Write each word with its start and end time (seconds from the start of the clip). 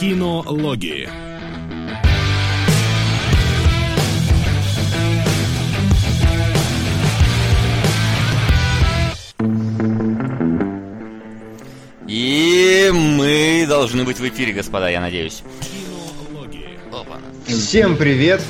Кинологии. 0.00 1.08
И 12.06 12.90
мы 12.92 13.66
должны 13.68 14.04
быть 14.04 14.20
в 14.20 14.28
эфире, 14.28 14.52
господа, 14.52 14.88
я 14.88 15.00
надеюсь. 15.00 15.42
Всем 17.44 17.96
привет! 17.96 18.40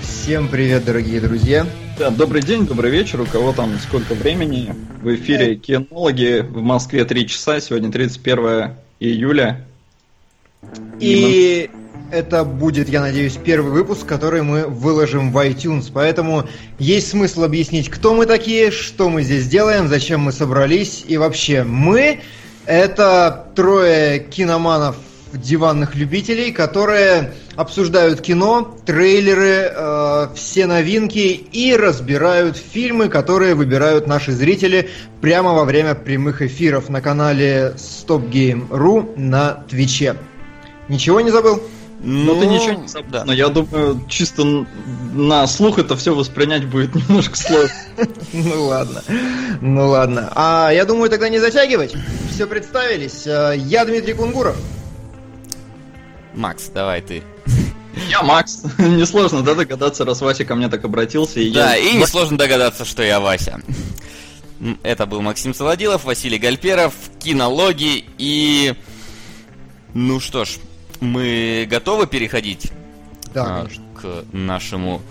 Всем 0.00 0.48
привет, 0.48 0.84
дорогие 0.84 1.20
друзья! 1.20 1.64
Да, 1.96 2.10
добрый 2.10 2.42
день, 2.42 2.66
добрый 2.66 2.90
вечер. 2.90 3.20
У 3.20 3.26
кого 3.26 3.52
там 3.52 3.78
сколько 3.78 4.14
времени? 4.14 4.74
В 5.00 5.14
эфире 5.14 5.54
кинологи 5.54 6.40
в 6.40 6.60
Москве 6.60 7.04
3 7.04 7.28
часа. 7.28 7.60
Сегодня 7.60 7.92
31 7.92 8.72
июля. 8.98 9.67
И 11.00 11.70
это 12.10 12.44
будет, 12.44 12.88
я 12.88 13.00
надеюсь, 13.00 13.36
первый 13.36 13.70
выпуск, 13.70 14.06
который 14.06 14.42
мы 14.42 14.66
выложим 14.66 15.32
в 15.32 15.38
iTunes. 15.38 15.90
Поэтому 15.92 16.44
есть 16.78 17.08
смысл 17.08 17.44
объяснить, 17.44 17.90
кто 17.90 18.14
мы 18.14 18.26
такие, 18.26 18.70
что 18.70 19.08
мы 19.08 19.22
здесь 19.22 19.46
делаем, 19.46 19.88
зачем 19.88 20.22
мы 20.22 20.32
собрались. 20.32 21.04
И 21.06 21.16
вообще, 21.16 21.64
мы 21.64 22.20
это 22.66 23.46
трое 23.54 24.20
киноманов 24.20 24.96
диванных 25.32 25.94
любителей, 25.94 26.52
которые 26.52 27.34
обсуждают 27.54 28.22
кино, 28.22 28.76
трейлеры, 28.86 29.70
э, 29.70 30.28
все 30.34 30.66
новинки 30.66 31.18
и 31.18 31.76
разбирают 31.76 32.56
фильмы, 32.56 33.08
которые 33.08 33.54
выбирают 33.54 34.06
наши 34.06 34.32
зрители 34.32 34.88
прямо 35.20 35.52
во 35.52 35.64
время 35.64 35.94
прямых 35.94 36.40
эфиров 36.40 36.88
на 36.88 37.02
канале 37.02 37.74
StopGame.ru 37.76 39.18
на 39.18 39.64
Твиче. 39.68 40.16
Ничего 40.88 41.20
не 41.20 41.30
забыл? 41.30 41.62
Ну, 42.00 42.34
ну 42.34 42.40
ты 42.40 42.46
ничего 42.46 42.80
не 42.80 42.88
забыл. 42.88 43.10
Да. 43.10 43.24
Но 43.24 43.32
я 43.32 43.48
думаю, 43.48 44.00
чисто 44.08 44.44
на 45.12 45.46
слух 45.46 45.78
это 45.78 45.96
все 45.96 46.14
воспринять 46.14 46.66
будет 46.66 46.94
немножко 47.08 47.36
сложно. 47.36 47.74
Ну 48.32 48.66
ладно. 48.66 49.02
Ну 49.60 49.88
ладно. 49.88 50.32
А 50.34 50.70
я 50.72 50.84
думаю, 50.84 51.10
тогда 51.10 51.28
не 51.28 51.38
затягивать. 51.38 51.94
Все 52.30 52.46
представились. 52.46 53.26
Э, 53.26 53.54
я 53.56 53.84
Дмитрий 53.84 54.14
Кунгуров. 54.14 54.56
Макс, 56.34 56.68
давай 56.68 57.02
ты. 57.02 57.22
Я 58.08 58.22
Макс. 58.22 58.62
Несложно, 58.78 59.42
да, 59.42 59.54
догадаться, 59.54 60.04
раз 60.04 60.20
Вася 60.20 60.44
ко 60.44 60.54
мне 60.54 60.68
так 60.68 60.84
обратился. 60.84 61.40
И 61.40 61.50
да, 61.50 61.74
я... 61.74 61.90
и 61.90 61.96
несложно 61.96 62.38
догадаться, 62.38 62.84
что 62.84 63.02
я 63.02 63.18
Вася. 63.18 63.60
Это 64.84 65.04
был 65.06 65.20
Максим 65.20 65.52
Солодилов, 65.52 66.04
Василий 66.04 66.38
Гальперов, 66.38 66.94
кинологи 67.18 68.04
и... 68.18 68.74
Ну 69.94 70.20
что 70.20 70.44
ж, 70.44 70.58
мы 71.00 71.66
готовы 71.68 72.06
переходить 72.06 72.72
да, 73.34 73.62
а, 73.62 73.66
к 73.94 74.24
нашему 74.32 75.02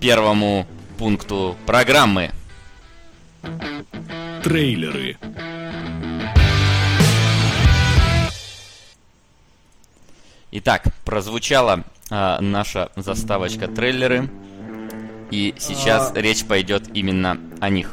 первому 0.00 0.66
пункту 0.98 1.56
программы. 1.66 2.30
Трейлеры. 4.42 5.16
Итак, 10.50 10.84
прозвучала 11.04 11.84
а, 12.10 12.40
наша 12.40 12.90
заставочка 12.96 13.68
трейлеры, 13.68 14.28
и 15.30 15.54
сейчас 15.58 16.12
а... 16.14 16.20
речь 16.20 16.44
пойдет 16.44 16.90
именно 16.94 17.38
о 17.60 17.70
них. 17.70 17.90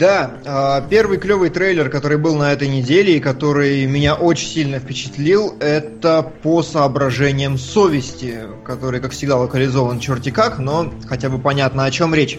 Да, 0.00 0.30
а, 0.46 0.80
первый 0.88 1.18
клевый 1.18 1.50
трейлер, 1.50 1.90
который 1.90 2.16
был 2.16 2.34
на 2.34 2.54
этой 2.54 2.68
неделе 2.68 3.18
и 3.18 3.20
который 3.20 3.84
меня 3.84 4.14
очень 4.14 4.48
сильно 4.48 4.78
впечатлил, 4.78 5.54
это 5.60 6.22
по 6.42 6.62
соображениям 6.62 7.58
совести, 7.58 8.46
который, 8.64 9.00
как 9.00 9.12
всегда, 9.12 9.36
локализован 9.36 10.00
черти 10.00 10.30
как, 10.30 10.58
но 10.58 10.90
хотя 11.06 11.28
бы 11.28 11.38
понятно, 11.38 11.84
о 11.84 11.90
чем 11.90 12.14
речь. 12.14 12.38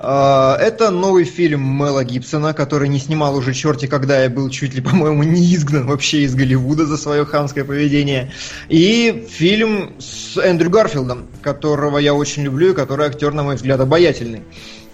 А, 0.00 0.56
это 0.58 0.90
новый 0.90 1.22
фильм 1.22 1.60
Мэла 1.60 2.02
Гибсона, 2.02 2.54
который 2.54 2.88
не 2.88 2.98
снимал 2.98 3.36
уже 3.36 3.54
черти, 3.54 3.86
когда 3.86 4.24
я 4.24 4.28
был 4.28 4.50
чуть 4.50 4.74
ли, 4.74 4.80
по-моему, 4.80 5.22
не 5.22 5.54
изгнан 5.54 5.86
вообще 5.86 6.22
из 6.22 6.34
Голливуда 6.34 6.86
за 6.86 6.96
свое 6.96 7.24
хамское 7.24 7.64
поведение. 7.64 8.32
И 8.68 9.28
фильм 9.30 9.92
с 10.00 10.36
Эндрю 10.38 10.70
Гарфилдом, 10.70 11.28
которого 11.40 11.98
я 11.98 12.14
очень 12.14 12.42
люблю 12.42 12.72
и 12.72 12.74
который 12.74 13.06
актер, 13.06 13.32
на 13.32 13.44
мой 13.44 13.54
взгляд, 13.54 13.78
обаятельный. 13.78 14.42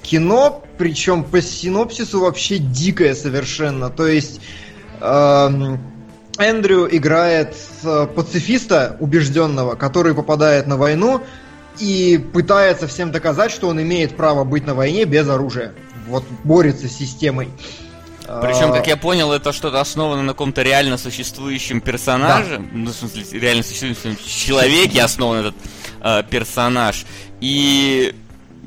Кино, 0.06 0.62
причем 0.78 1.24
по 1.24 1.42
синопсису 1.42 2.20
вообще 2.20 2.58
дикое 2.58 3.14
совершенно. 3.14 3.90
То 3.90 4.06
есть... 4.06 4.40
Эм, 5.00 5.78
Эндрю 6.38 6.86
играет 6.94 7.56
э, 7.82 8.06
пацифиста 8.14 8.96
убежденного, 9.00 9.74
который 9.74 10.14
попадает 10.14 10.66
на 10.66 10.76
войну, 10.76 11.22
и 11.78 12.18
пытается 12.32 12.86
всем 12.86 13.10
доказать, 13.10 13.50
что 13.50 13.68
он 13.68 13.80
имеет 13.80 14.16
право 14.16 14.44
быть 14.44 14.66
на 14.66 14.74
войне 14.74 15.04
без 15.04 15.28
оружия. 15.28 15.74
Вот 16.06 16.24
борется 16.44 16.88
с 16.88 16.92
системой. 16.92 17.48
Причем, 18.26 18.72
как 18.72 18.86
я 18.88 18.96
понял, 18.96 19.32
это 19.32 19.52
что-то 19.52 19.80
основано 19.80 20.22
на 20.22 20.32
каком-то 20.32 20.62
реально 20.62 20.98
существующем 20.98 21.80
персонаже. 21.80 22.58
Да. 22.58 22.64
Ну, 22.72 22.90
в 22.90 22.94
смысле, 22.94 23.22
реально 23.38 23.62
существующем 23.62 24.16
человеке 24.26 25.02
основан 25.02 25.38
этот 25.38 25.54
э, 26.02 26.22
персонаж. 26.28 27.06
И 27.40 28.14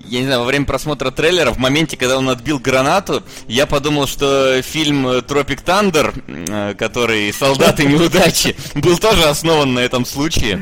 я 0.09 0.19
не 0.19 0.25
знаю, 0.25 0.41
во 0.41 0.45
время 0.45 0.65
просмотра 0.65 1.11
трейлера, 1.11 1.51
в 1.51 1.57
моменте, 1.57 1.97
когда 1.97 2.17
он 2.17 2.29
отбил 2.29 2.59
гранату, 2.59 3.23
я 3.47 3.65
подумал, 3.65 4.07
что 4.07 4.61
фильм 4.61 5.21
Тропик 5.23 5.61
Тандер, 5.61 6.13
э, 6.27 6.73
который 6.75 7.31
«Солдаты 7.33 7.85
неудачи», 7.85 8.55
был 8.75 8.97
тоже 8.97 9.25
основан 9.25 9.73
на 9.73 9.79
этом 9.79 10.05
случае. 10.05 10.61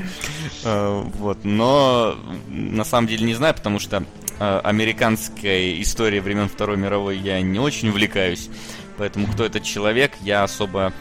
Э, 0.64 1.04
вот, 1.18 1.46
но 1.46 2.18
на 2.50 2.84
самом 2.84 3.08
деле 3.08 3.26
не 3.26 3.36
знаю, 3.36 3.54
потому 3.54 3.80
что 3.80 4.04
э, 4.40 4.60
американской 4.64 5.82
историей 5.82 6.20
времен 6.20 6.50
Второй 6.50 6.78
мировой 6.78 7.18
я 7.18 7.42
не 7.42 7.60
очень 7.60 7.90
увлекаюсь. 7.90 8.50
Поэтому 8.98 9.28
кто 9.28 9.46
этот 9.46 9.64
человек, 9.64 10.14
я 10.22 10.44
особо 10.44 10.92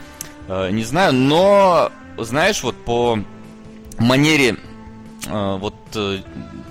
э, 0.49 0.71
не 0.71 0.85
знаю. 0.85 1.15
Но, 1.15 1.91
знаешь, 2.19 2.63
вот 2.63 2.77
по 2.85 3.19
манере 3.99 4.57
вот 5.29 5.75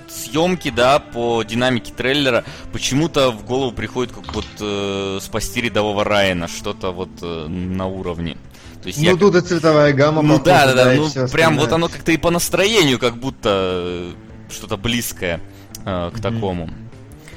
съемки, 0.07 0.69
да, 0.69 0.99
по 0.99 1.43
динамике 1.43 1.93
трейлера, 1.93 2.43
почему-то 2.71 3.31
в 3.31 3.45
голову 3.45 3.71
приходит 3.71 4.13
как 4.13 4.33
вот 4.33 4.45
э, 4.59 5.19
спасти 5.21 5.61
рядового 5.61 6.03
Райана, 6.03 6.47
что-то 6.47 6.91
вот 6.91 7.09
э, 7.21 7.47
на 7.47 7.87
уровне. 7.87 8.37
То 8.81 8.87
есть 8.87 8.99
ну 8.99 9.05
я... 9.05 9.15
тут 9.15 9.35
и 9.35 9.41
цветовая 9.41 9.93
гамма. 9.93 10.21
Ну 10.21 10.39
да, 10.39 10.67
да, 10.67 10.85
да, 10.85 10.93
ну 10.93 11.09
прям 11.29 11.57
вот 11.57 11.71
оно 11.71 11.87
как-то 11.87 12.11
и 12.11 12.17
по 12.17 12.29
настроению 12.29 12.99
как 12.99 13.17
будто 13.17 13.49
э, 13.51 14.11
что-то 14.51 14.77
близкое 14.77 15.41
э, 15.85 16.11
к 16.13 16.21
такому. 16.21 16.69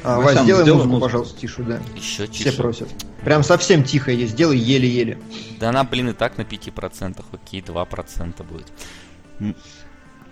А, 0.04 0.20
Вась, 0.20 0.40
сделай 0.40 0.60
музыку, 0.60 0.76
музыку, 0.86 1.00
пожалуйста, 1.00 1.40
тише, 1.40 1.62
да. 1.62 1.80
Еще 1.96 2.26
тише. 2.26 2.50
Все 2.50 2.62
просят. 2.62 2.88
Прям 3.24 3.42
совсем 3.42 3.82
тихо 3.82 4.10
есть, 4.10 4.32
сделай 4.32 4.56
еле-еле. 4.56 5.18
Да 5.58 5.70
она, 5.70 5.84
блин, 5.84 6.10
и 6.10 6.12
так 6.12 6.38
на 6.38 6.42
5%, 6.42 7.24
окей, 7.32 7.60
2% 7.60 8.44
будет. 8.44 8.66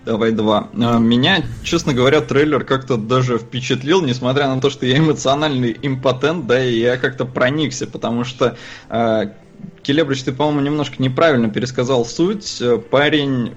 Давай 0.06 0.30
два. 0.30 0.68
А, 0.72 1.00
меня, 1.00 1.44
честно 1.64 1.92
говоря, 1.92 2.20
трейлер 2.20 2.62
как-то 2.62 2.96
даже 2.96 3.38
впечатлил, 3.38 4.02
несмотря 4.02 4.46
на 4.46 4.60
то, 4.60 4.70
что 4.70 4.86
я 4.86 4.98
эмоциональный 4.98 5.76
импотент, 5.82 6.46
да, 6.46 6.64
и 6.64 6.78
я 6.78 6.96
как-то 6.96 7.24
проникся, 7.24 7.88
потому 7.88 8.22
что 8.22 8.56
а, 8.88 9.32
Келебрич, 9.82 10.22
ты, 10.22 10.32
по-моему, 10.32 10.60
немножко 10.60 11.02
неправильно 11.02 11.50
пересказал 11.50 12.04
суть. 12.04 12.62
Парень, 12.92 13.54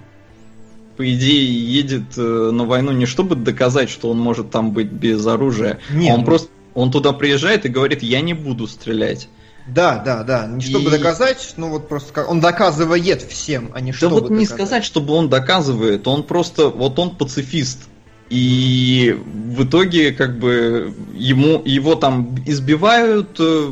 по 0.97 1.13
идее, 1.13 1.71
едет 1.71 2.17
э, 2.17 2.49
на 2.51 2.65
войну 2.65 2.93
не 2.93 3.05
чтобы 3.05 3.35
доказать, 3.35 3.91
что 3.91 4.09
он 4.09 4.17
может 4.17 4.49
там 4.49 4.71
быть 4.71 4.91
без 4.91 5.25
оружия. 5.27 5.77
Нет, 5.91 6.13
он 6.13 6.21
ну... 6.21 6.25
просто 6.25 6.49
он 6.73 6.91
туда 6.91 7.13
приезжает 7.13 7.65
и 7.65 7.69
говорит, 7.69 8.01
я 8.01 8.21
не 8.21 8.33
буду 8.33 8.65
стрелять. 8.65 9.29
Да, 9.73 9.99
да, 9.99 10.23
да. 10.23 10.47
Не 10.47 10.61
чтобы 10.61 10.89
и... 10.89 10.91
доказать, 10.91 11.53
ну 11.57 11.69
вот 11.69 11.87
просто 11.87 12.13
как 12.13 12.29
он 12.29 12.39
доказывает 12.39 13.21
всем, 13.21 13.71
а 13.73 13.81
не 13.81 13.91
чтобы. 13.91 14.15
Да 14.15 14.21
вот 14.21 14.31
не 14.31 14.45
сказать, 14.45 14.83
чтобы 14.83 15.13
он 15.13 15.29
доказывает, 15.29 16.07
он 16.07 16.23
просто 16.23 16.69
вот 16.69 16.97
он 16.99 17.15
пацифист. 17.15 17.87
И 18.29 19.19
в 19.25 19.63
итоге, 19.63 20.11
как 20.11 20.37
бы, 20.37 20.93
ему 21.15 21.63
его 21.65 21.95
там 21.95 22.35
избивают, 22.45 23.39
э, 23.39 23.71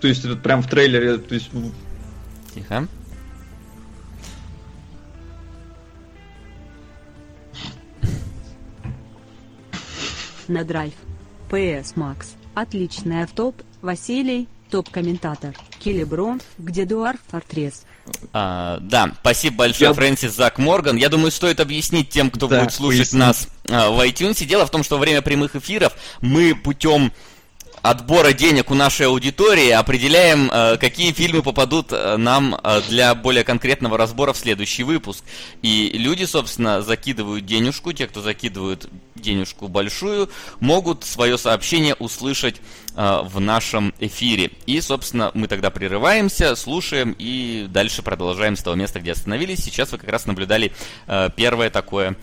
то 0.00 0.06
есть 0.06 0.24
это 0.24 0.36
прям 0.36 0.62
в 0.62 0.68
трейлере, 0.68 1.18
то 1.18 1.34
есть... 1.34 1.50
Тихо. 2.54 2.86
На 10.46 10.62
драйв. 10.62 10.94
PS 11.50 11.94
Max. 11.96 12.26
Отличный 12.54 13.24
автоп. 13.24 13.60
Василий. 13.82 14.48
Топ-комментатор. 14.70 15.54
Киллиброн. 15.78 16.40
Где 16.58 16.84
Дуар 16.84 17.16
Фортрес. 17.28 17.84
А, 18.32 18.78
да, 18.80 19.12
спасибо 19.20 19.56
большое, 19.56 19.90
Я... 19.90 19.94
Фрэнсис 19.94 20.34
Зак 20.34 20.58
Морган. 20.58 20.96
Я 20.96 21.08
думаю, 21.08 21.30
стоит 21.30 21.60
объяснить 21.60 22.10
тем, 22.10 22.30
кто 22.30 22.46
да, 22.48 22.60
будет 22.60 22.72
слушать 22.72 23.10
поясни. 23.10 23.18
нас 23.18 23.48
а, 23.68 23.90
в 23.90 24.00
iTunes. 24.06 24.44
Дело 24.44 24.66
в 24.66 24.70
том, 24.70 24.82
что 24.82 24.96
во 24.96 25.00
время 25.00 25.22
прямых 25.22 25.56
эфиров 25.56 25.92
мы 26.20 26.54
путем 26.54 27.12
отбора 27.82 28.32
денег 28.32 28.70
у 28.70 28.74
нашей 28.74 29.06
аудитории 29.06 29.70
определяем, 29.70 30.50
э, 30.50 30.76
какие 30.78 31.12
фильмы 31.12 31.42
попадут 31.42 31.92
э, 31.92 32.16
нам 32.16 32.54
э, 32.62 32.82
для 32.88 33.14
более 33.14 33.44
конкретного 33.44 33.96
разбора 33.96 34.32
в 34.32 34.36
следующий 34.36 34.82
выпуск. 34.82 35.24
И 35.62 35.90
люди, 35.94 36.24
собственно, 36.24 36.82
закидывают 36.82 37.46
денежку, 37.46 37.92
те, 37.92 38.06
кто 38.06 38.22
закидывают 38.22 38.88
денежку 39.14 39.68
большую, 39.68 40.30
могут 40.60 41.04
свое 41.04 41.38
сообщение 41.38 41.94
услышать 41.94 42.56
в 42.94 43.40
нашем 43.40 43.92
эфире. 44.00 44.52
И, 44.64 44.80
собственно, 44.80 45.30
мы 45.34 45.48
тогда 45.48 45.68
прерываемся, 45.68 46.56
слушаем 46.56 47.14
и 47.18 47.66
дальше 47.68 48.02
продолжаем 48.02 48.56
с 48.56 48.62
того 48.62 48.74
места, 48.74 49.00
где 49.00 49.12
остановились. 49.12 49.62
Сейчас 49.62 49.92
вы 49.92 49.98
как 49.98 50.08
раз 50.08 50.24
наблюдали 50.24 50.72
первое 51.36 51.68
такое 51.68 52.16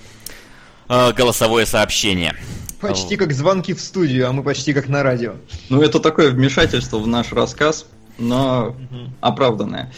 голосовое 0.87 1.65
сообщение. 1.65 2.35
Почти 2.79 3.15
как 3.15 3.31
звонки 3.31 3.73
в 3.73 3.79
студию, 3.79 4.27
а 4.27 4.33
мы 4.33 4.43
почти 4.43 4.73
как 4.73 4.89
на 4.89 5.03
радио. 5.03 5.35
Ну, 5.69 5.81
это 5.81 5.99
такое 5.99 6.31
вмешательство 6.31 6.97
в 6.97 7.07
наш 7.07 7.31
рассказ, 7.31 7.85
но 8.17 8.75
оправданное. 9.21 9.91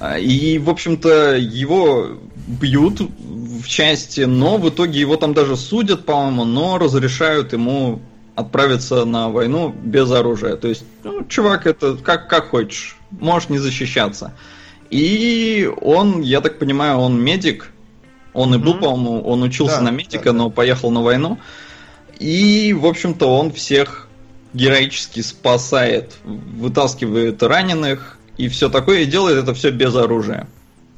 А, 0.00 0.18
и, 0.18 0.58
в 0.58 0.68
общем-то, 0.68 1.36
его 1.36 2.18
бьют 2.46 3.00
в 3.00 3.66
части, 3.66 4.20
но 4.22 4.58
в 4.58 4.68
итоге 4.68 5.00
его 5.00 5.16
там 5.16 5.34
даже 5.34 5.56
судят, 5.56 6.04
по-моему, 6.04 6.44
но 6.44 6.78
разрешают 6.78 7.52
ему 7.52 8.00
отправиться 8.34 9.04
на 9.06 9.30
войну 9.30 9.74
без 9.82 10.10
оружия. 10.10 10.56
То 10.56 10.68
есть, 10.68 10.84
ну, 11.02 11.24
чувак, 11.24 11.66
это 11.66 11.96
как, 11.96 12.28
как 12.28 12.50
хочешь, 12.50 12.96
можешь 13.10 13.48
не 13.48 13.58
защищаться. 13.58 14.34
И 14.90 15.68
он, 15.80 16.20
я 16.20 16.40
так 16.40 16.58
понимаю, 16.58 16.98
он 16.98 17.20
медик. 17.20 17.72
Он 18.36 18.54
и 18.54 18.58
был, 18.58 18.74
mm-hmm. 18.74 18.80
по-моему, 18.80 19.22
он 19.22 19.42
учился 19.42 19.78
да, 19.78 19.82
на 19.82 19.90
медика, 19.90 20.24
да, 20.24 20.32
да. 20.32 20.38
но 20.38 20.50
поехал 20.50 20.90
на 20.90 21.02
войну. 21.02 21.38
И, 22.18 22.72
в 22.72 22.86
общем-то, 22.86 23.26
он 23.26 23.52
всех 23.52 24.08
героически 24.52 25.20
спасает, 25.20 26.14
вытаскивает 26.24 27.42
раненых 27.42 28.18
и 28.36 28.48
все 28.48 28.68
такое, 28.68 29.00
и 29.00 29.06
делает 29.06 29.38
это 29.38 29.54
все 29.54 29.70
без 29.70 29.94
оружия. 29.94 30.46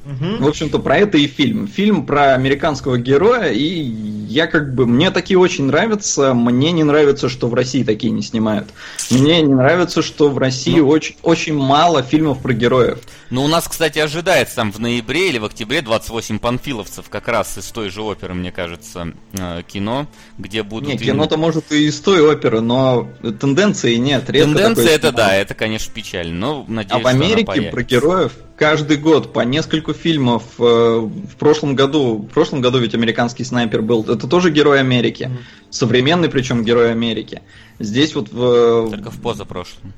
Угу. 0.04 0.44
В 0.44 0.48
общем-то, 0.48 0.78
про 0.78 0.98
это 0.98 1.18
и 1.18 1.26
фильм. 1.26 1.68
Фильм 1.68 2.06
про 2.06 2.34
американского 2.34 2.98
героя, 2.98 3.52
и 3.52 4.17
я 4.28 4.46
как 4.46 4.74
бы... 4.74 4.86
Мне 4.86 5.10
такие 5.10 5.38
очень 5.38 5.64
нравятся. 5.64 6.34
Мне 6.34 6.72
не 6.72 6.84
нравится, 6.84 7.28
что 7.28 7.48
в 7.48 7.54
России 7.54 7.82
такие 7.82 8.12
не 8.12 8.22
снимают. 8.22 8.68
Мне 9.10 9.42
не 9.42 9.54
нравится, 9.54 10.02
что 10.02 10.28
в 10.28 10.38
России 10.38 10.80
ну, 10.80 10.88
очень, 10.88 11.16
очень 11.22 11.54
мало 11.54 12.02
фильмов 12.02 12.40
про 12.42 12.52
героев. 12.52 12.98
Ну, 13.30 13.44
у 13.44 13.48
нас, 13.48 13.66
кстати, 13.66 13.98
ожидается 13.98 14.56
там 14.56 14.72
в 14.72 14.78
ноябре 14.78 15.28
или 15.30 15.38
в 15.38 15.44
октябре 15.44 15.80
28 15.80 16.38
панфиловцев, 16.38 17.08
как 17.08 17.28
раз 17.28 17.56
из 17.58 17.66
той 17.66 17.90
же 17.90 18.02
оперы, 18.02 18.34
мне 18.34 18.52
кажется, 18.52 19.12
э, 19.32 19.62
кино, 19.66 20.06
где 20.38 20.62
будут... 20.62 20.88
Не, 20.88 20.98
кино-то 20.98 21.36
может 21.36 21.72
и 21.72 21.86
из 21.86 21.98
той 22.00 22.20
оперы, 22.20 22.60
но 22.60 23.08
тенденции 23.40 23.96
нет. 23.96 24.26
Тенденции 24.26 24.90
это 24.90 25.12
да, 25.12 25.34
это, 25.34 25.54
конечно, 25.54 25.92
печально, 25.92 26.34
но 26.34 26.64
надеюсь, 26.68 27.00
А 27.00 27.04
в 27.04 27.06
Америке 27.06 27.62
про 27.62 27.82
героев 27.82 28.32
каждый 28.58 28.96
год 28.96 29.32
по 29.32 29.40
нескольку 29.40 29.94
фильмов. 29.94 30.42
Э, 30.58 30.98
в 30.98 31.36
прошлом 31.38 31.74
году, 31.74 32.18
в 32.18 32.34
прошлом 32.34 32.60
году 32.60 32.78
ведь 32.78 32.94
американский 32.94 33.44
снайпер 33.44 33.82
был. 33.82 34.04
Это 34.18 34.26
тоже 34.26 34.50
герой 34.50 34.80
Америки. 34.80 35.30
Mm-hmm. 35.30 35.70
Современный, 35.70 36.28
причем 36.28 36.64
герой 36.64 36.90
Америки. 36.90 37.42
Здесь 37.78 38.14
вот 38.14 38.30
в... 38.30 38.90
Только 38.90 39.10
в 39.10 39.20
позапрошлом. 39.20 39.92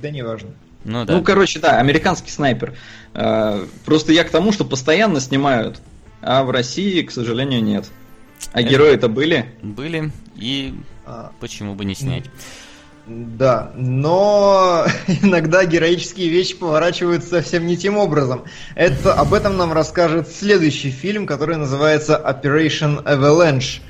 Да 0.00 0.10
не 0.10 0.22
важно. 0.22 0.50
Ну, 0.84 1.04
да. 1.04 1.14
ну, 1.14 1.22
короче, 1.22 1.58
да, 1.58 1.78
американский 1.78 2.30
снайпер. 2.30 2.74
Э, 3.14 3.66
просто 3.84 4.12
я 4.12 4.24
к 4.24 4.30
тому, 4.30 4.52
что 4.52 4.64
постоянно 4.64 5.20
снимают, 5.20 5.80
а 6.22 6.44
в 6.44 6.50
России, 6.50 7.02
к 7.02 7.10
сожалению, 7.10 7.62
нет. 7.62 7.90
А 8.52 8.62
герои-то 8.62 9.08
были? 9.08 9.46
Были, 9.62 10.10
и 10.36 10.74
а... 11.04 11.32
почему 11.40 11.74
бы 11.74 11.84
не 11.84 11.94
снять? 11.94 12.24
Да, 13.12 13.72
но 13.74 14.86
иногда 15.22 15.64
героические 15.64 16.28
вещи 16.28 16.54
поворачиваются 16.54 17.30
совсем 17.30 17.66
не 17.66 17.76
тем 17.76 17.96
образом. 17.96 18.44
Это, 18.76 19.14
об 19.14 19.34
этом 19.34 19.56
нам 19.56 19.72
расскажет 19.72 20.28
следующий 20.28 20.92
фильм, 20.92 21.26
который 21.26 21.56
называется 21.56 22.22
Operation 22.24 23.02
Avalanche. 23.02 23.80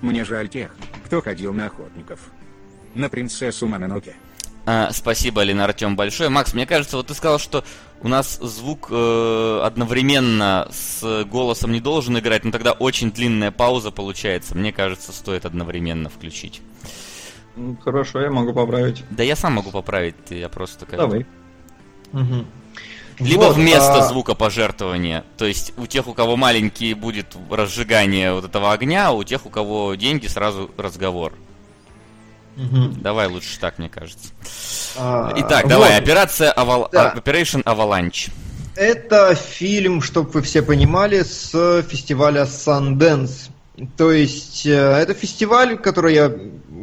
Мне 0.00 0.24
жаль 0.24 0.48
тех, 0.48 0.70
кто 1.06 1.20
ходил 1.20 1.52
на 1.52 1.66
охотников. 1.66 2.20
На 2.94 3.08
принцессу 3.08 3.66
Мононоке. 3.66 4.14
А, 4.64 4.90
спасибо, 4.92 5.42
Алина 5.42 5.64
Артем, 5.64 5.96
большое. 5.96 6.28
Макс, 6.28 6.54
мне 6.54 6.66
кажется, 6.66 6.98
вот 6.98 7.08
ты 7.08 7.14
сказал, 7.14 7.40
что 7.40 7.64
у 8.02 8.08
нас 8.08 8.38
звук 8.40 8.88
э, 8.90 9.60
одновременно 9.64 10.68
с 10.70 11.24
голосом 11.24 11.72
не 11.72 11.80
должен 11.80 12.18
играть, 12.18 12.44
но 12.44 12.50
тогда 12.50 12.72
очень 12.72 13.10
длинная 13.10 13.50
пауза 13.50 13.90
получается. 13.90 14.56
Мне 14.56 14.72
кажется, 14.72 15.12
стоит 15.12 15.44
одновременно 15.44 16.08
включить. 16.08 16.62
Ну, 17.56 17.76
хорошо, 17.76 18.20
я 18.20 18.30
могу 18.30 18.52
поправить. 18.52 19.04
Да 19.10 19.22
я 19.22 19.34
сам 19.34 19.54
могу 19.54 19.70
поправить, 19.70 20.14
я 20.30 20.48
просто 20.48 20.86
как 20.86 20.98
Давай. 20.98 21.26
Угу. 22.12 22.44
Либо 23.20 23.42
вот, 23.42 23.56
вместо 23.56 23.96
а... 23.96 24.02
звука 24.02 24.34
пожертвования. 24.34 25.24
То 25.36 25.44
есть 25.44 25.72
у 25.76 25.86
тех, 25.86 26.06
у 26.06 26.14
кого 26.14 26.36
маленький 26.36 26.94
будет 26.94 27.36
разжигание 27.50 28.32
вот 28.32 28.44
этого 28.44 28.72
огня, 28.72 29.08
а 29.08 29.12
у 29.12 29.24
тех, 29.24 29.44
у 29.44 29.50
кого 29.50 29.94
деньги, 29.96 30.26
сразу 30.28 30.70
разговор. 30.76 31.32
Угу. 32.58 33.00
Давай 33.00 33.28
лучше 33.28 33.58
так, 33.60 33.78
мне 33.78 33.88
кажется. 33.88 34.28
А, 34.96 35.32
Итак, 35.36 35.62
вот. 35.62 35.70
давай, 35.70 35.96
операция 35.96 36.50
Авал... 36.50 36.88
да. 36.92 37.14
Operation 37.16 37.62
Avalanche. 37.62 38.30
Это 38.74 39.34
фильм, 39.34 40.02
чтобы 40.02 40.30
вы 40.30 40.42
все 40.42 40.62
понимали, 40.62 41.22
с 41.22 41.82
фестиваля 41.82 42.42
Sundance. 42.42 43.50
То 43.96 44.10
есть 44.10 44.66
э, 44.66 44.72
это 44.72 45.14
фестиваль, 45.14 45.78
который 45.78 46.14
я 46.14 46.32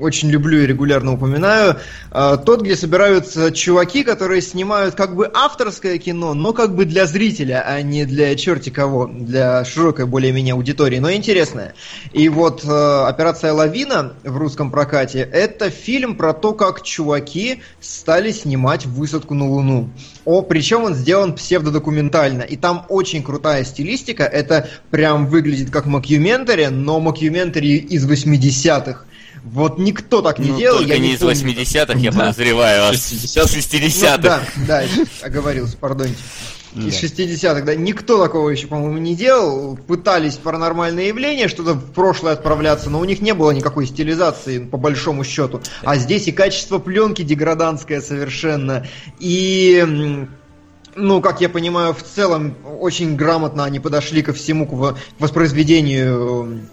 очень 0.01 0.29
люблю 0.29 0.61
и 0.61 0.65
регулярно 0.65 1.13
упоминаю. 1.13 1.77
Э, 2.11 2.37
тот, 2.43 2.61
где 2.61 2.75
собираются 2.75 3.51
чуваки, 3.51 4.03
которые 4.03 4.41
снимают 4.41 4.95
как 4.95 5.15
бы 5.15 5.29
авторское 5.33 5.97
кино, 5.97 6.33
но 6.33 6.53
как 6.53 6.75
бы 6.75 6.85
для 6.85 7.05
зрителя, 7.05 7.63
а 7.65 7.81
не 7.81 8.05
для 8.05 8.35
черти 8.35 8.69
кого, 8.69 9.07
для 9.07 9.63
широкой 9.65 10.05
более-менее 10.05 10.53
аудитории, 10.53 10.99
но 10.99 11.11
интересное. 11.11 11.73
И 12.13 12.29
вот 12.29 12.63
э, 12.63 13.05
«Операция 13.07 13.53
Лавина» 13.53 14.13
в 14.23 14.37
русском 14.37 14.71
прокате– 14.71 15.19
это 15.33 15.69
фильм 15.69 16.15
про 16.15 16.33
то, 16.33 16.53
как 16.53 16.81
чуваки 16.81 17.61
стали 17.79 18.31
снимать 18.31 18.85
высадку 18.85 19.33
на 19.33 19.47
Луну. 19.47 19.89
О, 20.25 20.41
причем 20.41 20.83
он 20.83 20.95
сделан 20.95 21.33
псевдодокументально. 21.33 22.41
И 22.41 22.55
там 22.57 22.85
очень 22.89 23.23
крутая 23.23 23.63
стилистика. 23.63 24.23
Это 24.23 24.69
прям 24.89 25.27
выглядит 25.27 25.69
как 25.69 25.85
макюментари, 25.85 26.67
но 26.67 26.99
макюментари 26.99 27.77
из 27.77 28.07
80-х. 28.09 29.05
Вот 29.45 29.77
никто 29.77 30.23
так 30.23 30.39
не 30.39 30.49
ну, 30.49 30.57
делал. 30.57 30.79
Только 30.79 30.93
я 30.93 30.99
не 30.99 31.13
из 31.13 31.21
80-х, 31.21 31.99
я 31.99 32.11
подозреваю, 32.11 32.89
а 32.89 32.93
с 32.93 33.11
60-х. 33.35 34.17
Ну, 34.17 34.23
да, 34.23 34.41
да, 34.67 34.83
оговорился, 35.21 35.77
пардоньте. 35.77 36.17
Да. 36.73 36.87
Из 36.87 37.01
60-х, 37.01 37.61
да, 37.61 37.75
никто 37.75 38.21
такого 38.21 38.49
еще, 38.49 38.65
по-моему, 38.65 38.97
не 38.97 39.15
делал. 39.15 39.77
Пытались 39.77 40.33
паранормальные 40.37 41.09
явления, 41.09 41.47
что-то 41.47 41.73
в 41.73 41.91
прошлое 41.93 42.33
отправляться, 42.33 42.89
но 42.89 42.99
у 42.99 43.05
них 43.05 43.21
не 43.21 43.35
было 43.35 43.51
никакой 43.51 43.85
стилизации, 43.85 44.57
по 44.57 44.77
большому 44.77 45.23
счету. 45.23 45.61
А 45.83 45.95
здесь 45.97 46.27
и 46.27 46.31
качество 46.31 46.79
пленки 46.79 47.21
деграданское 47.21 48.01
совершенно, 48.01 48.87
и 49.19 50.27
ну, 50.95 51.21
как 51.21 51.39
я 51.39 51.49
понимаю, 51.49 51.93
в 51.93 52.01
целом 52.01 52.55
очень 52.79 53.15
грамотно 53.15 53.63
они 53.63 53.79
подошли 53.79 54.23
ко 54.23 54.33
всему, 54.33 54.65
к 54.65 54.97
воспроизведению 55.19 56.67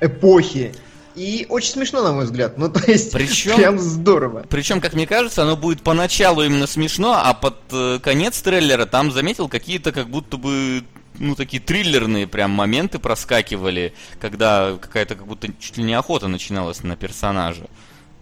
эпохи. 0.00 0.72
И 1.14 1.46
очень 1.48 1.72
смешно, 1.72 2.02
на 2.02 2.12
мой 2.12 2.24
взгляд. 2.24 2.58
Ну, 2.58 2.68
то 2.70 2.80
есть, 2.90 3.12
причем, 3.12 3.56
прям 3.56 3.78
здорово. 3.78 4.44
Причем, 4.48 4.80
как 4.80 4.94
мне 4.94 5.06
кажется, 5.06 5.42
оно 5.42 5.56
будет 5.56 5.82
поначалу 5.82 6.42
именно 6.42 6.66
смешно, 6.66 7.14
а 7.14 7.34
под 7.34 7.56
э, 7.70 8.00
конец 8.02 8.40
трейлера 8.42 8.86
там 8.86 9.12
заметил 9.12 9.48
какие-то 9.48 9.92
как 9.92 10.08
будто 10.08 10.36
бы 10.36 10.84
ну, 11.18 11.34
такие 11.34 11.62
триллерные 11.62 12.26
прям 12.26 12.50
моменты 12.50 12.98
проскакивали, 12.98 13.94
когда 14.20 14.76
какая-то 14.80 15.14
как 15.14 15.26
будто 15.26 15.48
чуть 15.60 15.76
ли 15.76 15.84
не 15.84 15.94
охота 15.94 16.28
начиналась 16.28 16.82
на 16.82 16.96
персонажа. 16.96 17.66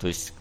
То 0.01 0.09
есть... 0.09 0.33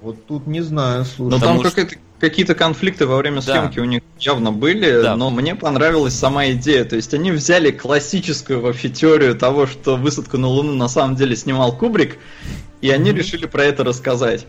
Вот 0.00 0.26
тут 0.26 0.46
не 0.46 0.60
знаю, 0.60 1.04
слушай. 1.04 1.30
Но 1.30 1.38
там 1.40 1.58
что... 1.60 1.70
какая-то 1.70 1.96
какие-то 2.28 2.54
конфликты 2.54 3.06
во 3.06 3.16
время 3.16 3.40
съемки 3.40 3.76
да. 3.76 3.82
у 3.82 3.84
них 3.84 4.02
явно 4.18 4.52
были, 4.52 5.02
да. 5.02 5.16
но 5.16 5.30
мне 5.30 5.54
понравилась 5.54 6.14
сама 6.14 6.50
идея. 6.50 6.84
То 6.84 6.96
есть 6.96 7.12
они 7.14 7.30
взяли 7.30 7.70
классическую 7.70 8.60
вообще 8.60 8.88
теорию 8.88 9.34
того, 9.34 9.66
что 9.66 9.96
высадку 9.96 10.38
на 10.38 10.48
Луну 10.48 10.74
на 10.74 10.88
самом 10.88 11.16
деле 11.16 11.36
снимал 11.36 11.76
Кубрик, 11.76 12.18
и 12.80 12.90
они 12.90 13.10
mm-hmm. 13.10 13.14
решили 13.14 13.46
про 13.46 13.64
это 13.64 13.84
рассказать. 13.84 14.46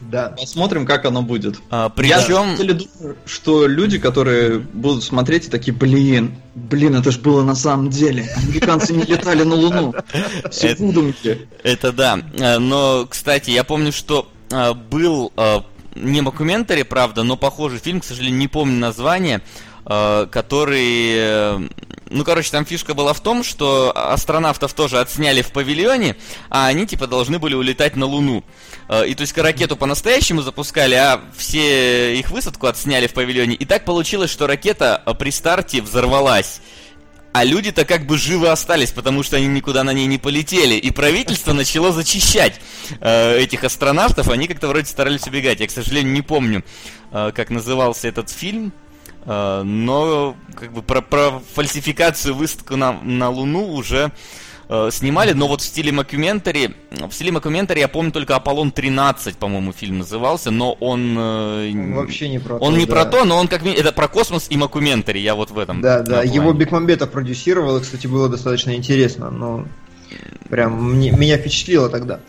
Да. 0.00 0.34
Посмотрим, 0.38 0.86
как 0.86 1.04
оно 1.04 1.22
будет. 1.22 1.56
А, 1.70 1.88
причем... 1.88 2.54
Я 2.56 2.74
думаю, 2.74 3.16
что 3.26 3.66
люди, 3.66 3.98
которые 3.98 4.58
будут 4.58 5.02
смотреть 5.02 5.46
и 5.46 5.50
такие, 5.50 5.72
блин, 5.72 6.36
блин, 6.54 6.94
это 6.94 7.10
же 7.10 7.18
было 7.18 7.42
на 7.42 7.54
самом 7.54 7.90
деле. 7.90 8.28
Американцы 8.36 8.94
не 8.94 9.02
летали 9.02 9.42
на 9.42 9.54
Луну. 9.54 9.94
Все 10.50 10.74
выдумки. 10.76 11.48
Это 11.64 11.92
да. 11.92 12.20
Э, 12.38 12.58
но, 12.58 13.06
кстати, 13.08 13.50
я 13.50 13.64
помню, 13.64 13.90
что 13.90 14.28
э, 14.50 14.72
был 14.72 15.32
э, 15.36 15.60
не 15.94 16.20
мокументари, 16.20 16.82
правда, 16.82 17.22
но 17.22 17.36
похожий 17.36 17.78
фильм, 17.78 18.00
к 18.00 18.04
сожалению, 18.04 18.38
не 18.38 18.48
помню 18.48 18.78
название, 18.78 19.40
э, 19.86 20.26
который... 20.30 21.14
э, 21.16 21.68
Ну, 22.10 22.24
короче, 22.24 22.50
там 22.50 22.64
фишка 22.64 22.94
была 22.94 23.12
в 23.12 23.20
том, 23.20 23.44
что 23.44 23.92
астронавтов 23.94 24.72
тоже 24.72 24.98
отсняли 24.98 25.42
в 25.42 25.52
павильоне, 25.52 26.16
а 26.48 26.66
они, 26.66 26.86
типа, 26.86 27.06
должны 27.06 27.38
были 27.38 27.54
улетать 27.54 27.96
на 27.96 28.06
Луну. 28.06 28.42
Э, 28.88 29.06
И, 29.06 29.14
то 29.14 29.22
есть, 29.22 29.36
ракету 29.36 29.76
по-настоящему 29.76 30.42
запускали, 30.42 30.94
а 30.94 31.20
все 31.36 32.18
их 32.18 32.30
высадку 32.30 32.66
отсняли 32.66 33.06
в 33.06 33.12
павильоне. 33.12 33.54
И 33.56 33.64
так 33.66 33.84
получилось, 33.84 34.30
что 34.30 34.46
ракета 34.46 35.02
при 35.18 35.30
старте 35.30 35.82
взорвалась. 35.82 36.60
А 37.38 37.44
люди-то 37.44 37.84
как 37.84 38.04
бы 38.04 38.18
живы 38.18 38.48
остались, 38.48 38.90
потому 38.90 39.22
что 39.22 39.36
они 39.36 39.46
никуда 39.46 39.84
на 39.84 39.92
ней 39.92 40.06
не 40.06 40.18
полетели. 40.18 40.74
И 40.74 40.90
правительство 40.90 41.52
начало 41.52 41.92
зачищать 41.92 42.60
э, 42.98 43.38
этих 43.38 43.62
астронавтов. 43.62 44.28
Они 44.28 44.48
как-то 44.48 44.66
вроде 44.66 44.86
старались 44.86 45.24
убегать. 45.28 45.60
Я, 45.60 45.68
к 45.68 45.70
сожалению, 45.70 46.12
не 46.12 46.22
помню, 46.22 46.64
э, 47.12 47.30
как 47.32 47.50
назывался 47.50 48.08
этот 48.08 48.28
фильм. 48.28 48.72
Э, 49.24 49.62
но 49.62 50.34
как 50.52 50.72
бы 50.72 50.82
про, 50.82 51.00
про 51.00 51.40
фальсификацию 51.54 52.34
высадку 52.34 52.74
на, 52.74 52.94
на 53.02 53.30
Луну 53.30 53.72
уже 53.72 54.10
э, 54.68 54.88
снимали. 54.92 55.32
Но 55.32 55.48
вот 55.48 55.60
в 55.60 55.64
стиле 55.64 55.92
мокьюментари... 55.92 56.74
В 56.90 57.12
стиле 57.12 57.32
мокьюментари 57.32 57.80
я 57.80 57.88
помню 57.88 58.12
только 58.12 58.36
Аполлон 58.36 58.70
13, 58.70 59.36
по-моему, 59.36 59.72
фильм 59.72 59.98
назывался. 59.98 60.50
Но 60.50 60.72
он... 60.74 61.16
э, 61.18 61.70
Он 61.72 61.94
вообще 61.94 62.28
не 62.28 62.38
про 62.38 62.56
Он 62.58 62.74
то, 62.74 62.78
не 62.78 62.86
да. 62.86 62.92
про 62.92 63.04
то, 63.06 63.24
но 63.24 63.36
он 63.38 63.48
как 63.48 63.62
ми- 63.62 63.72
это 63.72 63.92
про 63.92 64.08
космос 64.08 64.46
и 64.50 64.56
мокументари, 64.56 65.18
я 65.18 65.34
вот 65.34 65.50
в 65.50 65.58
этом. 65.58 65.80
Да, 65.80 66.02
да, 66.02 66.22
э, 66.22 66.26
его 66.26 66.44
плане. 66.44 66.58
Бекмамбетов 66.60 67.10
продюсировал, 67.10 67.76
и, 67.78 67.80
кстати, 67.80 68.06
было 68.06 68.28
достаточно 68.28 68.74
интересно, 68.74 69.30
но 69.30 69.64
прям 70.48 70.94
мне- 70.94 71.10
меня 71.12 71.38
впечатлило 71.38 71.88
тогда. 71.88 72.20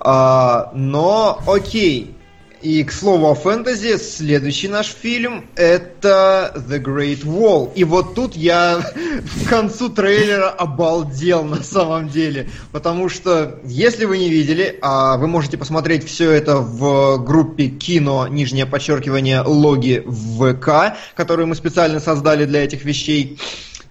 А, 0.00 0.70
но, 0.74 1.40
окей. 1.46 2.15
И 2.62 2.82
к 2.84 2.92
слову 2.92 3.26
о 3.28 3.34
фэнтези, 3.34 3.98
следующий 3.98 4.68
наш 4.68 4.86
фильм 4.86 5.46
это 5.56 6.54
The 6.68 6.82
Great 6.82 7.22
Wall. 7.24 7.70
И 7.74 7.84
вот 7.84 8.14
тут 8.14 8.34
я 8.34 8.80
к 9.46 9.48
концу 9.48 9.90
трейлера 9.90 10.48
обалдел 10.48 11.44
на 11.44 11.62
самом 11.62 12.08
деле. 12.08 12.48
Потому 12.72 13.08
что, 13.08 13.60
если 13.64 14.06
вы 14.06 14.18
не 14.18 14.30
видели, 14.30 14.78
а 14.80 15.18
вы 15.18 15.26
можете 15.26 15.58
посмотреть 15.58 16.06
все 16.06 16.30
это 16.30 16.56
в 16.56 17.18
группе 17.22 17.68
кино, 17.68 18.26
нижнее 18.26 18.64
подчеркивание, 18.64 19.42
логи 19.42 20.02
ВК, 20.06 20.96
которую 21.14 21.48
мы 21.48 21.54
специально 21.54 22.00
создали 22.00 22.46
для 22.46 22.64
этих 22.64 22.84
вещей. 22.84 23.38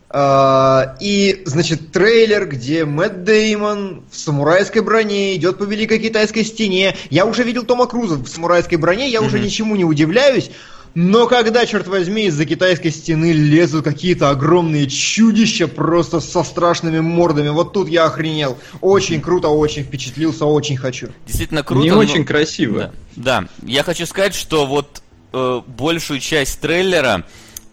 А, 0.09 0.95
И, 1.00 1.41
значит, 1.45 1.91
трейлер, 1.91 2.47
где 2.47 2.85
Мэтт 2.85 3.24
Деймон 3.24 4.03
в 4.09 4.15
самурайской 4.15 4.81
броне 4.81 5.35
идет 5.35 5.57
по 5.57 5.63
Великой 5.63 6.00
Китайской 6.00 6.43
стене. 6.43 6.95
Я 7.09 7.25
уже 7.25 7.43
видел 7.43 7.63
Тома 7.63 7.88
Круза 7.88 8.15
в 8.15 8.27
самурайской 8.27 8.77
броне, 8.77 9.09
я 9.09 9.21
уже 9.21 9.39
ничему 9.39 9.75
не 9.75 9.83
удивляюсь. 9.85 10.51
Но 10.95 11.27
когда, 11.27 11.65
черт 11.65 11.88
возьми, 11.88 12.27
из-за 12.27 12.45
китайской 12.45 12.89
стены 12.89 13.33
лезут 13.33 13.83
какие-то 13.83 14.29
огромные 14.29 14.88
чудища 14.88 15.67
просто 15.67 16.21
со 16.21 16.41
страшными 16.41 17.01
мордами, 17.01 17.50
вот 17.50 17.74
тут 17.74 17.89
я 17.89 18.05
охренел. 18.05 18.57
Очень 18.79 19.19
круто, 19.19 19.50
очень 19.50 19.83
впечатлился, 19.83 20.45
очень 20.45 20.77
хочу. 20.77 21.09
Действительно 21.27 21.63
круто. 21.63 21.83
Не 21.83 21.91
но- 21.91 21.97
очень 21.97 22.24
красиво. 22.24 22.93
Да, 23.17 23.41
да. 23.41 23.47
Я 23.63 23.83
хочу 23.83 24.05
сказать, 24.05 24.33
что 24.33 24.65
вот 24.65 25.01
э, 25.33 25.62
большую 25.67 26.21
часть 26.21 26.62
трейлера 26.62 27.25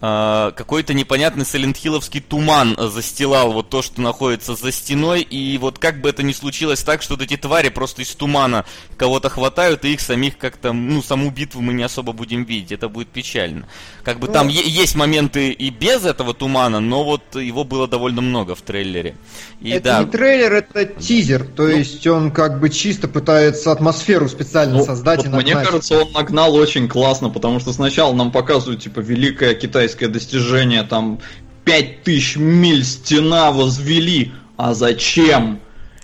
какой-то 0.02 0.94
непонятный 0.94 1.44
сайлентхилловский 1.44 2.20
туман 2.20 2.76
застилал 2.76 3.52
вот 3.52 3.68
то, 3.68 3.82
что 3.82 4.00
находится 4.00 4.56
за 4.56 4.72
стеной, 4.72 5.22
и 5.22 5.56
вот 5.58 5.78
как 5.78 6.00
бы 6.00 6.08
это 6.08 6.24
ни 6.24 6.32
случилось 6.32 6.82
так, 6.82 7.02
что 7.02 7.14
вот 7.14 7.22
эти 7.22 7.36
твари 7.36 7.68
просто 7.68 8.02
из 8.02 8.08
тумана 8.08 8.64
кого-то 8.96 9.28
хватают, 9.30 9.84
и 9.84 9.92
их 9.92 10.00
самих 10.00 10.38
как-то, 10.38 10.72
ну, 10.72 11.02
саму 11.02 11.30
битву 11.30 11.60
мы 11.60 11.72
не 11.72 11.84
особо 11.84 12.12
будем 12.12 12.42
видеть, 12.42 12.72
это 12.72 12.88
будет 12.88 13.08
печально. 13.08 13.68
Как 14.02 14.18
бы 14.18 14.26
там 14.26 14.48
е- 14.48 14.68
есть 14.68 14.96
моменты 14.96 15.50
и 15.52 15.70
без 15.70 16.04
этого 16.04 16.34
тумана, 16.34 16.80
но 16.80 17.04
вот 17.04 17.36
его 17.36 17.62
было 17.62 17.86
довольно 17.86 18.22
много 18.22 18.56
в 18.56 18.62
трейлере. 18.62 19.14
И 19.60 19.70
это 19.70 19.84
да, 19.84 20.00
не 20.00 20.06
трейлер, 20.06 20.52
это 20.52 20.84
тизер, 20.84 21.44
то 21.44 21.68
есть 21.68 22.04
он 22.08 22.32
как 22.32 22.58
бы 22.58 22.70
чисто 22.70 23.06
пытается 23.06 23.70
атмосферу 23.70 24.28
специально 24.28 24.78
Ну, 24.78 24.84
создать 24.84 25.24
вот 25.24 25.26
и 25.26 25.44
мне 25.44 25.54
кажется, 25.54 26.00
он 26.00 26.12
нагнал 26.12 26.56
очень 26.56 26.88
классно, 26.88 27.30
потому 27.30 27.60
что 27.60 27.72
сначала 27.72 28.12
нам 28.12 28.32
показывают, 28.32 28.82
типа, 28.82 28.98
великое 28.98 29.54
китайское 29.92 30.08
достижение, 30.08 30.82
там, 30.82 31.20
5000 31.64 32.36
миль 32.36 32.84
стена 32.84 33.52
возвели, 33.52 34.32
а 34.56 34.74
зачем? 34.74 35.60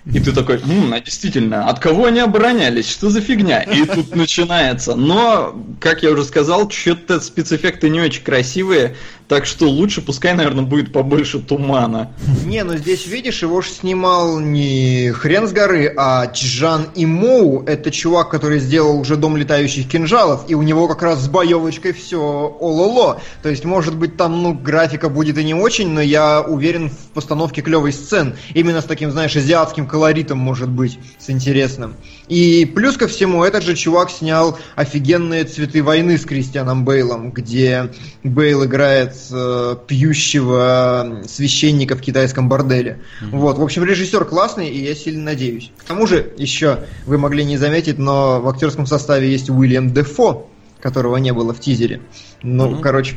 И 0.07 0.21
ты 0.21 0.33
такой, 0.33 0.57
«М, 0.57 0.93
а 0.95 1.01
действительно, 1.01 1.69
от 1.69 1.81
кого 1.81 2.07
они 2.07 2.21
оборонялись? 2.21 2.89
Что 2.91 3.11
за 3.11 3.21
фигня? 3.21 3.61
И 3.63 3.85
тут 3.85 4.15
начинается. 4.17 4.95
Но, 4.95 5.55
как 5.81 6.03
я 6.03 6.11
уже 6.11 6.25
сказал, 6.25 6.71
что-то 6.71 7.21
спецэффекты 7.21 7.91
не 7.91 8.01
очень 8.01 8.23
красивые, 8.23 8.97
так 9.29 9.45
что 9.45 9.69
лучше 9.69 10.01
пускай, 10.01 10.33
наверное, 10.33 10.65
будет 10.65 10.91
побольше 10.93 11.39
тумана. 11.39 12.11
Не, 12.47 12.65
ну 12.65 12.77
здесь, 12.77 13.07
видишь, 13.07 13.43
его 13.43 13.61
же 13.61 13.69
снимал 13.69 14.41
не 14.41 15.11
хрен 15.13 15.47
с 15.47 15.53
горы, 15.53 15.93
а 15.97 16.27
Чжан 16.29 16.87
Имоу. 16.95 17.63
Это 17.67 17.91
чувак, 17.91 18.31
который 18.31 18.59
сделал 18.59 18.99
уже 18.99 19.17
Дом 19.17 19.37
летающих 19.37 19.87
кинжалов, 19.89 20.45
и 20.49 20.55
у 20.55 20.63
него 20.63 20.89
как 20.89 21.03
раз 21.03 21.21
с 21.21 21.29
боевочкой 21.29 21.93
все 21.93 22.57
ололо. 22.59 23.21
То 23.43 23.51
есть, 23.51 23.65
может 23.65 23.97
быть, 23.97 24.17
там, 24.17 24.43
ну, 24.43 24.55
графика 24.55 25.11
будет 25.11 25.37
и 25.37 25.45
не 25.45 25.55
очень, 25.55 25.91
но 25.91 26.01
я 26.01 26.41
уверен 26.41 26.89
в 26.89 27.13
постановке 27.13 27.61
клевой 27.61 27.93
сцен. 27.93 28.35
Именно 28.55 28.81
с 28.81 28.85
таким, 28.85 29.11
знаешь, 29.11 29.37
азиатским 29.37 29.87
колоритом, 29.87 30.39
может 30.39 30.71
быть, 30.71 30.99
с 31.19 31.29
интересным. 31.29 31.97
И 32.29 32.65
плюс 32.65 32.97
ко 32.97 33.09
всему, 33.09 33.45
этот 33.45 33.63
же 33.63 33.75
чувак 33.75 34.11
снял 34.11 34.59
офигенные 34.75 35.45
«Цветы 35.45 35.83
войны» 35.83 36.17
с 36.17 36.25
Кристианом 36.25 36.85
Бейлом, 36.85 37.31
где 37.31 37.91
Бейл 38.23 38.65
играет 38.65 39.18
э, 39.31 39.77
пьющего 39.87 41.23
священника 41.29 41.97
в 41.97 42.01
китайском 42.01 42.49
борделе. 42.49 43.01
Вот, 43.21 43.59
в 43.59 43.63
общем, 43.63 43.85
режиссер 43.85 44.25
классный, 44.25 44.69
и 44.69 44.83
я 44.83 44.95
сильно 44.95 45.25
надеюсь. 45.25 45.71
К 45.79 45.85
тому 45.85 46.07
же, 46.07 46.33
еще, 46.37 46.81
вы 47.07 47.19
могли 47.19 47.45
не 47.45 47.57
заметить, 47.57 47.99
но 47.99 48.41
в 48.41 48.49
актерском 48.49 48.87
составе 48.87 49.31
есть 49.31 49.51
Уильям 49.51 49.93
Дефо, 49.93 50.49
которого 50.81 51.17
не 51.17 51.33
было 51.33 51.53
в 51.53 51.61
тизере. 51.61 52.01
Ну, 52.43 52.71
Мгм. 52.71 52.83
короче, 52.83 53.17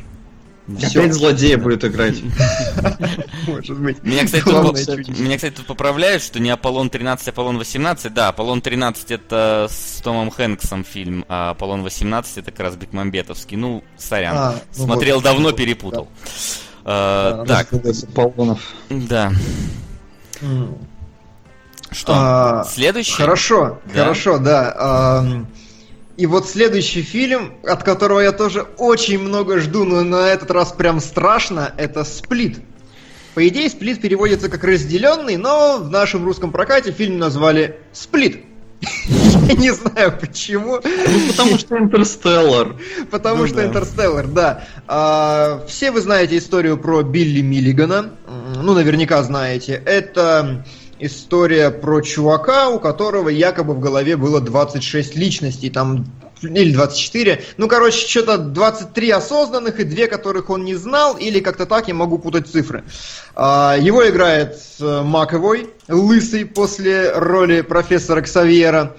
всё. 0.79 1.01
Опять 1.01 1.13
злодея 1.13 1.57
будет 1.57 1.83
играть. 1.83 2.21
может 3.47 3.79
быть. 3.79 4.03
Меня, 4.03 4.25
кстати, 4.25 4.43
тут, 4.43 4.53
Главное 4.53 4.85
меня, 5.19 5.35
кстати, 5.35 5.53
тут 5.55 5.65
поправляют, 5.65 6.23
что 6.23 6.39
не 6.39 6.49
Аполлон 6.49 6.89
13, 6.89 7.27
а 7.27 7.31
Аполлон 7.31 7.57
18. 7.57 8.13
Да, 8.13 8.29
Аполлон 8.29 8.61
13 8.61 9.11
это 9.11 9.67
с 9.69 10.01
Томом 10.01 10.29
Хэнксом 10.31 10.83
фильм, 10.83 11.25
а 11.27 11.51
Аполлон 11.51 11.83
18 11.83 12.37
это 12.37 12.51
как 12.51 12.59
раз 12.61 12.75
Бекмамбетовский. 12.75 13.57
Ну, 13.57 13.83
сорян. 13.97 14.35
А, 14.37 14.55
ну 14.77 14.85
Смотрел 14.85 15.15
вот, 15.15 15.23
давно, 15.23 15.49
вот, 15.49 15.57
перепутал. 15.57 16.07
Да, 16.83 17.43
Э, 17.43 17.45
так, 17.47 17.67
Полонов. 18.15 18.59
да. 18.89 19.31
Что? 21.91 22.13
А, 22.15 22.63
Следующий? 22.63 23.13
Хорошо, 23.13 23.79
Да? 23.93 24.01
хорошо, 24.03 24.37
да. 24.39 25.25
И 26.17 26.25
вот 26.25 26.47
следующий 26.47 27.01
фильм, 27.01 27.53
от 27.63 27.83
которого 27.83 28.19
я 28.19 28.31
тоже 28.31 28.67
очень 28.77 29.19
много 29.19 29.59
жду, 29.59 29.85
но 29.85 30.03
на 30.03 30.27
этот 30.27 30.51
раз 30.51 30.71
прям 30.71 30.99
страшно, 30.99 31.73
это 31.77 32.03
«Сплит». 32.03 32.59
По 33.33 33.47
идее, 33.47 33.69
«Сплит» 33.69 34.01
переводится 34.01 34.49
как 34.49 34.63
«разделенный», 34.63 35.37
но 35.37 35.77
в 35.77 35.89
нашем 35.89 36.25
русском 36.25 36.51
прокате 36.51 36.91
фильм 36.91 37.17
назвали 37.17 37.79
«Сплит». 37.93 38.43
Я 39.07 39.53
не 39.53 39.71
знаю 39.71 40.17
почему. 40.19 40.79
Ну, 40.83 41.27
потому 41.29 41.57
что 41.57 41.77
Интерстеллар. 41.77 42.75
Потому 43.09 43.43
Ну 43.43 43.47
что. 43.47 43.63
Интерстеллар, 43.63 44.27
да. 44.27 44.63
А, 44.87 45.63
все 45.67 45.91
вы 45.91 46.01
знаете 46.01 46.37
историю 46.37 46.77
про 46.77 47.03
Билли 47.03 47.41
Миллигана. 47.41 48.11
Ну, 48.55 48.73
наверняка 48.73 49.21
знаете. 49.23 49.81
Это 49.85 50.65
история 51.01 51.71
про 51.71 52.01
чувака, 52.01 52.69
у 52.69 52.79
которого 52.79 53.29
якобы 53.29 53.73
в 53.73 53.79
голове 53.79 54.15
было 54.15 54.39
26 54.39 55.15
личностей. 55.15 55.69
Там 55.69 56.05
или 56.41 56.73
24. 56.73 57.43
Ну, 57.57 57.67
короче, 57.67 58.07
что-то 58.07 58.37
23 58.37 59.11
осознанных 59.11 59.79
и 59.79 59.83
две, 59.83 60.07
которых 60.07 60.49
он 60.49 60.63
не 60.63 60.75
знал, 60.75 61.17
или 61.17 61.39
как-то 61.39 61.65
так, 61.65 61.87
я 61.87 61.93
могу 61.93 62.17
путать 62.17 62.47
цифры. 62.47 62.83
А, 63.35 63.77
Его 63.79 64.07
играет 64.07 64.57
э, 64.79 65.01
Маковой, 65.03 65.69
лысый 65.87 66.45
после 66.45 67.11
роли 67.11 67.61
профессора 67.61 68.21
Ксавьера. 68.21 68.95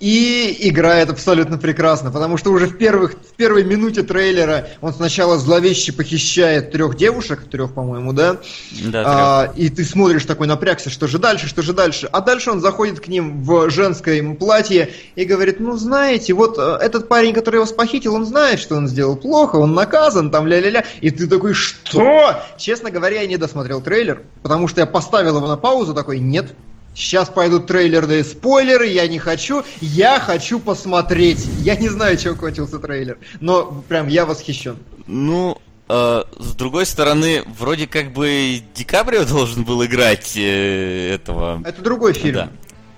И 0.00 0.68
играет 0.68 1.08
абсолютно 1.08 1.56
прекрасно, 1.56 2.10
потому 2.10 2.36
что 2.36 2.50
уже 2.50 2.66
в, 2.66 2.76
первых, 2.76 3.12
в 3.12 3.34
первой 3.36 3.62
минуте 3.62 4.02
трейлера 4.02 4.68
он 4.80 4.92
сначала 4.92 5.38
зловеще 5.38 5.92
похищает 5.92 6.72
трех 6.72 6.96
девушек, 6.96 7.44
трех, 7.48 7.72
по-моему, 7.72 8.12
да? 8.12 8.38
Да, 8.82 9.02
А, 9.06 9.52
и 9.54 9.70
ты 9.70 9.84
смотришь 9.84 10.24
такой 10.24 10.48
напрягся, 10.48 10.90
что 10.90 11.06
же 11.06 11.18
дальше, 11.18 11.46
что 11.46 11.62
же 11.62 11.72
дальше. 11.72 12.08
А 12.10 12.20
дальше 12.20 12.50
он 12.50 12.60
заходит 12.60 12.98
к 12.98 13.06
ним 13.06 13.44
в 13.44 13.70
женском 13.70 14.36
платье 14.36 14.90
и 15.14 15.24
говорит, 15.24 15.60
ну 15.60 15.76
знаете, 15.76 16.32
вот 16.34 16.58
э, 16.58 16.78
этот 16.80 17.08
парень, 17.08 17.32
который 17.32 17.60
вас 17.60 17.72
похитил, 17.72 18.14
он 18.14 18.26
знает, 18.26 18.58
что 18.58 18.74
он 18.74 18.88
сделал 18.88 19.16
плохо, 19.16 19.56
он 19.56 19.74
наказан, 19.74 20.30
там 20.30 20.48
ля-ля-ля. 20.48 20.84
И 21.02 21.10
ты 21.10 21.28
такой, 21.28 21.54
что? 21.54 22.42
Честно 22.58 22.90
говоря, 22.90 23.20
я 23.20 23.26
не 23.28 23.36
досмотрел 23.36 23.80
трейлер, 23.80 24.22
потому 24.42 24.66
что 24.66 24.80
я 24.80 24.86
поставил 24.86 25.36
его 25.36 25.46
на 25.46 25.56
паузу, 25.56 25.94
такой, 25.94 26.18
нет, 26.18 26.52
Сейчас 26.94 27.28
пойдут 27.28 27.66
трейлерные 27.66 28.22
спойлеры, 28.22 28.86
я 28.86 29.08
не 29.08 29.18
хочу, 29.18 29.64
я 29.80 30.20
хочу 30.20 30.60
посмотреть. 30.60 31.44
Я 31.60 31.74
не 31.76 31.88
знаю, 31.88 32.16
чем 32.16 32.36
кончился 32.36 32.78
трейлер, 32.78 33.18
но 33.40 33.82
прям 33.88 34.06
я 34.08 34.24
восхищен. 34.24 34.78
Ну, 35.06 35.58
э, 35.88 36.22
с 36.38 36.54
другой 36.54 36.86
стороны, 36.86 37.42
вроде 37.58 37.86
как 37.88 38.12
бы 38.12 38.62
Ди 38.74 38.84
Каприо 38.84 39.24
должен 39.24 39.64
был 39.64 39.84
играть 39.84 40.34
э, 40.36 41.14
этого. 41.14 41.60
Это 41.64 41.82
другой 41.82 42.12
фильм. 42.12 42.34
Да. 42.36 42.50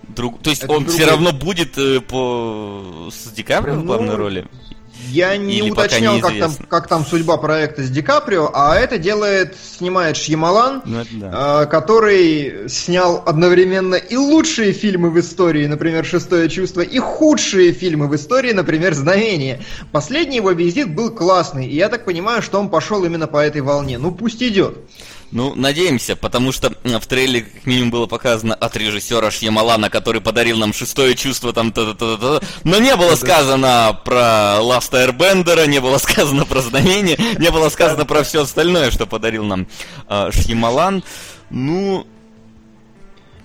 Друг... 0.08 0.40
То 0.42 0.50
есть 0.50 0.62
Это 0.62 0.72
он 0.72 0.84
другой. 0.84 0.94
все 0.98 1.10
равно 1.10 1.32
будет 1.32 1.78
э, 1.78 2.00
по... 2.00 3.08
с 3.10 3.32
Ди 3.32 3.42
Каприо 3.42 3.74
в 3.74 3.78
Ну, 3.78 3.84
главной 3.84 4.14
роли? 4.14 4.46
Я 5.10 5.36
не 5.36 5.58
Или 5.58 5.70
уточнял, 5.70 6.20
как 6.20 6.38
там, 6.38 6.52
как 6.68 6.88
там 6.88 7.06
судьба 7.06 7.36
проекта 7.36 7.82
с 7.82 7.90
Ди 7.90 8.02
Каприо, 8.02 8.50
а 8.52 8.76
это 8.76 8.98
делает, 8.98 9.56
снимает 9.56 10.16
Шьямалан, 10.16 10.82
Ну, 10.84 11.04
да. 11.12 11.62
э, 11.62 11.66
который 11.66 12.68
снял 12.68 13.22
одновременно 13.26 13.94
и 13.94 14.16
лучшие 14.16 14.72
фильмы 14.72 15.10
в 15.10 15.20
истории, 15.20 15.66
например, 15.66 16.04
«Шестое 16.04 16.48
чувство», 16.48 16.80
и 16.80 16.98
худшие 16.98 17.72
фильмы 17.72 18.08
в 18.08 18.14
истории, 18.16 18.52
например, 18.52 18.94
«Знамение». 18.94 19.60
Последний 19.92 20.36
его 20.36 20.50
визит 20.52 20.94
был 20.94 21.10
классный, 21.10 21.66
и 21.66 21.76
я 21.76 21.88
так 21.88 22.04
понимаю, 22.04 22.42
что 22.42 22.58
он 22.58 22.68
пошел 22.68 23.04
именно 23.04 23.26
по 23.26 23.38
этой 23.38 23.60
волне. 23.60 23.98
Ну, 23.98 24.12
пусть 24.12 24.42
идет. 24.42 24.78
Ну, 25.32 25.54
надеемся, 25.54 26.14
потому 26.14 26.52
что 26.52 26.72
в 26.84 27.06
трейлере 27.06 27.46
как 27.46 27.66
минимум 27.66 27.90
было 27.90 28.06
показано 28.06 28.54
от 28.54 28.76
режиссера 28.76 29.30
Шьямалана, 29.30 29.90
который 29.90 30.20
подарил 30.20 30.58
нам 30.58 30.72
шестое 30.72 31.14
чувство 31.16 31.52
там 31.52 31.72
та 31.72 31.94
та 31.94 32.16
та 32.16 32.16
та 32.16 32.46
но 32.64 32.78
не 32.78 32.94
было 32.96 33.16
сказано 33.16 34.00
про 34.04 34.60
Ласта 34.60 35.04
Эрбендера, 35.04 35.66
не 35.66 35.80
было 35.80 35.98
сказано 36.06 36.44
про 36.44 36.60
знамение, 36.60 37.18
не 37.38 37.50
было 37.50 37.68
сказано 37.68 38.04
про 38.04 38.22
все 38.22 38.42
остальное, 38.42 38.90
что 38.90 39.06
подарил 39.06 39.44
нам 39.44 39.66
э, 40.08 40.30
Шьямалан. 40.32 41.02
Ну, 41.50 42.06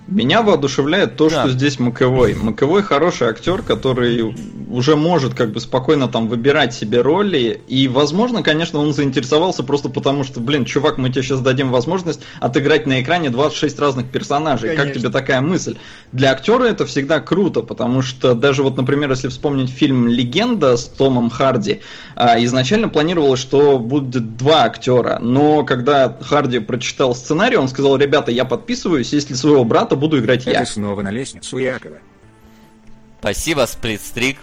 Меня 0.07 0.41
воодушевляет 0.41 1.15
то, 1.15 1.29
Да. 1.29 1.41
что 1.41 1.49
здесь 1.51 1.79
Маковой. 1.79 2.33
Маковой 2.35 2.81
хороший 2.83 3.27
актер, 3.29 3.61
который 3.61 4.35
уже 4.69 4.95
может 4.95 5.35
как 5.35 5.51
бы 5.51 5.59
спокойно 5.59 6.07
там 6.07 6.27
выбирать 6.27 6.73
себе 6.73 7.01
роли. 7.01 7.61
И, 7.67 7.87
возможно, 7.87 8.43
конечно, 8.43 8.79
он 8.79 8.93
заинтересовался 8.93 9.63
просто 9.63 9.89
потому, 9.89 10.23
что, 10.23 10.39
блин, 10.39 10.65
чувак, 10.65 10.97
мы 10.97 11.09
тебе 11.09 11.23
сейчас 11.23 11.39
дадим 11.39 11.69
возможность 11.69 12.21
отыграть 12.39 12.87
на 12.87 13.01
экране 13.01 13.29
26 13.29 13.79
разных 13.79 14.07
персонажей. 14.07 14.69
Как 14.69 14.79
Конечно. 14.79 15.01
тебе 15.01 15.09
такая 15.11 15.39
мысль? 15.41 15.77
Для 16.11 16.31
актера 16.31 16.63
это 16.63 16.85
всегда 16.85 17.19
круто, 17.19 17.61
потому 17.61 18.01
что 18.01 18.33
даже 18.33 18.63
вот, 18.63 18.75
например, 18.77 19.11
если 19.11 19.27
вспомнить 19.29 19.69
фильм 19.69 20.07
«Легенда» 20.07 20.75
с 20.77 20.85
Томом 20.85 21.29
Харди, 21.29 21.81
а, 22.15 22.43
изначально 22.43 22.89
планировалось, 22.89 23.39
что 23.39 23.79
будет 23.79 24.35
два 24.35 24.63
актера, 24.63 25.19
но 25.21 25.63
когда 25.63 26.17
Харди 26.21 26.59
прочитал 26.59 27.15
сценарий, 27.15 27.57
он 27.57 27.69
сказал, 27.69 27.95
ребята, 27.97 28.31
я 28.31 28.45
подписываюсь, 28.45 29.13
если 29.13 29.35
своего 29.35 29.63
брата 29.63 29.90
буду 29.95 30.19
играть 30.19 30.45
я. 30.45 30.61
Это 30.61 30.71
снова 30.71 31.01
на 31.01 31.11
лестницу 31.11 31.57
Якова. 31.57 31.97
спасибо, 33.19 33.65
Сплитстрик. 33.65 34.37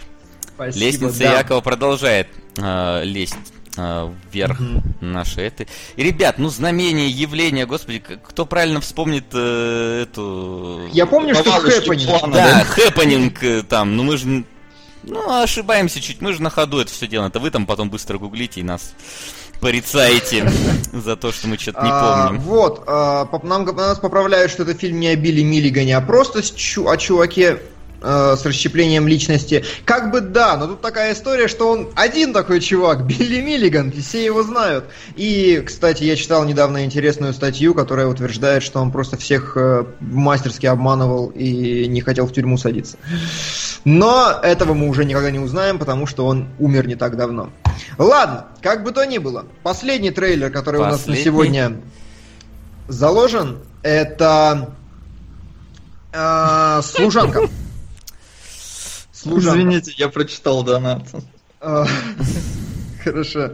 Спасибо, 0.55 0.85
Лестница 0.85 1.19
да. 1.19 1.37
Якова 1.39 1.61
продолжает 1.61 2.27
э, 2.57 3.03
лезть 3.05 3.35
э, 3.77 4.13
вверх 4.31 4.59
нашей 4.99 5.45
этой. 5.45 5.67
И, 5.95 6.03
ребят, 6.03 6.37
ну 6.37 6.49
знамение, 6.49 7.09
явление, 7.09 7.65
господи, 7.65 7.99
кто 7.99 8.45
правильно 8.45 8.81
вспомнит 8.81 9.25
э, 9.33 10.03
эту... 10.03 10.89
Я 10.91 11.05
помню, 11.05 11.35
что 11.35 11.51
хэппенинг. 11.51 12.19
плана, 12.19 12.33
Да, 12.33 12.63
хэппенинг 12.65 13.67
там, 13.67 13.95
ну 13.95 14.03
мы 14.03 14.17
же... 14.17 14.43
Ну, 15.03 15.41
ошибаемся 15.41 16.01
чуть, 16.01 16.19
мы 16.19 16.33
же 16.33 16.41
на 16.41 16.49
ходу 16.49 16.79
это 16.79 16.91
все 16.91 17.07
делаем. 17.07 17.29
Это 17.29 17.39
вы 17.39 17.51
там 17.51 17.65
потом 17.65 17.89
быстро 17.89 18.17
гуглите 18.17 18.59
и 18.59 18.63
нас 18.63 18.93
порицаете 19.59 20.49
за 20.93 21.15
то, 21.15 21.31
что 21.31 21.47
мы 21.47 21.57
что-то 21.57 21.81
не 21.83 21.89
А, 21.91 22.27
помним. 22.27 22.41
вот, 22.41 22.83
а, 22.87 23.27
нам 23.43 23.65
нас 23.65 23.99
поправляют, 23.99 24.51
что 24.51 24.63
это 24.63 24.73
фильм 24.73 24.99
не 24.99 25.09
о 25.09 25.15
Билли 25.15 25.41
Миллигане, 25.41 25.97
а 25.97 26.01
просто 26.01 26.41
чу- 26.41 26.87
о 26.87 26.97
чуваке 26.97 27.59
э, 28.01 28.35
с 28.39 28.45
расщеплением 28.45 29.07
личности. 29.09 29.65
Как 29.83 30.11
бы 30.11 30.21
да, 30.21 30.55
но 30.55 30.67
тут 30.67 30.81
такая 30.81 31.13
история, 31.13 31.47
что 31.49 31.69
он 31.69 31.89
один 31.95 32.31
такой 32.31 32.61
чувак, 32.61 33.05
Билли 33.05 33.41
Миллиган, 33.41 33.89
и 33.89 34.01
все 34.01 34.23
его 34.23 34.43
знают. 34.43 34.85
И, 35.17 35.61
кстати, 35.65 36.03
я 36.05 36.15
читал 36.15 36.45
недавно 36.45 36.85
интересную 36.85 37.33
статью, 37.33 37.73
которая 37.73 38.07
утверждает, 38.07 38.63
что 38.63 38.79
он 38.79 38.91
просто 38.91 39.17
всех 39.17 39.57
э, 39.57 39.83
мастерски 39.99 40.65
обманывал 40.65 41.27
и 41.35 41.87
не 41.87 41.99
хотел 42.01 42.25
в 42.25 42.31
тюрьму 42.33 42.57
садиться. 42.57 42.97
Но 43.85 44.39
этого 44.43 44.73
мы 44.73 44.89
уже 44.89 45.05
никогда 45.05 45.31
не 45.31 45.39
узнаем, 45.39 45.79
потому 45.79 46.05
что 46.05 46.25
он 46.25 46.49
умер 46.59 46.87
не 46.87 46.95
так 46.95 47.15
давно. 47.17 47.49
Ладно, 47.97 48.47
как 48.61 48.83
бы 48.83 48.91
то 48.91 49.05
ни 49.05 49.17
было, 49.17 49.45
последний 49.63 50.11
трейлер, 50.11 50.51
который 50.51 50.81
у 50.81 50.83
нас 50.83 50.91
на 50.91 50.97
Последний? 50.97 51.23
сегодня 51.23 51.81
заложен, 52.87 53.59
это 53.83 54.75
э, 56.11 56.81
служанка. 56.83 57.47
Служанка. 59.13 59.59
Извините, 59.59 59.93
я 59.97 60.09
прочитал 60.09 60.63
донат. 60.63 61.03
Э, 61.61 61.85
Хорошо. 63.03 63.51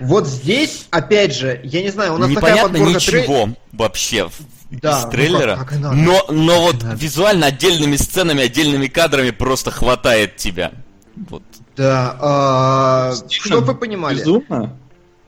Вот 0.00 0.26
здесь, 0.26 0.86
опять 0.90 1.34
же, 1.34 1.60
я 1.62 1.82
не 1.82 1.90
знаю, 1.90 2.14
у 2.14 2.16
нас 2.18 2.32
такая 2.32 2.52
Непонятно 2.54 2.78
подборка 2.78 2.98
трей- 2.98 3.20
ничего 3.20 3.48
вообще 3.72 4.28
в- 4.28 4.40
Да, 4.80 4.98
из 5.00 5.04
ну 5.04 5.10
трейлера, 5.10 5.56
как- 5.56 5.68
как 5.68 5.78
надо. 5.80 5.96
но, 5.96 6.24
но 6.30 6.60
вот 6.62 6.74
Как 6.76 6.82
надо. 6.84 6.96
визуально 6.96 7.46
отдельными 7.46 7.96
сценами, 7.96 8.42
отдельными 8.44 8.86
кадрами 8.86 9.30
просто 9.30 9.70
хватает 9.70 10.36
тебя. 10.36 10.72
Вот. 11.28 11.42
Да, 11.76 12.16
а, 12.20 13.12
чтобы 13.28 13.66
вы 13.66 13.74
понимали. 13.74 14.18
Безумно. 14.18 14.76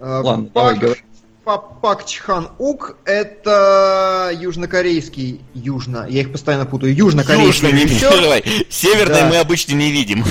а, 0.01 0.21
Ладно, 0.23 0.49
давай, 0.55 0.73
Пак, 0.75 0.79
говори. 0.83 1.01
Пак, 1.45 1.81
Пак 1.83 2.07
Чхан 2.07 2.49
Ук 2.59 2.97
это 3.05 4.31
южнокорейский, 4.35 5.43
южно, 5.53 6.07
я 6.09 6.23
их 6.23 6.33
постоянно 6.33 6.65
путаю, 6.65 6.95
южнокорейский 6.97 7.69
Южный 7.69 7.73
не 7.73 7.87
переживай. 7.87 8.45
Северный 8.71 9.21
Да. 9.21 9.29
мы 9.29 9.37
обычно 9.37 9.75
не 9.75 9.91
видим. 9.91 10.25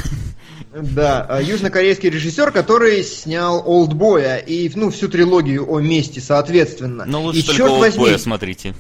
Да, 0.76 1.26
а, 1.30 1.42
южнокорейский 1.42 2.10
режиссер, 2.10 2.52
который 2.52 3.04
снял 3.04 3.62
Олдбоя 3.66 4.38
и 4.38 4.72
ну 4.74 4.90
всю 4.90 5.08
трилогию 5.08 5.72
о 5.72 5.80
месте, 5.80 6.20
соответственно. 6.20 7.06
Но 7.06 7.22
лучше 7.22 7.40
и 7.40 7.44
только 7.44 7.62
Олдбоя 7.70 8.18
смотрите. 8.18 8.74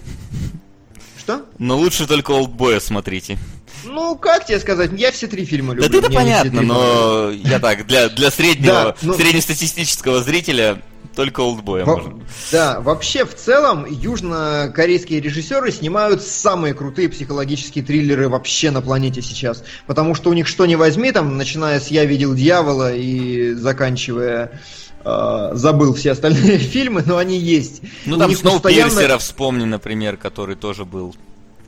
что? 1.19 1.45
Но 1.59 1.77
лучше 1.77 2.07
только 2.07 2.31
Олдбоя 2.31 2.79
смотрите. 2.79 3.37
Ну 3.85 4.15
как 4.15 4.47
тебе 4.47 4.59
сказать, 4.59 4.91
я 4.97 5.11
все 5.11 5.27
три 5.27 5.45
фильма 5.45 5.75
люблю. 5.75 6.01
Да 6.01 6.07
все 6.07 6.17
понятно, 6.17 6.61
но 6.61 7.29
я 7.29 7.59
так, 7.59 7.85
для, 7.85 8.09
для 8.09 8.31
среднего, 8.31 8.95
ну- 9.03 9.13
среднестатистического 9.13 10.23
зрителя 10.23 10.81
только 11.15 11.41
Олдбоя 11.41 11.85
Во- 11.85 11.95
можно. 11.97 12.19
Да, 12.51 12.79
вообще 12.81 13.25
в 13.25 13.35
целом 13.35 13.85
южнокорейские 13.89 15.19
режиссеры 15.21 15.71
снимают 15.71 16.21
самые 16.21 16.73
крутые 16.73 17.09
психологические 17.09 17.83
триллеры 17.83 18.29
вообще 18.29 18.71
на 18.71 18.81
планете 18.81 19.21
сейчас. 19.21 19.63
Потому 19.87 20.15
что 20.15 20.29
у 20.29 20.33
них 20.33 20.47
что 20.47 20.65
ни 20.65 20.75
возьми, 20.75 21.11
там, 21.11 21.37
начиная 21.37 21.79
с 21.79 21.87
«Я 21.87 22.05
видел 22.05 22.33
дьявола» 22.33 22.93
и 22.93 23.53
заканчивая 23.53 24.59
э, 25.05 25.49
забыл 25.53 25.93
все 25.93 26.11
остальные 26.11 26.57
фильмы, 26.59 27.03
но 27.05 27.17
они 27.17 27.37
есть. 27.37 27.81
Ну 28.05 28.17
там 28.17 28.31
Сноупирсера 28.35 28.87
постоянно- 28.89 29.17
вспомни, 29.19 29.65
например, 29.65 30.17
который 30.17 30.55
тоже 30.55 30.85
был. 30.85 31.15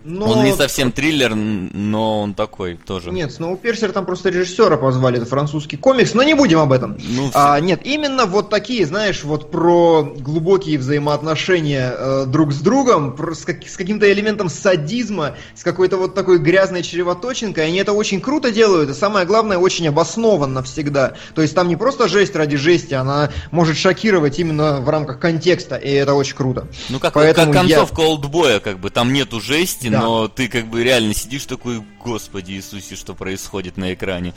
Но- 0.07 0.27
Он 0.27 0.43
не 0.43 0.53
совсем 0.53 0.91
триллер, 0.91 1.33
но 1.35 2.21
он 2.21 2.35
такой 2.35 2.75
тоже. 2.77 3.09
Нет, 3.11 3.33
Сноуперсер 3.33 3.91
там 3.91 4.05
просто 4.05 4.29
режиссера 4.29 4.77
позвали, 4.77 5.17
это 5.17 5.25
французский 5.25 5.77
комикс, 5.77 6.13
но 6.13 6.21
не 6.21 6.35
будем 6.35 6.59
об 6.59 6.71
этом. 6.71 6.95
Ну, 7.09 7.31
А, 7.33 7.59
нет, 7.59 7.81
именно 7.83 8.25
вот 8.27 8.51
такие, 8.51 8.85
знаешь, 8.85 9.23
вот 9.23 9.49
про 9.49 10.03
глубокие 10.03 10.77
взаимоотношения 10.77 11.93
э, 11.97 12.25
друг 12.27 12.53
с 12.53 12.59
другом, 12.59 13.15
про- 13.15 13.33
с, 13.33 13.45
как- 13.45 13.67
с 13.67 13.75
каким-то 13.77 14.11
элементом 14.11 14.49
садизма, 14.49 15.35
с 15.55 15.63
какой-то 15.63 15.97
вот 15.97 16.13
такой 16.13 16.37
грязной 16.39 16.83
чревоточинкой, 16.83 17.65
они 17.67 17.77
это 17.79 17.93
очень 17.93 18.21
круто 18.21 18.51
делают, 18.51 18.89
и 18.89 18.93
самое 18.93 19.25
главное, 19.25 19.57
очень 19.57 19.87
обоснованно 19.87 20.61
всегда. 20.63 21.13
То 21.33 21.41
есть 21.41 21.55
там 21.55 21.67
не 21.67 21.75
просто 21.75 22.07
жесть 22.07 22.35
ради 22.35 22.57
жести, 22.57 22.93
она 22.93 23.31
может 23.51 23.77
шокировать 23.77 24.37
именно 24.39 24.81
в 24.81 24.89
рамках 24.89 25.19
контекста, 25.19 25.75
и 25.77 25.89
это 25.89 26.13
очень 26.13 26.35
круто. 26.35 26.67
Ну 26.89 26.99
как, 26.99 27.13
Поэтому 27.13 27.51
как 27.51 27.63
я- 27.65 27.77
концовка 27.77 28.01
Олдбоя, 28.01 28.59
как 28.59 28.79
бы 28.79 28.89
там 28.91 29.11
нету 29.13 29.41
жести, 29.41 29.87
Да. 29.95 30.01
но 30.01 30.27
ты 30.27 30.47
как 30.47 30.67
бы 30.67 30.83
реально 30.83 31.13
сидишь 31.13 31.45
такой, 31.45 31.83
господи 32.03 32.53
Иисусе, 32.53 32.95
что 32.95 33.13
происходит 33.13 33.77
на 33.77 33.93
экране. 33.93 34.33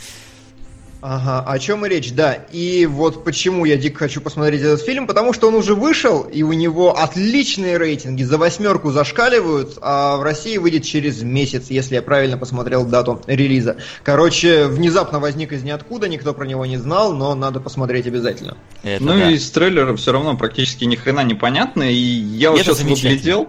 Ага, 1.01 1.45
о 1.47 1.59
чем 1.61 1.87
и 1.87 1.89
речь, 1.89 2.13
да. 2.13 2.35
И 2.35 2.85
вот 2.87 3.23
почему 3.23 3.65
я 3.65 3.77
дико 3.77 4.01
хочу 4.01 4.21
посмотреть 4.21 4.63
этот 4.63 4.83
фильм, 4.83 5.07
потому 5.07 5.33
что 5.33 5.47
он 5.47 5.55
уже 5.55 5.75
вышел, 5.77 6.23
и 6.23 6.43
у 6.43 6.53
него 6.53 6.99
отличные 6.99 7.79
рейтинги, 7.79 8.25
за 8.25 8.37
восьмерку 8.37 8.91
зашкаливают, 8.91 9.79
а 9.81 10.17
в 10.17 10.23
России 10.23 10.57
выйдет 10.57 10.85
через 10.85 11.23
месяц, 11.23 11.67
если 11.69 11.95
я 11.95 12.03
правильно 12.03 12.37
посмотрел 12.37 12.85
дату 12.85 13.23
релиза. 13.29 13.77
Короче, 14.03 14.67
внезапно 14.67 15.21
возник 15.21 15.53
из 15.53 15.63
ниоткуда, 15.63 16.09
никто 16.09 16.35
про 16.35 16.45
него 16.45 16.67
не 16.67 16.79
знал, 16.79 17.15
но 17.15 17.35
надо 17.37 17.61
посмотреть 17.61 18.09
обязательно. 18.09 18.57
Это 18.83 19.05
ну 19.05 19.13
да. 19.13 19.31
и 19.31 19.35
из 19.35 19.49
трейлера 19.51 19.95
все 19.95 20.11
равно 20.11 20.37
практически 20.37 20.85
ни 20.85 20.97
хрена 20.97 21.23
не 21.23 21.35
понятно. 21.35 21.85
И 21.85 21.95
я 21.95 22.51
вот 22.51 22.61
Это 22.61 22.71
сейчас 22.75 22.81
его 22.81 22.97
замечательно. 22.97 23.21
глядел. 23.21 23.49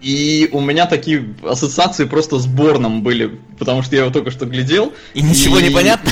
И 0.00 0.48
у 0.52 0.60
меня 0.60 0.86
такие 0.86 1.34
ассоциации 1.42 2.04
просто 2.04 2.38
с 2.38 2.46
Борном 2.46 3.02
были, 3.02 3.38
потому 3.58 3.82
что 3.82 3.96
я 3.96 4.02
его 4.02 4.10
только 4.10 4.30
что 4.30 4.46
глядел. 4.46 4.94
И 5.12 5.20
ничего 5.20 5.58
И- 5.58 5.64
не 5.64 5.70
понятно? 5.70 6.10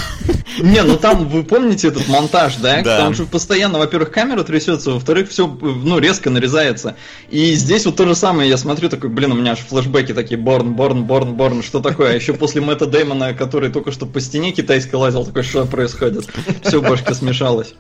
Не, 0.60 0.82
ну 0.82 0.96
там 0.96 1.28
вы 1.28 1.44
помните 1.44 1.88
этот 1.88 2.08
монтаж, 2.08 2.56
да? 2.56 2.82
Да. 2.82 2.98
Там 2.98 3.14
же 3.14 3.24
постоянно, 3.24 3.78
во-первых, 3.78 4.10
камера 4.10 4.42
трясется, 4.42 4.90
во-вторых, 4.90 5.30
все 5.30 5.46
ну, 5.46 5.98
резко 5.98 6.30
нарезается. 6.30 6.96
И 7.30 7.52
здесь 7.54 7.86
вот 7.86 7.96
то 7.96 8.06
же 8.06 8.14
самое, 8.14 8.50
я 8.50 8.56
смотрю, 8.56 8.88
такой, 8.88 9.08
блин, 9.08 9.32
у 9.32 9.36
меня 9.36 9.52
аж 9.52 9.60
флешбеки 9.60 10.12
такие, 10.12 10.38
Борн, 10.38 10.74
Борн, 10.74 11.04
Борн, 11.04 11.34
Борн, 11.34 11.62
что 11.62 11.80
такое? 11.80 12.10
А 12.10 12.14
еще 12.14 12.34
после 12.34 12.60
Мэтта 12.60 12.86
Дэймона, 12.86 13.34
который 13.34 13.70
только 13.70 13.92
что 13.92 14.04
по 14.04 14.20
стене 14.20 14.52
китайской 14.52 14.96
лазил, 14.96 15.24
такой, 15.24 15.44
что 15.44 15.64
происходит? 15.64 16.26
Все 16.62 16.80
в 16.80 16.82
башке 16.82 17.14
смешалось. 17.14 17.74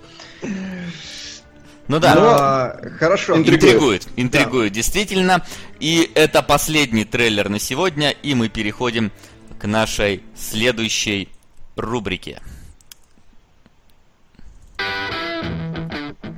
Ну 1.88 1.98
да. 1.98 2.14
Но, 2.14 2.90
хорошо. 2.98 3.36
Интригует, 3.38 4.06
интригует, 4.16 4.72
действительно. 4.72 5.44
И 5.80 6.10
это 6.14 6.42
последний 6.42 7.04
трейлер 7.04 7.48
на 7.48 7.58
сегодня, 7.58 8.10
и 8.10 8.34
мы 8.34 8.50
переходим 8.50 9.10
к 9.58 9.66
нашей 9.66 10.22
следующей 10.36 11.30
рубрике. 11.76 12.42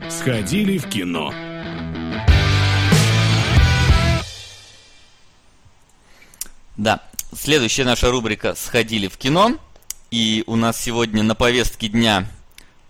Сходили 0.09 0.79
в 0.79 0.89
кино. 0.89 1.35
Да, 6.77 7.03
следующая 7.35 7.85
наша 7.85 8.11
рубрика 8.11 8.55
«Сходили 8.55 9.09
в 9.09 9.19
кино». 9.19 9.57
И 10.11 10.45
у 10.47 10.57
нас 10.57 10.81
сегодня 10.81 11.23
на 11.23 11.35
повестке 11.35 11.89
дня 11.89 12.27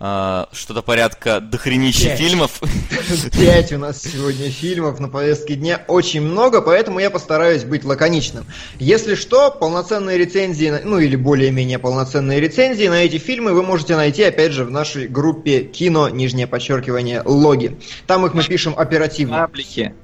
э, 0.01 0.45
что-то 0.53 0.83
порядка 0.83 1.41
дохренища 1.41 2.09
Пять. 2.09 2.19
фильмов. 2.19 2.61
Пять 3.33 3.73
у 3.73 3.79
нас 3.79 4.03
сегодня 4.03 4.51
фильмов 4.51 4.99
на 4.99 5.09
повестке 5.09 5.55
дня. 5.55 5.85
Очень 5.87 6.23
много, 6.23 6.63
поэтому 6.63 6.99
я 6.99 7.11
постараюсь 7.11 7.65
быть 7.65 7.85
лаконичным. 7.85 8.47
Если 8.79 9.15
что, 9.15 9.51
полноценные 9.51 10.19
рецензии, 10.19 10.81
ну 10.85 10.99
или 10.99 11.17
более-менее 11.17 11.79
полноценные 11.79 12.41
рецензии 12.41 12.89
на 12.89 13.05
эти 13.05 13.19
фильмы 13.19 13.53
вы 13.53 13.63
можете 13.63 13.97
найти, 13.97 14.23
опять 14.23 14.53
же, 14.53 14.65
в 14.65 14.71
нашей 14.71 15.07
группе 15.07 15.61
кино, 15.65 16.09
нижнее 16.09 16.47
подчеркивание, 16.47 17.23
логи. 17.25 17.79
Там 18.07 18.27
их 18.27 18.35
мы 18.35 18.43
пишем 18.43 18.75
оперативно. 18.77 19.39
Паблики. 19.39 19.95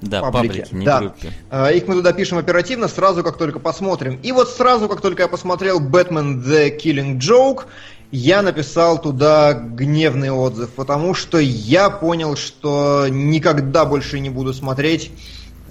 Да, 0.00 0.20
Паблики, 0.22 0.58
паблики, 0.60 0.74
не 0.74 0.86
да. 0.86 1.00
группе. 1.00 1.32
А, 1.50 1.70
Их 1.70 1.88
мы 1.88 1.94
туда 1.94 2.12
пишем 2.12 2.38
оперативно, 2.38 2.88
сразу 2.88 3.24
как 3.24 3.36
только 3.36 3.58
посмотрим. 3.58 4.18
И 4.22 4.30
вот 4.32 4.48
сразу, 4.48 4.88
как 4.88 5.00
только 5.00 5.22
я 5.22 5.28
посмотрел 5.28 5.80
Batman 5.80 6.42
The 6.42 6.78
Killing 6.78 7.18
Joke, 7.18 7.64
я 8.10 8.42
написал 8.42 9.00
туда 9.00 9.52
гневный 9.52 10.30
отзыв, 10.30 10.70
потому 10.70 11.14
что 11.14 11.38
я 11.38 11.90
понял, 11.90 12.36
что 12.36 13.06
никогда 13.08 13.84
больше 13.84 14.18
не 14.20 14.30
буду 14.30 14.54
смотреть 14.54 15.10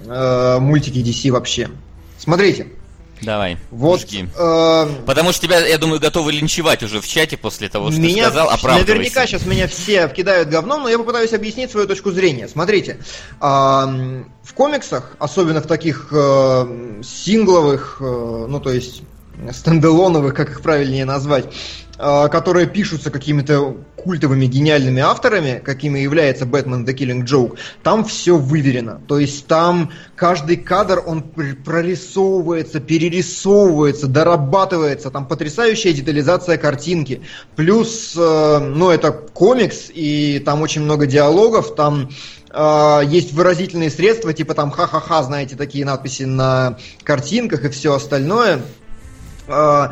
э, 0.04 0.58
мультики 0.60 0.98
DC 0.98 1.30
вообще. 1.32 1.68
Смотрите, 2.18 2.68
Давай, 3.22 3.58
вот 3.72 4.00
жги. 4.02 4.28
э, 4.36 4.86
Потому 5.04 5.32
что 5.32 5.42
тебя, 5.42 5.66
я 5.66 5.78
думаю, 5.78 6.00
готовы 6.00 6.30
линчевать 6.32 6.82
уже 6.84 7.00
в 7.00 7.08
чате 7.08 7.36
после 7.36 7.68
того, 7.68 7.90
что 7.90 8.00
меня 8.00 8.26
ты 8.26 8.30
сказал. 8.30 8.48
Оправдывайся. 8.50 8.94
наверняка 8.94 9.26
сейчас 9.26 9.44
меня 9.44 9.66
все 9.66 10.06
вкидают 10.06 10.48
говном, 10.48 10.82
но 10.84 10.88
я 10.88 10.98
попытаюсь 10.98 11.32
объяснить 11.32 11.70
свою 11.72 11.88
точку 11.88 12.12
зрения. 12.12 12.46
Смотрите, 12.46 12.98
ам, 13.40 14.32
в 14.44 14.52
комиксах, 14.54 15.16
особенно 15.18 15.60
в 15.60 15.66
таких 15.66 16.08
э, 16.12 17.00
сингловых, 17.02 17.96
э, 18.00 18.46
ну 18.48 18.60
то 18.60 18.70
есть 18.70 19.02
стендалоновых, 19.52 20.34
как 20.34 20.50
их 20.50 20.60
правильнее 20.62 21.04
назвать, 21.04 21.46
э, 21.46 21.48
которые 21.98 22.66
пишутся 22.66 23.10
какими-то 23.10 23.76
культовыми 23.96 24.46
гениальными 24.46 25.02
авторами, 25.02 25.60
какими 25.62 25.98
является 25.98 26.46
Бэтмен 26.46 26.84
The 26.84 26.94
Killing 26.94 27.24
Joke, 27.24 27.58
там 27.82 28.04
все 28.04 28.36
выверено. 28.36 29.00
То 29.06 29.18
есть 29.18 29.46
там 29.46 29.90
каждый 30.14 30.56
кадр, 30.56 31.02
он 31.04 31.22
пр- 31.22 31.56
прорисовывается, 31.56 32.80
перерисовывается, 32.80 34.06
дорабатывается, 34.06 35.10
там 35.10 35.26
потрясающая 35.26 35.92
детализация 35.92 36.56
картинки. 36.56 37.22
Плюс, 37.56 38.14
э, 38.16 38.58
ну 38.58 38.90
это 38.90 39.12
комикс, 39.12 39.90
и 39.92 40.40
там 40.44 40.62
очень 40.62 40.82
много 40.82 41.06
диалогов, 41.06 41.74
там 41.74 42.10
э, 42.50 43.00
есть 43.06 43.32
выразительные 43.32 43.90
средства, 43.90 44.32
типа 44.32 44.54
там 44.54 44.70
ха-ха-ха, 44.70 45.22
знаете, 45.24 45.56
такие 45.56 45.84
надписи 45.84 46.22
на 46.22 46.78
картинках 47.02 47.64
и 47.64 47.68
все 47.68 47.94
остальное. 47.94 48.60
Э, 49.48 49.88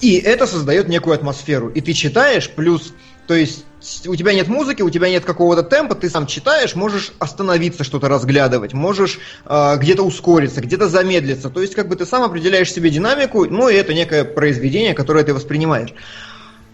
И 0.00 0.16
это 0.16 0.46
создает 0.46 0.88
некую 0.88 1.14
атмосферу. 1.14 1.68
И 1.68 1.80
ты 1.80 1.92
читаешь, 1.92 2.50
плюс, 2.50 2.92
то 3.26 3.34
есть 3.34 3.64
у 4.06 4.16
тебя 4.16 4.34
нет 4.34 4.48
музыки, 4.48 4.82
у 4.82 4.90
тебя 4.90 5.08
нет 5.08 5.24
какого-то 5.24 5.62
темпа, 5.62 5.94
ты 5.94 6.10
сам 6.10 6.26
читаешь, 6.26 6.74
можешь 6.74 7.12
остановиться, 7.18 7.84
что-то 7.84 8.08
разглядывать, 8.08 8.72
можешь 8.72 9.18
э, 9.44 9.76
где-то 9.78 10.02
ускориться, 10.02 10.60
где-то 10.60 10.88
замедлиться. 10.88 11.50
То 11.50 11.60
есть 11.60 11.74
как 11.74 11.88
бы 11.88 11.96
ты 11.96 12.04
сам 12.04 12.22
определяешь 12.22 12.72
себе 12.72 12.90
динамику, 12.90 13.46
ну 13.46 13.68
и 13.68 13.74
это 13.74 13.94
некое 13.94 14.24
произведение, 14.24 14.94
которое 14.94 15.24
ты 15.24 15.32
воспринимаешь. 15.32 15.94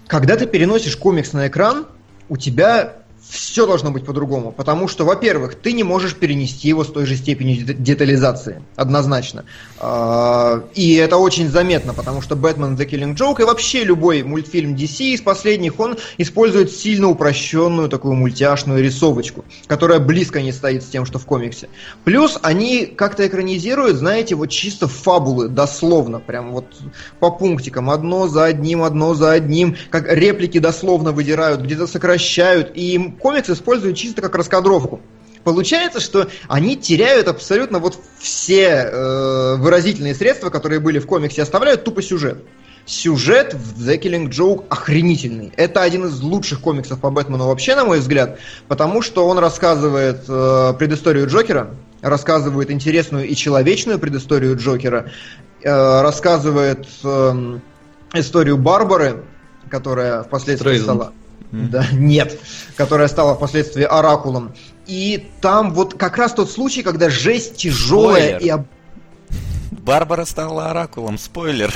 Когда 0.07 0.37
ты 0.37 0.47
переносишь 0.47 0.97
комикс 0.97 1.33
на 1.33 1.49
экран, 1.49 1.87
у 2.29 2.37
тебя 2.37 3.02
все 3.33 3.67
должно 3.67 3.91
быть 3.91 4.05
по-другому. 4.05 4.53
Потому 4.53 4.89
что, 4.89 5.05
во-первых, 5.07 5.55
ты 5.55 5.73
не 5.73 5.85
можешь 5.85 6.15
перенести 6.15 6.69
его 6.69 6.85
с 6.85 6.89
той 6.89 7.07
же 7.07 7.17
степенью 7.17 7.65
де- 7.65 7.73
детализации. 7.73 8.63
Однозначно. 8.77 9.47
А, 9.79 10.63
И 10.75 10.95
это 10.97 11.17
очень 11.17 11.49
заметно, 11.49 11.95
потому 11.95 12.21
что 12.21 12.37
Бэтмен 12.37 12.75
The 12.77 12.87
Killing 12.87 13.17
Joke 13.17 13.41
и 13.41 13.45
вообще 13.45 13.85
любой 13.85 14.23
мультфильм 14.23 14.75
DC 14.75 15.15
из 15.15 15.23
последних, 15.23 15.81
он 15.81 15.97
использует 16.19 16.71
сильно 16.71 17.09
упрощенную 17.09 17.89
такую 17.89 18.15
мультяшную 18.17 18.85
рисовочку, 18.85 19.47
которая 19.67 19.99
близко 19.99 20.43
не 20.43 20.53
стоит 20.53 20.83
с 20.83 20.89
тем, 20.89 21.07
что 21.07 21.19
в 21.19 21.25
комиксе. 21.25 21.71
Плюс 22.05 22.39
они 22.43 22.85
как-то 22.85 23.27
экранизируют, 23.27 23.97
знаете, 23.97 24.35
вот 24.35 24.51
чисто 24.51 24.89
фабулы, 24.89 25.49
дословно, 25.49 26.21
прям 26.21 26.53
вот 26.53 26.67
по 27.19 27.31
пунктикам, 27.31 27.89
одно 27.89 28.29
за 28.29 28.45
одним, 28.45 28.83
одно 28.83 29.15
за 29.15 29.33
одним, 29.33 29.77
как 29.89 30.13
реплики 30.13 30.59
дословно 30.59 31.13
выдирают, 31.13 31.63
где-то 31.63 31.87
сокращают, 31.87 32.73
и 32.75 32.93
им 32.93 33.13
комикс 33.23 33.49
используют 33.49 33.97
чисто 33.97 34.21
как 34.21 34.35
раскадровку. 34.35 35.01
Получается, 35.45 36.01
что 36.01 36.29
они 36.49 36.77
теряют 36.77 37.29
абсолютно 37.29 37.79
вот 37.79 37.99
все 38.19 38.89
э, 38.91 39.57
выразительные 39.57 40.15
средства, 40.15 40.51
которые 40.51 40.79
были 40.79 40.99
в 40.99 41.07
комиксе, 41.07 41.43
оставляют 41.43 41.85
тупо 41.85 42.03
сюжет. 42.03 42.45
Сюжет 42.85 43.55
в 43.55 43.89
The 43.89 44.01
Killing 44.01 44.29
Joke 44.29 44.67
охренительный. 44.69 45.53
Это 45.57 45.83
один 45.83 46.07
из 46.07 46.21
лучших 46.21 46.61
комиксов 46.61 47.01
по 47.01 47.11
Бэтмену 47.11 47.47
вообще, 47.47 47.75
на 47.75 47.85
мой 47.85 48.01
взгляд, 48.01 48.39
потому 48.69 49.03
что 49.03 49.27
он 49.27 49.39
рассказывает 49.39 50.25
э, 50.29 50.75
предысторию 50.79 51.27
Джокера, 51.29 51.75
рассказывает 52.03 52.71
интересную 52.71 53.27
и 53.27 53.35
человечную 53.35 53.99
предысторию 53.99 54.57
Джокера, 54.57 55.11
э, 55.63 56.03
рассказывает 56.03 56.87
э, 57.03 57.59
историю 58.15 58.59
Барбары, 58.59 59.25
которая 59.71 60.23
впоследствии 60.23 60.77
Стрейзенд. 60.77 60.85
стала... 60.85 61.13
Да, 61.53 61.87
нет, 61.93 62.39
которая 62.77 63.09
стала 63.09 63.35
впоследствии 63.35 63.85
оракулом. 63.85 64.55
И 64.87 65.29
там 65.41 65.73
вот 65.75 65.95
как 65.95 66.17
раз 66.17 66.33
тот 66.33 66.51
случай, 66.51 66.83
когда 66.83 67.11
жесть 67.11 67.57
тяжелая 67.57 68.39
Спойлер. 68.39 68.39
и 68.39 68.49
об- 68.49 68.67
Барбара 69.71 70.25
стала 70.25 70.71
оракулом, 70.71 71.19
спойлер. 71.19 71.73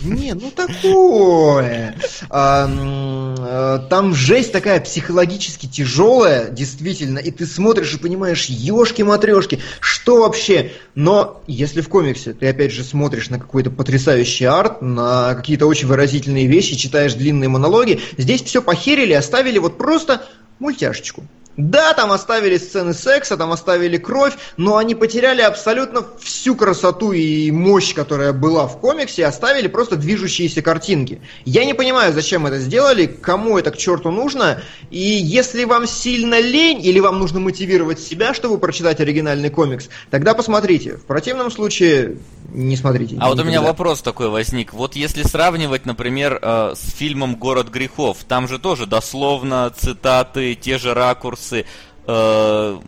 Не, 0.00 0.34
ну 0.34 0.50
такое. 0.50 1.96
А, 2.30 2.68
э, 2.68 3.88
Там 3.88 4.14
жесть 4.14 4.52
такая 4.52 4.80
психологически 4.80 5.66
тяжелая, 5.66 6.50
действительно, 6.50 7.18
и 7.18 7.30
ты 7.30 7.46
смотришь 7.46 7.94
и 7.94 7.98
понимаешь, 7.98 8.46
ешки-матрешки, 8.46 9.60
что 9.80 10.20
вообще? 10.20 10.72
Но 10.94 11.42
если 11.46 11.80
в 11.80 11.88
комиксе 11.88 12.32
ты 12.32 12.48
опять 12.48 12.72
же 12.72 12.84
смотришь 12.84 13.30
на 13.30 13.38
какой-то 13.38 13.70
потрясающий 13.70 14.44
арт, 14.44 14.82
на 14.82 15.34
какие-то 15.34 15.66
очень 15.66 15.88
выразительные 15.88 16.46
вещи, 16.46 16.76
читаешь 16.76 17.14
длинные 17.14 17.48
монологи, 17.48 18.00
здесь 18.16 18.42
все 18.42 18.62
похерили, 18.62 19.12
оставили 19.12 19.58
вот 19.58 19.78
просто 19.78 20.22
мультяшечку. 20.58 21.24
Да, 21.56 21.94
там 21.94 22.12
оставили 22.12 22.58
сцены 22.58 22.92
секса, 22.92 23.36
там 23.36 23.50
оставили 23.50 23.96
кровь, 23.96 24.34
но 24.56 24.76
они 24.76 24.94
потеряли 24.94 25.40
абсолютно 25.40 26.04
всю 26.20 26.54
красоту 26.54 27.12
и 27.12 27.50
мощь, 27.50 27.94
которая 27.94 28.32
была 28.32 28.66
в 28.66 28.78
комиксе, 28.78 29.24
оставили 29.24 29.68
просто 29.68 29.96
движущиеся 29.96 30.60
картинки. 30.60 31.20
Я 31.44 31.64
не 31.64 31.74
понимаю, 31.74 32.12
зачем 32.12 32.46
это 32.46 32.58
сделали, 32.58 33.06
кому 33.06 33.58
это 33.58 33.70
к 33.70 33.76
черту 33.76 34.10
нужно, 34.10 34.60
и 34.90 34.98
если 34.98 35.64
вам 35.64 35.86
сильно 35.86 36.40
лень 36.40 36.84
или 36.84 37.00
вам 37.00 37.18
нужно 37.18 37.40
мотивировать 37.40 38.00
себя, 38.00 38.34
чтобы 38.34 38.58
прочитать 38.58 39.00
оригинальный 39.00 39.50
комикс, 39.50 39.88
тогда 40.10 40.34
посмотрите. 40.34 40.96
В 40.96 41.04
противном 41.04 41.50
случае 41.50 42.18
не 42.52 42.76
смотрите. 42.76 43.16
А 43.20 43.28
вот 43.28 43.38
у 43.38 43.42
меня 43.42 43.54
никогда. 43.54 43.70
вопрос 43.70 44.02
такой 44.02 44.28
возник. 44.28 44.72
Вот 44.72 44.94
если 44.94 45.22
сравнивать, 45.22 45.84
например, 45.84 46.38
э, 46.40 46.74
с 46.74 46.92
фильмом 46.92 47.36
«Город 47.36 47.68
грехов», 47.68 48.18
там 48.28 48.48
же 48.48 48.58
тоже 48.58 48.86
дословно 48.86 49.72
цитаты, 49.76 50.54
те 50.54 50.78
же 50.78 50.94
ракурсы. 50.94 51.45
Э, 51.52 52.78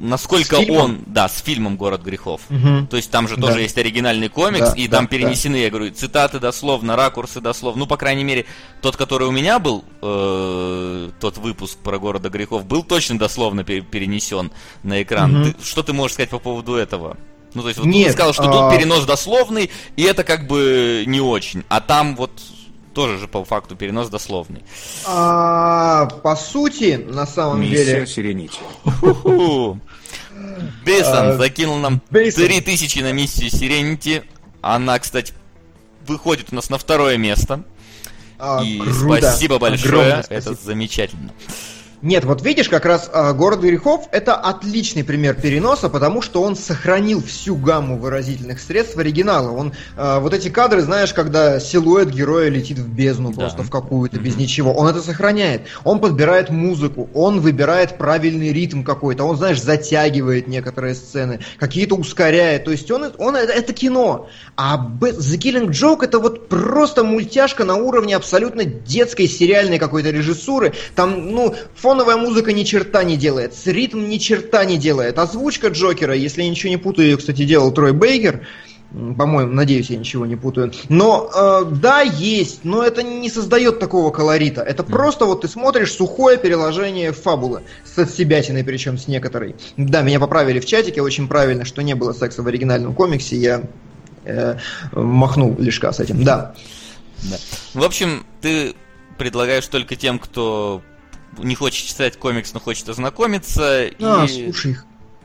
насколько 0.00 0.54
он, 0.70 1.00
да, 1.06 1.28
с 1.28 1.40
фильмом 1.42 1.76
«Город 1.76 2.02
грехов». 2.02 2.40
Мгм. 2.48 2.86
То 2.86 2.96
есть 2.96 3.10
там 3.10 3.28
же 3.28 3.36
Да. 3.36 3.48
тоже 3.48 3.60
есть 3.62 3.76
оригинальный 3.78 4.28
комикс, 4.28 4.70
Да, 4.70 4.74
и 4.74 4.88
да, 4.88 4.98
там 4.98 5.06
да. 5.06 5.10
перенесены, 5.10 5.56
я 5.56 5.70
говорю, 5.70 5.90
цитаты 5.92 6.38
дословно, 6.38 6.96
ракурсы 6.96 7.40
дословно. 7.40 7.80
Ну, 7.80 7.86
по 7.86 7.96
крайней 7.96 8.24
мере, 8.24 8.46
тот, 8.80 8.96
который 8.96 9.28
у 9.28 9.32
меня 9.32 9.58
был, 9.58 9.84
э, 10.02 11.10
тот 11.20 11.38
выпуск 11.38 11.78
про 11.78 11.98
города 11.98 12.28
грехов, 12.30 12.64
был 12.64 12.82
точно 12.82 13.18
дословно 13.18 13.64
пе- 13.64 13.80
перенесен 13.80 14.50
на 14.82 15.02
экран. 15.02 15.32
Мгм. 15.32 15.52
Ты- 15.54 15.64
что 15.64 15.82
ты 15.82 15.92
можешь 15.92 16.14
сказать 16.14 16.30
по 16.30 16.38
поводу 16.38 16.74
этого? 16.74 17.16
Ну, 17.54 17.62
то 17.62 17.68
есть, 17.68 17.80
вот 17.80 17.86
Нет, 17.86 18.08
ты 18.08 18.12
сказал, 18.12 18.32
что 18.34 18.44
а- 18.44 18.70
тут 18.70 18.78
перенос 18.78 19.04
дословный, 19.04 19.70
и 19.96 20.02
это 20.02 20.22
как 20.22 20.46
бы 20.46 21.04
не 21.06 21.20
очень. 21.20 21.64
А 21.68 21.80
там 21.80 22.14
вот 22.14 22.30
тоже 22.94 23.18
же 23.18 23.28
по 23.28 23.44
факту 23.44 23.76
перенос 23.76 24.08
дословный. 24.08 24.62
А, 25.06 26.06
по 26.06 26.36
сути, 26.36 26.94
на 27.08 27.26
самом 27.26 27.60
Миссия 27.62 27.84
деле, 27.84 28.06
Сирените. 28.06 28.58
Ху-ху. 29.00 29.78
Бейсон 30.84 31.28
А, 31.30 31.36
закинул 31.36 31.78
нам 31.78 32.00
Бейсон. 32.10 32.44
3000 32.44 33.00
на 33.00 33.12
миссию 33.12 33.50
Сиренити. 33.50 34.22
Она, 34.60 34.98
кстати, 34.98 35.32
выходит 36.06 36.48
у 36.52 36.54
нас 36.54 36.70
на 36.70 36.78
второе 36.78 37.16
место. 37.16 37.62
а, 38.38 38.62
И 38.62 38.78
круто. 38.78 39.20
спасибо 39.22 39.58
большое, 39.58 39.92
Огромное 39.92 40.20
это 40.28 40.40
спасибо. 40.54 40.64
замечательно. 40.64 41.30
Нет, 42.00 42.24
вот 42.24 42.42
видишь, 42.42 42.68
как 42.68 42.84
раз 42.84 43.10
э, 43.12 43.32
«Город 43.32 43.60
грехов»— 43.60 44.08
это 44.12 44.36
отличный 44.36 45.02
пример 45.02 45.34
переноса, 45.34 45.88
потому 45.88 46.22
что 46.22 46.42
он 46.42 46.54
сохранил 46.54 47.20
всю 47.22 47.56
гамму 47.56 47.96
выразительных 47.98 48.60
средств 48.60 48.96
оригинала. 48.96 49.50
Он, 49.50 49.72
э, 49.96 50.18
вот 50.20 50.32
эти 50.32 50.48
кадры, 50.48 50.82
знаешь, 50.82 51.12
когда 51.12 51.58
силуэт 51.58 52.10
героя 52.10 52.50
летит 52.50 52.78
в 52.78 52.88
бездну 52.88 53.30
Да. 53.32 53.40
просто 53.40 53.64
в 53.64 53.70
какую-то, 53.70 54.20
без 54.20 54.36
ничего, 54.36 54.72
он 54.72 54.86
это 54.88 55.02
сохраняет. 55.02 55.62
Он 55.82 55.98
подбирает 55.98 56.50
музыку, 56.50 57.10
он 57.14 57.40
выбирает 57.40 57.98
правильный 57.98 58.52
ритм 58.52 58.84
какой-то, 58.84 59.24
он, 59.24 59.36
знаешь, 59.36 59.60
затягивает 59.60 60.46
некоторые 60.46 60.94
сцены, 60.94 61.40
какие-то 61.58 61.96
ускоряет. 61.96 62.64
То 62.64 62.70
есть 62.70 62.88
он, 62.92 63.12
он 63.18 63.34
это, 63.34 63.52
это 63.52 63.72
кино. 63.72 64.28
А 64.56 64.76
The 65.00 65.36
Killing 65.36 65.70
Joke 65.70 66.04
это 66.04 66.20
вот 66.20 66.48
просто 66.48 67.02
мультяшка 67.02 67.64
на 67.64 67.74
уровне 67.74 68.14
абсолютно 68.14 68.64
детской 68.64 69.26
сериальной 69.26 69.78
какой-то 69.78 70.10
режиссуры. 70.10 70.74
Там, 70.94 71.32
ну, 71.32 71.56
фоновая 71.88 72.18
музыка 72.18 72.52
ни 72.52 72.64
черта 72.64 73.02
не 73.02 73.16
делает, 73.16 73.54
с 73.54 73.66
ритм 73.66 74.10
ни 74.10 74.18
черта 74.18 74.66
не 74.66 74.76
делает. 74.76 75.18
Озвучка 75.18 75.68
Джокера, 75.68 76.14
если 76.14 76.42
я 76.42 76.50
ничего 76.50 76.68
не 76.68 76.76
путаю, 76.76 77.08
ее, 77.08 77.16
кстати, 77.16 77.46
делал 77.46 77.72
Трой 77.72 77.94
Бейкер. 77.94 78.46
По-моему, 78.90 79.52
надеюсь, 79.54 79.88
я 79.88 79.96
ничего 79.96 80.26
не 80.26 80.36
путаю. 80.36 80.70
Но 80.90 81.30
э, 81.34 81.64
да, 81.70 82.02
есть, 82.02 82.60
но 82.62 82.82
это 82.82 83.02
не 83.02 83.30
создает 83.30 83.80
такого 83.80 84.10
колорита. 84.10 84.60
Это 84.60 84.82
просто 84.82 85.24
вот 85.24 85.40
ты 85.40 85.48
смотришь 85.48 85.92
сухое 85.92 86.36
переложение 86.36 87.12
фабулы. 87.12 87.62
С 87.86 87.96
отсебятиной, 87.98 88.64
причем 88.64 88.98
с 88.98 89.08
некоторой. 89.08 89.56
Да, 89.78 90.02
меня 90.02 90.20
поправили 90.20 90.60
в 90.60 90.66
чатике 90.66 91.00
очень 91.00 91.26
правильно, 91.26 91.64
что 91.64 91.82
не 91.82 91.94
было 91.94 92.12
секса 92.12 92.42
в 92.42 92.46
оригинальном 92.48 92.94
комиксе. 92.94 93.36
Я 93.36 93.62
э, 94.24 94.58
махнул 94.92 95.56
лишка 95.58 95.90
с 95.92 96.00
этим. 96.00 96.22
Да. 96.22 96.54
Да. 97.30 97.36
В 97.72 97.82
общем, 97.82 98.26
ты 98.42 98.74
предлагаешь 99.16 99.66
только 99.66 99.96
тем, 99.96 100.18
кто 100.18 100.82
не 101.38 101.54
хочет 101.54 101.86
читать 101.86 102.18
комикс, 102.18 102.52
но 102.54 102.60
хочет 102.60 102.88
ознакомиться. 102.88 103.88
А, 104.00 104.24
и... 104.24 104.44
слушай, 104.44 104.76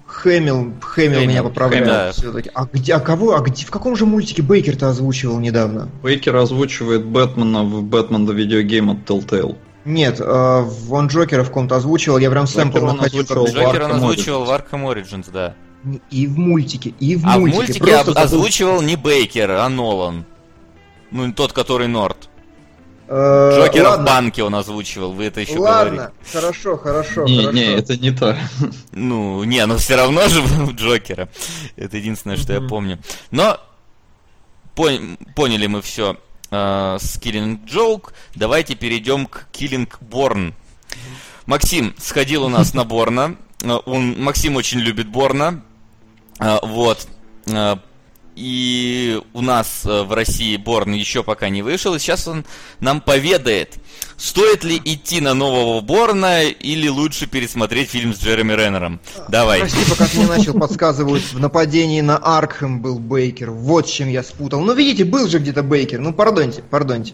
Хэмилл 0.06 0.74
Хэмилл, 0.80 1.22
меня 1.22 1.44
поправляет 1.44 1.86
да. 1.86 2.12
все-таки. 2.12 2.52
А 2.54 2.66
где, 2.72 2.94
а 2.94 3.00
кого, 3.00 3.36
а 3.36 3.42
где, 3.42 3.66
в 3.66 3.72
каком 3.72 3.96
же 3.96 4.06
мультике 4.06 4.42
Бейкер-то 4.42 4.90
озвучивал 4.90 5.40
недавно? 5.40 5.90
Бейкер 6.04 6.36
озвучивает 6.36 7.04
Бэтмена 7.06 7.64
в 7.64 7.84
Бэтмен 7.84 8.30
Video 8.30 8.62
Game 8.64 8.92
от 8.92 9.10
Telltale. 9.10 9.58
Нет, 9.86 10.22
э, 10.22 10.66
он 10.90 11.08
Джокера 11.08 11.44
в 11.44 11.52
ком-то 11.52 11.76
озвучивал, 11.76 12.18
я 12.18 12.30
прям 12.30 12.48
сэмпл 12.48 12.86
он 12.86 13.02
озвучивал 13.02 13.48
Джокер 13.48 13.84
он 13.84 13.92
озвучивал 13.92 14.46
в 14.46 14.50
Arkham 14.50 14.86
Origins, 14.86 15.30
да. 15.32 15.56
И 16.10 16.28
в 16.28 16.38
мультике, 16.38 16.94
и 17.00 17.18
в 17.18 17.26
а 17.26 17.38
мультике. 17.38 17.52
в 17.52 17.56
мультике 17.58 17.80
Просто 17.80 18.12
об- 18.12 18.18
озвучивал 18.18 18.82
не 18.82 18.96
Бейкер, 18.96 19.52
а 19.52 19.68
Нолан. 19.68 20.26
Ну, 21.12 21.34
тот, 21.34 21.52
который 21.52 21.88
Норт. 21.88 22.30
Э, 23.16 23.52
Джокера 23.60 23.84
в 23.84 23.90
ладно, 23.92 24.06
банке 24.06 24.44
он 24.44 24.56
озвучивал, 24.56 25.14
вы 25.14 25.26
это 25.26 25.42
еще 25.42 25.60
Ладно, 25.60 25.92
говорите. 25.92 26.14
хорошо, 26.32 26.78
хорошо, 26.78 27.24
не, 27.26 27.38
хорошо. 27.38 27.52
не, 27.52 27.66
это 27.66 27.98
не 27.98 28.12
то. 28.12 28.38
Ну, 28.92 29.44
не, 29.44 29.64
ну 29.68 29.78
все 29.78 29.96
равно 29.96 30.28
же 30.28 30.42
Джокера. 30.74 31.30
Это 31.76 31.98
единственное, 31.98 32.38
что 32.38 32.54
я 32.54 32.62
помню. 32.62 32.98
Но 33.30 33.60
пон- 34.76 35.18
поняли 35.36 35.68
мы 35.68 35.82
все 35.82 36.18
с 36.50 37.20
Killing 37.20 37.66
Joke. 37.66 38.12
Давайте 38.36 38.76
перейдем 38.76 39.26
к 39.28 39.48
Killing 39.52 39.90
Born. 40.02 40.54
Максим 41.46 41.94
сходил 41.98 42.44
у 42.46 42.50
нас 42.50 42.74
на 42.74 42.84
Борна. 42.84 43.36
Э, 43.64 43.80
Он, 43.86 44.22
Максим 44.22 44.56
очень 44.56 44.80
любит 44.80 45.08
Борна. 45.08 45.62
Э, 46.40 46.58
Вот. 46.64 47.08
И 48.36 49.22
у 49.34 49.42
нас 49.42 49.82
э, 49.86 50.04
в 50.04 50.12
России 50.14 50.58
Борн 50.58 50.94
еще 50.94 51.24
пока 51.24 51.50
не 51.50 51.62
вышел. 51.62 51.94
И 51.96 52.00
сейчас 52.00 52.28
он 52.28 52.46
нам 52.80 53.00
поведает, 53.02 53.76
стоит 54.18 54.64
ли 54.64 54.82
идти 54.84 55.22
на 55.22 55.34
нового 55.34 55.82
Борна 55.82 56.44
или 56.44 56.88
лучше 56.88 57.28
пересмотреть 57.28 57.90
фильм 57.90 58.14
с 58.14 58.20
Джереми 58.20 58.54
Реннером. 58.54 59.00
Давай. 59.30 59.60
Прости, 59.60 59.80
пока 59.90 60.08
ты 60.08 60.18
не 60.18 60.26
начал, 60.26 60.54
подсказывают, 60.54 61.24
в 61.32 61.40
нападении 61.40 62.02
на 62.02 62.18
Аркхэм 62.18 62.82
был 62.82 63.00
Бейкер. 63.00 63.52
Вот 63.52 63.88
с 63.88 63.92
чем 63.92 64.10
я 64.10 64.24
спутал. 64.24 64.62
Ну, 64.62 64.74
видите, 64.74 65.06
был 65.06 65.28
же 65.28 65.40
где-то 65.40 65.62
Бейкер. 65.64 66.00
Ну, 66.00 66.14
пардоньте, 66.14 66.64
пардоньте. 66.64 67.14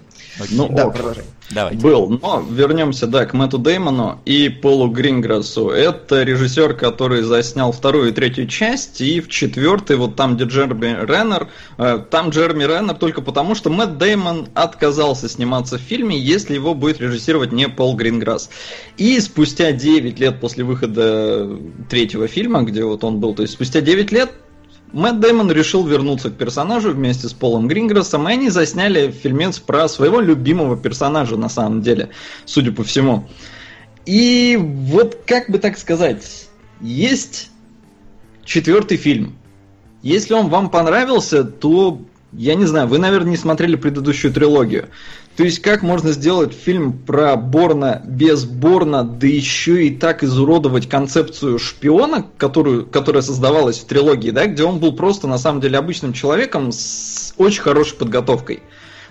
Ну, 0.49 0.69
Да, 0.69 0.87
ок. 0.87 0.93
продолжай. 0.93 1.25
Давайте. 1.51 1.81
Был, 1.81 2.09
но 2.09 2.45
вернемся, 2.47 3.07
да, 3.07 3.25
к 3.25 3.33
Мэтту 3.33 3.57
Деймону 3.57 4.19
и 4.23 4.49
Полу 4.49 4.87
Гринграссу. 4.87 5.69
Это 5.69 6.21
режиссер, 6.21 6.75
который 6.75 7.23
заснял 7.23 7.71
вторую 7.71 8.09
и 8.09 8.11
третью 8.11 8.47
часть, 8.47 9.01
и 9.01 9.19
в 9.19 9.29
четвертой, 9.29 9.95
вот 9.97 10.15
там, 10.15 10.35
где 10.35 10.45
Джерми 10.45 10.97
Реннер, 11.05 11.47
э, 11.77 11.99
там 12.09 12.29
Джерми 12.29 12.65
Реннер 12.65 12.95
только 12.95 13.21
потому, 13.21 13.55
что 13.55 13.71
Мэтт 13.71 13.97
Деймон 13.97 14.49
отказался 14.53 15.27
сниматься 15.27 15.79
в 15.79 15.81
фильме, 15.81 16.19
если 16.19 16.53
его 16.53 16.75
будет 16.75 17.01
режиссировать 17.01 17.51
не 17.51 17.67
Пол 17.67 17.95
Гринграсс. 17.95 18.51
И 18.97 19.19
спустя 19.19 19.71
9 19.71 20.19
лет 20.19 20.39
после 20.39 20.63
выхода 20.63 21.49
третьего 21.89 22.27
фильма, 22.27 22.61
где 22.61 22.83
вот 22.83 23.03
он 23.03 23.19
был, 23.19 23.33
то 23.33 23.41
есть 23.41 23.53
спустя 23.53 23.81
9 23.81 24.11
лет 24.11 24.31
Мэтт 24.91 25.19
Дэймон 25.19 25.51
решил 25.51 25.85
вернуться 25.85 26.31
к 26.31 26.37
персонажу 26.37 26.91
вместе 26.91 27.27
с 27.27 27.33
Полом 27.33 27.67
Гринграссом, 27.67 28.27
и 28.27 28.33
они 28.33 28.49
засняли 28.49 29.11
фильмец 29.11 29.59
про 29.59 29.87
своего 29.87 30.19
любимого 30.19 30.77
персонажа, 30.77 31.37
на 31.37 31.49
самом 31.49 31.81
деле, 31.81 32.09
судя 32.45 32.71
по 32.71 32.83
всему. 32.83 33.27
И 34.05 34.57
вот, 34.59 35.19
как 35.27 35.49
бы 35.49 35.59
так 35.59 35.77
сказать, 35.77 36.47
есть 36.81 37.51
четвертый 38.43 38.97
фильм. 38.97 39.37
Если 40.01 40.33
он 40.33 40.49
вам 40.49 40.71
понравился, 40.71 41.43
то, 41.43 42.01
я 42.31 42.55
не 42.55 42.65
знаю, 42.65 42.87
вы, 42.87 42.97
наверное, 42.97 43.31
не 43.31 43.37
смотрели 43.37 43.75
предыдущую 43.75 44.33
трилогию. 44.33 44.89
То 45.39 45.45
есть, 45.45 45.59
как 45.59 45.83
можно 45.83 46.11
сделать 46.11 46.51
фильм 46.51 46.91
про 46.91 47.37
Борна 47.37 48.01
без 48.03 48.43
Борна, 48.43 49.05
да 49.05 49.25
еще 49.25 49.87
и 49.87 49.89
так 49.89 50.21
изуродовать 50.21 50.89
концепцию 50.89 51.59
шпиона, 51.59 52.25
которую, 52.37 52.85
которая 52.85 53.21
создавалась 53.21 53.79
в 53.79 53.85
трилогии, 53.85 54.31
да, 54.31 54.47
где 54.47 54.65
он 54.65 54.79
был 54.79 54.91
просто, 54.91 55.27
на 55.27 55.37
самом 55.37 55.61
деле, 55.61 55.77
обычным 55.77 56.11
человеком 56.11 56.73
с 56.73 57.33
очень 57.37 57.61
хорошей 57.61 57.95
подготовкой. 57.95 58.63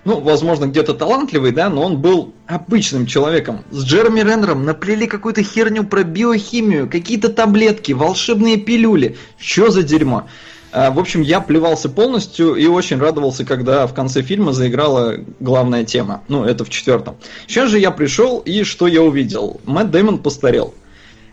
Ну, 0.04 0.20
возможно, 0.20 0.66
где-то 0.66 0.92
талантливый, 0.92 1.52
да, 1.52 1.70
но 1.70 1.82
он 1.82 1.96
был 1.96 2.34
обычным 2.46 3.06
человеком. 3.06 3.64
С 3.70 3.82
Джереми 3.84 4.20
Реннером 4.20 4.66
наплели 4.66 5.06
какую-то 5.06 5.42
херню 5.42 5.84
про 5.84 6.04
биохимию, 6.04 6.90
какие-то 6.90 7.30
таблетки, 7.30 7.92
волшебные 7.92 8.58
пилюли. 8.58 9.16
Что 9.38 9.70
за 9.70 9.82
дерьмо? 9.82 10.28
А, 10.72 10.90
В 10.90 10.98
общем, 10.98 11.22
я 11.22 11.40
плевался 11.40 11.88
полностью 11.88 12.54
и 12.54 12.66
очень 12.66 12.98
радовался, 12.98 13.44
когда 13.44 13.86
в 13.86 13.94
конце 13.94 14.22
фильма 14.22 14.52
заиграла 14.52 15.16
главная 15.40 15.84
тема. 15.84 16.22
Ну, 16.28 16.44
это 16.44 16.64
в 16.64 16.70
четвертом. 16.70 17.16
Сейчас 17.46 17.70
же 17.70 17.78
я 17.78 17.90
пришел, 17.90 18.38
и 18.38 18.64
что 18.64 18.86
я 18.86 19.02
увидел? 19.02 19.60
Мэтт 19.64 19.90
Дэймон 19.90 20.18
постарел. 20.18 20.74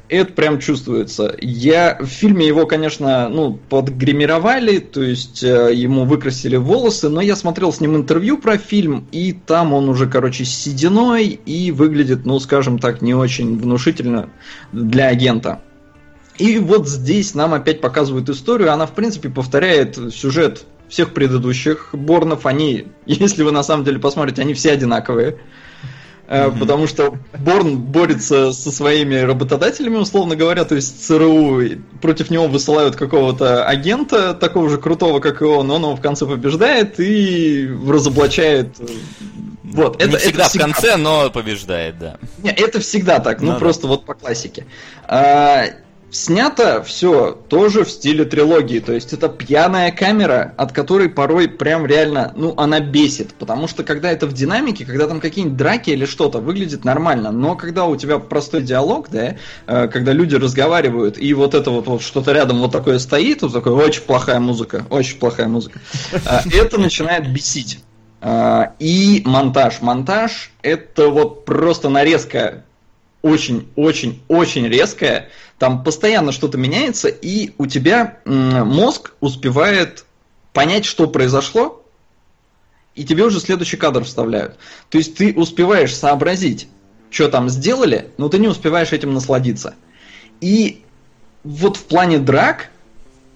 Это 0.07 0.31
прям 0.33 0.59
чувствуется. 0.59 1.35
Я 1.41 1.97
в 1.99 2.05
фильме 2.05 2.45
его, 2.45 2.67
конечно, 2.67 3.27
ну, 3.27 3.59
подгримировали, 3.69 4.77
то 4.77 5.01
есть 5.01 5.43
э, 5.43 5.73
ему 5.73 6.05
выкрасили 6.05 6.57
волосы, 6.57 7.09
но 7.09 7.21
я 7.21 7.35
смотрел 7.35 7.73
с 7.73 7.81
ним 7.81 7.95
интервью 7.95 8.37
про 8.37 8.59
фильм, 8.59 9.07
и 9.11 9.33
там 9.33 9.73
он 9.73 9.89
уже, 9.89 10.07
короче, 10.07 10.45
с 10.45 10.49
сединой 10.49 11.39
и 11.45 11.71
выглядит, 11.71 12.23
ну, 12.23 12.39
скажем 12.39 12.77
так, 12.77 13.01
не 13.01 13.15
очень 13.15 13.57
внушительно 13.57 14.29
для 14.71 15.07
агента. 15.07 15.61
И 16.37 16.59
вот 16.59 16.87
здесь 16.87 17.33
нам 17.33 17.53
опять 17.53 17.81
показывают 17.81 18.29
историю, 18.29 18.71
она, 18.73 18.85
в 18.85 18.91
принципе, 18.91 19.29
повторяет 19.29 19.97
сюжет 20.13 20.65
всех 20.89 21.13
предыдущих 21.13 21.89
Борнов. 21.93 22.45
Они, 22.45 22.87
если 23.05 23.43
вы 23.43 23.51
на 23.51 23.63
самом 23.63 23.85
деле 23.85 23.99
посмотрите, 23.99 24.41
они 24.41 24.53
все 24.53 24.71
одинаковые. 24.71 25.37
Мгм. 26.27 26.57
Потому 26.57 26.87
что 26.87 27.19
Борн 27.37 27.77
борется 27.77 28.51
со 28.51 28.71
своими 28.71 29.15
работодателями, 29.15 29.97
условно 29.97 30.35
говоря, 30.35 30.65
то 30.65 30.73
есть 30.73 31.05
ЦРУ, 31.05 31.61
против 32.01 32.31
него 32.31 32.47
высылают 32.47 32.95
какого-то 32.95 33.65
агента, 33.65 34.33
такого 34.33 34.69
же 34.69 34.79
крутого, 34.79 35.19
как 35.19 35.43
и 35.43 35.45
он, 35.45 35.69
он 35.69 35.83
его 35.83 35.95
в 35.95 36.01
конце 36.01 36.25
побеждает 36.25 36.99
и 36.99 37.69
разоблачает. 37.87 38.75
Вот, 39.63 39.99
Не 39.99 40.05
это, 40.05 40.17
это 40.17 40.19
всегда 40.19 40.47
в 40.47 40.53
конце, 40.53 40.97
но 40.97 41.29
побеждает, 41.29 41.99
да. 41.99 42.17
не, 42.41 42.49
это 42.49 42.79
всегда 42.79 43.19
так, 43.19 43.41
ну, 43.41 43.47
Ну 43.47 43.53
да. 43.53 43.59
просто 43.59 43.85
вот 43.85 44.05
по 44.05 44.15
классике. 44.15 44.65
А, 45.07 45.65
снято 46.11 46.83
все 46.83 47.31
тоже 47.49 47.83
в 47.83 47.89
стиле 47.89 48.25
трилогии, 48.25 48.79
то 48.79 48.93
есть 48.93 49.13
это 49.13 49.27
пьяная 49.29 49.91
камера, 49.91 50.53
от 50.57 50.71
которой 50.71 51.09
порой 51.09 51.47
прям 51.49 51.85
реально, 51.85 52.33
ну, 52.35 52.53
она 52.57 52.79
бесит, 52.79 53.33
потому 53.33 53.67
что 53.67 53.83
когда 53.83 54.11
это 54.11 54.27
в 54.27 54.33
динамике, 54.33 54.85
когда 54.85 55.07
там 55.07 55.19
какие-нибудь 55.19 55.57
драки 55.57 55.89
или 55.89 56.05
что-то, 56.05 56.39
выглядит 56.39 56.85
нормально, 56.85 57.31
но 57.31 57.55
когда 57.55 57.85
у 57.85 57.95
тебя 57.95 58.19
простой 58.19 58.63
диалог, 58.63 59.09
да, 59.09 59.35
э, 59.67 59.87
когда 59.87 60.13
люди 60.13 60.35
разговаривают, 60.35 61.17
и 61.17 61.33
вот 61.33 61.53
это 61.53 61.71
вот, 61.71 61.87
вот 61.87 62.01
что-то 62.01 62.31
рядом 62.31 62.59
вот 62.59 62.71
такое 62.71 62.99
стоит, 62.99 63.41
вот 63.41 63.53
такое, 63.53 63.73
очень 63.73 64.01
плохая 64.01 64.39
музыка, 64.39 64.85
очень 64.89 65.17
плохая 65.17 65.47
музыка, 65.47 65.79
а, 66.25 66.41
это 66.51 66.79
начинает 66.79 67.31
бесить. 67.31 67.79
А, 68.21 68.73
И 68.79 69.21
монтаж. 69.25 69.81
Монтаж 69.81 70.51
это 70.61 71.09
вот 71.09 71.45
просто 71.45 71.89
нарезка 71.89 72.63
очень-очень-очень 73.25 74.67
резкая. 74.67 75.29
Там 75.57 75.83
постоянно 75.83 76.31
что-то 76.31 76.59
меняется, 76.59 77.07
и 77.07 77.53
у 77.57 77.65
тебя 77.65 78.19
мозг 78.25 79.13
успевает 79.19 80.05
понять, 80.53 80.85
что 80.85 81.07
произошло, 81.07 81.83
и 82.93 83.03
тебе 83.03 83.23
уже 83.23 83.39
следующий 83.39 83.77
кадр 83.77 84.03
вставляют. 84.03 84.57
То 84.89 84.99
есть 84.99 85.15
ты 85.15 85.33
успеваешь 85.33 85.95
сообразить, 85.95 86.67
что 87.09 87.27
там 87.27 87.49
сделали, 87.49 88.11
но 88.17 88.29
ты 88.29 88.37
не 88.37 88.47
успеваешь 88.47 88.93
этим 88.93 89.15
насладиться. 89.15 89.73
И 90.39 90.83
вот 91.43 91.77
в 91.77 91.85
плане 91.85 92.19
драк 92.19 92.69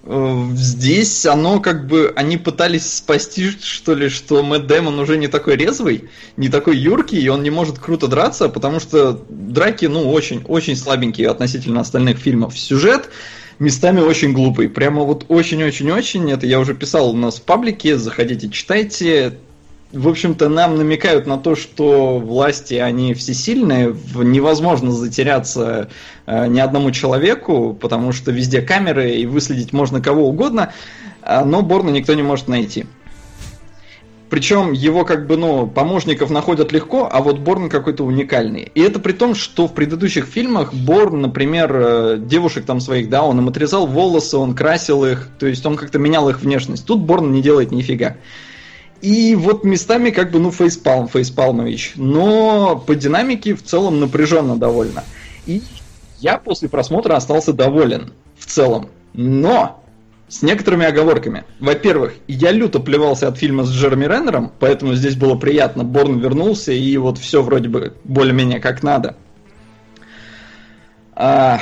здесь 0.02 1.26
оно 1.26 1.60
как 1.60 1.86
бы 1.86 2.12
они 2.16 2.38
пытались 2.38 2.90
спасти 2.90 3.50
что 3.50 3.94
ли, 3.94 4.08
что 4.08 4.42
Мэтт 4.42 4.66
Дэймон 4.66 4.98
уже 4.98 5.18
не 5.18 5.28
такой 5.28 5.56
резвый, 5.56 6.08
не 6.38 6.48
такой 6.48 6.78
юркий, 6.78 7.20
и 7.20 7.28
он 7.28 7.42
не 7.42 7.50
может 7.50 7.78
круто 7.78 8.06
драться, 8.06 8.48
потому 8.48 8.80
что 8.80 9.22
драки, 9.28 9.86
ну, 9.86 10.10
очень, 10.10 10.42
очень 10.48 10.76
слабенькие 10.76 11.28
относительно 11.28 11.80
остальных 11.80 12.18
фильмов. 12.18 12.58
Сюжет 12.58 13.10
местами 13.58 14.00
очень 14.00 14.32
глупый, 14.32 14.70
прямо 14.70 15.02
вот 15.02 15.26
очень-очень-очень, 15.28 16.30
это 16.30 16.46
я 16.46 16.60
уже 16.60 16.74
писал 16.74 17.10
у 17.10 17.16
нас 17.16 17.36
в 17.36 17.42
паблике, 17.42 17.98
заходите, 17.98 18.48
читайте, 18.48 19.34
в 19.92 20.08
общем-то, 20.08 20.48
нам 20.48 20.76
намекают 20.76 21.26
на 21.26 21.36
то, 21.36 21.56
что 21.56 22.18
власти, 22.18 22.74
они 22.74 23.14
всесильные, 23.14 23.94
невозможно 24.14 24.92
затеряться 24.92 25.88
э, 26.26 26.46
ни 26.46 26.60
одному 26.60 26.92
человеку, 26.92 27.74
потому 27.74 28.12
что 28.12 28.30
везде 28.30 28.62
камеры, 28.62 29.10
и 29.10 29.26
выследить 29.26 29.72
можно 29.72 30.00
кого 30.00 30.28
угодно, 30.28 30.72
э, 31.22 31.44
но 31.44 31.62
Борна 31.62 31.90
никто 31.90 32.14
не 32.14 32.22
может 32.22 32.46
найти. 32.46 32.86
Причем 34.28 34.70
его 34.70 35.04
как 35.04 35.26
бы, 35.26 35.36
ну, 35.36 35.66
помощников 35.66 36.30
находят 36.30 36.70
легко, 36.70 37.08
а 37.10 37.20
вот 37.20 37.40
Борн 37.40 37.68
какой-то 37.68 38.04
уникальный. 38.04 38.70
И 38.76 38.80
это 38.80 39.00
при 39.00 39.10
том, 39.10 39.34
что 39.34 39.66
в 39.66 39.74
предыдущих 39.74 40.26
фильмах 40.26 40.72
Борн, 40.72 41.20
например, 41.20 41.72
э, 41.74 42.16
девушек 42.20 42.64
там 42.64 42.78
своих, 42.78 43.10
да, 43.10 43.24
он 43.24 43.40
им 43.40 43.48
отрезал 43.48 43.88
волосы, 43.88 44.36
он 44.36 44.54
красил 44.54 45.04
их, 45.04 45.26
то 45.40 45.46
есть 45.46 45.66
он 45.66 45.76
как-то 45.76 45.98
менял 45.98 46.28
их 46.28 46.42
внешность. 46.42 46.86
Тут 46.86 47.00
Борн 47.00 47.32
не 47.32 47.42
делает 47.42 47.72
нифига. 47.72 48.18
И 49.02 49.34
вот 49.34 49.64
местами 49.64 50.10
как 50.10 50.30
бы, 50.30 50.38
ну, 50.38 50.50
фейспалм, 50.50 51.08
фейспалмович. 51.08 51.94
Но 51.96 52.76
по 52.86 52.94
динамике 52.94 53.54
в 53.54 53.62
целом 53.62 54.00
напряженно 54.00 54.56
довольно. 54.56 55.04
И 55.46 55.62
я 56.18 56.36
после 56.36 56.68
просмотра 56.68 57.16
остался 57.16 57.52
доволен 57.52 58.12
в 58.38 58.46
целом. 58.46 58.90
Но 59.14 59.82
с 60.28 60.42
некоторыми 60.42 60.86
оговорками. 60.86 61.44
Во-первых, 61.58 62.14
я 62.28 62.52
люто 62.52 62.78
плевался 62.78 63.26
от 63.26 63.36
фильма 63.36 63.64
с 63.64 63.72
Джереми 63.72 64.04
Реннером, 64.04 64.52
поэтому 64.60 64.94
здесь 64.94 65.16
было 65.16 65.34
приятно. 65.34 65.82
Борн 65.82 66.20
вернулся, 66.20 66.72
и 66.72 66.96
вот 66.98 67.18
все 67.18 67.42
вроде 67.42 67.68
бы 67.68 67.94
более-менее 68.04 68.60
как 68.60 68.82
надо. 68.82 69.16
А, 71.14 71.60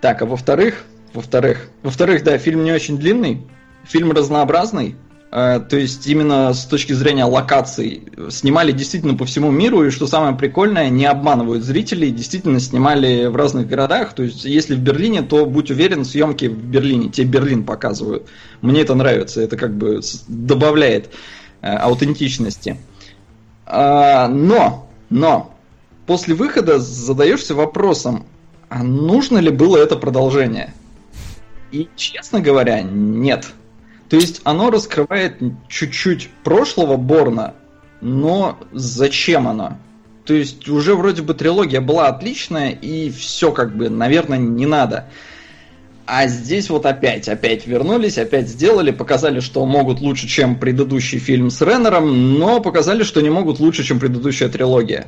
так, 0.00 0.20
а 0.22 0.26
во-вторых, 0.26 0.84
во-вторых, 1.14 1.68
во-вторых, 1.82 2.24
да, 2.24 2.38
фильм 2.38 2.64
не 2.64 2.72
очень 2.72 2.98
длинный, 2.98 3.46
фильм 3.84 4.10
разнообразный, 4.10 4.96
то 5.30 5.68
есть 5.72 6.06
именно 6.06 6.54
с 6.54 6.64
точки 6.64 6.94
зрения 6.94 7.24
локаций 7.24 8.04
снимали 8.30 8.72
действительно 8.72 9.14
по 9.14 9.26
всему 9.26 9.50
миру, 9.50 9.84
и 9.84 9.90
что 9.90 10.06
самое 10.06 10.34
прикольное, 10.34 10.88
не 10.88 11.04
обманывают 11.04 11.64
зрителей, 11.64 12.10
действительно 12.10 12.60
снимали 12.60 13.26
в 13.26 13.36
разных 13.36 13.68
городах. 13.68 14.14
То 14.14 14.22
есть 14.22 14.44
если 14.44 14.74
в 14.74 14.80
Берлине, 14.80 15.22
то 15.22 15.44
будь 15.44 15.70
уверен, 15.70 16.04
съемки 16.04 16.46
в 16.46 16.56
Берлине, 16.56 17.10
тебе 17.10 17.40
Берлин 17.40 17.64
показывают. 17.64 18.26
Мне 18.62 18.80
это 18.80 18.94
нравится, 18.94 19.42
это 19.42 19.56
как 19.56 19.76
бы 19.76 20.00
добавляет 20.28 21.10
э, 21.60 21.68
аутентичности. 21.68 22.78
Но, 23.70 24.88
но, 25.10 25.54
после 26.06 26.34
выхода 26.34 26.78
задаешься 26.78 27.54
вопросом, 27.54 28.24
а 28.70 28.82
нужно 28.82 29.38
ли 29.38 29.50
было 29.50 29.76
это 29.76 29.96
продолжение? 29.96 30.72
И, 31.70 31.86
честно 31.96 32.40
говоря, 32.40 32.80
нет. 32.80 33.46
То 34.08 34.16
есть 34.16 34.40
оно 34.44 34.70
раскрывает 34.70 35.36
чуть-чуть 35.68 36.30
прошлого 36.44 36.96
Борна, 36.96 37.54
но 38.00 38.58
зачем 38.72 39.48
оно? 39.48 39.76
То 40.24 40.34
есть 40.34 40.68
уже 40.68 40.94
вроде 40.94 41.22
бы 41.22 41.34
трилогия 41.34 41.80
была 41.80 42.08
отличная, 42.08 42.70
и 42.70 43.10
все 43.10 43.52
как 43.52 43.76
бы, 43.76 43.88
наверное, 43.88 44.38
не 44.38 44.66
надо. 44.66 45.06
А 46.06 46.26
здесь 46.26 46.70
вот 46.70 46.86
опять, 46.86 47.28
опять 47.28 47.66
вернулись, 47.66 48.16
опять 48.16 48.48
сделали, 48.48 48.92
показали, 48.92 49.40
что 49.40 49.66
могут 49.66 50.00
лучше, 50.00 50.26
чем 50.26 50.58
предыдущий 50.58 51.18
фильм 51.18 51.50
с 51.50 51.60
Реннером, 51.60 52.38
но 52.38 52.60
показали, 52.60 53.02
что 53.02 53.20
не 53.20 53.28
могут 53.28 53.60
лучше, 53.60 53.84
чем 53.84 54.00
предыдущая 54.00 54.48
трилогия. 54.48 55.06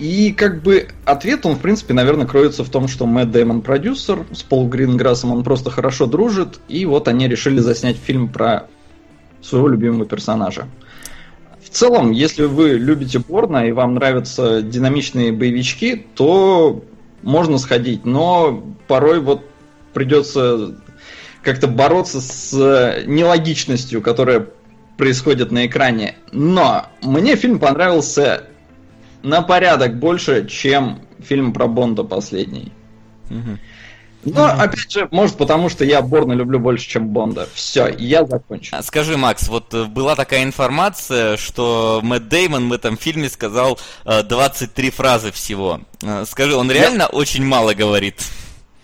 И 0.00 0.32
как 0.32 0.62
бы 0.62 0.88
ответ, 1.04 1.44
он, 1.44 1.56
в 1.56 1.60
принципе, 1.60 1.92
наверное, 1.92 2.26
кроется 2.26 2.64
в 2.64 2.70
том, 2.70 2.88
что 2.88 3.04
Мэтт 3.04 3.32
Дэймон 3.32 3.60
продюсер, 3.60 4.24
с 4.32 4.42
Пол 4.42 4.66
Гринграссом 4.66 5.30
он 5.30 5.44
просто 5.44 5.70
хорошо 5.70 6.06
дружит, 6.06 6.58
и 6.68 6.86
вот 6.86 7.06
они 7.06 7.28
решили 7.28 7.58
заснять 7.58 7.98
фильм 7.98 8.28
про 8.28 8.66
своего 9.42 9.68
любимого 9.68 10.06
персонажа. 10.06 10.68
В 11.62 11.68
целом, 11.68 12.12
если 12.12 12.46
вы 12.46 12.70
любите 12.70 13.18
Борна 13.18 13.68
и 13.68 13.72
вам 13.72 13.94
нравятся 13.94 14.62
динамичные 14.62 15.32
боевички, 15.32 16.06
то 16.14 16.82
можно 17.20 17.58
сходить, 17.58 18.06
но 18.06 18.64
порой 18.88 19.20
вот 19.20 19.42
придется 19.92 20.76
как-то 21.42 21.68
бороться 21.68 22.22
с 22.22 22.54
нелогичностью, 23.06 24.00
которая 24.00 24.46
происходит 24.96 25.52
на 25.52 25.66
экране. 25.66 26.16
Но 26.32 26.86
мне 27.02 27.36
фильм 27.36 27.58
понравился 27.58 28.44
на 29.22 29.42
порядок 29.42 29.98
больше, 29.98 30.46
чем 30.46 31.00
фильм 31.20 31.52
про 31.52 31.66
Бонда 31.66 32.04
последний. 32.04 32.72
Угу. 33.30 33.58
Но, 34.24 34.44
опять 34.46 34.90
же, 34.92 35.08
может 35.10 35.36
потому, 35.36 35.70
что 35.70 35.84
я 35.84 36.02
Борна 36.02 36.34
люблю 36.34 36.58
больше, 36.58 36.86
чем 36.86 37.08
Бонда. 37.08 37.48
Все, 37.54 37.88
я 37.98 38.26
закончу. 38.26 38.76
А 38.76 38.82
скажи, 38.82 39.16
Макс, 39.16 39.48
вот 39.48 39.72
э, 39.72 39.84
была 39.84 40.14
такая 40.14 40.42
информация, 40.42 41.38
что 41.38 42.00
Мэтт 42.02 42.28
Деймон 42.28 42.68
в 42.68 42.72
этом 42.72 42.98
фильме 42.98 43.30
сказал 43.30 43.78
23 44.04 44.88
э, 44.88 44.90
фразы 44.90 45.32
всего. 45.32 45.80
Э, 46.02 46.24
скажи, 46.26 46.54
он 46.54 46.70
реально 46.70 47.02
я... 47.02 47.08
очень 47.08 47.44
мало 47.44 47.72
говорит? 47.72 48.22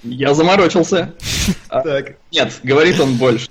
Я 0.03 0.35
заморочился. 0.35 1.15
Так. 1.69 2.17
Нет, 2.33 2.59
говорит 2.63 2.99
он 3.01 3.17
больше. 3.17 3.49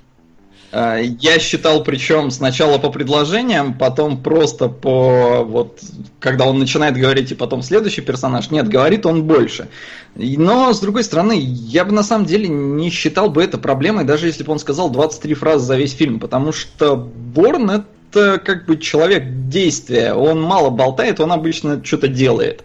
А, 0.72 0.98
я 0.98 1.38
считал, 1.38 1.82
причем 1.84 2.30
сначала 2.30 2.78
по 2.78 2.90
предложениям, 2.90 3.74
потом 3.74 4.22
просто 4.22 4.68
по 4.68 5.42
вот, 5.44 5.80
когда 6.18 6.46
он 6.46 6.58
начинает 6.58 6.96
говорить, 6.96 7.32
и 7.32 7.34
потом 7.34 7.62
следующий 7.62 8.00
персонаж. 8.00 8.50
Нет, 8.50 8.68
говорит 8.68 9.06
он 9.06 9.24
больше. 9.24 9.68
Но, 10.14 10.72
с 10.72 10.80
другой 10.80 11.04
стороны, 11.04 11.38
я 11.38 11.84
бы 11.84 11.92
на 11.92 12.02
самом 12.02 12.26
деле 12.26 12.48
не 12.48 12.90
считал 12.90 13.30
бы 13.30 13.42
это 13.42 13.58
проблемой, 13.58 14.04
даже 14.04 14.26
если 14.26 14.42
бы 14.42 14.52
он 14.52 14.58
сказал 14.58 14.90
23 14.90 15.34
фразы 15.34 15.66
за 15.66 15.76
весь 15.76 15.92
фильм, 15.92 16.20
потому 16.20 16.52
что 16.52 16.96
Борн 16.96 17.84
это 18.10 18.38
как 18.38 18.66
бы 18.66 18.78
человек 18.78 19.24
действия. 19.48 20.14
Он 20.14 20.40
мало 20.40 20.70
болтает, 20.70 21.20
он 21.20 21.32
обычно 21.32 21.84
что-то 21.84 22.08
делает. 22.08 22.64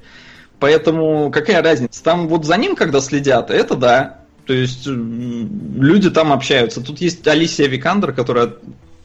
Поэтому 0.60 1.32
какая 1.32 1.62
разница? 1.62 2.04
Там 2.04 2.28
вот 2.28 2.46
за 2.46 2.56
ним, 2.56 2.76
когда 2.76 3.02
следят, 3.02 3.50
это 3.50 3.76
да. 3.76 4.21
То 4.46 4.54
есть 4.54 4.88
люди 4.88 6.10
там 6.10 6.34
общаются. 6.34 6.82
Тут 6.82 7.00
есть 7.00 7.28
Алисия 7.28 7.68
Викандер, 7.68 8.14
которая 8.14 8.54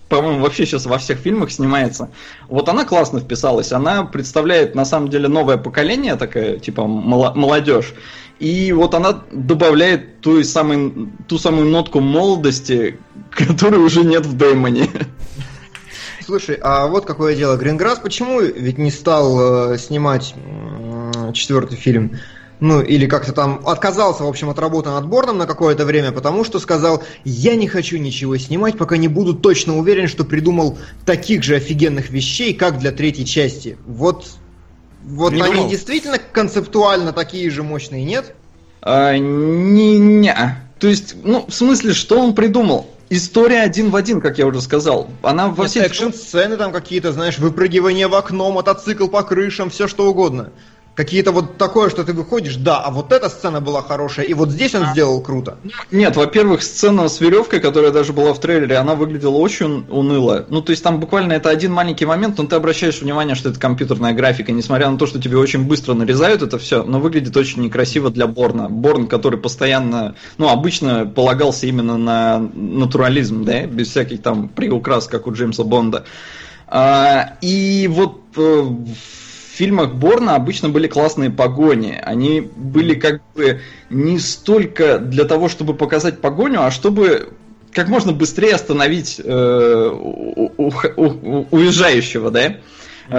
по-моему, 0.09 0.41
вообще 0.41 0.67
сейчас 0.67 0.87
во 0.87 0.99
всех 0.99 1.19
фильмах 1.19 1.51
снимается. 1.51 2.11
Вот 2.49 2.69
она 2.69 2.85
классно 2.85 3.21
вписалась. 3.21 3.73
Она 3.73 4.05
представляет, 4.05 4.75
на 4.75 4.85
самом 4.85 5.09
деле, 5.09 5.27
новое 5.27 5.57
поколение, 5.57 6.15
такая, 6.15 6.59
типа, 6.59 6.87
молодежь. 6.87 7.93
И 8.39 8.73
вот 8.73 8.95
она 8.95 9.23
добавляет 9.33 10.21
ту, 10.21 10.45
самый, 10.45 11.09
ту 11.27 11.39
самую 11.39 11.67
нотку 11.71 12.01
молодости, 12.01 12.99
которой 13.31 13.81
уже 13.81 14.05
нет 14.05 14.27
в 14.27 14.37
Дэймоне. 14.37 14.91
Слушай, 16.25 16.59
а 16.61 16.87
вот 16.87 17.07
какое 17.07 17.35
дело. 17.35 17.57
Гринграсс 17.57 17.99
почему 17.99 18.41
ведь 18.41 18.79
не 18.79 18.91
стал 18.91 19.73
э, 19.73 19.79
снимать 19.79 20.35
э, 20.37 21.33
четвертый 21.33 21.77
фильм? 21.77 22.19
Ну, 22.61 22.81
или 22.81 23.07
как-то 23.07 23.33
там 23.33 23.61
отказался, 23.67 24.25
в 24.25 24.29
общем, 24.29 24.49
от 24.49 24.59
работы 24.59 24.91
над 24.91 25.07
Борном 25.07 25.39
на 25.39 25.47
какое-то 25.47 25.85
время, 25.85 26.13
потому 26.13 26.45
что 26.45 26.59
сказал, 26.59 27.03
я 27.25 27.55
не 27.55 27.69
хочу 27.69 27.99
ничего 27.99 28.37
снимать, 28.39 28.79
пока 28.79 28.97
не 28.97 29.09
буду 29.09 29.35
точно 29.35 29.77
уверен, 29.77 30.09
что 30.09 30.25
придумал 30.25 30.79
таких 31.05 31.43
же 31.43 31.57
офигенных 31.57 32.11
вещей, 32.11 32.55
как 32.55 32.79
для 32.79 32.93
третьей 32.93 33.27
части. 33.27 33.77
Вот, 33.87 34.27
вот 35.05 35.35
они 35.35 35.69
действительно 35.69 36.19
концептуально 36.19 37.13
такие 37.13 37.51
же 37.51 37.63
мощные, 37.63 38.05
нет? 38.05 38.35
А, 38.81 39.17
не, 39.17 39.99
не. 39.99 40.35
То 40.79 40.89
есть, 40.89 41.15
ну, 41.23 41.45
в 41.47 41.53
смысле, 41.53 41.93
что 41.93 42.21
он 42.21 42.35
придумал? 42.35 42.87
История 43.09 43.61
один 43.61 43.91
в 43.91 43.97
один, 43.97 44.21
как 44.21 44.39
я 44.39 44.47
уже 44.47 44.61
сказал. 44.61 45.09
Она 45.23 45.49
во 45.49 45.67
всех... 45.67 45.87
Экшн-сцены 45.87 46.57
там 46.57 46.73
какие-то, 46.73 47.13
знаешь, 47.13 47.39
выпрыгивание 47.39 48.09
в 48.09 48.15
окно, 48.15 48.51
мотоцикл 48.51 49.07
по 49.07 49.23
крышам, 49.23 49.71
все 49.71 49.87
что 49.87 50.11
угодно 50.11 50.51
какие-то 50.97 51.31
вот 51.31 51.59
такое, 51.59 51.91
что 51.91 52.03
ты 52.05 52.15
выходишь, 52.15 52.57
да, 52.57 52.81
а 52.81 52.91
вот 52.91 53.13
эта 53.13 53.29
сцена 53.29 53.61
была 53.61 53.83
хорошая, 53.83 54.25
и 54.25 54.35
вот 54.35 54.51
здесь 54.51 54.75
он 54.75 54.85
а. 54.85 54.93
сделал 54.93 55.21
круто. 55.21 55.59
Нет, 55.93 56.17
во-первых, 56.17 56.63
сцена 56.63 57.09
с 57.09 57.21
веревкой, 57.21 57.61
которая 57.61 57.93
даже 57.93 58.15
была 58.15 58.33
в 58.33 58.41
трейлере, 58.41 58.77
она 58.79 58.95
выглядела 58.95 59.37
очень 59.37 59.85
уныло. 59.91 60.47
Ну, 60.49 60.63
то 60.63 60.71
есть 60.71 60.83
там 60.83 60.99
буквально 60.99 61.35
это 61.35 61.51
один 61.51 61.73
маленький 61.73 62.07
момент, 62.07 62.39
но 62.39 62.47
ты 62.47 62.57
обращаешь 62.57 63.01
внимание, 63.03 63.35
что 63.35 63.51
это 63.51 63.61
компьютерная 63.61 64.15
графика, 64.15 64.53
несмотря 64.53 64.91
на 64.91 64.97
то, 64.97 65.07
что 65.07 65.21
тебе 65.21 65.37
очень 65.37 65.65
быстро 65.65 65.93
нарезают 65.93 66.43
это 66.43 66.59
все, 66.59 66.83
но 66.83 66.99
выглядит 66.99 67.37
очень 67.37 67.63
некрасиво 67.63 68.11
для 68.11 68.27
Борна. 68.27 68.71
Борн, 68.71 69.07
который 69.07 69.39
постоянно, 69.39 70.15
ну, 70.39 70.49
обычно 70.49 71.05
полагался 71.05 71.67
именно 71.67 71.99
на 71.99 72.39
натурализм, 72.39 73.45
да, 73.45 73.67
без 73.67 73.91
всяких 73.91 74.23
там 74.23 74.49
приукрас, 74.49 75.07
как 75.09 75.27
у 75.27 75.33
Джеймса 75.33 75.63
Бонда. 75.63 76.07
А, 76.69 77.37
и 77.43 77.87
вот 77.93 78.23
э, 78.37 78.63
фильмах 79.57 79.95
Борна 79.95 80.35
обычно 80.35 80.69
были 80.69 80.87
классные 80.87 81.31
погони. 81.31 81.99
Они 82.03 82.41
были 82.41 82.95
как 82.95 83.23
бы 83.35 83.61
не 83.91 84.19
столько 84.19 84.99
для 84.99 85.25
того, 85.25 85.49
чтобы 85.49 85.75
показать 85.75 86.21
погоню, 86.21 86.63
а 86.63 86.71
чтобы 86.71 87.31
как 87.73 87.89
можно 87.89 88.13
быстрее 88.13 88.55
остановить 88.55 89.21
э, 89.23 89.91
у, 89.93 90.53
у, 90.57 90.73
у, 90.97 91.47
уезжающего, 91.51 92.31
да? 92.31 92.57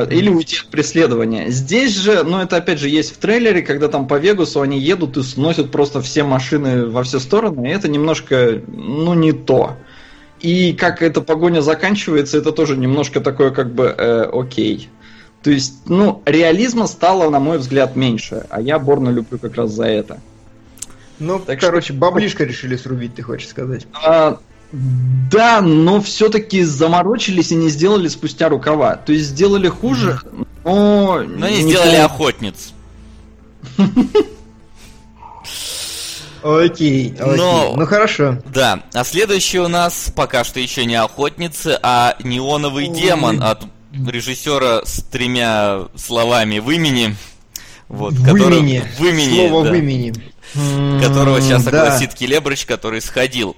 Или 0.09 0.29
уйти 0.29 0.57
от 0.57 0.67
преследования. 0.67 1.49
Здесь 1.49 1.95
же, 1.95 2.23
ну 2.23 2.39
это 2.39 2.57
опять 2.57 2.79
же 2.79 2.89
есть 2.89 3.15
в 3.15 3.17
трейлере, 3.17 3.61
когда 3.61 3.87
там 3.87 4.05
по 4.05 4.15
Вегасу 4.15 4.61
они 4.61 4.79
едут 4.79 5.15
и 5.15 5.23
сносят 5.23 5.71
просто 5.71 6.01
все 6.01 6.23
машины 6.23 6.87
во 6.87 7.03
все 7.03 7.19
стороны, 7.19 7.67
и 7.67 7.71
это 7.71 7.87
немножко, 7.87 8.61
ну 8.67 9.13
не 9.13 9.31
то. 9.31 9.77
И 10.41 10.73
как 10.73 11.01
эта 11.01 11.21
погоня 11.21 11.61
заканчивается, 11.61 12.37
это 12.37 12.51
тоже 12.51 12.75
немножко 12.75 13.21
такое 13.21 13.51
как 13.51 13.73
бы 13.73 13.85
э, 13.85 14.29
окей. 14.33 14.89
То 15.47 15.51
есть, 15.51 15.75
ну, 15.85 16.21
реализма 16.25 16.87
стало, 16.87 17.29
на 17.29 17.39
мой 17.39 17.57
взгляд, 17.57 17.95
меньше, 17.95 18.45
а 18.49 18.59
я 18.59 18.79
Борна 18.79 19.07
люблю 19.07 19.39
как 19.39 19.55
раз 19.55 19.71
за 19.71 19.85
это. 19.85 20.19
Ну, 21.19 21.39
так 21.39 21.57
короче, 21.57 21.93
что... 21.93 22.01
баблишко 22.01 22.43
решили 22.43 22.75
срубить, 22.75 23.15
ты 23.15 23.21
хочешь 23.21 23.47
сказать? 23.47 23.87
А, 23.93 24.39
да, 24.73 25.61
но 25.61 26.01
все-таки 26.01 26.63
заморочились 26.63 27.53
и 27.53 27.55
не 27.55 27.69
сделали 27.69 28.09
спустя 28.09 28.49
рукава. 28.49 28.97
То 28.97 29.13
есть 29.13 29.27
сделали 29.27 29.69
хуже, 29.69 30.19
но... 30.65 31.23
Но 31.25 31.47
не, 31.47 31.63
не 31.63 31.71
сделали 31.71 31.95
то... 31.95 32.05
охотниц. 32.07 32.73
Окей, 36.43 37.15
окей. 37.17 37.37
Но, 37.37 37.73
ну 37.77 37.85
хорошо. 37.85 38.39
Да, 38.53 38.83
а 38.93 39.05
следующий 39.05 39.59
у 39.59 39.69
нас 39.69 40.11
пока 40.13 40.43
что 40.43 40.59
еще 40.59 40.83
не 40.83 40.95
охотницы, 40.95 41.79
а 41.81 42.17
неоновый 42.21 42.89
демон 42.89 43.41
от 43.41 43.63
режиссера 44.05 44.85
с 44.85 45.03
тремя 45.03 45.87
словами 45.95 46.59
в 46.59 46.69
имени. 46.69 47.15
Вот, 47.87 48.13
в 48.13 48.25
который, 48.25 48.59
имени. 48.59 48.83
В 48.97 49.05
имени. 49.05 49.47
Слово 49.47 49.65
да, 49.65 49.71
в 49.71 49.75
имени. 49.75 50.13
Которого 51.01 51.41
сейчас 51.41 51.63
да. 51.63 51.83
огласит 51.83 52.13
Келебрыч, 52.13 52.65
который 52.65 53.01
сходил 53.01 53.55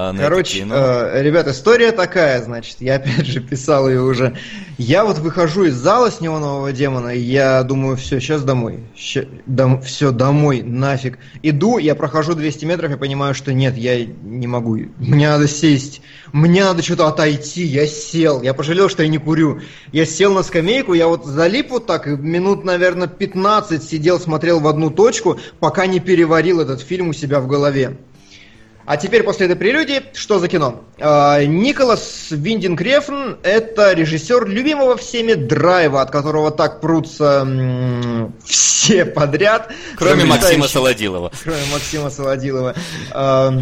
а, 0.00 0.14
Короче, 0.14 0.64
э, 0.64 1.22
ребят, 1.22 1.48
история 1.48 1.90
такая, 1.90 2.40
значит, 2.40 2.76
я 2.78 2.94
опять 2.94 3.26
же 3.26 3.40
писал 3.40 3.88
ее 3.88 4.00
уже. 4.00 4.36
Я 4.78 5.04
вот 5.04 5.18
выхожу 5.18 5.64
из 5.64 5.74
зала 5.74 6.08
с 6.08 6.20
неонового 6.20 6.70
демона, 6.70 7.08
и 7.08 7.18
я 7.18 7.64
думаю, 7.64 7.96
все, 7.96 8.20
сейчас 8.20 8.44
домой. 8.44 8.84
Ща, 8.94 9.24
дом, 9.46 9.82
все, 9.82 10.12
домой, 10.12 10.62
нафиг. 10.62 11.18
Иду, 11.42 11.78
я 11.78 11.96
прохожу 11.96 12.36
200 12.36 12.64
метров, 12.64 12.92
я 12.92 12.96
понимаю, 12.96 13.34
что 13.34 13.52
нет, 13.52 13.76
я 13.76 14.06
не 14.06 14.46
могу. 14.46 14.78
Мне 14.98 15.28
надо 15.28 15.48
сесть, 15.48 16.00
мне 16.32 16.62
надо 16.62 16.84
что-то 16.84 17.08
отойти. 17.08 17.64
Я 17.64 17.84
сел, 17.88 18.40
я 18.40 18.54
пожалел, 18.54 18.88
что 18.88 19.02
я 19.02 19.08
не 19.08 19.18
курю. 19.18 19.62
Я 19.90 20.06
сел 20.06 20.32
на 20.32 20.44
скамейку, 20.44 20.94
я 20.94 21.08
вот 21.08 21.26
залип 21.26 21.70
вот 21.70 21.86
так, 21.86 22.06
и 22.06 22.10
минут, 22.10 22.62
наверное, 22.62 23.08
15 23.08 23.82
сидел, 23.82 24.20
смотрел 24.20 24.60
в 24.60 24.68
одну 24.68 24.90
точку, 24.90 25.40
пока 25.58 25.86
не 25.86 25.98
переварил 25.98 26.60
этот 26.60 26.82
фильм 26.82 27.08
у 27.08 27.12
себя 27.12 27.40
в 27.40 27.48
голове. 27.48 27.96
А 28.88 28.96
теперь 28.96 29.22
после 29.22 29.44
этой 29.44 29.54
прелюдии, 29.54 30.02
что 30.14 30.38
за 30.38 30.48
кино? 30.48 30.82
А, 30.98 31.44
Николас 31.44 32.28
Виндинг 32.30 32.80
Рефн– 32.80 33.34
это 33.42 33.92
режиссер 33.92 34.46
любимого 34.48 34.96
всеми 34.96 35.34
драйва, 35.34 36.00
от 36.00 36.10
которого 36.10 36.50
так 36.50 36.80
прутся 36.80 37.42
м- 37.42 38.34
все 38.46 39.04
подряд. 39.04 39.70
Кроме 39.98 40.24
Максима 40.24 40.68
Солодилова. 40.68 41.30
Кроме 41.44 41.60
Максима 41.70 42.08
Солодилова. 42.08 42.74
А, 43.12 43.52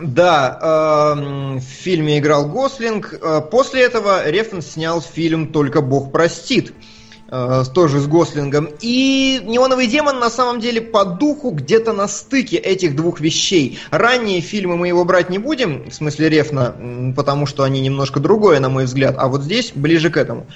да, 0.00 0.58
э, 0.62 1.58
в 1.58 1.60
фильме 1.60 2.18
играл 2.18 2.46
Гослинг. 2.48 3.20
После 3.50 3.82
этого 3.82 4.30
Рефн 4.30 4.62
снял 4.62 5.02
фильм 5.02 5.52
«Только 5.52 5.82
Бог 5.82 6.10
простит», 6.10 6.72
тоже 7.28 8.00
с 8.00 8.06
Гослингом. 8.06 8.68
И 8.80 9.40
«Неоновый 9.44 9.86
демон» 9.86 10.18
на 10.18 10.30
самом 10.30 10.60
деле 10.60 10.80
по 10.80 11.04
духу 11.04 11.50
где-то 11.50 11.92
на 11.92 12.08
стыке 12.08 12.56
этих 12.56 12.96
двух 12.96 13.20
вещей. 13.20 13.78
Ранние 13.90 14.40
фильмы 14.40 14.76
мы 14.76 14.88
его 14.88 15.04
брать 15.04 15.28
не 15.28 15.38
будем, 15.38 15.90
в 15.90 15.94
смысле 15.94 16.30
Рефна, 16.30 16.74
потому 17.14 17.44
что 17.44 17.64
они 17.64 17.80
немножко 17.80 18.18
другое, 18.18 18.60
на 18.60 18.70
мой 18.70 18.86
взгляд, 18.86 19.16
а 19.18 19.28
вот 19.28 19.42
здесь 19.42 19.72
ближе 19.74 20.10
к 20.10 20.16
этому. 20.16 20.46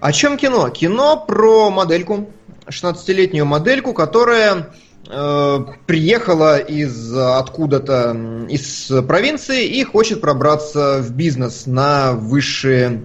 О 0.00 0.12
чем 0.12 0.36
кино? 0.36 0.68
Кино 0.70 1.24
про 1.26 1.70
модельку, 1.70 2.28
16-летнюю 2.66 3.46
модельку, 3.46 3.92
которая 3.92 4.70
э, 5.08 5.58
приехала 5.86 6.58
из 6.58 7.16
откуда-то 7.16 8.46
из 8.48 8.90
провинции 9.06 9.64
и 9.64 9.84
хочет 9.84 10.20
пробраться 10.20 10.98
в 11.00 11.12
бизнес 11.12 11.66
на 11.66 12.12
высшие 12.12 13.02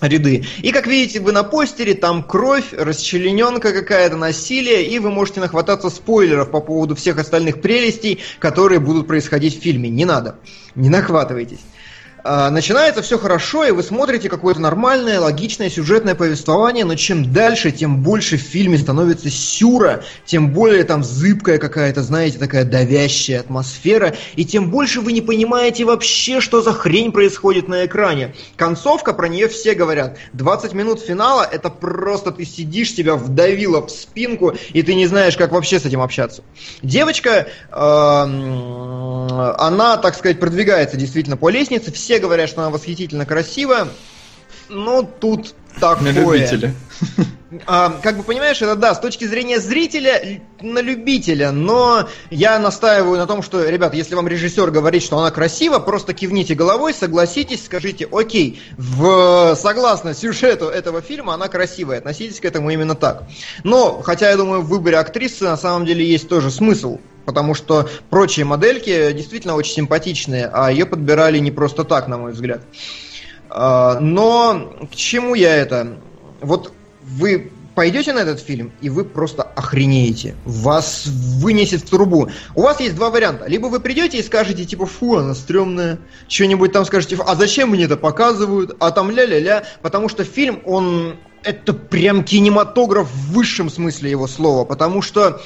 ряды. 0.00 0.44
И 0.62 0.72
как 0.72 0.86
видите 0.86 1.20
вы 1.20 1.32
на 1.32 1.42
постере, 1.42 1.94
там 1.94 2.22
кровь, 2.22 2.72
расчлененка 2.72 3.72
какая-то, 3.72 4.16
насилие, 4.16 4.86
и 4.86 4.98
вы 4.98 5.10
можете 5.10 5.40
нахвататься 5.40 5.90
спойлеров 5.90 6.50
по 6.50 6.60
поводу 6.60 6.94
всех 6.94 7.18
остальных 7.18 7.60
прелестей, 7.60 8.20
которые 8.38 8.80
будут 8.80 9.06
происходить 9.06 9.58
в 9.58 9.62
фильме. 9.62 9.88
Не 9.88 10.04
надо, 10.04 10.36
не 10.74 10.88
нахватывайтесь. 10.88 11.60
А, 12.22 12.50
начинается 12.50 13.02
все 13.02 13.18
хорошо, 13.18 13.64
и 13.64 13.70
вы 13.70 13.82
смотрите 13.82 14.28
какое-то 14.28 14.60
нормальное, 14.60 15.20
логичное 15.20 15.70
сюжетное 15.70 16.14
повествование, 16.14 16.84
но 16.84 16.94
чем 16.94 17.32
дальше, 17.32 17.70
тем 17.70 18.02
больше 18.02 18.36
в 18.36 18.40
фильме 18.40 18.78
становится 18.78 19.30
сюра, 19.30 20.02
тем 20.26 20.52
более 20.52 20.84
там 20.84 21.02
зыбкая 21.02 21.58
какая-то, 21.58 22.02
знаете, 22.02 22.38
такая 22.38 22.64
давящая 22.64 23.40
атмосфера, 23.40 24.14
и 24.36 24.44
тем 24.44 24.70
больше 24.70 25.00
вы 25.00 25.12
не 25.12 25.20
понимаете 25.20 25.84
вообще, 25.84 26.40
что 26.40 26.60
за 26.62 26.72
хрень 26.72 27.12
происходит 27.12 27.68
на 27.68 27.86
экране. 27.86 28.34
Концовка, 28.56 29.12
про 29.12 29.28
нее 29.28 29.48
все 29.48 29.74
говорят. 29.74 30.18
20 30.34 30.72
минут 30.74 31.00
финала, 31.00 31.48
это 31.50 31.70
просто 31.70 32.32
ты 32.32 32.44
сидишь, 32.44 32.94
тебя 32.94 33.16
вдавило 33.16 33.86
в 33.86 33.90
спинку, 33.90 34.54
и 34.72 34.82
ты 34.82 34.94
не 34.94 35.06
знаешь, 35.06 35.36
как 35.36 35.52
вообще 35.52 35.80
с 35.80 35.86
этим 35.86 36.00
общаться. 36.00 36.42
Девочка, 36.82 37.46
э, 37.70 37.76
она, 39.58 39.96
так 39.96 40.14
сказать, 40.16 40.38
продвигается 40.38 40.96
действительно 40.96 41.36
по 41.36 41.48
лестнице, 41.48 41.92
все 41.92 42.09
все 42.10 42.18
говорят, 42.18 42.48
что 42.48 42.62
она 42.62 42.70
восхитительно 42.70 43.24
красивая. 43.24 43.86
Но 44.68 45.02
тут 45.02 45.54
такое. 45.78 46.12
На 46.12 46.18
любителя. 46.18 46.74
А, 47.66 47.98
как 48.02 48.16
бы 48.16 48.22
понимаешь, 48.24 48.62
это 48.62 48.74
да, 48.74 48.94
с 48.94 49.00
точки 49.00 49.24
зрения 49.24 49.60
зрителя, 49.60 50.40
на 50.60 50.80
любителя, 50.80 51.50
но 51.50 52.08
я 52.30 52.58
настаиваю 52.60 53.18
на 53.18 53.26
том, 53.26 53.42
что, 53.42 53.68
ребят, 53.68 53.94
если 53.94 54.14
вам 54.14 54.28
режиссер 54.28 54.70
говорит, 54.70 55.02
что 55.02 55.18
она 55.18 55.30
красива, 55.32 55.80
просто 55.80 56.14
кивните 56.14 56.54
головой, 56.54 56.94
согласитесь, 56.94 57.64
скажите, 57.64 58.08
окей, 58.10 58.62
в, 58.76 59.56
согласно 59.56 60.14
сюжету 60.14 60.66
этого 60.66 61.00
фильма, 61.00 61.34
она 61.34 61.48
красивая, 61.48 61.98
относитесь 61.98 62.38
к 62.38 62.44
этому 62.44 62.70
именно 62.70 62.94
так. 62.94 63.24
Но, 63.64 64.00
хотя 64.02 64.30
я 64.30 64.36
думаю, 64.36 64.62
в 64.62 64.68
выборе 64.68 64.98
актрисы 64.98 65.44
на 65.44 65.56
самом 65.56 65.86
деле 65.86 66.04
есть 66.04 66.28
тоже 66.28 66.52
смысл, 66.52 66.98
потому 67.24 67.54
что 67.54 67.88
прочие 68.10 68.44
модельки 68.44 69.12
действительно 69.12 69.54
очень 69.54 69.74
симпатичные, 69.74 70.50
а 70.52 70.70
ее 70.70 70.86
подбирали 70.86 71.38
не 71.38 71.50
просто 71.50 71.84
так, 71.84 72.08
на 72.08 72.18
мой 72.18 72.32
взгляд. 72.32 72.62
А, 73.48 73.98
но 74.00 74.72
к 74.90 74.94
чему 74.94 75.34
я 75.34 75.56
это? 75.56 75.98
Вот 76.40 76.72
вы 77.02 77.50
пойдете 77.74 78.12
на 78.12 78.18
этот 78.18 78.40
фильм, 78.40 78.72
и 78.80 78.90
вы 78.90 79.04
просто 79.04 79.42
охренеете. 79.42 80.34
Вас 80.44 81.06
вынесет 81.06 81.82
в 81.82 81.88
трубу. 81.88 82.28
У 82.54 82.62
вас 82.62 82.80
есть 82.80 82.94
два 82.94 83.10
варианта. 83.10 83.46
Либо 83.46 83.66
вы 83.66 83.80
придете 83.80 84.18
и 84.18 84.22
скажете, 84.22 84.64
типа, 84.64 84.86
фу, 84.86 85.16
она 85.16 85.34
стрёмная. 85.34 85.98
Что-нибудь 86.28 86.72
там 86.72 86.84
скажете, 86.84 87.16
а 87.26 87.34
зачем 87.34 87.70
мне 87.70 87.84
это 87.84 87.96
показывают? 87.96 88.76
А 88.80 88.90
там 88.90 89.10
ля-ля-ля. 89.10 89.64
Потому 89.82 90.08
что 90.08 90.24
фильм, 90.24 90.60
он... 90.64 91.16
Это 91.42 91.72
прям 91.72 92.22
кинематограф 92.22 93.08
в 93.10 93.32
высшем 93.32 93.70
смысле 93.70 94.10
его 94.10 94.26
слова. 94.26 94.66
Потому 94.66 95.00
что 95.00 95.40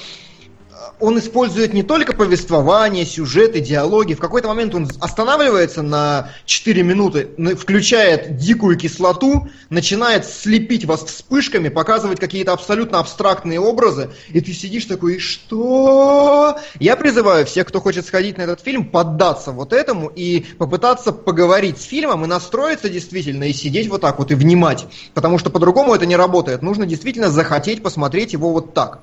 он 1.01 1.19
использует 1.19 1.75
не 1.75 1.83
только 1.83 2.15
повествование, 2.15 3.05
сюжеты, 3.05 3.61
диалоги. 3.61 4.15
В 4.15 4.19
какой-то 4.19 4.49
момент 4.49 4.75
он 4.75 4.89
останавливается 5.01 5.83
на 5.83 6.31
4 6.47 6.83
минуты, 6.83 7.29
включает 7.57 8.37
дикую 8.37 8.77
кислоту, 8.77 9.49
начинает 9.71 10.27
слепить 10.27 10.85
вас 10.85 11.05
вспышками, 11.05 11.69
показывать 11.69 12.21
какие-то 12.21 12.53
абсолютно 12.53 12.99
абстрактные 12.99 13.61
образы, 13.61 14.11
и 14.29 14.41
ты 14.41 14.53
сидишь 14.53 14.85
такой, 14.87 15.19
что? 15.19 16.59
Я 16.79 16.97
призываю 16.97 17.47
всех, 17.47 17.67
кто 17.67 17.81
хочет 17.81 18.07
сходить 18.07 18.39
на 18.39 18.43
этот 18.43 18.61
фильм, 18.61 18.91
поддаться 18.91 19.53
вот 19.53 19.73
этому 19.73 20.09
и 20.09 20.41
попытаться 20.59 21.13
поговорить 21.13 21.81
с 21.81 21.85
фильмом 21.85 22.25
и 22.25 22.29
настроиться 22.29 22.89
действительно, 22.89 23.45
и 23.45 23.53
сидеть 23.53 23.89
вот 23.89 24.01
так 24.01 24.19
вот 24.19 24.31
и 24.31 24.35
внимать. 24.35 24.87
Потому 25.15 25.39
что 25.39 25.51
по-другому 25.51 25.95
это 25.95 26.07
не 26.07 26.17
работает. 26.17 26.63
Нужно 26.63 26.87
действительно 26.87 27.31
захотеть 27.31 27.83
посмотреть 27.83 28.33
его 28.33 28.53
вот 28.53 28.75
так 28.75 29.03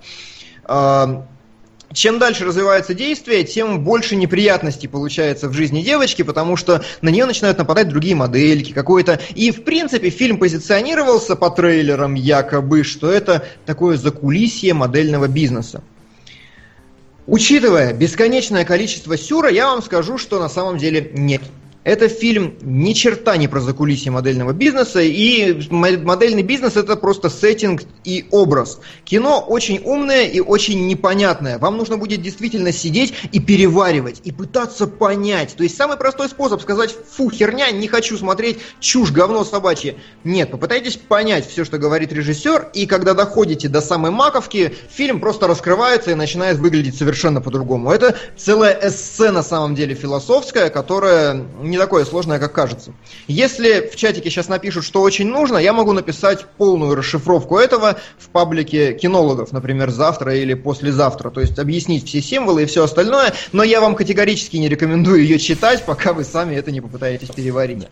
чем 1.93 2.19
дальше 2.19 2.45
развивается 2.45 2.93
действие, 2.93 3.43
тем 3.43 3.83
больше 3.83 4.15
неприятностей 4.15 4.87
получается 4.87 5.49
в 5.49 5.53
жизни 5.53 5.81
девочки, 5.81 6.21
потому 6.21 6.55
что 6.55 6.83
на 7.01 7.09
нее 7.09 7.25
начинают 7.25 7.57
нападать 7.57 7.89
другие 7.89 8.15
модельки, 8.15 8.71
какой-то. 8.71 9.19
И 9.35 9.51
в 9.51 9.63
принципе 9.63 10.09
фильм 10.09 10.37
позиционировался 10.37 11.35
по 11.35 11.49
трейлерам 11.49 12.13
якобы, 12.15 12.83
что 12.83 13.11
это 13.11 13.45
такое 13.65 13.97
закулисье 13.97 14.73
модельного 14.73 15.27
бизнеса. 15.27 15.83
Учитывая 17.27 17.93
бесконечное 17.93 18.65
количество 18.65 19.17
сюра, 19.17 19.49
я 19.49 19.67
вам 19.67 19.81
скажу, 19.81 20.17
что 20.17 20.39
на 20.39 20.49
самом 20.49 20.77
деле 20.77 21.11
нет. 21.13 21.41
Это 21.83 22.09
фильм 22.09 22.57
ни 22.61 22.93
черта 22.93 23.37
не 23.37 23.47
про 23.47 23.59
закулисье 23.59 24.11
модельного 24.11 24.53
бизнеса, 24.53 25.01
и 25.01 25.59
модельный 25.71 26.43
бизнес 26.43 26.77
это 26.77 26.95
просто 26.95 27.29
сеттинг 27.29 27.81
и 28.03 28.25
образ. 28.29 28.81
Кино 29.03 29.39
очень 29.39 29.81
умное 29.83 30.27
и 30.27 30.39
очень 30.39 30.85
непонятное. 30.85 31.57
Вам 31.57 31.77
нужно 31.77 31.97
будет 31.97 32.21
действительно 32.21 32.71
сидеть 32.71 33.15
и 33.31 33.39
переваривать, 33.39 34.21
и 34.23 34.31
пытаться 34.31 34.85
понять. 34.85 35.55
То 35.57 35.63
есть 35.63 35.75
самый 35.75 35.97
простой 35.97 36.29
способ 36.29 36.61
сказать 36.61 36.91
«фу, 36.91 37.31
херня, 37.31 37.71
не 37.71 37.87
хочу 37.87 38.15
смотреть, 38.15 38.59
чушь, 38.79 39.11
говно 39.11 39.43
собачье». 39.43 39.95
Нет, 40.23 40.51
попытайтесь 40.51 40.97
понять 40.97 41.49
все, 41.49 41.65
что 41.65 41.79
говорит 41.79 42.13
режиссер, 42.13 42.69
и 42.75 42.85
когда 42.85 43.15
доходите 43.15 43.69
до 43.69 43.81
самой 43.81 44.11
маковки, 44.11 44.75
фильм 44.91 45.19
просто 45.19 45.47
раскрывается 45.47 46.11
и 46.11 46.15
начинает 46.15 46.59
выглядеть 46.59 46.95
совершенно 46.95 47.41
по-другому. 47.41 47.91
Это 47.91 48.15
целая 48.37 48.79
эссе 48.83 49.31
на 49.31 49.41
самом 49.41 49.73
деле 49.73 49.95
философская, 49.95 50.69
которая 50.69 51.43
не 51.71 51.77
такое 51.77 52.05
сложное, 52.05 52.39
как 52.39 52.53
кажется. 52.53 52.93
Если 53.27 53.89
в 53.91 53.95
чатике 53.95 54.29
сейчас 54.29 54.47
напишут, 54.47 54.85
что 54.85 55.01
очень 55.01 55.27
нужно, 55.27 55.57
я 55.57 55.73
могу 55.73 55.93
написать 55.93 56.45
полную 56.57 56.95
расшифровку 56.95 57.57
этого 57.57 57.97
в 58.19 58.29
паблике 58.29 58.93
кинологов, 58.93 59.51
например, 59.51 59.89
завтра 59.89 60.35
или 60.35 60.53
послезавтра. 60.53 61.31
То 61.31 61.41
есть 61.41 61.57
объяснить 61.57 62.07
все 62.07 62.21
символы 62.21 62.63
и 62.63 62.65
все 62.65 62.83
остальное, 62.83 63.33
но 63.51 63.63
я 63.63 63.81
вам 63.81 63.95
категорически 63.95 64.57
не 64.57 64.69
рекомендую 64.69 65.23
ее 65.23 65.39
читать, 65.39 65.83
пока 65.85 66.13
вы 66.13 66.23
сами 66.23 66.55
это 66.55 66.71
не 66.71 66.81
попытаетесь 66.81 67.29
переварить. 67.29 67.87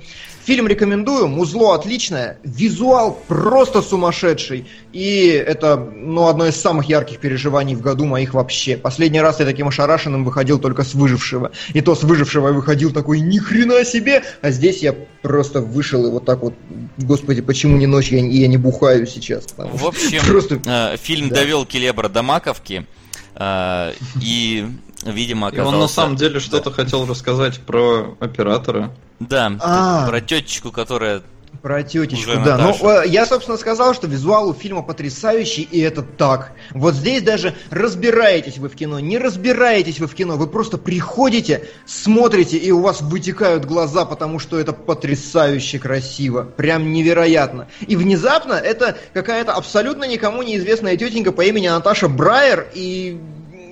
Фильм 0.49 0.67
рекомендую, 0.67 1.27
музло 1.27 1.75
отличное, 1.75 2.39
визуал 2.43 3.19
просто 3.27 3.81
сумасшедший. 3.81 4.67
И 4.91 5.27
это 5.27 5.77
ну, 5.77 6.27
одно 6.27 6.47
из 6.47 6.55
самых 6.55 6.89
ярких 6.89 7.19
переживаний 7.19 7.75
в 7.75 7.81
году 7.81 8.05
моих 8.05 8.33
вообще. 8.33 8.75
Последний 8.75 9.21
раз 9.21 9.39
я 9.39 9.45
таким 9.45 9.67
ошарашенным 9.67 10.25
выходил 10.25 10.57
только 10.57 10.83
с 10.83 10.95
выжившего. 10.95 11.51
И 11.73 11.81
то 11.81 11.93
с 11.93 12.03
выжившего 12.03 12.47
я 12.47 12.53
выходил 12.53 12.91
такой, 12.91 13.19
ни 13.19 13.37
хрена 13.37 13.68
себе! 13.85 14.23
А 14.41 14.51
здесь 14.51 14.81
я 14.81 14.95
просто 15.21 15.61
вышел 15.61 16.05
и 16.05 16.09
вот 16.09 16.25
так 16.25 16.41
вот, 16.41 16.53
господи, 16.97 17.41
почему 17.41 17.77
не 17.77 17.87
ночь, 17.87 18.09
я, 18.09 18.19
я 18.19 18.47
не 18.47 18.57
бухаю 18.57 19.05
сейчас. 19.07 19.45
В 19.57 19.85
общем, 19.85 20.25
просто... 20.25 20.61
э, 20.65 20.97
фильм 20.97 21.29
да. 21.29 21.35
довел 21.35 21.65
Келебра 21.65 22.09
до 22.09 22.23
маковки. 22.23 22.85
Э, 23.35 23.93
и 24.21 24.65
видимо, 25.05 25.47
оказался... 25.47 25.71
И 25.71 25.75
он 25.75 25.81
на 25.81 25.87
самом 25.87 26.15
деле 26.15 26.39
что-то 26.39 26.69
да. 26.69 26.75
хотел 26.75 27.05
рассказать 27.05 27.59
про 27.59 28.17
оператора. 28.19 28.93
Да, 29.19 29.51
а 29.59 30.07
про 30.07 30.21
тетечку, 30.21 30.71
которая 30.71 31.21
про 31.61 31.83
тетечку, 31.83 32.31
да. 32.45 32.57
Ну, 32.57 32.89
э, 32.89 33.07
я, 33.07 33.25
собственно, 33.25 33.57
сказал, 33.57 33.93
что 33.93 34.07
визуал 34.07 34.49
у 34.49 34.53
фильма 34.53 34.81
потрясающий, 34.81 35.63
и 35.63 35.79
это 35.79 36.01
так. 36.01 36.51
Вот 36.71 36.95
здесь 36.95 37.21
даже 37.21 37.55
разбираетесь 37.69 38.57
вы 38.57 38.69
в 38.69 38.75
кино, 38.75 38.99
не 38.99 39.17
разбираетесь 39.17 39.99
вы 39.99 40.07
в 40.07 40.15
кино, 40.15 40.37
вы 40.37 40.47
просто 40.47 40.77
приходите, 40.77 41.63
смотрите, 41.85 42.57
и 42.57 42.71
у 42.71 42.81
вас 42.81 43.01
вытекают 43.01 43.65
глаза, 43.65 44.05
потому 44.05 44.39
что 44.39 44.59
это 44.59 44.73
потрясающе 44.73 45.79
красиво. 45.79 46.43
Прям 46.43 46.91
невероятно. 46.91 47.67
И 47.87 47.95
внезапно 47.95 48.53
это 48.53 48.97
какая-то 49.13 49.53
абсолютно 49.53 50.05
никому 50.05 50.41
неизвестная 50.43 50.97
тетенька 50.97 51.31
по 51.31 51.41
имени 51.41 51.67
Наташа 51.67 52.07
Брайер, 52.07 52.67
и 52.73 53.19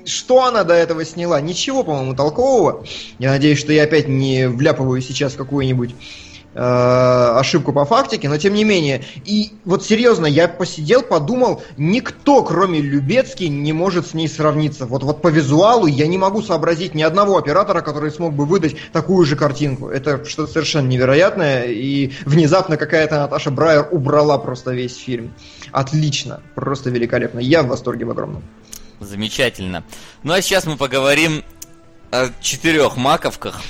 что 0.07 0.45
она 0.45 0.63
до 0.63 0.73
этого 0.73 1.03
сняла? 1.05 1.41
Ничего, 1.41 1.83
по-моему, 1.83 2.15
толкового. 2.15 2.85
Я 3.19 3.31
надеюсь, 3.31 3.59
что 3.59 3.73
я 3.73 3.83
опять 3.83 4.07
не 4.07 4.47
вляпываю 4.47 5.01
сейчас 5.01 5.33
какую-нибудь 5.33 5.95
ошибку 6.57 7.71
по 7.71 7.85
фактике, 7.85 8.29
но 8.29 8.37
тем 8.37 8.53
не 8.53 8.63
менее. 8.63 9.03
И 9.25 9.51
вот 9.63 9.85
серьезно, 9.85 10.25
я 10.25 10.47
посидел, 10.47 11.03
подумал, 11.03 11.61
никто, 11.77 12.43
кроме 12.43 12.81
Любецки, 12.81 13.43
не 13.43 13.73
может 13.73 14.07
с 14.07 14.13
ней 14.13 14.27
сравниться. 14.27 14.85
Вот, 14.85 15.03
вот 15.03 15.21
по 15.21 15.27
визуалу 15.27 15.85
я 15.85 16.07
не 16.07 16.17
могу 16.17 16.41
сообразить 16.41 16.95
ни 16.95 17.03
одного 17.03 17.37
оператора, 17.37 17.81
который 17.81 18.11
смог 18.11 18.33
бы 18.33 18.45
выдать 18.45 18.75
такую 18.91 19.25
же 19.25 19.35
картинку. 19.35 19.89
Это 19.89 20.25
что-то 20.25 20.51
совершенно 20.51 20.87
невероятное, 20.87 21.65
и 21.65 22.11
внезапно 22.25 22.77
какая-то 22.77 23.17
Наташа 23.17 23.51
Брайер 23.51 23.87
убрала 23.91 24.37
просто 24.37 24.71
весь 24.71 24.97
фильм. 24.97 25.33
Отлично, 25.71 26.41
просто 26.55 26.89
великолепно. 26.89 27.39
Я 27.39 27.61
в 27.61 27.67
восторге 27.67 28.05
в 28.05 28.11
огромном. 28.11 28.43
Замечательно. 28.99 29.83
Ну 30.23 30.33
а 30.33 30.41
сейчас 30.41 30.65
мы 30.65 30.75
поговорим 30.75 31.43
о 32.09 32.29
четырех 32.41 32.97
маковках. 32.97 33.61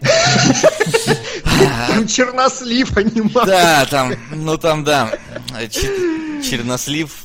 Там 1.58 2.06
чернослив, 2.06 2.96
а 2.96 3.02
не 3.02 3.20
мак. 3.22 3.46
Да, 3.46 3.86
там, 3.86 4.14
ну 4.30 4.56
там, 4.58 4.84
да, 4.84 5.12
чернослив. 5.70 7.24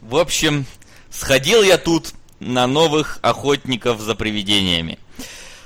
В 0.00 0.16
общем, 0.16 0.66
сходил 1.10 1.62
я 1.62 1.78
тут 1.78 2.12
на 2.40 2.66
новых 2.66 3.18
охотников 3.22 4.00
за 4.00 4.14
привидениями. 4.14 4.98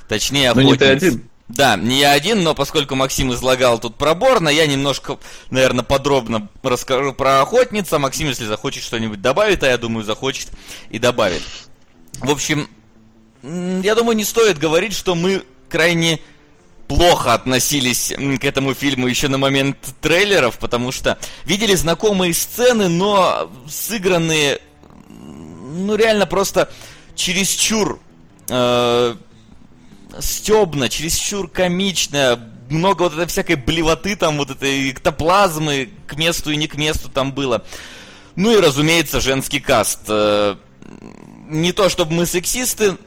Точнее, 0.07 0.51
охотниц. 0.51 0.65
Ну 0.65 0.71
не 0.71 0.77
ты 0.77 0.85
один. 0.85 1.29
Да, 1.47 1.75
не 1.75 1.99
я 1.99 2.13
один, 2.13 2.43
но 2.43 2.55
поскольку 2.55 2.95
Максим 2.95 3.33
излагал 3.33 3.77
тут 3.77 3.97
проборно, 3.97 4.47
я 4.47 4.67
немножко, 4.67 5.19
наверное, 5.49 5.83
подробно 5.83 6.47
расскажу 6.63 7.13
про 7.13 7.41
охотница. 7.41 7.99
Максим, 7.99 8.29
если 8.29 8.45
захочет 8.45 8.83
что-нибудь 8.83 9.21
добавить, 9.21 9.61
а 9.63 9.67
я 9.67 9.77
думаю, 9.77 10.05
захочет 10.05 10.47
и 10.89 10.97
добавит. 10.97 11.41
В 12.19 12.31
общем, 12.31 12.69
я 13.43 13.95
думаю, 13.95 14.15
не 14.15 14.23
стоит 14.23 14.59
говорить, 14.59 14.93
что 14.93 15.13
мы 15.13 15.43
крайне 15.67 16.21
плохо 16.91 17.33
относились 17.33 18.13
к 18.17 18.43
этому 18.43 18.73
фильму 18.73 19.07
еще 19.07 19.29
на 19.29 19.37
момент 19.37 19.77
трейлеров, 20.01 20.59
потому 20.59 20.91
что 20.91 21.17
видели 21.45 21.73
знакомые 21.73 22.33
сцены, 22.33 22.89
но 22.89 23.49
сыгранные, 23.69 24.59
ну 25.07 25.95
реально 25.95 26.25
просто 26.25 26.69
чересчур 27.15 28.01
э, 28.49 29.15
стебно, 30.19 30.89
чересчур 30.89 31.47
комично, 31.49 32.51
много 32.69 33.03
вот 33.03 33.13
этой 33.13 33.27
всякой 33.27 33.55
блевоты 33.55 34.17
там, 34.17 34.37
вот 34.37 34.49
этой 34.49 34.91
эктоплазмы 34.91 35.91
к 36.07 36.17
месту 36.17 36.51
и 36.51 36.57
не 36.57 36.67
к 36.67 36.75
месту 36.75 37.07
там 37.07 37.31
было. 37.31 37.63
Ну 38.35 38.51
и, 38.51 38.59
разумеется, 38.59 39.21
женский 39.21 39.61
каст. 39.61 40.01
Э, 40.09 40.57
не 41.47 41.71
то, 41.71 41.87
чтобы 41.87 42.11
мы 42.11 42.25
сексисты. 42.25 42.97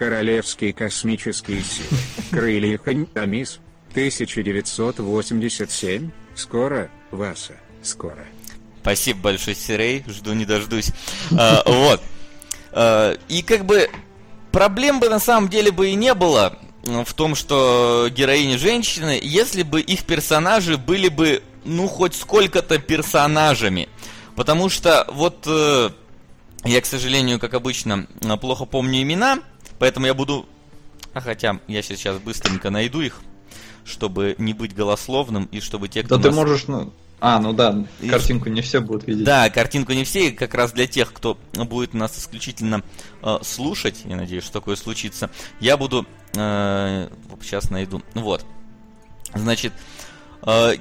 Королевские 0.00 0.72
космические 0.72 1.62
силы. 1.62 2.00
Крылья 2.30 2.78
Хантамис. 2.78 3.60
1987. 3.90 6.10
Скоро, 6.34 6.90
Васа, 7.10 7.52
скоро. 7.82 8.24
Спасибо 8.80 9.20
большое, 9.20 9.54
Сирей. 9.54 10.02
Жду 10.08 10.32
не 10.32 10.46
дождусь. 10.46 10.92
А, 11.38 11.62
вот. 11.66 12.00
А, 12.72 13.14
и 13.28 13.42
как 13.42 13.66
бы 13.66 13.90
проблем 14.52 15.00
бы 15.00 15.10
на 15.10 15.20
самом 15.20 15.50
деле 15.50 15.70
бы 15.70 15.90
и 15.90 15.94
не 15.94 16.14
было 16.14 16.58
в 16.82 17.12
том, 17.12 17.34
что 17.34 18.08
героини 18.10 18.56
женщины, 18.56 19.20
если 19.22 19.64
бы 19.64 19.82
их 19.82 20.04
персонажи 20.04 20.78
были 20.78 21.08
бы, 21.08 21.42
ну, 21.66 21.88
хоть 21.88 22.14
сколько-то 22.14 22.78
персонажами. 22.78 23.90
Потому 24.34 24.70
что 24.70 25.06
вот 25.12 25.46
э, 25.46 25.90
я, 26.64 26.80
к 26.80 26.86
сожалению, 26.86 27.38
как 27.38 27.52
обычно, 27.52 28.06
плохо 28.40 28.64
помню 28.64 29.02
имена, 29.02 29.40
поэтому 29.80 30.06
я 30.06 30.14
буду... 30.14 30.46
А 31.12 31.20
хотя 31.20 31.58
я 31.66 31.82
сейчас 31.82 32.18
быстренько 32.18 32.70
найду 32.70 33.00
их, 33.00 33.20
чтобы 33.84 34.36
не 34.38 34.52
быть 34.52 34.76
голословным 34.76 35.46
и 35.46 35.58
чтобы 35.58 35.88
те, 35.88 36.04
кто... 36.04 36.18
Да 36.18 36.28
нас... 36.28 36.28
ты 36.28 36.40
можешь, 36.40 36.68
ну, 36.68 36.92
а, 37.20 37.40
ну 37.40 37.52
да, 37.52 37.84
картинку 38.08 38.48
не 38.48 38.62
все 38.62 38.80
будут 38.80 39.08
видеть. 39.08 39.24
Да, 39.24 39.50
картинку 39.50 39.92
не 39.92 40.04
все, 40.04 40.28
и 40.28 40.30
как 40.30 40.54
раз 40.54 40.72
для 40.72 40.86
тех, 40.86 41.12
кто 41.12 41.36
будет 41.52 41.94
нас 41.94 42.16
исключительно 42.16 42.82
э, 43.22 43.38
слушать, 43.42 44.02
я 44.04 44.16
надеюсь, 44.16 44.44
что 44.44 44.52
такое 44.52 44.76
случится, 44.76 45.30
я 45.58 45.76
буду... 45.76 46.06
Э, 46.36 47.08
сейчас 47.42 47.70
найду. 47.70 48.02
Вот. 48.14 48.46
Значит, 49.34 49.72
э, 50.46 50.74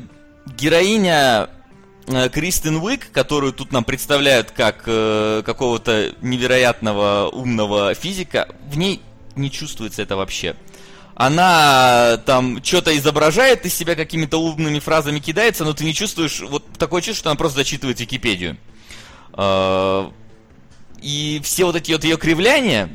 героиня 0.57 1.49
э, 2.07 2.29
Кристин 2.29 2.77
Уик, 2.77 3.11
которую 3.11 3.53
тут 3.53 3.71
нам 3.71 3.83
представляют 3.83 4.51
как 4.51 4.83
э, 4.85 5.43
какого-то 5.45 6.13
невероятного 6.21 7.29
умного 7.29 7.93
физика, 7.93 8.47
в 8.71 8.77
ней 8.77 9.01
не 9.35 9.51
чувствуется 9.51 10.01
это 10.01 10.15
вообще 10.15 10.55
она 11.19 12.15
там 12.25 12.63
что-то 12.63 12.97
изображает 12.97 13.65
из 13.65 13.73
себя 13.73 13.95
какими-то 13.95 14.37
умными 14.37 14.79
фразами 14.79 15.19
кидается, 15.19 15.65
но 15.65 15.73
ты 15.73 15.83
не 15.83 15.93
чувствуешь, 15.93 16.39
вот 16.39 16.63
такое 16.77 17.01
чувство, 17.01 17.19
что 17.19 17.29
она 17.31 17.37
просто 17.37 17.57
зачитывает 17.57 17.99
Википедию. 17.99 18.55
А, 19.33 20.13
и 21.01 21.41
все 21.43 21.65
вот 21.65 21.75
эти 21.75 21.91
вот 21.91 22.05
ее 22.05 22.15
кривляния 22.15 22.89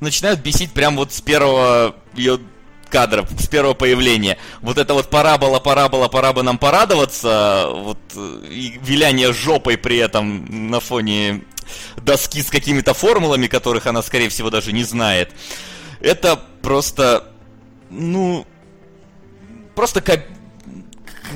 начинают 0.00 0.40
бесить 0.40 0.72
прям 0.72 0.96
вот 0.96 1.12
с 1.12 1.20
первого 1.20 1.94
ее 2.14 2.40
кадра, 2.90 3.26
с 3.38 3.48
первого 3.48 3.74
появления. 3.74 4.36
Вот 4.60 4.76
это 4.76 4.92
вот 4.94 5.08
парабола, 5.08 5.60
парабола, 5.60 6.08
пора 6.08 6.32
бы 6.32 6.42
нам 6.42 6.58
порадоваться, 6.58 7.68
вот, 7.72 7.98
и 8.50 8.78
виляние 8.82 9.32
жопой 9.32 9.78
при 9.78 9.96
этом 9.96 10.70
на 10.70 10.80
фоне 10.80 11.44
доски 11.96 12.42
с 12.42 12.50
какими-то 12.50 12.92
формулами, 12.94 13.46
которых 13.46 13.86
она, 13.86 14.02
скорее 14.02 14.28
всего, 14.28 14.50
даже 14.50 14.72
не 14.72 14.84
знает. 14.84 15.32
Это 16.00 16.36
просто, 16.62 17.32
ну, 17.90 18.46
просто 19.74 20.00
ко- 20.00 20.24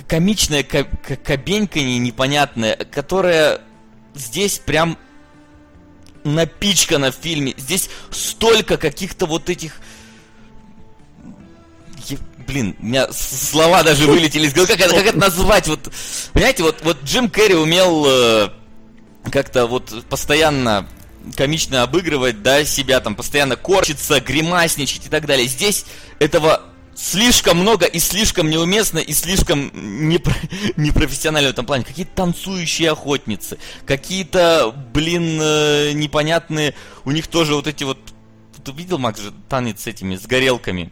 комичная 0.09 0.63
ко- 0.63 0.85
кобеньканье 1.25 1.99
непонятное, 1.99 2.77
которая 2.77 3.61
здесь 4.15 4.59
прям 4.59 4.99
напичкана 6.25 7.13
в 7.13 7.17
фильме. 7.17 7.55
Здесь 7.57 7.91
столько 8.11 8.77
каких-то 8.77 9.27
вот 9.27 9.51
этих... 9.51 9.77
блин, 12.47 12.77
у 12.81 12.87
меня 12.87 13.09
слова 13.13 13.83
даже 13.83 14.07
вылетели 14.07 14.47
из 14.47 14.55
головы. 14.55 14.69
Как 14.73 14.81
это, 14.81 14.95
как 14.95 15.07
это 15.07 15.19
назвать? 15.19 15.69
Вот, 15.69 15.91
понимаете, 16.33 16.63
вот, 16.63 16.77
вот 16.83 17.03
Джим 17.05 17.31
Керри 17.31 17.55
умел 17.55 18.05
э, 18.07 18.51
как-то 19.31 19.67
вот 19.67 20.05
постоянно 20.09 20.89
комично 21.37 21.83
обыгрывать, 21.83 22.43
да, 22.43 22.65
себя 22.65 23.01
там, 23.01 23.15
постоянно 23.15 23.57
корчиться, 23.57 24.21
гримасничать 24.21 25.07
и 25.07 25.09
так 25.09 25.27
далее. 25.27 25.47
Здесь 25.47 25.87
этого 26.19 26.63
слишком 26.95 27.59
много 27.59 27.87
и 27.87 27.99
слишком 27.99 28.49
неуместно 28.49 28.99
и 28.99 29.13
слишком 29.13 29.71
непро... 30.09 30.35
непрофессионально 30.77 31.49
в 31.49 31.53
этом 31.53 31.67
плане. 31.67 31.85
Какие-то 31.85 32.13
танцующие 32.15 32.91
охотницы, 32.91 33.59
какие-то, 33.87 34.75
блин, 34.93 35.39
э, 35.41 35.93
непонятные, 35.93 36.75
у 37.05 37.11
них 37.11 37.27
тоже 37.27 37.55
вот 37.55 37.67
эти 37.67 37.85
вот... 37.85 37.99
Ты 38.65 38.73
видел, 38.73 38.99
Макс, 38.99 39.21
же 39.21 39.33
танец 39.49 39.83
с 39.83 39.87
этими, 39.87 40.17
с 40.17 40.27
горелками? 40.27 40.91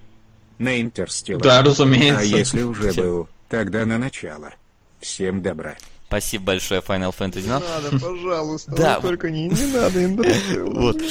На 0.63 0.81
Интерстилла. 0.81 1.41
Да, 1.43 1.61
разумеется. 1.63 2.21
А 2.21 2.23
если 2.23 2.63
уже 2.63 2.93
был, 2.93 3.29
тогда 3.49 3.85
на 3.85 3.99
начало. 3.99 4.53
Всем 5.01 5.43
добра. 5.43 5.75
Спасибо 6.07 6.45
большое, 6.45 6.81
Final 6.81 7.13
Fantasy. 7.19 7.43
Не 7.43 7.49
надо, 7.49 7.67
пожалуйста, 7.99 8.71
Да. 8.71 9.01
только 9.01 9.29
не, 9.33 9.49
не 9.49 9.67
надо 9.73 10.05
Интерстеллар. 10.05 10.73
Вот. 10.73 11.03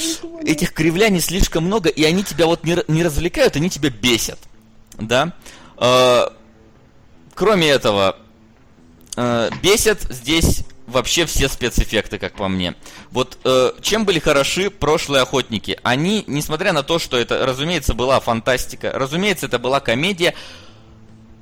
Этих 0.42 0.72
кривляний 0.72 1.20
слишком 1.20 1.64
много, 1.64 1.90
и 1.90 2.02
они 2.02 2.24
тебя 2.24 2.46
вот 2.46 2.64
не, 2.64 2.78
не 2.88 3.02
развлекают, 3.02 3.56
они 3.56 3.68
тебя 3.68 3.90
бесят. 3.90 4.38
Да? 4.98 5.34
Э, 5.76 6.28
кроме 7.34 7.68
этого, 7.68 8.16
э, 9.16 9.50
бесят 9.62 10.00
здесь 10.08 10.64
вообще 10.86 11.26
все 11.26 11.48
спецэффекты, 11.48 12.18
как 12.18 12.34
по 12.34 12.48
мне. 12.48 12.74
Вот 13.10 13.38
э, 13.44 13.72
чем 13.80 14.04
были 14.04 14.18
хороши 14.18 14.70
прошлые 14.70 15.22
охотники? 15.22 15.78
Они, 15.82 16.24
несмотря 16.26 16.72
на 16.72 16.82
то, 16.82 16.98
что 16.98 17.16
это, 17.16 17.46
разумеется, 17.46 17.94
была 17.94 18.20
фантастика, 18.20 18.92
разумеется, 18.94 19.46
это 19.46 19.58
была 19.58 19.80
комедия, 19.80 20.34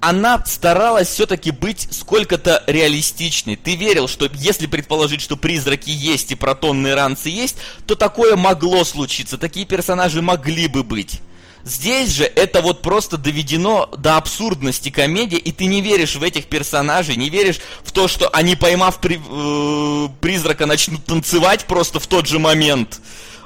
она 0.00 0.42
старалась 0.46 1.08
все-таки 1.08 1.50
быть 1.50 1.88
сколько-то 1.90 2.64
реалистичной. 2.66 3.56
Ты 3.56 3.76
верил, 3.76 4.08
что 4.08 4.30
если 4.32 4.66
предположить, 4.66 5.20
что 5.20 5.36
призраки 5.36 5.90
есть 5.90 6.32
и 6.32 6.34
протонные 6.34 6.94
ранцы 6.94 7.28
есть, 7.28 7.56
то 7.86 7.94
такое 7.94 8.36
могло 8.36 8.84
случиться, 8.84 9.36
такие 9.36 9.66
персонажи 9.66 10.22
могли 10.22 10.68
бы 10.68 10.82
быть. 10.82 11.20
Здесь 11.64 12.10
же 12.10 12.24
это 12.24 12.62
вот 12.62 12.80
просто 12.82 13.18
доведено 13.18 13.88
до 13.96 14.16
абсурдности 14.16 14.90
комедии, 14.90 15.38
и 15.38 15.52
ты 15.52 15.66
не 15.66 15.82
веришь 15.82 16.16
в 16.16 16.22
этих 16.22 16.46
персонажей, 16.46 17.16
не 17.16 17.28
веришь 17.28 17.60
в 17.84 17.92
то, 17.92 18.08
что 18.08 18.28
они, 18.28 18.56
поймав 18.56 19.00
при- 19.00 19.20
э, 19.20 20.08
призрака, 20.20 20.66
начнут 20.66 21.04
танцевать 21.04 21.66
просто 21.66 22.00
в 22.00 22.06
тот 22.06 22.26
же 22.26 22.38
момент, 22.38 23.00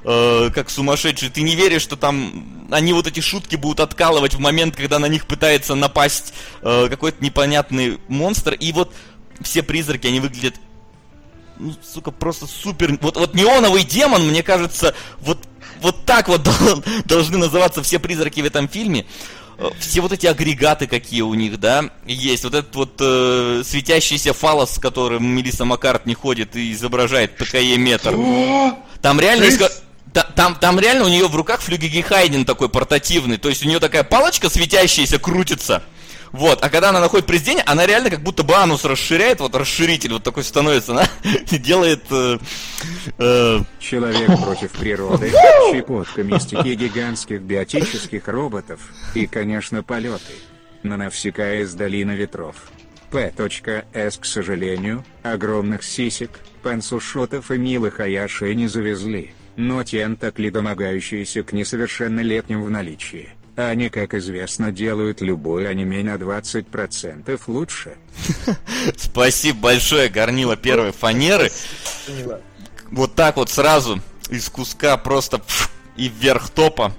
э, 0.04 0.50
как 0.54 0.70
сумасшедшие. 0.70 1.30
Ты 1.30 1.42
не 1.42 1.56
веришь, 1.56 1.82
что 1.82 1.96
там 1.96 2.68
они 2.70 2.92
вот 2.92 3.06
эти 3.06 3.20
шутки 3.20 3.56
будут 3.56 3.80
откалывать 3.80 4.34
в 4.34 4.38
момент, 4.38 4.76
когда 4.76 4.98
на 4.98 5.06
них 5.06 5.26
пытается 5.26 5.74
напасть 5.74 6.34
э, 6.62 6.88
какой-то 6.88 7.22
непонятный 7.22 7.98
монстр. 8.08 8.52
И 8.52 8.72
вот 8.72 8.92
все 9.42 9.62
призраки, 9.62 10.06
они 10.06 10.20
выглядят 10.20 10.54
ну, 11.56 11.74
сука, 11.82 12.10
просто 12.10 12.46
супер... 12.46 12.98
Вот, 13.00 13.16
вот 13.16 13.34
неоновый 13.34 13.84
демон, 13.84 14.26
мне 14.26 14.42
кажется, 14.42 14.94
вот, 15.20 15.38
вот 15.80 16.04
так 16.04 16.28
вот 16.28 16.42
дол- 16.44 16.82
должны 17.04 17.38
называться 17.38 17.82
все 17.82 17.98
призраки 17.98 18.40
в 18.40 18.44
этом 18.44 18.68
фильме. 18.68 19.04
Э, 19.58 19.70
Все 19.78 20.00
вот 20.00 20.12
эти 20.12 20.26
агрегаты, 20.26 20.86
какие 20.86 21.20
у 21.22 21.34
них, 21.34 21.60
да, 21.60 21.84
есть. 22.06 22.44
Вот 22.44 22.54
этот 22.54 22.74
вот 22.74 22.96
э, 23.00 23.62
светящийся 23.64 24.32
фалос, 24.32 24.74
с 24.74 24.78
которым 24.78 25.26
Мелисса 25.26 25.64
Маккарт 25.64 26.06
не 26.06 26.14
ходит 26.14 26.56
и 26.56 26.72
изображает 26.72 27.36
ПКЕ 27.36 27.76
метр. 27.76 28.14
Там 29.00 29.20
реально... 29.20 29.44
Та- 30.12 30.22
Там, 30.36 30.54
там 30.54 30.78
реально 30.78 31.04
у 31.06 31.08
нее 31.08 31.26
в 31.26 31.34
руках 31.34 31.60
флюгегехайден 31.60 32.44
такой 32.44 32.68
портативный. 32.68 33.36
То 33.36 33.48
есть 33.48 33.64
у 33.64 33.68
нее 33.68 33.80
такая 33.80 34.04
палочка 34.04 34.48
светящаяся 34.48 35.18
крутится. 35.18 35.82
Вот, 36.34 36.64
а 36.64 36.68
когда 36.68 36.88
она 36.88 36.98
находит 36.98 37.26
произведение, 37.26 37.62
она 37.64 37.86
реально 37.86 38.10
как 38.10 38.20
будто 38.20 38.42
бы 38.42 38.54
анус 38.56 38.84
расширяет, 38.84 39.38
вот 39.38 39.54
расширитель 39.54 40.14
вот 40.14 40.24
такой 40.24 40.42
становится, 40.42 40.90
она 40.90 41.08
делает... 41.50 42.02
э, 42.10 42.38
э, 43.18 43.60
Человек 43.78 44.26
против 44.42 44.72
природы, 44.72 45.30
щепотка 45.70 46.24
мистики 46.24 46.74
гигантских 46.74 47.40
биотических 47.40 48.26
роботов 48.26 48.80
и, 49.14 49.28
конечно, 49.28 49.84
полеты. 49.84 50.32
На 50.82 50.96
Навсекая 50.96 51.60
из 51.62 51.72
долины 51.74 52.10
ветров. 52.10 52.56
П.С. 53.12 54.18
К 54.18 54.24
сожалению, 54.24 55.04
огромных 55.22 55.84
сисек, 55.84 56.40
пансушотов 56.64 57.52
и 57.52 57.58
милых 57.58 58.00
Аяши 58.00 58.52
не 58.56 58.66
завезли, 58.66 59.34
но 59.54 59.84
тентакли, 59.84 60.50
домогающиеся 60.50 61.44
к 61.44 61.52
несовершеннолетним 61.52 62.64
в 62.64 62.70
наличии. 62.70 63.30
Они, 63.56 63.88
как 63.88 64.14
известно, 64.14 64.72
делают 64.72 65.20
любое 65.20 65.68
аниме 65.68 66.02
на 66.02 66.16
20% 66.16 67.40
лучше. 67.46 67.94
Спасибо 68.96 69.58
большое, 69.60 70.08
горнило 70.08 70.56
первой 70.56 70.90
фанеры. 70.90 71.50
Вот 72.90 73.14
так 73.14 73.36
вот 73.36 73.50
сразу 73.50 74.00
из 74.28 74.48
куска 74.48 74.96
просто 74.96 75.40
и 75.96 76.08
вверх 76.08 76.50
топа. 76.50 76.92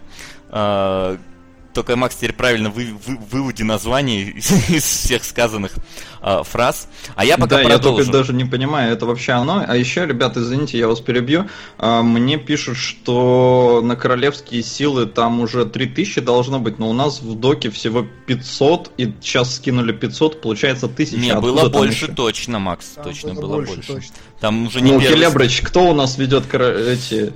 Только, 1.76 1.98
Макс, 1.98 2.16
теперь 2.16 2.32
правильно 2.32 2.70
вы, 2.70 2.88
вы- 3.06 3.18
выводи 3.30 3.64
названий 3.64 4.30
из 4.70 4.84
всех 4.84 5.26
сказанных 5.26 5.74
а, 6.22 6.42
фраз. 6.44 6.88
А 7.16 7.26
я 7.26 7.38
пока 7.38 7.58
да, 7.58 7.62
я 7.64 7.68
продолжу. 7.68 7.98
только 7.98 8.12
даже 8.14 8.32
не 8.34 8.46
понимаю, 8.46 8.94
это 8.94 9.06
вообще 9.06 9.34
оно. 9.34 9.62
А 9.68 9.76
еще, 9.76 10.06
ребята, 10.06 10.40
извините, 10.40 10.78
я 10.78 10.88
вас 10.88 11.02
перебью. 11.02 11.50
А, 11.78 12.02
Мне 12.02 12.38
пишут, 12.38 12.78
что 12.78 13.82
на 13.84 13.98
королевские 13.98 14.64
силы 14.64 15.06
там 15.06 15.42
уже 15.42 15.66
3000 15.66 16.22
должно 16.22 16.60
быть, 16.60 16.80
но 16.80 16.90
у 16.90 16.94
нас 16.94 17.22
в 17.22 17.36
доке 17.38 17.70
всего 17.70 18.06
500, 18.26 18.92
и 18.98 19.14
сейчас 19.22 19.58
скинули 19.58 19.92
500, 19.92 20.42
получается 20.42 20.86
1000. 20.86 21.18
Не, 21.18 21.32
Откуда 21.32 21.52
было 21.64 21.70
больше, 21.70 22.06
еще? 22.06 22.14
точно, 22.14 22.60
Макс, 22.60 22.86
Там 22.96 23.04
точно 23.04 23.34
было 23.34 23.42
было 23.42 23.56
больше, 23.58 23.74
больше. 23.76 23.92
точно. 23.96 24.14
Там 24.40 24.68
уже 24.68 24.80
не 24.80 24.94
Ну, 24.94 25.02
первый... 25.02 25.16
Келебрыч, 25.18 25.60
кто 25.62 25.90
у 25.90 25.94
нас 25.94 26.18
ведет 26.18 26.46
кора- 26.46 26.72
эти... 26.72 27.34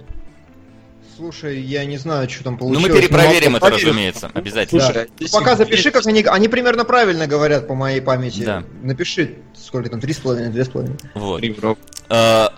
Слушай, 1.19 1.59
я 1.59 1.83
не 1.83 1.97
знаю, 1.97 2.29
что 2.29 2.45
там 2.45 2.53
Ну, 2.53 2.59
получилось. 2.59 2.89
мы 2.93 2.97
перепроверим 3.01 3.57
это, 3.57 3.69
разумеется, 3.69 4.31
обязательно. 4.33 4.79
Да. 4.79 4.85
Слушай, 4.85 5.09
здесь 5.17 5.31
Пока 5.31 5.57
запиши, 5.57 5.91
как 5.91 6.05
они, 6.07 6.23
они 6.23 6.47
примерно 6.47 6.85
правильно 6.85 7.27
говорят 7.27 7.67
по 7.67 7.75
моей 7.75 7.99
памяти. 7.99 8.43
Да. 8.43 8.63
Напиши, 8.81 9.35
сколько 9.53 9.89
там, 9.89 9.99
три 9.99 10.13
с 10.13 10.17
половиной, 10.19 10.49
две 10.49 10.63
с 10.63 10.69
половиной. 10.69 10.95
Вот. 11.15 11.43
А, 12.07 12.53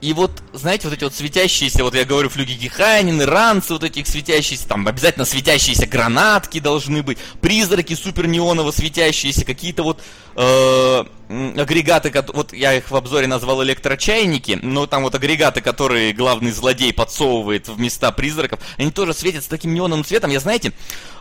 И 0.00 0.14
вот, 0.14 0.30
знаете, 0.54 0.88
вот 0.88 0.96
эти 0.96 1.04
вот 1.04 1.14
светящиеся, 1.14 1.84
вот 1.84 1.94
я 1.94 2.06
говорю, 2.06 2.30
флюги 2.30 2.54
Гехайнены, 2.54 3.26
ранцы 3.26 3.74
вот 3.74 3.84
этих 3.84 4.06
светящиеся, 4.06 4.66
там 4.66 4.88
обязательно 4.88 5.26
светящиеся 5.26 5.86
гранатки 5.86 6.58
должны 6.58 7.02
быть, 7.02 7.18
призраки 7.42 7.92
супер 7.92 8.26
неоново 8.28 8.70
светящиеся, 8.70 9.44
какие-то 9.44 9.82
вот 9.82 10.00
э, 10.36 11.04
агрегаты, 11.28 12.12
вот 12.32 12.52
я 12.52 12.74
их 12.74 12.90
в 12.90 12.96
обзоре 12.96 13.26
назвал 13.26 13.62
электрочайники, 13.64 14.58
но 14.62 14.86
там 14.86 15.02
вот 15.02 15.14
агрегаты, 15.14 15.60
которые 15.60 16.12
главный 16.12 16.52
злодей 16.52 16.92
подсовывает 16.92 17.68
в 17.68 17.78
места 17.80 18.12
призраков, 18.12 18.60
они 18.78 18.90
тоже 18.90 19.12
светятся 19.12 19.50
таким 19.50 19.74
неоновым 19.74 20.04
цветом. 20.04 20.30
Я, 20.30 20.40
знаете, 20.40 20.72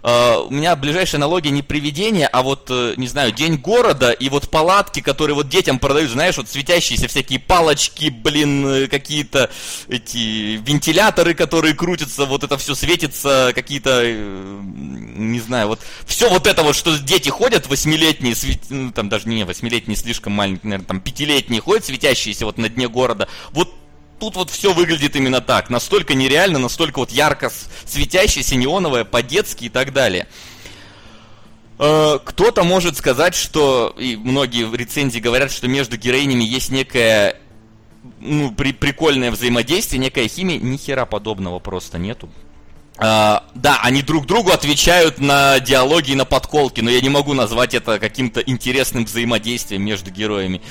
э, 0.03 0.35
у 0.37 0.51
меня 0.51 0.75
ближайшая 0.75 1.19
аналогия 1.19 1.49
не 1.49 1.63
привидение, 1.63 2.27
а 2.27 2.43
вот, 2.43 2.67
э, 2.69 2.93
не 2.97 3.07
знаю, 3.07 3.31
день 3.31 3.57
города 3.57 4.11
и 4.11 4.29
вот 4.29 4.49
палатки, 4.49 4.99
которые 4.99 5.35
вот 5.35 5.49
детям 5.49 5.79
продают, 5.79 6.11
знаешь, 6.11 6.37
вот 6.37 6.49
светящиеся 6.49 7.07
всякие 7.07 7.39
палочки, 7.39 8.09
блин, 8.09 8.65
э, 8.67 8.87
какие-то 8.87 9.49
эти 9.87 10.57
вентиляторы, 10.57 11.33
которые 11.33 11.73
крутятся, 11.73 12.25
вот 12.25 12.43
это 12.43 12.57
все 12.57 12.75
светится, 12.75 13.51
какие-то, 13.55 14.05
не 14.05 15.39
знаю, 15.39 15.69
вот 15.69 15.79
все 16.05 16.29
вот 16.29 16.45
это 16.45 16.61
вот, 16.61 16.75
что 16.75 16.97
дети 16.97 17.29
ходят, 17.29 17.67
восьмилетние, 17.67 18.35
ну, 18.69 18.91
там 18.91 19.09
даже 19.09 19.27
не 19.27 19.43
восьмилетние, 19.43 19.94
слишком 19.95 20.33
маленькие, 20.33 20.69
наверное, 20.69 20.87
там 20.87 21.01
пятилетние 21.01 21.61
ходят, 21.61 21.85
светящиеся 21.85 22.45
вот 22.45 22.57
на 22.57 22.69
дне 22.69 22.87
города, 22.87 23.27
вот 23.51 23.73
тут 24.19 24.35
вот 24.35 24.49
все 24.49 24.73
выглядит 24.73 25.15
именно 25.15 25.41
так. 25.41 25.69
Настолько 25.69 26.13
нереально, 26.13 26.59
настолько 26.59 26.99
вот 26.99 27.11
ярко 27.11 27.51
светящееся, 27.85 28.55
неоновое, 28.55 29.03
по-детски 29.03 29.65
и 29.65 29.69
так 29.69 29.93
далее. 29.93 30.27
Э, 31.79 32.19
Кто-то 32.23 32.63
может 32.63 32.97
сказать, 32.97 33.35
что, 33.35 33.95
и 33.97 34.15
многие 34.15 34.65
в 34.65 34.75
рецензии 34.75 35.19
говорят, 35.19 35.51
что 35.51 35.67
между 35.67 35.97
героинями 35.97 36.43
есть 36.43 36.71
некое 36.71 37.39
ну, 38.19 38.51
при, 38.51 38.71
прикольное 38.71 39.31
взаимодействие, 39.31 39.99
некая 39.99 40.27
химия. 40.27 40.59
Ни 40.59 40.77
хера 40.77 41.05
подобного 41.05 41.59
просто 41.59 41.97
нету. 41.97 42.29
А, 42.97 43.43
да, 43.53 43.79
они 43.83 44.01
друг 44.01 44.25
другу 44.25 44.51
отвечают 44.51 45.19
на 45.19 45.59
диалоги 45.59 46.11
и 46.11 46.15
на 46.15 46.25
подколки, 46.25 46.81
но 46.81 46.89
я 46.89 47.01
не 47.01 47.09
могу 47.09 47.33
назвать 47.33 47.73
это 47.73 47.99
каким-то 47.99 48.39
интересным 48.39 49.05
взаимодействием 49.05 49.83
между 49.83 50.11
героями. 50.11 50.61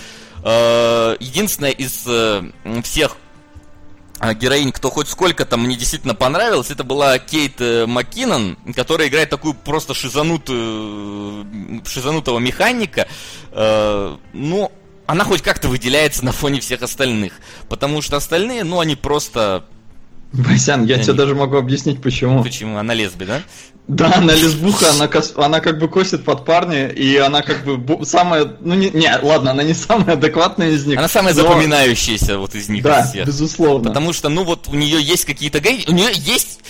А, 0.43 1.17
единственное 1.21 1.71
из 1.71 2.05
э, 2.07 2.51
всех 2.83 3.19
а, 4.21 4.33
героинь, 4.33 4.73
кто 4.73 4.91
хоть 4.91 5.09
сколько-то 5.09 5.59
мне 5.59 5.77
действительно 5.77 6.15
понравилось, 6.15 6.71
это 6.71 6.83
была 6.83 7.19
Кейт 7.19 7.61
э, 7.61 7.85
Маккинон, 7.85 8.57
которая 8.75 9.09
играет 9.09 9.29
такую 9.29 9.53
просто 9.53 9.93
шизанутую, 9.93 11.47
шизанутого 11.85 12.39
механика. 12.39 13.07
Ну, 13.53 14.73
она 15.07 15.25
хоть 15.25 15.43
как-то 15.43 15.69
выделяется 15.69 16.25
на 16.25 16.33
фоне 16.33 16.61
всех 16.61 16.83
остальных. 16.83 17.35
Потому 17.69 18.01
что 18.03 18.17
остальные, 18.17 18.65
ну, 18.65 18.81
они 18.81 18.97
просто 18.97 19.65
Васян, 20.43 20.85
я 20.85 20.97
Я 20.97 21.03
тебе 21.03 21.13
не- 21.13 21.19
даже 21.19 21.35
могу 21.35 21.57
объяснить, 21.57 22.03
почему. 22.03 22.43
Почему? 22.43 22.77
Она 22.79 22.93
лесби, 22.95 23.25
да? 23.25 23.41
Да, 23.87 24.13
она 24.17 24.33
лесбуха, 24.35 24.91
она, 24.91 25.07
кос- 25.09 25.35
она 25.37 25.61
как 25.61 25.79
бы 25.79 25.89
косит 25.89 26.25
под 26.25 26.45
парня, 26.45 26.89
и 26.89 27.17
она 27.19 27.43
как 27.43 27.65
бы 27.65 27.77
бу- 27.77 28.05
самая, 28.05 28.57
ну 28.61 28.75
не, 28.75 28.89
не, 28.91 29.15
ладно, 29.23 29.51
она 29.51 29.63
не 29.63 29.75
самая 29.75 30.15
адекватная 30.15 30.71
из 30.71 30.87
них. 30.87 30.99
Она 30.99 31.07
самая 31.09 31.35
но- 31.35 31.43
запоминающаяся 31.43 32.39
вот 32.39 32.55
из 32.55 32.69
них 32.69 32.83
Да, 32.83 33.01
из 33.01 33.11
всех. 33.11 33.27
безусловно. 33.27 33.91
Потому 33.91 34.13
что, 34.13 34.29
ну 34.31 34.43
вот, 34.45 34.69
у 34.69 34.75
нее 34.75 35.01
есть 35.03 35.25
какие-то 35.27 35.61
гей, 35.61 35.85
у 35.87 35.93
нее 35.93 36.09
есть 36.15 36.61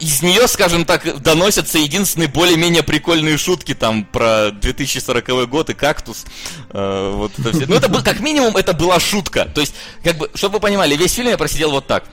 из 0.00 0.22
нее, 0.22 0.46
скажем 0.48 0.84
так, 0.84 1.20
доносятся 1.22 1.78
единственные 1.78 2.28
более-менее 2.28 2.82
прикольные 2.82 3.36
шутки 3.36 3.74
там 3.74 4.04
про 4.04 4.50
2040 4.50 5.46
год 5.46 5.68
и 5.70 5.74
кактус. 5.74 6.24
Э, 6.70 7.12
вот 7.14 7.32
это 7.38 7.50
все. 7.52 7.66
Ну, 7.66 7.74
это 7.74 7.88
был, 7.88 8.02
как 8.02 8.20
минимум, 8.20 8.56
это 8.56 8.72
была 8.72 8.98
шутка. 9.00 9.46
То 9.54 9.60
есть, 9.60 9.74
как 10.04 10.16
бы, 10.16 10.30
чтобы 10.34 10.54
вы 10.54 10.60
понимали, 10.60 10.96
весь 10.96 11.12
фильм 11.12 11.28
я 11.28 11.36
просидел 11.36 11.70
вот 11.70 11.86
так. 11.86 12.04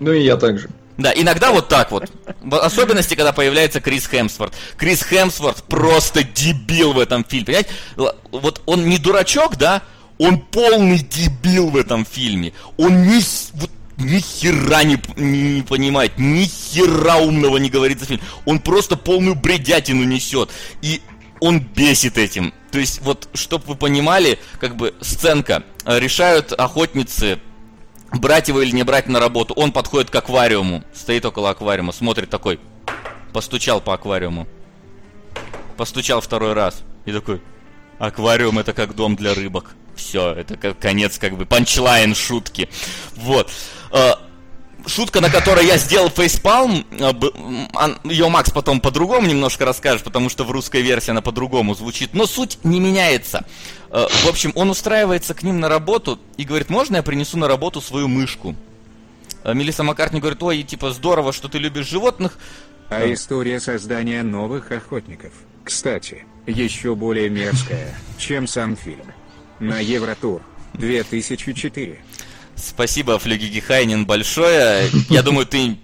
Ну 0.00 0.12
и 0.12 0.22
я 0.22 0.36
также. 0.36 0.68
Да, 0.96 1.12
иногда 1.14 1.50
вот 1.50 1.68
так 1.68 1.90
вот. 1.90 2.10
В 2.40 2.54
особенности, 2.56 3.14
когда 3.14 3.32
появляется 3.32 3.80
Крис 3.80 4.06
Хемсворт. 4.06 4.54
Крис 4.76 5.02
Хемсворт 5.02 5.64
просто 5.64 6.22
дебил 6.22 6.92
в 6.92 6.98
этом 7.00 7.24
фильме. 7.24 7.46
Понимаете? 7.46 7.70
Вот 8.30 8.62
он 8.66 8.88
не 8.88 8.98
дурачок, 8.98 9.56
да? 9.56 9.82
Он 10.18 10.38
полный 10.38 10.98
дебил 10.98 11.70
в 11.70 11.76
этом 11.76 12.06
фильме. 12.06 12.52
Он 12.76 12.92
с- 13.08 13.50
вот, 13.54 13.70
ни 13.96 14.18
хера 14.20 14.84
не, 14.84 15.00
не, 15.16 15.54
не 15.56 15.62
понимает, 15.62 16.12
ни 16.18 16.44
хера 16.44 17.16
умного 17.16 17.56
не 17.56 17.70
говорит 17.70 17.98
за 17.98 18.06
фильм. 18.06 18.20
Он 18.44 18.60
просто 18.60 18.96
полную 18.96 19.34
бредятину 19.34 20.04
несет. 20.04 20.50
И 20.82 21.00
он 21.40 21.58
бесит 21.58 22.16
этим. 22.18 22.54
То 22.70 22.78
есть, 22.78 23.00
вот, 23.02 23.28
чтобы 23.34 23.64
вы 23.66 23.74
понимали, 23.74 24.38
как 24.60 24.76
бы 24.76 24.94
сценка. 25.00 25.64
Решают 25.84 26.52
охотницы 26.52 27.40
брать 28.14 28.48
его 28.48 28.62
или 28.62 28.70
не 28.70 28.82
брать 28.82 29.06
на 29.08 29.20
работу. 29.20 29.54
Он 29.54 29.72
подходит 29.72 30.10
к 30.10 30.14
аквариуму, 30.14 30.84
стоит 30.92 31.24
около 31.24 31.50
аквариума, 31.50 31.92
смотрит 31.92 32.30
такой, 32.30 32.60
постучал 33.32 33.80
по 33.80 33.94
аквариуму. 33.94 34.46
Постучал 35.76 36.20
второй 36.20 36.52
раз 36.52 36.82
и 37.04 37.12
такой, 37.12 37.40
аквариум 37.98 38.58
это 38.58 38.72
как 38.72 38.94
дом 38.94 39.16
для 39.16 39.34
рыбок. 39.34 39.74
Все, 39.96 40.32
это 40.32 40.74
конец 40.74 41.18
как 41.18 41.36
бы 41.36 41.46
панчлайн 41.46 42.14
шутки. 42.14 42.68
Вот. 43.16 43.50
Э, 44.84 44.88
Шутка, 44.88 45.20
на 45.20 45.30
которой 45.30 45.66
я 45.66 45.76
сделал 45.78 46.10
фейспалм, 46.10 46.84
ее 48.04 48.28
Макс 48.28 48.50
потом 48.50 48.80
по-другому 48.80 49.26
немножко 49.26 49.64
расскажет, 49.64 50.04
потому 50.04 50.28
что 50.28 50.44
в 50.44 50.50
русской 50.50 50.82
версии 50.82 51.10
она 51.10 51.22
по-другому 51.22 51.74
звучит, 51.74 52.14
но 52.14 52.26
суть 52.26 52.58
не 52.64 52.80
меняется. 52.80 53.46
Э, 53.90 54.06
В 54.24 54.28
общем, 54.28 54.52
он 54.54 54.70
устраивается 54.70 55.34
к 55.34 55.42
ним 55.42 55.60
на 55.60 55.68
работу 55.68 56.18
и 56.36 56.44
говорит, 56.44 56.70
можно 56.70 56.96
я 56.96 57.02
принесу 57.02 57.38
на 57.38 57.48
работу 57.48 57.80
свою 57.80 58.08
мышку? 58.08 58.54
Э, 59.42 59.54
Мелисса 59.54 59.82
Маккартни 59.82 60.20
говорит, 60.20 60.42
ой, 60.42 60.62
типа, 60.62 60.90
здорово, 60.92 61.32
что 61.32 61.48
ты 61.48 61.58
любишь 61.58 61.86
животных. 61.86 62.38
А 62.90 63.10
история 63.12 63.60
создания 63.60 64.22
новых 64.22 64.70
охотников, 64.70 65.32
кстати, 65.64 66.26
еще 66.46 66.94
более 66.94 67.30
мерзкая, 67.30 67.94
чем 68.18 68.46
сам 68.46 68.76
фильм. 68.76 69.06
На 69.58 69.78
Евротур 69.80 70.42
2004. 70.74 71.98
Спасибо, 72.56 73.18
Флюги 73.18 73.46
Гехайнин, 73.48 74.06
большое. 74.06 74.88
Я 75.08 75.22
думаю, 75.22 75.46
ты 75.46 75.76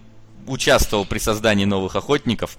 участвовал 0.46 1.04
при 1.04 1.18
создании 1.18 1.64
новых 1.64 1.94
охотников, 1.96 2.56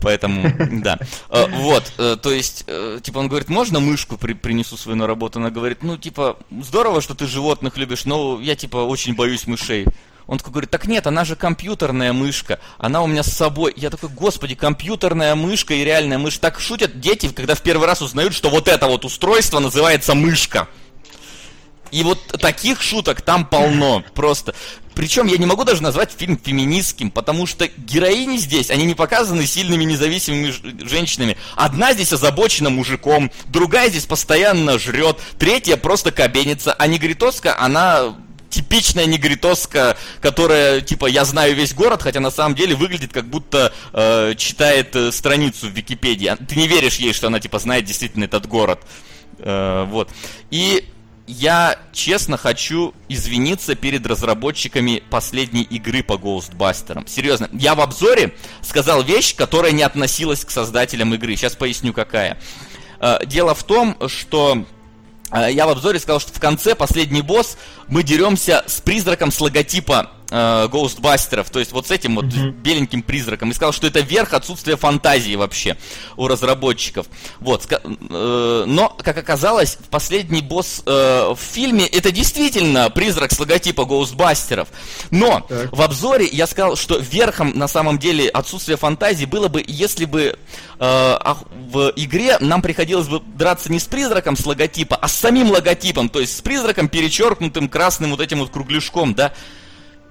поэтому, 0.00 0.52
да. 0.82 0.98
Э, 1.30 1.46
Вот, 1.50 1.92
э, 1.98 2.16
то 2.22 2.30
есть, 2.30 2.64
э, 2.66 3.00
типа, 3.02 3.18
он 3.18 3.28
говорит, 3.28 3.48
можно 3.48 3.80
мышку 3.80 4.16
при- 4.16 4.34
принесу 4.34 4.76
свою 4.76 4.96
на 4.96 5.06
работу? 5.06 5.40
Она 5.40 5.50
говорит, 5.50 5.82
ну, 5.82 5.96
типа, 5.96 6.36
здорово, 6.62 7.00
что 7.00 7.14
ты 7.14 7.26
животных 7.26 7.76
любишь, 7.76 8.04
но 8.04 8.38
я, 8.40 8.54
типа, 8.54 8.76
очень 8.78 9.14
боюсь 9.14 9.46
мышей. 9.46 9.86
Он 10.26 10.38
такой 10.38 10.52
говорит, 10.52 10.70
так 10.70 10.86
нет, 10.86 11.06
она 11.06 11.24
же 11.24 11.36
компьютерная 11.36 12.12
мышка, 12.12 12.58
она 12.78 13.02
у 13.02 13.06
меня 13.06 13.22
с 13.22 13.32
собой. 13.32 13.74
Я 13.76 13.90
такой, 13.90 14.08
господи, 14.10 14.54
компьютерная 14.54 15.34
мышка 15.34 15.74
и 15.74 15.84
реальная 15.84 16.18
мышь. 16.18 16.38
Так 16.38 16.60
шутят 16.60 17.00
дети, 17.00 17.28
когда 17.28 17.54
в 17.54 17.60
первый 17.62 17.86
раз 17.86 18.00
узнают, 18.00 18.32
что 18.32 18.48
вот 18.48 18.68
это 18.68 18.86
вот 18.86 19.04
устройство 19.04 19.58
называется 19.58 20.14
мышка. 20.14 20.68
И 21.94 22.02
вот 22.02 22.18
таких 22.40 22.82
шуток 22.82 23.22
там 23.22 23.46
полно, 23.46 24.02
просто. 24.14 24.52
Причем 24.96 25.28
я 25.28 25.36
не 25.36 25.46
могу 25.46 25.62
даже 25.62 25.80
назвать 25.80 26.10
фильм 26.10 26.36
феминистским, 26.36 27.12
потому 27.12 27.46
что 27.46 27.68
героини 27.68 28.36
здесь, 28.36 28.70
они 28.70 28.84
не 28.84 28.96
показаны 28.96 29.46
сильными 29.46 29.84
независимыми 29.84 30.52
женщинами. 30.88 31.36
Одна 31.54 31.92
здесь 31.92 32.12
озабочена 32.12 32.68
мужиком, 32.68 33.30
другая 33.46 33.90
здесь 33.90 34.06
постоянно 34.06 34.76
жрет, 34.76 35.20
третья 35.38 35.76
просто 35.76 36.10
кабенится, 36.10 36.72
а 36.72 36.88
негритоска, 36.88 37.56
она 37.60 38.16
типичная 38.50 39.06
негритоска, 39.06 39.96
которая, 40.20 40.80
типа, 40.80 41.06
я 41.06 41.24
знаю 41.24 41.54
весь 41.54 41.74
город, 41.74 42.02
хотя 42.02 42.18
на 42.18 42.32
самом 42.32 42.56
деле 42.56 42.74
выглядит 42.74 43.12
как 43.12 43.26
будто 43.26 43.72
э, 43.92 44.34
читает 44.36 44.96
э, 44.96 45.12
страницу 45.12 45.68
в 45.68 45.70
Википедии. 45.70 46.26
А 46.26 46.34
Ты 46.34 46.56
не 46.56 46.66
веришь 46.66 46.96
ей, 46.96 47.12
что 47.12 47.28
она, 47.28 47.38
типа, 47.38 47.60
знает 47.60 47.84
действительно 47.84 48.24
этот 48.24 48.48
город. 48.48 48.80
Э, 49.38 49.84
вот. 49.88 50.10
И 50.50 50.88
я 51.26 51.78
честно 51.92 52.36
хочу 52.36 52.94
извиниться 53.08 53.74
перед 53.74 54.06
разработчиками 54.06 55.02
последней 55.10 55.62
игры 55.62 56.02
по 56.02 56.14
Ghostbusters. 56.14 57.08
Серьезно, 57.08 57.48
я 57.52 57.74
в 57.74 57.80
обзоре 57.80 58.34
сказал 58.60 59.02
вещь, 59.02 59.34
которая 59.34 59.72
не 59.72 59.82
относилась 59.82 60.44
к 60.44 60.50
создателям 60.50 61.14
игры. 61.14 61.34
Сейчас 61.36 61.56
поясню, 61.56 61.92
какая. 61.92 62.38
Э, 63.00 63.18
Дело 63.24 63.54
в 63.54 63.62
том, 63.64 63.96
что 64.08 64.64
э, 65.30 65.48
я 65.52 65.66
в 65.66 65.70
обзоре 65.70 65.98
сказал, 65.98 66.20
что 66.20 66.32
в 66.32 66.40
конце 66.40 66.74
последний 66.74 67.22
босс 67.22 67.56
мы 67.88 68.02
деремся 68.02 68.62
с 68.66 68.80
призраком 68.80 69.32
с 69.32 69.40
логотипа 69.40 70.10
э, 70.30 70.68
Ghostbusters, 70.70 71.50
то 71.50 71.58
есть 71.58 71.72
вот 71.72 71.86
с 71.86 71.90
этим 71.90 72.16
вот 72.16 72.26
беленьким 72.26 73.02
призраком, 73.02 73.50
и 73.50 73.54
сказал, 73.54 73.72
что 73.72 73.86
это 73.86 74.00
верх 74.00 74.32
отсутствия 74.34 74.76
фантазии 74.76 75.36
вообще 75.36 75.76
у 76.16 76.28
разработчиков. 76.28 77.06
Вот, 77.40 77.66
э, 77.70 78.64
но, 78.66 78.88
как 78.88 79.18
оказалось, 79.18 79.78
последний 79.90 80.40
босс 80.42 80.82
э, 80.86 81.32
в 81.34 81.38
фильме 81.40 81.86
это 81.86 82.10
действительно 82.10 82.90
призрак 82.90 83.32
с 83.32 83.38
логотипа 83.38 83.82
Ghostbusters. 83.82 84.68
Но 85.10 85.40
Так. 85.48 85.72
в 85.72 85.82
обзоре 85.82 86.26
я 86.26 86.46
сказал, 86.46 86.76
что 86.76 86.98
верхом 86.98 87.52
на 87.56 87.68
самом 87.68 87.98
деле 87.98 88.28
отсутствия 88.28 88.76
фантазии 88.76 89.24
было 89.24 89.48
бы, 89.48 89.62
если 89.66 90.04
бы 90.04 90.20
э, 90.22 90.36
ах- 90.78 91.44
в 91.70 91.92
игре 91.96 92.38
нам 92.40 92.62
приходилось 92.62 93.08
бы 93.08 93.20
драться 93.20 93.70
не 93.70 93.78
с 93.78 93.84
призраком 93.84 94.36
с 94.36 94.44
логотипа, 94.46 94.96
а 94.96 95.08
с 95.08 95.12
самим 95.14 95.50
логотипом, 95.50 96.08
то 96.08 96.20
есть 96.20 96.36
с 96.36 96.40
призраком 96.40 96.88
перечеркнутым 96.88 97.68
красным 97.68 98.10
вот 98.10 98.20
этим 98.20 98.38
вот 98.40 98.50
кругляшком, 98.50 99.14
да. 99.14 99.32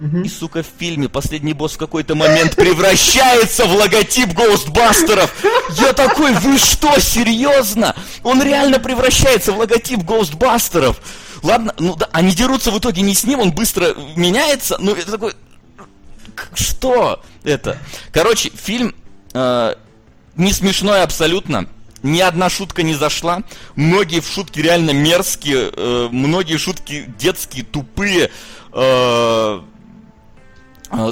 И, 0.00 0.28
сука, 0.28 0.62
в 0.62 0.66
фильме 0.78 1.08
последний 1.08 1.52
босс 1.52 1.74
в 1.74 1.78
какой-то 1.78 2.14
момент 2.14 2.56
превращается 2.56 3.64
в 3.64 3.74
логотип 3.74 4.32
Гоустбастеров. 4.32 5.32
Я 5.80 5.92
такой, 5.92 6.32
вы 6.32 6.58
что, 6.58 6.98
серьезно? 7.00 7.94
Он 8.24 8.42
реально 8.42 8.80
превращается 8.80 9.52
в 9.52 9.58
логотип 9.58 10.00
Гоустбастеров. 10.00 11.00
Ладно, 11.42 11.74
ну 11.78 11.94
да, 11.94 12.08
они 12.12 12.32
дерутся 12.32 12.70
в 12.70 12.78
итоге 12.78 13.02
не 13.02 13.14
с 13.14 13.24
ним, 13.24 13.38
он 13.38 13.52
быстро 13.52 13.94
меняется, 14.16 14.76
но 14.80 14.92
это 14.92 15.12
такой... 15.12 15.32
Что 16.54 17.22
это? 17.44 17.78
Короче, 18.12 18.50
фильм 18.50 18.94
э, 19.32 19.74
не 20.36 20.52
смешной 20.52 21.02
абсолютно. 21.02 21.66
Ни 22.02 22.20
одна 22.20 22.50
шутка 22.50 22.82
не 22.82 22.94
зашла. 22.94 23.42
Многие 23.76 24.20
шутки 24.20 24.58
реально 24.60 24.90
мерзкие. 24.90 25.70
э, 25.72 26.08
многие 26.10 26.56
шутки 26.58 27.04
детские, 27.18 27.64
тупые. 27.64 28.30
э, 28.72 29.60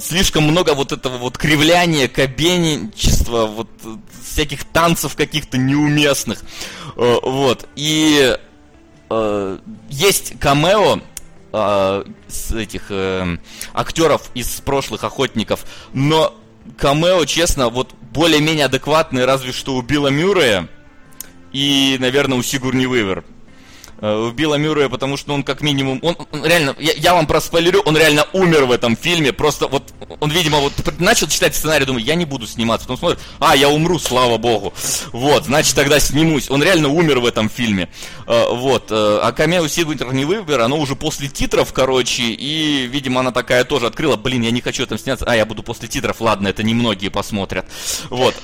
слишком 0.01 0.45
много 0.45 0.74
вот 0.74 0.93
этого 0.93 1.18
вот 1.18 1.39
кривляния, 1.39 2.09
кабеничества, 2.09 3.47
вот 3.47 3.68
э, 3.85 3.97
всяких 4.22 4.64
танцев 4.64 5.16
каких-то 5.16 5.59
неуместных. 5.59 6.43
Э, 6.97 7.18
вот. 7.22 7.68
И 7.76 8.37
э, 9.11 9.59
есть 9.91 10.39
камео 10.39 11.01
э, 11.53 12.05
с 12.28 12.53
этих 12.53 12.87
э, 12.91 13.39
актеров 13.74 14.30
из 14.35 14.49
прошлых 14.61 15.05
охотников, 15.05 15.64
но 15.93 16.35
камео, 16.76 17.24
честно, 17.24 17.68
вот 17.68 17.93
более-менее 18.12 18.66
адекватные, 18.66 19.24
разве 19.24 19.53
что 19.53 19.74
у 19.74 19.83
Билла 19.83 20.09
Мюррея 20.09 20.68
и, 21.53 21.97
наверное, 22.01 22.39
у 22.39 22.43
Сигурни 22.43 22.87
Уивер. 22.87 23.24
Э, 24.03 24.17
У 24.17 24.33
Билла 24.33 24.57
Мюррея, 24.57 24.89
потому 24.89 25.17
что 25.17 25.33
он 25.33 25.45
как 25.45 25.61
минимум, 25.61 26.01
он, 26.03 26.17
он 26.33 26.45
реально, 26.45 26.75
я, 26.81 26.93
я 26.95 27.15
вам 27.15 27.29
проспойлерю, 27.29 27.83
он 27.83 27.97
реально 27.97 28.27
умер 28.33 28.65
в 28.65 28.73
этом 28.73 28.97
фильме, 28.97 29.33
просто 29.33 29.69
вот, 29.69 29.95
он, 30.19 30.29
видимо, 30.33 30.59
вот 30.59 30.73
начал 30.99 31.29
читать 31.29 31.55
сценарий, 31.55 31.85
думаю, 31.85 32.05
я 32.05 32.17
не 32.17 32.25
буду 32.25 32.49
сниматься, 32.49 32.89
потом 32.89 32.99
смотрит, 32.99 33.21
а, 33.39 33.55
я 33.55 33.69
умру, 33.69 34.01
слава 34.01 34.39
богу, 34.39 34.75
вот, 35.13 35.45
значит, 35.45 35.77
тогда 35.77 36.01
снимусь, 36.01 36.51
он 36.51 36.65
реально 36.65 36.89
умер 36.89 37.21
в 37.21 37.27
этом 37.27 37.49
фильме, 37.49 37.89
Э, 38.27 38.47
вот, 38.53 38.91
э, 38.91 39.21
а 39.23 39.33
камео 39.33 39.69
Сигурни 39.69 40.25
Уивер, 40.25 40.61
оно 40.61 40.79
уже 40.79 40.97
после 40.97 41.29
титров, 41.29 41.73
короче, 41.73 42.23
и, 42.25 42.87
видимо, 42.87 43.21
она 43.21 43.31
такая 43.31 43.65
тоже 43.65 43.87
открыла, 43.87 44.17
блин, 44.17 44.43
я 44.43 44.51
не 44.51 44.61
хочу 44.61 44.85
там 44.87 44.99
сняться, 44.99 45.25
а, 45.29 45.37
я 45.37 45.47
буду 45.47 45.63
после 45.63 45.87
титров, 45.89 46.21
ладно, 46.21 46.49
это 46.49 46.65
немногие 46.65 47.11
посмотрят, 47.11 47.67
вот, 48.11 48.35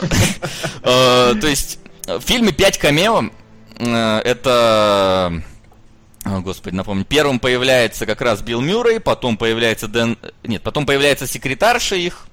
то 0.83 1.37
есть, 1.43 1.79
в 2.07 2.21
фильме 2.21 2.53
5 2.53 2.79
камео, 2.79 3.31
это 3.79 5.43
О, 6.24 6.41
господи, 6.41 6.74
напомню. 6.74 7.05
Первым 7.05 7.39
появляется 7.39 8.05
как 8.05 8.20
раз 8.20 8.43
Билл 8.43 8.61
Мюррей, 8.61 9.01
потом 9.01 9.37
появляется 9.37 9.89
Дэн... 9.89 10.18
Нет, 10.43 10.62
потом 10.62 10.85
появляется 10.85 11.26
секретарша 11.26 11.97
их, 11.97 12.26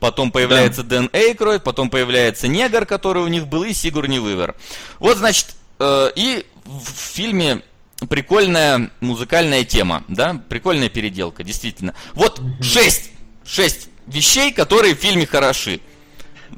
потом 0.00 0.32
появляется 0.32 0.82
да. 0.82 0.96
Дэн 0.96 1.10
Эйкройд, 1.12 1.62
потом 1.62 1.90
появляется 1.90 2.48
негр, 2.48 2.86
который 2.86 3.22
у 3.22 3.28
них 3.28 3.46
был, 3.46 3.64
и 3.64 3.72
Сигурни 3.72 4.18
Вивер. 4.18 4.54
Вот, 4.98 5.18
значит, 5.18 5.54
э, 5.78 6.10
и 6.16 6.46
в 6.64 6.88
фильме 6.90 7.62
прикольная 8.08 8.90
музыкальная 9.00 9.64
тема, 9.64 10.04
да, 10.08 10.40
прикольная 10.48 10.88
переделка, 10.88 11.44
действительно. 11.44 11.94
Вот 12.14 12.40
шесть, 12.60 13.10
шесть 13.44 13.88
вещей, 14.06 14.52
которые 14.52 14.94
в 14.94 14.98
фильме 14.98 15.26
хороши. 15.26 15.80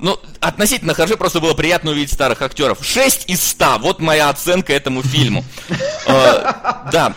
Ну, 0.00 0.18
относительно 0.40 0.94
хорошо, 0.94 1.16
просто 1.16 1.40
было 1.40 1.54
приятно 1.54 1.90
увидеть 1.90 2.12
старых 2.12 2.40
актеров. 2.42 2.78
6 2.82 3.28
из 3.28 3.42
100, 3.42 3.78
вот 3.80 4.00
моя 4.00 4.30
оценка 4.30 4.72
этому 4.72 5.02
фильму. 5.02 5.44
Э, 6.06 6.52
да, 6.90 7.14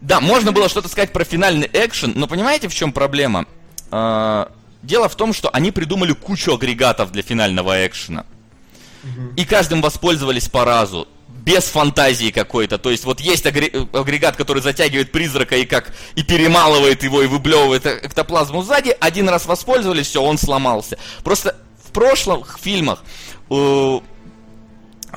да, 0.00 0.20
можно 0.20 0.52
было 0.52 0.68
что-то 0.68 0.88
сказать 0.88 1.12
про 1.12 1.24
финальный 1.24 1.68
экшен, 1.72 2.12
но 2.14 2.26
понимаете, 2.26 2.68
в 2.68 2.74
чем 2.74 2.92
проблема? 2.92 3.46
Э, 3.90 4.46
дело 4.82 5.08
в 5.08 5.16
том, 5.16 5.32
что 5.32 5.50
они 5.50 5.72
придумали 5.72 6.12
кучу 6.12 6.54
агрегатов 6.54 7.10
для 7.12 7.22
финального 7.22 7.86
экшена. 7.86 8.24
И 9.36 9.44
каждым 9.44 9.80
воспользовались 9.80 10.48
по 10.48 10.64
разу 10.64 11.08
без 11.28 11.64
фантазии 11.64 12.30
какой-то. 12.30 12.78
То 12.78 12.90
есть 12.90 13.04
вот 13.04 13.20
есть 13.20 13.46
агрегат, 13.46 14.36
который 14.36 14.62
затягивает 14.62 15.10
призрака 15.10 15.56
и 15.56 15.64
как 15.64 15.92
и 16.14 16.22
перемалывает 16.22 17.02
его 17.02 17.22
и 17.22 17.26
выблевывает 17.26 17.86
эктоплазму 17.86 18.62
сзади. 18.62 18.94
Один 19.00 19.28
раз 19.28 19.46
воспользовались, 19.46 20.06
все, 20.06 20.22
он 20.22 20.36
сломался. 20.36 20.98
Просто 21.24 21.56
в 21.90 21.92
прошлых 21.92 22.58
фильмах 22.62 23.02
э, 23.50 24.00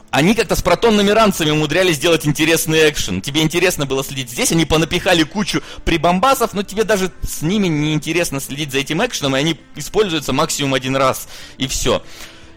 они 0.09 0.33
как-то 0.33 0.55
с 0.55 0.63
протонными 0.63 1.11
ранцами 1.11 1.51
умудрялись 1.51 1.97
сделать 1.97 2.25
интересный 2.25 2.89
экшен. 2.89 3.21
Тебе 3.21 3.41
интересно 3.41 3.85
было 3.85 4.03
следить. 4.03 4.31
Здесь 4.31 4.51
они 4.51 4.65
понапихали 4.65 5.21
кучу 5.21 5.61
прибамбасов, 5.85 6.53
но 6.53 6.63
тебе 6.63 6.83
даже 6.83 7.11
с 7.21 7.43
ними 7.43 7.67
не 7.67 7.93
интересно 7.93 8.39
следить 8.39 8.71
за 8.71 8.79
этим 8.79 9.05
экшеном, 9.05 9.35
и 9.35 9.39
они 9.39 9.59
используются 9.75 10.33
максимум 10.33 10.73
один 10.73 10.95
раз, 10.95 11.27
и 11.59 11.67
все. 11.67 12.01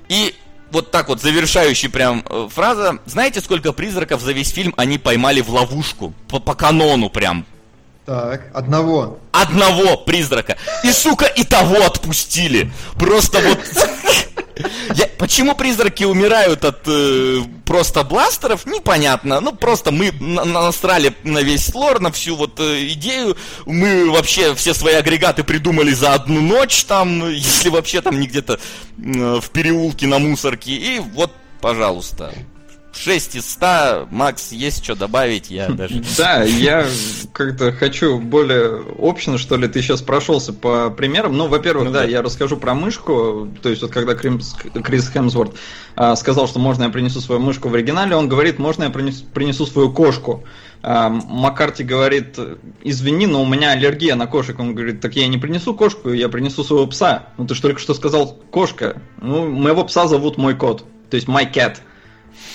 И 0.08 0.34
вот 0.70 0.90
так 0.90 1.08
вот, 1.08 1.20
завершающий 1.20 1.90
прям 1.90 2.24
э, 2.28 2.48
фраза. 2.50 3.00
Знаете, 3.04 3.42
сколько 3.42 3.72
призраков 3.72 4.22
за 4.22 4.32
весь 4.32 4.48
фильм 4.48 4.72
они 4.78 4.96
поймали 4.96 5.42
в 5.42 5.50
ловушку? 5.50 6.14
По, 6.28 6.40
по 6.40 6.54
канону 6.54 7.10
прям. 7.10 7.44
Так, 8.06 8.52
одного. 8.54 9.18
Одного 9.32 9.96
призрака. 9.96 10.56
И, 10.84 10.92
сука, 10.92 11.26
и 11.26 11.42
того 11.42 11.84
отпустили. 11.84 12.70
Просто 12.94 13.40
вот... 13.40 13.58
Я, 14.94 15.06
почему 15.18 15.54
призраки 15.54 16.04
умирают 16.04 16.64
от 16.64 16.82
э, 16.86 17.40
просто 17.66 18.04
бластеров, 18.04 18.64
непонятно. 18.64 19.40
Ну, 19.40 19.52
просто 19.52 19.90
мы 19.90 20.12
на 20.12 20.44
насрали 20.44 21.14
на 21.24 21.40
весь 21.40 21.74
лор, 21.74 22.00
на 22.00 22.10
всю 22.10 22.36
вот 22.36 22.58
э, 22.60 22.86
идею. 22.92 23.36
Мы 23.66 24.08
вообще 24.10 24.54
все 24.54 24.72
свои 24.72 24.94
агрегаты 24.94 25.44
придумали 25.44 25.92
за 25.92 26.14
одну 26.14 26.40
ночь, 26.40 26.84
там, 26.84 27.28
если 27.28 27.68
вообще 27.68 28.00
там 28.00 28.18
не 28.18 28.28
где-то 28.28 28.54
э, 28.54 29.40
в 29.42 29.50
переулке 29.50 30.06
на 30.06 30.18
мусорке. 30.18 30.72
И 30.72 31.00
вот, 31.00 31.32
пожалуйста. 31.60 32.32
6 32.96 33.36
из 33.36 33.50
100. 33.50 34.08
Макс, 34.10 34.52
есть 34.52 34.82
что 34.82 34.94
добавить? 34.94 35.50
Я 35.50 35.68
даже... 35.70 36.02
Да, 36.16 36.42
я 36.42 36.86
как-то 37.32 37.72
хочу 37.72 38.18
более 38.18 38.82
общно, 38.98 39.38
что 39.38 39.56
ли, 39.56 39.68
ты 39.68 39.82
сейчас 39.82 40.02
прошелся 40.02 40.52
по 40.52 40.90
примерам. 40.90 41.36
Ну, 41.36 41.48
во-первых, 41.48 41.86
ну, 41.86 41.92
да, 41.92 42.02
да, 42.02 42.06
я 42.06 42.22
расскажу 42.22 42.56
про 42.56 42.74
мышку. 42.74 43.48
То 43.62 43.68
есть, 43.68 43.82
вот 43.82 43.92
когда 43.92 44.14
Крис, 44.14 44.56
Крис 44.82 45.10
Хемсворт 45.10 45.54
а, 45.94 46.16
сказал, 46.16 46.48
что 46.48 46.58
можно 46.58 46.84
я 46.84 46.88
принесу 46.88 47.20
свою 47.20 47.40
мышку 47.40 47.68
в 47.68 47.74
оригинале, 47.74 48.16
он 48.16 48.28
говорит, 48.28 48.58
можно 48.58 48.84
я 48.84 48.90
принесу, 48.90 49.24
принесу 49.24 49.66
свою 49.66 49.92
кошку. 49.92 50.44
А, 50.82 51.08
Маккарти 51.08 51.84
говорит, 51.84 52.38
извини, 52.82 53.26
но 53.26 53.42
у 53.42 53.46
меня 53.46 53.72
аллергия 53.72 54.14
на 54.14 54.26
кошек. 54.26 54.58
Он 54.58 54.74
говорит, 54.74 55.00
так 55.00 55.16
я 55.16 55.26
не 55.28 55.38
принесу 55.38 55.74
кошку, 55.74 56.10
я 56.10 56.28
принесу 56.28 56.64
своего 56.64 56.86
пса. 56.86 57.28
Ну, 57.38 57.46
ты 57.46 57.54
же 57.54 57.62
только 57.62 57.80
что 57.80 57.94
сказал 57.94 58.32
кошка. 58.50 59.02
Ну, 59.20 59.48
моего 59.48 59.84
пса 59.84 60.06
зовут 60.06 60.38
мой 60.38 60.54
кот. 60.54 60.84
То 61.10 61.16
есть, 61.16 61.28
my 61.28 61.50
cat. 61.52 61.78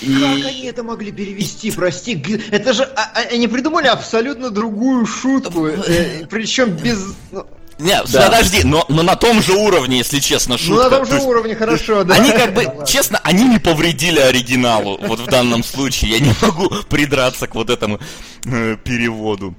И... 0.02 0.14
Как 0.14 0.46
они 0.48 0.66
это 0.66 0.84
могли 0.84 1.12
перевести, 1.12 1.72
прости? 1.72 2.22
Это 2.52 2.74
же 2.74 2.84
а, 2.84 3.12
а, 3.14 3.20
они 3.32 3.48
придумали 3.48 3.88
абсолютно 3.88 4.50
другую 4.50 5.06
шутку, 5.06 5.68
э, 5.68 6.26
причем 6.30 6.72
без... 6.72 7.00
Ну, 7.32 7.46
не, 7.82 8.00
да. 8.12 8.28
подожди, 8.28 8.64
но, 8.64 8.86
но 8.90 9.02
на 9.02 9.16
том 9.16 9.42
же 9.42 9.54
уровне, 9.54 10.00
если 10.00 10.20
честно, 10.20 10.58
шутка. 10.58 10.74
Ну, 10.76 10.84
на 10.84 10.90
том 10.90 11.06
же 11.06 11.16
есть, 11.16 11.26
уровне, 11.26 11.56
хорошо, 11.56 12.04
да. 12.04 12.16
Они 12.16 12.32
как 12.32 12.54
бы, 12.56 12.86
честно, 12.86 13.20
они 13.24 13.48
не 13.48 13.60
повредили 13.60 14.20
оригиналу, 14.20 15.00
вот 15.02 15.20
в 15.20 15.26
данном 15.26 15.64
случае. 15.64 16.12
Я 16.12 16.20
не 16.20 16.34
могу 16.42 16.70
придраться 16.90 17.48
к 17.48 17.56
вот 17.56 17.70
этому 17.70 18.00
э, 18.46 18.78
переводу. 18.84 19.56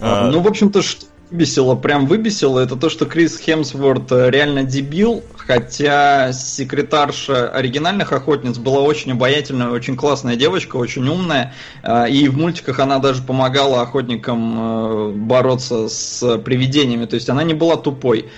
А, 0.00 0.30
ну, 0.30 0.40
в 0.40 0.46
общем-то, 0.46 0.80
что 0.82 1.06
выбесило, 1.30 1.74
прям 1.74 2.06
выбесило, 2.06 2.60
это 2.60 2.76
то, 2.76 2.88
что 2.88 3.06
Крис 3.06 3.38
Хемсворт 3.38 4.10
э, 4.12 4.30
реально 4.30 4.64
дебил, 4.64 5.22
хотя 5.36 6.32
секретарша 6.32 7.48
оригинальных 7.48 8.12
охотниц 8.12 8.58
была 8.58 8.80
очень 8.80 9.12
обаятельная, 9.12 9.68
очень 9.68 9.96
классная 9.96 10.36
девочка, 10.36 10.76
очень 10.76 11.06
умная, 11.06 11.54
э, 11.82 12.10
и 12.10 12.28
в 12.28 12.36
мультиках 12.36 12.78
она 12.80 12.98
даже 12.98 13.22
помогала 13.22 13.82
охотникам 13.82 14.56
э, 14.58 15.12
бороться 15.16 15.88
с 15.88 16.38
привидениями, 16.38 17.06
то 17.06 17.14
есть 17.14 17.28
она 17.28 17.42
не 17.42 17.54
была 17.54 17.76
тупой. 17.76 18.30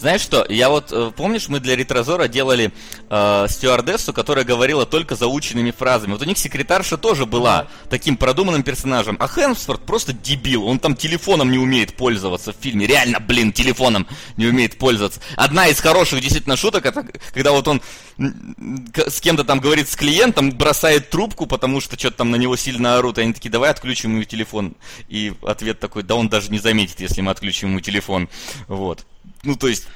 Знаешь 0.00 0.22
что, 0.22 0.46
я 0.48 0.70
вот, 0.70 0.92
э, 0.92 1.12
помнишь, 1.14 1.48
мы 1.48 1.60
для 1.60 1.76
Ретрозора 1.76 2.26
делали 2.26 2.72
э, 3.10 3.46
стюардессу, 3.50 4.14
которая 4.14 4.46
говорила 4.46 4.86
только 4.86 5.14
заученными 5.14 5.72
фразами. 5.72 6.12
Вот 6.12 6.22
у 6.22 6.24
них 6.24 6.38
секретарша 6.38 6.96
тоже 6.96 7.26
была 7.26 7.68
таким 7.90 8.16
продуманным 8.16 8.62
персонажем. 8.62 9.18
А 9.20 9.28
Хэмсфорд 9.28 9.82
просто 9.82 10.14
дебил. 10.14 10.64
Он 10.64 10.78
там 10.78 10.96
телефоном 10.96 11.50
не 11.50 11.58
умеет 11.58 11.96
пользоваться 11.96 12.54
в 12.54 12.56
фильме. 12.56 12.86
Реально, 12.86 13.20
блин, 13.20 13.52
телефоном 13.52 14.06
не 14.38 14.46
умеет 14.46 14.78
пользоваться. 14.78 15.20
Одна 15.36 15.68
из 15.68 15.78
хороших 15.80 16.22
действительно 16.22 16.56
шуток, 16.56 16.86
это 16.86 17.04
когда 17.34 17.52
вот 17.52 17.68
он 17.68 17.82
с 18.16 19.20
кем-то 19.20 19.44
там 19.44 19.60
говорит 19.60 19.86
с 19.86 19.96
клиентом, 19.96 20.50
бросает 20.52 21.10
трубку, 21.10 21.44
потому 21.44 21.82
что 21.82 21.98
что-то 21.98 22.18
там 22.18 22.30
на 22.30 22.36
него 22.36 22.56
сильно 22.56 22.96
орут. 22.96 23.18
И 23.18 23.20
они 23.20 23.34
такие, 23.34 23.50
давай 23.50 23.68
отключим 23.68 24.14
ему 24.14 24.24
телефон. 24.24 24.76
И 25.10 25.34
ответ 25.42 25.78
такой, 25.78 26.04
да 26.04 26.14
он 26.14 26.30
даже 26.30 26.50
не 26.50 26.58
заметит, 26.58 27.00
если 27.00 27.20
мы 27.20 27.32
отключим 27.32 27.68
ему 27.68 27.80
телефон. 27.80 28.30
Вот 28.66 29.04
ну, 29.42 29.56
то 29.56 29.68
есть, 29.68 29.86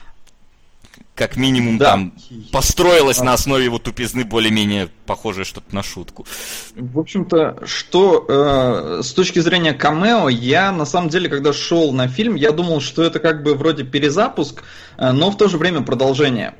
как 1.15 1.37
минимум, 1.37 1.79
да. 1.79 1.93
там 1.93 2.13
построилось 2.51 3.21
а. 3.21 3.25
на 3.25 3.33
основе 3.35 3.65
его 3.65 3.79
тупизны 3.79 4.25
более-менее 4.25 4.89
похожее 5.07 5.45
что-то 5.45 5.75
на 5.75 5.83
шутку. 5.83 6.27
В 6.75 6.99
общем-то, 6.99 7.59
что 7.67 8.27
э, 8.29 9.03
с 9.03 9.13
точки 9.13 9.39
зрения 9.39 9.75
камео, 9.75 10.29
я 10.29 10.73
на 10.73 10.85
самом 10.85 11.09
деле, 11.11 11.29
когда 11.29 11.53
шел 11.53 11.93
на 11.93 12.09
фильм, 12.09 12.35
я 12.35 12.51
думал, 12.51 12.81
что 12.81 13.03
это 13.05 13.21
как 13.21 13.43
бы 13.43 13.55
вроде 13.55 13.85
перезапуск, 13.85 14.65
э, 14.97 15.13
но 15.13 15.31
в 15.31 15.37
то 15.37 15.49
же 15.49 15.57
время 15.57 15.83
продолжение. 15.83 16.55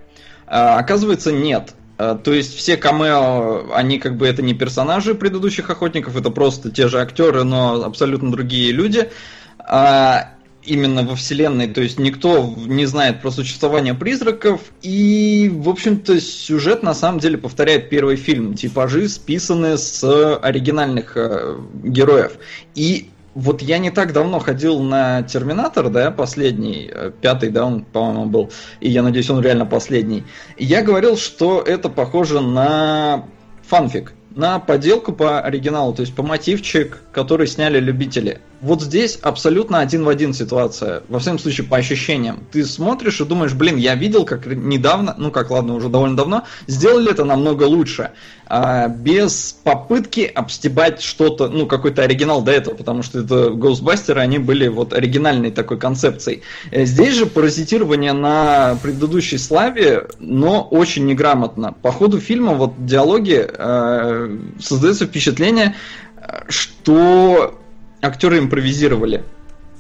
Э, 0.47 0.77
оказывается, 0.77 1.33
нет. 1.33 1.75
Э, 1.99 2.17
то 2.23 2.33
есть 2.33 2.57
все 2.57 2.77
камео, 2.77 3.75
они 3.75 3.99
как 3.99 4.17
бы 4.17 4.27
это 4.27 4.43
не 4.43 4.55
персонажи 4.55 5.15
предыдущих 5.15 5.69
охотников, 5.71 6.17
это 6.17 6.31
просто 6.31 6.71
те 6.71 6.87
же 6.87 7.01
актеры, 7.01 7.43
но 7.43 7.83
абсолютно 7.83 8.31
другие 8.31 8.71
люди. 8.71 9.11
Именно 10.67 11.03
во 11.03 11.15
вселенной, 11.15 11.69
то 11.69 11.83
есть 11.83 11.99
никто 11.99 12.55
не 12.57 12.87
знает 12.87 13.21
про 13.21 13.31
существование 13.31 13.93
призраков, 13.93 14.61
и, 14.81 15.51
в 15.53 15.69
общем-то, 15.69 16.21
сюжет 16.21 16.83
на 16.83 16.95
самом 16.95 17.21
деле 17.21 17.37
повторяет 17.37 17.91
первый 17.91 18.17
фильм, 18.17 18.55
типажи 18.55 19.09
списаны 19.09 19.77
с 19.77 20.03
оригинальных 20.39 21.17
э, 21.17 21.59
героев. 21.85 22.39
И 22.75 23.11
вот 23.35 23.63
я 23.63 23.79
не 23.79 23.91
так 23.91 24.13
давно 24.13 24.39
ходил 24.39 24.81
на 24.81 25.23
Терминатор, 25.23 25.91
да, 25.91 26.11
последний, 26.11 26.91
э, 26.93 27.11
пятый, 27.21 27.51
да, 27.51 27.67
он, 27.67 27.85
по-моему, 27.85 28.27
был, 28.27 28.53
и 28.81 28.89
я 28.89 29.03
надеюсь, 29.03 29.29
он 29.29 29.43
реально 29.43 29.67
последний. 29.67 30.25
И 30.57 30.65
я 30.65 30.83
говорил, 30.83 31.17
что 31.17 31.61
это 31.61 31.89
похоже 31.89 32.41
на 32.41 33.27
фанфик, 33.63 34.15
на 34.35 34.59
подделку 34.59 35.13
по 35.13 35.41
оригиналу, 35.41 35.95
то 35.95 36.03
есть 36.03 36.15
по 36.15 36.23
мотивчик, 36.23 36.99
который 37.13 37.47
сняли 37.47 37.79
любители. 37.79 38.41
Вот 38.61 38.81
здесь 38.81 39.19
абсолютно 39.21 39.81
один 39.81 40.05
в 40.05 40.09
один 40.09 40.33
ситуация, 40.33 41.03
во 41.09 41.19
всяком 41.19 41.39
случае 41.39 41.67
по 41.67 41.77
ощущениям. 41.77 42.41
Ты 42.51 42.65
смотришь 42.65 43.21
и 43.21 43.25
думаешь, 43.25 43.53
блин, 43.53 43.77
я 43.77 43.95
видел, 43.95 44.25
как 44.25 44.47
недавно, 44.47 45.15
ну 45.19 45.31
как 45.31 45.51
ладно, 45.51 45.75
уже 45.75 45.91
довольно 45.91 46.17
давно, 46.17 46.45
сделали 46.67 47.11
это 47.11 47.25
намного 47.25 47.65
лучше, 47.65 48.13
а, 48.47 48.89
без 48.89 49.57
попытки 49.65 50.31
обстебать 50.35 51.03
что-то, 51.03 51.49
ну 51.49 51.67
какой-то 51.67 52.03
оригинал 52.03 52.43
до 52.43 52.53
этого, 52.53 52.75
потому 52.75 53.03
что 53.03 53.21
это 53.21 53.51
Ghostbusters, 53.51 54.19
они 54.19 54.39
были 54.39 54.69
вот 54.69 54.93
оригинальной 54.93 55.51
такой 55.51 55.79
концепцией. 55.79 56.43
Э, 56.71 56.85
здесь 56.85 57.15
же 57.15 57.27
паразитирование 57.27 58.13
на 58.13 58.79
предыдущей 58.83 59.39
славе, 59.39 60.09
но 60.19 60.63
очень 60.63 61.05
неграмотно. 61.07 61.75
По 61.83 61.93
ходу 61.93 62.19
фильма 62.19 62.55
вот 62.55 62.73
диалоги 62.87 63.47
э, 63.47 64.24
создается 64.59 65.07
впечатление, 65.07 65.75
что 66.49 67.61
актеры 68.03 68.39
импровизировали. 68.39 69.25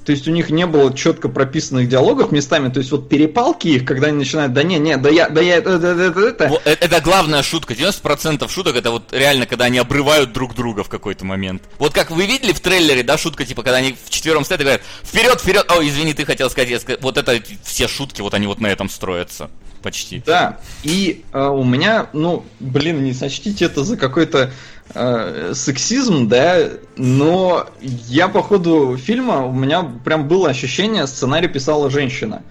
То 0.04 0.12
есть 0.12 0.28
у 0.28 0.30
них 0.30 0.50
не 0.50 0.66
было 0.66 0.94
четко 0.94 1.28
прописанных 1.28 1.88
диалогов 1.88 2.30
местами, 2.30 2.68
то 2.68 2.78
есть 2.78 2.90
вот 2.92 3.08
перепалки 3.08 3.68
их, 3.68 3.84
когда 3.84 4.08
они 4.08 4.18
начинают, 4.18 4.52
да 4.52 4.62
не, 4.62 4.78
не, 4.78 4.96
да 4.96 5.08
я, 5.08 5.28
да 5.28 5.40
я, 5.40 5.56
это, 5.56 5.70
это, 5.70 5.86
это, 5.86 6.20
это. 6.20 6.48
Вот, 6.48 6.62
э, 6.66 6.76
это 6.78 7.00
главная 7.00 7.42
шутка. 7.42 7.72
90% 7.74 8.48
шуток 8.50 8.76
это 8.76 8.90
вот 8.90 9.12
реально, 9.12 9.46
когда 9.46 9.64
они 9.66 9.78
обрывают 9.78 10.32
друг 10.32 10.54
друга 10.54 10.84
в 10.84 10.88
какой-то 10.88 11.24
момент. 11.24 11.62
Вот 11.78 11.94
как 11.94 12.10
вы 12.10 12.26
видели 12.26 12.52
в 12.52 12.60
трейлере, 12.60 13.02
да, 13.02 13.16
шутка, 13.16 13.46
типа, 13.46 13.62
когда 13.62 13.78
они 13.78 13.96
в 14.04 14.10
четвером 14.10 14.44
стоят 14.44 14.60
и 14.60 14.64
говорят, 14.64 14.82
вперед, 15.02 15.40
вперед, 15.40 15.70
о, 15.70 15.82
извини, 15.82 16.12
ты 16.12 16.26
хотел 16.26 16.50
сказать, 16.50 16.70
я 16.70 16.80
сказал, 16.80 17.00
вот 17.00 17.16
это 17.16 17.40
все 17.62 17.88
шутки, 17.88 18.20
вот 18.20 18.34
они 18.34 18.46
вот 18.46 18.60
на 18.60 18.66
этом 18.66 18.90
строятся. 18.90 19.50
Почти. 19.82 20.22
Да, 20.24 20.60
и 20.82 21.24
э, 21.34 21.46
у 21.46 21.62
меня, 21.62 22.06
ну, 22.14 22.46
блин, 22.58 23.04
не 23.04 23.12
сочтите 23.12 23.66
это 23.66 23.84
за 23.84 23.98
какой-то 23.98 24.50
э, 24.92 25.52
сексизм, 25.54 26.28
да, 26.28 26.70
но 26.96 27.66
я 27.80 28.28
по 28.28 28.42
ходу 28.42 28.96
фильма, 28.96 29.46
у 29.46 29.52
меня 29.52 29.82
прям 30.04 30.28
было 30.28 30.50
ощущение, 30.50 31.06
сценарий 31.06 31.48
писала 31.48 31.90
женщина. 31.90 32.42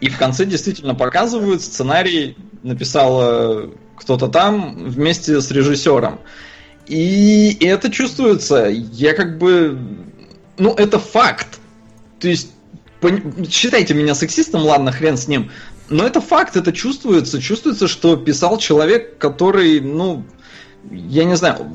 И 0.00 0.08
в 0.08 0.18
конце 0.18 0.44
действительно 0.44 0.94
показывают, 0.94 1.62
сценарий 1.62 2.36
написала 2.62 3.70
кто-то 3.96 4.28
там 4.28 4.84
вместе 4.88 5.40
с 5.40 5.50
режиссером. 5.50 6.20
И 6.86 7.56
это 7.60 7.90
чувствуется. 7.90 8.66
Я 8.68 9.14
как 9.14 9.38
бы... 9.38 9.78
Ну, 10.58 10.74
это 10.74 10.98
факт. 10.98 11.58
То 12.20 12.28
есть, 12.28 12.50
пон... 13.00 13.46
считайте 13.48 13.94
меня 13.94 14.14
сексистом, 14.14 14.62
ладно, 14.62 14.92
хрен 14.92 15.16
с 15.16 15.28
ним. 15.28 15.50
Но 15.88 16.06
это 16.06 16.20
факт, 16.20 16.56
это 16.56 16.72
чувствуется. 16.72 17.40
Чувствуется, 17.40 17.88
что 17.88 18.16
писал 18.16 18.58
человек, 18.58 19.18
который, 19.18 19.80
ну, 19.80 20.24
я 20.90 21.24
не 21.24 21.36
знаю, 21.36 21.74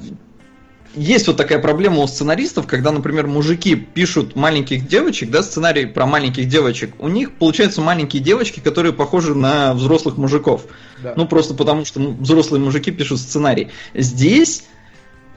есть 0.96 1.28
вот 1.28 1.38
такая 1.38 1.60
проблема 1.60 2.00
у 2.00 2.08
сценаристов, 2.08 2.66
когда, 2.66 2.92
например, 2.92 3.28
мужики 3.28 3.76
пишут 3.76 4.36
маленьких 4.36 4.88
девочек, 4.88 5.30
да, 5.30 5.44
сценарий 5.44 5.86
про 5.86 6.06
маленьких 6.06 6.48
девочек, 6.48 6.94
у 7.00 7.08
них 7.08 7.34
получаются 7.34 7.82
маленькие 7.82 8.24
девочки, 8.24 8.60
которые 8.60 8.94
похожи 8.94 9.36
на 9.36 9.74
взрослых 9.74 10.18
мужиков. 10.18 10.64
Да. 11.04 11.14
Ну, 11.16 11.28
просто 11.28 11.54
потому 11.54 11.86
что 11.86 12.00
ну, 12.00 12.12
взрослые 12.14 12.62
мужики 12.62 12.92
пишут 12.92 13.20
сценарий. 13.20 13.70
Здесь 13.94 14.64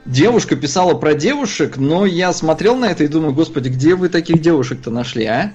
девушка 0.06 0.56
писала 0.56 0.94
про 0.94 1.14
девушек, 1.14 1.76
но 1.76 2.06
я 2.06 2.32
смотрел 2.32 2.76
на 2.76 2.86
это 2.86 3.04
и 3.04 3.08
думаю, 3.08 3.34
господи, 3.34 3.68
где 3.68 3.94
вы 3.94 4.08
таких 4.08 4.40
девушек-то 4.40 4.90
нашли, 4.90 5.26
а? 5.26 5.52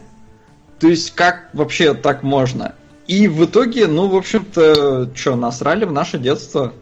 То 0.80 0.88
есть, 0.88 1.15
как 1.15 1.49
вообще 1.53 1.95
так 1.95 2.22
можно? 2.22 2.76
И 3.07 3.28
в 3.28 3.45
итоге, 3.45 3.88
ну, 3.88 4.07
в 4.07 4.15
общем-то, 4.15 5.09
что, 5.15 5.36
насрали 5.36 5.86
в 5.86 5.91
наше 5.91 6.20
детство. 6.20 6.74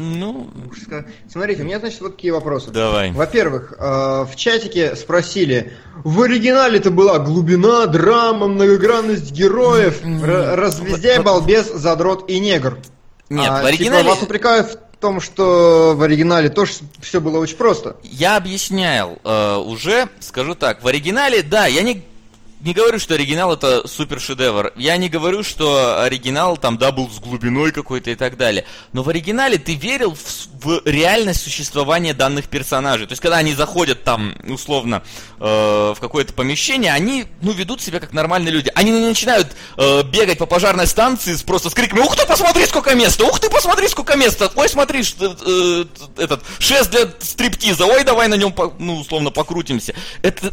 Ну, 0.00 0.48
смотрите, 1.30 1.60
у 1.60 1.66
меня, 1.66 1.78
значит, 1.78 2.00
вот 2.00 2.16
такие 2.16 2.32
вопросы. 2.32 2.70
Давай. 2.70 3.12
Во-первых, 3.12 3.74
э, 3.78 4.24
в 4.24 4.34
чатике 4.34 4.96
спросили, 4.96 5.74
в 6.04 6.22
оригинале 6.22 6.78
это 6.78 6.90
была 6.90 7.18
глубина, 7.18 7.84
драма, 7.84 8.48
многогранность 8.48 9.30
героев, 9.30 10.00
развездяй, 10.02 11.20
балбес, 11.20 11.70
задрот 11.70 12.30
и 12.30 12.40
негр. 12.40 12.78
Нет, 13.28 13.46
а, 13.46 13.52
в 13.52 13.56
типа, 13.58 13.68
оригинале... 13.68 14.02
Типа, 14.04 14.14
вас 14.14 14.22
упрекают 14.22 14.70
в 14.70 14.96
том, 14.96 15.20
что 15.20 15.92
в 15.94 16.02
оригинале 16.02 16.48
тоже 16.48 16.72
все 17.00 17.20
было 17.20 17.36
очень 17.36 17.56
просто. 17.56 17.96
Я 18.02 18.38
объяснял 18.38 19.18
э, 19.22 19.56
уже, 19.56 20.08
скажу 20.20 20.54
так, 20.54 20.82
в 20.82 20.86
оригинале, 20.88 21.42
да, 21.42 21.66
я 21.66 21.82
не 21.82 22.02
не 22.60 22.74
говорю, 22.74 22.98
что 22.98 23.14
оригинал 23.14 23.54
это 23.54 23.86
супер 23.88 24.20
шедевр. 24.20 24.72
Я 24.76 24.96
не 24.96 25.08
говорю, 25.08 25.42
что 25.42 26.02
оригинал 26.02 26.56
там, 26.56 26.76
да, 26.76 26.92
был 26.92 27.10
с 27.10 27.18
глубиной 27.18 27.72
какой-то 27.72 28.10
и 28.10 28.14
так 28.14 28.36
далее. 28.36 28.66
Но 28.92 29.02
в 29.02 29.08
оригинале 29.08 29.58
ты 29.58 29.74
верил 29.74 30.14
в, 30.14 30.64
в 30.64 30.86
реальность 30.86 31.42
существования 31.42 32.12
данных 32.12 32.48
персонажей. 32.48 33.06
То 33.06 33.12
есть, 33.12 33.22
когда 33.22 33.38
они 33.38 33.54
заходят 33.54 34.04
там, 34.04 34.34
условно, 34.46 35.02
э, 35.38 35.42
в 35.42 35.96
какое-то 36.00 36.34
помещение, 36.34 36.92
они, 36.92 37.26
ну, 37.40 37.52
ведут 37.52 37.80
себя 37.80 37.98
как 37.98 38.12
нормальные 38.12 38.52
люди. 38.52 38.70
Они 38.74 38.90
не 38.90 39.06
начинают 39.06 39.48
э, 39.76 40.02
бегать 40.02 40.38
по 40.38 40.46
пожарной 40.46 40.86
станции 40.86 41.34
с, 41.34 41.42
просто 41.42 41.70
с 41.70 41.74
криками 41.74 42.00
«Ух 42.00 42.16
ты, 42.16 42.26
посмотри, 42.26 42.66
сколько 42.66 42.94
места! 42.94 43.24
Ух 43.24 43.40
ты, 43.40 43.48
посмотри, 43.48 43.88
сколько 43.88 44.16
места! 44.16 44.50
Ой, 44.54 44.68
смотри, 44.68 45.02
э, 45.02 45.84
этот, 46.18 46.42
шест 46.58 46.90
для 46.90 47.08
стриптиза! 47.20 47.86
Ой, 47.86 48.04
давай 48.04 48.28
на 48.28 48.34
нем, 48.34 48.54
ну, 48.78 48.96
условно, 48.96 49.30
покрутимся!» 49.30 49.94
Это 50.22 50.52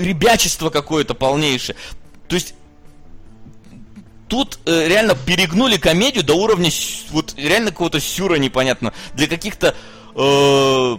ребячество 0.00 0.70
какое-то 0.70 1.14
полнейшее. 1.14 1.76
То 2.28 2.34
есть 2.34 2.54
тут 4.28 4.58
э, 4.64 4.88
реально 4.88 5.14
перегнули 5.14 5.76
комедию 5.76 6.24
до 6.24 6.34
уровня 6.34 6.70
вот 7.10 7.34
реально 7.36 7.70
какого-то 7.70 8.00
сюра 8.00 8.36
непонятно 8.36 8.92
для 9.14 9.26
каких-то 9.26 9.74
э, 10.14 10.96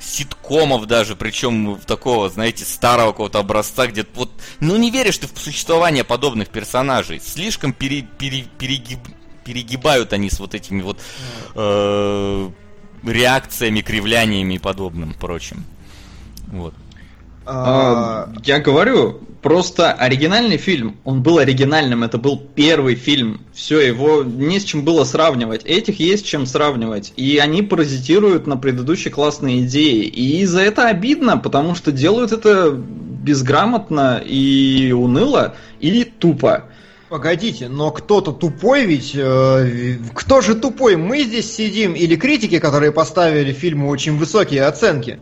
ситкомов 0.00 0.86
даже, 0.86 1.16
причем 1.16 1.80
такого, 1.86 2.28
знаете, 2.28 2.64
старого 2.64 3.12
какого-то 3.12 3.38
образца, 3.38 3.86
где 3.86 4.06
вот, 4.14 4.30
ну 4.60 4.76
не 4.76 4.90
веришь 4.90 5.18
ты 5.18 5.26
в 5.26 5.38
существование 5.38 6.04
подобных 6.04 6.48
персонажей, 6.48 7.20
слишком 7.20 7.72
пере, 7.72 8.02
пере, 8.02 8.44
перегиб, 8.58 9.00
перегибают 9.44 10.12
они 10.12 10.30
с 10.30 10.38
вот 10.40 10.54
этими 10.54 10.82
вот 10.82 11.00
э, 11.54 12.50
реакциями, 13.04 13.80
кривляниями 13.80 14.54
и 14.54 14.58
подобным 14.58 15.14
прочим. 15.14 15.64
Вот. 16.48 16.74
А, 17.52 18.28
я 18.44 18.60
говорю, 18.60 19.20
просто 19.42 19.92
оригинальный 19.92 20.56
фильм, 20.56 20.96
он 21.04 21.22
был 21.22 21.38
оригинальным, 21.38 22.04
это 22.04 22.16
был 22.16 22.40
первый 22.54 22.94
фильм, 22.94 23.40
все, 23.52 23.80
его 23.80 24.22
не 24.22 24.60
с 24.60 24.64
чем 24.64 24.84
было 24.84 25.02
сравнивать, 25.02 25.64
этих 25.64 25.98
есть 25.98 26.26
чем 26.26 26.46
сравнивать, 26.46 27.12
и 27.16 27.38
они 27.38 27.62
паразитируют 27.62 28.46
на 28.46 28.56
предыдущей 28.56 29.10
классной 29.10 29.60
идее, 29.60 30.04
и 30.04 30.44
за 30.44 30.60
это 30.60 30.86
обидно, 30.86 31.38
потому 31.38 31.74
что 31.74 31.90
делают 31.90 32.30
это 32.30 32.70
безграмотно 32.70 34.22
и 34.24 34.92
уныло, 34.92 35.56
и 35.80 36.04
тупо. 36.04 36.66
Погодите, 37.08 37.68
но 37.68 37.90
кто-то 37.90 38.30
тупой 38.30 38.86
ведь... 38.86 39.12
Э, 39.16 39.96
кто 40.14 40.40
же 40.40 40.54
тупой? 40.54 40.94
Мы 40.94 41.24
здесь 41.24 41.52
сидим 41.52 41.94
или 41.94 42.14
критики, 42.14 42.60
которые 42.60 42.92
поставили 42.92 43.52
фильму 43.52 43.88
очень 43.88 44.16
высокие 44.16 44.62
оценки? 44.62 45.18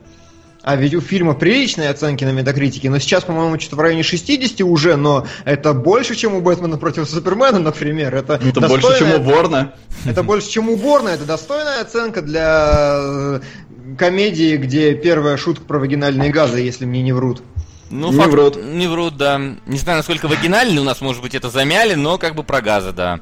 А 0.63 0.77
ведь 0.77 0.95
у 0.95 1.01
фильма 1.01 1.35
приличные 1.35 1.89
оценки 1.89 2.25
на 2.25 2.31
метакритике, 2.31 2.91
но 2.91 2.99
сейчас, 2.99 3.25
по-моему, 3.25 3.59
что-то 3.61 3.77
в 3.77 3.81
районе 3.81 4.03
60 4.03 4.61
уже, 4.63 4.97
но 4.97 5.27
это 5.45 5.73
больше, 5.73 6.15
чем 6.15 6.35
у 6.35 6.41
Бэтмена 6.41 6.79
против 6.79 7.09
Супермена, 7.09 7.59
например. 7.59 8.15
Это, 8.15 8.35
это 8.35 8.61
достойная... 8.61 8.81
больше, 8.81 8.99
чем 8.99 9.21
у 9.21 9.25
Борна. 9.25 9.75
Это 10.05 10.23
больше, 10.23 10.51
чем 10.51 10.69
у 10.69 10.77
Борна. 10.77 11.11
Это 11.11 11.25
достойная 11.25 11.81
оценка 11.81 12.23
для 12.23 12.99
э, 13.01 13.41
комедии, 13.97 14.57
где 14.57 14.95
первая 14.95 15.37
шутка 15.37 15.65
про 15.65 15.79
вагинальные 15.79 16.31
газы, 16.31 16.61
если 16.61 16.85
мне 16.85 17.03
не 17.03 17.13
врут. 17.13 17.43
Ну, 17.91 18.13
не 18.13 18.19
факт, 18.19 18.31
врут. 18.31 18.57
Не 18.63 18.87
врут, 18.87 19.17
да. 19.17 19.39
Не 19.39 19.79
знаю, 19.79 19.99
насколько 19.99 20.29
вагинальный 20.29 20.81
у 20.81 20.85
нас, 20.85 21.01
может 21.01 21.23
быть, 21.23 21.35
это 21.35 21.49
замяли, 21.51 21.95
но 21.95 22.19
как 22.19 22.35
бы 22.35 22.43
про 22.43 22.61
газы, 22.61 22.93
да. 22.93 23.21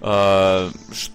Uh, 0.00 0.70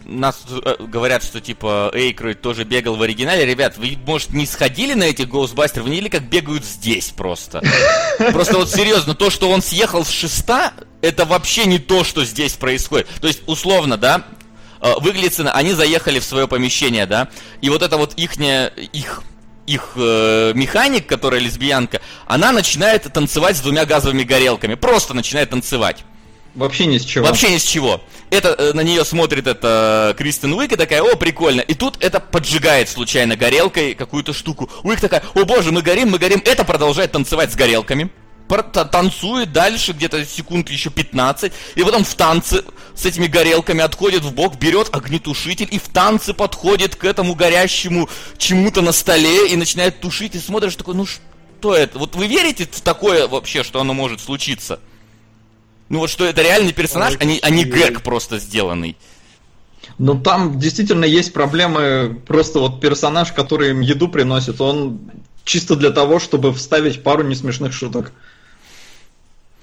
нас 0.06 0.44
uh, 0.50 0.88
говорят, 0.88 1.24
что 1.24 1.40
типа 1.40 1.92
Эйкройд 1.94 2.42
тоже 2.42 2.64
бегал 2.64 2.96
в 2.96 3.02
оригинале. 3.02 3.46
Ребят, 3.46 3.78
вы, 3.78 3.98
может, 4.06 4.32
не 4.32 4.48
сходили 4.48 4.96
на 4.96 5.04
этих 5.04 5.30
Гоусбастеров, 5.30 5.86
вы 5.86 5.92
не 5.92 5.98
видели, 5.98 6.10
как 6.10 6.24
бегают 6.24 6.66
здесь 6.66 7.10
просто. 7.10 7.62
Просто 8.32 8.58
вот 8.58 8.72
серьезно, 8.72 9.14
то, 9.14 9.30
что 9.30 9.50
он 9.52 9.62
съехал 9.62 10.04
с 10.04 10.10
шеста, 10.10 10.74
это 11.02 11.26
вообще 11.26 11.66
не 11.66 11.78
то, 11.78 12.04
что 12.04 12.26
здесь 12.26 12.54
происходит. 12.54 13.08
То 13.22 13.28
есть, 13.28 13.44
условно, 13.46 13.96
да, 13.96 14.24
uh, 14.82 15.00
выглядит, 15.02 15.40
они 15.54 15.74
заехали 15.74 16.20
в 16.20 16.24
свое 16.24 16.48
помещение, 16.48 17.06
да, 17.06 17.30
и 17.62 17.70
вот 17.70 17.84
это 17.84 17.98
вот 17.98 18.16
ихняя, 18.16 18.68
их 18.68 19.22
их 19.70 19.92
э, 19.96 20.54
механик, 20.56 21.06
которая 21.06 21.40
лесбиянка, 21.40 22.02
она 22.26 22.52
начинает 22.52 23.04
танцевать 23.14 23.58
с 23.58 23.62
двумя 23.62 23.86
газовыми 23.86 24.24
горелками. 24.24 24.76
Просто 24.76 25.14
начинает 25.14 25.52
танцевать. 25.52 26.04
Вообще 26.56 26.88
ни 26.88 26.98
с 26.98 27.06
чего. 27.06 27.26
Вообще 27.26 27.52
ни 27.52 27.58
с 27.58 27.64
чего. 27.64 28.02
Это 28.32 28.50
э, 28.50 28.74
на 28.74 28.82
нее 28.82 29.06
смотрит 29.06 29.46
это 29.46 30.16
Кристен 30.18 30.54
Уик 30.54 30.72
и 30.72 30.76
такая, 30.76 31.04
о, 31.04 31.16
прикольно. 31.16 31.62
И 31.62 31.76
тут 31.76 32.04
это 32.04 32.20
поджигает 32.20 32.90
случайно 32.90 33.36
горелкой 33.36 33.94
какую-то 33.94 34.34
штуку. 34.34 34.70
Уик 34.84 35.00
такая, 35.00 35.24
о 35.36 35.46
боже, 35.46 35.72
мы 35.72 35.84
горим, 35.84 36.10
мы 36.10 36.18
горим. 36.18 36.42
Это 36.46 36.64
продолжает 36.64 37.12
танцевать 37.12 37.52
с 37.52 37.56
горелками 37.56 38.10
танцует 38.50 39.52
дальше 39.52 39.94
где-то 39.94 40.26
секунд 40.26 40.70
еще 40.70 40.90
15, 40.90 41.52
и 41.76 41.84
потом 41.84 42.04
в 42.04 42.14
танце 42.16 42.64
с 42.96 43.06
этими 43.06 43.28
горелками 43.28 43.82
отходит 43.82 44.24
в 44.24 44.34
бок, 44.34 44.58
берет 44.58 44.90
огнетушитель 44.94 45.68
и 45.72 45.80
в 45.80 45.88
танце 45.90 46.34
подходит 46.34 46.96
к 46.96 47.06
этому 47.06 47.36
горящему 47.36 48.10
чему-то 48.38 48.82
на 48.82 48.92
столе 48.92 49.48
и 49.50 49.56
начинает 49.56 50.02
тушить, 50.02 50.36
и 50.36 50.40
смотришь 50.40 50.76
такой, 50.76 50.96
ну 50.96 51.06
что 51.06 51.76
это? 51.76 52.00
Вот 52.00 52.16
вы 52.16 52.28
верите 52.28 52.68
в 52.70 52.82
такое 52.82 53.28
вообще, 53.28 53.64
что 53.64 53.80
оно 53.80 53.94
может 53.94 54.20
случиться? 54.20 54.80
Ну 55.90 56.00
вот 56.00 56.10
что 56.10 56.26
это 56.26 56.42
реальный 56.42 56.74
персонаж, 56.74 57.16
а 57.20 57.24
не, 57.24 57.40
а 57.42 57.50
не 57.50 57.64
гэг 57.64 58.02
просто 58.04 58.38
сделанный. 58.38 58.98
Ну 59.98 60.20
там 60.20 60.60
действительно 60.60 61.06
есть 61.06 61.34
проблемы, 61.34 62.22
просто 62.28 62.60
вот 62.60 62.80
персонаж, 62.80 63.32
который 63.32 63.72
им 63.72 63.82
еду 63.82 64.08
приносит, 64.08 64.62
он 64.62 65.00
чисто 65.44 65.76
для 65.76 65.90
того, 65.90 66.20
чтобы 66.20 66.54
вставить 66.54 67.04
пару 67.04 67.24
несмешных 67.24 67.74
шуток. 67.74 68.12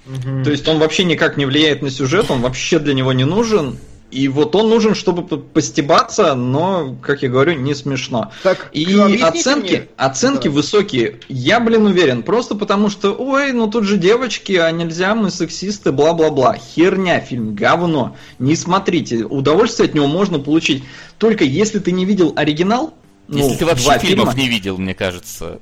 Угу. 0.06 0.44
То 0.44 0.50
есть 0.50 0.66
он 0.68 0.78
вообще 0.78 1.04
никак 1.04 1.36
не 1.36 1.46
влияет 1.46 1.82
на 1.82 1.90
сюжет, 1.90 2.30
он 2.30 2.40
вообще 2.40 2.78
для 2.78 2.94
него 2.94 3.12
не 3.12 3.24
нужен. 3.24 3.78
И 4.12 4.28
вот 4.28 4.54
он 4.54 4.70
нужен, 4.70 4.94
чтобы 4.94 5.24
постебаться, 5.66 6.36
но, 6.36 6.94
как 7.02 7.22
я 7.24 7.28
говорю, 7.28 7.54
не 7.54 7.74
смешно. 7.74 8.30
Так, 8.44 8.70
И 8.72 8.84
объясните 8.94 9.24
оценки, 9.24 9.70
мне- 9.72 9.86
оценки 9.96 10.46
Да. 10.46 10.54
высокие. 10.54 11.16
Я, 11.28 11.58
блин, 11.58 11.86
уверен. 11.86 12.22
Просто 12.22 12.54
потому 12.54 12.88
что, 12.88 13.10
ой, 13.12 13.50
ну 13.52 13.66
тут 13.66 13.82
же 13.82 13.96
девочки, 13.96 14.52
а 14.52 14.70
нельзя, 14.70 15.16
мы 15.16 15.30
сексисты, 15.32 15.90
бла-бла-бла. 15.90 16.54
Херня, 16.56 17.18
фильм, 17.18 17.56
говно. 17.56 18.16
Не 18.38 18.54
смотрите. 18.54 19.24
Удовольствие 19.24 19.88
от 19.88 19.94
него 19.94 20.06
можно 20.06 20.38
получить 20.38 20.84
только 21.18 21.42
если 21.42 21.80
ты 21.80 21.90
не 21.90 22.04
видел 22.04 22.32
оригинал. 22.36 22.94
ну, 23.26 23.38
Если 23.38 23.56
ты 23.56 23.66
вообще 23.66 23.98
фильмов 23.98 24.34
фильма. 24.34 24.40
не 24.40 24.48
видел, 24.48 24.78
мне 24.78 24.94
кажется. 24.94 25.58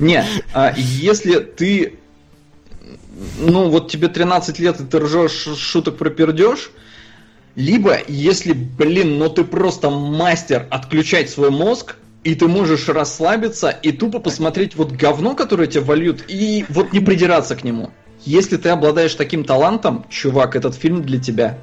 Не, 0.00 0.24
а 0.52 0.74
если 0.76 1.38
ты, 1.38 2.00
ну 3.38 3.68
вот 3.68 3.90
тебе 3.90 4.08
13 4.08 4.58
лет 4.58 4.80
и 4.80 4.84
ты 4.84 4.98
ржешь 4.98 5.48
шуток 5.56 5.96
про 5.98 6.10
пердеж, 6.10 6.70
либо 7.54 7.98
если, 8.08 8.52
блин, 8.52 9.18
ну 9.18 9.28
ты 9.28 9.44
просто 9.44 9.90
мастер 9.90 10.66
отключать 10.70 11.30
свой 11.30 11.50
мозг, 11.50 11.96
и 12.24 12.34
ты 12.34 12.48
можешь 12.48 12.88
расслабиться 12.88 13.70
и 13.70 13.92
тупо 13.92 14.20
посмотреть 14.20 14.74
вот 14.76 14.92
говно, 14.92 15.34
которое 15.34 15.66
тебе 15.66 15.82
вольют, 15.82 16.24
и 16.28 16.64
вот 16.68 16.92
не 16.92 17.00
придираться 17.00 17.56
к 17.56 17.64
нему. 17.64 17.90
Если 18.24 18.56
ты 18.56 18.68
обладаешь 18.68 19.14
таким 19.14 19.44
талантом, 19.44 20.04
чувак, 20.10 20.54
этот 20.54 20.74
фильм 20.74 21.02
для 21.02 21.18
тебя. 21.18 21.58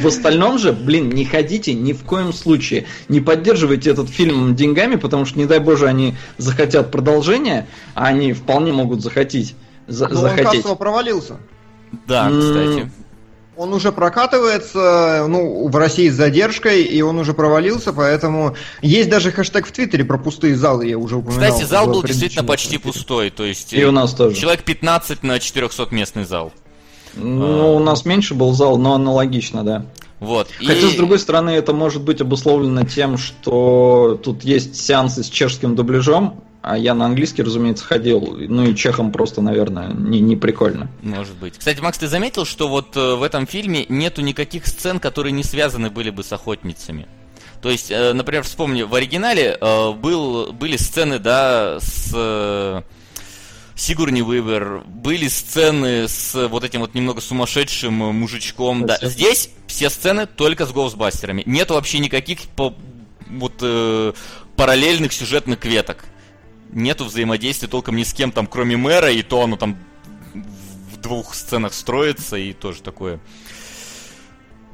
В 0.00 0.06
остальном 0.06 0.58
же, 0.58 0.72
блин, 0.72 1.08
не 1.10 1.24
ходите 1.24 1.72
ни 1.72 1.92
в 1.92 2.04
коем 2.04 2.32
случае. 2.32 2.86
Не 3.08 3.20
поддерживайте 3.20 3.90
этот 3.90 4.10
фильм 4.10 4.54
деньгами, 4.54 4.96
потому 4.96 5.24
что, 5.24 5.38
не 5.38 5.46
дай 5.46 5.58
боже, 5.58 5.86
они 5.86 6.14
захотят 6.36 6.90
продолжения, 6.90 7.66
а 7.94 8.06
они 8.08 8.34
вполне 8.34 8.72
могут 8.72 9.02
захотеть. 9.02 9.54
За- 9.88 10.08
Но 10.08 10.14
он 10.16 10.20
захотеть. 10.22 10.62
кассово 10.62 10.74
провалился. 10.76 11.36
Да, 12.06 12.28
М, 12.28 12.40
кстати. 12.40 12.92
Он 13.56 13.72
уже 13.74 13.90
прокатывается, 13.90 15.26
ну, 15.28 15.66
в 15.66 15.74
России 15.76 16.08
с 16.10 16.14
задержкой, 16.14 16.82
и 16.82 17.02
он 17.02 17.18
уже 17.18 17.34
провалился, 17.34 17.92
поэтому 17.92 18.54
есть 18.82 19.08
даже 19.10 19.32
хэштег 19.32 19.66
в 19.66 19.72
Твиттере 19.72 20.04
про 20.04 20.16
пустые 20.16 20.54
залы, 20.54 20.86
я 20.86 20.96
уже 20.96 21.16
упоминал. 21.16 21.50
Кстати, 21.50 21.68
зал 21.68 21.86
был 21.88 22.02
действительно 22.04 22.44
почти 22.44 22.78
пустой. 22.78 23.30
То 23.30 23.44
есть 23.44 23.72
И 23.72 23.84
у 23.84 23.90
нас 23.90 24.12
тоже. 24.14 24.36
человек 24.36 24.62
15 24.62 25.24
на 25.24 25.40
400 25.40 25.92
местный 25.92 26.24
зал. 26.24 26.52
Ну, 27.14 27.74
у 27.74 27.80
нас 27.80 28.04
меньше 28.04 28.34
был 28.34 28.52
зал, 28.52 28.76
но 28.78 28.94
аналогично, 28.94 29.64
да. 29.64 29.84
Вот. 30.20 30.48
и- 30.60 30.66
Хотя, 30.66 30.88
с 30.88 30.94
другой 30.94 31.18
стороны, 31.18 31.50
это 31.50 31.72
может 31.72 32.02
быть 32.02 32.20
обусловлено 32.20 32.84
тем, 32.84 33.18
что 33.18 34.20
тут 34.22 34.44
есть 34.44 34.76
сеансы 34.76 35.22
с 35.24 35.28
чешским 35.28 35.74
дубляжом, 35.74 36.42
а 36.68 36.76
я 36.76 36.94
на 36.94 37.06
английский, 37.06 37.42
разумеется, 37.42 37.84
ходил. 37.84 38.36
Ну 38.38 38.64
и 38.68 38.74
чехам 38.76 39.10
просто, 39.10 39.40
наверное, 39.40 39.88
не, 39.92 40.20
не 40.20 40.36
прикольно. 40.36 40.90
Может 41.02 41.34
быть. 41.36 41.56
Кстати, 41.58 41.80
Макс, 41.80 41.96
ты 41.98 42.08
заметил, 42.08 42.44
что 42.44 42.68
вот 42.68 42.96
э, 42.96 43.14
в 43.14 43.22
этом 43.22 43.46
фильме 43.46 43.86
нету 43.88 44.20
никаких 44.20 44.66
сцен, 44.66 45.00
которые 45.00 45.32
не 45.32 45.42
связаны 45.42 45.88
были 45.88 46.10
бы 46.10 46.22
с 46.22 46.32
охотницами? 46.32 47.06
То 47.62 47.70
есть, 47.70 47.90
э, 47.90 48.12
например, 48.12 48.42
вспомни, 48.42 48.82
в 48.82 48.94
оригинале 48.94 49.56
э, 49.58 49.92
был, 49.92 50.52
были 50.52 50.76
сцены, 50.76 51.18
да, 51.18 51.78
с 51.80 52.84
Сигурни 53.74 54.20
Уивер, 54.22 54.82
были 54.86 55.28
сцены 55.28 56.06
с 56.06 56.48
вот 56.48 56.64
этим 56.64 56.80
вот 56.80 56.94
немного 56.94 57.20
сумасшедшим 57.20 57.94
мужичком, 57.94 58.84
да. 58.84 58.98
Здесь 59.00 59.50
все 59.68 59.88
сцены 59.88 60.26
только 60.26 60.66
с 60.66 60.72
Гоустбастерами. 60.72 61.44
Нет 61.46 61.70
вообще 61.70 62.00
никаких 62.00 62.40
по- 62.56 62.74
вот 63.30 63.54
э, 63.62 64.12
параллельных 64.56 65.12
сюжетных 65.12 65.64
веток. 65.64 66.04
Нету 66.70 67.04
взаимодействия 67.04 67.68
толком 67.68 67.96
ни 67.96 68.02
с 68.02 68.12
кем 68.12 68.32
там, 68.32 68.46
кроме 68.46 68.76
мэра, 68.76 69.10
и 69.10 69.22
то 69.22 69.42
оно 69.42 69.56
там 69.56 69.78
в 70.92 70.96
двух 70.98 71.34
сценах 71.34 71.72
строится, 71.72 72.36
и 72.36 72.52
тоже 72.52 72.82
такое 72.82 73.20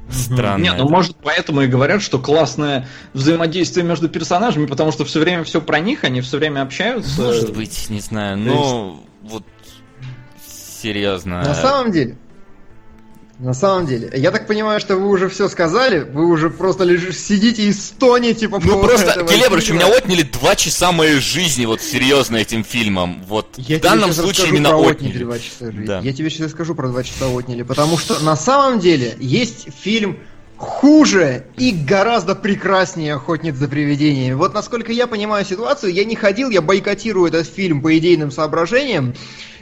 странное. 0.09 0.71
Не, 0.71 0.77
ну 0.77 0.89
может 0.89 1.15
поэтому 1.23 1.61
и 1.61 1.67
говорят, 1.67 2.01
что 2.01 2.19
классное 2.19 2.87
взаимодействие 3.13 3.85
между 3.85 4.09
персонажами, 4.09 4.65
потому 4.65 4.91
что 4.91 5.05
все 5.05 5.19
время 5.19 5.43
все 5.43 5.61
про 5.61 5.79
них, 5.79 6.03
они 6.03 6.21
все 6.21 6.37
время 6.37 6.61
общаются. 6.61 7.21
Может 7.21 7.53
быть, 7.53 7.89
не 7.89 7.99
знаю, 7.99 8.37
но 8.37 9.03
вот 9.21 9.43
серьезно. 10.81 11.43
На 11.43 11.55
самом 11.55 11.91
деле, 11.91 12.17
на 13.39 13.53
самом 13.53 13.85
деле, 13.85 14.11
я 14.15 14.31
так 14.31 14.47
понимаю, 14.47 14.79
что 14.79 14.95
вы 14.95 15.09
уже 15.09 15.27
все 15.27 15.49
сказали, 15.49 15.99
вы 15.99 16.25
уже 16.25 16.49
просто 16.49 16.85
лежишь, 16.85 17.17
сидите 17.17 17.63
и 17.63 17.73
стонете 17.73 18.47
по 18.47 18.59
Ну 18.59 18.81
просто, 18.81 19.25
Келебрыч, 19.25 19.71
у 19.71 19.73
меня 19.73 19.87
отняли 19.87 20.21
два 20.21 20.55
часа 20.55 20.93
моей 20.93 21.19
жизни, 21.19 21.65
вот 21.65 21.81
серьезно, 21.81 22.37
этим 22.37 22.63
фильмом. 22.63 23.23
Вот 23.27 23.47
Я 23.57 23.79
в 23.79 23.81
данном 23.81 24.13
случае 24.13 24.47
именно 24.49 24.69
про 24.69 24.77
отняли. 24.77 25.09
отняли 25.09 25.23
два 25.23 25.39
часа 25.39 25.65
жизни. 25.65 25.85
Да. 25.85 25.99
Я 25.99 26.13
тебе 26.13 26.29
сейчас 26.29 26.51
скажу 26.51 26.75
про 26.75 26.87
два 26.87 27.03
часа 27.03 27.27
отняли, 27.27 27.63
потому 27.63 27.97
что 27.97 28.23
на 28.23 28.37
самом 28.37 28.79
деле 28.79 29.17
есть 29.19 29.67
фильм 29.81 30.17
хуже 30.57 31.47
и 31.57 31.71
гораздо 31.71 32.35
прекраснее 32.35 33.15
«Охотниц 33.15 33.55
за 33.55 33.67
привидениями». 33.67 34.33
Вот 34.33 34.53
насколько 34.53 34.93
я 34.93 35.07
понимаю 35.07 35.43
ситуацию, 35.45 35.91
я 35.93 36.05
не 36.05 36.15
ходил, 36.15 36.49
я 36.49 36.61
бойкотирую 36.61 37.27
этот 37.27 37.47
фильм 37.47 37.81
по 37.81 37.97
идейным 37.97 38.31
соображениям, 38.31 39.13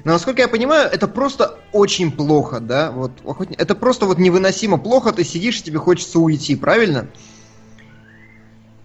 но 0.03 0.11
насколько 0.13 0.41
я 0.41 0.47
понимаю, 0.47 0.89
это 0.91 1.07
просто 1.07 1.57
очень 1.71 2.11
плохо, 2.11 2.59
да? 2.59 2.91
Вот, 2.91 3.11
«Охотни- 3.23 3.55
это 3.57 3.73
просто 3.75 4.05
вот 4.05 4.17
невыносимо 4.19 4.77
плохо, 4.77 5.11
ты 5.11 5.23
сидишь 5.23 5.59
и 5.59 5.63
тебе 5.63 5.79
хочется 5.79 6.19
уйти, 6.19 6.55
правильно? 6.55 7.07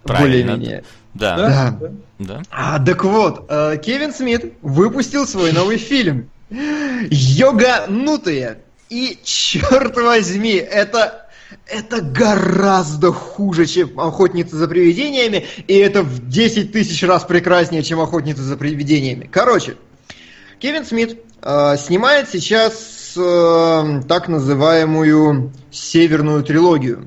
Правильно. 0.04 0.52
Более-менее. 0.52 0.84
Да, 1.14 1.36
Да. 1.36 1.90
да. 2.18 2.42
А, 2.50 2.78
так 2.84 3.04
вот, 3.04 3.46
э, 3.48 3.76
Кевин 3.84 4.12
Смит 4.14 4.54
выпустил 4.62 5.26
свой 5.26 5.52
новый 5.52 5.76
фильм. 5.76 6.30
Йоганутые. 7.10 8.58
И, 8.88 9.18
черт 9.22 9.96
возьми, 9.96 10.54
это... 10.54 11.24
Это 11.66 12.02
гораздо 12.02 13.10
хуже, 13.10 13.64
чем 13.64 13.98
«Охотницы 13.98 14.56
за 14.56 14.68
привидениями», 14.68 15.46
и 15.66 15.74
это 15.76 16.02
в 16.02 16.28
10 16.28 16.72
тысяч 16.72 17.02
раз 17.02 17.24
прекраснее, 17.24 17.82
чем 17.82 18.00
«Охотницы 18.00 18.42
за 18.42 18.56
привидениями». 18.58 19.26
Короче, 19.30 19.76
Кевин 20.58 20.84
Смит 20.84 21.22
э, 21.42 21.76
снимает 21.78 22.28
сейчас 22.28 23.14
э, 23.16 24.02
так 24.08 24.26
называемую 24.28 25.52
«Северную 25.70 26.42
трилогию». 26.42 27.06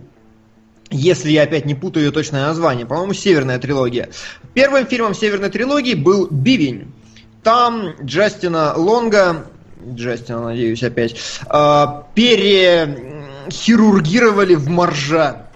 Если 0.89 1.31
я 1.31 1.43
опять 1.43 1.65
не 1.65 1.75
путаю 1.75 2.05
ее 2.05 2.11
точное 2.11 2.47
название, 2.47 2.85
по-моему, 2.85 3.13
Северная 3.13 3.59
трилогия. 3.59 4.09
Первым 4.53 4.87
фильмом 4.87 5.13
Северной 5.13 5.49
трилогии 5.49 5.95
был 5.95 6.27
Бивень. 6.29 6.93
Там 7.43 7.95
Джастина 8.03 8.73
Лонга, 8.75 9.47
Джастина, 9.85 10.45
надеюсь, 10.45 10.81
опять, 10.83 11.17
э, 11.49 11.85
перехирургировали 12.15 14.55
в 14.55 14.69
моржа. 14.69 15.50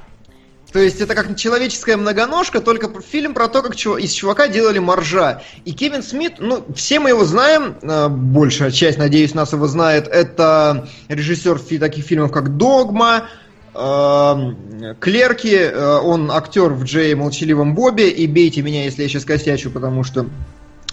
То 0.75 0.81
есть 0.81 0.99
это 0.99 1.15
как 1.15 1.37
человеческая 1.37 1.95
многоножка, 1.95 2.59
только 2.59 2.89
фильм 2.99 3.33
про 3.33 3.47
то, 3.47 3.61
как 3.61 3.75
из 3.75 4.11
чувака 4.11 4.49
делали 4.49 4.79
моржа. 4.79 5.41
И 5.63 5.71
Кевин 5.71 6.03
Смит, 6.03 6.33
ну, 6.39 6.65
все 6.75 6.99
мы 6.99 7.11
его 7.11 7.23
знаем, 7.23 7.77
э, 7.81 8.09
большая 8.09 8.71
часть, 8.71 8.97
надеюсь, 8.97 9.33
нас 9.33 9.53
его 9.53 9.67
знает, 9.67 10.09
это 10.09 10.89
режиссер 11.07 11.59
таких 11.79 12.03
фильмов, 12.03 12.33
как 12.33 12.57
«Догма», 12.57 13.29
э, 13.73 14.95
«Клерки», 14.99 15.55
э, 15.55 15.97
он 16.03 16.29
актер 16.29 16.73
в 16.73 16.83
Джей 16.83 17.15
Молчаливом 17.15 17.73
Бобе, 17.73 18.09
и 18.09 18.27
бейте 18.27 18.61
меня, 18.61 18.83
если 18.83 19.03
я 19.03 19.07
сейчас 19.07 19.23
косячу, 19.23 19.71
потому 19.71 20.03
что... 20.03 20.25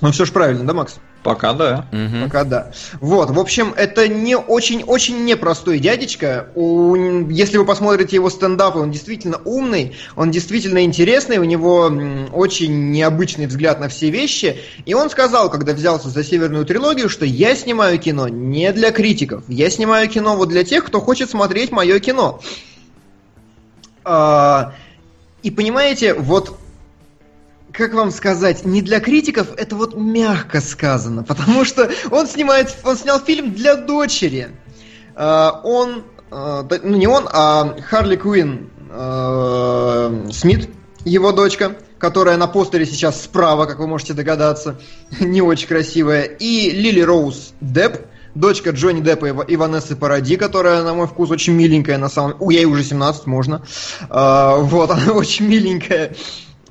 Ну, 0.02 0.10
все 0.10 0.24
же 0.24 0.32
правильно, 0.32 0.64
да, 0.64 0.74
Макс? 0.74 0.96
Пока 1.22 1.52
да. 1.52 1.86
Мгм. 1.92 2.24
Пока 2.24 2.42
да. 2.42 2.72
Вот, 3.00 3.30
в 3.30 3.38
общем, 3.38 3.72
это 3.76 4.08
не 4.08 4.36
очень-очень 4.36 5.24
непростой 5.24 5.78
дядечка. 5.78 6.48
У- 6.56 6.96
если 7.30 7.56
вы 7.56 7.64
посмотрите 7.64 8.16
его 8.16 8.28
стендапы, 8.28 8.80
он 8.80 8.90
действительно 8.90 9.40
умный, 9.44 9.94
он 10.16 10.32
действительно 10.32 10.82
интересный, 10.82 11.38
у 11.38 11.44
него 11.44 11.88
очень 12.32 12.90
необычный 12.90 13.46
взгляд 13.46 13.78
на 13.78 13.88
все 13.88 14.10
вещи. 14.10 14.58
И 14.84 14.94
он 14.94 15.08
сказал, 15.08 15.48
когда 15.48 15.72
взялся 15.72 16.08
за 16.08 16.24
северную 16.24 16.66
трилогию, 16.66 17.08
что 17.08 17.24
я 17.24 17.54
снимаю 17.54 18.00
кино 18.00 18.26
не 18.26 18.72
для 18.72 18.90
критиков, 18.90 19.44
я 19.46 19.70
снимаю 19.70 20.08
кино 20.08 20.34
вот 20.34 20.48
для 20.48 20.64
тех, 20.64 20.84
кто 20.84 21.00
хочет 21.00 21.30
смотреть 21.30 21.70
мое 21.70 22.00
кино. 22.00 22.40
А, 24.04 24.74
и 25.44 25.52
понимаете, 25.52 26.14
вот 26.14 26.58
как 27.72 27.94
вам 27.94 28.10
сказать, 28.10 28.64
не 28.64 28.82
для 28.82 29.00
критиков, 29.00 29.48
это 29.56 29.76
вот 29.76 29.96
мягко 29.96 30.60
сказано, 30.60 31.24
потому 31.28 31.64
что 31.64 31.90
он 32.10 32.26
снимает, 32.26 32.76
он 32.84 32.96
снял 32.96 33.18
фильм 33.18 33.52
для 33.52 33.76
дочери. 33.76 34.50
А, 35.14 35.60
Он, 35.64 36.04
а, 36.30 36.66
ну 36.82 36.96
не 36.96 37.06
он, 37.06 37.28
а 37.30 37.76
Харли 37.82 38.16
Куин 38.16 38.70
а, 38.90 40.28
Смит, 40.32 40.68
его 41.04 41.32
дочка, 41.32 41.76
которая 41.98 42.36
на 42.36 42.46
постере 42.46 42.86
сейчас 42.86 43.22
справа, 43.22 43.66
как 43.66 43.78
вы 43.78 43.86
можете 43.86 44.14
догадаться, 44.14 44.78
не 45.20 45.42
очень 45.42 45.68
красивая, 45.68 46.22
и 46.22 46.70
Лили 46.70 47.00
Роуз 47.00 47.54
Депп, 47.60 48.06
дочка 48.34 48.70
Джонни 48.70 49.00
Деппа 49.02 49.26
и 49.26 49.30
Ва- 49.32 49.42
и 49.42 49.56
Ванессы 49.56 49.96
Паради, 49.96 50.36
которая, 50.36 50.82
на 50.82 50.94
мой 50.94 51.06
вкус, 51.06 51.30
очень 51.30 51.52
миленькая 51.52 51.98
на 51.98 52.08
самом... 52.08 52.36
У, 52.40 52.50
ей 52.50 52.64
уже 52.64 52.82
17, 52.82 53.26
можно. 53.26 53.62
Вот, 54.08 54.90
она 54.90 55.12
очень 55.12 55.46
миленькая. 55.46 56.14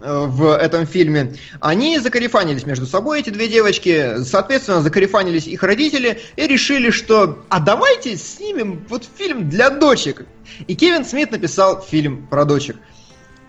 В 0.02 0.56
этом 0.56 0.86
фильме, 0.86 1.36
они 1.60 2.00
закарифанились 2.00 2.66
между 2.66 2.86
собой, 2.86 3.20
эти 3.20 3.30
две 3.30 3.48
девочки, 3.48 4.24
соответственно, 4.24 4.82
закарифанились 4.82 5.48
их 5.48 5.64
родители 5.64 6.22
и 6.36 6.48
решили, 6.48 6.90
что 6.90 7.44
«а 7.50 7.60
давайте 7.60 8.18
снимем 8.18 8.86
вот 8.90 9.06
фильм 9.18 9.50
для 9.50 9.70
дочек». 9.70 10.26
И 10.68 10.76
Кевин 10.76 11.06
Смит 11.06 11.32
написал 11.32 11.82
фильм 11.82 12.28
про 12.28 12.46
дочек. 12.46 12.78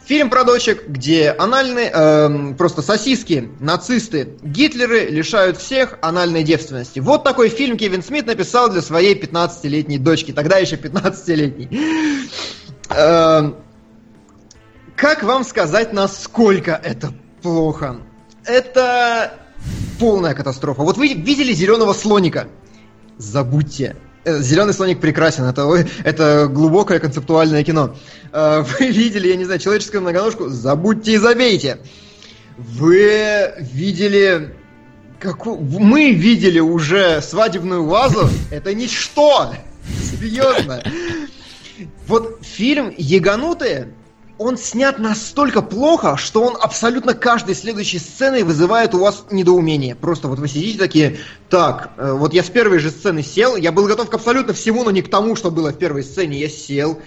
Фильм 0.04 0.30
про 0.30 0.42
дочек, 0.42 0.88
где 0.88 1.30
анальные, 1.30 1.90
э, 1.94 2.54
просто 2.58 2.82
сосиски, 2.82 3.50
нацисты, 3.60 4.36
Гитлеры 4.42 5.06
лишают 5.06 5.58
всех 5.58 5.96
анальной 6.02 6.42
девственности. 6.42 6.98
Вот 6.98 7.22
такой 7.22 7.48
фильм 7.48 7.78
Кевин 7.78 8.02
Смит 8.02 8.26
написал 8.26 8.68
для 8.68 8.82
своей 8.82 9.14
15-летней 9.14 9.98
дочки, 9.98 10.32
тогда 10.32 10.58
еще 10.58 10.74
15-летней. 10.74 11.68
Как 15.02 15.24
вам 15.24 15.42
сказать, 15.42 15.92
насколько 15.92 16.80
это 16.80 17.12
плохо? 17.42 17.96
Это 18.44 19.32
полная 19.98 20.32
катастрофа. 20.32 20.82
Вот 20.82 20.96
вы 20.96 21.08
видели 21.08 21.52
зеленого 21.52 21.92
слоника? 21.92 22.46
Забудьте. 23.18 23.96
Э, 24.24 24.38
Зеленый 24.40 24.72
слоник 24.72 25.00
прекрасен, 25.00 25.42
это, 25.42 25.66
это 26.04 26.46
глубокое 26.46 27.00
концептуальное 27.00 27.64
кино. 27.64 27.96
Э, 28.32 28.62
вы 28.78 28.92
видели, 28.92 29.26
я 29.26 29.34
не 29.34 29.44
знаю, 29.44 29.58
человеческую 29.58 30.02
многоножку? 30.02 30.48
Забудьте 30.48 31.14
и 31.14 31.16
забейте. 31.16 31.78
Вы 32.56 33.54
видели... 33.58 34.54
Как... 35.18 35.44
Мы 35.46 36.12
видели 36.12 36.60
уже 36.60 37.20
свадебную 37.22 37.84
вазу. 37.86 38.28
Это 38.52 38.72
ничто. 38.72 39.52
Серьезно. 40.12 40.80
Вот 42.06 42.38
фильм 42.42 42.94
«Яганутые» 42.96 43.92
он 44.42 44.58
снят 44.58 44.98
настолько 44.98 45.62
плохо, 45.62 46.16
что 46.16 46.42
он 46.42 46.56
абсолютно 46.60 47.14
каждой 47.14 47.54
следующей 47.54 47.98
сценой 47.98 48.42
вызывает 48.42 48.94
у 48.94 48.98
вас 48.98 49.24
недоумение. 49.30 49.94
Просто 49.94 50.28
вот 50.28 50.38
вы 50.38 50.48
сидите 50.48 50.78
такие, 50.78 51.18
так, 51.48 51.92
э, 51.96 52.12
вот 52.12 52.34
я 52.34 52.42
с 52.42 52.50
первой 52.50 52.78
же 52.78 52.90
сцены 52.90 53.22
сел, 53.22 53.56
я 53.56 53.72
был 53.72 53.86
готов 53.86 54.10
к 54.10 54.14
абсолютно 54.14 54.52
всему, 54.52 54.84
но 54.84 54.90
не 54.90 55.02
к 55.02 55.10
тому, 55.10 55.36
что 55.36 55.50
было 55.50 55.72
в 55.72 55.78
первой 55.78 56.02
сцене. 56.02 56.38
Я 56.38 56.48
сел, 56.48 57.00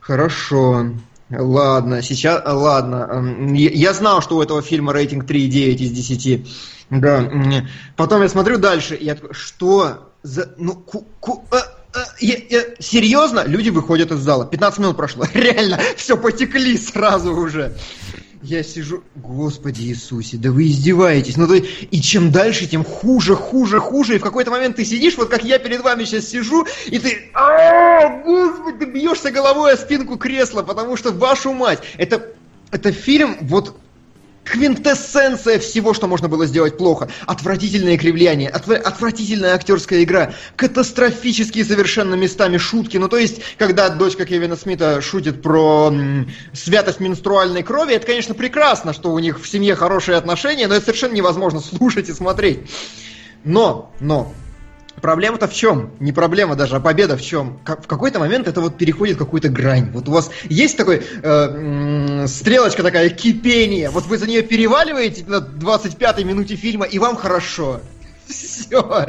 хорошо, 0.00 0.86
ладно, 1.30 2.02
сейчас, 2.02 2.42
ладно. 2.44 3.08
Эм, 3.10 3.54
я 3.54 3.92
знал, 3.94 4.20
что 4.20 4.36
у 4.36 4.42
этого 4.42 4.60
фильма 4.60 4.92
рейтинг 4.92 5.24
3,9 5.24 5.74
из 5.76 5.90
10. 5.90 6.48
Да. 6.90 7.30
Потом 7.96 8.22
я 8.22 8.28
смотрю 8.28 8.58
дальше, 8.58 8.96
и 8.96 9.04
я 9.04 9.16
что 9.30 10.10
за... 10.22 10.54
Ну, 10.58 10.74
ку, 10.74 11.06
ку, 11.20 11.44
а, 11.50 11.56
Э, 11.56 11.79
я, 12.20 12.36
я, 12.48 12.64
серьезно, 12.78 13.44
люди 13.46 13.70
выходят 13.70 14.12
из 14.12 14.18
зала. 14.18 14.46
15 14.46 14.78
минут 14.78 14.96
прошло. 14.96 15.24
Реально, 15.34 15.80
все 15.96 16.16
потекли 16.16 16.76
сразу 16.76 17.34
уже. 17.34 17.74
Я 18.42 18.62
сижу, 18.62 19.02
Господи 19.16 19.82
Иисусе, 19.82 20.38
да 20.38 20.50
вы 20.50 20.68
издеваетесь. 20.68 21.36
Ну, 21.36 21.46
то, 21.46 21.56
и 21.56 22.00
чем 22.00 22.32
дальше, 22.32 22.66
тем 22.66 22.84
хуже, 22.84 23.34
хуже, 23.34 23.80
хуже. 23.80 24.14
И 24.14 24.18
в 24.18 24.22
какой-то 24.22 24.50
момент 24.50 24.76
ты 24.76 24.84
сидишь, 24.86 25.18
вот 25.18 25.28
как 25.28 25.44
я 25.44 25.58
перед 25.58 25.82
вами 25.82 26.04
сейчас 26.04 26.28
сижу, 26.28 26.66
и 26.86 26.98
ты, 26.98 27.30
а, 27.34 28.22
Господи, 28.22 28.78
ты 28.78 28.84
бьешься 28.86 29.30
головой 29.30 29.74
о 29.74 29.76
спинку 29.76 30.16
кресла, 30.16 30.62
потому 30.62 30.96
что, 30.96 31.12
вашу 31.12 31.52
мать, 31.52 31.80
это, 31.98 32.32
это 32.70 32.92
фильм, 32.92 33.36
вот 33.42 33.76
квинтэссенция 34.50 35.58
всего, 35.58 35.94
что 35.94 36.06
можно 36.06 36.28
было 36.28 36.46
сделать 36.46 36.76
плохо. 36.76 37.08
Отвратительное 37.26 37.96
кривляние, 37.96 38.48
отв... 38.50 38.68
отвратительная 38.68 39.54
актерская 39.54 40.02
игра, 40.02 40.32
катастрофические 40.56 41.64
совершенно 41.64 42.14
местами 42.14 42.56
шутки. 42.56 42.96
Ну, 42.96 43.08
то 43.08 43.16
есть, 43.16 43.40
когда 43.58 43.88
дочка 43.88 44.26
Кевина 44.26 44.56
Смита 44.56 45.00
шутит 45.00 45.40
про 45.42 45.88
м, 45.88 46.30
святость 46.52 47.00
менструальной 47.00 47.62
крови, 47.62 47.94
это, 47.94 48.06
конечно, 48.06 48.34
прекрасно, 48.34 48.92
что 48.92 49.12
у 49.12 49.18
них 49.18 49.40
в 49.40 49.48
семье 49.48 49.74
хорошие 49.76 50.18
отношения, 50.18 50.66
но 50.66 50.74
это 50.74 50.86
совершенно 50.86 51.14
невозможно 51.14 51.60
слушать 51.60 52.08
и 52.08 52.12
смотреть. 52.12 52.60
Но, 53.44 53.92
но, 54.00 54.32
Проблема-то 55.00 55.48
в 55.48 55.54
чем? 55.54 55.90
Не 56.00 56.12
проблема 56.12 56.56
даже, 56.56 56.76
а 56.76 56.80
победа 56.80 57.16
в 57.16 57.22
чем? 57.22 57.58
в 57.64 57.86
какой-то 57.86 58.18
момент 58.18 58.48
это 58.48 58.60
вот 58.60 58.76
переходит 58.76 59.18
какую-то 59.18 59.48
грань. 59.48 59.90
Вот 59.92 60.08
у 60.08 60.12
вас 60.12 60.30
есть 60.48 60.76
такой 60.76 61.02
э, 61.22 62.26
стрелочка 62.26 62.82
такая 62.82 63.08
кипение. 63.10 63.90
Вот 63.90 64.06
вы 64.06 64.18
за 64.18 64.26
нее 64.26 64.42
переваливаете 64.42 65.24
на 65.26 65.36
25-й 65.36 66.24
минуте 66.24 66.56
фильма, 66.56 66.86
и 66.86 66.98
вам 66.98 67.16
хорошо. 67.16 67.80
Все. 68.28 69.06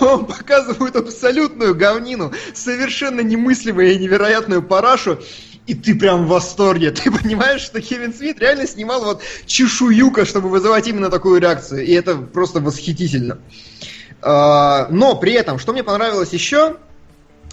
Вам 0.00 0.26
показывают 0.26 0.96
абсолютную 0.96 1.74
говнину, 1.74 2.32
совершенно 2.54 3.20
немыслимую 3.20 3.92
и 3.92 3.98
невероятную 3.98 4.62
парашу. 4.62 5.20
И 5.66 5.74
ты 5.74 5.94
прям 5.94 6.26
в 6.26 6.28
восторге. 6.28 6.90
Ты 6.90 7.10
понимаешь, 7.10 7.62
что 7.62 7.80
Кевин 7.80 8.12
Смит 8.12 8.38
реально 8.38 8.66
снимал 8.66 9.02
вот 9.02 9.22
чешуюка, 9.46 10.26
чтобы 10.26 10.50
вызывать 10.50 10.88
именно 10.88 11.08
такую 11.08 11.40
реакцию. 11.40 11.84
И 11.86 11.92
это 11.92 12.16
просто 12.16 12.60
восхитительно. 12.60 13.34
А, 13.34 13.93
но 14.24 15.16
при 15.16 15.32
этом, 15.32 15.58
что 15.58 15.72
мне 15.72 15.82
понравилось 15.82 16.32
еще, 16.32 16.76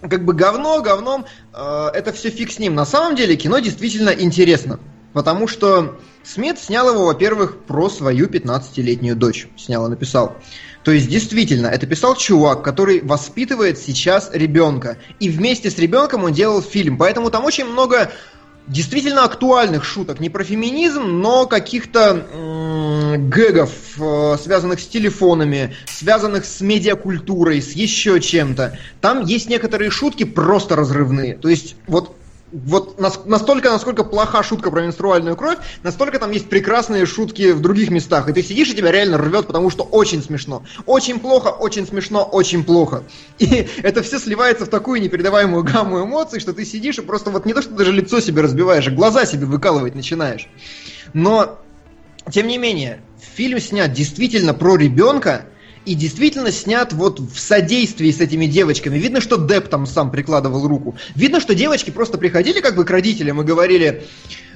как 0.01 0.25
бы 0.25 0.33
говно 0.33 0.81
говном, 0.81 1.25
а, 1.53 1.89
это 1.93 2.11
все 2.13 2.29
фиг 2.29 2.51
с 2.51 2.59
ним. 2.59 2.75
На 2.75 2.85
самом 2.85 3.15
деле 3.15 3.35
кино 3.35 3.59
действительно 3.59 4.09
интересно. 4.09 4.79
Потому 5.13 5.47
что 5.47 5.99
Смит 6.23 6.57
снял 6.57 6.89
его, 6.89 7.05
во-первых, 7.05 7.57
про 7.65 7.89
свою 7.89 8.27
15-летнюю 8.27 9.15
дочь. 9.15 9.47
Снял 9.57 9.85
и 9.85 9.89
написал. 9.89 10.37
То 10.83 10.91
есть, 10.91 11.09
действительно, 11.09 11.67
это 11.67 11.85
писал 11.85 12.15
чувак, 12.15 12.63
который 12.63 13.01
воспитывает 13.01 13.77
сейчас 13.77 14.29
ребенка. 14.31 14.97
И 15.19 15.29
вместе 15.29 15.69
с 15.69 15.77
ребенком 15.77 16.23
он 16.23 16.33
делал 16.33 16.61
фильм. 16.61 16.97
Поэтому 16.97 17.29
там 17.29 17.43
очень 17.43 17.65
много 17.65 18.11
действительно 18.67 19.23
актуальных 19.25 19.83
шуток. 19.83 20.19
Не 20.19 20.29
про 20.29 20.43
феминизм, 20.43 21.03
но 21.03 21.45
каких-то 21.45 22.25
гэгов, 23.17 23.71
э, 23.99 24.37
связанных 24.41 24.79
с 24.79 24.87
телефонами, 24.87 25.75
связанных 25.85 26.45
с 26.45 26.61
медиакультурой, 26.61 27.61
с 27.61 27.73
еще 27.73 28.19
чем-то. 28.19 28.77
Там 29.01 29.25
есть 29.25 29.49
некоторые 29.49 29.91
шутки 29.91 30.23
просто 30.23 30.75
разрывные. 30.75 31.35
То 31.35 31.49
есть, 31.49 31.75
вот 31.87 32.15
вот 32.51 32.99
настолько, 32.99 33.69
насколько 33.69 34.03
плоха 34.03 34.43
шутка 34.43 34.71
про 34.71 34.81
менструальную 34.81 35.35
кровь, 35.35 35.57
настолько 35.83 36.19
там 36.19 36.31
есть 36.31 36.49
прекрасные 36.49 37.05
шутки 37.05 37.51
в 37.51 37.61
других 37.61 37.89
местах. 37.89 38.29
И 38.29 38.33
ты 38.33 38.43
сидишь, 38.43 38.69
и 38.69 38.75
тебя 38.75 38.91
реально 38.91 39.17
рвет, 39.17 39.47
потому 39.47 39.69
что 39.69 39.83
очень 39.83 40.21
смешно. 40.21 40.63
Очень 40.85 41.19
плохо, 41.19 41.47
очень 41.47 41.87
смешно, 41.87 42.23
очень 42.23 42.63
плохо. 42.63 43.03
И 43.39 43.67
это 43.83 44.03
все 44.03 44.19
сливается 44.19 44.65
в 44.65 44.69
такую 44.69 45.01
непередаваемую 45.01 45.63
гамму 45.63 46.03
эмоций, 46.03 46.39
что 46.39 46.53
ты 46.53 46.65
сидишь 46.65 46.97
и 46.97 47.01
просто 47.01 47.29
вот 47.29 47.45
не 47.45 47.53
то, 47.53 47.61
что 47.61 47.73
даже 47.73 47.91
лицо 47.91 48.19
себе 48.19 48.41
разбиваешь, 48.41 48.87
а 48.87 48.91
глаза 48.91 49.25
себе 49.25 49.45
выкалывать 49.45 49.95
начинаешь. 49.95 50.49
Но, 51.13 51.59
тем 52.29 52.47
не 52.47 52.57
менее, 52.57 53.01
фильм 53.35 53.59
снят 53.59 53.91
действительно 53.91 54.53
про 54.53 54.75
ребенка, 54.75 55.45
и 55.85 55.95
действительно 55.95 56.51
снят 56.51 56.93
вот 56.93 57.19
в 57.19 57.39
содействии 57.39 58.11
с 58.11 58.19
этими 58.19 58.45
девочками. 58.45 58.97
Видно, 58.97 59.21
что 59.21 59.37
Деп 59.37 59.67
там 59.67 59.85
сам 59.85 60.11
прикладывал 60.11 60.67
руку. 60.67 60.95
Видно, 61.15 61.39
что 61.39 61.55
девочки 61.55 61.89
просто 61.89 62.17
приходили 62.17 62.61
как 62.61 62.75
бы 62.75 62.85
к 62.85 62.89
родителям 62.89 63.41
и 63.41 63.43
говорили, 63.43 64.03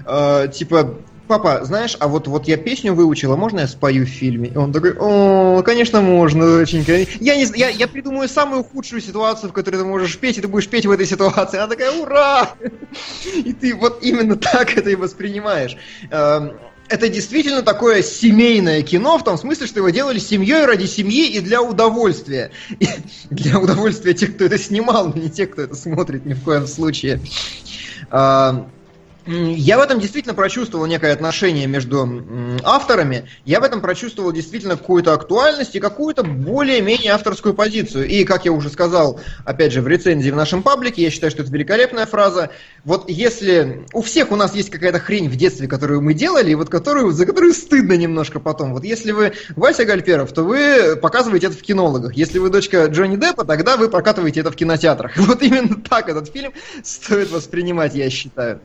э, 0.06 0.48
типа, 0.54 0.98
папа, 1.28 1.62
знаешь, 1.64 1.98
а 2.00 2.08
вот, 2.08 2.28
вот 2.28 2.48
я 2.48 2.58
песню 2.58 2.94
выучила, 2.94 3.36
можно 3.36 3.62
я 3.62 3.68
спою 3.68 4.06
в 4.06 4.10
фильме? 4.10 4.50
И 4.50 4.58
он 4.58 4.72
такой, 4.72 4.96
о, 4.98 5.64
конечно, 5.64 6.02
можно, 6.02 6.60
доченька. 6.60 6.94
Я, 7.20 7.36
не, 7.36 7.46
я, 7.56 7.70
я 7.70 7.88
придумаю 7.88 8.30
самую 8.30 8.64
худшую 8.64 9.02
ситуацию, 9.02 9.50
в 9.50 9.54
которой 9.54 9.78
ты 9.78 9.86
можешь 9.86 10.18
петь, 10.18 10.38
и 10.38 10.42
ты 10.42 10.48
будешь 10.48 10.68
петь 10.68 10.86
в 10.86 10.92
этой 10.92 11.06
ситуации. 11.06 11.58
Она 11.58 11.68
такая, 11.68 11.92
ура! 11.92 12.54
И 13.34 13.54
ты 13.54 13.76
вот 13.76 14.04
именно 14.04 14.36
так 14.36 14.78
это 14.78 14.90
и 14.90 14.96
воспринимаешь. 14.96 15.78
Это 16.88 17.10
действительно 17.10 17.64
такое 17.64 18.04
семейное 18.04 18.84
кино, 18.84 19.18
в 19.18 19.24
том 19.24 19.38
смысле, 19.38 19.66
что 19.66 19.80
его 19.80 19.90
делали 19.90 20.20
семьей 20.20 20.66
ради 20.66 20.86
семьи 20.86 21.28
и 21.30 21.40
для 21.40 21.62
удовольствия. 21.62 22.52
И 22.80 22.88
для 23.30 23.60
удовольствия 23.60 24.14
тех, 24.14 24.36
кто 24.36 24.46
это 24.46 24.58
снимал, 24.58 25.10
но 25.10 25.16
не 25.16 25.30
тех, 25.30 25.52
кто 25.52 25.64
это 25.64 25.76
смотрит 25.76 26.26
ни 26.26 26.34
в 26.34 26.44
коем 26.44 26.68
случае. 26.68 27.20
А, 28.12 28.68
я 29.28 29.78
в 29.78 29.82
этом 29.82 30.00
действительно 30.00 30.36
прочувствовал 30.36 30.86
некое 30.86 31.12
отношение 31.12 31.68
между 31.68 32.24
авторами, 32.64 33.28
я 33.44 33.60
в 33.60 33.64
этом 33.64 33.82
прочувствовал 33.82 34.32
действительно 34.32 34.78
какую-то 34.78 35.14
актуальность 35.14 35.76
и 35.76 35.80
какую-то 35.80 36.24
более-менее 36.24 37.12
авторскую 37.12 37.54
позицию. 37.54 38.08
И, 38.08 38.24
как 38.24 38.46
я 38.46 38.52
уже 38.52 38.70
сказал, 38.70 39.20
опять 39.44 39.72
же, 39.72 39.82
в 39.82 39.88
рецензии 39.88 40.30
в 40.30 40.36
нашем 40.36 40.62
паблике, 40.62 41.02
я 41.02 41.10
считаю, 41.10 41.32
что 41.32 41.42
это 41.42 41.52
великолепная 41.52 42.06
фраза. 42.06 42.52
Вот 42.84 43.10
если 43.10 43.86
у 43.94 44.02
всех 44.02 44.32
у 44.32 44.36
нас 44.36 44.54
есть 44.54 44.70
какая-то 44.70 45.00
хрень 45.00 45.30
в 45.30 45.36
детстве, 45.36 45.68
которую 45.68 46.02
мы 46.02 46.14
делали, 46.14 46.52
и 46.52 46.56
вот 46.56 46.70
которую, 46.70 47.12
за 47.12 47.26
которую 47.26 47.54
стыдно 47.54 47.94
немножко 47.94 48.40
потом. 48.40 48.74
Вот 48.74 48.84
если 48.84 49.12
вы 49.12 49.34
Вася 49.56 49.86
Гальперов, 49.86 50.32
то 50.34 50.44
вы 50.44 50.96
показываете 50.96 51.48
это 51.48 51.58
в 51.58 51.62
кинологах. 51.62 52.14
Если 52.16 52.38
вы 52.38 52.50
дочка 52.50 52.86
Джонни 52.86 53.16
Деппа, 53.16 53.44
тогда 53.44 53.78
вы 53.78 53.90
прокатываете 53.90 54.42
это 54.42 54.52
в 54.52 54.56
кинотеатрах. 54.56 55.18
Вот 55.26 55.42
именно 55.42 55.82
так 55.82 56.08
этот 56.08 56.32
фильм 56.32 56.54
стоит 56.84 57.32
воспринимать, 57.32 57.96
я 57.96 58.10
считаю. 58.12 58.62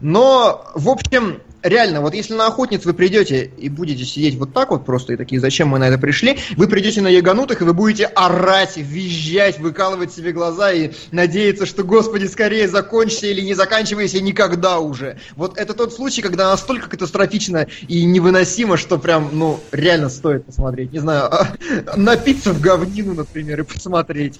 Но, 0.00 0.70
в 0.74 0.88
общем, 0.88 1.40
реально, 1.62 2.00
вот 2.00 2.14
если 2.14 2.34
на 2.34 2.46
охотниц 2.46 2.84
вы 2.84 2.94
придете 2.94 3.50
и 3.58 3.68
будете 3.68 4.04
сидеть 4.04 4.36
вот 4.36 4.52
так 4.52 4.70
вот 4.70 4.84
просто 4.84 5.12
и 5.12 5.16
такие, 5.16 5.40
зачем 5.40 5.68
мы 5.68 5.78
на 5.78 5.88
это 5.88 5.98
пришли, 5.98 6.38
вы 6.56 6.68
придете 6.68 7.00
на 7.00 7.08
яганутых 7.08 7.60
и 7.60 7.64
вы 7.64 7.74
будете 7.74 8.06
орать, 8.06 8.76
визжать, 8.76 9.58
выкалывать 9.58 10.12
себе 10.12 10.32
глаза 10.32 10.72
и 10.72 10.92
надеяться, 11.10 11.66
что, 11.66 11.82
господи, 11.82 12.26
скорее 12.26 12.68
закончится 12.68 13.26
или 13.26 13.40
не 13.40 13.54
заканчивайся 13.54 14.20
никогда 14.20 14.78
уже. 14.78 15.18
Вот 15.34 15.58
это 15.58 15.74
тот 15.74 15.92
случай, 15.92 16.22
когда 16.22 16.50
настолько 16.50 16.88
катастрофично 16.88 17.66
и 17.88 18.04
невыносимо, 18.04 18.76
что 18.76 18.98
прям, 18.98 19.30
ну, 19.32 19.60
реально 19.72 20.08
стоит 20.08 20.44
посмотреть. 20.44 20.92
Не 20.92 21.00
знаю, 21.00 21.30
напиться 21.96 22.52
в 22.52 22.60
говнину, 22.60 23.14
например, 23.14 23.60
и 23.60 23.64
посмотреть. 23.64 24.38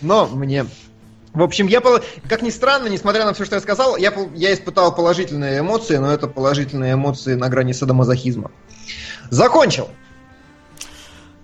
Но 0.00 0.26
мне 0.26 0.66
в 1.36 1.42
общем, 1.42 1.66
я, 1.66 1.82
как 2.30 2.40
ни 2.40 2.48
странно, 2.48 2.88
несмотря 2.88 3.26
на 3.26 3.34
все, 3.34 3.44
что 3.44 3.56
я 3.56 3.60
сказал, 3.60 3.98
я, 3.98 4.10
я 4.34 4.54
испытал 4.54 4.94
положительные 4.94 5.60
эмоции, 5.60 5.98
но 5.98 6.10
это 6.10 6.28
положительные 6.28 6.94
эмоции 6.94 7.34
на 7.34 7.50
грани 7.50 7.72
садомазохизма. 7.72 8.50
Закончил. 9.28 9.90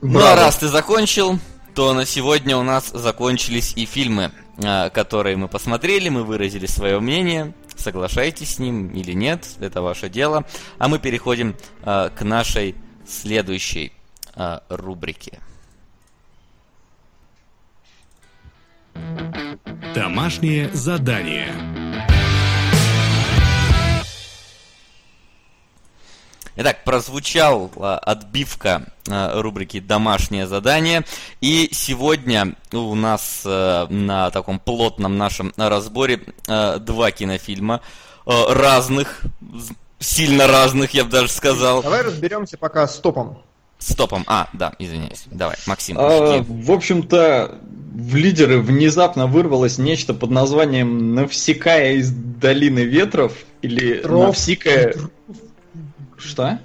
Ну, 0.00 0.18
а 0.18 0.34
раз 0.34 0.56
ты 0.56 0.68
закончил, 0.68 1.38
то 1.74 1.92
на 1.92 2.06
сегодня 2.06 2.56
у 2.56 2.62
нас 2.62 2.88
закончились 2.88 3.74
и 3.76 3.84
фильмы, 3.84 4.32
а, 4.64 4.88
которые 4.88 5.36
мы 5.36 5.46
посмотрели, 5.46 6.08
мы 6.08 6.24
выразили 6.24 6.64
свое 6.64 6.98
мнение. 6.98 7.52
Соглашайтесь 7.76 8.54
с 8.54 8.58
ним 8.58 8.88
или 8.88 9.12
нет, 9.12 9.46
это 9.60 9.82
ваше 9.82 10.08
дело. 10.08 10.46
А 10.78 10.88
мы 10.88 11.00
переходим 11.00 11.54
а, 11.82 12.08
к 12.08 12.22
нашей 12.22 12.76
следующей 13.06 13.92
а, 14.34 14.62
рубрике. 14.70 15.38
Домашнее 19.94 20.70
задание. 20.72 21.52
Итак, 26.56 26.84
прозвучал 26.84 27.70
а, 27.76 27.98
отбивка 27.98 28.86
а, 29.10 29.40
рубрики 29.42 29.80
«Домашнее 29.80 30.46
задание». 30.46 31.04
И 31.42 31.68
сегодня 31.72 32.54
у 32.72 32.94
нас 32.94 33.42
а, 33.44 33.86
на 33.88 34.30
таком 34.30 34.58
плотном 34.58 35.18
нашем 35.18 35.52
разборе 35.58 36.22
а, 36.48 36.78
два 36.78 37.10
кинофильма 37.10 37.82
разных, 38.24 39.22
сильно 39.98 40.46
разных, 40.46 40.92
я 40.92 41.04
бы 41.04 41.10
даже 41.10 41.28
сказал. 41.28 41.82
Давай 41.82 42.02
разберемся 42.02 42.56
пока 42.56 42.88
с 42.88 42.96
топом. 42.98 43.42
Стопом. 43.82 44.24
А, 44.26 44.48
да, 44.52 44.72
извиняюсь. 44.78 45.24
Давай, 45.30 45.56
Максим. 45.66 45.96
А, 45.98 46.44
в 46.46 46.70
общем-то, 46.70 47.58
в 47.94 48.14
лидеры 48.16 48.60
внезапно 48.60 49.26
вырвалось 49.26 49.78
нечто 49.78 50.14
под 50.14 50.30
названием 50.30 51.14
«Навсекая 51.14 51.94
из 51.94 52.10
долины 52.10 52.80
ветров» 52.80 53.32
или 53.60 53.94
Ветров. 53.94 54.26
«Навсекая...» 54.28 54.94
Что? 56.16 56.60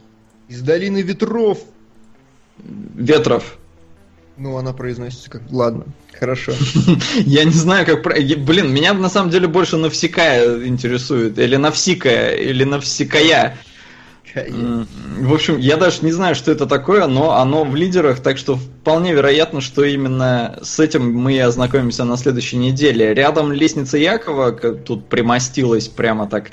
Из 0.48 0.62
долины 0.62 1.02
ветров. 1.02 1.60
Ветров. 2.60 3.58
Ну, 4.38 4.56
она 4.58 4.72
произносится 4.72 5.32
как... 5.32 5.42
Ладно, 5.50 5.86
хорошо. 6.14 6.54
Я 7.18 7.44
не 7.44 7.52
знаю, 7.52 7.86
как... 7.86 8.04
Блин, 8.04 8.72
меня 8.72 8.94
на 8.94 9.10
самом 9.10 9.32
деле 9.32 9.48
больше 9.48 9.78
«Навсекая» 9.78 10.66
интересует. 10.68 11.40
Или 11.40 11.56
«Навсикая», 11.56 12.36
или 12.36 12.64
«Навсекая». 12.64 13.58
М, 14.46 14.88
В 15.20 15.34
общем, 15.34 15.58
я 15.58 15.78
даже 15.78 16.00
не 16.04 16.12
знаю, 16.12 16.36
что 16.36 16.52
это 16.52 16.66
такое, 16.68 17.08
но 17.08 17.32
оно 17.32 17.64
в 17.64 17.76
лидерах, 17.76 18.20
так 18.22 18.38
что 18.38 18.56
вполне 18.56 19.14
вероятно, 19.14 19.62
что 19.62 19.84
именно 19.84 20.60
с 20.62 20.80
этим 20.80 21.12
мы 21.14 21.42
ознакомимся 21.42 22.04
на 22.04 22.18
следующей 22.18 22.58
неделе. 22.58 23.14
Рядом 23.14 23.52
лестница 23.52 23.98
Якова 23.98 24.52
тут 24.52 25.10
примостилась 25.10 25.88
прямо 25.88 26.28
так. 26.28 26.52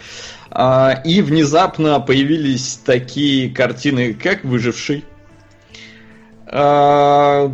А, 0.50 1.02
И 1.04 1.20
внезапно 1.20 2.00
появились 2.00 2.80
такие 2.84 3.50
картины, 3.50 4.14
как 4.14 4.44
«Выживший». 4.44 5.04
А, 6.46 7.50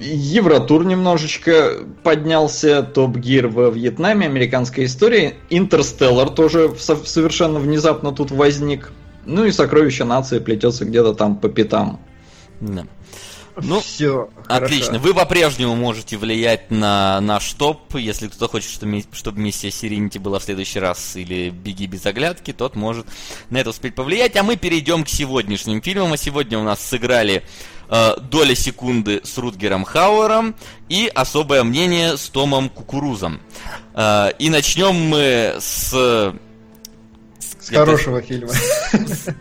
Евротур 0.00 0.84
немножечко 0.84 1.72
поднялся, 2.04 2.82
Топ 2.82 3.16
Гир 3.16 3.48
во 3.48 3.68
Вьетнаме, 3.70 4.26
американская 4.26 4.84
история, 4.84 5.34
Интерстеллар 5.50 6.30
тоже 6.30 6.72
со- 6.78 7.04
совершенно 7.04 7.58
внезапно 7.58 8.12
тут 8.12 8.30
возник. 8.30 8.92
Ну 9.28 9.44
и 9.44 9.52
сокровище 9.52 10.04
нации 10.04 10.38
плетется 10.38 10.86
где-то 10.86 11.12
там 11.12 11.36
по 11.36 11.50
пятам. 11.50 12.00
Да. 12.60 12.86
Ну, 13.60 13.80
все. 13.80 14.30
Отлично. 14.46 14.98
Вы 14.98 15.12
по-прежнему 15.12 15.74
можете 15.74 16.16
влиять 16.16 16.70
на 16.70 17.20
наш 17.20 17.52
топ. 17.52 17.94
Если 17.94 18.28
кто-то 18.28 18.50
хочет, 18.50 18.70
чтобы 18.70 19.02
чтобы 19.12 19.40
миссия 19.40 19.70
Сиренити 19.70 20.16
была 20.16 20.38
в 20.38 20.44
следующий 20.44 20.78
раз 20.78 21.14
или 21.16 21.50
Беги 21.50 21.86
без 21.86 22.06
оглядки, 22.06 22.52
тот 22.52 22.74
может 22.74 23.06
на 23.50 23.58
это 23.58 23.70
успеть 23.70 23.94
повлиять. 23.94 24.36
А 24.36 24.42
мы 24.42 24.56
перейдем 24.56 25.04
к 25.04 25.08
сегодняшним 25.08 25.82
фильмам. 25.82 26.14
А 26.14 26.16
сегодня 26.16 26.58
у 26.58 26.62
нас 26.62 26.80
сыграли 26.80 27.42
э, 27.90 28.16
«Доля 28.30 28.54
секунды» 28.54 29.20
с 29.24 29.36
Рутгером 29.36 29.84
Хауэром 29.84 30.54
и 30.88 31.10
«Особое 31.14 31.64
мнение» 31.64 32.16
с 32.16 32.30
Томом 32.30 32.70
Кукурузом. 32.70 33.40
Э, 33.94 34.30
и 34.38 34.48
начнем 34.48 34.94
мы 34.94 35.56
с... 35.58 36.32
С 37.68 37.74
хорошего 37.74 38.22
фильма. 38.22 38.52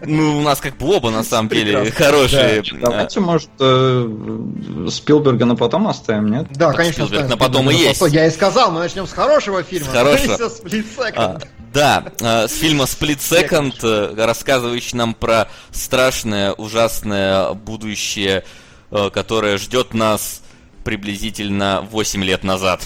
Ну, 0.05 0.39
у 0.39 0.41
нас 0.41 0.59
как 0.59 0.77
бы 0.77 0.87
оба, 0.87 1.09
на 1.09 1.23
самом 1.23 1.49
деле, 1.49 1.91
хорошие. 1.91 2.63
Давайте, 2.81 3.19
может, 3.19 3.49
э, 3.59 4.87
Спилберга 4.89 5.45
на 5.45 5.55
потом 5.55 5.87
оставим, 5.87 6.31
нет? 6.31 6.47
Да, 6.51 6.73
конечно. 6.73 7.05
Спилберг 7.05 7.29
на 7.29 7.37
потом 7.37 7.69
и 7.71 7.75
есть. 7.75 8.01
Я 8.09 8.27
и 8.27 8.31
сказал, 8.31 8.71
мы 8.71 8.79
начнем 8.79 9.07
с 9.07 9.11
хорошего 9.11 9.63
фильма. 9.63 9.89
С 9.89 9.93
хорошего. 9.93 10.51
А, 11.15 11.39
да, 11.73 12.03
э, 12.19 12.47
с 12.47 12.57
фильма 12.57 12.83
Split 12.83 13.19
Second, 13.19 13.75
э, 13.81 14.25
рассказывающий 14.25 14.97
нам 14.97 15.13
про 15.13 15.47
страшное, 15.71 16.51
ужасное 16.53 17.53
будущее, 17.53 18.43
э, 18.91 19.09
которое 19.13 19.57
ждет 19.57 19.93
нас 19.93 20.41
приблизительно 20.83 21.87
8 21.91 22.23
лет 22.23 22.43
назад. 22.43 22.81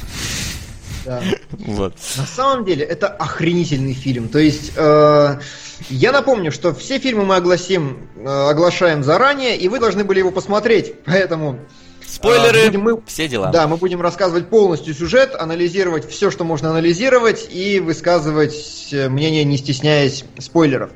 Да. 1.05 1.21
Вот. 1.51 1.95
На 2.17 2.25
самом 2.25 2.65
деле, 2.65 2.85
это 2.85 3.07
охренительный 3.07 3.93
фильм. 3.93 4.29
То 4.29 4.39
есть, 4.39 4.71
э, 4.75 5.39
я 5.89 6.11
напомню, 6.11 6.51
что 6.51 6.73
все 6.73 6.99
фильмы 6.99 7.25
мы 7.25 7.35
огласим, 7.37 8.07
э, 8.17 8.27
оглашаем 8.49 9.03
заранее, 9.03 9.57
и 9.57 9.67
вы 9.67 9.79
должны 9.79 10.03
были 10.03 10.19
его 10.19 10.31
посмотреть. 10.31 10.93
Поэтому 11.05 11.59
Спойлеры, 12.05 12.63
А, 12.63 12.65
будем 12.65 12.81
мы- 12.81 13.01
все 13.07 13.29
дела. 13.29 13.51
Да, 13.51 13.67
мы 13.67 13.77
будем 13.77 14.01
рассказывать 14.01 14.49
полностью 14.49 14.93
сюжет, 14.93 15.33
анализировать 15.33 16.09
все, 16.09 16.29
что 16.29 16.43
можно 16.43 16.69
анализировать, 16.71 17.47
и 17.49 17.79
высказывать 17.79 18.89
э, 18.91 19.07
мнение, 19.07 19.45
не 19.45 19.57
стесняясь 19.57 20.25
спойлеров. 20.37 20.89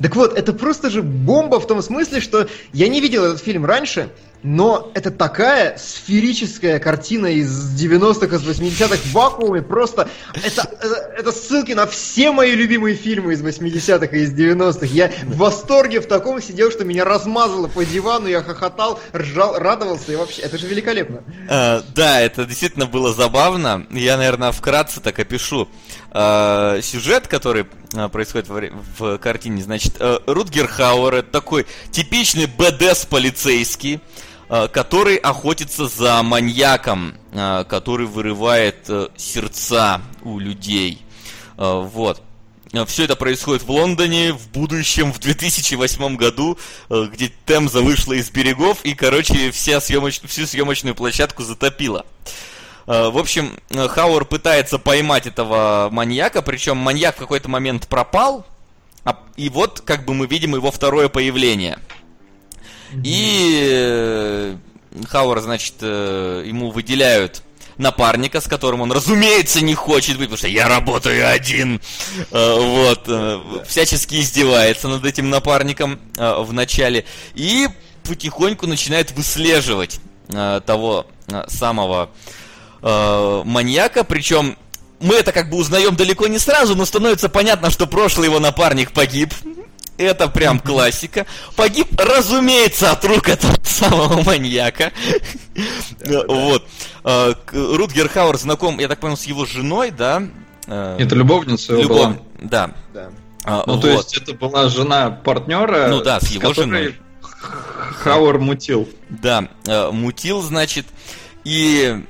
Так 0.00 0.16
вот, 0.16 0.36
это 0.36 0.54
просто 0.54 0.88
же 0.88 1.02
бомба 1.02 1.60
в 1.60 1.66
том 1.66 1.82
смысле, 1.82 2.20
что 2.20 2.48
я 2.72 2.88
не 2.88 3.02
видел 3.02 3.22
этот 3.24 3.42
фильм 3.42 3.66
раньше, 3.66 4.08
но 4.42 4.90
это 4.94 5.10
такая 5.10 5.76
сферическая 5.78 6.78
картина 6.78 7.26
из 7.26 7.74
90-х, 7.80 8.36
из 8.36 8.42
80-х 8.42 8.96
в 8.96 9.12
вакууме, 9.12 9.62
просто 9.62 10.08
это, 10.34 10.68
это, 10.80 11.12
это 11.18 11.32
ссылки 11.32 11.72
на 11.72 11.86
все 11.86 12.32
мои 12.32 12.52
любимые 12.54 12.96
фильмы 12.96 13.34
из 13.34 13.42
80-х 13.42 14.16
и 14.16 14.22
из 14.22 14.32
90-х. 14.32 14.86
Я 14.86 15.12
в 15.24 15.36
восторге 15.36 16.00
в 16.00 16.06
таком 16.06 16.42
сидел, 16.42 16.70
что 16.70 16.84
меня 16.84 17.04
размазало 17.04 17.68
по 17.68 17.84
дивану, 17.84 18.26
я 18.26 18.42
хохотал, 18.42 18.98
ржал, 19.14 19.58
радовался, 19.58 20.12
и 20.12 20.16
вообще, 20.16 20.42
это 20.42 20.58
же 20.58 20.66
великолепно. 20.66 21.22
Э, 21.48 21.82
да, 21.94 22.20
это 22.20 22.44
действительно 22.44 22.86
было 22.86 23.12
забавно. 23.12 23.86
Я, 23.90 24.16
наверное, 24.16 24.52
вкратце 24.52 25.00
так 25.00 25.18
опишу 25.18 25.68
э, 26.10 26.80
сюжет, 26.82 27.28
который 27.28 27.66
э, 27.94 28.08
происходит 28.08 28.48
во 28.48 28.62
в 28.98 29.18
картине. 29.18 29.62
Значит, 29.62 29.96
Рутгер 30.26 30.66
Хауэр 30.66 31.16
это 31.16 31.30
такой 31.30 31.66
типичный 31.90 32.46
БДС 32.46 33.06
полицейский, 33.06 34.00
который 34.72 35.16
охотится 35.16 35.88
за 35.88 36.22
маньяком, 36.22 37.14
э, 37.32 37.64
который 37.68 38.06
вырывает 38.06 38.84
э, 38.88 39.08
сердца 39.16 40.02
у 40.22 40.38
людей. 40.38 41.02
Э, 41.56 41.80
вот. 41.82 42.22
Все 42.86 43.04
это 43.04 43.16
происходит 43.16 43.64
в 43.64 43.70
Лондоне 43.70 44.32
в 44.32 44.48
будущем, 44.48 45.12
в 45.12 45.18
2008 45.18 46.16
году, 46.16 46.58
э, 46.88 47.06
где 47.12 47.30
Темза 47.46 47.82
вышла 47.82 48.14
из 48.14 48.30
берегов 48.30 48.78
и, 48.84 48.94
короче, 48.94 49.50
вся 49.50 49.80
съемоч... 49.80 50.20
всю 50.24 50.46
съемочную 50.46 50.94
площадку 50.94 51.42
затопила. 51.42 52.04
Э, 52.86 53.10
В 53.10 53.18
общем, 53.18 53.58
э, 53.70 53.88
Хауэр 53.88 54.24
пытается 54.24 54.78
поймать 54.78 55.26
этого 55.26 55.88
маньяка, 55.92 56.42
причем 56.42 56.76
маньяк 56.78 57.16
в 57.16 57.18
какой-то 57.18 57.48
момент 57.50 57.88
пропал, 57.88 58.46
а- 59.04 59.18
и 59.36 59.48
вот 59.50 59.82
как 59.82 60.04
бы 60.04 60.14
мы 60.14 60.26
видим 60.26 60.54
его 60.54 60.70
второе 60.70 61.08
появление. 61.08 61.78
И 63.04 63.62
э, 63.70 64.56
Хауэр, 65.08 65.40
значит, 65.40 65.74
э, 65.80 66.44
ему 66.46 66.70
выделяют 66.70 67.42
напарника, 67.78 68.40
с 68.40 68.46
которым 68.46 68.82
он, 68.82 68.92
разумеется, 68.92 69.64
не 69.64 69.74
хочет 69.74 70.18
быть, 70.18 70.26
потому 70.26 70.36
что 70.38 70.48
я 70.48 70.68
работаю 70.68 71.28
один. 71.28 71.80
Э, 72.30 72.54
Вот. 72.58 73.66
Всячески 73.66 74.20
издевается 74.20 74.88
над 74.88 75.04
этим 75.04 75.30
напарником 75.30 75.98
в 76.16 76.52
начале. 76.52 77.04
И 77.34 77.68
потихоньку 78.04 78.66
начинает 78.66 79.12
выслеживать 79.12 80.00
того 80.66 81.06
самого 81.46 82.10
маньяка, 82.82 84.02
причем 84.02 84.56
мы 85.02 85.16
это 85.16 85.32
как 85.32 85.50
бы 85.50 85.56
узнаем 85.56 85.96
далеко 85.96 86.26
не 86.26 86.38
сразу, 86.38 86.74
но 86.74 86.84
становится 86.84 87.28
понятно, 87.28 87.70
что 87.70 87.86
прошлый 87.86 88.28
его 88.28 88.38
напарник 88.40 88.92
погиб. 88.92 89.34
Это 89.98 90.28
прям 90.28 90.58
классика. 90.58 91.26
Погиб, 91.56 91.88
разумеется, 91.98 92.90
от 92.90 93.04
рук 93.04 93.28
этого 93.28 93.54
самого 93.62 94.22
маньяка. 94.22 94.92
Вот. 96.04 96.66
А, 97.04 97.34
Рутгер 97.52 98.08
Хауэр 98.08 98.38
знаком, 98.38 98.78
я 98.78 98.88
так 98.88 99.00
понял, 99.00 99.16
с 99.16 99.24
его 99.24 99.44
женой, 99.44 99.90
да? 99.90 100.22
А, 100.66 100.96
это 100.98 101.14
любовница 101.14 101.74
его 101.74 101.88
была. 101.88 102.16
Да. 102.40 102.70
А, 103.44 103.64
ну, 103.66 103.80
то 103.80 103.88
есть 103.88 104.16
это 104.16 104.34
была 104.34 104.68
жена 104.68 105.10
партнера, 105.10 105.88
ну, 105.88 106.02
да, 106.02 106.20
с 106.20 106.28
его 106.28 106.54
женой. 106.54 106.96
Хауэр 108.02 108.38
мутил. 108.38 108.88
Да, 109.08 109.48
мутил, 109.90 110.42
значит, 110.42 110.86
и 111.44 112.04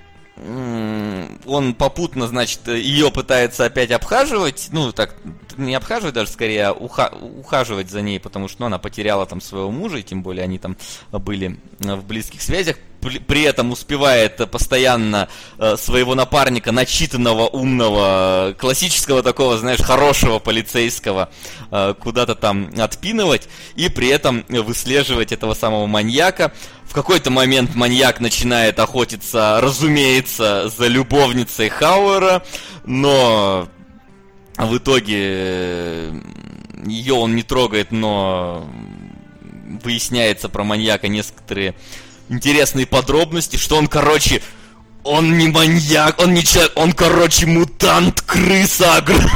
он 1.47 1.75
попутно, 1.75 2.27
значит, 2.27 2.67
ее 2.69 3.11
пытается 3.11 3.65
опять 3.65 3.91
обхаживать, 3.91 4.69
ну, 4.73 4.93
так, 4.93 5.15
не 5.57 5.75
обхаживать 5.75 6.15
даже, 6.15 6.31
скорее, 6.31 6.69
а 6.69 6.73
уха 6.73 7.13
ухаживать 7.21 7.91
за 7.91 8.03
ней, 8.03 8.19
потому 8.19 8.49
что 8.49 8.61
ну, 8.61 8.67
она 8.67 8.79
потеряла 8.79 9.27
там 9.27 9.41
своего 9.41 9.71
мужа, 9.71 9.99
и 9.99 10.03
тем 10.03 10.23
более 10.23 10.45
они 10.45 10.59
там 10.59 10.77
были 11.11 11.59
в 11.81 12.05
близких 12.05 12.43
связях 12.43 12.77
при 13.03 13.43
этом 13.43 13.73
успевает 13.73 14.37
постоянно 14.51 15.29
э, 15.59 15.77
своего 15.77 16.15
напарника, 16.15 16.73
начитанного, 16.73 17.49
умного, 17.49 18.55
классического 18.59 19.23
такого, 19.23 19.59
знаешь, 19.59 19.81
хорошего 19.81 20.39
полицейского, 20.39 21.31
э, 21.71 21.95
куда-то 21.99 22.35
там 22.35 22.71
отпинывать, 22.79 23.49
и 23.75 23.89
при 23.89 24.09
этом 24.09 24.45
выслеживать 24.49 25.33
этого 25.33 25.55
самого 25.55 25.87
маньяка. 25.87 26.53
В 26.93 26.95
какой-то 26.95 27.31
момент 27.31 27.75
маньяк 27.75 28.21
начинает 28.21 28.79
охотиться, 28.79 29.59
разумеется, 29.63 30.69
за 30.69 30.89
любовницей 30.89 31.71
Хауэра, 31.71 32.45
но 32.85 33.67
в 34.59 34.77
итоге 34.77 36.13
ее 36.85 37.15
он 37.15 37.35
не 37.35 37.43
трогает, 37.45 37.93
но 37.93 38.69
выясняется 39.83 40.51
про 40.51 40.65
маньяка 40.65 41.09
некоторые 41.09 41.75
интересные 42.29 42.85
подробности, 42.85 43.57
что 43.57 43.79
он, 43.79 43.87
короче, 43.87 44.43
он 45.03 45.39
не 45.39 45.49
маньяк, 45.49 46.21
он 46.21 46.35
не 46.35 46.45
человек, 46.45 46.73
он, 46.75 46.93
короче, 46.93 47.47
мутант-крыса 47.47 48.97
огромная. 48.97 49.31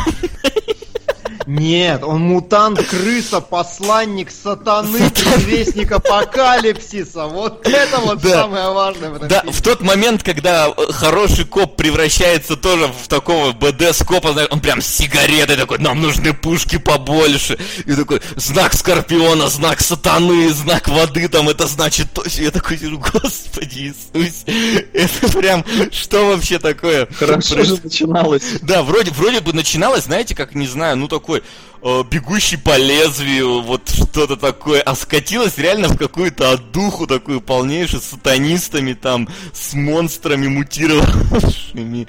Нет, 1.47 2.03
он 2.03 2.23
мутант, 2.23 2.83
крыса, 2.83 3.41
посланник 3.41 4.31
сатаны, 4.31 5.11
предвестник 5.11 5.93
апокалипсиса. 5.93 7.27
Вот 7.27 7.67
это 7.67 7.99
вот 8.01 8.21
да. 8.21 8.43
самое 8.43 8.71
важное 8.73 9.11
в 9.11 9.17
этом 9.17 9.29
Да, 9.29 9.41
фильме. 9.41 9.53
в 9.53 9.63
тот 9.63 9.81
момент, 9.81 10.23
когда 10.25 10.69
э, 10.69 10.93
хороший 10.93 11.45
коп 11.45 11.77
превращается 11.77 12.57
тоже 12.57 12.89
в 12.89 13.07
такого 13.09 13.53
БД-скопа, 13.53 14.49
он 14.51 14.61
прям 14.61 14.83
с 14.83 14.87
сигаретой 14.87 15.57
такой, 15.57 15.79
нам 15.79 16.01
нужны 16.03 16.33
пушки 16.35 16.79
побольше. 16.79 17.57
И 17.85 17.95
такой, 17.95 18.21
знак 18.35 18.75
Скорпиона, 18.75 19.49
знак 19.49 19.81
сатаны, 19.81 20.53
знак 20.53 20.89
воды, 20.89 21.29
там 21.29 21.49
это 21.49 21.67
значит 21.69 22.13
то. 22.13 22.25
Я 22.27 22.51
такой, 22.51 22.77
господи 22.79 23.95
Иисус, 24.15 24.45
это 24.93 25.39
прям, 25.39 25.65
что 25.93 26.27
вообще 26.27 26.59
такое? 26.59 27.07
Хорошо 27.19 27.63
же 27.63 27.79
начиналось. 27.83 28.43
Да, 28.63 28.83
вроде, 28.83 29.13
вроде 29.13 29.41
бы 29.41 29.53
начиналось, 29.53 30.05
знаете, 30.05 30.35
как, 30.35 30.55
не 30.55 30.67
знаю, 30.67 30.97
ну 30.97 31.07
такой 31.07 31.36
такой 31.37 31.43
э, 31.83 32.05
бегущий 32.11 32.57
по 32.57 32.77
лезвию, 32.77 33.63
вот 33.63 33.89
что-то 33.89 34.37
такое, 34.37 34.81
а 34.83 34.95
скатилась 34.95 35.59
реально 35.59 35.89
в 35.89 35.97
какую-то 35.97 36.53
отдуху 36.53 37.07
такую 37.07 37.41
полнейшую, 37.41 38.01
с 38.01 38.07
сатанистами 38.07 38.95
там, 38.95 39.29
с 39.53 39.75
монстрами 39.75 40.49
мутировавшими. 40.49 42.07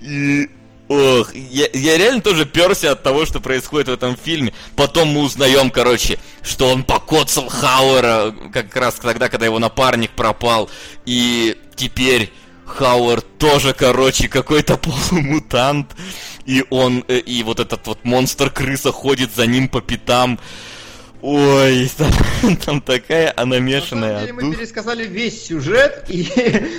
И 0.00 0.48
Ох, 0.88 1.34
я, 1.34 1.68
я 1.72 1.96
реально 1.96 2.20
тоже 2.20 2.44
перся 2.44 2.90
от 2.90 3.02
того, 3.02 3.24
что 3.24 3.40
происходит 3.40 3.88
в 3.88 3.92
этом 3.92 4.14
фильме. 4.14 4.52
Потом 4.76 5.08
мы 5.08 5.20
узнаем, 5.22 5.70
короче, 5.70 6.18
что 6.42 6.68
он 6.68 6.84
покоцал 6.84 7.48
Хауэра 7.48 8.34
как 8.52 8.76
раз 8.76 8.96
тогда, 8.96 9.30
когда 9.30 9.46
его 9.46 9.58
напарник 9.58 10.10
пропал. 10.10 10.68
И 11.06 11.56
теперь 11.76 12.30
Хауэр 12.66 13.22
тоже, 13.22 13.72
короче, 13.72 14.28
какой-то 14.28 14.76
полумутант 15.10 15.92
и 16.46 16.64
он, 16.70 17.04
э, 17.08 17.18
и 17.18 17.42
вот 17.42 17.60
этот 17.60 17.86
вот 17.86 18.04
монстр-крыса 18.04 18.92
ходит 18.92 19.34
за 19.34 19.46
ним 19.46 19.68
по 19.68 19.80
пятам. 19.80 20.38
Ой, 21.22 21.88
там, 21.96 22.56
там 22.56 22.80
такая 22.80 23.32
она 23.36 23.60
мешанная. 23.60 24.20
На 24.20 24.26
самом 24.26 24.38
деле 24.38 24.48
мы 24.50 24.56
пересказали 24.56 25.06
весь 25.06 25.46
сюжет, 25.46 26.04
и 26.08 26.28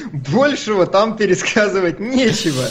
большего 0.12 0.86
там 0.86 1.16
пересказывать 1.16 2.00
нечего. 2.00 2.66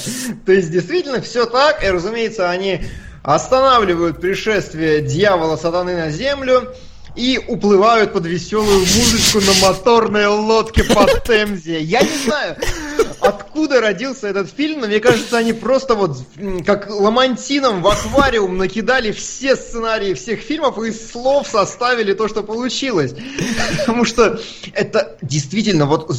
То 0.45 0.53
есть, 0.53 0.71
действительно, 0.71 1.23
все 1.23 1.47
так, 1.47 1.83
и, 1.83 1.89
разумеется, 1.89 2.51
они 2.51 2.83
останавливают 3.23 4.21
пришествие 4.21 5.01
дьявола 5.01 5.57
сатаны 5.57 5.97
на 5.97 6.11
землю, 6.11 6.75
и 7.17 7.39
уплывают 7.47 8.13
под 8.13 8.27
веселую 8.27 8.81
музычку 8.81 9.41
на 9.41 9.67
моторной 9.67 10.27
лодке 10.27 10.85
по 10.85 11.07
Темзе. 11.27 11.81
Я 11.81 12.03
не 12.03 12.17
знаю, 12.25 12.57
откуда 13.21 13.81
родился 13.81 14.29
этот 14.29 14.51
фильм, 14.51 14.81
но 14.81 14.87
мне 14.87 15.01
кажется, 15.01 15.39
они 15.39 15.53
просто 15.53 15.95
вот 15.95 16.19
как 16.65 16.89
ламантином 16.91 17.83
в 17.83 17.89
аквариум 17.89 18.57
накидали 18.57 19.13
все 19.13 19.57
сценарии 19.57 20.15
всех 20.15 20.41
фильмов 20.41 20.79
и 20.79 20.89
из 20.89 21.11
слов 21.11 21.47
составили 21.47 22.15
то, 22.15 22.29
что 22.29 22.43
получилось. 22.43 23.15
Потому 23.79 24.05
что 24.05 24.41
это 24.73 25.17
действительно 25.23 25.87
вот 25.87 26.11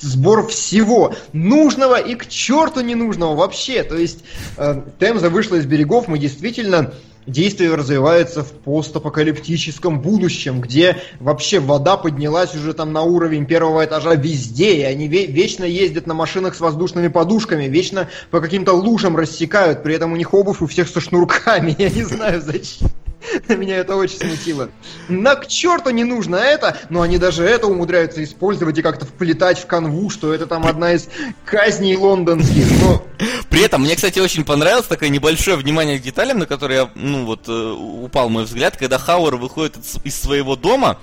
сбор 0.00 0.46
всего 0.48 1.14
нужного 1.32 2.00
и 2.00 2.14
к 2.14 2.28
черту 2.28 2.80
ненужного 2.80 3.34
вообще. 3.34 3.82
То 3.82 3.96
есть 3.96 4.24
э, 4.56 4.82
Темза 5.00 5.28
вышла 5.28 5.56
из 5.56 5.66
берегов, 5.66 6.08
мы 6.08 6.18
действительно 6.18 6.94
действие 7.28 7.74
развивается 7.74 8.42
в 8.42 8.50
постапокалиптическом 8.52 10.00
будущем, 10.00 10.60
где 10.60 10.96
вообще 11.20 11.60
вода 11.60 11.96
поднялась 11.96 12.54
уже 12.54 12.72
там 12.72 12.92
на 12.92 13.02
уровень 13.02 13.46
первого 13.46 13.84
этажа 13.84 14.14
везде, 14.14 14.76
и 14.76 14.82
они 14.82 15.08
вечно 15.08 15.64
ездят 15.64 16.06
на 16.06 16.14
машинах 16.14 16.54
с 16.54 16.60
воздушными 16.60 17.08
подушками, 17.08 17.64
вечно 17.64 18.08
по 18.30 18.40
каким-то 18.40 18.72
лужам 18.72 19.16
рассекают, 19.16 19.82
при 19.82 19.94
этом 19.94 20.12
у 20.12 20.16
них 20.16 20.34
обувь 20.34 20.60
у 20.62 20.66
всех 20.66 20.88
со 20.88 21.00
шнурками, 21.00 21.74
я 21.78 21.90
не 21.90 22.02
знаю 22.02 22.40
зачем. 22.40 22.88
Меня 23.48 23.76
это 23.76 23.96
очень 23.96 24.18
смутило. 24.18 24.70
На 25.08 25.34
к 25.34 25.46
черту 25.46 25.90
не 25.90 26.04
нужно 26.04 26.36
это, 26.36 26.76
но 26.88 27.02
они 27.02 27.18
даже 27.18 27.44
это 27.44 27.66
умудряются 27.66 28.22
использовать 28.22 28.78
и 28.78 28.82
как-то 28.82 29.06
вплетать 29.06 29.58
в 29.58 29.66
канву, 29.66 30.10
что 30.10 30.32
это 30.32 30.46
там 30.46 30.66
одна 30.66 30.92
из 30.92 31.08
казней 31.44 31.96
лондонских. 31.96 32.66
Но... 32.82 33.04
При 33.50 33.62
этом 33.62 33.82
мне, 33.82 33.96
кстати, 33.96 34.18
очень 34.18 34.44
понравилось 34.44 34.86
такое 34.86 35.08
небольшое 35.08 35.56
внимание 35.56 35.98
к 35.98 36.02
деталям, 36.02 36.38
на 36.38 36.46
которые 36.46 36.80
я, 36.80 36.90
ну 36.94 37.24
вот, 37.24 37.48
э, 37.48 37.52
упал 37.52 38.28
мой 38.28 38.44
взгляд, 38.44 38.76
когда 38.76 38.98
Хауэр 38.98 39.36
выходит 39.36 39.76
из 40.04 40.20
своего 40.20 40.54
дома, 40.54 40.98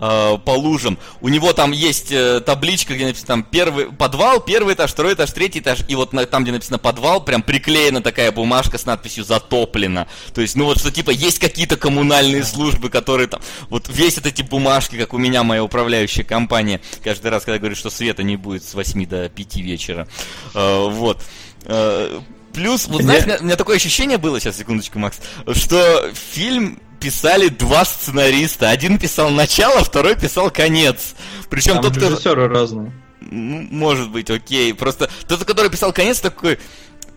э, 0.00 0.38
по 0.44 0.50
лужам. 0.50 0.98
У 1.20 1.28
него 1.28 1.52
там 1.52 1.72
есть 1.72 2.10
э, 2.10 2.40
табличка, 2.40 2.94
где 2.94 3.06
написано 3.06 3.26
там 3.26 3.42
первый 3.44 3.86
подвал, 3.86 4.40
первый 4.40 4.74
этаж, 4.74 4.90
второй 4.90 5.14
этаж, 5.14 5.30
третий 5.30 5.60
этаж, 5.60 5.80
и 5.86 5.94
вот 5.94 6.12
на, 6.12 6.26
там, 6.26 6.42
где 6.42 6.52
написано 6.52 6.78
подвал, 6.78 7.22
прям 7.22 7.42
приклеена 7.42 8.02
такая 8.02 8.32
бумажка 8.32 8.78
с 8.78 8.86
надписью 8.86 9.24
«Затоплено». 9.24 10.08
То 10.34 10.40
есть, 10.40 10.56
ну 10.56 10.64
вот 10.64 10.78
что 10.78 10.90
типа 10.90 11.10
есть 11.10 11.38
какие-то 11.38 11.76
коммунальные 11.76 12.44
службы, 12.44 12.88
которые 12.88 13.28
там, 13.28 13.40
вот 13.68 13.88
весят 13.88 14.26
эти 14.26 14.42
бумажки, 14.42 14.96
как 14.96 15.14
у 15.14 15.18
меня 15.18 15.42
моя 15.42 15.62
управляющая 15.62 16.24
компания, 16.24 16.80
каждый 17.04 17.30
раз, 17.30 17.44
когда 17.44 17.58
говорит, 17.58 17.78
что 17.78 17.90
света 17.90 18.22
не 18.22 18.36
будет 18.36 18.64
с 18.64 18.74
8 18.74 19.06
до 19.06 19.28
5 19.28 19.56
вечера. 19.56 20.08
Э, 20.54 20.88
вот. 20.88 21.22
Э, 21.64 22.20
плюс, 22.52 22.88
вот 22.88 23.02
знаешь, 23.02 23.24
у 23.24 23.26
меня, 23.26 23.38
у 23.40 23.44
меня 23.44 23.56
такое 23.56 23.76
ощущение 23.76 24.18
было, 24.18 24.40
сейчас, 24.40 24.56
секундочку, 24.56 24.98
Макс, 24.98 25.20
что 25.52 26.10
фильм 26.14 26.80
писали 27.00 27.48
два 27.48 27.84
сценариста. 27.84 28.70
Один 28.70 28.98
писал 28.98 29.30
начало, 29.30 29.82
второй 29.82 30.16
писал 30.16 30.50
конец. 30.50 31.14
Причем 31.48 31.74
Там 31.74 31.82
тот, 31.84 31.96
кто... 31.96 32.08
режиссеры 32.08 32.48
разные. 32.48 32.92
Может 33.20 34.10
быть, 34.10 34.30
окей. 34.30 34.72
Просто 34.74 35.10
тот, 35.26 35.44
который 35.44 35.70
писал 35.70 35.92
конец, 35.92 36.20
такой 36.20 36.58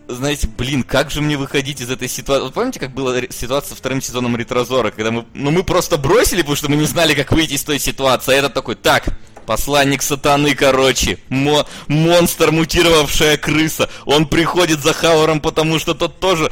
знаете, 0.08 0.46
блин, 0.46 0.82
как 0.82 1.10
же 1.10 1.20
мне 1.20 1.36
выходить 1.36 1.80
из 1.80 1.90
этой 1.90 2.08
ситуации? 2.08 2.44
Вы 2.44 2.50
помните, 2.50 2.80
как 2.80 2.92
была 2.92 3.14
ситуация 3.30 3.70
со 3.70 3.76
вторым 3.76 4.00
сезоном 4.00 4.36
Ретрозора, 4.36 4.90
когда 4.90 5.10
мы, 5.10 5.24
ну, 5.34 5.50
мы 5.50 5.62
просто 5.62 5.96
бросили, 5.96 6.40
потому 6.40 6.56
что 6.56 6.70
мы 6.70 6.76
не 6.76 6.86
знали, 6.86 7.14
как 7.14 7.32
выйти 7.32 7.54
из 7.54 7.64
той 7.64 7.78
ситуации, 7.78 8.34
а 8.34 8.38
этот 8.38 8.54
такой, 8.54 8.74
так, 8.74 9.08
Посланник 9.46 10.02
сатаны, 10.02 10.54
короче. 10.54 11.18
Мо 11.28 11.66
монстр, 11.86 12.50
мутировавшая 12.50 13.36
крыса. 13.36 13.90
Он 14.06 14.26
приходит 14.26 14.80
за 14.80 14.92
Хауэром, 14.92 15.40
потому 15.40 15.78
что 15.78 15.94
тот 15.94 16.18
тоже 16.18 16.50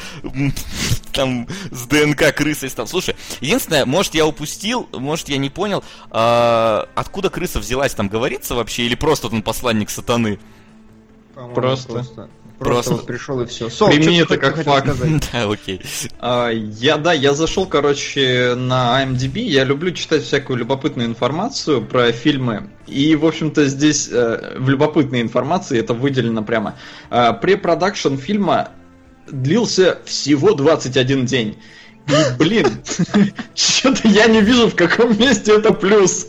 там 1.12 1.48
с 1.70 1.86
ДНК 1.86 2.34
крысой 2.34 2.70
стал. 2.70 2.86
Слушай, 2.86 3.16
единственное, 3.40 3.86
может 3.86 4.14
я 4.14 4.26
упустил, 4.26 4.88
может 4.92 5.28
я 5.28 5.38
не 5.38 5.50
понял, 5.50 5.82
а, 6.10 6.88
откуда 6.94 7.30
крыса 7.30 7.60
взялась, 7.60 7.94
там 7.94 8.08
говорится 8.08 8.54
вообще, 8.54 8.84
или 8.84 8.94
просто 8.94 9.28
он 9.28 9.42
посланник 9.42 9.90
сатаны? 9.90 10.38
Просто. 11.54 11.92
просто. 11.92 12.28
Просто, 12.64 12.92
вот 12.92 13.06
пришел 13.06 13.40
и 13.40 13.46
все. 13.46 13.70
Сол, 13.70 13.88
Прими 13.88 14.18
это 14.18 14.36
как 14.36 14.62
факт. 14.62 14.88
да, 15.32 15.50
окей. 15.50 15.80
А, 16.18 16.50
я, 16.50 16.96
да, 16.96 17.12
я 17.12 17.34
зашел, 17.34 17.66
короче, 17.66 18.54
на 18.56 19.02
IMDb. 19.02 19.40
Я 19.40 19.64
люблю 19.64 19.92
читать 19.92 20.22
всякую 20.22 20.58
любопытную 20.58 21.08
информацию 21.08 21.84
про 21.84 22.12
фильмы. 22.12 22.70
И, 22.86 23.14
в 23.16 23.26
общем-то, 23.26 23.66
здесь 23.66 24.08
э, 24.10 24.56
в 24.58 24.68
любопытной 24.68 25.20
информации 25.20 25.78
это 25.78 25.94
выделено 25.94 26.42
прямо. 26.42 26.76
Э, 27.10 27.32
препродакшн 27.40 28.16
фильма 28.16 28.70
длился 29.30 29.98
всего 30.04 30.54
21 30.54 31.26
день. 31.26 31.58
И, 32.08 32.36
блин, 32.38 32.66
что-то 33.54 34.08
я 34.08 34.26
не 34.26 34.40
вижу, 34.40 34.68
в 34.68 34.74
каком 34.74 35.18
месте 35.18 35.56
это 35.56 35.72
плюс. 35.72 36.28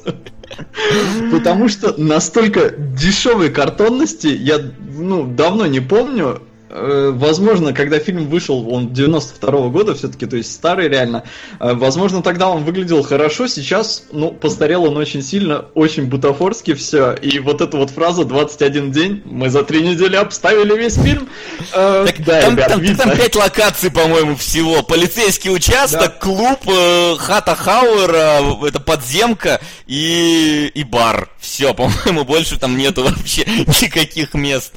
Потому 1.31 1.67
что 1.69 1.93
настолько 1.97 2.69
дешевой 2.69 3.49
картонности 3.49 4.27
я 4.27 4.59
ну, 4.59 5.25
давно 5.25 5.65
не 5.65 5.79
помню. 5.79 6.41
Э, 6.75 7.11
возможно, 7.13 7.71
когда 7.71 7.99
фильм 7.99 8.27
вышел, 8.27 8.67
он 8.73 8.87
92-го 8.87 9.69
года 9.69 9.93
все-таки, 9.93 10.25
то 10.25 10.37
есть 10.37 10.51
старый 10.51 10.89
реально. 10.89 11.23
Э, 11.59 11.73
возможно, 11.73 12.23
тогда 12.23 12.49
он 12.49 12.63
выглядел 12.63 13.03
хорошо, 13.03 13.47
сейчас, 13.47 14.05
ну, 14.11 14.31
постарел 14.31 14.85
он 14.85 14.97
очень 14.97 15.21
сильно, 15.21 15.65
очень 15.75 16.07
бутафорски 16.07 16.73
все. 16.73 17.13
И 17.13 17.37
вот 17.37 17.61
эта 17.61 17.77
вот 17.77 17.91
фраза 17.91 18.23
«21 18.23 18.89
день», 18.89 19.21
мы 19.25 19.51
за 19.51 19.63
три 19.63 19.83
недели 19.83 20.15
обставили 20.15 20.75
весь 20.75 20.95
фильм. 20.95 21.29
Э, 21.73 22.05
так, 22.07 22.25
да, 22.25 22.41
там, 22.41 22.55
ребят, 22.55 22.69
там, 22.69 22.81
видно. 22.81 22.97
там 22.97 23.17
пять 23.17 23.35
локаций, 23.35 23.91
по-моему, 23.91 24.35
всего. 24.35 24.81
Полицейский 24.81 25.51
участок, 25.51 25.99
да. 25.99 26.07
клуб, 26.09 26.59
э, 26.65 27.15
хата 27.19 27.53
Хауэра, 27.53 28.65
это 28.65 28.79
подземка 28.79 29.61
и, 29.85 30.71
и 30.73 30.83
бар. 30.83 31.29
Все, 31.39 31.73
по-моему, 31.75 32.23
больше 32.23 32.57
там 32.57 32.77
нету 32.77 33.03
вообще 33.15 33.45
никаких 33.81 34.33
мест, 34.33 34.73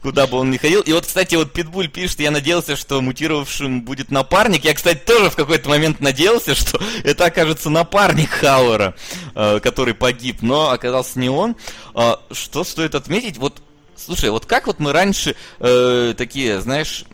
куда 0.00 0.28
бы 0.28 0.38
он 0.38 0.52
ни 0.52 0.56
ходил. 0.56 0.82
И 0.82 0.92
вот, 0.92 1.06
кстати, 1.06 1.39
вот 1.40 1.52
Питбуль 1.52 1.88
пишет, 1.88 2.20
я 2.20 2.30
надеялся, 2.30 2.76
что 2.76 3.00
мутировавшим 3.00 3.82
будет 3.82 4.10
напарник. 4.10 4.64
Я, 4.64 4.74
кстати, 4.74 4.98
тоже 4.98 5.30
в 5.30 5.36
какой-то 5.36 5.68
момент 5.68 6.00
надеялся, 6.00 6.54
что 6.54 6.80
это 7.04 7.26
окажется 7.26 7.70
напарник 7.70 8.30
Хауэра, 8.30 8.94
э, 9.34 9.60
который 9.60 9.94
погиб, 9.94 10.42
но 10.42 10.70
оказался 10.70 11.18
не 11.18 11.28
он. 11.28 11.56
Э, 11.94 12.16
что 12.32 12.64
стоит 12.64 12.94
отметить? 12.94 13.38
Вот, 13.38 13.62
слушай, 13.96 14.30
вот 14.30 14.46
как 14.46 14.66
вот 14.66 14.78
мы 14.80 14.92
раньше 14.92 15.34
э, 15.58 16.14
такие, 16.16 16.60
знаешь 16.60 17.04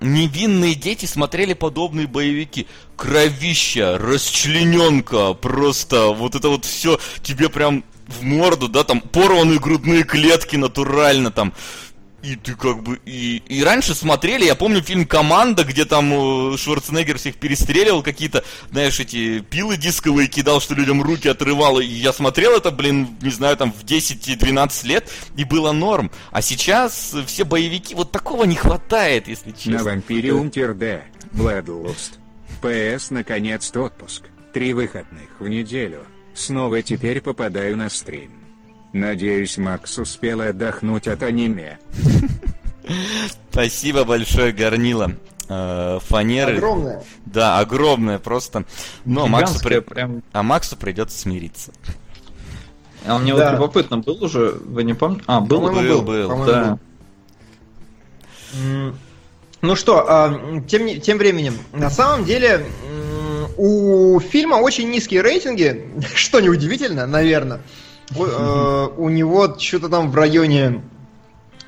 невинные 0.00 0.74
дети 0.74 1.06
смотрели 1.06 1.54
подобные 1.54 2.06
боевики. 2.06 2.66
Кровища, 2.96 3.96
расчлененка, 3.98 5.32
просто 5.32 6.08
вот 6.08 6.34
это 6.34 6.48
вот 6.48 6.64
все 6.66 7.00
тебе 7.22 7.48
прям 7.48 7.82
в 8.06 8.22
морду, 8.22 8.68
да, 8.68 8.84
там 8.84 9.00
порванные 9.00 9.58
грудные 9.58 10.04
клетки 10.04 10.56
натурально 10.56 11.30
там. 11.30 11.52
И 12.24 12.36
ты 12.36 12.54
как 12.54 12.82
бы... 12.82 12.98
И, 13.04 13.42
и 13.48 13.62
раньше 13.62 13.94
смотрели, 13.94 14.46
я 14.46 14.54
помню 14.54 14.80
фильм 14.80 15.06
«Команда», 15.06 15.62
где 15.62 15.84
там 15.84 16.54
э, 16.54 16.56
Шварценеггер 16.56 17.18
всех 17.18 17.34
перестреливал, 17.34 18.02
какие-то, 18.02 18.42
знаешь, 18.70 18.98
эти 18.98 19.40
пилы 19.40 19.76
дисковые 19.76 20.28
кидал, 20.28 20.62
что 20.62 20.74
людям 20.74 21.02
руки 21.02 21.28
отрывал. 21.28 21.80
И 21.80 21.84
я 21.84 22.14
смотрел 22.14 22.56
это, 22.56 22.70
блин, 22.70 23.08
не 23.20 23.30
знаю, 23.30 23.58
там 23.58 23.72
в 23.72 23.84
10-12 23.84 24.86
лет, 24.86 25.10
и 25.36 25.44
было 25.44 25.72
норм. 25.72 26.10
А 26.30 26.40
сейчас 26.40 27.14
все 27.26 27.44
боевики, 27.44 27.94
вот 27.94 28.10
такого 28.10 28.44
не 28.44 28.56
хватает, 28.56 29.28
если 29.28 29.50
честно. 29.50 29.78
На 29.78 29.84
Вампириум 29.84 30.50
Тирде, 30.50 31.04
Bloodlust. 31.32 32.18
ПС, 32.62 33.10
наконец-то 33.10 33.82
отпуск. 33.82 34.22
Три 34.54 34.72
выходных 34.72 35.28
в 35.38 35.46
неделю. 35.46 36.06
Снова 36.32 36.80
теперь 36.80 37.20
попадаю 37.20 37.76
на 37.76 37.90
стрим. 37.90 38.30
Надеюсь, 38.94 39.58
Макс 39.58 39.98
успел 39.98 40.40
отдохнуть 40.40 41.08
от 41.08 41.24
аниме. 41.24 41.78
Спасибо 43.50 44.04
большое, 44.04 44.52
Горнила. 44.52 45.12
Э, 45.48 45.98
фанеры. 46.02 46.56
Огромная. 46.56 47.02
Да, 47.26 47.58
огромная 47.58 48.18
просто. 48.18 48.64
Но 49.04 49.26
Максу 49.26 49.62
при... 49.62 49.80
прям... 49.80 50.22
А 50.32 50.42
Максу 50.42 50.76
придется 50.76 51.18
смириться. 51.18 51.72
А 53.06 53.18
мне 53.18 53.34
да. 53.34 53.50
вот 53.50 53.52
любопытно, 53.52 53.98
был 53.98 54.22
уже, 54.24 54.52
вы 54.64 54.82
не 54.82 54.94
помните? 54.94 55.24
А, 55.26 55.40
был, 55.40 55.60
был, 55.60 55.72
был, 55.72 56.02
был, 56.02 56.44
да. 56.46 56.78
Был. 58.54 58.94
Ну 59.60 59.76
что, 59.76 60.04
а, 60.08 60.60
тем, 60.68 61.00
тем 61.00 61.18
временем, 61.18 61.54
на 61.72 61.90
самом 61.90 62.24
деле, 62.24 62.66
у 63.56 64.18
фильма 64.20 64.56
очень 64.56 64.90
низкие 64.90 65.22
рейтинги, 65.22 65.90
что 66.14 66.40
неудивительно, 66.40 67.06
наверное. 67.06 67.60
Э, 68.10 68.88
у 68.96 69.08
него 69.08 69.56
что-то 69.58 69.88
там 69.88 70.10
в 70.10 70.14
районе 70.14 70.82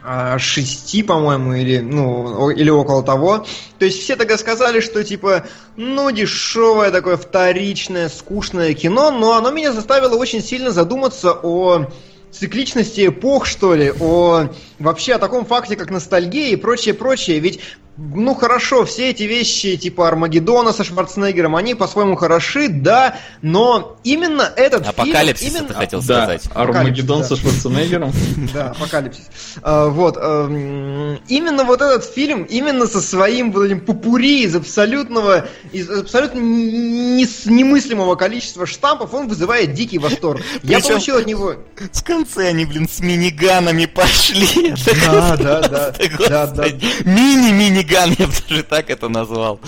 а, 0.08 0.38
шести, 0.38 1.02
по-моему, 1.02 1.54
или, 1.54 1.78
ну, 1.78 2.50
или 2.50 2.70
около 2.70 3.02
того. 3.02 3.44
То 3.80 3.84
есть 3.84 4.00
все 4.00 4.14
тогда 4.14 4.38
сказали, 4.38 4.78
что 4.78 5.02
типа, 5.02 5.46
ну, 5.74 6.12
дешевое 6.12 6.92
такое 6.92 7.16
вторичное, 7.16 8.08
скучное 8.08 8.72
кино, 8.74 9.10
но 9.10 9.32
оно 9.32 9.50
меня 9.50 9.72
заставило 9.72 10.14
очень 10.14 10.44
сильно 10.44 10.70
задуматься 10.70 11.32
о 11.32 11.90
цикличности 12.30 13.08
эпох, 13.08 13.46
что 13.46 13.74
ли, 13.74 13.92
о 13.98 14.48
вообще 14.78 15.14
о 15.14 15.18
таком 15.18 15.44
факте, 15.44 15.74
как 15.74 15.90
ностальгия 15.90 16.50
и 16.50 16.56
прочее, 16.56 16.94
прочее. 16.94 17.40
Ведь 17.40 17.58
ну 17.98 18.34
хорошо, 18.34 18.84
все 18.84 19.10
эти 19.10 19.22
вещи 19.22 19.76
типа 19.76 20.08
Армагеддона 20.08 20.72
со 20.72 20.84
Шварценеггером, 20.84 21.56
они 21.56 21.74
по-своему 21.74 22.16
хороши, 22.16 22.68
да, 22.68 23.16
но 23.40 23.96
именно 24.04 24.42
этот 24.56 24.86
Апокалипсис, 24.86 25.46
фильм... 25.46 25.56
Именно... 25.56 25.68
ты 25.68 25.74
хотел 25.74 26.02
сказать. 26.02 26.42
Да, 26.52 26.60
Армагеддон 26.60 27.20
да. 27.22 27.28
со 27.28 27.36
Шварценеггером. 27.36 28.12
Да, 28.52 28.70
Апокалипсис. 28.70 29.24
А, 29.62 29.88
вот, 29.88 30.16
эм, 30.18 31.18
именно 31.28 31.64
вот 31.64 31.80
этот 31.80 32.04
фильм, 32.04 32.44
именно 32.44 32.86
со 32.86 33.00
своим 33.00 33.50
вот 33.52 33.64
этим 33.64 33.80
пупури 33.80 34.44
из 34.44 34.54
абсолютного, 34.54 35.46
из 35.72 35.90
абсолютно 35.90 36.38
немыслимого 36.38 38.14
количества 38.14 38.66
штампов, 38.66 39.14
он 39.14 39.28
вызывает 39.28 39.72
дикий 39.72 39.98
восторг. 39.98 40.42
Я 40.62 40.80
получил 40.80 41.16
от 41.16 41.26
него... 41.26 41.54
В 41.92 42.04
конце 42.04 42.48
они, 42.48 42.66
блин, 42.66 42.88
с 42.88 43.00
миниганами 43.00 43.86
пошли. 43.86 44.74
Да, 45.06 45.36
да, 45.36 45.60
да. 45.68 45.94
Мини-мини 47.04 47.85
хулиган, 47.86 48.14
я 48.18 48.26
бы 48.26 48.32
даже 48.48 48.62
так 48.62 48.90
это 48.90 49.08
назвал. 49.08 49.60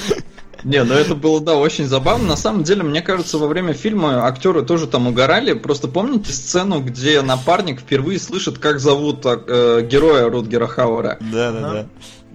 Не, 0.64 0.82
ну 0.82 0.94
это 0.94 1.14
было, 1.14 1.40
да, 1.40 1.54
очень 1.54 1.86
забавно. 1.86 2.26
На 2.26 2.36
самом 2.36 2.64
деле, 2.64 2.82
мне 2.82 3.00
кажется, 3.00 3.38
во 3.38 3.46
время 3.46 3.74
фильма 3.74 4.26
актеры 4.26 4.62
тоже 4.62 4.88
там 4.88 5.06
угорали. 5.06 5.52
Просто 5.52 5.86
помните 5.86 6.32
сцену, 6.32 6.80
где 6.80 7.22
напарник 7.22 7.80
впервые 7.80 8.18
слышит, 8.18 8.58
как 8.58 8.80
зовут 8.80 9.24
э, 9.24 9.86
героя 9.88 10.28
Рутгера 10.28 10.66
Хауэра? 10.66 11.18
Да, 11.20 11.52
да, 11.52 11.60
да. 11.60 11.86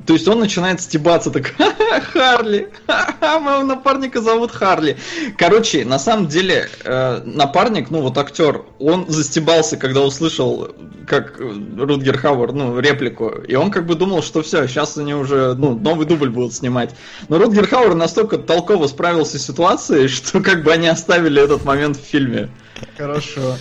То 0.05 0.13
есть 0.13 0.27
он 0.27 0.39
начинает 0.39 0.81
стебаться 0.81 1.31
так, 1.31 1.53
Харли, 2.13 2.69
моего 3.21 3.63
напарника 3.63 4.21
зовут 4.21 4.51
Харли. 4.51 4.97
Короче, 5.37 5.85
на 5.85 5.99
самом 5.99 6.27
деле, 6.27 6.69
э, 6.83 7.21
напарник, 7.25 7.89
ну 7.89 8.01
вот 8.01 8.17
актер, 8.17 8.63
он 8.79 9.05
застебался, 9.07 9.77
когда 9.77 10.01
услышал, 10.01 10.75
как 11.07 11.39
Рутгер 11.39 12.17
Хауэр, 12.17 12.53
ну, 12.53 12.79
реплику, 12.79 13.29
и 13.29 13.55
он 13.55 13.71
как 13.71 13.85
бы 13.85 13.95
думал, 13.95 14.23
что 14.23 14.41
все, 14.41 14.67
сейчас 14.67 14.97
они 14.97 15.13
уже, 15.13 15.53
ну, 15.55 15.77
новый 15.77 16.05
дубль 16.05 16.29
будут 16.29 16.53
снимать. 16.53 16.91
Но 17.29 17.37
Рутгер 17.37 17.67
Хауэр 17.67 17.95
настолько 17.95 18.37
толково 18.37 18.87
справился 18.87 19.39
с 19.39 19.45
ситуацией, 19.45 20.07
что 20.09 20.41
как 20.41 20.63
бы 20.63 20.71
они 20.71 20.87
оставили 20.87 21.41
этот 21.41 21.63
момент 21.63 21.97
в 21.97 22.03
фильме. 22.03 22.49
Хорошо. 22.97 23.57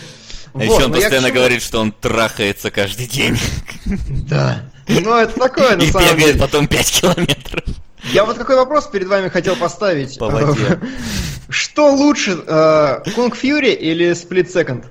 А 0.54 0.58
вот, 0.58 0.64
еще 0.64 0.84
он 0.84 0.92
постоянно 0.92 1.30
говорит, 1.30 1.62
что 1.62 1.80
он 1.80 1.92
трахается 1.92 2.70
каждый 2.70 3.06
день. 3.06 3.38
Да. 4.28 4.71
Ну, 4.88 5.16
это 5.16 5.38
такое, 5.38 5.76
на 5.76 5.82
И 5.82 5.90
самом 5.90 6.16
бегает 6.16 6.38
потом 6.38 6.66
5 6.66 7.00
километров. 7.00 7.64
Я 8.12 8.24
вот 8.24 8.36
какой 8.36 8.56
вопрос 8.56 8.86
перед 8.88 9.06
вами 9.06 9.28
хотел 9.28 9.56
поставить. 9.56 10.18
По 10.18 10.28
воде. 10.28 10.80
Что 11.48 11.92
лучше, 11.92 12.36
Кунг 13.14 13.36
Фьюри 13.36 13.72
или 13.72 14.10
Split 14.12 14.52
Second? 14.52 14.84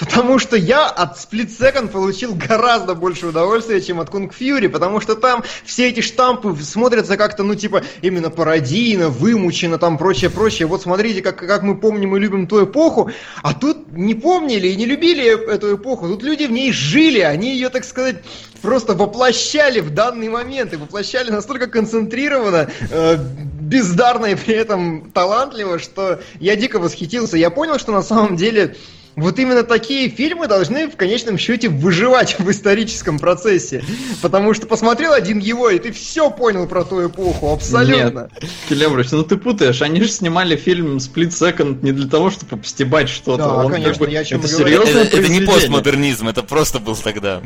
Потому 0.00 0.38
что 0.38 0.56
я 0.56 0.88
от 0.88 1.18
Split 1.18 1.50
Second 1.56 1.88
получил 1.88 2.34
гораздо 2.34 2.94
больше 2.94 3.26
удовольствия, 3.26 3.80
чем 3.82 4.00
от 4.00 4.08
Kung 4.08 4.32
Fury, 4.32 4.68
потому 4.68 5.00
что 5.00 5.14
там 5.14 5.44
все 5.64 5.90
эти 5.90 6.00
штампы 6.00 6.56
смотрятся 6.62 7.16
как-то, 7.16 7.42
ну, 7.42 7.54
типа, 7.54 7.82
именно 8.00 8.30
пародийно, 8.30 9.08
вымучено, 9.08 9.78
там, 9.78 9.98
прочее-прочее. 9.98 10.66
Вот 10.66 10.82
смотрите, 10.82 11.20
как, 11.20 11.36
как 11.36 11.62
мы 11.62 11.76
помним 11.76 12.16
и 12.16 12.20
любим 12.20 12.46
ту 12.46 12.64
эпоху, 12.64 13.10
а 13.42 13.52
тут 13.52 13.92
не 13.92 14.14
помнили 14.14 14.68
и 14.68 14.76
не 14.76 14.86
любили 14.86 15.52
эту 15.52 15.76
эпоху. 15.76 16.08
Тут 16.08 16.22
люди 16.22 16.44
в 16.44 16.50
ней 16.50 16.72
жили, 16.72 17.20
они 17.20 17.52
ее, 17.52 17.68
так 17.68 17.84
сказать, 17.84 18.16
просто 18.62 18.94
воплощали 18.94 19.80
в 19.80 19.90
данный 19.90 20.28
момент 20.28 20.72
и 20.72 20.76
воплощали 20.76 21.30
настолько 21.30 21.66
концентрированно, 21.66 22.70
э, 22.90 23.16
бездарно 23.60 24.26
и 24.26 24.34
при 24.34 24.54
этом 24.54 25.10
талантливо, 25.12 25.78
что 25.78 26.20
я 26.38 26.56
дико 26.56 26.78
восхитился. 26.78 27.36
Я 27.36 27.50
понял, 27.50 27.78
что 27.78 27.92
на 27.92 28.02
самом 28.02 28.36
деле 28.36 28.76
вот 29.16 29.38
именно 29.38 29.62
такие 29.64 30.08
фильмы 30.08 30.46
должны 30.46 30.88
в 30.88 30.96
конечном 30.96 31.36
счете 31.36 31.68
выживать 31.68 32.38
в 32.38 32.50
историческом 32.50 33.18
процессе. 33.18 33.84
Потому 34.22 34.54
что 34.54 34.66
посмотрел 34.66 35.12
один 35.12 35.38
его, 35.38 35.68
и 35.68 35.78
ты 35.78 35.92
все 35.92 36.30
понял 36.30 36.66
про 36.66 36.84
ту 36.84 37.06
эпоху, 37.06 37.52
абсолютно. 37.52 38.30
Нет, 38.40 38.50
Келебрыч, 38.68 39.10
ну 39.10 39.24
ты 39.24 39.36
путаешь. 39.36 39.82
Они 39.82 40.00
же 40.02 40.08
снимали 40.08 40.56
фильм 40.56 40.96
Split 40.98 41.30
Second 41.30 41.80
не 41.82 41.92
для 41.92 42.08
того, 42.08 42.30
чтобы 42.30 42.56
постебать 42.58 43.08
что-то. 43.08 43.44
Да, 43.44 43.64
Он 43.64 43.72
конечно, 43.72 43.94
как 43.94 44.08
бы, 44.08 44.10
я 44.10 44.24
чем 44.24 44.38
это 44.38 44.48
серьезное 44.48 45.04
это, 45.04 45.18
это 45.18 45.28
не 45.28 45.40
постмодернизм, 45.40 46.28
это 46.28 46.42
просто 46.42 46.78
был 46.78 46.96
тогда. 46.96 47.42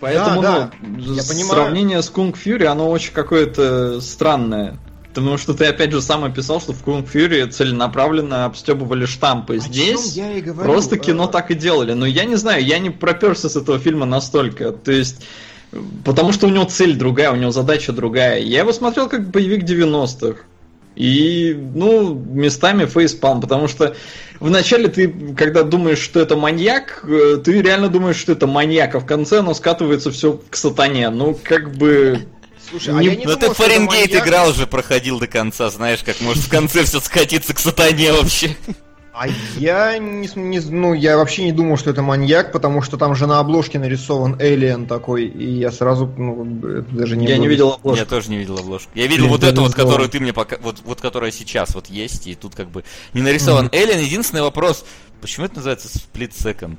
Поэтому, 0.00 0.40
да, 0.40 0.70
ну, 0.80 1.04
да, 1.04 1.12
я 1.12 1.22
понимаю. 1.22 1.62
сравнение 1.62 2.02
с 2.02 2.08
Кунг 2.08 2.36
Фьюри, 2.36 2.64
оно 2.64 2.90
очень 2.90 3.12
какое-то 3.12 4.00
странное. 4.00 4.78
Потому 5.12 5.38
что 5.38 5.54
ты 5.54 5.66
опять 5.66 5.90
же 5.90 6.00
сам 6.00 6.24
описал, 6.24 6.60
что 6.60 6.72
в 6.72 6.84
Kung 6.84 7.04
Fury 7.04 7.48
целенаправленно 7.48 8.44
обстебывали 8.44 9.06
штампы. 9.06 9.58
Здесь 9.58 10.14
я 10.14 10.40
говорю, 10.40 10.70
просто 10.70 10.98
кино 10.98 11.24
а... 11.24 11.28
так 11.28 11.50
и 11.50 11.54
делали. 11.54 11.94
Но 11.94 12.06
я 12.06 12.24
не 12.24 12.36
знаю, 12.36 12.64
я 12.64 12.78
не 12.78 12.90
проперся 12.90 13.48
с 13.48 13.56
этого 13.56 13.78
фильма 13.78 14.06
настолько. 14.06 14.70
То 14.70 14.92
есть 14.92 15.24
Потому 16.04 16.32
что 16.32 16.46
у 16.46 16.50
него 16.50 16.64
цель 16.64 16.96
другая, 16.96 17.30
у 17.30 17.36
него 17.36 17.52
задача 17.52 17.92
другая. 17.92 18.40
Я 18.40 18.60
его 18.60 18.72
смотрел 18.72 19.08
как 19.08 19.30
боевик 19.30 19.62
90-х. 19.64 20.40
И, 20.96 21.56
ну, 21.74 22.14
местами 22.14 22.84
фейспалм, 22.86 23.40
потому 23.40 23.68
что 23.68 23.94
вначале 24.40 24.88
ты, 24.88 25.08
когда 25.36 25.62
думаешь, 25.62 26.00
что 26.00 26.20
это 26.20 26.36
маньяк, 26.36 27.04
э, 27.08 27.40
ты 27.42 27.62
реально 27.62 27.88
думаешь, 27.88 28.16
что 28.16 28.32
это 28.32 28.48
маньяк, 28.48 28.96
а 28.96 29.00
в 29.00 29.06
конце 29.06 29.38
оно 29.38 29.54
скатывается 29.54 30.10
все 30.10 30.40
к 30.50 30.56
сатане. 30.56 31.08
Ну, 31.10 31.38
как 31.42 31.72
бы... 31.76 32.26
Слушай, 32.70 32.94
а 32.94 32.98
Не- 33.00 33.06
я 33.06 33.14
не 33.16 33.24
ну 33.26 33.36
думал, 33.36 33.38
ты 33.38 33.54
Фаренгейт 33.54 34.10
маньяк. 34.10 34.26
играл 34.26 34.50
уже, 34.50 34.66
проходил 34.66 35.18
до 35.18 35.26
конца, 35.26 35.70
знаешь, 35.70 36.02
как 36.04 36.20
может 36.20 36.44
в 36.44 36.48
конце 36.48 36.84
все 36.84 37.00
скатиться 37.00 37.52
к 37.54 37.58
сатане 37.58 38.12
вообще. 38.12 38.56
А 39.12 39.26
я 39.58 39.98
не, 39.98 40.28
не 40.36 40.60
ну, 40.60 40.94
я 40.94 41.16
вообще 41.16 41.42
не 41.44 41.52
думал, 41.52 41.76
что 41.76 41.90
это 41.90 42.00
маньяк, 42.00 42.52
потому 42.52 42.80
что 42.80 42.96
там 42.96 43.14
же 43.16 43.26
на 43.26 43.40
обложке 43.40 43.78
нарисован 43.80 44.36
Элиен 44.40 44.86
такой, 44.86 45.26
и 45.26 45.50
я 45.58 45.72
сразу, 45.72 46.06
ну, 46.16 46.44
даже 46.92 47.16
не 47.16 47.26
Я 47.26 47.34
не 47.36 47.40
было. 47.40 47.48
видел 47.50 47.68
Я 47.70 47.74
обложку. 47.74 48.06
тоже 48.06 48.30
не 48.30 48.38
видел 48.38 48.56
обложку. 48.58 48.90
Я 48.94 49.08
видел 49.08 49.24
Блин, 49.24 49.30
вот 49.32 49.42
эту 49.42 49.56
не 49.56 49.66
вот, 49.66 49.72
знал. 49.74 49.86
которую 49.86 50.08
ты 50.08 50.20
мне 50.20 50.32
пока... 50.32 50.56
Вот, 50.60 50.76
вот 50.84 51.00
которая 51.00 51.32
сейчас 51.32 51.74
вот 51.74 51.88
есть, 51.88 52.28
и 52.28 52.34
тут 52.36 52.54
как 52.54 52.70
бы 52.70 52.84
не 53.12 53.20
нарисован 53.20 53.68
Эллен. 53.72 53.98
Единственный 53.98 54.42
вопрос, 54.42 54.84
почему 55.20 55.46
это 55.46 55.56
называется 55.56 55.88
Split 55.88 56.30
Second? 56.32 56.76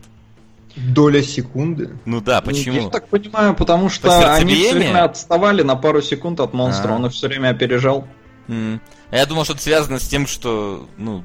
Доля 0.76 1.22
секунды. 1.22 1.98
Ну 2.06 2.22
да, 2.22 2.36
Я 2.36 2.42
почему? 2.42 2.90
так 2.90 3.08
понимаю, 3.08 3.56
потому 3.56 3.90
что 3.90 4.08
По 4.08 4.34
они 4.36 4.56
все 4.56 4.74
время 4.74 5.04
отставали 5.06 5.64
на 5.64 5.76
пару 5.76 6.02
секунд 6.02 6.40
от 6.40 6.54
монстра, 6.54 6.92
А. 6.92 6.96
он 6.96 7.06
их 7.08 7.12
все 7.14 7.28
время 7.28 7.50
опережал. 7.50 8.08
А 8.48 8.80
я 9.16 9.26
думал, 9.26 9.44
что 9.44 9.54
это 9.54 9.62
связано 9.62 10.00
с 10.00 10.08
тем, 10.08 10.28
что, 10.28 10.88
ну, 10.98 11.24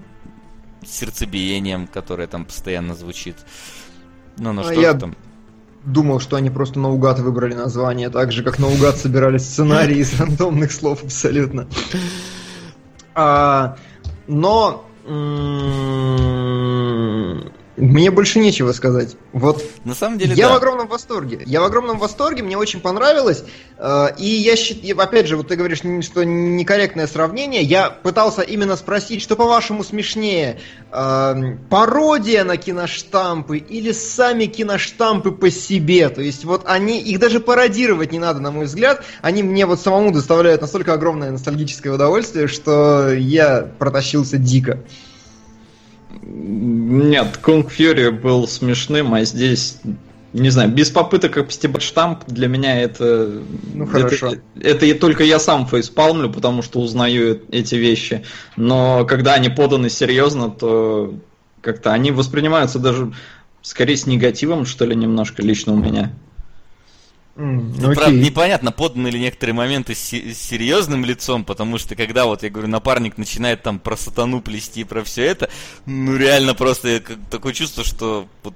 с 0.85 0.91
сердцебиением, 0.91 1.87
которое 1.87 2.27
там 2.29 2.45
постоянно 2.45 2.95
звучит. 2.95 3.37
Ну, 4.39 4.53
ну 4.53 4.61
А 4.63 4.65
что 4.65 4.81
я- 4.81 4.95
там. 4.95 5.17
Думал, 5.85 6.19
что 6.19 6.35
они 6.35 6.51
просто 6.51 6.81
наугад 6.81 7.21
выбрали 7.21 7.55
название, 7.55 8.11
так 8.11 8.33
же, 8.33 8.43
как 8.43 8.59
наугад 8.59 8.97
собирали 8.97 9.39
сценарии 9.39 9.99
из 9.99 10.19
рандомных 10.19 10.73
слов 10.73 11.05
абсолютно. 11.05 11.69
А, 13.15 13.77
но 14.27 14.85
мне 17.77 18.11
больше 18.11 18.39
нечего 18.39 18.73
сказать. 18.73 19.17
Вот 19.33 19.63
На 19.85 19.95
самом 19.95 20.19
деле, 20.19 20.35
я 20.35 20.49
да. 20.49 20.55
в 20.55 20.57
огромном 20.57 20.89
восторге. 20.89 21.41
Я 21.45 21.61
в 21.61 21.65
огромном 21.65 21.99
восторге, 21.99 22.43
мне 22.43 22.57
очень 22.57 22.81
понравилось. 22.81 23.45
Э, 23.79 24.09
И 24.19 24.27
я 24.27 24.57
считаю, 24.57 24.99
опять 25.01 25.27
же, 25.27 25.37
вот 25.37 25.49
ты 25.49 25.57
говоришь, 25.57 25.83
что 26.03 26.25
некорректное 26.25 27.07
сравнение. 27.07 27.63
Я 27.63 27.91
пытался 27.91 28.43
именно 28.43 28.77
спросить, 28.77 29.23
что 29.23 29.37
по-вашему 29.37 29.85
смешнее? 29.85 30.61
Эм, 30.91 31.59
Пародия 31.69 32.45
на 32.45 32.57
киноштампы 32.57 33.59
или 33.59 33.93
сами 33.93 34.47
киноштампы 34.47 35.33
по 35.33 35.51
себе? 35.51 36.09
То 36.09 36.23
есть 36.23 36.45
вот 36.45 36.63
они, 36.65 37.01
их 37.01 37.19
даже 37.19 37.41
пародировать 37.41 38.13
не 38.13 38.19
надо, 38.19 38.41
на 38.41 38.51
мой 38.51 38.65
взгляд. 38.65 39.05
Они 39.21 39.43
мне 39.43 39.67
вот 39.67 39.81
самому 39.81 40.13
доставляют 40.13 40.63
настолько 40.63 40.95
огромное 40.95 41.31
ностальгическое 41.31 41.93
удовольствие, 41.93 42.47
что 42.49 43.11
я 43.13 43.69
протащился 43.79 44.39
дико. 44.39 44.81
Нет, 46.23 47.39
Кунг 47.39 47.71
Фьюри 47.71 48.11
был 48.11 48.47
смешным, 48.49 49.15
а 49.15 49.25
здесь, 49.25 49.79
не 50.33 50.51
знаю, 50.51 50.71
без 50.71 50.91
попыток 50.91 51.37
обстебать 51.39 51.83
штамп 51.83 52.25
для 52.27 52.49
меня 52.49 52.81
это... 52.81 53.43
Ну, 53.75 53.85
это- 53.85 53.93
хорошо. 53.93 54.33
Это, 54.61 54.87
и 54.87 54.95
только 54.95 55.25
я 55.25 55.39
сам 55.39 55.67
фейспалмлю, 55.67 56.31
потому 56.31 56.63
что 56.63 56.81
узнаю 56.81 57.43
эти 57.51 57.75
вещи. 57.75 58.25
Но 58.57 59.05
когда 59.05 59.35
они 59.35 59.49
поданы 59.49 59.91
серьезно, 59.91 60.51
то 60.51 61.15
как-то 61.61 61.93
они 61.93 62.11
воспринимаются 62.13 62.79
даже 62.79 63.13
скорее 63.63 63.97
с 63.97 64.07
негативом, 64.07 64.67
что 64.67 64.85
ли, 64.85 64.95
немножко 64.95 65.43
лично 65.43 65.73
у 65.73 65.77
меня. 65.77 66.13
М, 67.37 67.71
Ну, 67.79 67.91
окей. 67.91 67.95
правда, 67.97 68.19
непонятно, 68.19 68.73
поданы 68.73 69.09
ли 69.09 69.21
некоторые 69.21 69.55
моменты 69.55 69.95
с 69.95 69.99
се- 69.99 70.33
с 70.33 70.39
серьезным 70.39 71.05
лицом, 71.05 71.45
потому 71.45 71.77
что 71.79 71.95
когда 71.95 72.25
вот, 72.25 72.43
я 72.43 72.49
говорю, 72.51 72.69
напарник 72.69 73.19
начинает 73.19 73.63
там 73.63 73.79
про 73.79 73.97
сатану 73.97 74.41
плести 74.41 74.81
и 74.81 74.85
про 74.85 75.05
все 75.05 75.25
это, 75.25 75.51
ну 75.85 76.17
реально 76.17 76.55
просто 76.55 77.03
такое 77.31 77.53
чувство, 77.53 77.85
что 77.85 78.27
вот 78.43 78.55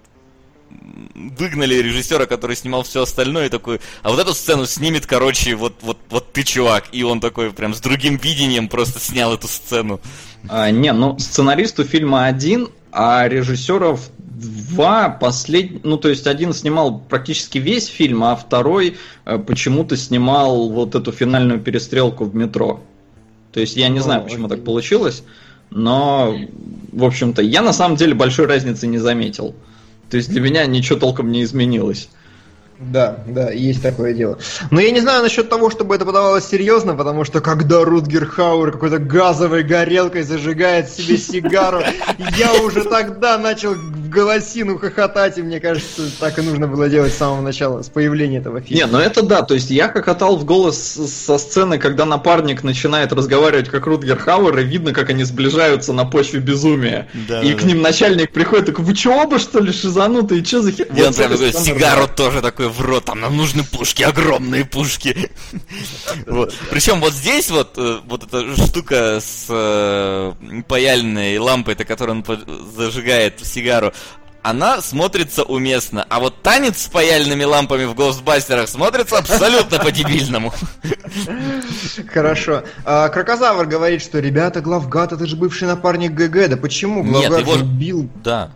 выгнали 1.15 1.75
режиссера, 1.75 2.27
который 2.27 2.57
снимал 2.57 2.83
все 2.85 3.03
остальное, 3.03 3.47
и 3.47 3.49
такой, 3.51 3.81
а 4.03 4.11
вот 4.11 4.19
эту 4.21 4.33
сцену 4.35 4.67
снимет, 4.67 5.05
короче, 5.07 5.57
вот, 5.57 5.75
вот, 5.83 5.99
вот 6.09 6.33
ты 6.33 6.43
чувак, 6.43 6.85
и 6.93 7.03
он 7.03 7.21
такой 7.21 7.51
прям 7.53 7.75
с 7.75 7.81
другим 7.81 8.17
видением 8.17 8.69
просто 8.69 8.99
снял 9.01 9.35
эту 9.35 9.49
сцену. 9.49 10.01
А, 10.49 10.71
не, 10.71 10.93
ну 10.93 11.19
сценаристу 11.19 11.85
фильма 11.85 12.27
один, 12.27 12.69
а 12.93 13.29
режиссеров 13.29 14.01
два 14.41 15.09
послед... 15.11 15.85
Ну, 15.85 15.97
то 15.97 16.09
есть 16.09 16.27
один 16.27 16.53
снимал 16.53 17.01
практически 17.01 17.59
весь 17.59 17.87
фильм, 17.87 18.25
а 18.25 18.37
второй 18.37 18.97
э, 19.25 19.39
почему-то 19.39 19.97
снимал 19.97 20.71
вот 20.71 20.95
эту 20.95 21.13
финальную 21.13 21.61
перестрелку 21.61 22.25
в 22.25 22.35
метро. 22.35 22.81
То 23.53 23.61
есть 23.61 23.77
я 23.77 23.89
не 23.89 24.01
знаю, 24.01 24.23
почему 24.23 24.47
окей. 24.47 24.57
так 24.57 24.65
получилось, 24.65 25.23
но, 25.71 26.37
в 26.93 27.05
общем-то, 27.05 27.43
я 27.43 27.63
на 27.63 27.73
самом 27.73 27.97
деле 27.97 28.15
большой 28.15 28.47
разницы 28.47 28.87
не 28.87 28.99
заметил. 28.99 29.55
То 30.09 30.17
есть 30.17 30.31
для 30.31 30.41
меня 30.41 30.67
ничего 30.67 30.99
толком 30.99 31.31
не 31.31 31.43
изменилось. 31.43 32.09
Да, 32.81 33.19
да, 33.27 33.51
есть 33.51 33.83
такое 33.83 34.15
дело. 34.15 34.39
Но 34.71 34.81
я 34.81 34.91
не 34.91 35.01
знаю 35.01 35.23
насчет 35.23 35.51
того, 35.51 35.69
чтобы 35.69 35.95
это 35.95 36.07
подавалось 36.07 36.49
серьезно, 36.49 36.95
потому 36.95 37.25
что 37.25 37.43
когда 37.43 37.85
Рутгер 37.85 38.25
Хауэр 38.25 38.73
какой-то 38.73 38.99
газовой 38.99 39.65
горелкой 39.65 40.23
зажигает 40.23 40.89
себе 40.89 41.19
сигару, 41.19 41.83
я 42.39 42.55
уже 42.63 42.85
тогда 42.85 43.37
начал 43.37 43.75
голосину 44.11 44.79
хохотать, 44.79 45.39
и 45.39 45.43
мне 45.43 45.61
кажется, 45.61 46.03
так 46.19 46.39
и 46.39 46.43
нужно 46.43 46.67
было 46.67 46.89
делать 46.89 47.13
с 47.13 47.17
самого 47.17 47.41
начала, 47.41 47.83
с 47.83 47.89
появления 47.89 48.39
этого 48.39 48.59
Не, 48.59 48.65
фильма. 48.67 48.93
ну 48.93 48.99
это 48.99 49.23
да, 49.23 49.43
то 49.43 49.55
есть 49.55 49.71
я 49.71 49.89
хохотал 49.89 50.37
в 50.37 50.45
голос 50.45 50.79
со 50.79 51.39
сцены, 51.39 51.79
когда 51.79 52.05
напарник 52.05 52.63
начинает 52.63 53.13
разговаривать 53.13 53.69
как 53.69 53.87
Рутгер 53.87 54.19
Хауэр, 54.19 54.59
и 54.59 54.65
видно, 54.65 54.93
как 54.93 55.11
они 55.11 55.25
сближаются 55.25 55.93
на 55.93 56.05
почве 56.05 56.41
безумия. 56.41 57.09
Да, 57.29 57.43
и 57.43 57.53
да, 57.53 57.59
к 57.59 57.63
да. 57.63 57.69
ним 57.69 57.83
начальник 57.83 58.33
приходит, 58.33 58.67
такой, 58.67 58.85
вы 58.85 58.95
чё 58.95 59.23
оба 59.23 59.39
что 59.39 59.61
ли 59.61 59.73
шизанутые, 59.73 60.45
чё 60.45 60.61
за 60.61 60.73
хер... 60.73 60.87
И 60.87 61.01
он 61.01 61.09
Вот 61.09 61.17
прям 61.17 61.33
такой, 61.33 61.53
сигару 61.53 62.09
тоже 62.09 62.43
такой 62.43 62.69
в 62.69 62.81
рот, 62.81 63.05
там 63.05 63.21
нам 63.21 63.37
нужны 63.37 63.63
пушки, 63.65 64.03
огромные 64.03 64.65
пушки. 64.65 65.31
Вот. 66.27 66.55
Причем 66.71 67.01
вот 67.01 67.13
здесь 67.13 67.51
вот, 67.51 67.75
э, 67.77 67.99
вот 68.07 68.25
эта 68.25 68.55
штука 68.57 69.21
с 69.21 69.47
э, 69.49 70.33
паяльной 70.67 71.39
лампой, 71.39 71.75
это 71.75 71.85
которую 71.85 72.25
он 72.27 72.71
зажигает 72.77 73.41
сигару, 73.45 73.93
она 74.43 74.81
смотрится 74.81 75.43
уместно. 75.43 76.07
А 76.09 76.21
вот 76.21 76.41
танец 76.43 76.83
с 76.83 76.89
паяльными 76.89 77.45
лампами 77.45 77.85
в 77.85 77.95
Гостбастерах 77.95 78.69
смотрится 78.69 79.19
абсолютно 79.19 79.79
по-дебильному. 79.79 80.53
Хорошо. 82.13 82.63
А, 82.85 83.09
Крокозавр 83.09 83.67
говорит, 83.67 84.03
что 84.03 84.19
ребята, 84.19 84.61
Главгад, 84.61 85.13
это 85.13 85.27
же 85.27 85.37
бывший 85.37 85.69
напарник 85.69 86.13
ГГ. 86.13 86.49
Да 86.51 86.57
почему? 86.57 87.03
Нет, 87.03 87.29
Главгад 87.29 87.41
его 87.41 87.59
же 87.59 87.65
бил. 87.65 88.09
Да. 88.23 88.51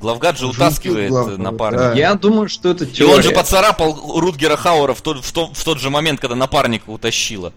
Главгад 0.00 0.38
же 0.38 0.46
утаскивает 0.46 1.38
напарника. 1.38 1.90
да. 1.90 1.92
Я 1.94 2.14
думаю, 2.14 2.48
что 2.48 2.70
это 2.70 2.84
И 2.84 2.90
теория. 2.90 3.14
он 3.16 3.22
же 3.22 3.30
поцарапал 3.32 4.18
Рутгера 4.18 4.56
Хауэра 4.56 4.94
в 4.94 5.02
тот, 5.02 5.22
в, 5.24 5.32
тот, 5.32 5.56
в 5.56 5.62
тот 5.62 5.78
же 5.78 5.90
момент, 5.90 6.20
когда 6.20 6.34
напарника 6.36 6.88
утащила. 6.88 7.52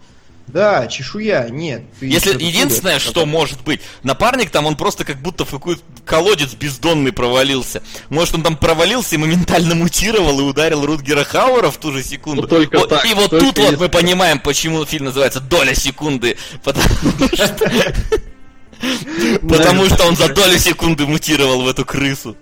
Да, 0.47 0.87
чешуя, 0.87 1.49
нет. 1.49 1.83
Если 2.01 2.41
единственное, 2.43 2.99
что 2.99 3.25
может 3.25 3.61
быть, 3.61 3.81
напарник 4.03 4.49
там, 4.49 4.65
он 4.65 4.75
просто 4.75 5.05
как 5.05 5.21
будто 5.21 5.45
в 5.45 5.51
какой-то 5.51 5.81
колодец 6.05 6.53
бездонный 6.53 7.11
провалился. 7.11 7.81
Может, 8.09 8.35
он 8.35 8.43
там 8.43 8.57
провалился 8.57 9.15
и 9.15 9.17
моментально 9.17 9.73
мутировал 9.73 10.39
и 10.39 10.43
ударил 10.43 10.85
Рутгера 10.85 11.23
Хауэра 11.23 11.71
в 11.71 11.77
ту 11.77 11.91
же 11.91 12.03
секунду. 12.03 12.41
Вот 12.41 12.49
только 12.49 12.79
Вот- 12.79 12.89
так, 12.89 13.05
и 13.05 13.13
вот 13.13 13.29
только 13.29 13.45
тут 13.45 13.57
вот 13.57 13.63
если 13.63 13.75
мы 13.77 13.89
понимаем, 13.89 14.39
почему 14.39 14.85
фильм 14.85 15.05
называется 15.05 15.39
«Доля 15.39 15.73
секунды». 15.73 16.37
Потому 16.63 16.83
что... 17.33 17.93
Потому 19.41 19.85
что 19.85 20.05
он 20.05 20.15
за 20.15 20.33
долю 20.33 20.57
секунды 20.57 21.05
мутировал 21.05 21.61
в 21.63 21.67
эту 21.67 21.85
крысу. 21.85 22.35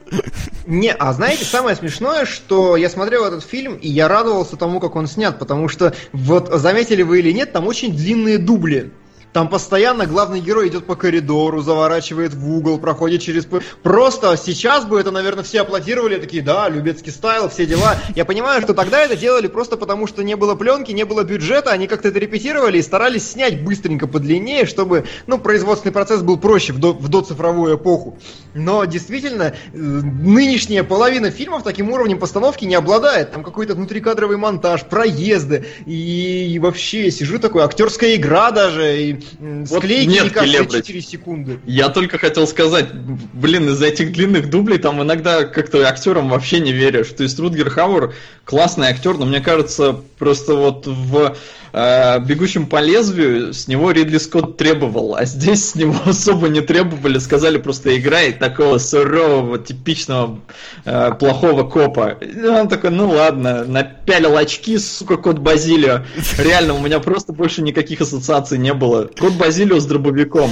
Не, 0.65 0.93
а 0.93 1.13
знаете, 1.13 1.45
самое 1.45 1.75
смешное, 1.75 2.25
что 2.25 2.77
я 2.77 2.89
смотрел 2.89 3.25
этот 3.25 3.43
фильм, 3.43 3.75
и 3.75 3.87
я 3.87 4.07
радовался 4.07 4.57
тому, 4.57 4.79
как 4.79 4.95
он 4.95 5.07
снят, 5.07 5.37
потому 5.39 5.67
что, 5.67 5.93
вот 6.13 6.49
заметили 6.51 7.01
вы 7.01 7.19
или 7.19 7.31
нет, 7.31 7.51
там 7.51 7.67
очень 7.67 7.95
длинные 7.95 8.37
дубли. 8.37 8.91
Там 9.33 9.47
постоянно 9.47 10.05
главный 10.07 10.41
герой 10.41 10.67
идет 10.67 10.85
по 10.85 10.95
коридору, 10.95 11.61
заворачивает 11.61 12.33
в 12.33 12.53
угол, 12.53 12.77
проходит 12.79 13.21
через... 13.21 13.47
Просто 13.81 14.35
сейчас 14.35 14.83
бы 14.85 14.99
это, 14.99 15.11
наверное, 15.11 15.43
все 15.43 15.61
аплодировали, 15.61 16.17
такие, 16.17 16.43
да, 16.43 16.67
Любецкий 16.67 17.11
стайл, 17.11 17.49
все 17.49 17.65
дела. 17.65 17.95
Я 18.15 18.25
понимаю, 18.25 18.61
что 18.61 18.73
тогда 18.73 19.01
это 19.01 19.15
делали 19.15 19.47
просто 19.47 19.77
потому, 19.77 20.05
что 20.07 20.21
не 20.23 20.35
было 20.35 20.55
пленки, 20.55 20.91
не 20.91 21.05
было 21.05 21.23
бюджета, 21.23 21.71
они 21.71 21.87
как-то 21.87 22.09
это 22.09 22.19
репетировали 22.19 22.77
и 22.77 22.81
старались 22.81 23.31
снять 23.31 23.63
быстренько 23.63 24.05
подлиннее, 24.05 24.65
чтобы, 24.65 25.05
ну, 25.27 25.37
производственный 25.37 25.93
процесс 25.93 26.21
был 26.21 26.37
проще 26.37 26.73
в, 26.73 26.79
до- 26.79 26.93
в 26.93 27.07
доцифровую 27.07 27.77
эпоху. 27.77 28.17
Но 28.53 28.83
действительно, 28.83 29.53
э, 29.53 29.77
нынешняя 29.77 30.83
половина 30.83 31.31
фильмов 31.31 31.63
таким 31.63 31.89
уровнем 31.91 32.19
постановки 32.19 32.65
не 32.65 32.75
обладает. 32.75 33.31
Там 33.31 33.43
какой-то 33.43 33.75
внутрикадровый 33.75 34.35
монтаж, 34.35 34.83
проезды 34.85 35.65
и, 35.85 36.53
и 36.53 36.59
вообще 36.59 37.09
сижу 37.11 37.39
такой, 37.39 37.63
актерская 37.63 38.15
игра 38.15 38.51
даже. 38.51 39.01
И 39.01 39.20
Вот 39.39 39.83
склейки 39.83 40.09
нет, 40.09 40.23
не 40.25 40.29
каждые 40.29 40.57
Келебрич. 40.59 40.85
4 40.85 41.01
секунды. 41.01 41.59
Я 41.65 41.89
только 41.89 42.17
хотел 42.17 42.47
сказать, 42.47 42.93
блин, 42.93 43.69
из-за 43.69 43.87
этих 43.87 44.11
длинных 44.11 44.49
дублей 44.49 44.77
там 44.77 45.01
иногда 45.01 45.43
как-то 45.43 45.87
актерам 45.87 46.29
вообще 46.29 46.59
не 46.59 46.71
веришь. 46.71 47.09
То 47.09 47.23
есть 47.23 47.39
Рутгер 47.39 47.69
Хауэр 47.69 48.13
классный 48.45 48.87
актер, 48.87 49.17
но 49.17 49.25
мне 49.25 49.39
кажется, 49.39 49.95
просто 50.17 50.55
вот 50.55 50.85
в 50.87 51.35
э, 51.73 52.19
«Бегущем 52.19 52.65
по 52.65 52.81
лезвию» 52.81 53.53
с 53.53 53.67
него 53.67 53.91
Ридли 53.91 54.17
Скотт 54.17 54.57
требовал, 54.57 55.15
а 55.15 55.25
здесь 55.25 55.69
с 55.69 55.75
него 55.75 55.95
особо 56.05 56.49
не 56.49 56.61
требовали, 56.61 57.17
сказали 57.19 57.57
просто 57.57 57.97
играй 57.97 58.33
такого 58.33 58.77
сурового, 58.77 59.59
типичного 59.59 60.39
э, 60.85 61.11
плохого 61.19 61.63
копа. 61.63 62.17
И 62.21 62.45
он 62.45 62.67
такой, 62.67 62.89
ну 62.89 63.09
ладно, 63.09 63.63
напялил 63.65 64.37
очки, 64.37 64.77
сука, 64.77 65.17
кот 65.17 65.39
Базилио. 65.39 66.01
Реально, 66.37 66.73
у 66.73 66.81
меня 66.81 66.99
просто 66.99 67.33
больше 67.33 67.61
никаких 67.61 68.01
ассоциаций 68.01 68.57
не 68.57 68.73
было. 68.73 69.09
Кот 69.19 69.33
Базилио 69.33 69.79
с 69.79 69.85
дробовиком. 69.85 70.51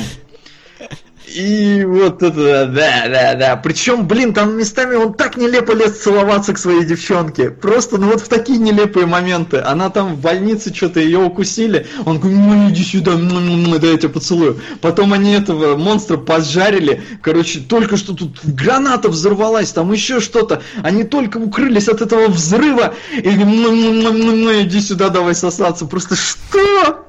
И 1.36 1.84
вот 1.86 2.24
это, 2.24 2.66
да, 2.66 3.08
да, 3.08 3.36
да. 3.36 3.56
Причем, 3.56 4.08
блин, 4.08 4.34
там 4.34 4.58
местами 4.58 4.96
он 4.96 5.14
так 5.14 5.38
нелепо 5.38 5.74
лез 5.74 6.00
целоваться 6.00 6.54
к 6.54 6.58
своей 6.58 6.84
девчонке. 6.84 7.52
Просто, 7.52 7.98
ну 7.98 8.08
вот 8.08 8.22
в 8.22 8.28
такие 8.28 8.58
нелепые 8.58 9.06
моменты. 9.06 9.58
Она 9.58 9.90
там 9.90 10.16
в 10.16 10.22
больнице 10.22 10.74
что-то 10.74 11.00
ее 11.00 11.20
укусили. 11.20 11.86
Он 12.06 12.20
говорит, 12.20 12.40
ну 12.40 12.70
иди 12.70 12.84
сюда, 12.84 13.16
да 13.16 13.88
я 13.88 13.98
тебя 13.98 14.10
поцелую. 14.10 14.60
Потом 14.82 15.14
они 15.14 15.34
этого 15.34 15.78
монстра 15.78 16.18
поджарили. 16.18 17.04
Короче, 17.22 17.60
только 17.60 17.98
что 17.98 18.16
тут 18.16 18.40
граната 18.44 19.10
взорвалась, 19.10 19.72
там 19.72 19.92
еще 19.92 20.22
что-то. 20.22 20.64
Они 20.82 21.04
только 21.04 21.38
укрылись 21.38 21.90
от 21.90 22.02
этого 22.02 22.28
взрыва. 22.28 22.96
И 23.16 23.20
иди 23.20 24.82
сюда, 24.82 25.10
давай 25.10 25.36
сосаться. 25.36 25.86
Просто 25.86 26.16
что? 26.16 27.09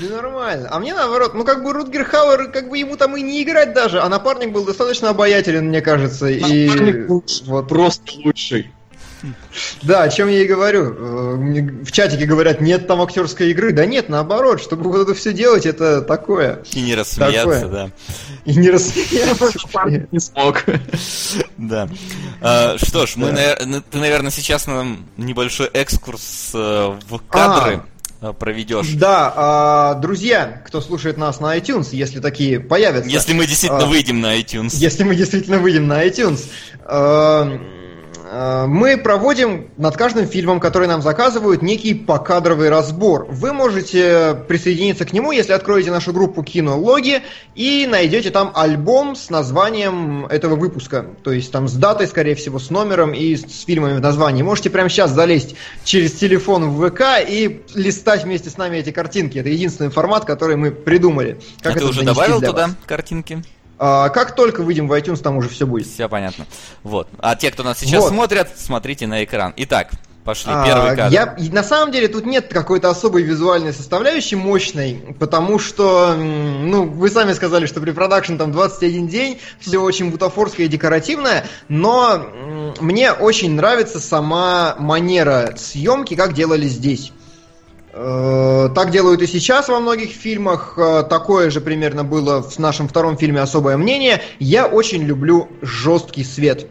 Да 0.00 0.16
нормально. 0.16 0.68
А 0.70 0.78
мне 0.78 0.94
наоборот, 0.94 1.34
ну 1.34 1.44
как 1.44 1.62
бы 1.62 1.72
Рутгер 1.72 2.04
Хауэр, 2.04 2.50
как 2.50 2.68
бы 2.68 2.78
ему 2.78 2.96
там 2.96 3.16
и 3.16 3.22
не 3.22 3.42
играть 3.42 3.74
даже, 3.74 4.00
а 4.00 4.08
напарник 4.08 4.52
был 4.52 4.64
достаточно 4.64 5.10
обаятелен, 5.10 5.68
мне 5.68 5.80
кажется. 5.80 6.28
И 6.28 6.68
Напарник 6.68 7.08
лучший, 7.08 7.46
вот 7.46 7.68
Просто 7.68 8.12
лучший. 8.24 8.70
Да, 9.82 10.02
о 10.02 10.08
чем 10.08 10.28
я 10.28 10.42
и 10.42 10.46
говорю. 10.46 11.36
Мне 11.36 11.62
В 11.62 11.92
чатике 11.92 12.26
говорят, 12.26 12.60
нет 12.60 12.86
там 12.86 13.00
актерской 13.00 13.50
игры. 13.50 13.72
Да 13.72 13.86
нет, 13.86 14.08
наоборот, 14.08 14.60
чтобы 14.60 14.90
вот 14.90 15.02
это 15.02 15.14
все 15.14 15.32
делать, 15.32 15.66
это 15.66 16.02
такое. 16.02 16.62
И 16.72 16.80
не 16.82 16.94
рассмеяться, 16.94 17.60
Такое. 17.60 17.68
да. 17.68 17.90
И 18.44 18.56
не 18.56 18.70
рассмеяться. 18.70 20.06
Не 20.10 20.20
смог. 20.20 20.64
Да. 21.56 21.88
А, 22.40 22.76
что 22.78 23.06
ж, 23.06 23.14
мы, 23.16 23.32
ты, 23.32 23.98
наверное, 23.98 24.30
сейчас 24.30 24.66
нам 24.66 25.06
небольшой 25.16 25.68
экскурс 25.68 26.50
э, 26.54 26.98
в 27.08 27.18
кадры 27.28 27.74
э, 27.74 27.80
проведешь. 28.38 28.90
Да, 28.94 29.32
а, 29.34 29.94
друзья, 29.94 30.62
кто 30.64 30.80
слушает 30.80 31.16
нас 31.16 31.40
на 31.40 31.56
iTunes, 31.56 31.88
если 31.90 32.20
такие 32.20 32.60
появятся. 32.60 33.10
Если 33.10 33.32
мы 33.32 33.46
действительно 33.46 33.84
А, 33.84 33.86
выйдем 33.86 34.20
на 34.20 34.38
iTunes. 34.38 34.70
Если 34.74 35.02
мы 35.02 35.16
действительно 35.16 35.58
выйдем 35.58 35.88
на 35.88 36.06
iTunes. 36.06 36.44
Э, 38.32 38.66
Мы 38.66 38.96
проводим 38.96 39.68
над 39.76 39.96
каждым 39.96 40.26
фильмом, 40.26 40.58
который 40.58 40.88
нам 40.88 41.02
заказывают, 41.02 41.62
некий 41.62 41.94
покадровый 41.94 42.70
разбор. 42.70 43.26
Вы 43.28 43.52
можете 43.52 44.34
присоединиться 44.48 45.04
к 45.04 45.12
нему, 45.12 45.32
если 45.32 45.52
откроете 45.52 45.90
нашу 45.90 46.12
группу 46.12 46.42
Кинологи 46.42 47.22
и 47.54 47.86
найдете 47.86 48.30
там 48.30 48.50
альбом 48.54 49.14
с 49.14 49.30
названием 49.30 50.26
этого 50.26 50.56
выпуска. 50.56 51.06
То 51.22 51.32
есть 51.32 51.52
там 51.52 51.68
с 51.68 51.74
датой, 51.74 52.06
скорее 52.06 52.34
всего, 52.34 52.58
с 52.58 52.70
номером 52.70 53.12
и 53.12 53.36
с 53.36 53.64
фильмами 53.64 53.98
в 53.98 54.00
названии. 54.00 54.42
Можете 54.42 54.70
прямо 54.70 54.88
сейчас 54.88 55.10
залезть 55.10 55.54
через 55.84 56.12
телефон 56.12 56.70
в 56.70 56.90
ВК 56.90 57.02
и 57.28 57.62
листать 57.74 58.24
вместе 58.24 58.50
с 58.50 58.56
нами 58.56 58.78
эти 58.78 58.90
картинки. 58.90 59.38
Это 59.38 59.50
единственный 59.50 59.90
формат, 59.90 60.24
который 60.24 60.56
мы 60.56 60.70
придумали. 60.70 61.38
а 61.60 61.70
ты 61.70 61.78
это 61.78 61.86
уже 61.86 62.00
донести 62.00 62.14
добавил 62.14 62.40
туда 62.40 62.66
вас. 62.68 62.76
картинки? 62.86 63.42
А, 63.84 64.10
как 64.10 64.36
только 64.36 64.62
выйдем 64.62 64.86
в 64.86 64.92
iTunes, 64.92 65.20
там 65.20 65.36
уже 65.38 65.48
все 65.48 65.66
будет. 65.66 65.88
Все 65.88 66.08
понятно. 66.08 66.46
Вот. 66.84 67.08
А 67.18 67.34
те, 67.34 67.50
кто 67.50 67.64
нас 67.64 67.80
сейчас 67.80 68.04
Вот. 68.04 68.10
смотрят, 68.12 68.48
смотрите 68.56 69.08
на 69.08 69.24
экран. 69.24 69.52
Итак, 69.56 69.90
пошли. 70.24 70.52
А, 70.54 70.64
Первый 70.64 70.94
кадр. 70.94 71.12
Я, 71.12 71.34
на 71.50 71.64
самом 71.64 71.90
деле 71.90 72.06
тут 72.06 72.24
нет 72.24 72.46
какой-то 72.46 72.90
особой 72.90 73.22
визуальной 73.24 73.72
составляющей 73.72 74.36
мощной, 74.36 75.16
потому 75.18 75.58
что, 75.58 76.14
ну, 76.14 76.84
вы 76.84 77.10
сами 77.10 77.32
сказали, 77.32 77.66
что 77.66 77.80
при 77.80 77.90
продакшн 77.90 78.36
там 78.36 78.52
21 78.52 79.08
день, 79.08 79.40
все 79.58 79.78
очень 79.78 80.12
бутафорское 80.12 80.66
и 80.66 80.68
декоративное, 80.68 81.44
но 81.68 82.72
мне 82.78 83.10
очень 83.10 83.50
нравится 83.56 83.98
сама 83.98 84.76
манера 84.78 85.54
съемки, 85.56 86.14
как 86.14 86.34
делали 86.34 86.68
здесь. 86.68 87.12
Э, 87.92 88.68
Так 88.74 88.90
делают 88.90 89.22
и 89.22 89.26
сейчас 89.26 89.68
во 89.68 89.80
многих 89.80 90.10
фильмах. 90.10 90.74
Э, 90.76 91.02
Такое 91.08 91.50
же 91.50 91.60
примерно 91.60 92.04
было 92.04 92.42
в 92.42 92.58
нашем 92.58 92.88
втором 92.88 93.16
фильме 93.16 93.40
«Особое 93.40 93.76
мнение». 93.76 94.22
Я 94.38 94.66
очень 94.66 95.02
люблю 95.02 95.48
жесткий 95.60 96.24
свет. 96.24 96.66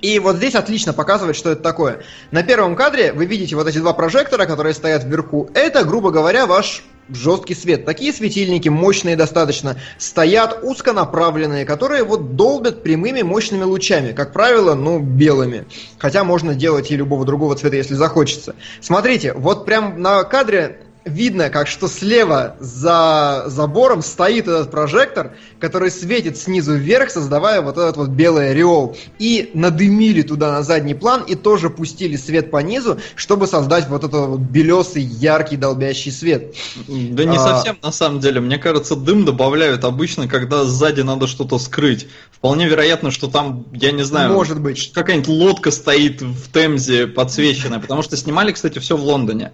И 0.00 0.18
вот 0.18 0.36
здесь 0.36 0.56
отлично 0.56 0.92
показывает, 0.92 1.36
что 1.36 1.50
это 1.52 1.62
такое. 1.62 2.00
На 2.32 2.42
первом 2.42 2.74
кадре 2.74 3.12
вы 3.12 3.24
видите 3.24 3.54
вот 3.54 3.68
эти 3.68 3.78
два 3.78 3.92
прожектора, 3.92 4.46
которые 4.46 4.74
стоят 4.74 5.04
вверху. 5.04 5.48
Это, 5.54 5.84
грубо 5.84 6.10
говоря, 6.10 6.46
ваш 6.46 6.82
жесткий 7.16 7.54
свет. 7.54 7.84
Такие 7.84 8.12
светильники, 8.12 8.68
мощные 8.68 9.16
достаточно, 9.16 9.76
стоят 9.98 10.60
узконаправленные, 10.62 11.64
которые 11.64 12.04
вот 12.04 12.36
долбят 12.36 12.82
прямыми 12.82 13.22
мощными 13.22 13.64
лучами. 13.64 14.12
Как 14.12 14.32
правило, 14.32 14.74
ну, 14.74 14.98
белыми. 14.98 15.66
Хотя 15.98 16.24
можно 16.24 16.54
делать 16.54 16.90
и 16.90 16.96
любого 16.96 17.24
другого 17.24 17.56
цвета, 17.56 17.76
если 17.76 17.94
захочется. 17.94 18.54
Смотрите, 18.80 19.32
вот 19.32 19.64
прям 19.64 20.00
на 20.00 20.24
кадре 20.24 20.80
видно, 21.04 21.50
как 21.50 21.66
что 21.66 21.88
слева 21.88 22.56
за 22.60 23.44
забором 23.46 24.02
стоит 24.02 24.48
этот 24.48 24.70
прожектор, 24.70 25.34
который 25.58 25.90
светит 25.90 26.38
снизу 26.38 26.74
вверх, 26.74 27.10
создавая 27.10 27.60
вот 27.60 27.76
этот 27.78 27.96
вот 27.96 28.08
белый 28.10 28.50
ореол. 28.50 28.96
И 29.18 29.50
надымили 29.54 30.22
туда 30.22 30.52
на 30.52 30.62
задний 30.62 30.94
план 30.94 31.22
и 31.22 31.34
тоже 31.34 31.70
пустили 31.70 32.16
свет 32.16 32.50
по 32.50 32.58
низу, 32.58 32.98
чтобы 33.16 33.46
создать 33.46 33.88
вот 33.88 34.04
этот 34.04 34.28
вот 34.28 34.40
белесый, 34.40 35.02
яркий, 35.02 35.56
долбящий 35.56 36.12
свет. 36.12 36.54
Да 36.86 37.24
не 37.24 37.36
А. 37.36 37.40
совсем 37.40 37.78
на 37.82 37.92
самом 37.92 38.20
деле. 38.20 38.40
Мне 38.40 38.58
кажется, 38.58 38.96
дым 38.96 39.24
добавляют 39.24 39.84
обычно, 39.84 40.28
когда 40.28 40.64
сзади 40.64 41.00
надо 41.00 41.26
что-то 41.26 41.58
скрыть. 41.58 42.08
Вполне 42.30 42.66
вероятно, 42.66 43.10
что 43.10 43.28
там, 43.28 43.66
я 43.72 43.92
не 43.92 44.02
знаю, 44.02 44.32
Может 44.32 44.60
быть. 44.60 44.92
какая-нибудь 44.92 45.28
лодка 45.28 45.70
стоит 45.70 46.22
в 46.22 46.50
Темзе 46.52 47.06
подсвеченная. 47.06 47.78
Потому 47.78 48.02
что 48.02 48.16
снимали, 48.16 48.52
кстати, 48.52 48.78
все 48.78 48.96
в 48.96 49.02
Лондоне. 49.02 49.52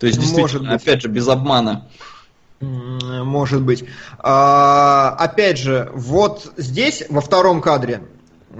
То 0.00 0.06
есть, 0.06 0.18
Может 0.18 0.34
действительно, 0.34 0.72
быть. 0.72 0.82
опять 0.82 1.02
же, 1.02 1.08
без 1.08 1.28
обмана. 1.28 1.86
Может 2.60 3.62
быть. 3.62 3.84
А, 4.18 5.14
опять 5.18 5.58
же, 5.58 5.90
вот 5.94 6.52
здесь, 6.56 7.04
во 7.08 7.20
втором 7.20 7.60
кадре, 7.60 8.02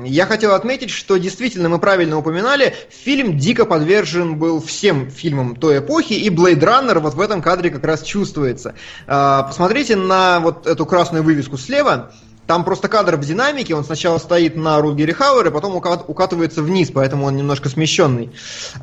я 0.05 0.27
хотел 0.27 0.55
отметить, 0.55 0.91
что 0.91 1.17
действительно 1.17 1.69
мы 1.69 1.79
правильно 1.79 2.17
упоминали, 2.17 2.75
фильм 2.91 3.39
дико 3.39 3.65
подвержен 3.65 4.39
был 4.39 4.61
всем 4.61 5.11
фильмам 5.11 5.57
той 5.57 5.79
эпохи, 5.79 6.13
и 6.13 6.29
Blade 6.29 6.61
Runner 6.61 6.99
вот 7.01 7.15
в 7.15 7.21
этом 7.21 7.43
кадре 7.43 7.71
как 7.71 7.85
раз 7.85 8.03
чувствуется. 8.03 8.75
А, 9.07 9.43
посмотрите 9.43 9.97
на 9.97 10.41
вот 10.41 10.67
эту 10.67 10.87
красную 10.87 11.25
вывеску 11.25 11.57
слева. 11.57 12.13
Там 12.51 12.65
просто 12.65 12.89
кадр 12.89 13.15
в 13.15 13.25
динамике, 13.25 13.77
он 13.77 13.85
сначала 13.85 14.19
стоит 14.19 14.57
на 14.57 14.81
Рутгере 14.81 15.15
Хауэре, 15.15 15.53
потом 15.53 15.77
ука- 15.77 16.05
укатывается 16.05 16.63
вниз, 16.63 16.91
поэтому 16.93 17.27
он 17.27 17.37
немножко 17.37 17.69
смещенный. 17.69 18.33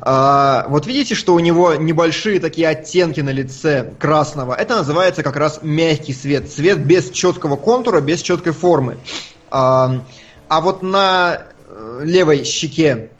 А, 0.00 0.64
вот 0.70 0.86
видите, 0.86 1.14
что 1.14 1.34
у 1.34 1.38
него 1.38 1.74
небольшие 1.74 2.40
такие 2.40 2.66
оттенки 2.66 3.20
на 3.20 3.28
лице 3.28 3.92
красного. 3.98 4.54
Это 4.54 4.74
называется 4.76 5.22
как 5.22 5.36
раз 5.36 5.60
мягкий 5.60 6.14
свет. 6.14 6.50
Свет 6.50 6.78
без 6.78 7.10
четкого 7.10 7.56
контура, 7.56 8.00
без 8.00 8.22
четкой 8.22 8.54
формы. 8.54 8.96
А, 9.50 10.00
а 10.48 10.60
вот 10.62 10.82
на 10.82 11.42
э, 11.68 12.00
левой 12.04 12.44
щеке 12.44 13.10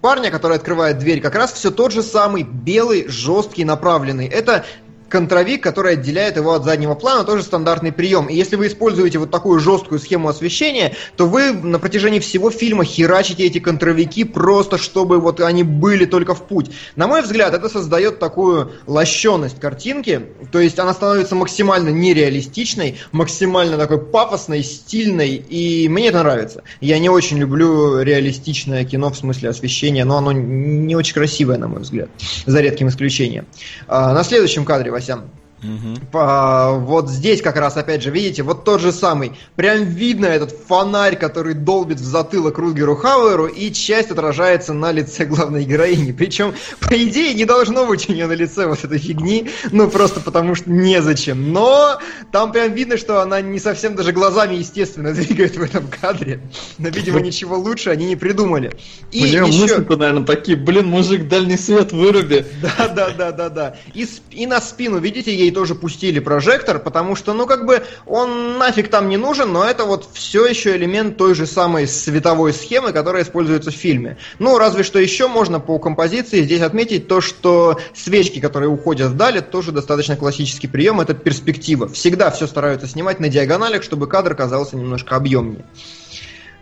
парня, 0.00 0.30
который 0.30 0.56
открывает 0.56 1.00
дверь, 1.00 1.20
как 1.20 1.34
раз 1.34 1.52
все 1.52 1.70
тот 1.70 1.92
же 1.92 2.02
самый 2.02 2.44
белый, 2.44 3.08
жесткий, 3.08 3.66
направленный. 3.66 4.26
Это 4.26 4.64
контровик, 5.12 5.62
который 5.62 5.92
отделяет 5.92 6.36
его 6.36 6.54
от 6.54 6.64
заднего 6.64 6.94
плана, 6.94 7.24
тоже 7.24 7.42
стандартный 7.42 7.92
прием. 7.92 8.28
И 8.28 8.34
если 8.34 8.56
вы 8.56 8.68
используете 8.68 9.18
вот 9.18 9.30
такую 9.30 9.60
жесткую 9.60 10.00
схему 10.00 10.30
освещения, 10.30 10.94
то 11.18 11.26
вы 11.26 11.52
на 11.52 11.78
протяжении 11.78 12.18
всего 12.18 12.50
фильма 12.50 12.86
херачите 12.86 13.44
эти 13.44 13.58
контровики 13.58 14.24
просто, 14.24 14.78
чтобы 14.78 15.20
вот 15.20 15.40
они 15.40 15.64
были 15.64 16.06
только 16.06 16.34
в 16.34 16.48
путь. 16.48 16.70
На 16.96 17.08
мой 17.08 17.20
взгляд, 17.20 17.52
это 17.52 17.68
создает 17.68 18.20
такую 18.20 18.72
лощеность 18.86 19.60
картинки, 19.60 20.22
то 20.50 20.58
есть 20.58 20.78
она 20.78 20.94
становится 20.94 21.34
максимально 21.34 21.90
нереалистичной, 21.90 22.98
максимально 23.12 23.76
такой 23.76 23.98
пафосной, 23.98 24.62
стильной, 24.62 25.34
и 25.34 25.90
мне 25.90 26.08
это 26.08 26.22
нравится. 26.22 26.62
Я 26.80 26.98
не 26.98 27.10
очень 27.10 27.36
люблю 27.36 28.00
реалистичное 28.00 28.86
кино 28.86 29.10
в 29.10 29.16
смысле 29.18 29.50
освещения, 29.50 30.06
но 30.06 30.16
оно 30.16 30.32
не 30.32 30.96
очень 30.96 31.12
красивое, 31.12 31.58
на 31.58 31.68
мой 31.68 31.82
взгляд, 31.82 32.08
за 32.46 32.62
редким 32.62 32.88
исключением. 32.88 33.44
А, 33.88 34.14
на 34.14 34.24
следующем 34.24 34.64
кадре, 34.64 34.90
Sebastián. 35.02 35.41
Васян. 35.62 35.96
По- 36.10 36.72
вот 36.78 37.08
здесь 37.08 37.40
как 37.42 37.56
раз, 37.56 37.76
опять 37.76 38.02
же, 38.02 38.10
видите, 38.10 38.42
вот 38.42 38.64
тот 38.64 38.80
же 38.80 38.92
самый. 38.92 39.32
Прям 39.56 39.84
видно 39.84 40.26
этот 40.26 40.50
фонарь, 40.52 41.16
который 41.16 41.54
долбит 41.54 42.00
в 42.00 42.04
затылок 42.04 42.58
Рутгеру 42.58 42.96
Хауэру, 42.96 43.46
и 43.46 43.72
часть 43.72 44.10
отражается 44.10 44.72
на 44.72 44.92
лице 44.92 45.24
главной 45.24 45.64
героини. 45.64 46.12
Причем, 46.12 46.54
по 46.80 46.94
идее, 46.94 47.34
не 47.34 47.44
должно 47.44 47.86
быть 47.86 48.08
у 48.08 48.12
нее 48.12 48.26
на 48.26 48.32
лице 48.32 48.66
вот 48.66 48.84
этой 48.84 48.98
фигни, 48.98 49.50
ну 49.70 49.88
просто 49.88 50.20
потому 50.20 50.54
что 50.54 50.70
незачем. 50.70 51.52
Но 51.52 51.98
там 52.32 52.52
прям 52.52 52.72
видно, 52.72 52.96
что 52.96 53.20
она 53.20 53.40
не 53.40 53.58
совсем 53.58 53.94
даже 53.94 54.12
глазами, 54.12 54.54
естественно, 54.54 55.12
двигает 55.14 55.56
в 55.56 55.62
этом 55.62 55.86
кадре. 55.88 56.40
Но, 56.78 56.88
видимо, 56.88 57.20
ничего 57.20 57.56
лучше 57.58 57.90
они 57.90 58.06
не 58.06 58.16
придумали. 58.16 58.72
И 59.12 59.22
У 59.22 59.26
нее 59.26 59.46
еще... 59.46 59.62
мысли-то, 59.62 59.96
наверное, 59.96 60.24
такие, 60.26 60.56
блин, 60.56 60.86
мужик, 60.88 61.28
дальний 61.28 61.56
свет 61.56 61.92
выруби. 61.92 62.44
Да, 62.60 62.88
да, 62.88 63.10
да, 63.10 63.32
да, 63.32 63.48
да. 63.48 63.76
И, 63.94 64.04
с- 64.04 64.22
и 64.30 64.46
на 64.46 64.60
спину, 64.60 64.98
видите, 64.98 65.34
ей 65.34 65.51
тоже 65.52 65.74
пустили 65.74 66.18
прожектор, 66.18 66.78
потому 66.78 67.14
что, 67.14 67.32
ну, 67.34 67.46
как 67.46 67.66
бы, 67.66 67.82
он 68.06 68.58
нафиг 68.58 68.88
там 68.88 69.08
не 69.08 69.16
нужен, 69.16 69.52
но 69.52 69.64
это 69.64 69.84
вот 69.84 70.08
все 70.12 70.46
еще 70.46 70.76
элемент 70.76 71.16
той 71.16 71.34
же 71.34 71.46
самой 71.46 71.86
световой 71.86 72.52
схемы, 72.52 72.92
которая 72.92 73.22
используется 73.22 73.70
в 73.70 73.74
фильме. 73.74 74.18
Ну, 74.38 74.58
разве 74.58 74.82
что 74.82 74.98
еще 74.98 75.28
можно 75.28 75.60
по 75.60 75.78
композиции 75.78 76.42
здесь 76.42 76.62
отметить 76.62 77.08
то, 77.08 77.20
что 77.20 77.78
свечки, 77.94 78.40
которые 78.40 78.68
уходят 78.68 79.10
вдаль, 79.10 79.38
это 79.38 79.50
тоже 79.50 79.72
достаточно 79.72 80.16
классический 80.16 80.68
прием, 80.68 81.00
это 81.00 81.14
перспектива. 81.14 81.88
Всегда 81.88 82.30
все 82.30 82.46
стараются 82.46 82.86
снимать 82.86 83.20
на 83.20 83.28
диагоналях, 83.28 83.82
чтобы 83.82 84.06
кадр 84.06 84.34
казался 84.34 84.76
немножко 84.76 85.16
объемнее. 85.16 85.64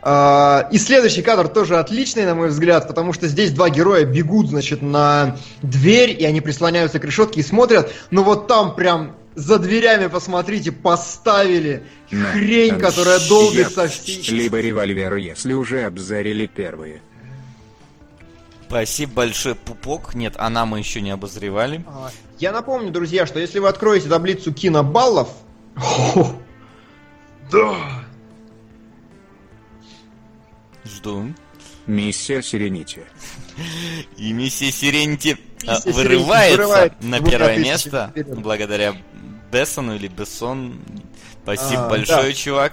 А, 0.02 0.68
И 0.70 0.78
следующий 0.78 1.22
кадр 1.22 1.48
тоже 1.48 1.78
отличный, 1.78 2.24
на 2.24 2.35
мой 2.35 2.48
взгляд, 2.48 2.89
потому 2.89 3.12
что 3.12 3.28
здесь 3.28 3.51
два 3.52 3.68
героя 3.68 4.05
бегут, 4.05 4.48
значит, 4.48 4.82
на 4.82 5.36
дверь, 5.62 6.16
и 6.18 6.24
они 6.24 6.40
прислоняются 6.40 6.98
к 6.98 7.05
решетке 7.05 7.40
и 7.40 7.43
смотрят, 7.43 7.93
но 8.10 8.22
вот 8.22 8.47
там 8.47 8.74
прям 8.74 9.16
за 9.35 9.59
дверями, 9.59 10.06
посмотрите, 10.06 10.72
поставили 10.72 11.85
На 12.10 12.32
хрень, 12.32 12.78
которая 12.78 13.18
долбит 13.28 13.66
щеп, 13.66 13.74
со 13.74 13.89
всей... 13.89 14.22
Либо 14.35 14.60
револьвер, 14.60 15.16
если 15.16 15.52
уже 15.52 15.85
обзарили 15.85 16.47
первые. 16.47 17.02
Спасибо 18.66 19.12
большое, 19.14 19.55
Пупок. 19.56 20.14
Нет, 20.14 20.35
она 20.39 20.64
мы 20.64 20.78
еще 20.78 21.01
не 21.01 21.10
обозревали. 21.10 21.85
А, 21.89 22.10
Я 22.39 22.52
напомню, 22.52 22.93
друзья, 22.93 23.27
что 23.27 23.40
если 23.40 23.59
вы 23.59 23.68
откроете 23.68 24.09
таблицу 24.09 24.52
кинобаллов, 24.52 25.28
Жду. 30.96 31.34
Миссия 31.86 32.42
Сиренити. 32.42 33.00
И 34.16 34.32
миссия 34.32 34.70
Сиренити 34.70 35.38
а, 35.66 35.74
Миссия 35.74 35.92
вырывается 35.92 36.56
вырывает 36.56 37.02
на 37.02 37.20
первое 37.20 37.58
место 37.58 38.08
вперед. 38.10 38.38
благодаря 38.38 38.94
Бессону 39.50 39.96
или 39.96 40.08
Бессон. 40.08 40.80
Спасибо 41.42 41.86
А, 41.86 41.88
большое, 41.90 42.28
да. 42.28 42.32
чувак. 42.32 42.72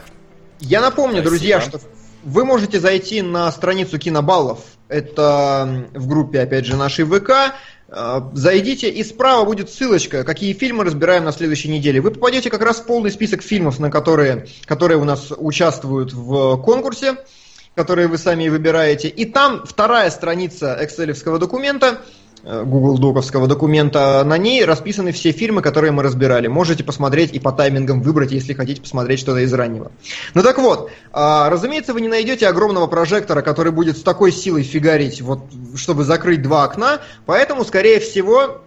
Я 0.59 0.81
напомню, 0.81 1.17
Спасибо. 1.21 1.29
друзья, 1.29 1.61
что 1.61 1.79
вы 2.23 2.45
можете 2.45 2.79
зайти 2.79 3.21
на 3.21 3.51
страницу 3.51 3.97
кинобаллов. 3.97 4.59
Это 4.87 5.87
в 5.93 6.07
группе, 6.07 6.41
опять 6.41 6.65
же, 6.65 6.75
нашей 6.75 7.05
ВК. 7.05 7.53
Э, 7.89 8.21
Зайдите, 8.33 8.89
и 8.89 9.03
справа 9.03 9.45
будет 9.45 9.69
ссылочка, 9.69 10.23
какие 10.23 10.53
фильмы 10.53 10.83
разбираем 10.83 11.23
на 11.23 11.31
следующей 11.31 11.69
неделе. 11.69 12.01
Вы 12.01 12.11
попадете 12.11 12.49
как 12.49 12.61
раз 12.61 12.77
в 12.77 12.85
полный 12.85 13.11
список 13.11 13.41
фильмов, 13.41 13.79
на 13.79 13.89
которые, 13.89 14.47
которые 14.65 14.97
у 14.97 15.03
нас 15.05 15.31
участвуют 15.35 16.13
в 16.13 16.57
конкурсе, 16.57 17.17
которые 17.77 18.07
вы 18.07 18.17
сами 18.17 18.49
выбираете. 18.49 19.07
И 19.07 19.23
там 19.23 19.61
вторая 19.63 20.09
страница 20.09 20.75
экселевского 20.81 21.37
документа, 21.37 21.99
э, 22.43 22.63
Google 22.63 22.97
Доковского 22.97 23.47
документа, 23.47 24.23
на 24.25 24.39
ней 24.39 24.65
расписаны 24.65 25.11
все 25.11 25.31
фильмы, 25.31 25.61
которые 25.61 25.91
мы 25.91 26.01
разбирали. 26.01 26.47
Можете 26.47 26.83
посмотреть 26.83 27.33
и 27.33 27.39
по 27.39 27.51
таймингам 27.51 28.01
выбрать, 28.01 28.31
если 28.31 28.53
хотите 28.53 28.81
посмотреть 28.81 29.19
что-то 29.19 29.41
из 29.41 29.53
раннего. 29.53 29.91
Ну 30.33 30.41
так 30.41 30.57
вот, 30.57 30.89
а, 31.13 31.51
разумеется, 31.51 31.93
вы 31.93 32.01
не 32.01 32.07
найдете 32.07 32.47
огромного 32.47 32.87
прожектора, 32.87 33.43
который 33.43 33.71
будет 33.71 33.95
с 33.95 34.01
такой 34.01 34.31
силой 34.31 34.63
фигарить, 34.63 35.21
вот, 35.21 35.41
чтобы 35.75 36.03
закрыть 36.03 36.41
два 36.41 36.63
окна, 36.63 37.01
поэтому, 37.27 37.63
скорее 37.63 37.99
всего, 37.99 38.63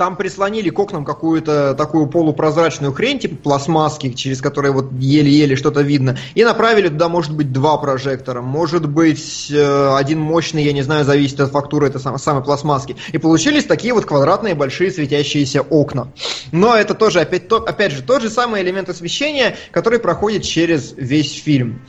там 0.00 0.16
прислонили 0.16 0.70
к 0.70 0.78
окнам 0.78 1.04
какую-то 1.04 1.74
такую 1.74 2.06
полупрозрачную 2.06 2.90
хрень, 2.90 3.18
типа 3.18 3.36
пластмасски, 3.36 4.14
через 4.14 4.40
которые 4.40 4.72
вот 4.72 4.90
еле-еле 4.92 5.56
что-то 5.56 5.82
видно, 5.82 6.16
и 6.34 6.42
направили 6.42 6.88
туда, 6.88 7.10
может 7.10 7.36
быть, 7.36 7.52
два 7.52 7.76
прожектора, 7.76 8.40
может 8.40 8.88
быть, 8.88 9.50
э, 9.50 9.94
один 9.94 10.18
мощный, 10.18 10.62
я 10.62 10.72
не 10.72 10.80
знаю, 10.80 11.04
зависит 11.04 11.38
от 11.40 11.50
фактуры 11.50 11.88
этой 11.88 12.00
сам- 12.00 12.18
самой 12.18 12.42
пластмасски. 12.42 12.96
И 13.12 13.18
получились 13.18 13.66
такие 13.66 13.92
вот 13.92 14.06
квадратные 14.06 14.54
большие 14.54 14.90
светящиеся 14.90 15.60
окна. 15.60 16.10
Но 16.50 16.74
это 16.74 16.94
тоже, 16.94 17.20
опять, 17.20 17.48
то, 17.48 17.56
опять 17.56 17.92
же, 17.92 18.00
тот 18.00 18.22
же 18.22 18.30
самый 18.30 18.62
элемент 18.62 18.88
освещения, 18.88 19.58
который 19.70 19.98
проходит 19.98 20.44
через 20.44 20.94
весь 20.96 21.34
фильм. 21.34 21.82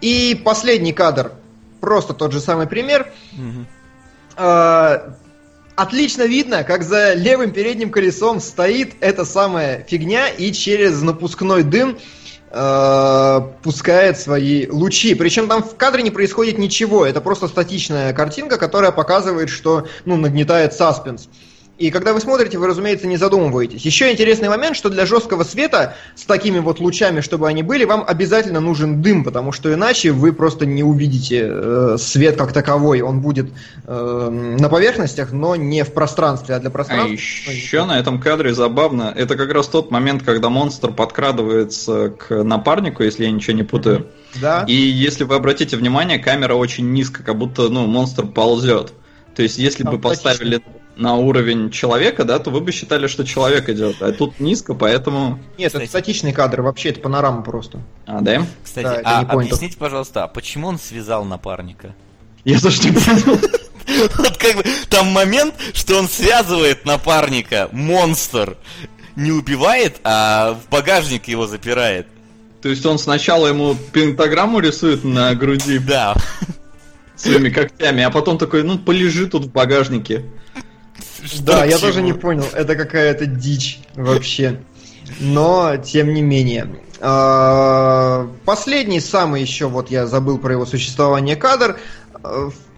И 0.00 0.40
последний 0.42 0.94
кадр, 0.94 1.32
просто 1.82 2.14
тот 2.14 2.32
же 2.32 2.40
самый 2.40 2.66
пример. 2.66 3.12
Э, 4.38 5.10
Отлично 5.78 6.22
видно, 6.22 6.64
как 6.64 6.82
за 6.82 7.14
левым 7.14 7.52
передним 7.52 7.92
колесом 7.92 8.40
стоит 8.40 8.94
эта 8.98 9.24
самая 9.24 9.84
фигня 9.84 10.26
и 10.26 10.50
через 10.50 11.00
напускной 11.02 11.62
дым 11.62 11.96
э, 12.50 13.40
пускает 13.62 14.18
свои 14.18 14.66
лучи. 14.66 15.14
Причем 15.14 15.46
там 15.46 15.62
в 15.62 15.76
кадре 15.76 16.02
не 16.02 16.10
происходит 16.10 16.58
ничего, 16.58 17.06
это 17.06 17.20
просто 17.20 17.46
статичная 17.46 18.12
картинка, 18.12 18.58
которая 18.58 18.90
показывает, 18.90 19.50
что 19.50 19.86
ну, 20.04 20.16
нагнетает 20.16 20.72
саспенс. 20.72 21.28
И 21.78 21.92
когда 21.92 22.12
вы 22.12 22.20
смотрите, 22.20 22.58
вы, 22.58 22.66
разумеется, 22.66 23.06
не 23.06 23.16
задумываетесь. 23.16 23.82
Еще 23.82 24.10
интересный 24.10 24.48
момент, 24.48 24.76
что 24.76 24.90
для 24.90 25.06
жесткого 25.06 25.44
света 25.44 25.94
с 26.16 26.24
такими 26.24 26.58
вот 26.58 26.80
лучами, 26.80 27.20
чтобы 27.20 27.46
они 27.46 27.62
были, 27.62 27.84
вам 27.84 28.04
обязательно 28.06 28.58
нужен 28.58 29.00
дым, 29.00 29.22
потому 29.22 29.52
что 29.52 29.72
иначе 29.72 30.10
вы 30.10 30.32
просто 30.32 30.66
не 30.66 30.82
увидите 30.82 31.46
э, 31.48 31.96
свет 31.98 32.36
как 32.36 32.52
таковой. 32.52 33.00
Он 33.00 33.20
будет 33.20 33.50
э, 33.86 34.56
на 34.58 34.68
поверхностях, 34.68 35.30
но 35.30 35.54
не 35.54 35.84
в 35.84 35.92
пространстве, 35.92 36.56
а 36.56 36.58
для 36.58 36.70
А 36.70 36.72
пространства. 36.72 37.12
еще 37.12 37.84
на 37.84 38.00
этом 38.00 38.20
кадре 38.20 38.52
забавно, 38.54 39.14
это 39.16 39.36
как 39.36 39.52
раз 39.52 39.68
тот 39.68 39.92
момент, 39.92 40.24
когда 40.24 40.48
монстр 40.48 40.90
подкрадывается 40.90 42.10
к 42.10 42.42
напарнику, 42.42 43.04
если 43.04 43.24
я 43.24 43.30
ничего 43.30 43.56
не 43.56 43.62
путаю. 43.62 44.08
Да. 44.40 44.64
И 44.66 44.74
если 44.74 45.22
вы 45.22 45.36
обратите 45.36 45.76
внимание, 45.76 46.18
камера 46.18 46.54
очень 46.54 46.90
низко, 46.92 47.22
как 47.22 47.38
будто 47.38 47.68
ну, 47.68 47.86
монстр 47.86 48.26
ползет. 48.26 48.92
То 49.36 49.42
есть, 49.42 49.58
если 49.58 49.84
бы 49.84 50.00
поставили 50.00 50.60
на 50.98 51.14
уровень 51.14 51.70
человека, 51.70 52.24
да, 52.24 52.38
то 52.40 52.50
вы 52.50 52.60
бы 52.60 52.72
считали, 52.72 53.06
что 53.06 53.24
человек 53.24 53.68
идет. 53.68 54.02
А 54.02 54.12
тут 54.12 54.40
низко, 54.40 54.74
поэтому. 54.74 55.38
Нет, 55.56 55.68
Кстати. 55.68 55.84
это 55.84 55.90
статичный 55.90 56.32
кадр, 56.32 56.60
вообще 56.62 56.90
это 56.90 57.00
панорама 57.00 57.42
просто. 57.42 57.80
А, 58.04 58.20
да? 58.20 58.44
Кстати, 58.64 58.84
Да, 58.84 59.00
а 59.04 59.20
объясните, 59.20 59.78
пожалуйста, 59.78 60.24
а 60.24 60.28
почему 60.28 60.66
он 60.66 60.78
связал 60.78 61.24
напарника? 61.24 61.94
Я 62.44 62.60
тоже 62.60 62.82
не 62.82 62.92
понял. 62.92 63.38
Вот 64.18 64.36
как 64.36 64.54
бы 64.54 64.64
там 64.90 65.06
момент, 65.06 65.54
что 65.72 65.98
он 65.98 66.08
связывает 66.08 66.84
напарника, 66.84 67.70
монстр, 67.72 68.58
не 69.16 69.32
убивает, 69.32 69.98
а 70.04 70.52
в 70.52 70.70
багажник 70.70 71.26
его 71.26 71.46
запирает. 71.46 72.06
То 72.60 72.68
есть 72.68 72.84
он 72.84 72.98
сначала 72.98 73.46
ему 73.46 73.74
пентаграмму 73.92 74.60
рисует 74.60 75.04
на 75.04 75.34
груди 75.34 75.78
Да. 75.78 76.14
своими 77.16 77.48
когтями, 77.48 78.02
а 78.02 78.10
потом 78.10 78.36
такой, 78.38 78.62
ну 78.62 78.78
полежи 78.78 79.26
тут 79.26 79.46
в 79.46 79.50
багажнике. 79.52 80.24
Да, 81.40 81.64
я 81.64 81.78
тоже 81.78 82.02
не 82.02 82.12
понял, 82.12 82.46
это 82.52 82.76
какая-то 82.76 83.26
дичь 83.26 83.80
вообще. 83.94 84.60
Но, 85.20 85.76
тем 85.76 86.12
не 86.12 86.22
менее. 86.22 86.68
А, 87.00 88.28
Последний, 88.44 89.00
самый 89.00 89.40
еще, 89.40 89.68
вот 89.68 89.90
я 89.90 90.06
забыл 90.06 90.38
про 90.38 90.52
его 90.52 90.66
существование 90.66 91.36
кадр, 91.36 91.78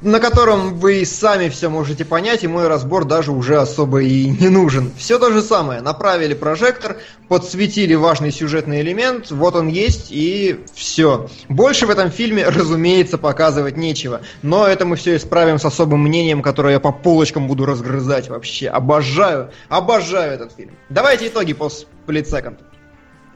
на 0.03 0.19
котором 0.19 0.79
вы 0.79 1.05
сами 1.05 1.49
все 1.49 1.69
можете 1.69 2.05
понять, 2.05 2.45
и 2.45 2.49
мой 2.49 2.69
разбор 2.69 3.05
даже 3.05 3.33
уже 3.33 3.59
особо 3.59 4.03
и 4.03 4.29
не 4.29 4.49
нужен. 4.49 4.91
Все 4.97 5.19
то 5.19 5.31
же 5.31 5.43
самое. 5.43 5.81
Направили 5.81 6.35
прожектор, 6.35 6.97
подсветили 7.29 7.95
важный 7.95 8.33
сюжетный 8.33 8.81
элемент, 8.81 9.31
вот 9.31 9.57
он 9.57 9.69
есть, 9.69 10.09
и 10.11 10.61
все. 10.75 11.29
Больше 11.49 11.87
в 11.87 11.91
этом 11.91 12.11
фильме, 12.11 12.45
разумеется, 12.49 13.19
показывать 13.19 13.77
нечего. 13.77 14.23
Но 14.43 14.67
это 14.67 14.87
мы 14.87 14.97
все 14.97 15.17
исправим 15.17 15.59
с 15.59 15.65
особым 15.65 16.01
мнением, 16.01 16.43
которое 16.43 16.75
я 16.75 16.81
по 16.81 16.93
полочкам 16.93 17.47
буду 17.47 17.67
разгрызать 17.67 18.29
вообще. 18.29 18.69
Обожаю, 18.69 19.51
обожаю 19.69 20.33
этот 20.33 20.53
фильм. 20.53 20.73
Давайте 20.89 21.29
итоги 21.29 21.53
по 21.53 21.71
Second. 22.07 22.59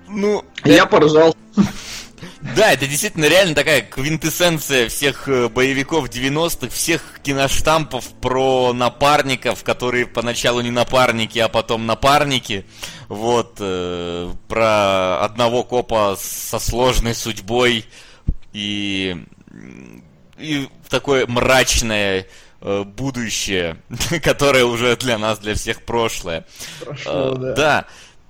Ну, 0.09 0.44
Я 0.64 0.86
поржал. 0.86 1.36
да, 2.56 2.72
это 2.72 2.86
действительно 2.86 3.26
реально 3.26 3.55
такая 3.55 3.82
квинтэссенция 3.82 4.88
всех 4.88 5.28
э, 5.28 5.48
боевиков 5.48 6.09
90-х, 6.09 6.68
всех 6.74 7.20
киноштампов 7.22 8.05
про 8.20 8.72
напарников, 8.72 9.62
которые 9.64 10.06
поначалу 10.06 10.60
не 10.60 10.70
напарники, 10.70 11.38
а 11.38 11.48
потом 11.48 11.86
напарники. 11.86 12.64
Вот, 13.09 13.56
э, 13.60 14.32
про 14.48 15.20
одного 15.24 15.62
копа 15.62 16.16
со 16.20 16.59
сложной 16.59 17.14
судьбой 17.14 17.84
и, 18.52 19.16
и 20.38 20.68
такое 20.88 21.26
мрачное 21.26 22.26
э, 22.60 22.82
будущее, 22.84 23.76
которое 24.22 24.64
уже 24.64 24.96
для 24.96 25.18
нас, 25.18 25.38
для 25.38 25.55
всех 25.55 25.82
прошлое. 25.82 26.46
Прошло, 26.80 27.12
Э, 27.12 27.34
да. 27.38 27.55
Да. 27.55 27.84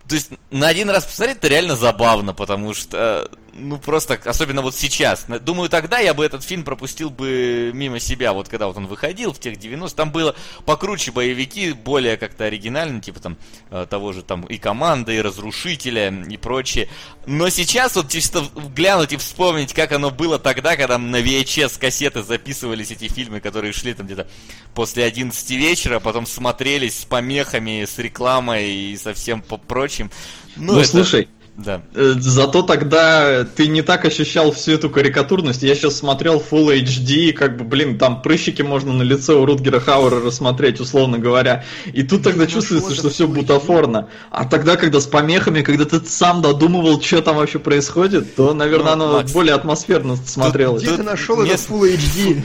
то 0.09 0.15
есть 0.15 0.31
на 0.51 0.69
один 0.69 0.91
раз 0.91 1.05
посмотреть 1.05 1.39
это 1.39 1.49
реально 1.49 1.77
забавно, 1.77 2.35
потому 2.35 2.75
что, 2.75 3.31
ну 3.55 3.79
просто, 3.79 4.19
особенно 4.25 4.63
вот 4.63 4.75
сейчас. 4.75 5.27
Думаю, 5.41 5.69
тогда 5.69 5.99
я 5.99 6.15
бы 6.15 6.25
этот 6.25 6.43
фильм 6.43 6.65
пропустил 6.65 7.11
бы 7.11 7.71
мимо 7.73 8.01
себя, 8.01 8.33
вот 8.33 8.49
когда 8.49 8.67
вот 8.67 8.77
он 8.77 8.87
выходил 8.87 9.33
в 9.33 9.39
тех 9.39 9.59
90 9.59 9.97
там 9.97 10.11
было 10.11 10.35
покруче 10.65 11.13
боевики, 11.13 11.73
более 11.73 12.17
как-то 12.17 12.45
оригинально, 12.45 13.01
типа 13.01 13.21
там 13.21 13.37
э, 13.71 13.87
того 13.89 14.13
же 14.13 14.23
там 14.23 14.43
и 14.43 14.59
команды, 14.59 15.17
и 15.17 15.21
разрушителя, 15.21 16.13
и 16.29 16.37
прочее. 16.37 16.89
Но 17.27 17.49
сейчас 17.49 17.97
вот 17.97 18.11
чисто 18.11 18.45
глянуть 18.75 19.13
и 19.13 19.17
вспомнить, 19.17 19.73
как 19.73 19.93
оно 19.93 20.11
было 20.11 20.39
тогда, 20.39 20.77
когда 20.77 20.99
на 20.99 21.21
VHS 21.21 21.79
кассеты 21.79 22.23
записывались 22.23 22.91
эти 22.91 23.09
фильмы, 23.09 23.41
которые 23.41 23.73
шли 23.73 23.95
там 23.95 24.07
где-то 24.07 24.27
после 24.75 25.05
11 25.05 25.51
вечера, 25.51 25.97
а 25.97 26.01
потом 26.01 26.27
смотрелись 26.27 27.01
с 27.01 27.05
помехами, 27.05 27.85
с 27.85 27.99
рекламой 27.99 28.71
и 28.71 28.97
со 28.97 29.15
всем 29.15 29.43
прочим 29.43 29.85
прочим. 29.95 30.11
Ну, 30.57 30.75
ну 30.75 30.81
это... 30.81 30.89
слушай, 30.89 31.29
да. 31.57 31.83
Э, 31.95 32.15
зато 32.19 32.63
тогда 32.63 33.45
ты 33.45 33.69
не 33.69 33.83
так 33.83 34.05
ощущал 34.05 34.51
всю 34.51 34.73
эту 34.73 34.91
карикатурность. 34.91 35.63
Я 35.63 35.77
сейчас 35.77 35.97
смотрел 35.97 36.43
Full 36.51 36.83
HD, 36.83 37.33
как 37.33 37.57
бы, 37.57 37.65
блин, 37.65 37.97
там 37.97 38.23
прыщики 38.23 38.63
можно 38.63 38.93
на 38.93 39.03
лице 39.03 39.35
у 39.35 39.47
Рутгера 39.47 39.79
Хауэра 39.79 40.21
рассмотреть, 40.21 40.81
условно 40.81 41.19
говоря. 41.19 41.65
И 41.93 42.03
тут 42.03 42.25
тогда 42.25 42.45
ну, 42.45 42.51
чувствуется, 42.51 42.95
что 42.95 43.09
все 43.09 43.29
бутафорно. 43.29 44.09
А 44.31 44.47
тогда, 44.47 44.77
когда 44.77 45.01
с 45.01 45.07
помехами, 45.07 45.63
когда 45.63 45.85
ты 45.85 46.01
сам 46.01 46.43
додумывал, 46.43 47.01
что 47.01 47.23
там 47.23 47.37
вообще 47.37 47.61
происходит, 47.61 48.35
то, 48.35 48.53
наверное, 48.53 48.97
ну, 48.97 49.05
оно 49.05 49.13
Макс, 49.19 49.33
более 49.33 49.55
атмосферно 49.55 50.17
смотрелось. 50.17 50.83
Где 50.83 50.97
ты 50.97 51.03
нашел 51.05 51.41
этот 51.41 51.61
Full 51.61 51.97
HD? 51.97 52.43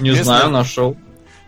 Не 0.00 0.12
знаю, 0.12 0.50
нашел. 0.50 0.96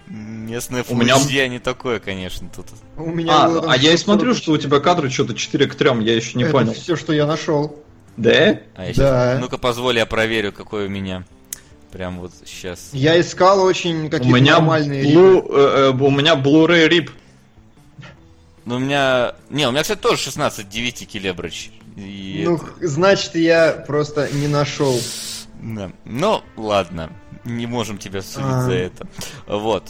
Местное 0.08 0.84
у 0.88 0.94
меня... 0.94 1.16
HD 1.16 1.46
не 1.48 1.58
такое, 1.58 2.00
конечно, 2.00 2.48
тут. 2.54 2.66
У 2.96 3.10
меня 3.10 3.44
а, 3.44 3.72
а 3.72 3.76
я 3.76 3.92
и 3.92 3.96
смотрю, 3.96 4.34
что 4.34 4.52
у 4.52 4.58
тебя 4.58 4.80
кадры 4.80 5.10
что-то 5.10 5.34
4 5.34 5.66
к 5.66 5.74
3, 5.74 6.02
я 6.02 6.16
еще 6.16 6.38
не 6.38 6.44
Это 6.44 6.52
понял. 6.52 6.72
все, 6.72 6.96
что 6.96 7.12
я 7.12 7.26
нашел. 7.26 7.78
Да? 8.16 8.60
А 8.74 8.86
я 8.86 8.86
да. 8.86 8.92
Сейчас... 8.92 9.40
Ну-ка, 9.40 9.58
позволь, 9.58 9.98
я 9.98 10.06
проверю, 10.06 10.52
какой 10.52 10.86
у 10.86 10.88
меня. 10.88 11.24
Прям 11.92 12.20
вот 12.20 12.32
сейчас. 12.44 12.90
Я 12.92 13.20
искал 13.20 13.62
очень 13.62 14.10
какие-то 14.10 14.36
у 14.36 14.40
меня 14.40 14.54
нормальные 14.54 15.04
Blue, 15.04 15.46
э, 15.50 15.90
э, 15.90 15.90
У 15.90 16.10
меня 16.10 16.34
Blu-ray 16.34 16.88
RIP. 16.88 17.10
Ну, 18.64 18.76
у 18.76 18.78
меня... 18.78 19.34
Не, 19.50 19.66
у 19.68 19.70
меня, 19.70 19.82
кстати, 19.82 19.98
тоже 19.98 20.20
16 20.22 20.68
9 20.68 21.08
килебрыч. 21.08 21.70
И 21.96 22.42
ну, 22.46 22.56
это... 22.56 22.86
значит, 22.86 23.34
я 23.34 23.84
просто 23.86 24.28
не 24.32 24.48
нашел. 24.48 24.98
Да. 25.62 25.90
Ну, 26.04 26.42
ладно. 26.56 27.10
Не 27.44 27.66
можем 27.66 27.98
тебя 27.98 28.22
судить 28.22 28.48
а... 28.48 28.62
за 28.62 28.72
это. 28.72 29.06
Вот. 29.46 29.84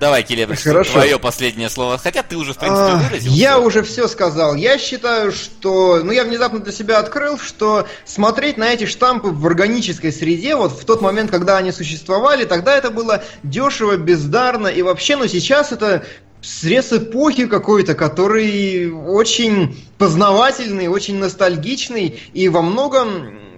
Давай, 0.00 0.22
Келебрич, 0.22 0.62
твое 0.62 1.18
последнее 1.18 1.68
слово. 1.68 1.98
Хотя 1.98 2.22
ты 2.22 2.38
уже, 2.38 2.54
в 2.54 2.58
принципе, 2.58 2.80
а, 2.80 2.96
выразил. 2.96 3.32
Я 3.32 3.58
уже 3.58 3.82
все 3.82 4.08
сказал. 4.08 4.54
Я 4.54 4.78
считаю, 4.78 5.30
что... 5.30 6.00
Ну, 6.02 6.10
я 6.10 6.24
внезапно 6.24 6.60
для 6.60 6.72
себя 6.72 6.98
открыл, 6.98 7.38
что 7.38 7.86
смотреть 8.06 8.56
на 8.56 8.72
эти 8.72 8.86
штампы 8.86 9.28
в 9.28 9.46
органической 9.46 10.10
среде, 10.10 10.56
вот 10.56 10.72
в 10.72 10.86
тот 10.86 11.02
момент, 11.02 11.30
когда 11.30 11.58
они 11.58 11.70
существовали, 11.70 12.46
тогда 12.46 12.74
это 12.74 12.90
было 12.90 13.22
дешево, 13.42 13.98
бездарно, 13.98 14.68
и 14.68 14.80
вообще, 14.80 15.16
ну, 15.16 15.28
сейчас 15.28 15.70
это 15.70 16.06
срез 16.40 16.94
эпохи 16.94 17.46
какой-то, 17.46 17.94
который 17.94 18.90
очень 18.90 19.84
познавательный, 19.98 20.88
очень 20.88 21.18
ностальгичный, 21.18 22.18
и 22.32 22.48
во 22.48 22.62
многом 22.62 23.49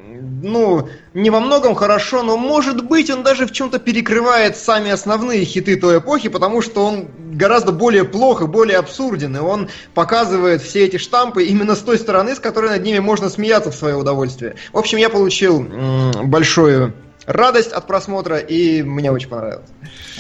ну, 0.43 0.89
не 1.15 1.31
во 1.31 1.41
многом 1.41 1.75
хорошо, 1.75 2.23
но 2.23 2.37
может 2.37 2.85
быть 2.85 3.11
он 3.11 3.23
даже 3.23 3.47
в 3.47 3.53
чем-то 3.53 3.79
перекрывает 3.79 4.57
сами 4.57 4.91
основные 4.91 5.45
хиты 5.45 5.77
той 5.77 5.99
эпохи, 5.99 6.29
потому 6.29 6.63
что 6.63 6.85
он 6.85 7.09
гораздо 7.33 7.73
более 7.73 8.05
плохо, 8.05 8.47
более 8.47 8.79
абсурден, 8.79 9.37
и 9.37 9.41
он 9.41 9.69
показывает 9.95 10.63
все 10.63 10.85
эти 10.85 10.97
штампы 10.97 11.45
именно 11.45 11.75
с 11.75 11.81
той 11.81 11.99
стороны, 11.99 12.35
с 12.35 12.39
которой 12.39 12.71
над 12.71 12.83
ними 12.83 12.99
можно 12.99 13.29
смеяться 13.29 13.71
в 13.71 13.75
свое 13.75 13.97
удовольствие. 13.97 14.57
В 14.73 14.79
общем, 14.79 14.99
я 14.99 15.09
получил 15.09 15.61
м- 15.61 16.29
большую 16.29 16.93
радость 17.27 17.73
от 17.73 17.87
просмотра, 17.87 18.39
и 18.39 18.83
мне 18.83 19.11
очень 19.11 19.29
понравилось. 19.29 19.71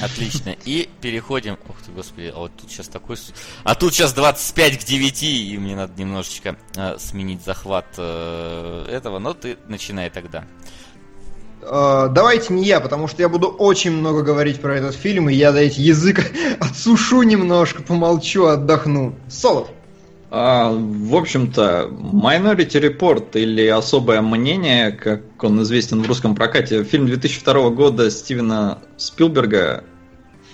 Отлично. 0.01 0.57
И 0.65 0.89
переходим... 1.01 1.59
Ух 1.69 1.77
ты, 1.85 1.93
господи, 1.93 2.33
а 2.35 2.41
вот 2.41 2.53
тут 2.61 2.71
сейчас 2.71 2.89
такой... 2.89 3.17
А 3.65 3.75
тут 3.75 3.95
сейчас 3.95 4.13
25 4.13 4.79
к 4.79 4.85
9, 4.85 5.23
и 5.23 5.59
мне 5.59 5.77
надо 5.77 5.93
немножечко 5.99 6.57
э, 6.77 6.97
сменить 6.99 7.45
захват 7.45 7.87
э, 7.97 8.87
этого, 8.89 9.19
но 9.19 9.35
ты 9.35 9.57
начинай 9.69 10.11
тогда. 10.11 10.45
Uh, 11.63 12.09
давайте 12.09 12.53
не 12.53 12.65
я, 12.65 12.81
потому 12.81 13.07
что 13.07 13.23
я 13.23 13.29
буду 13.29 13.47
очень 13.47 13.93
много 13.93 14.23
говорить 14.23 14.61
про 14.61 14.77
этот 14.77 14.97
фильм, 14.97 15.31
и 15.31 15.35
я 15.35 15.53
дайте 15.53 15.81
язык 15.81 16.33
отсушу 16.61 17.23
немножко, 17.23 17.85
помолчу, 17.85 18.47
отдохну. 18.47 19.15
Солод. 19.29 19.71
А, 20.35 20.73
в 20.73 21.15
общем-то, 21.15 21.91
Minority 21.91 22.81
Report 22.81 23.39
или 23.39 23.67
Особое 23.67 24.23
мнение, 24.23 24.91
как 24.91 25.45
он 25.45 25.61
известен 25.63 26.03
в 26.03 26.09
русском 26.09 26.35
прокате, 26.35 26.85
фильм 26.85 27.05
2002 27.05 27.69
года 27.69 28.11
Стивена 28.11 28.79
Спилберга. 28.97 29.85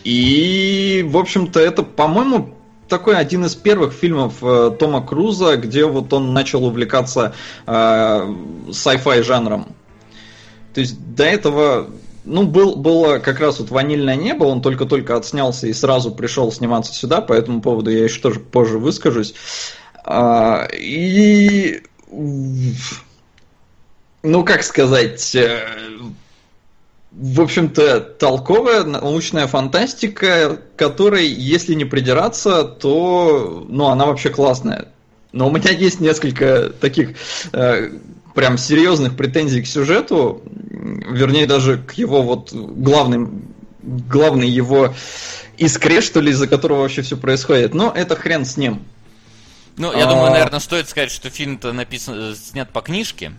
И, 0.03 1.07
в 1.09 1.17
общем-то, 1.17 1.61
это, 1.61 1.85
по-моему, 1.85 2.57
такой 2.89 3.17
один 3.17 3.45
из 3.45 3.55
первых 3.55 3.93
фильмов 3.93 4.43
э, 4.43 4.73
Тома 4.77 5.01
Круза, 5.01 5.57
где 5.57 5.85
вот 5.85 6.13
он 6.13 6.35
начал 6.35 6.65
увлекаться 6.65 7.35
э, 7.65 7.71
sci-fi 7.71 9.23
жанром. 9.23 9.77
То 10.75 10.81
есть 10.81 10.99
до 11.15 11.23
этого 11.23 11.89
ну, 12.29 12.47
был, 12.47 12.77
было 12.77 13.19
как 13.19 13.41
раз 13.41 13.59
вот 13.59 13.71
«Ванильное 13.71 14.17
небо», 14.17 14.45
он 14.45 14.63
только-только 14.63 15.17
отснялся 15.17 15.67
и 15.67 15.73
сразу 15.73 16.13
пришел 16.13 16.53
сниматься 16.53 16.93
сюда, 16.93 17.21
по 17.21 17.33
этому 17.33 17.61
поводу 17.63 17.91
я 17.91 18.05
еще 18.05 18.21
тоже 18.21 18.41
позже 18.41 18.79
выскажусь. 18.79 19.35
А, 20.05 20.69
и... 20.73 21.83
Ну, 24.23 24.45
как 24.45 24.63
сказать... 24.63 25.35
Э, 25.35 25.61
в 27.11 27.41
общем-то, 27.41 28.01
толковая 28.01 28.85
научная 28.85 29.49
фантастика, 29.49 30.61
которой, 30.77 31.27
если 31.27 31.75
не 31.75 31.85
придираться, 31.85 32.63
то, 32.63 33.67
ну, 33.69 33.87
она 33.87 34.07
вообще 34.07 34.31
классная. 34.31 34.89
Но 35.33 35.49
у 35.49 35.51
меня 35.51 35.71
есть 35.71 36.01
несколько 36.01 36.69
таких 36.69 37.17
э, 37.53 37.91
прям 38.39 38.57
серьезных 38.57 39.17
претензий 39.17 39.63
к 39.63 39.67
сюжету, 39.67 40.43
вернее 40.45 41.45
даже 41.45 41.77
к 41.77 41.95
его 41.95 42.23
вот 42.23 42.53
главным, 42.53 43.53
главной 43.83 44.49
его 44.49 44.95
искре, 45.57 46.01
что 46.01 46.21
ли, 46.21 46.31
из-за 46.31 46.47
которого 46.47 46.83
вообще 46.83 47.03
все 47.03 47.17
происходит. 47.17 47.75
Но 47.75 47.93
это 47.93 48.15
хрен 48.15 48.45
с 48.45 48.57
ним. 48.57 48.85
Ну, 49.77 49.93
я 49.93 50.07
а... 50.07 50.11
думаю, 50.11 50.31
наверное, 50.31 50.61
стоит 50.61 50.89
сказать, 50.89 51.11
что 51.11 51.31
фильм-то 51.31 51.73
написан, 51.73 52.37
снят 52.37 52.71
по 52.71 52.81
книжке. 52.81 53.33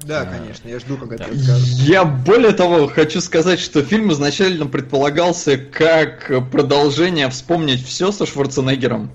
Да, 0.00 0.26
конечно, 0.26 0.68
я 0.68 0.78
жду, 0.78 0.98
когда 0.98 1.24
да. 1.24 1.24
это 1.24 1.56
Я 1.86 2.04
более 2.04 2.52
того 2.52 2.86
хочу 2.86 3.22
сказать, 3.22 3.58
что 3.58 3.82
фильм 3.82 4.12
изначально 4.12 4.66
предполагался 4.66 5.56
как 5.56 6.50
продолжение 6.50 7.30
«Вспомнить 7.30 7.82
все» 7.82 8.12
со 8.12 8.26
Шварценеггером. 8.26 9.10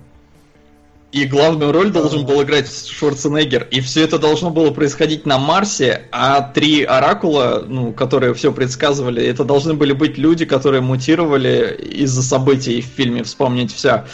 И 1.14 1.26
главную 1.26 1.72
роль 1.72 1.92
должен 1.92 2.26
был 2.26 2.42
играть 2.42 2.68
Шварценеггер. 2.90 3.68
И 3.70 3.82
все 3.82 4.04
это 4.04 4.18
должно 4.18 4.50
было 4.50 4.72
происходить 4.72 5.28
на 5.28 5.38
Марсе, 5.38 6.08
а 6.12 6.42
три 6.42 6.84
оракула, 6.84 7.64
ну, 7.68 7.94
которые 7.94 8.34
все 8.34 8.52
предсказывали, 8.52 9.24
это 9.24 9.44
должны 9.44 9.76
были 9.76 9.94
быть 9.94 10.18
люди, 10.18 10.46
которые 10.46 10.82
мутировали 10.82 11.78
из-за 11.80 12.24
событий 12.24 12.82
в 12.82 12.86
фильме 12.86 13.24
«Вспомнить 13.24 13.72
все». 13.72 14.06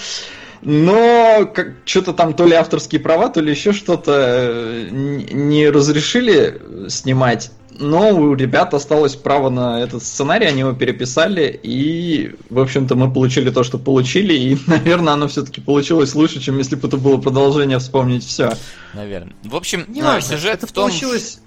Но 0.61 1.49
как, 1.55 1.75
что-то 1.85 2.11
там 2.11 2.33
то 2.33 2.45
ли 2.45 2.53
авторские 2.53 2.99
права, 2.99 3.29
то 3.29 3.39
ли 3.39 3.49
еще 3.49 3.71
что-то 3.71 4.11
э, 4.13 4.87
не 4.91 5.69
разрешили 5.69 6.61
снимать 6.89 7.51
но 7.79 8.09
у 8.09 8.35
ребят 8.35 8.73
осталось 8.73 9.15
право 9.15 9.49
на 9.49 9.81
этот 9.81 10.03
сценарий, 10.03 10.45
они 10.45 10.59
его 10.59 10.73
переписали, 10.73 11.59
и, 11.63 12.35
в 12.49 12.59
общем-то, 12.59 12.95
мы 12.95 13.11
получили 13.11 13.49
то, 13.49 13.63
что 13.63 13.77
получили, 13.77 14.33
и, 14.33 14.57
наверное, 14.67 15.13
оно 15.13 15.27
все-таки 15.27 15.61
получилось 15.61 16.13
лучше, 16.13 16.41
чем 16.41 16.57
если 16.57 16.75
бы 16.75 16.87
это 16.87 16.97
было 16.97 17.17
продолжение 17.17 17.79
вспомнить 17.79 18.25
все. 18.25 18.53
Наверное. 18.93 19.33
В 19.43 19.55
общем, 19.55 19.85
Не 19.87 20.01
а, 20.01 20.19
сюжет 20.21 20.55
это 20.55 20.67
в 20.67 20.71
том... 20.71 20.89
Получилось... 20.89 21.39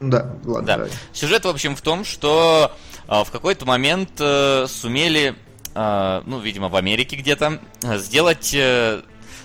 Да, 0.00 0.36
ладно. 0.44 0.66
Да. 0.66 0.76
Давай. 0.76 0.90
Сюжет, 1.12 1.44
в 1.44 1.48
общем, 1.48 1.74
в 1.74 1.80
том, 1.80 2.04
что 2.04 2.72
а, 3.08 3.24
в 3.24 3.30
какой-то 3.30 3.64
момент 3.64 4.10
а, 4.18 4.66
сумели, 4.68 5.34
а, 5.74 6.22
ну, 6.26 6.38
видимо, 6.38 6.68
в 6.68 6.76
Америке 6.76 7.16
где-то, 7.16 7.60
сделать 7.96 8.54
а, 8.58 9.02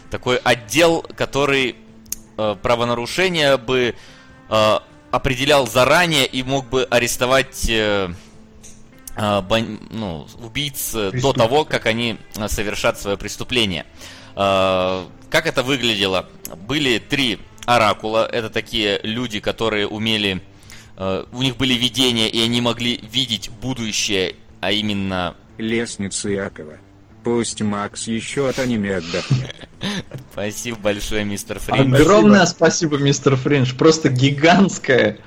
такой 0.10 0.38
отдел, 0.38 1.06
который 1.16 1.76
а, 2.38 2.56
правонарушения 2.56 3.58
бы 3.58 3.96
а, 4.50 4.84
определял 5.12 5.68
заранее 5.68 6.26
и 6.26 6.44
мог 6.44 6.68
бы 6.70 6.84
арестовать 6.90 7.70
э, 7.70 8.10
э, 9.16 9.42
бан, 9.42 9.80
ну, 9.92 10.28
убийц 10.42 10.92
до 10.94 11.34
того, 11.34 11.66
как 11.66 11.86
они 11.86 12.18
э, 12.38 12.48
совершат 12.48 13.00
свое 13.00 13.18
преступление. 13.18 13.86
Э, 14.36 15.06
как 15.30 15.46
это 15.46 15.64
выглядело? 15.64 16.28
Были 16.68 17.00
три 17.00 17.40
оракула. 17.66 18.26
Это 18.26 18.50
такие 18.50 19.00
люди, 19.04 19.40
которые 19.40 19.88
умели... 19.88 20.42
Э, 20.98 21.26
у 21.32 21.42
них 21.42 21.58
были 21.58 21.74
видения, 21.74 22.28
и 22.28 22.42
они 22.42 22.62
могли 22.62 22.98
видеть 22.98 23.50
будущее, 23.50 24.36
а 24.62 24.72
именно... 24.72 25.36
Лестница 25.58 26.30
Якова. 26.30 26.78
Пусть 27.24 27.62
Макс 27.62 28.08
еще 28.08 28.50
от 28.50 28.60
аниме 28.60 28.98
отдохнет. 28.98 29.56
Спасибо 30.32 30.78
большое, 30.78 31.24
мистер 31.24 31.60
Фриндж. 31.60 31.96
Огромное 31.96 32.46
спасибо, 32.46 32.98
мистер 32.98 33.36
Фриндж. 33.36 33.76
Просто 33.76 34.10
гигантское. 34.10 35.20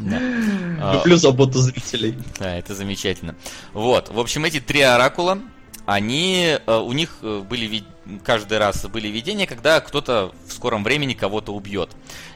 Да. 0.00 0.94
Люблю 0.94 1.16
заботу 1.16 1.60
зрителей. 1.60 2.18
Да, 2.38 2.56
это 2.56 2.74
замечательно. 2.74 3.36
Вот, 3.72 4.10
в 4.10 4.18
общем, 4.18 4.44
эти 4.44 4.60
три 4.60 4.80
оракула, 4.80 5.38
они, 5.86 6.58
э, 6.66 6.76
у 6.76 6.92
них 6.92 7.18
э, 7.22 7.42
были 7.48 7.84
каждый 8.24 8.58
раз 8.58 8.84
были 8.86 9.08
видения, 9.08 9.46
когда 9.46 9.80
кто-то 9.80 10.32
в 10.46 10.52
скором 10.52 10.84
времени 10.84 11.14
кого-то 11.14 11.52
убьет. 11.52 11.90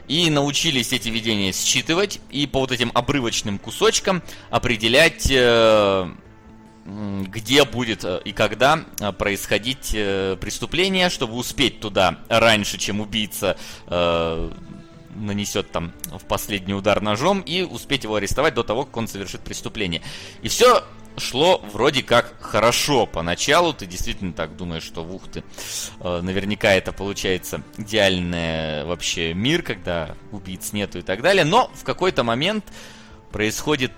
И 0.07 0.29
научились 0.29 0.93
эти 0.93 1.09
видения 1.09 1.51
считывать 1.51 2.19
и 2.31 2.47
по 2.47 2.59
вот 2.59 2.71
этим 2.71 2.91
обрывочным 2.93 3.59
кусочкам 3.59 4.23
определять, 4.49 5.27
э, 5.29 6.09
где 6.85 7.65
будет 7.65 8.03
э, 8.03 8.21
и 8.25 8.31
когда 8.31 8.83
э, 8.99 9.11
происходить 9.11 9.91
э, 9.93 10.37
преступление, 10.39 11.09
чтобы 11.09 11.35
успеть 11.35 11.79
туда 11.79 12.19
раньше, 12.29 12.77
чем 12.77 13.01
убийца 13.01 13.57
нанесет 15.15 15.71
там 15.71 15.91
в 16.05 16.23
последний 16.25 16.73
удар 16.73 17.01
ножом 17.01 17.41
и 17.41 17.63
успеть 17.63 18.03
его 18.03 18.15
арестовать 18.15 18.53
до 18.53 18.63
того, 18.63 18.85
как 18.85 18.95
он 18.95 19.07
совершит 19.07 19.41
преступление. 19.41 20.01
И 20.43 20.47
все 20.47 20.83
шло 21.17 21.61
вроде 21.73 22.03
как 22.03 22.39
хорошо 22.39 23.05
поначалу. 23.05 23.73
Ты 23.73 23.85
действительно 23.85 24.31
так 24.31 24.55
думаешь, 24.55 24.83
что 24.83 25.03
ух 25.03 25.23
ты, 25.27 25.43
наверняка 25.99 26.71
это 26.73 26.93
получается 26.93 27.63
идеальный 27.77 28.85
вообще 28.85 29.33
мир, 29.33 29.63
когда 29.63 30.15
убийц 30.31 30.71
нету 30.71 30.99
и 30.99 31.01
так 31.01 31.21
далее. 31.21 31.43
Но 31.43 31.69
в 31.73 31.83
какой-то 31.83 32.23
момент 32.23 32.63
происходит 33.31 33.91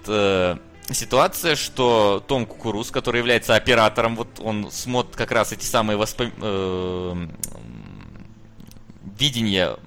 ситуация, 0.90 1.56
что 1.56 2.24
Том 2.28 2.46
Кукуруз, 2.46 2.92
который 2.92 3.18
является 3.20 3.56
оператором, 3.56 4.16
вот 4.16 4.40
он 4.40 4.72
смотрит 4.72 5.16
как 5.16 5.32
раз 5.32 5.52
эти 5.52 5.66
самые 5.66 5.98
воспом... 5.98 6.34
э, 6.42 7.28
видения 9.18 9.78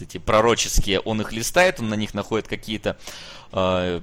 эти 0.00 0.18
пророческие, 0.18 1.00
он 1.00 1.20
их 1.20 1.32
листает, 1.32 1.78
он 1.78 1.88
на 1.88 1.94
них 1.94 2.12
находит 2.12 2.48
какие-то 2.48 2.96
э, 3.52 4.00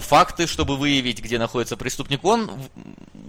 факты, 0.00 0.46
чтобы 0.46 0.76
выявить, 0.76 1.20
где 1.20 1.38
находится 1.38 1.76
преступник. 1.76 2.24
Он 2.24 2.50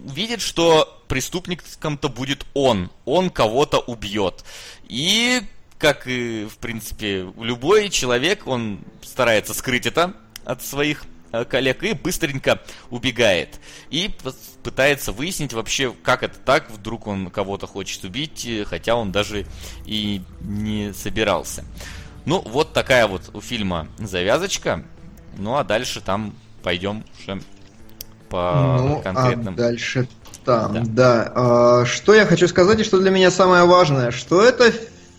видит, 0.06 0.42
что 0.42 1.02
преступником-то 1.08 2.10
будет 2.10 2.46
он. 2.54 2.90
Он 3.06 3.30
кого-то 3.30 3.80
убьет. 3.80 4.46
И, 4.88 5.42
как 5.78 6.08
и, 6.08 6.46
в 6.46 6.58
принципе, 6.58 7.28
любой 7.38 7.90
человек, 7.90 8.48
он 8.48 8.80
старается 9.02 9.54
скрыть 9.54 9.86
это 9.86 10.14
от 10.46 10.64
своих 10.64 11.04
коллег 11.50 11.84
и 11.84 11.94
быстренько 11.94 12.62
убегает. 12.90 13.60
И 13.90 14.12
пытается 14.64 15.12
выяснить 15.12 15.54
вообще, 15.54 15.94
как 16.04 16.24
это 16.24 16.38
так, 16.40 16.70
вдруг 16.70 17.08
он 17.08 17.30
кого-то 17.30 17.68
хочет 17.68 18.04
убить, 18.04 18.46
э, 18.46 18.66
хотя 18.66 18.96
он 18.96 19.12
даже 19.12 19.46
и 19.86 20.22
не 20.42 20.94
собирался. 20.94 21.64
Ну, 22.26 22.42
вот 22.42 22.74
такая 22.74 23.08
вот 23.08 23.30
у 23.34 23.42
фильма 23.42 23.88
завязочка. 23.98 24.84
Ну, 25.38 25.56
а 25.56 25.64
дальше 25.64 26.02
там 26.02 26.34
пойдем 26.64 27.04
уже 27.20 27.42
по 28.30 28.78
ну, 28.82 29.02
конкретным. 29.02 29.54
а 29.54 29.58
дальше 29.58 30.08
там, 30.44 30.74
Да. 30.74 30.84
да. 30.86 31.32
А, 31.36 31.86
что 31.86 32.14
я 32.14 32.26
хочу 32.26 32.48
сказать, 32.48 32.80
и 32.80 32.84
что 32.84 33.00
для 33.00 33.12
меня 33.12 33.32
самое 33.32 33.64
важное, 33.66 34.12
что 34.12 34.42
это 34.42 34.74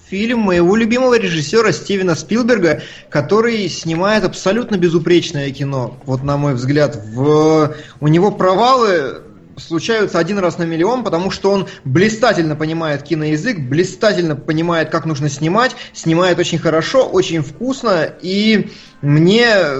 фильм 0.08 0.40
моего 0.40 0.76
любимого 0.76 1.18
режиссера 1.18 1.72
Стивена 1.72 2.14
Спилберга, 2.14 2.82
который 3.10 3.68
снимает 3.68 4.24
абсолютно 4.24 4.76
безупречное 4.76 5.50
кино. 5.50 5.98
Вот 6.04 6.22
на 6.22 6.36
мой 6.36 6.54
взгляд, 6.54 7.00
в... 7.14 7.74
у 8.00 8.08
него 8.08 8.30
провалы 8.30 9.22
случаются 9.58 10.18
один 10.18 10.38
раз 10.38 10.58
на 10.58 10.64
миллион, 10.64 11.04
потому 11.04 11.30
что 11.30 11.50
он 11.50 11.66
блистательно 11.84 12.56
понимает 12.56 13.02
киноязык, 13.02 13.58
блистательно 13.58 14.36
понимает, 14.36 14.90
как 14.90 15.04
нужно 15.04 15.28
снимать, 15.28 15.74
снимает 15.92 16.38
очень 16.38 16.58
хорошо, 16.58 17.06
очень 17.06 17.42
вкусно, 17.42 18.08
и 18.22 18.70
мне 19.02 19.46
э, 19.46 19.76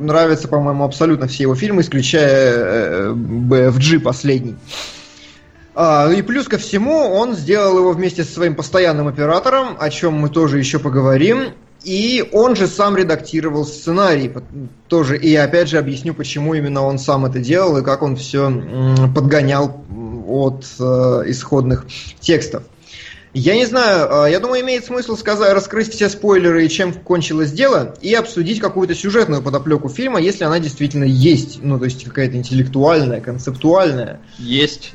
нравятся, 0.00 0.48
по-моему, 0.48 0.84
абсолютно 0.84 1.26
все 1.28 1.44
его 1.44 1.54
фильмы, 1.54 1.82
исключая 1.82 2.54
э, 2.54 3.12
BFG 3.12 4.00
последний. 4.00 4.56
А, 5.74 6.10
и 6.10 6.22
плюс 6.22 6.48
ко 6.48 6.58
всему, 6.58 7.12
он 7.12 7.34
сделал 7.34 7.78
его 7.78 7.92
вместе 7.92 8.24
со 8.24 8.32
своим 8.32 8.54
постоянным 8.54 9.08
оператором, 9.08 9.76
о 9.78 9.90
чем 9.90 10.14
мы 10.14 10.28
тоже 10.28 10.58
еще 10.58 10.78
поговорим. 10.78 11.54
И 11.84 12.28
он 12.32 12.54
же 12.54 12.68
сам 12.68 12.96
редактировал 12.96 13.64
сценарий 13.64 14.30
тоже. 14.86 15.18
И 15.18 15.30
я 15.30 15.44
опять 15.44 15.68
же 15.68 15.78
объясню, 15.78 16.14
почему 16.14 16.54
именно 16.54 16.82
он 16.82 16.98
сам 16.98 17.26
это 17.26 17.40
делал 17.40 17.78
и 17.78 17.82
как 17.82 18.02
он 18.02 18.16
все 18.16 18.50
подгонял 19.14 19.84
от 20.28 20.64
э, 20.78 20.82
исходных 21.26 21.86
текстов. 22.20 22.62
Я 23.34 23.54
не 23.56 23.64
знаю, 23.64 24.26
э, 24.26 24.30
я 24.30 24.40
думаю, 24.40 24.60
имеет 24.60 24.84
смысл 24.84 25.16
сказать, 25.16 25.52
раскрыть 25.54 25.92
все 25.92 26.08
спойлеры 26.08 26.66
и 26.66 26.68
чем 26.68 26.92
кончилось 26.92 27.50
дело, 27.50 27.96
и 28.00 28.14
обсудить 28.14 28.60
какую-то 28.60 28.94
сюжетную 28.94 29.42
подоплеку 29.42 29.88
фильма, 29.88 30.20
если 30.20 30.44
она 30.44 30.58
действительно 30.60 31.04
есть. 31.04 31.60
Ну, 31.62 31.78
то 31.78 31.86
есть 31.86 32.04
какая-то 32.04 32.36
интеллектуальная, 32.36 33.20
концептуальная. 33.20 34.20
Есть. 34.38 34.92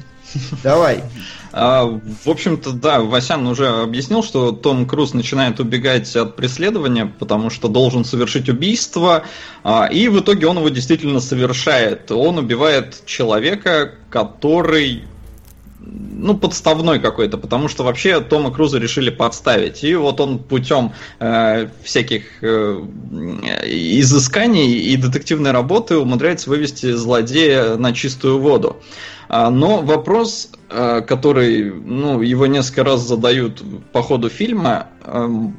Давай. 0.63 1.03
А, 1.51 1.85
в 1.85 2.29
общем-то, 2.29 2.71
да, 2.71 3.01
Васян 3.01 3.47
уже 3.47 3.67
объяснил, 3.67 4.23
что 4.23 4.51
Том 4.51 4.85
Круз 4.85 5.13
начинает 5.13 5.59
убегать 5.59 6.15
от 6.15 6.35
преследования, 6.35 7.11
потому 7.19 7.49
что 7.49 7.67
должен 7.67 8.05
совершить 8.05 8.49
убийство, 8.49 9.23
а, 9.63 9.85
и 9.85 10.07
в 10.07 10.19
итоге 10.19 10.47
он 10.47 10.57
его 10.57 10.69
действительно 10.69 11.19
совершает. 11.19 12.11
Он 12.11 12.37
убивает 12.37 13.03
человека, 13.05 13.95
который 14.09 15.03
ну, 15.89 16.37
подставной 16.37 16.99
какой-то, 16.99 17.37
потому 17.37 17.67
что 17.67 17.83
вообще 17.83 18.19
Тома 18.19 18.51
Круза 18.51 18.79
решили 18.79 19.09
подставить. 19.09 19.83
И 19.83 19.95
вот 19.95 20.19
он 20.19 20.39
путем 20.39 20.93
э, 21.19 21.67
всяких 21.83 22.43
э, 22.43 22.81
изысканий 23.65 24.79
и 24.79 24.95
детективной 24.97 25.51
работы 25.51 25.97
умудряется 25.97 26.49
вывести 26.49 26.91
злодея 26.91 27.77
на 27.77 27.93
чистую 27.93 28.39
воду. 28.39 28.77
А, 29.29 29.49
Но 29.49 29.81
вопрос, 29.81 30.49
э, 30.69 31.01
который, 31.01 31.71
ну, 31.71 32.21
его 32.21 32.47
несколько 32.47 32.83
раз 32.83 33.01
задают 33.01 33.61
по 33.91 34.01
ходу 34.01 34.29
фильма, 34.29 34.87
эм, 35.05 35.55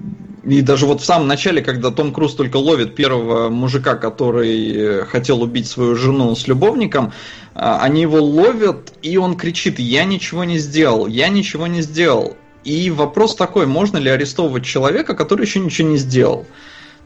и 0.48 0.62
даже 0.62 0.86
вот 0.86 1.00
в 1.00 1.04
самом 1.04 1.28
начале, 1.28 1.62
когда 1.62 1.90
Том 1.90 2.12
Круз 2.12 2.34
только 2.34 2.56
ловит 2.56 2.94
первого 2.94 3.50
мужика, 3.50 3.96
который 3.96 4.72
э, 4.72 5.04
хотел 5.04 5.42
убить 5.42 5.66
свою 5.66 5.94
жену 5.94 6.34
с 6.34 6.48
любовником, 6.48 7.12
а, 7.54 7.80
они 7.82 8.02
его 8.02 8.22
ловят, 8.22 8.92
и 9.02 9.16
он 9.16 9.36
кричит, 9.36 9.78
я 9.78 10.04
ничего 10.04 10.44
не 10.44 10.58
сделал, 10.58 11.06
я 11.06 11.28
ничего 11.28 11.66
не 11.66 11.82
сделал. 11.82 12.36
И 12.64 12.90
вопрос 12.90 13.34
такой, 13.34 13.66
можно 13.66 13.98
ли 13.98 14.10
арестовывать 14.10 14.64
человека, 14.64 15.14
который 15.14 15.44
еще 15.44 15.60
ничего 15.60 15.88
не 15.88 15.96
сделал? 15.96 16.46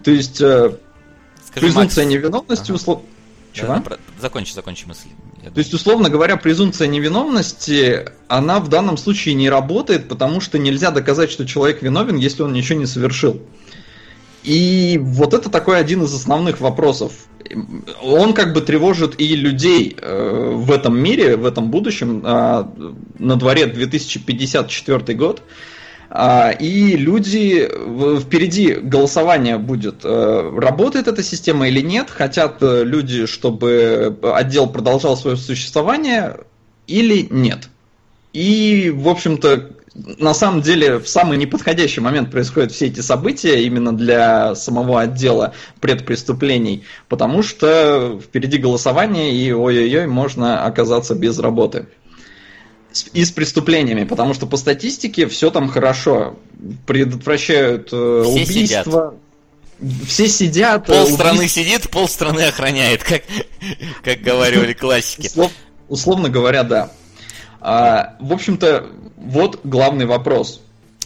То 0.04 0.10
есть, 0.10 0.40
э, 0.40 0.76
Скажи, 1.46 1.66
презумпция 1.66 2.04
Макс, 2.04 2.14
невиновности, 2.14 2.70
Ага. 2.70 2.74
условно... 2.74 3.04
да, 3.60 3.80
про- 3.80 3.98
Закончи, 4.20 4.52
закончи 4.52 4.86
мысль. 4.86 5.08
То 5.42 5.58
есть, 5.58 5.74
условно 5.74 6.08
говоря, 6.08 6.36
презумпция 6.36 6.86
невиновности, 6.86 8.06
она 8.28 8.60
в 8.60 8.68
данном 8.68 8.96
случае 8.96 9.34
не 9.34 9.50
работает, 9.50 10.08
потому 10.08 10.40
что 10.40 10.58
нельзя 10.58 10.90
доказать, 10.90 11.30
что 11.30 11.46
человек 11.46 11.82
виновен, 11.82 12.16
если 12.16 12.42
он 12.42 12.52
ничего 12.52 12.78
не 12.78 12.86
совершил. 12.86 13.42
И 14.44 14.98
вот 15.00 15.34
это 15.34 15.50
такой 15.50 15.78
один 15.78 16.02
из 16.02 16.14
основных 16.14 16.60
вопросов. 16.60 17.12
Он 18.02 18.32
как 18.34 18.52
бы 18.54 18.60
тревожит 18.60 19.20
и 19.20 19.36
людей 19.36 19.96
э, 20.00 20.52
в 20.54 20.70
этом 20.70 20.96
мире, 20.98 21.36
в 21.36 21.44
этом 21.44 21.70
будущем. 21.70 22.22
А, 22.24 22.72
на 23.18 23.36
дворе 23.36 23.66
2054 23.66 25.14
год. 25.16 25.42
А, 26.14 26.50
И 26.50 26.94
люди, 26.94 27.66
впереди 28.20 28.74
голосование 28.74 29.56
будет, 29.56 30.04
э, 30.04 30.52
работает 30.58 31.08
эта 31.08 31.22
система 31.22 31.68
или 31.68 31.80
нет, 31.80 32.10
хотят 32.10 32.58
э, 32.62 32.84
люди, 32.84 33.24
чтобы 33.24 34.18
отдел 34.22 34.66
продолжал 34.66 35.16
свое 35.16 35.38
существование 35.38 36.40
или 36.86 37.26
нет. 37.30 37.70
И, 38.34 38.92
в 38.94 39.08
общем-то, 39.08 39.70
на 39.94 40.34
самом 40.34 40.60
деле, 40.60 40.98
в 40.98 41.08
самый 41.08 41.38
неподходящий 41.38 42.02
момент 42.02 42.30
происходят 42.30 42.72
все 42.72 42.88
эти 42.88 43.00
события 43.00 43.62
именно 43.64 43.96
для 43.96 44.54
самого 44.54 45.00
отдела 45.00 45.54
предпреступлений, 45.80 46.84
потому 47.08 47.42
что 47.42 48.20
впереди 48.22 48.58
голосование, 48.58 49.34
и 49.34 49.50
ой-ой-ой, 49.50 50.06
можно 50.08 50.66
оказаться 50.66 51.14
без 51.14 51.38
работы 51.38 51.86
и 53.12 53.24
с 53.24 53.30
преступлениями, 53.30 54.04
потому 54.04 54.34
что 54.34 54.46
по 54.46 54.56
статистике 54.56 55.26
все 55.28 55.50
там 55.50 55.68
хорошо. 55.68 56.38
Предотвращают 56.86 57.88
э, 57.92 58.22
Все 58.24 58.42
убийства. 58.42 59.14
Все 60.06 60.28
сидят. 60.28 60.88
э, 60.88 60.92
Пол 60.92 61.06
страны 61.08 61.38
убийств- 61.40 61.54
сидит, 61.54 61.90
пол 61.90 62.08
страны 62.08 62.42
охраняет, 62.42 63.02
как, 63.02 63.22
как 64.04 64.20
говорили 64.20 64.72
классики. 64.74 65.26
Услов- 65.26 65.50
условно 65.88 66.28
говоря, 66.28 66.62
да. 66.62 66.92
А, 67.60 68.16
в 68.20 68.32
общем-то, 68.32 68.86
вот 69.16 69.60
главный 69.64 70.06
вопрос. 70.06 70.60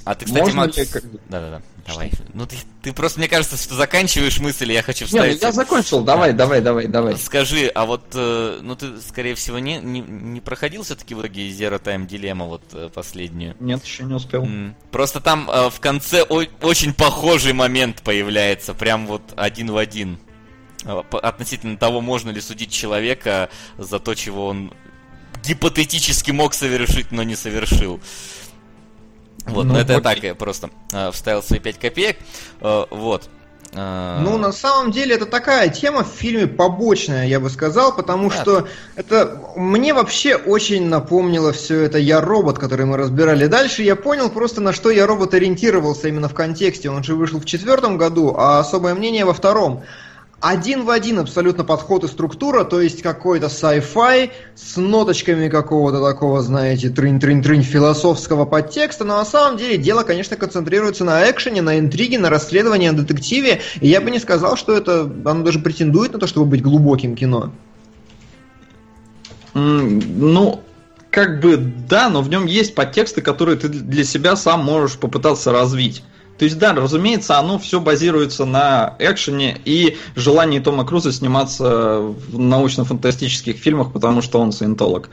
А 0.05 0.15
ты, 0.15 0.25
кстати, 0.27 0.41
Можно 0.43 0.57
Макс... 0.63 0.77
ли 0.77 0.87
Да-да-да. 1.29 1.63
Давай. 1.87 2.11
Ну 2.35 2.47
ты, 2.47 2.57
ты 2.83 2.93
просто, 2.93 3.21
мне 3.21 3.29
кажется, 3.29 3.57
что 3.57 3.75
заканчиваешь 3.75 4.39
мысль, 4.41 4.73
я 4.73 4.83
хочу 4.83 5.05
ну 5.05 5.09
вставить. 5.09 5.43
я 5.43 5.53
закончил, 5.53 6.03
давай, 6.03 6.33
давай, 6.33 6.61
давай, 6.61 6.87
давай. 6.87 7.17
Скажи, 7.17 7.69
а 7.69 7.87
вот, 7.87 8.05
э, 8.15 8.59
ну 8.63 8.75
ты, 8.75 9.01
скорее 9.01 9.35
всего, 9.35 9.59
не, 9.59 9.79
не, 9.79 10.01
не 10.01 10.41
проходил 10.41 10.83
все-таки 10.83 11.15
в 11.15 11.21
итоге 11.21 11.49
Zero 11.49 11.81
Time 11.81 12.09
Dilemma, 12.09 12.47
вот 12.47 12.63
э, 12.73 12.91
последнюю? 12.93 13.55
Нет, 13.61 13.85
еще 13.85 14.05
не 14.05 14.15
успел. 14.15 14.47
Просто 14.91 15.21
там 15.21 15.49
э, 15.51 15.71
в 15.71 15.81
конце 15.81 16.23
очень 16.23 16.93
похожий 16.93 17.53
момент 17.53 18.03
появляется, 18.03 18.75
прям 18.75 19.07
вот 19.07 19.23
один 19.37 19.71
в 19.71 19.77
один. 19.77 20.19
Относительно 20.85 21.77
того, 21.77 22.01
можно 22.01 22.31
ли 22.31 22.41
судить 22.41 22.71
человека 22.71 23.49
за 23.77 23.99
то, 23.99 24.15
чего 24.15 24.47
он 24.47 24.73
гипотетически 25.45 26.31
мог 26.31 26.55
совершить, 26.55 27.13
но 27.13 27.23
не 27.23 27.37
совершил. 27.37 28.01
Вот, 29.47 29.65
Ну, 29.65 29.75
но 29.75 29.81
это 29.81 29.95
окей. 29.97 30.03
так 30.03 30.23
я 30.23 30.35
просто 30.35 30.71
э, 30.93 31.11
вставил 31.13 31.43
свои 31.43 31.59
5 31.61 31.79
копеек. 31.79 32.17
Э, 32.61 32.85
вот. 32.91 33.29
Э, 33.73 34.19
Ну, 34.23 34.39
на 34.39 34.53
самом 34.53 34.91
деле, 34.91 35.15
это 35.15 35.27
такая 35.27 35.69
тема 35.69 36.03
в 36.05 36.09
фильме 36.09 36.47
побочная, 36.47 37.27
я 37.27 37.39
бы 37.41 37.49
сказал, 37.51 37.95
потому 37.95 38.31
Да. 38.31 38.37
что 38.37 38.69
это 38.97 39.41
мне 39.57 39.93
вообще 39.95 40.37
очень 40.37 40.89
напомнило 40.89 41.53
все 41.53 41.83
это 41.83 41.99
«Я 41.99 42.21
робот», 42.21 42.59
который 42.59 42.87
мы 42.87 42.97
разбирали 42.97 43.47
дальше. 43.47 43.83
Я 43.83 43.97
понял 43.97 44.31
просто, 44.31 44.61
на 44.61 44.73
что 44.73 44.91
«Я 44.91 45.07
робот» 45.07 45.35
ориентировался 45.35 46.09
именно 46.09 46.29
в 46.29 46.35
контексте. 46.35 46.91
Он 46.91 47.03
же 47.05 47.15
вышел 47.15 47.39
в 47.41 47.45
четвертом 47.45 47.99
году, 47.99 48.35
а 48.37 48.59
особое 48.61 48.95
мнение 48.95 49.25
во 49.25 49.33
втором. 49.35 49.83
Один 50.41 50.85
в 50.85 50.91
один 50.91 51.19
абсолютно 51.19 51.65
подход 51.65 52.05
и 52.05 52.09
структура, 52.09 52.65
то 52.65 52.83
есть 52.83 53.01
какой-то 53.01 53.47
sci-fi 53.47 54.31
с 54.55 54.77
ноточками 54.77 55.49
какого-то 55.49 56.03
такого, 56.03 56.43
знаете, 56.43 56.91
трынь-трынь-трынь 56.91 57.63
философского 57.63 58.45
подтекста, 58.45 59.05
но 59.05 59.17
на 59.17 59.25
самом 59.25 59.57
деле 59.57 59.79
дело, 59.79 60.03
конечно, 60.03 60.37
концентрируется 60.37 61.05
на 61.05 61.31
экшене, 61.31 61.63
на 61.63 61.79
интриге, 61.79 62.19
на 62.19 62.29
расследовании, 62.29 62.91
на 62.91 62.99
детективе, 62.99 63.63
и 63.81 63.89
я 63.89 64.03
бы 64.03 64.11
не 64.11 64.19
сказал, 64.19 64.57
что 64.57 64.77
это, 64.77 65.11
оно 65.25 65.43
даже 65.43 65.59
претендует 65.59 66.13
на 66.13 66.19
то, 66.19 66.27
чтобы 66.27 66.51
быть 66.51 66.63
глубоким 66.63 67.17
кино. 67.17 67.53
М, 69.55 70.35
Ну, 70.35 70.61
как 71.11 71.41
бы 71.41 71.57
да, 71.57 72.11
но 72.11 72.21
в 72.21 72.29
нем 72.29 72.45
есть 72.45 72.75
подтексты, 72.75 73.23
которые 73.23 73.57
ты 73.57 73.69
для 73.69 74.05
себя 74.05 74.37
сам 74.37 74.63
можешь 74.63 74.99
попытаться 74.99 75.51
развить. 75.51 76.05
То 76.39 76.45
есть, 76.45 76.59
да, 76.59 76.75
разумеется, 76.75 77.39
оно 77.39 77.59
все 77.59 77.81
базируется 77.81 78.45
на 78.45 78.95
экшене 78.99 79.59
и 79.65 79.97
желании 80.15 80.59
Тома 80.59 80.85
Круза 80.85 81.13
сниматься 81.13 81.99
в 82.01 82.39
научно-фантастических 82.39 83.57
фильмах, 83.57 83.93
потому 83.93 84.21
что 84.21 84.41
он 84.41 84.53
саентолог. 84.53 85.09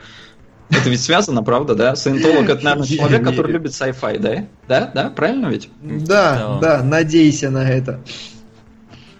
Это 0.70 0.88
ведь 0.90 1.02
связано, 1.02 1.42
правда, 1.42 1.74
да? 1.74 1.96
Саентолог 1.96 2.48
это, 2.48 2.64
наверное, 2.64 2.86
человек, 2.86 3.24
который 3.24 3.52
любит 3.52 3.72
sci-fi, 3.72 4.18
да? 4.18 4.46
Да, 4.68 4.90
да, 4.94 5.10
правильно 5.10 5.46
ведь? 5.46 5.68
Да, 5.82 6.58
Да. 6.60 6.78
да, 6.78 6.82
надейся 6.82 7.50
на 7.50 7.68
это. 7.70 8.00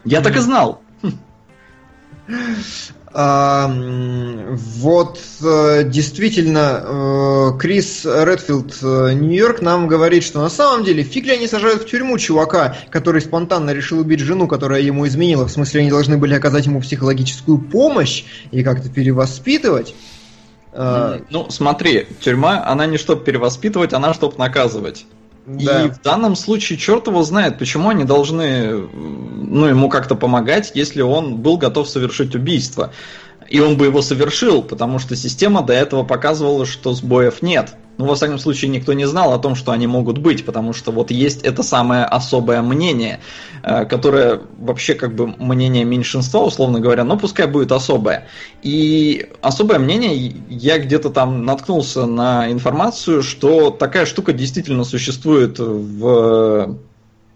Я 0.05 0.20
так 0.20 0.36
и 0.36 0.40
знал. 0.40 0.82
Вот 3.14 5.20
э, 5.40 5.84
действительно, 5.84 6.82
э, 6.82 7.58
Крис 7.60 8.04
Редфилд, 8.04 8.76
э, 8.82 9.12
Нью-Йорк, 9.12 9.62
нам 9.62 9.86
говорит, 9.86 10.24
что 10.24 10.40
на 10.40 10.48
самом 10.48 10.82
деле 10.82 11.04
фиг 11.04 11.26
ли 11.26 11.34
они 11.34 11.46
сажают 11.46 11.82
в 11.82 11.86
тюрьму 11.86 12.18
чувака, 12.18 12.76
который 12.90 13.20
спонтанно 13.20 13.70
решил 13.70 14.00
убить 14.00 14.18
жену, 14.18 14.48
которая 14.48 14.80
ему 14.80 15.06
изменила. 15.06 15.46
В 15.46 15.52
смысле, 15.52 15.82
они 15.82 15.90
должны 15.90 16.18
были 16.18 16.34
оказать 16.34 16.66
ему 16.66 16.80
психологическую 16.80 17.58
помощь 17.58 18.24
и 18.50 18.64
как-то 18.64 18.88
перевоспитывать. 18.88 19.94
Ну, 20.76 21.46
смотри, 21.50 22.08
тюрьма, 22.18 22.64
она 22.66 22.86
не 22.86 22.98
чтобы 22.98 23.22
перевоспитывать, 23.22 23.92
она 23.92 24.12
чтобы 24.12 24.38
наказывать. 24.38 25.06
Да. 25.46 25.84
И 25.84 25.90
в 25.90 26.00
данном 26.00 26.36
случае 26.36 26.78
черт 26.78 27.06
его 27.06 27.22
знает, 27.22 27.58
почему 27.58 27.90
они 27.90 28.04
должны 28.04 28.70
ну, 28.72 29.66
ему 29.66 29.88
как-то 29.88 30.14
помогать, 30.14 30.72
если 30.74 31.02
он 31.02 31.36
был 31.36 31.58
готов 31.58 31.88
совершить 31.88 32.34
убийство. 32.34 32.92
И 33.48 33.60
он 33.60 33.76
бы 33.76 33.84
его 33.84 34.00
совершил, 34.00 34.62
потому 34.62 34.98
что 34.98 35.16
система 35.16 35.62
до 35.62 35.74
этого 35.74 36.02
показывала, 36.02 36.64
что 36.64 36.94
сбоев 36.94 37.42
нет. 37.42 37.74
Ну, 37.96 38.06
во 38.06 38.16
всяком 38.16 38.38
случае, 38.38 38.70
никто 38.70 38.92
не 38.92 39.06
знал 39.06 39.32
о 39.32 39.38
том, 39.38 39.54
что 39.54 39.70
они 39.70 39.86
могут 39.86 40.18
быть, 40.18 40.44
потому 40.44 40.72
что 40.72 40.90
вот 40.90 41.10
есть 41.12 41.42
это 41.42 41.62
самое 41.62 42.04
особое 42.04 42.60
мнение, 42.60 43.20
э, 43.62 43.84
которое 43.84 44.40
вообще 44.58 44.94
как 44.94 45.14
бы 45.14 45.28
мнение 45.28 45.84
меньшинства, 45.84 46.40
условно 46.40 46.80
говоря, 46.80 47.04
но 47.04 47.16
пускай 47.16 47.46
будет 47.46 47.70
особое. 47.70 48.26
И 48.62 49.28
особое 49.42 49.78
мнение, 49.78 50.34
я 50.48 50.78
где-то 50.78 51.10
там 51.10 51.44
наткнулся 51.44 52.06
на 52.06 52.50
информацию, 52.50 53.22
что 53.22 53.70
такая 53.70 54.06
штука 54.06 54.32
действительно 54.32 54.84
существует 54.84 55.58
в 55.60 56.76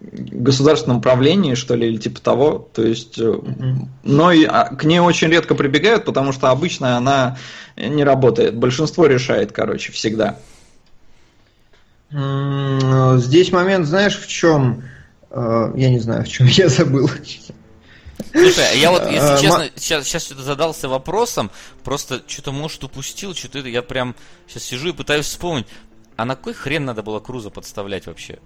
государственном 0.01 1.01
правлении, 1.01 1.55
что 1.55 1.75
ли, 1.75 1.87
или 1.87 1.97
типа 1.97 2.21
того. 2.21 2.69
То 2.73 2.83
есть, 2.83 3.17
Мгм. 3.17 3.89
но 4.03 4.31
и 4.31 4.45
а, 4.45 4.75
к 4.75 4.83
ней 4.85 4.99
очень 4.99 5.27
редко 5.27 5.55
прибегают, 5.55 6.05
потому 6.05 6.31
что 6.31 6.49
обычно 6.51 6.97
она 6.97 7.37
не 7.75 8.03
работает. 8.03 8.55
Большинство 8.55 9.05
решает, 9.07 9.51
короче, 9.51 9.91
всегда. 9.91 10.37
Здесь 12.11 13.51
момент, 13.51 13.87
знаешь, 13.87 14.17
в 14.19 14.27
чем? 14.27 14.83
Э, 15.29 15.71
Я 15.75 15.89
не 15.89 15.99
знаю, 15.99 16.23
в 16.25 16.27
чем 16.27 16.47
я 16.47 16.67
забыл. 16.69 17.09
Слушай, 18.31 18.65
а 18.71 18.75
я 18.75 18.91
вот, 18.91 19.03
если 19.09 19.17
ма- 19.29 19.37
честно, 19.39 19.69
сейчас, 19.75 20.05
сейчас 20.05 20.25
что-то 20.25 20.41
задался 20.43 20.89
вопросом, 20.89 21.51
просто 21.83 22.21
что-то, 22.27 22.51
может, 22.51 22.83
упустил, 22.83 23.33
что-то 23.33 23.59
я 23.59 23.81
прям 23.81 24.15
сейчас 24.47 24.63
сижу 24.63 24.89
и 24.89 24.93
пытаюсь 24.93 25.25
вспомнить. 25.25 25.67
А 26.17 26.25
на 26.25 26.35
кой 26.35 26.53
хрен 26.53 26.83
надо 26.83 27.01
было 27.01 27.19
Круза 27.21 27.49
подставлять 27.49 28.07
вообще? 28.07 28.39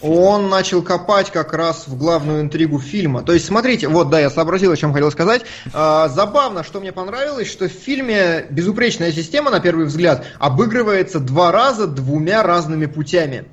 Он 0.00 0.48
начал 0.48 0.82
копать 0.82 1.30
как 1.30 1.52
раз 1.52 1.88
в 1.88 1.96
главную 1.98 2.40
интригу 2.42 2.78
фильма. 2.78 3.22
То 3.22 3.32
есть, 3.32 3.46
смотрите, 3.46 3.88
вот, 3.88 4.10
да, 4.10 4.20
я 4.20 4.30
сообразил, 4.30 4.70
о 4.70 4.76
чем 4.76 4.92
хотел 4.92 5.10
сказать. 5.10 5.42
А, 5.72 6.08
забавно, 6.08 6.62
что 6.62 6.80
мне 6.80 6.92
понравилось, 6.92 7.50
что 7.50 7.68
в 7.68 7.72
фильме 7.72 8.46
безупречная 8.50 9.10
система, 9.10 9.50
на 9.50 9.60
первый 9.60 9.86
взгляд, 9.86 10.24
обыгрывается 10.38 11.18
два 11.18 11.50
раза 11.50 11.86
двумя 11.86 12.42
разными 12.42 12.86
путями. 12.86 13.46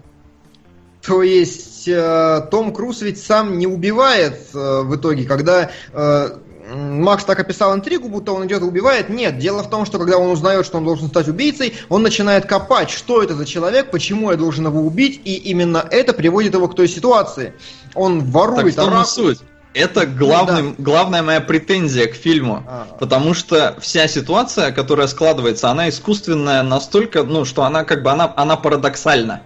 То 1.05 1.23
есть, 1.23 1.87
э, 1.87 2.47
Том 2.49 2.73
Круз 2.73 3.01
ведь 3.01 3.21
сам 3.21 3.59
не 3.59 3.67
убивает 3.67 4.39
э, 4.53 4.81
в 4.81 4.95
итоге, 4.95 5.25
когда 5.25 5.69
э, 5.93 6.29
Макс 6.73 7.23
так 7.23 7.39
описал 7.39 7.75
интригу, 7.75 8.09
будто 8.09 8.31
он 8.31 8.47
идет 8.47 8.61
и 8.61 8.65
убивает. 8.65 9.09
Нет, 9.09 9.37
дело 9.37 9.63
в 9.63 9.69
том, 9.69 9.85
что 9.85 9.99
когда 9.99 10.17
он 10.17 10.31
узнает, 10.31 10.65
что 10.65 10.77
он 10.77 10.85
должен 10.85 11.07
стать 11.09 11.27
убийцей, 11.27 11.75
он 11.89 12.01
начинает 12.01 12.45
копать, 12.45 12.89
что 12.89 13.21
это 13.21 13.35
за 13.35 13.45
человек, 13.45 13.91
почему 13.91 14.31
я 14.31 14.37
должен 14.37 14.65
его 14.65 14.81
убить, 14.81 15.21
и 15.25 15.35
именно 15.35 15.85
это 15.89 16.13
приводит 16.13 16.53
его 16.53 16.67
к 16.67 16.75
той 16.75 16.87
ситуации. 16.87 17.53
Он 17.93 18.19
Так 18.19 18.29
ворует 18.29 18.73
в 18.73 18.75
том 18.75 19.01
и 19.01 19.05
суть. 19.05 19.39
Это 19.73 20.05
главный, 20.05 20.73
главная 20.77 21.21
моя 21.21 21.41
претензия 21.41 22.07
к 22.07 22.15
фильму. 22.15 22.63
А. 22.65 22.87
Потому 22.97 23.33
что 23.33 23.75
вся 23.81 24.07
ситуация, 24.07 24.71
которая 24.71 25.07
складывается, 25.07 25.69
она 25.69 25.89
искусственная 25.89 26.63
настолько, 26.63 27.23
ну, 27.23 27.43
что 27.43 27.63
она 27.63 27.83
как 27.83 28.01
бы, 28.01 28.09
она, 28.09 28.33
она 28.37 28.55
парадоксальна. 28.55 29.41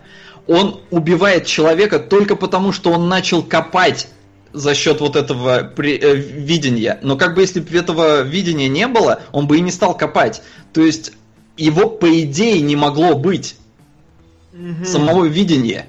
Он 0.46 0.82
убивает 0.92 1.48
человека 1.48 1.98
только 1.98 2.36
потому, 2.36 2.72
что 2.72 2.92
он 2.92 3.10
начал 3.10 3.42
копать 3.42 4.08
за 4.54 4.74
счет 4.76 5.02
вот 5.02 5.16
этого 5.16 5.64
при- 5.76 5.98
э, 6.00 6.16
видения. 6.16 7.00
Но 7.02 7.16
как 7.18 7.36
бы 7.36 7.42
если 7.42 7.60
бы 7.60 7.78
этого 7.78 8.22
видения 8.22 8.68
не 8.68 8.88
было, 8.88 9.22
он 9.32 9.48
бы 9.48 9.58
и 9.58 9.62
не 9.62 9.72
стал 9.72 9.96
копать. 9.96 10.42
То 10.74 10.82
есть 10.82 11.12
его 11.58 11.90
по 11.90 12.22
идее 12.22 12.62
не 12.62 12.76
могло 12.76 13.16
быть 13.16 13.56
Мгм. 14.54 14.86
самого 14.86 15.26
видения. 15.26 15.86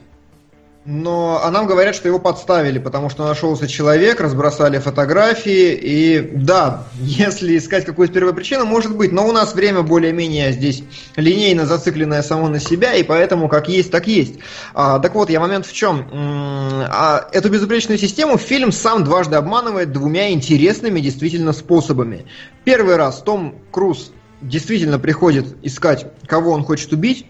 Но 0.86 1.40
а 1.44 1.51
нам 1.51 1.66
говорят, 1.66 1.94
что 1.94 2.09
его 2.09 2.19
подставили, 2.19 2.78
потому 2.78 3.11
что 3.11 3.27
нашелся 3.27 3.69
человек, 3.69 4.19
разбросали 4.19 4.78
фотографии, 4.78 5.74
и 5.74 6.31
да, 6.35 6.85
если 7.01 7.59
искать 7.59 7.85
какую-то 7.85 8.15
первопричину, 8.15 8.65
может 8.65 8.97
быть, 8.97 9.12
но 9.12 9.28
у 9.28 9.32
нас 9.32 9.55
время 9.55 9.82
более-менее 9.82 10.52
здесь 10.52 10.82
линейно 11.16 11.66
зацикленное 11.66 12.23
само 12.23 12.48
на 12.48 12.61
себя, 12.61 12.94
и 12.94 13.02
поэтому 13.02 13.48
как 13.48 13.69
есть, 13.69 13.90
так 13.90 14.07
есть. 14.07 14.36
А, 14.73 14.98
так 15.01 15.15
вот, 15.15 15.28
я 15.28 15.39
момент 15.39 15.66
в 15.66 15.73
чем? 15.74 16.07
А, 16.12 17.28
эту 17.31 17.51
безупречную 17.51 17.98
систему 17.98 18.39
фильм 18.39 18.73
сам 18.73 19.05
дважды 19.05 19.36
обманывает 19.36 19.93
двумя 19.93 20.31
интересными 20.31 21.01
действительно 21.01 21.52
способами. 21.52 22.24
Первый 22.65 22.97
раз 22.97 23.20
Том 23.20 23.57
Круз 23.70 24.12
действительно 24.40 24.98
приходит 24.98 25.57
искать, 25.62 26.07
кого 26.27 26.52
он 26.52 26.65
хочет 26.65 26.90
убить, 26.94 27.27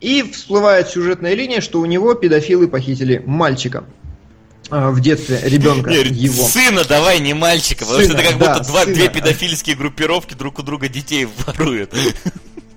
и 0.00 0.22
всплывает 0.22 0.88
сюжетная 0.88 1.34
линия, 1.34 1.60
что 1.60 1.80
у 1.80 1.86
него 1.86 2.14
педофилы 2.14 2.68
похитили 2.68 3.22
мальчика 3.26 3.84
э, 4.70 4.88
в 4.90 5.00
детстве, 5.00 5.40
ребенка 5.42 5.90
его. 5.90 6.46
Сына 6.46 6.84
давай, 6.84 7.20
не 7.20 7.34
мальчика, 7.34 7.84
потому 7.84 8.02
Сына, 8.02 8.12
что 8.12 8.22
это 8.22 8.30
как 8.30 8.38
да, 8.38 8.54
будто 8.54 8.68
два, 8.68 8.82
сына. 8.82 8.94
две 8.94 9.08
педофильские 9.08 9.76
группировки 9.76 10.34
друг 10.34 10.58
у 10.58 10.62
друга 10.62 10.88
детей 10.88 11.28
воруют. 11.46 11.92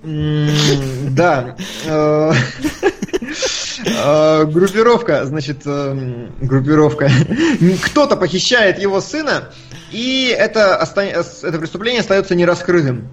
Да. 0.04 1.56
Э, 1.86 2.34
э, 3.86 4.46
Группировка, 4.46 5.26
значит, 5.26 5.62
э, 5.66 6.28
группировка. 6.42 7.12
Кто-то 7.84 8.16
похищает 8.18 8.80
его 8.80 9.00
сына, 9.00 9.52
и 9.92 10.36
это, 10.36 10.88
это 10.96 11.60
преступление 11.60 12.02
остается 12.02 12.34
нераскрытым. 12.34 13.10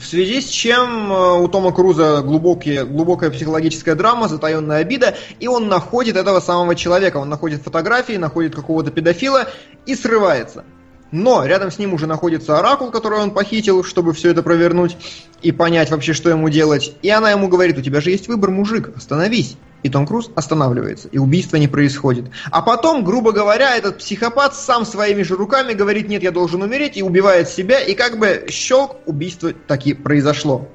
В 0.00 0.06
связи 0.06 0.40
с 0.40 0.48
чем 0.48 1.12
э, 1.12 1.40
у 1.40 1.46
Тома 1.48 1.72
Круза 1.72 2.22
глубокие, 2.22 2.86
глубокая 2.86 3.28
психологическая 3.28 3.94
драма, 3.94 4.28
затаенная 4.28 4.78
обида, 4.78 5.14
и 5.38 5.46
он 5.46 5.68
находит 5.68 6.16
этого 6.16 6.40
самого 6.40 6.74
человека. 6.74 7.18
Он 7.18 7.28
находит 7.28 7.60
фотографии, 7.62 8.14
находит 8.14 8.54
какого-то 8.54 8.90
педофила 8.90 9.48
и 9.84 9.94
срывается. 9.94 10.64
Но 11.10 11.44
рядом 11.44 11.70
с 11.70 11.78
ним 11.78 11.92
уже 11.92 12.06
находится 12.06 12.58
Оракул, 12.58 12.90
который 12.90 13.18
он 13.18 13.32
похитил, 13.32 13.84
чтобы 13.84 14.14
все 14.14 14.30
это 14.30 14.42
провернуть 14.42 14.96
и 15.42 15.52
понять 15.52 15.90
вообще, 15.90 16.14
что 16.14 16.30
ему 16.30 16.48
делать. 16.48 16.96
И 17.02 17.10
она 17.10 17.30
ему 17.30 17.48
говорит, 17.48 17.76
у 17.76 17.82
тебя 17.82 18.00
же 18.00 18.10
есть 18.10 18.26
выбор, 18.26 18.50
мужик, 18.50 18.90
остановись. 18.96 19.58
И 19.82 19.88
Том 19.88 20.06
Круз 20.06 20.30
останавливается, 20.34 21.08
и 21.08 21.18
убийство 21.18 21.56
не 21.56 21.68
происходит. 21.68 22.26
А 22.50 22.60
потом, 22.62 23.02
грубо 23.02 23.32
говоря, 23.32 23.76
этот 23.76 23.98
психопат 23.98 24.54
сам 24.54 24.84
своими 24.84 25.22
же 25.22 25.36
руками 25.36 25.72
говорит, 25.72 26.08
нет, 26.08 26.22
я 26.22 26.30
должен 26.30 26.62
умереть, 26.62 26.96
и 26.96 27.02
убивает 27.02 27.48
себя, 27.48 27.80
и 27.80 27.94
как 27.94 28.18
бы 28.18 28.46
щелк, 28.50 28.96
убийство 29.06 29.52
таки 29.52 29.94
произошло. 29.94 30.68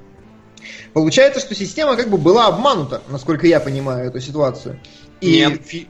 Получается, 0.93 1.39
что 1.39 1.53
система 1.53 1.95
как 1.95 2.09
бы 2.09 2.17
была 2.17 2.47
обманута, 2.47 3.01
насколько 3.09 3.45
я 3.45 3.59
понимаю 3.59 4.07
эту 4.07 4.19
ситуацию. 4.19 4.79
И 5.21 5.37
Нет. 5.37 5.61
Фи... 5.65 5.87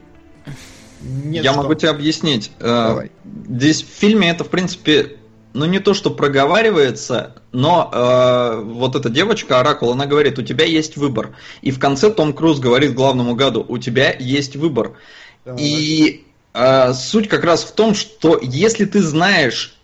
Нет, 1.00 1.44
Я 1.44 1.52
что? 1.52 1.62
могу 1.62 1.74
тебе 1.74 1.90
объяснить. 1.90 2.50
Э, 2.58 2.88
Давай. 2.88 3.12
Здесь 3.48 3.82
в 3.82 3.86
фильме 3.86 4.30
это, 4.30 4.44
в 4.44 4.48
принципе, 4.48 5.16
ну 5.56 5.64
не 5.64 5.80
то, 5.80 5.94
что 5.94 6.10
проговаривается, 6.10 7.34
но 7.52 7.90
э, 7.92 8.62
вот 8.62 8.94
эта 8.94 9.08
девочка, 9.08 9.60
Оракул, 9.60 9.90
она 9.90 10.06
говорит, 10.06 10.38
у 10.38 10.42
тебя 10.42 10.64
есть 10.64 10.96
выбор. 10.96 11.34
И 11.62 11.70
в 11.70 11.78
конце 11.78 12.10
Том 12.10 12.32
Круз 12.32 12.60
говорит 12.60 12.94
главному 12.94 13.34
гаду, 13.34 13.64
у 13.66 13.78
тебя 13.78 14.14
есть 14.18 14.54
выбор. 14.56 14.92
Давай. 15.44 15.62
И 15.62 16.24
э, 16.52 16.92
суть 16.92 17.28
как 17.28 17.44
раз 17.44 17.64
в 17.64 17.72
том, 17.72 17.94
что 17.94 18.38
если 18.42 18.84
ты 18.84 19.02
знаешь 19.02 19.74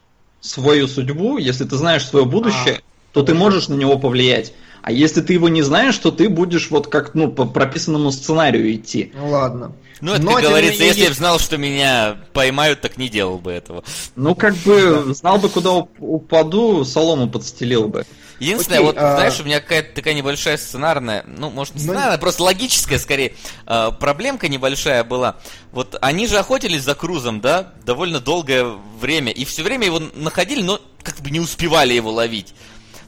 свою 0.41 0.89
судьбу, 0.89 1.39
если 1.39 1.65
ты 1.65 1.77
знаешь 1.77 2.07
свое 2.07 2.27
будущее, 2.27 2.77
а, 2.77 2.81
то 3.13 3.23
ты 3.23 3.35
можешь 3.35 3.69
на 3.69 3.75
него 3.75 3.99
повлиять. 3.99 4.53
А 4.83 4.91
если 4.91 5.21
ты 5.21 5.33
его 5.33 5.49
не 5.49 5.63
знаешь, 5.63 5.97
то 5.97 6.11
ты 6.11 6.29
будешь 6.29 6.71
вот 6.71 6.89
как 6.89 7.15
ну, 7.15 7.31
по 7.31 7.45
прописанному 7.45 8.11
сценарию 8.11 8.75
идти. 8.75 9.13
Ну 9.15 9.31
ладно. 9.31 9.73
Ну, 10.01 10.15
это, 10.15 10.23
Но, 10.23 10.35
как 10.35 10.43
говорится, 10.43 10.81
менее, 10.81 10.97
если 10.97 11.09
бы 11.09 11.15
знал, 11.15 11.39
что 11.39 11.57
меня 11.57 12.17
поймают, 12.33 12.81
так 12.81 12.97
не 12.97 13.09
делал 13.09 13.39
бы 13.39 13.53
этого. 13.53 13.85
Ну, 14.17 14.35
как 14.35 14.57
бы, 14.57 15.15
знал 15.15 15.39
бы, 15.39 15.49
куда 15.49 15.87
упаду, 16.01 16.85
солому 16.85 17.31
подстелил 17.31 17.87
бы. 17.87 18.05
Единственное, 18.41 18.81
Окей, 18.81 18.87
вот, 18.89 18.97
а... 18.99 19.15
знаешь, 19.15 19.39
у 19.39 19.45
меня 19.45 19.61
какая-то 19.61 19.95
такая 19.95 20.15
небольшая 20.15 20.57
сценарная, 20.57 21.25
ну, 21.29 21.51
может, 21.51 21.77
не 21.77 21.83
ну... 21.83 21.93
сценарная, 21.93 22.19
просто 22.19 22.43
логическая, 22.43 22.99
скорее, 22.99 23.37
э, 23.69 23.91
проблемка 24.01 24.49
небольшая 24.49 25.05
была. 25.05 25.37
Вот 25.71 25.97
они 26.01 26.27
же 26.27 26.39
охотились 26.39 26.83
за 26.83 26.97
Крузом, 26.97 27.41
да, 27.41 27.73
довольно 27.87 28.19
долгое 28.19 28.65
время, 29.01 29.31
и 29.31 29.45
все 29.45 29.63
время 29.63 29.87
его 29.87 30.01
находили, 30.17 30.63
но 30.63 30.81
как 31.05 31.21
бы 31.21 31.31
не 31.31 31.39
успевали 31.39 31.95
его 31.95 32.11
ловить. 32.11 32.53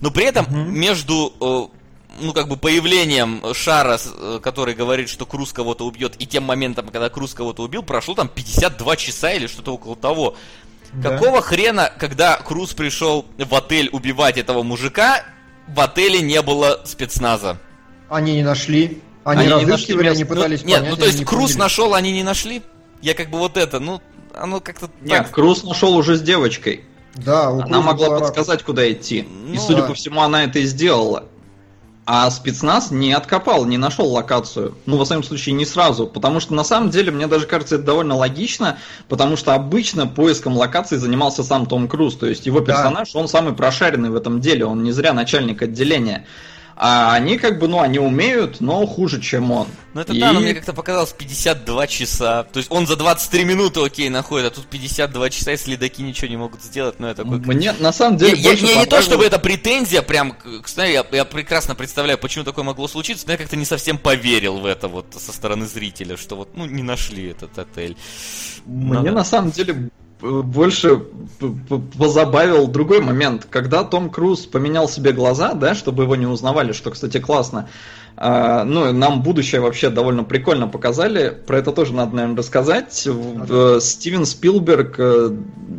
Но 0.05 0.11
при 0.11 0.27
этом 0.27 0.45
угу. 0.45 0.71
между 0.71 1.33
э, 1.41 2.21
ну, 2.21 2.35
как 2.35 2.49
бы 2.49 2.59
появлением 2.59 3.43
шара, 3.55 3.99
э, 4.05 4.39
который 4.43 4.75
говорит, 4.75 5.09
что 5.09 5.25
Круз 5.25 5.55
кого-то 5.55 5.87
убьет, 5.87 6.17
и 6.19 6.27
тем 6.27 6.43
моментом, 6.43 6.89
когда 6.89 7.09
Круз 7.09 7.33
кого-то 7.33 7.63
убил, 7.63 7.83
прошло 7.83 8.15
там 8.15 8.29
52 8.29 8.97
часа 8.97 9.33
или 9.33 9.47
что-то 9.47 9.73
около 9.73 9.97
того. 9.97 10.37
Да. 10.93 11.09
Какого 11.09 11.41
хрена, 11.41 11.91
когда 11.99 12.37
Круз 12.37 12.75
пришел 12.75 13.25
в 13.39 13.55
отель 13.55 13.89
убивать 13.93 14.37
этого 14.37 14.63
мужика, 14.63 15.25
в 15.69 15.81
отеле 15.81 16.21
не 16.21 16.43
было 16.43 16.83
спецназа? 16.85 17.59
Они 18.11 18.35
не 18.35 18.43
нашли. 18.43 19.01
Они, 19.25 19.47
они 19.47 19.65
разыскивали, 19.65 20.09
они 20.09 20.25
пытались 20.25 20.65
ну, 20.65 20.71
понять. 20.71 20.83
Нет, 20.83 20.91
ну 20.91 20.97
то 20.99 21.07
есть 21.07 21.25
Круз 21.25 21.57
нашел, 21.57 21.95
они 21.95 22.13
не 22.13 22.25
нашли? 22.25 22.61
Я 23.01 23.15
как 23.15 23.31
бы 23.31 23.39
вот 23.39 23.57
это, 23.57 23.81
ну, 23.81 24.03
оно 24.35 24.61
как-то... 24.61 24.91
Нет, 25.01 25.23
так... 25.23 25.31
Круз 25.31 25.65
нашел 25.65 25.97
уже 25.97 26.17
с 26.17 26.21
девочкой. 26.21 26.85
Да, 27.15 27.51
у 27.51 27.61
Она 27.63 27.81
могла 27.81 28.09
была... 28.09 28.21
подсказать, 28.21 28.63
куда 28.63 28.91
идти. 28.91 29.27
Ну, 29.47 29.55
и, 29.55 29.59
судя 29.59 29.83
да. 29.83 29.89
по 29.89 29.95
всему, 29.95 30.21
она 30.21 30.45
это 30.45 30.59
и 30.59 30.67
сделала. 30.67 31.25
А 32.07 32.31
спецназ 32.31 32.91
не 32.91 33.15
откопал, 33.15 33.65
не 33.65 33.79
нашел 33.79 34.07
локацию. 34.07 34.75
Ну, 34.85 34.99
во 34.99 35.07
всяком 35.07 35.23
случае, 35.23 35.55
не 35.55 35.65
сразу. 35.65 36.07
Потому 36.07 36.39
что, 36.39 36.53
на 36.53 36.65
самом 36.65 36.91
деле, 36.91 37.11
мне 37.11 37.27
даже 37.27 37.47
кажется, 37.47 37.77
это 37.77 37.85
довольно 37.85 38.15
логично, 38.15 38.79
потому 39.09 39.37
что 39.37 39.55
обычно 39.55 40.07
поиском 40.07 40.55
локации 40.55 40.97
занимался 40.97 41.43
сам 41.43 41.65
Том 41.65 41.89
Круз. 41.89 42.17
То 42.17 42.27
есть 42.27 42.45
его 42.45 42.61
персонаж, 42.61 43.13
да. 43.13 43.21
он 43.21 43.29
самый 43.29 43.55
прошаренный 43.55 44.11
в 44.11 44.17
этом 44.17 44.41
деле, 44.41 44.67
он 44.67 44.83
не 44.83 44.93
зря 44.93 45.15
начальник 45.15 45.63
отделения. 45.63 46.27
А 46.77 47.15
они 47.15 47.39
как 47.39 47.59
бы, 47.59 47.69
ну, 47.69 47.81
они 47.81 47.99
умеют, 47.99 48.61
но 48.61 48.85
хуже, 48.87 49.21
чем 49.21 49.53
он. 49.53 49.69
Ну 49.95 50.01
это 50.01 50.13
и... 50.13 50.19
да, 50.19 50.33
но 50.33 50.41
мне 50.41 50.55
как-то 50.55 50.73
показалось 50.73 51.13
52 51.13 51.87
часа. 51.87 52.43
То 52.45 52.59
есть 52.59 52.71
он 52.71 52.87
за 52.87 52.97
23 52.97 53.45
минуты 53.45 53.81
окей 53.81 54.09
находит, 54.09 54.53
а 54.53 54.55
тут 54.55 54.67
52 54.67 55.31
часа, 55.31 55.53
и 55.53 55.57
следаки 55.57 56.03
ничего 56.03 56.29
не 56.29 56.37
могут 56.37 56.63
сделать. 56.63 56.99
Ну, 56.99 57.07
это 57.07 57.23
такой... 57.23 57.39
Мне 57.39 57.73
на 57.73 57.93
самом 57.93 58.17
деле 58.17 58.37
я, 58.37 58.53
я, 58.53 58.69
я 58.69 58.81
не 58.81 58.87
то, 58.87 59.01
чтобы 59.03 59.25
это 59.25 59.39
претензия 59.39 60.03
прям, 60.03 60.37
кстати, 60.63 60.93
я, 60.93 61.07
я 61.13 61.25
прекрасно 61.25 61.77
представляю, 61.77 62.19
почему 62.19 62.45
такое 62.45 62.65
могло 62.65 62.89
случиться, 62.89 63.25
но 63.27 63.33
я 63.33 63.39
как-то 63.39 63.57
не 63.57 63.65
совсем 63.65 63.97
поверил 63.97 64.59
в 64.59 64.67
это 64.67 64.89
вот 64.89 65.07
со 65.17 65.33
стороны 65.33 65.67
зрителя, 65.67 66.17
что 66.17 66.35
вот, 66.35 66.57
ну, 66.57 66.67
не 66.67 66.83
нашли 66.83 67.31
этот 67.31 67.57
отель. 67.57 67.97
Мне 68.67 68.95
Надо... 68.95 69.13
на 69.13 69.25
самом 69.25 69.53
деле 69.53 69.91
больше 70.21 71.03
позабавил 71.99 72.67
другой 72.67 73.01
момент, 73.01 73.47
когда 73.51 73.85
Том 73.85 74.11
Круз 74.11 74.47
поменял 74.47 74.89
себе 74.89 75.13
глаза, 75.13 75.55
да, 75.55 75.75
чтобы 75.75 76.05
его 76.05 76.17
не 76.17 76.27
узнавали, 76.27 76.73
что, 76.73 76.91
кстати, 76.91 77.19
классно. 77.19 77.69
А, 78.17 78.65
ну, 78.65 78.93
нам 78.93 79.23
будущее 79.23 79.61
вообще 79.61 79.91
довольно 79.91 80.23
прикольно 80.23 80.69
показали. 80.69 81.37
Про 81.47 81.59
это 81.59 81.73
тоже 81.73 81.95
надо, 81.95 82.15
наверное, 82.15 82.39
рассказать. 82.39 83.09
Ага. 83.09 83.81
Стивен 83.81 84.25
Спилберг 84.25 84.95
э, 84.99 85.37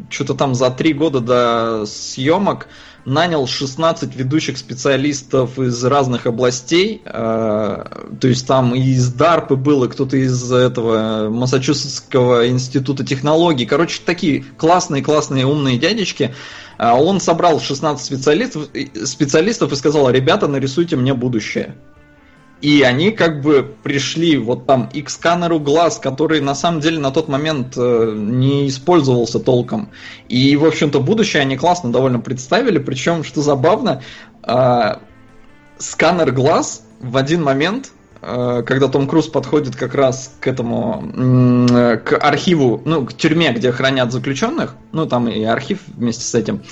что-то 0.10 0.34
там 0.34 0.54
за 0.54 0.70
три 0.70 0.94
года 0.94 1.22
до 1.22 1.86
съемок 1.86 2.68
нанял 3.06 3.46
16 3.46 4.16
ведущих 4.16 4.58
специалистов 4.58 5.60
из 5.60 5.84
разных 5.84 6.26
областей, 6.26 7.02
э, 7.06 7.10
то 8.20 8.28
есть 8.28 8.48
там 8.48 8.74
и 8.74 8.82
из 8.82 9.14
DARPA 9.14 9.56
было, 9.56 9.88
кто-то 9.88 10.18
из 10.18 10.52
этого 10.52 11.30
Массачусетского 11.30 12.50
института 12.50 13.06
технологий, 13.06 13.66
короче, 13.66 14.02
такие 14.04 14.44
классные-классные 14.58 15.46
умные 15.46 15.78
дядечки. 15.78 16.34
Э, 16.80 16.92
он 16.92 17.20
собрал 17.20 17.60
16 17.60 18.06
специалистов, 18.06 18.70
специалистов 19.06 19.72
и 19.72 19.76
сказал, 19.76 20.10
ребята, 20.10 20.48
нарисуйте 20.48 20.96
мне 20.96 21.14
будущее. 21.14 21.76
И 22.66 22.82
они 22.82 23.12
как 23.12 23.44
бы 23.44 23.76
пришли 23.84 24.40
вот 24.40 24.66
там 24.66 24.90
и 24.92 25.04
к 25.04 25.12
сканеру 25.12 25.60
глаз, 25.60 26.00
который 26.00 26.42
на 26.42 26.56
самом 26.56 26.80
деле 26.80 26.98
на 26.98 27.12
тот 27.12 27.28
момент 27.28 27.76
э, 27.78 28.14
не 28.16 28.68
использовался 28.68 29.40
толком. 29.40 29.92
И, 30.30 30.56
в 30.56 30.66
общем-то, 30.66 31.00
будущее 31.00 31.44
они 31.44 31.58
классно 31.58 31.92
довольно 31.92 32.20
представили. 32.20 32.80
Причем, 32.80 33.24
что 33.24 33.44
забавно, 33.44 34.02
э, 34.42 34.96
сканер 35.78 36.32
глаз 36.32 36.82
в 37.00 37.18
один 37.18 37.44
момент 37.44 37.92
когда 38.66 38.88
Том 38.88 39.08
Круз 39.08 39.28
подходит 39.28 39.76
как 39.76 39.94
раз 39.94 40.34
к 40.40 40.48
этому, 40.48 41.98
к 42.04 42.18
архиву, 42.18 42.82
ну, 42.84 43.06
к 43.06 43.14
тюрьме, 43.14 43.52
где 43.52 43.72
хранят 43.72 44.12
заключенных, 44.12 44.76
ну, 44.92 45.06
там 45.06 45.28
и 45.28 45.44
архив 45.44 45.80
вместе 45.88 46.24
с 46.24 46.34
этим, 46.34 46.64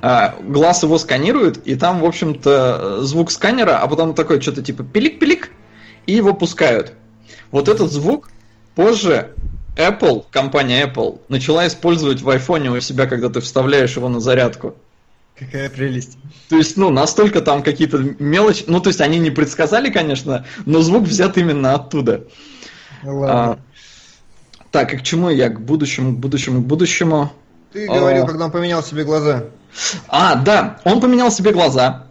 э, 0.00 0.30
глаз 0.42 0.82
его 0.82 0.98
сканирует, 0.98 1.66
и 1.66 1.74
там, 1.74 2.00
в 2.00 2.04
общем-то, 2.04 3.02
звук 3.02 3.30
сканера, 3.30 3.78
а 3.78 3.86
потом 3.88 4.14
такой 4.14 4.40
что-то 4.40 4.62
типа 4.62 4.82
пилик-пилик, 4.82 5.50
и 6.06 6.14
его 6.14 6.32
пускают. 6.32 6.94
Вот 7.50 7.68
этот 7.68 7.92
звук 7.92 8.30
позже 8.74 9.32
Apple, 9.76 10.24
компания 10.30 10.86
Apple, 10.86 11.20
начала 11.28 11.66
использовать 11.66 12.22
в 12.22 12.28
айфоне 12.28 12.70
у 12.70 12.80
себя, 12.80 13.06
когда 13.06 13.28
ты 13.28 13.40
вставляешь 13.40 13.96
его 13.96 14.08
на 14.08 14.20
зарядку. 14.20 14.76
Какая 15.38 15.70
прелесть. 15.70 16.18
То 16.48 16.56
есть, 16.56 16.76
ну, 16.76 16.90
настолько 16.90 17.40
там 17.40 17.62
какие-то 17.62 17.98
мелочи. 18.18 18.64
Ну, 18.66 18.80
то 18.80 18.88
есть, 18.88 19.00
они 19.00 19.18
не 19.18 19.30
предсказали, 19.30 19.90
конечно, 19.90 20.46
но 20.66 20.80
звук 20.82 21.04
взят 21.04 21.38
именно 21.38 21.74
оттуда. 21.74 22.24
Ладно. 23.02 23.32
А, 23.32 23.58
так, 24.70 24.94
и 24.94 24.98
к 24.98 25.02
чему 25.02 25.30
я? 25.30 25.48
К 25.48 25.60
будущему, 25.60 26.14
к 26.14 26.18
будущему, 26.18 26.62
к 26.62 26.66
будущему. 26.66 27.32
Ты 27.72 27.86
говорил, 27.86 28.24
а, 28.24 28.26
когда 28.26 28.44
он 28.44 28.50
поменял 28.50 28.82
себе 28.82 29.04
глаза. 29.04 29.44
А, 30.08 30.36
да, 30.36 30.80
он 30.84 31.00
поменял 31.00 31.30
себе 31.30 31.52
глаза. 31.52 32.06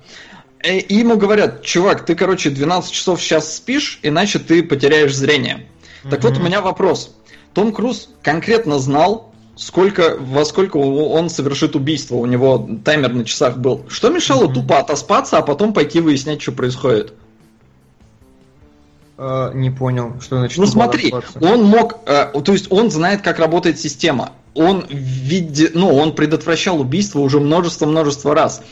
Э, 0.63 0.77
и 0.77 0.95
ему 0.95 1.17
говорят, 1.17 1.63
чувак, 1.63 2.05
ты, 2.05 2.15
короче, 2.15 2.49
12 2.49 2.91
часов 2.91 3.21
сейчас 3.21 3.55
спишь, 3.55 3.99
иначе 4.03 4.39
ты 4.39 4.63
потеряешь 4.63 5.15
зрение. 5.15 5.67
Так 6.03 6.19
mm-hmm. 6.19 6.23
вот, 6.23 6.37
у 6.37 6.41
меня 6.41 6.61
вопрос. 6.61 7.15
Том 7.53 7.73
Круз 7.73 8.09
конкретно 8.23 8.79
знал, 8.79 9.30
сколько, 9.61 10.17
во 10.17 10.43
сколько 10.43 10.77
он 10.77 11.29
совершит 11.29 11.75
убийство. 11.75 12.15
У 12.15 12.25
него 12.25 12.67
таймер 12.83 13.13
на 13.13 13.25
часах 13.25 13.57
был. 13.57 13.85
Что 13.89 14.09
мешало 14.09 14.45
mm-hmm. 14.45 14.53
тупо 14.53 14.79
отоспаться, 14.79 15.37
а 15.37 15.41
потом 15.43 15.71
пойти 15.73 15.99
выяснять, 15.99 16.41
что 16.41 16.51
происходит? 16.51 17.13
Uh, 19.17 19.55
не 19.55 19.69
понял, 19.69 20.15
что 20.19 20.39
значит. 20.39 20.57
Ну 20.57 20.65
смотри, 20.65 21.13
он 21.39 21.63
мог, 21.63 21.99
uh, 22.07 22.41
то 22.41 22.53
есть 22.53 22.71
он 22.71 22.89
знает, 22.89 23.21
как 23.21 23.37
работает 23.37 23.79
система. 23.79 24.31
Он 24.55 24.83
виде, 24.89 25.69
ну 25.75 25.95
он 25.95 26.15
предотвращал 26.15 26.81
убийство 26.81 27.19
уже 27.19 27.39
множество-множество 27.39 28.33
раз. 28.33 28.63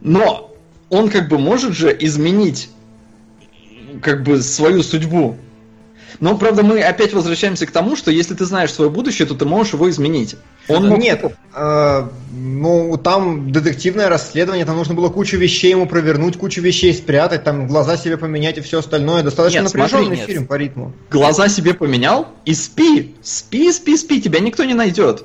Но 0.00 0.56
он 0.88 1.10
как 1.10 1.28
бы 1.28 1.36
может 1.36 1.74
же 1.74 1.94
изменить 2.00 2.70
как 4.00 4.22
бы 4.22 4.40
свою 4.40 4.82
судьбу. 4.82 5.36
Но, 6.20 6.36
правда, 6.38 6.62
мы 6.62 6.80
опять 6.80 7.12
возвращаемся 7.12 7.66
к 7.66 7.70
тому, 7.70 7.96
что 7.96 8.10
если 8.10 8.34
ты 8.34 8.44
знаешь 8.44 8.72
свое 8.72 8.90
будущее, 8.90 9.26
то 9.26 9.34
ты 9.34 9.44
можешь 9.44 9.72
его 9.72 9.88
изменить. 9.90 10.36
Он 10.68 10.88
мог... 10.88 10.98
Нет, 10.98 11.24
э, 11.54 12.08
ну 12.32 12.96
там 12.96 13.52
детективное 13.52 14.08
расследование, 14.08 14.64
там 14.64 14.76
нужно 14.76 14.94
было 14.94 15.08
кучу 15.08 15.36
вещей 15.36 15.70
ему 15.70 15.86
провернуть, 15.86 16.38
кучу 16.38 16.60
вещей 16.60 16.94
спрятать, 16.94 17.44
там 17.44 17.66
глаза 17.66 17.96
себе 17.96 18.16
поменять 18.16 18.58
и 18.58 18.60
все 18.60 18.78
остальное. 18.78 19.22
Достаточно 19.22 19.60
нет, 19.60 19.74
напряженный 19.74 20.16
смотри, 20.16 20.26
фильм 20.26 20.40
нет. 20.40 20.48
по 20.48 20.54
ритму. 20.54 20.92
Глаза 21.10 21.48
себе 21.48 21.74
поменял 21.74 22.28
и 22.44 22.54
спи, 22.54 23.14
спи, 23.22 23.72
спи, 23.72 23.96
спи, 23.96 24.22
тебя 24.22 24.40
никто 24.40 24.64
не 24.64 24.74
найдет. 24.74 25.24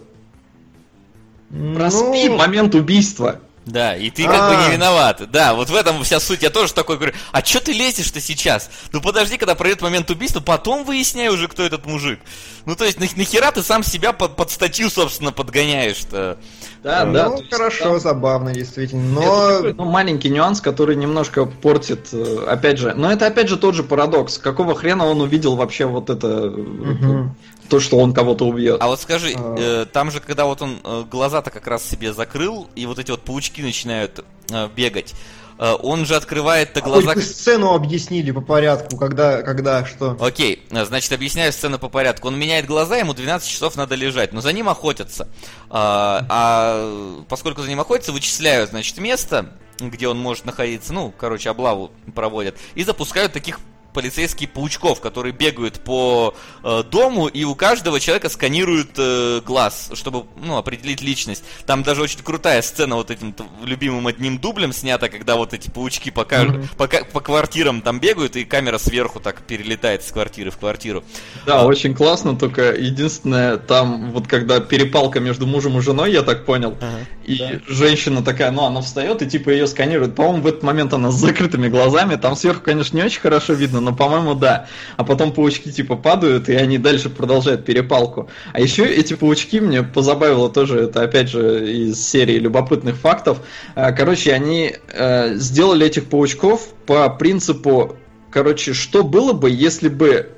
Проспи 1.50 2.30
ну... 2.30 2.38
момент 2.38 2.76
убийства. 2.76 3.40
Да, 3.70 3.96
и 3.96 4.10
ты 4.10 4.26
как 4.26 4.50
бы 4.50 4.56
не 4.56 4.68
а. 4.68 4.74
виноват. 4.74 5.30
Да, 5.32 5.54
вот 5.54 5.70
в 5.70 5.76
этом 5.76 6.04
вся 6.04 6.20
суть. 6.20 6.42
Я 6.42 6.50
тоже 6.50 6.74
такой 6.74 6.98
говорю, 6.98 7.14
а 7.32 7.44
что 7.44 7.60
ты 7.62 7.72
лезешь-то 7.72 8.20
сейчас? 8.20 8.70
Ну 8.92 9.02
подожди, 9.02 9.38
когда 9.38 9.56
пройдет 9.56 9.82
момент 9.82 10.10
убийства, 10.10 10.40
потом 10.40 10.84
выясняй 10.84 11.30
уже, 11.30 11.48
кто 11.48 11.64
этот 11.64 11.86
мужик. 11.86 12.20
Ну 12.66 12.76
то 12.76 12.86
есть 12.86 13.00
нахера 13.00 13.52
ты 13.52 13.64
сам 13.64 13.84
себя 13.84 14.12
под, 14.12 14.36
под 14.36 14.52
статью, 14.52 14.90
собственно, 14.90 15.32
подгоняешь-то? 15.32 16.38
Да, 16.84 17.06
ну, 17.06 17.14
да. 17.14 17.30
Ну, 17.30 17.44
хорошо, 17.50 17.94
есть, 17.94 18.04
забавно, 18.04 18.54
действительно. 18.54 19.04
Но... 19.04 19.50
Это 19.50 19.74
ну, 19.78 19.86
маленький 19.86 20.30
нюанс, 20.30 20.62
который 20.62 20.96
немножко 20.96 21.46
портит, 21.46 22.10
э, 22.14 22.46
опять 22.48 22.78
же. 22.80 22.94
Но 22.94 23.12
это 23.12 23.28
опять 23.28 23.50
же 23.50 23.58
тот 23.58 23.76
же 23.76 23.84
парадокс. 23.84 24.38
Какого 24.38 24.76
хрена 24.76 25.06
он 25.06 25.22
увидел 25.22 25.56
вообще 25.56 25.86
вот 25.86 26.10
это... 26.10 26.48
Угу. 26.48 27.36
То, 27.70 27.80
что 27.80 27.98
он 28.00 28.14
кого-то 28.14 28.46
убьет. 28.46 28.78
А 28.82 28.88
вот 28.88 29.00
скажи, 29.00 29.34
а... 29.36 29.56
э, 29.56 29.86
там 29.86 30.10
же, 30.10 30.22
когда 30.22 30.46
вот 30.46 30.62
он 30.62 30.80
э, 30.84 31.04
глаза-то 31.10 31.52
как 31.52 31.68
раз 31.68 31.88
себе 31.88 32.14
закрыл, 32.14 32.68
и 32.76 32.88
вот 32.88 32.98
эти 32.98 33.12
вот 33.12 33.22
паучки 33.22 33.59
начинают 33.64 34.24
э, 34.52 34.70
бегать, 34.76 35.16
Э, 35.60 35.76
он 35.82 36.06
же 36.06 36.16
открывает-то 36.16 36.82
глаза... 36.82 37.12
А 37.12 37.22
сцену 37.22 37.74
объяснили 37.74 38.32
по 38.32 38.40
порядку, 38.40 38.96
когда, 38.96 39.42
когда, 39.42 39.86
что. 39.86 40.18
Окей, 40.20 40.66
э, 40.72 40.86
значит, 40.86 41.12
объясняю 41.12 41.52
сцену 41.52 41.78
по 41.78 41.90
порядку. 41.90 42.30
Он 42.30 42.40
меняет 42.40 42.66
глаза, 42.66 42.96
ему 42.96 43.14
12 43.14 43.48
часов 43.48 43.76
надо 43.76 43.96
лежать, 43.96 44.32
но 44.32 44.40
за 44.40 44.54
ним 44.54 44.70
охотятся. 44.70 45.28
А, 45.70 46.26
а 46.30 47.24
поскольку 47.28 47.62
за 47.62 47.68
ним 47.68 47.82
охотятся, 47.82 48.14
вычисляют, 48.14 48.70
значит, 48.70 48.98
место, 49.00 49.52
где 49.80 50.08
он 50.08 50.18
может 50.18 50.46
находиться, 50.46 50.94
ну, 50.94 51.14
короче, 51.16 51.50
облаву 51.50 51.92
проводят, 52.16 52.56
и 52.76 52.84
запускают 52.86 53.34
таких 53.34 53.60
полицейские 53.94 54.50
паучков, 54.50 55.02
которые 55.02 55.34
бегают 55.34 55.80
по 55.80 56.36
э, 56.64 56.84
дому, 56.90 57.28
и 57.28 57.44
у 57.44 57.56
каждого 57.56 58.00
человека 58.00 58.30
сканируют 58.30 58.92
э, 58.98 59.42
глаз, 59.46 59.92
чтобы 59.94 60.26
ну, 60.38 60.58
определить 60.58 61.02
личность. 61.02 61.44
Там 61.66 61.84
даже 61.84 62.02
очень 62.02 62.20
крутая 62.20 62.62
сцена 62.62 62.96
вот 62.96 63.12
этим 63.12 63.36
любимым 63.64 64.08
одним 64.08 64.38
дублем 64.38 64.74
снята, 64.74 65.10
когда 65.10 65.36
вот 65.36 65.54
эти 65.54 65.70
паучки 65.70 66.10
по, 66.12 66.22
mm-hmm. 66.22 66.76
по, 66.78 66.88
по 66.88 67.20
квартирам 67.22 67.82
там 67.82 68.00
бегают, 68.00 68.36
и 68.36 68.46
камера 68.46 68.78
сверху 68.78 69.20
так 69.20 69.42
перелетает 69.42 70.04
с 70.04 70.12
квартиры 70.12 70.52
в 70.52 70.58
квартиру. 70.58 71.04
Да, 71.46 71.62
а, 71.62 71.66
очень 71.66 71.94
классно, 71.94 72.36
только 72.36 72.74
единственное, 72.74 73.58
там 73.58 74.12
вот 74.12 74.28
когда 74.28 74.60
перепалка 74.60 75.20
между 75.20 75.48
мужем 75.48 75.78
и 75.78 75.82
женой, 75.82 76.12
я 76.12 76.22
так 76.22 76.46
понял, 76.46 76.78
ага, 76.80 77.06
и 77.26 77.38
да. 77.38 77.52
женщина 77.68 78.24
такая, 78.24 78.52
ну 78.52 78.64
она 78.64 78.82
встает 78.82 79.22
и 79.22 79.28
типа 79.28 79.50
ее 79.50 79.68
сканирует. 79.68 80.16
По-моему, 80.16 80.44
в 80.44 80.48
этот 80.48 80.64
момент 80.64 80.94
она 80.94 81.12
с 81.12 81.16
закрытыми 81.16 81.68
глазами, 81.68 82.16
там 82.16 82.36
сверху, 82.36 82.62
конечно, 82.62 82.98
не 82.98 83.04
очень 83.04 83.22
хорошо 83.22 83.54
видно, 83.54 83.79
видно, 83.80 83.92
но, 83.92 83.96
по-моему, 83.96 84.36
да. 84.36 84.68
А 84.98 85.04
потом 85.04 85.32
паучки 85.32 85.72
типа 85.72 85.96
падают, 85.96 86.50
и 86.50 86.56
они 86.56 86.78
дальше 86.78 87.10
продолжают 87.10 87.66
перепалку. 87.66 88.30
А 88.54 88.60
еще 88.60 88.86
эти 88.86 89.16
паучки 89.16 89.60
мне 89.60 89.84
позабавило 89.84 90.50
тоже, 90.50 90.82
это 90.82 91.04
опять 91.04 91.30
же 91.30 91.72
из 91.72 92.08
серии 92.08 92.38
любопытных 92.40 92.96
фактов. 92.96 93.40
Э, 93.76 93.92
короче, 93.92 94.34
они 94.34 94.76
э, 94.94 95.36
сделали 95.36 95.88
этих 95.88 96.06
паучков 96.06 96.70
по 96.86 97.10
принципу, 97.10 97.96
короче, 98.32 98.74
что 98.74 99.04
было 99.04 99.34
бы, 99.34 99.50
если 99.50 99.90
бы 99.90 100.30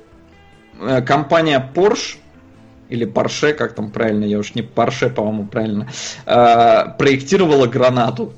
э, 0.80 1.02
компания 1.02 1.70
Porsche 1.74 2.16
или 2.88 3.06
Porsche, 3.06 3.54
как 3.54 3.74
там 3.74 3.90
правильно, 3.90 4.24
я 4.24 4.38
уж 4.38 4.54
не 4.54 4.62
Porsche, 4.62 5.08
по-моему, 5.08 5.46
правильно, 5.46 5.88
проектировала 6.98 7.66
гранату. 7.66 8.34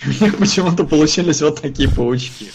У 0.06 0.24
них 0.24 0.38
почему-то 0.38 0.84
получились 0.84 1.42
вот 1.42 1.60
такие 1.60 1.88
паучки. 1.88 2.50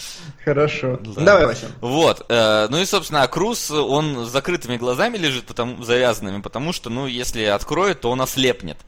Хорошо. 0.46 0.96
Да. 1.02 1.22
Давай, 1.22 1.46
Вася. 1.46 1.72
Вот. 1.80 2.24
Э, 2.28 2.68
ну 2.70 2.78
и, 2.78 2.84
собственно, 2.84 3.22
а 3.24 3.26
Круз, 3.26 3.68
он 3.72 4.26
с 4.26 4.30
закрытыми 4.30 4.76
глазами 4.76 5.16
лежит, 5.16 5.44
потому, 5.44 5.82
завязанными, 5.82 6.40
потому 6.40 6.72
что, 6.72 6.88
ну, 6.88 7.08
если 7.08 7.42
откроет, 7.42 8.02
то 8.02 8.10
он 8.12 8.20
ослепнет. 8.20 8.78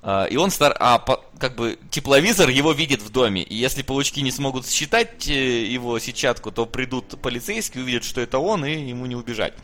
Uh, 0.00 0.28
и 0.28 0.36
он 0.36 0.52
стар... 0.52 0.76
А 0.78 1.00
по... 1.00 1.20
как 1.40 1.56
бы 1.56 1.76
тепловизор 1.90 2.50
его 2.50 2.72
видит 2.72 3.02
в 3.02 3.10
доме. 3.10 3.42
И 3.42 3.56
если 3.56 3.82
паучки 3.82 4.20
не 4.20 4.30
смогут 4.30 4.68
считать 4.68 5.26
э, 5.28 5.64
его 5.64 5.98
сетчатку, 5.98 6.52
то 6.52 6.66
придут 6.66 7.20
полицейские, 7.20 7.82
увидят, 7.82 8.04
что 8.04 8.20
это 8.20 8.38
он, 8.38 8.64
и 8.64 8.88
ему 8.90 9.06
не 9.06 9.16
убежать. 9.16 9.54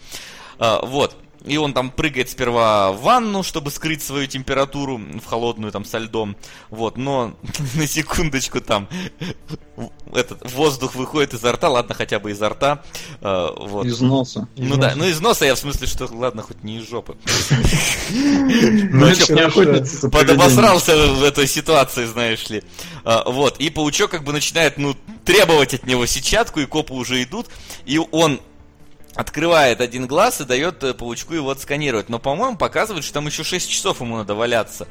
Uh, 0.58 0.86
вот. 0.86 1.16
И 1.44 1.58
он 1.58 1.74
там 1.74 1.90
прыгает 1.90 2.30
сперва 2.30 2.92
в 2.92 3.02
ванну, 3.02 3.42
чтобы 3.42 3.70
скрыть 3.70 4.02
свою 4.02 4.26
температуру 4.26 4.96
в 4.96 5.26
холодную 5.26 5.72
там 5.72 5.84
со 5.84 5.98
льдом. 5.98 6.36
Вот, 6.70 6.96
но 6.96 7.36
на 7.74 7.86
секундочку 7.86 8.62
там 8.62 8.88
этот 10.14 10.50
воздух 10.52 10.94
выходит 10.94 11.34
изо 11.34 11.52
рта, 11.52 11.68
ладно, 11.68 11.94
хотя 11.94 12.18
бы 12.18 12.30
изо 12.30 12.48
рта. 12.48 12.82
Э, 13.20 13.48
вот. 13.58 13.84
Из 13.84 14.00
носа. 14.00 14.48
Ну 14.56 14.74
из 14.74 14.78
да, 14.78 14.86
носа. 14.86 14.96
ну 14.96 15.04
из 15.04 15.20
носа 15.20 15.44
я 15.44 15.54
в 15.54 15.58
смысле, 15.58 15.86
что 15.86 16.08
ладно, 16.12 16.42
хоть 16.42 16.64
не 16.64 16.78
из 16.78 16.88
жопы. 16.88 17.16
Ну, 18.94 20.10
подобосрался 20.10 20.96
в 20.96 21.24
этой 21.24 21.46
ситуации, 21.46 22.04
знаешь 22.04 22.48
ли. 22.48 22.62
А, 23.04 23.28
вот, 23.28 23.58
и 23.58 23.70
паучок 23.70 24.10
как 24.10 24.24
бы 24.24 24.32
начинает, 24.32 24.78
ну, 24.78 24.96
требовать 25.24 25.74
от 25.74 25.86
него 25.86 26.06
сетчатку, 26.06 26.60
и 26.60 26.66
копы 26.66 26.94
уже 26.94 27.22
идут, 27.22 27.48
и 27.86 27.98
он 27.98 28.40
открывает 29.14 29.80
один 29.80 30.06
глаз 30.06 30.40
и 30.40 30.44
дает 30.44 30.82
э, 30.82 30.94
паучку 30.94 31.34
его 31.34 31.50
отсканировать. 31.50 32.08
Но, 32.08 32.18
по-моему, 32.18 32.56
показывает, 32.56 33.04
что 33.04 33.14
там 33.14 33.26
еще 33.26 33.44
6 33.44 33.70
часов 33.70 34.00
ему 34.00 34.16
надо 34.16 34.34
валяться. 34.34 34.86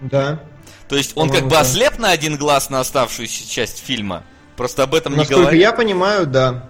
Да. 0.00 0.40
То 0.88 0.96
есть 0.96 1.16
он 1.16 1.30
как 1.30 1.44
бы 1.44 1.50
да. 1.50 1.60
ослеп 1.60 1.98
на 1.98 2.10
один 2.10 2.36
глаз 2.36 2.70
на 2.70 2.80
оставшуюся 2.80 3.48
часть 3.48 3.78
фильма. 3.84 4.24
Просто 4.56 4.82
об 4.82 4.94
этом 4.94 5.14
Насколько 5.14 5.34
не 5.34 5.40
говорит. 5.42 5.60
я 5.60 5.72
понимаю, 5.72 6.26
да. 6.26 6.68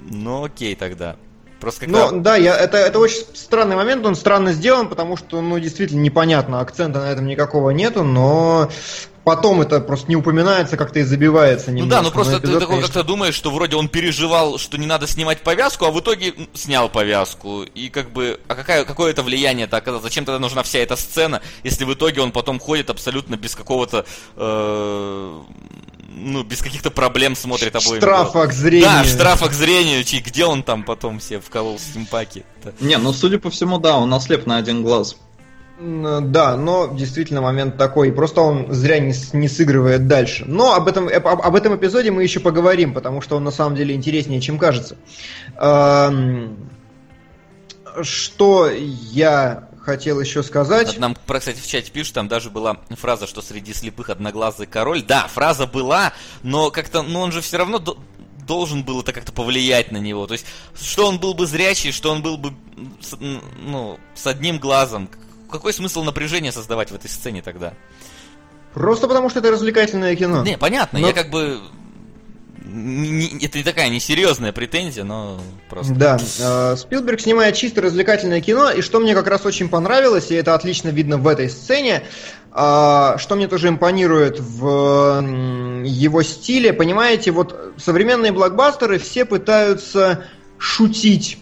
Ну 0.00 0.44
окей 0.44 0.74
тогда. 0.74 1.16
Просто 1.60 1.82
когда... 1.82 2.10
Ну, 2.10 2.20
да, 2.20 2.36
я, 2.36 2.56
это, 2.56 2.76
это 2.76 2.98
очень 3.00 3.24
странный 3.34 3.74
момент, 3.74 4.06
он 4.06 4.14
странно 4.14 4.52
сделан, 4.52 4.88
потому 4.88 5.16
что, 5.16 5.40
ну, 5.40 5.58
действительно 5.58 6.00
непонятно, 6.00 6.60
акцента 6.60 7.00
на 7.00 7.10
этом 7.10 7.26
никакого 7.26 7.70
нету, 7.70 8.04
но 8.04 8.70
потом 9.28 9.60
это 9.60 9.80
просто 9.80 10.08
не 10.08 10.16
упоминается, 10.16 10.78
как-то 10.78 11.00
и 11.00 11.02
забивается 11.02 11.70
немножко. 11.70 11.84
Ну 11.84 11.90
да, 11.90 12.02
ну 12.02 12.10
просто 12.10 12.38
эпизод, 12.38 12.54
ты 12.54 12.60
такой 12.60 12.76
конечно... 12.76 12.94
как-то 12.94 13.06
думаешь, 13.06 13.34
что 13.34 13.50
вроде 13.50 13.76
он 13.76 13.88
переживал, 13.88 14.56
что 14.56 14.78
не 14.78 14.86
надо 14.86 15.06
снимать 15.06 15.42
повязку, 15.42 15.84
а 15.84 15.90
в 15.90 16.00
итоге 16.00 16.32
снял 16.54 16.88
повязку. 16.88 17.64
И 17.74 17.90
как 17.90 18.10
бы, 18.10 18.40
а 18.48 18.54
какая, 18.54 18.86
какое 18.86 19.10
это 19.10 19.22
влияние 19.22 19.66
это 19.66 19.76
оказалось? 19.76 20.04
Зачем 20.04 20.24
тогда 20.24 20.38
нужна 20.38 20.62
вся 20.62 20.78
эта 20.78 20.96
сцена, 20.96 21.42
если 21.62 21.84
в 21.84 21.92
итоге 21.92 22.22
он 22.22 22.32
потом 22.32 22.58
ходит 22.58 22.88
абсолютно 22.88 23.36
без 23.36 23.54
какого-то... 23.54 24.06
Э, 24.36 25.42
ну, 26.20 26.42
без 26.42 26.62
каких-то 26.62 26.90
проблем 26.90 27.36
смотрит 27.36 27.76
обоим. 27.76 28.00
Штрафа 28.00 28.46
к 28.46 28.52
зрению. 28.54 28.88
Да, 28.88 29.04
штрафа 29.04 29.48
к 29.48 29.52
зрению. 29.52 30.02
Где 30.02 30.46
он 30.46 30.62
там 30.62 30.84
потом 30.84 31.18
все 31.18 31.38
вколол 31.38 31.78
стимпаки? 31.78 32.44
Не, 32.80 32.96
ну, 32.96 33.12
судя 33.12 33.38
по 33.38 33.50
всему, 33.50 33.78
да, 33.78 33.98
он 33.98 34.12
ослеп 34.14 34.46
на 34.46 34.56
один 34.56 34.82
глаз. 34.82 35.16
Да, 35.80 36.56
но 36.56 36.88
действительно 36.88 37.40
момент 37.40 37.76
такой, 37.76 38.12
просто 38.12 38.40
он 38.40 38.72
зря 38.72 38.98
не, 38.98 39.14
не 39.32 39.48
сыгрывает 39.48 40.08
дальше. 40.08 40.44
Но 40.44 40.74
об 40.74 40.88
этом, 40.88 41.08
об, 41.08 41.26
об 41.26 41.54
этом 41.54 41.76
эпизоде 41.76 42.10
мы 42.10 42.24
еще 42.24 42.40
поговорим, 42.40 42.92
потому 42.92 43.20
что 43.20 43.36
он 43.36 43.44
на 43.44 43.52
самом 43.52 43.76
деле 43.76 43.94
интереснее, 43.94 44.40
чем 44.40 44.58
кажется. 44.58 44.96
Что 48.02 48.70
я 48.70 49.68
хотел 49.82 50.20
еще 50.20 50.42
сказать. 50.42 50.98
Нам, 50.98 51.16
кстати, 51.26 51.60
в 51.60 51.66
чате 51.66 51.92
пишут, 51.92 52.14
там 52.14 52.28
даже 52.28 52.50
была 52.50 52.78
фраза, 52.90 53.28
что 53.28 53.40
среди 53.40 53.72
слепых 53.72 54.10
одноглазый 54.10 54.66
король. 54.66 55.02
Да, 55.02 55.28
фраза 55.28 55.66
была, 55.66 56.12
но 56.42 56.70
как-то, 56.70 57.02
ну 57.02 57.20
он 57.20 57.30
же 57.30 57.40
все 57.40 57.56
равно 57.56 57.78
должен 58.46 58.82
был 58.82 59.00
это 59.00 59.12
как-то 59.12 59.30
повлиять 59.30 59.92
на 59.92 59.98
него. 59.98 60.26
То 60.26 60.32
есть, 60.32 60.46
что 60.80 61.06
он 61.06 61.20
был 61.20 61.34
бы 61.34 61.46
зрячий, 61.46 61.92
что 61.92 62.10
он 62.10 62.22
был 62.22 62.36
бы 62.36 62.52
ну, 63.20 63.98
с 64.14 64.26
одним 64.26 64.58
глазом 64.58 65.08
какой 65.50 65.72
смысл 65.72 66.02
напряжения 66.02 66.52
создавать 66.52 66.90
в 66.90 66.94
этой 66.94 67.08
сцене 67.08 67.42
тогда? 67.42 67.74
Просто 68.74 69.08
потому, 69.08 69.30
что 69.30 69.40
это 69.40 69.50
развлекательное 69.50 70.14
кино. 70.14 70.42
Не, 70.44 70.58
понятно, 70.58 70.98
но... 70.98 71.08
я 71.08 71.12
как 71.12 71.30
бы... 71.30 71.58
Не, 72.64 73.44
это 73.44 73.56
не 73.56 73.64
такая 73.64 73.88
несерьезная 73.88 74.52
претензия, 74.52 75.02
но 75.02 75.40
просто... 75.70 75.94
Да, 75.94 76.18
э, 76.38 76.76
Спилберг 76.76 77.18
снимает 77.18 77.56
чисто 77.56 77.80
развлекательное 77.80 78.42
кино, 78.42 78.70
и 78.70 78.82
что 78.82 79.00
мне 79.00 79.14
как 79.14 79.26
раз 79.26 79.46
очень 79.46 79.70
понравилось, 79.70 80.30
и 80.30 80.34
это 80.34 80.54
отлично 80.54 80.90
видно 80.90 81.16
в 81.16 81.26
этой 81.26 81.48
сцене, 81.48 82.02
э, 82.52 83.14
что 83.16 83.36
мне 83.36 83.48
тоже 83.48 83.68
импонирует 83.68 84.38
в 84.38 85.22
его 85.82 86.22
стиле, 86.22 86.74
понимаете, 86.74 87.30
вот 87.30 87.74
современные 87.78 88.32
блокбастеры 88.32 88.98
все 88.98 89.24
пытаются 89.24 90.26
шутить 90.58 91.38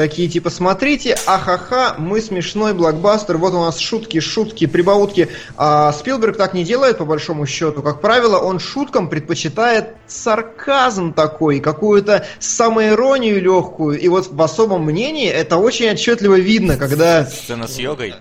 Такие 0.00 0.30
типа, 0.30 0.48
смотрите, 0.48 1.14
ахаха, 1.26 1.94
мы 1.98 2.22
смешной 2.22 2.72
блокбастер, 2.72 3.36
вот 3.36 3.52
у 3.52 3.60
нас 3.60 3.78
шутки, 3.78 4.18
шутки, 4.18 4.66
прибаутки. 4.66 5.28
А 5.58 5.92
Спилберг 5.92 6.38
так 6.38 6.54
не 6.54 6.64
делает, 6.64 6.96
по 6.96 7.04
большому 7.04 7.44
счету. 7.44 7.82
Как 7.82 8.00
правило, 8.00 8.38
он 8.38 8.60
шуткам 8.60 9.10
предпочитает 9.10 9.88
сарказм 10.06 11.12
такой, 11.12 11.60
какую-то 11.60 12.24
самоиронию 12.38 13.42
легкую. 13.42 14.00
И 14.00 14.08
вот 14.08 14.28
в 14.28 14.40
особом 14.40 14.86
мнении 14.86 15.28
это 15.28 15.58
очень 15.58 15.90
отчетливо 15.90 16.36
видно, 16.36 16.78
когда... 16.78 17.26
Сцена 17.26 17.68
с 17.68 17.78
йогой. 17.78 18.14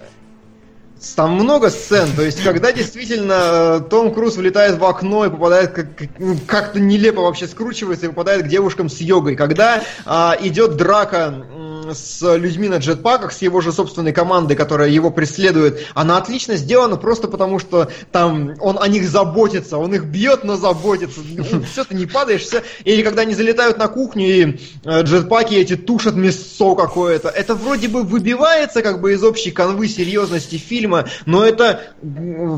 Там 1.16 1.34
много 1.36 1.70
сцен, 1.70 2.10
то 2.16 2.24
есть 2.24 2.44
когда 2.44 2.72
действительно 2.72 3.34
э, 3.34 3.82
Том 3.90 4.14
Круз 4.14 4.36
влетает 4.36 4.78
в 4.78 4.84
окно 4.84 5.26
и 5.26 5.30
попадает 5.30 5.72
как- 5.72 5.88
ну, 6.18 6.38
как-то 6.46 6.80
нелепо 6.80 7.22
вообще 7.22 7.48
скручивается 7.48 8.08
и 8.08 8.10
попадает 8.10 8.44
к 8.44 8.48
девушкам 8.48 8.90
с 8.90 9.00
йогой, 9.00 9.36
когда 9.36 9.84
а, 10.06 10.36
идет 10.42 10.76
драка 10.76 11.46
с 11.94 12.36
людьми 12.36 12.68
на 12.68 12.78
джетпаках, 12.78 13.32
с 13.32 13.42
его 13.42 13.62
же 13.62 13.72
собственной 13.72 14.14
командой, 14.14 14.56
которая 14.56 14.90
его 14.90 15.12
преследует, 15.12 15.86
она 15.94 16.18
отлично 16.18 16.56
сделана 16.56 16.98
просто 16.98 17.28
потому, 17.28 17.60
что 17.60 17.90
там 18.12 18.56
он 18.60 18.78
о 18.80 18.88
них 18.88 19.08
заботится, 19.08 19.78
он 19.78 19.94
их 19.94 20.06
бьет, 20.06 20.44
но 20.44 20.56
заботится. 20.56 21.22
Все, 21.72 21.84
ты 21.84 21.96
не 21.96 22.06
падаешь, 22.06 22.42
все. 22.42 22.64
Или 22.84 23.02
когда 23.02 23.24
они 23.24 23.34
залетают 23.34 23.78
на 23.78 23.88
кухню 23.88 24.26
и 24.26 24.60
э, 24.86 25.02
джетпаки 25.04 25.56
эти 25.56 25.76
тушат 25.76 26.16
мясо 26.16 26.76
какое-то. 26.76 27.30
Это 27.30 27.56
вроде 27.56 27.88
бы 27.88 28.04
выбивается 28.04 28.82
как 28.82 29.02
бы 29.02 29.14
из 29.14 29.24
общей 29.24 29.52
канвы 29.52 29.88
серьезности 29.88 30.56
фильма, 30.56 30.89
но 31.26 31.46
это 31.46 31.82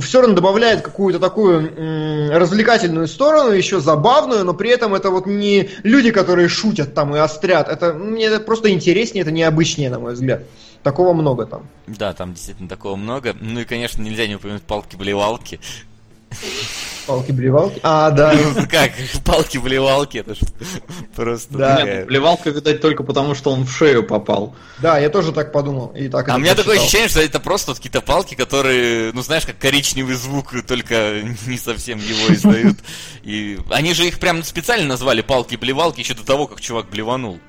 все 0.02 0.22
равно 0.22 0.36
добавляет 0.36 0.82
какую-то 0.82 1.20
такую 1.20 2.32
развлекательную 2.32 3.08
сторону, 3.08 3.52
еще 3.52 3.80
забавную, 3.80 4.44
но 4.44 4.54
при 4.54 4.70
этом 4.70 4.96
это 4.96 5.10
вот 5.10 5.26
не 5.26 5.70
люди, 5.84 6.12
которые 6.12 6.48
шутят 6.48 6.94
там 6.94 7.16
и 7.16 7.20
острят. 7.20 7.68
Это 7.70 7.94
мне 7.94 8.26
это 8.26 8.40
просто 8.40 8.72
интереснее, 8.72 9.22
это 9.22 9.32
необычнее, 9.32 9.90
на 9.90 10.00
мой 10.00 10.14
взгляд. 10.14 10.44
Такого 10.84 11.14
много 11.14 11.46
там. 11.46 11.68
Да, 11.86 12.14
там 12.14 12.34
действительно 12.34 12.68
такого 12.68 12.96
много. 12.96 13.36
Ну 13.40 13.60
и, 13.60 13.66
конечно, 13.66 14.02
нельзя 14.02 14.26
не 14.28 14.36
упомянуть 14.36 14.64
палки-блевалки. 14.64 15.60
Палки-блевалки. 17.08 17.80
А, 17.84 18.12
да. 18.12 18.34
Ну 18.34 18.68
как, 18.70 18.92
палки-блевалки, 19.26 20.20
это 20.20 20.36
ж 20.36 20.40
просто 21.16 21.58
Да. 21.58 21.76
такая- 21.78 21.96
Нет, 22.00 22.08
плевалка, 22.08 22.50
видать, 22.52 22.80
только 22.82 23.04
потому, 23.04 23.34
что 23.36 23.52
он 23.52 23.66
в 23.66 23.72
шею 23.72 24.04
попал. 24.06 24.56
Да, 24.80 25.00
я 25.00 25.10
тоже 25.10 25.32
так 25.32 25.52
подумал. 25.52 25.88
И 25.98 26.08
так 26.10 26.30
А 26.30 26.36
у 26.36 26.38
меня 26.38 26.52
такое 26.52 26.76
прочитал. 26.76 26.84
ощущение, 26.86 27.10
что 27.10 27.22
это 27.22 27.40
просто 27.40 27.72
вот 27.72 27.78
какие-то 27.78 28.02
палки, 28.02 28.36
которые, 28.36 29.12
ну 29.14 29.22
знаешь, 29.24 29.46
как 29.46 29.58
коричневый 29.58 30.16
звук, 30.16 30.54
только 30.66 31.22
не 31.48 31.58
совсем 31.58 31.98
его 32.00 32.34
издают. 32.34 32.78
И 33.24 33.58
они 33.72 33.94
же 33.94 34.08
их 34.08 34.20
прям 34.20 34.44
специально 34.44 34.86
назвали 34.86 35.22
палки-блевалки 35.22 36.00
еще 36.02 36.14
до 36.14 36.24
того, 36.26 36.48
как 36.48 36.62
чувак 36.62 36.90
блеванул. 36.90 37.40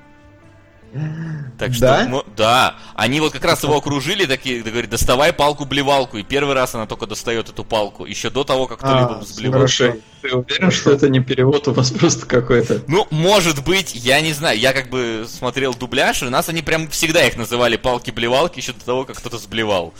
Так 1.57 1.73
что, 1.73 1.87
Да? 1.87 2.07
мо- 2.07 2.25
да, 2.35 2.75
они 2.95 3.19
вот 3.19 3.33
как 3.33 3.43
раз 3.45 3.63
его 3.63 3.77
окружили, 3.77 4.25
такие, 4.25 4.61
да, 4.63 4.69
говорят, 4.69 4.89
доставай 4.91 5.33
палку-блевалку. 5.33 6.17
И 6.17 6.23
первый 6.23 6.53
раз 6.53 6.75
она 6.75 6.85
только 6.85 7.07
достает 7.07 7.49
эту 7.49 7.63
палку, 7.63 8.05
еще 8.05 8.29
до 8.29 8.43
того, 8.43 8.67
как 8.67 8.79
А, 8.83 8.87
кто-либо 8.87 9.19
взблевал. 9.23 9.53
хорошо. 9.59 9.85
Слушай, 9.85 10.01
ты 10.21 10.35
уверен, 10.35 10.71
что 10.71 10.91
это 10.91 11.09
не 11.09 11.19
перевод 11.19 11.67
у 11.67 11.73
вас 11.73 11.91
просто 11.91 12.25
какой-то? 12.27 12.81
Ну, 12.87 13.07
может 13.09 13.63
быть, 13.63 13.95
я 13.95 14.21
не 14.21 14.33
знаю. 14.33 14.59
Я 14.59 14.73
как 14.73 14.89
бы 14.89 15.25
смотрел 15.27 15.73
дубляж, 15.73 16.21
и 16.21 16.25
у 16.25 16.29
нас 16.29 16.47
они 16.49 16.61
прям 16.61 16.87
всегда 16.89 17.25
их 17.25 17.37
называли 17.37 17.75
палки-блевалки 17.77 18.59
еще 18.59 18.73
до 18.73 18.85
того, 18.85 19.05
как 19.05 19.17
кто-то 19.17 19.37
сблевал. 19.39 19.93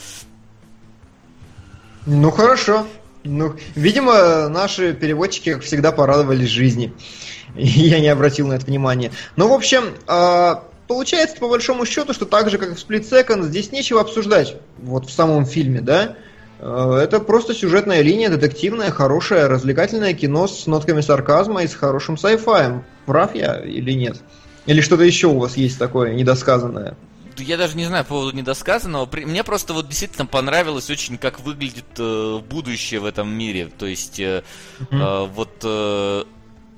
Ну 2.06 2.32
хорошо. 2.32 2.86
Ну, 3.24 3.56
видимо, 3.76 4.50
наши 4.50 4.94
переводчики, 4.94 5.54
как 5.54 5.64
всегда, 5.64 5.92
порадовались 5.92 6.50
жизни. 6.50 6.94
Я 7.56 8.00
не 8.00 8.10
обратил 8.10 8.48
на 8.48 8.54
это 8.54 8.66
внимания. 8.66 9.12
Ну, 9.38 9.48
в 9.48 9.54
общем, 9.54 9.94
а, 10.08 10.64
получается, 10.88 11.38
по 11.38 11.48
большому 11.48 11.86
счету, 11.86 12.14
что 12.14 12.26
так 12.26 12.50
же, 12.50 12.58
как 12.58 12.72
и 12.72 12.76
в 12.76 12.78
Split 12.78 13.10
Second, 13.10 13.44
здесь 13.44 13.72
нечего 13.72 14.02
обсуждать. 14.02 14.56
Вот 14.78 15.08
в 15.08 15.12
самом 15.12 15.46
фильме, 15.46 15.82
да? 15.82 16.16
А, 16.60 17.00
Это 17.00 17.20
просто 17.20 17.54
сюжетная 17.54 18.02
линия, 18.02 18.30
детективное, 18.30 18.92
хорошее, 18.92 19.48
развлекательное 19.48 20.14
кино 20.14 20.48
с 20.48 20.66
нотками 20.68 21.02
сарказма 21.02 21.64
и 21.64 21.68
с 21.68 21.76
хорошим 21.76 22.18
сайфаем. 22.18 22.84
Прав 23.06 23.36
я 23.36 23.60
или 23.60 23.92
нет? 23.92 24.22
Или 24.66 24.82
что-то 24.82 25.04
еще 25.04 25.28
у 25.28 25.40
вас 25.40 25.58
есть 25.58 25.78
такое 25.78 26.14
недосказанное? 26.14 26.96
Я 27.38 27.58
даже 27.58 27.76
не 27.76 27.86
знаю 27.86 28.04
по 28.04 28.10
поводу 28.10 28.38
недосказанного. 28.38 29.10
Мне 29.12 29.44
просто 29.44 29.74
вот 29.74 29.90
действительно 29.90 30.26
понравилось 30.26 30.90
очень, 30.90 31.18
как 31.18 31.40
выглядит 31.40 31.86
э, 31.98 32.40
будущее 32.48 33.00
в 33.00 33.06
этом 33.06 33.30
мире. 33.30 33.70
То 33.78 33.88
есть, 33.88 34.20
э, 34.20 34.44
э, 34.92 35.28
вот 35.34 35.50
э, 35.64 36.24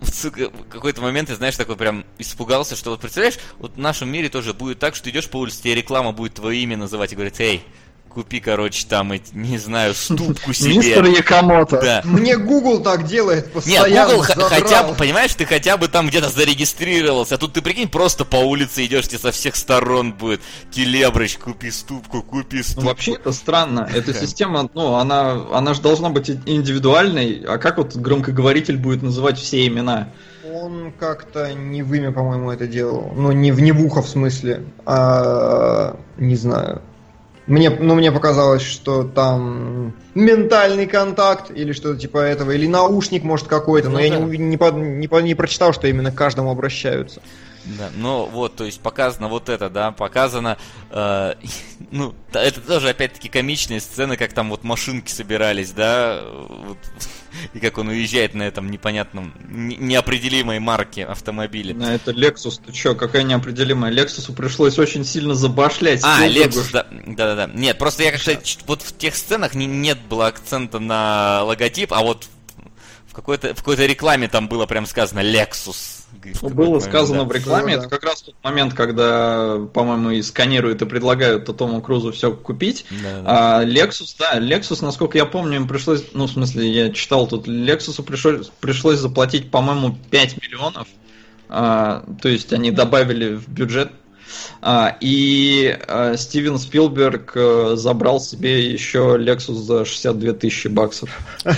в 0.06 0.70
какой-то 0.70 1.02
момент, 1.02 1.30
ты 1.30 1.36
знаешь, 1.36 1.56
такой 1.56 1.76
прям 1.76 2.06
испугался, 2.18 2.76
что 2.76 2.92
вот 2.92 3.02
представляешь, 3.02 3.38
вот 3.60 3.76
в 3.76 3.80
нашем 3.80 4.10
мире 4.10 4.30
тоже 4.30 4.54
будет 4.54 4.80
так, 4.80 4.96
что 4.96 5.10
идешь 5.10 5.30
по 5.30 5.38
улице, 5.38 5.62
тебе 5.64 5.76
реклама 5.76 6.12
будет 6.12 6.36
твое 6.36 6.60
имя 6.60 6.78
называть 6.78 7.12
и 7.12 7.16
говорит, 7.16 7.40
эй, 7.40 7.64
купи, 8.16 8.40
короче, 8.40 8.88
там, 8.88 9.12
не 9.34 9.58
знаю, 9.60 9.94
ступку 9.94 10.54
себе. 10.54 10.78
Мистер 10.78 11.06
Якомото. 11.06 11.80
Да. 11.82 12.02
Мне 12.06 12.38
Google 12.38 12.82
так 12.82 13.06
делает 13.06 13.44
Нет, 13.46 13.54
постоянно. 13.54 14.06
Google 14.14 14.22
х- 14.24 14.28
задрал. 14.34 14.50
хотя 14.50 14.84
бы, 14.84 14.96
понимаешь, 14.96 15.34
ты 15.36 15.46
хотя 15.46 15.78
бы 15.78 15.88
там 15.90 16.08
где-то 16.08 16.30
зарегистрировался, 16.30 17.36
а 17.36 17.38
тут 17.38 17.54
ты 17.54 17.62
прикинь, 17.62 17.90
просто 17.90 18.26
по 18.26 18.38
улице 18.38 18.86
идешь, 18.86 19.08
тебе 19.08 19.20
со 19.20 19.32
всех 19.32 19.56
сторон 19.56 20.14
будет 20.14 20.42
Келебрыч, 20.72 21.38
купи 21.38 21.70
ступку, 21.70 22.24
купи 22.24 22.58
Ну, 22.58 22.64
ступку. 22.64 22.86
вообще 22.88 23.12
это 23.14 23.32
странно. 23.34 23.90
Эта 23.94 24.14
система, 24.14 24.70
ну, 24.74 24.96
она, 24.96 25.44
она 25.52 25.74
же 25.74 25.82
должна 25.82 26.10
быть 26.10 26.30
индивидуальной. 26.30 27.44
А 27.48 27.58
как 27.58 27.78
вот 27.78 27.96
громкоговоритель 27.96 28.78
будет 28.78 29.04
называть 29.04 29.38
все 29.38 29.68
имена? 29.68 30.08
Он 30.54 30.94
как-то 30.98 31.54
не 31.54 31.84
в 31.84 31.94
имя, 31.94 32.12
по-моему, 32.12 32.50
это 32.52 32.66
делал. 32.68 33.12
Ну, 33.16 33.32
не 33.34 33.52
в 33.52 33.60
не 33.60 33.72
в 33.74 33.84
ухо, 33.84 34.02
в 34.02 34.08
смысле. 34.08 34.64
А, 34.86 35.98
не 36.18 36.36
знаю. 36.36 36.82
Мне, 37.48 37.70
ну, 37.70 37.94
мне 37.94 38.12
показалось, 38.12 38.64
что 38.64 39.04
там 39.04 39.94
ментальный 40.16 40.88
контакт 40.88 41.52
или 41.52 41.74
что-то 41.74 42.00
типа 42.00 42.18
этого, 42.18 42.52
или 42.52 42.66
наушник, 42.66 43.24
может, 43.24 43.48
какой-то, 43.48 43.90
но 43.90 44.00
Ну 44.00 44.04
я 44.04 44.10
да. 44.10 44.20
не, 44.20 44.38
не, 44.38 44.58
не, 44.58 45.22
не 45.24 45.36
прочитал, 45.36 45.72
что 45.72 45.88
именно 45.88 46.12
к 46.12 46.16
каждому 46.16 46.50
обращаются. 46.50 47.22
Да, 47.66 47.90
ну 47.96 48.26
вот, 48.26 48.56
то 48.56 48.64
есть 48.64 48.80
показано 48.80 49.28
вот 49.28 49.50
это, 49.50 49.70
да, 49.70 49.92
показано, 49.92 50.58
э, 50.92 51.34
ну, 51.92 52.14
это 52.32 52.62
тоже 52.62 52.90
опять-таки 52.90 53.28
комичные 53.28 53.80
сцены, 53.80 54.18
как 54.18 54.34
там 54.34 54.50
вот 54.50 54.64
машинки 54.64 55.12
собирались, 55.12 55.72
да, 55.72 56.22
вот, 56.50 56.78
и 57.54 57.60
как 57.60 57.78
он 57.78 57.88
уезжает 57.90 58.34
на 58.34 58.44
этом 58.44 58.70
непонятном, 58.70 59.34
не- 59.48 59.76
неопределимой 59.78 60.60
марке 60.60 61.06
автомобиля. 61.06 61.74
На 61.76 61.96
это 61.96 62.12
Lexus, 62.12 62.60
ты 62.66 62.72
чё, 62.72 62.96
какая 62.96 63.24
неопределимая. 63.24 63.92
Лексусу 63.92 64.34
пришлось 64.34 64.78
очень 64.80 65.06
сильно 65.06 65.36
забашлять. 65.36 66.02
А, 66.04 66.28
Lexus, 66.28 66.72
да, 66.72 66.88
да, 66.92 67.36
да. 67.36 67.52
Нет, 67.54 67.78
просто 67.78 68.04
я 68.04 68.18
ч- 68.18 68.60
вот 68.68 68.82
в 68.82 68.98
тех 68.98 69.16
сценах 69.16 69.56
не, 69.56 69.66
нет 69.66 70.00
было 70.10 70.28
акцента 70.28 70.80
на 70.80 71.44
логотип, 71.44 71.94
а 71.94 72.02
вот 72.02 72.28
в 73.08 73.14
какой-то 73.14 73.54
в 73.54 73.58
какой-то 73.58 73.86
рекламе 73.86 74.28
там 74.28 74.48
было 74.48 74.66
прям 74.66 74.86
сказано 74.86 75.20
Lexus. 75.20 76.05
В 76.34 76.44
Ну, 76.44 76.50
было 76.50 76.80
сказано 76.80 77.20
да. 77.20 77.26
в 77.26 77.32
рекламе, 77.32 77.76
да. 77.76 77.84
это 77.84 77.90
как 77.90 78.04
раз 78.04 78.22
тот 78.22 78.36
момент, 78.44 78.74
когда, 78.74 79.58
по-моему, 79.74 80.12
и 80.12 80.22
сканируют 80.22 80.82
и 80.82 80.86
предлагают 80.86 81.46
Тому 81.58 81.82
Крузу 81.82 82.12
все 82.12 82.32
купить. 82.34 82.86
Да, 83.04 83.22
да. 83.22 83.60
А 83.60 83.66
Lexus, 83.66 84.16
да, 84.20 84.40
Lexus, 84.40 84.84
насколько 84.84 85.18
я 85.18 85.26
помню, 85.26 85.58
им 85.58 85.68
пришлось, 85.68 86.04
ну, 86.14 86.26
в 86.26 86.32
смысле, 86.32 86.70
я 86.70 86.92
читал 86.92 87.28
тут, 87.28 87.48
Lexusу 87.48 88.04
пришлось, 88.04 88.48
пришлось 88.60 89.00
заплатить, 89.00 89.52
по-моему, 89.52 89.98
5 90.12 90.42
миллионов. 90.42 90.88
А, 91.48 92.04
то 92.22 92.28
есть 92.28 92.52
они 92.54 92.72
добавили 92.72 93.36
в 93.36 93.48
бюджет. 93.48 93.92
А, 94.62 94.98
и 95.00 95.78
а, 95.88 96.16
Стивен 96.18 96.58
Спилберг 96.58 97.34
э, 97.36 97.74
забрал 97.76 98.20
себе 98.20 98.72
еще 98.72 99.18
Lexus 99.20 99.56
за 99.56 99.86
62 99.86 100.34
тысячи 100.34 100.68
баксов. 100.68 101.10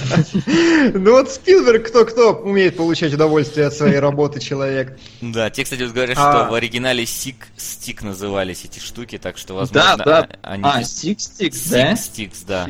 Ну 0.93 1.11
вот 1.11 1.31
Спилберг 1.31 1.87
кто-кто 1.87 2.33
умеет 2.33 2.77
получать 2.77 3.13
удовольствие 3.13 3.67
от 3.67 3.73
своей 3.73 3.99
работы 3.99 4.39
человек. 4.39 4.97
Да, 5.21 5.49
те, 5.49 5.63
кстати, 5.63 5.83
вот 5.83 5.93
говорят, 5.93 6.17
А. 6.17 6.43
что 6.43 6.51
в 6.51 6.53
оригинале 6.53 7.05
Сик 7.05 7.47
Стик 7.57 8.03
назывались 8.03 8.65
эти 8.65 8.79
штуки, 8.79 9.17
так 9.17 9.37
что, 9.37 9.53
Да, 9.53 9.59
возможно, 9.59 10.03
да. 10.05 10.29
а- 10.41 10.51
они... 10.53 10.63
А, 10.63 10.81
Six 10.81 11.15
Sticks, 11.17 11.69
да? 11.71 11.95
Стикс, 11.95 12.41
да. 12.41 12.67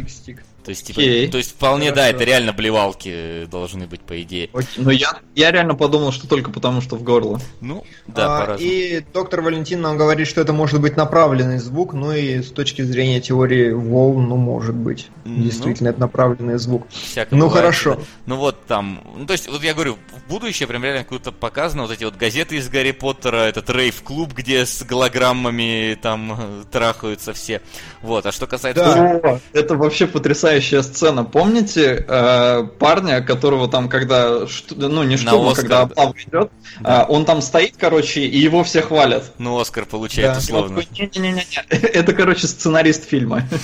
То 0.67 0.71
есть, 0.71 0.85
типа, 0.85 0.99
Окей. 0.99 1.29
то 1.29 1.37
есть 1.37 1.51
вполне, 1.51 1.91
да, 1.93 2.01
Хорошо. 2.01 2.15
это 2.17 2.23
реально 2.25 2.51
блевалки 2.51 3.09
э, 3.09 3.45
должны 3.49 3.87
быть, 3.87 4.01
по 4.01 4.21
идее. 4.21 4.49
Окей, 4.51 4.67
Ну, 4.75 4.89
я, 4.89 5.17
я 5.33 5.49
реально 5.49 5.75
подумал, 5.75 6.11
что 6.11 6.27
только 6.27 6.51
потому, 6.51 6.81
что 6.81 6.97
в 6.97 7.03
горло. 7.03 7.39
Ну, 7.61 7.85
да, 8.05 8.35
А, 8.35 8.39
по-разному. 8.41 8.69
и 8.69 9.01
доктор 9.13 9.39
Валентин 9.43 9.79
нам 9.79 9.97
говорит, 9.97 10.27
что 10.27 10.41
это 10.41 10.51
может 10.51 10.81
быть 10.81 10.97
направленный 10.97 11.59
звук, 11.59 11.93
ну 11.93 12.11
и 12.11 12.41
с 12.41 12.51
точки 12.51 12.81
зрения 12.81 13.21
теории 13.21 13.71
волн, 13.71 14.27
ну 14.27 14.35
может 14.35 14.75
быть. 14.75 15.07
Ну. 15.23 15.41
Действительно, 15.41 15.87
это 15.87 16.01
направленный 16.01 16.57
звук. 16.59 16.85
Всякое 16.89 17.37
Ну, 17.39 17.45
бывает, 17.45 17.61
хорошо. 17.61 17.95
да. 17.95 18.01
Ну 18.25 18.35
вот 18.35 18.65
там, 18.65 19.01
ну 19.17 19.25
то 19.25 19.31
есть, 19.31 19.47
вот 19.47 19.63
я 19.63 19.73
говорю, 19.73 19.95
в 20.25 20.29
будущее 20.29 20.67
прям 20.67 20.83
реально 20.83 21.03
какое-то 21.03 21.31
показано, 21.31 21.83
вот 21.83 21.93
эти 21.93 22.03
вот 22.03 22.17
газеты 22.17 22.57
из 22.57 22.67
Гарри 22.67 22.91
Поттера, 22.91 23.37
этот 23.37 23.69
рейв-клуб, 23.69 24.33
где 24.33 24.65
с 24.65 24.83
голограммами 24.83 25.97
там 26.01 26.33
э, 26.37 26.63
трахаются 26.69 27.31
все. 27.31 27.61
Вот, 28.01 28.25
а 28.25 28.33
что 28.33 28.47
касается... 28.47 29.19
Да. 29.23 29.39
Это 29.53 29.77
вообще 29.77 30.07
потрясающе. 30.07 30.56
Потрясающая 30.57 30.81
сцена. 30.81 31.23
Помните 31.23 32.05
э, 32.07 32.67
парня, 32.79 33.21
которого 33.21 33.67
там, 33.67 33.89
когда, 33.89 34.39
ну 34.75 35.03
не 35.03 35.17
штурм, 35.17 35.49
а 35.49 35.55
когда 35.55 35.81
облава 35.81 36.13
идет, 36.17 36.51
да. 36.79 37.03
э, 37.03 37.05
он 37.09 37.25
там 37.25 37.41
стоит, 37.41 37.75
короче, 37.77 38.21
и 38.21 38.37
его 38.37 38.63
все 38.63 38.81
хвалят. 38.81 39.31
Ну, 39.37 39.59
Оскар 39.59 39.85
получает 39.85 40.33
да. 40.33 40.39
условно. 40.39 40.81
Не-не-не, 40.91 41.45
это, 41.69 42.13
короче, 42.13 42.47
сценарист 42.47 43.05
фильма. 43.05 43.43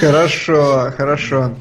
Хорошо, 0.00 0.92
хорошо. 0.96 1.54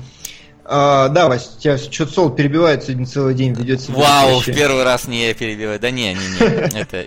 А, 0.66 1.10
да, 1.10 1.28
Вась, 1.28 1.58
тебя 1.60 1.78
что-то 1.78 2.14
Сол 2.14 2.30
перебивает 2.30 2.84
сегодня 2.84 3.06
целый 3.06 3.34
день, 3.34 3.54
ведет 3.54 3.82
себя. 3.82 3.96
Вау, 3.98 4.40
в 4.40 4.46
первый 4.46 4.84
раз 4.84 5.08
не 5.08 5.28
я 5.28 5.34
перебиваю. 5.34 5.80
Да 5.80 5.92
не, 5.92 6.14
не, 6.14 6.20
не. 6.20 6.78
Это 6.80 7.06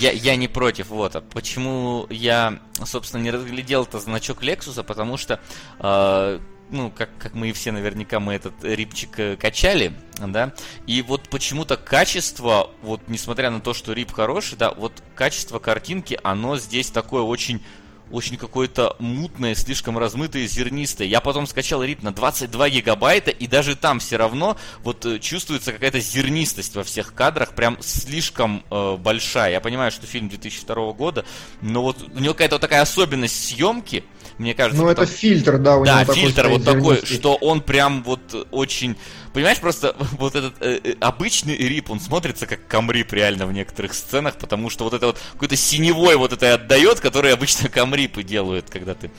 я, 0.00 0.10
я 0.10 0.36
не 0.36 0.48
против. 0.48 0.88
Вот. 0.88 1.14
А 1.14 1.20
почему 1.20 2.06
я, 2.10 2.58
собственно, 2.84 3.22
не 3.22 3.30
разглядел 3.30 3.84
это 3.84 4.00
значок 4.00 4.42
Лексуса, 4.42 4.82
потому 4.82 5.16
что 5.16 5.38
э, 5.78 6.40
ну, 6.70 6.90
как, 6.90 7.10
как 7.18 7.34
мы 7.34 7.50
и 7.50 7.52
все 7.52 7.70
наверняка, 7.70 8.18
мы 8.18 8.34
этот 8.34 8.54
рипчик 8.62 9.18
э, 9.18 9.36
качали, 9.36 9.92
да, 10.18 10.52
и 10.86 11.02
вот 11.02 11.28
почему-то 11.28 11.76
качество, 11.76 12.70
вот 12.82 13.02
несмотря 13.06 13.50
на 13.50 13.60
то, 13.60 13.72
что 13.72 13.92
рип 13.92 14.12
хороший, 14.12 14.56
да, 14.58 14.72
вот 14.72 14.92
качество 15.14 15.58
картинки, 15.58 16.18
оно 16.22 16.58
здесь 16.58 16.90
такое 16.90 17.22
очень 17.22 17.62
очень 18.10 18.36
какое-то 18.36 18.96
мутное, 18.98 19.54
слишком 19.54 19.98
размытое, 19.98 20.46
зернистое. 20.46 21.06
Я 21.08 21.20
потом 21.20 21.46
скачал 21.46 21.84
RIP 21.84 21.98
на 22.02 22.12
22 22.12 22.70
гигабайта, 22.70 23.30
и 23.30 23.46
даже 23.46 23.76
там 23.76 23.98
все 23.98 24.16
равно 24.16 24.56
вот 24.82 25.04
э, 25.04 25.18
чувствуется 25.18 25.72
какая-то 25.72 26.00
зернистость 26.00 26.74
во 26.76 26.84
всех 26.84 27.14
кадрах, 27.14 27.54
прям 27.54 27.78
слишком 27.80 28.64
э, 28.70 28.96
большая. 28.96 29.52
Я 29.52 29.60
понимаю, 29.60 29.90
что 29.90 30.06
фильм 30.06 30.28
2002 30.28 30.92
года, 30.92 31.24
но 31.60 31.82
вот 31.82 32.02
у 32.14 32.18
него 32.18 32.34
какая-то 32.34 32.56
вот 32.56 32.60
такая 32.62 32.82
особенность 32.82 33.48
съемки, 33.48 34.04
мне 34.38 34.54
кажется. 34.54 34.82
Ну, 34.82 34.88
это 34.88 35.06
фильтр, 35.06 35.58
да, 35.58 35.76
у 35.78 35.84
да, 35.84 36.02
него 36.02 36.12
фильтр 36.12 36.42
такой 36.42 36.58
вот 36.58 36.64
такой, 36.64 37.06
что 37.06 37.34
он 37.36 37.60
прям 37.60 38.02
вот 38.02 38.46
очень... 38.50 38.96
Понимаешь, 39.32 39.58
просто 39.58 39.94
вот 40.18 40.34
этот 40.34 40.54
э, 40.60 40.80
э, 40.82 40.94
обычный 41.00 41.56
рип, 41.56 41.90
он 41.90 42.00
смотрится 42.00 42.46
как 42.46 42.66
камрип 42.66 43.12
реально 43.12 43.46
в 43.46 43.52
некоторых 43.52 43.94
сценах, 43.94 44.36
потому 44.36 44.70
что 44.70 44.84
вот 44.84 44.94
это 44.94 45.06
вот 45.06 45.18
какой-то 45.32 45.56
синевой 45.56 46.16
вот 46.16 46.32
это 46.32 46.54
отдает, 46.54 47.00
который 47.00 47.32
обычно 47.32 47.68
камрипы 47.70 48.22
делают, 48.22 48.68
когда 48.70 48.94
ты... 48.94 49.10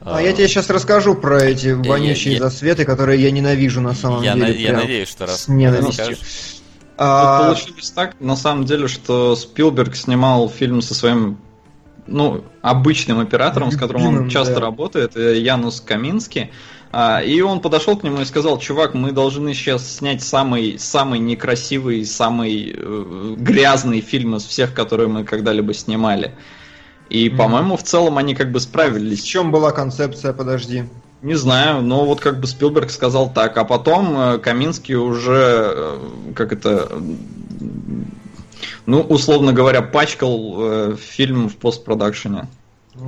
А, 0.00 0.18
а 0.18 0.22
я 0.22 0.32
тебе 0.32 0.48
сейчас 0.48 0.68
расскажу 0.70 1.14
про 1.14 1.42
эти 1.42 1.68
вонючие 1.68 2.34
я, 2.34 2.40
засветы, 2.40 2.84
которые 2.84 3.22
я 3.22 3.30
ненавижу 3.30 3.80
на 3.80 3.94
самом 3.94 4.22
я 4.22 4.34
деле. 4.34 4.46
На, 4.46 4.50
я 4.50 4.72
надеюсь, 4.72 5.08
что 5.08 5.26
раз 5.26 5.44
с 5.44 5.48
ненавистью. 5.48 6.16
А... 6.96 7.44
Получилось 7.44 7.90
так, 7.90 8.20
на 8.20 8.36
самом 8.36 8.64
деле, 8.64 8.86
что 8.86 9.34
Спилберг 9.34 9.96
снимал 9.96 10.48
фильм 10.48 10.82
со 10.82 10.94
своим 10.94 11.38
ну, 12.06 12.44
обычным 12.62 13.18
оператором, 13.20 13.70
с 13.70 13.76
которым 13.76 14.06
он 14.06 14.28
часто 14.28 14.54
да. 14.54 14.60
работает, 14.60 15.16
э, 15.16 15.38
Янус 15.40 15.80
Каминский. 15.80 16.50
А, 16.92 17.20
и 17.20 17.40
он 17.40 17.60
подошел 17.60 17.96
к 17.96 18.04
нему 18.04 18.20
и 18.20 18.24
сказал, 18.24 18.58
чувак, 18.58 18.94
мы 18.94 19.10
должны 19.10 19.52
сейчас 19.52 19.96
снять 19.96 20.22
самый, 20.22 20.78
самый 20.78 21.18
некрасивый, 21.18 22.04
самый 22.04 22.72
э, 22.76 23.34
грязный 23.36 24.00
фильм 24.00 24.36
из 24.36 24.44
всех, 24.44 24.74
которые 24.74 25.08
мы 25.08 25.24
когда-либо 25.24 25.74
снимали. 25.74 26.34
И, 27.08 27.28
mm 27.28 27.36
по-моему, 27.36 27.76
в 27.76 27.82
целом 27.82 28.16
они 28.16 28.34
как 28.34 28.52
бы 28.52 28.60
справились. 28.60 29.22
В 29.22 29.26
чем 29.26 29.50
была 29.50 29.72
концепция, 29.72 30.32
подожди? 30.32 30.84
Не 31.22 31.34
знаю, 31.34 31.82
но 31.82 32.04
вот 32.04 32.20
как 32.20 32.38
бы 32.38 32.46
Спилберг 32.46 32.90
сказал 32.90 33.32
так, 33.32 33.56
а 33.56 33.64
потом 33.64 34.16
э, 34.16 34.38
Каминский 34.38 34.94
уже, 34.94 35.98
как 36.36 36.52
это, 36.52 36.88
ну, 38.86 39.00
условно 39.00 39.52
говоря, 39.52 39.82
пачкал 39.82 40.56
э, 40.58 40.96
фильм 40.96 41.48
в 41.48 41.56
постпродакшене. 41.56 42.48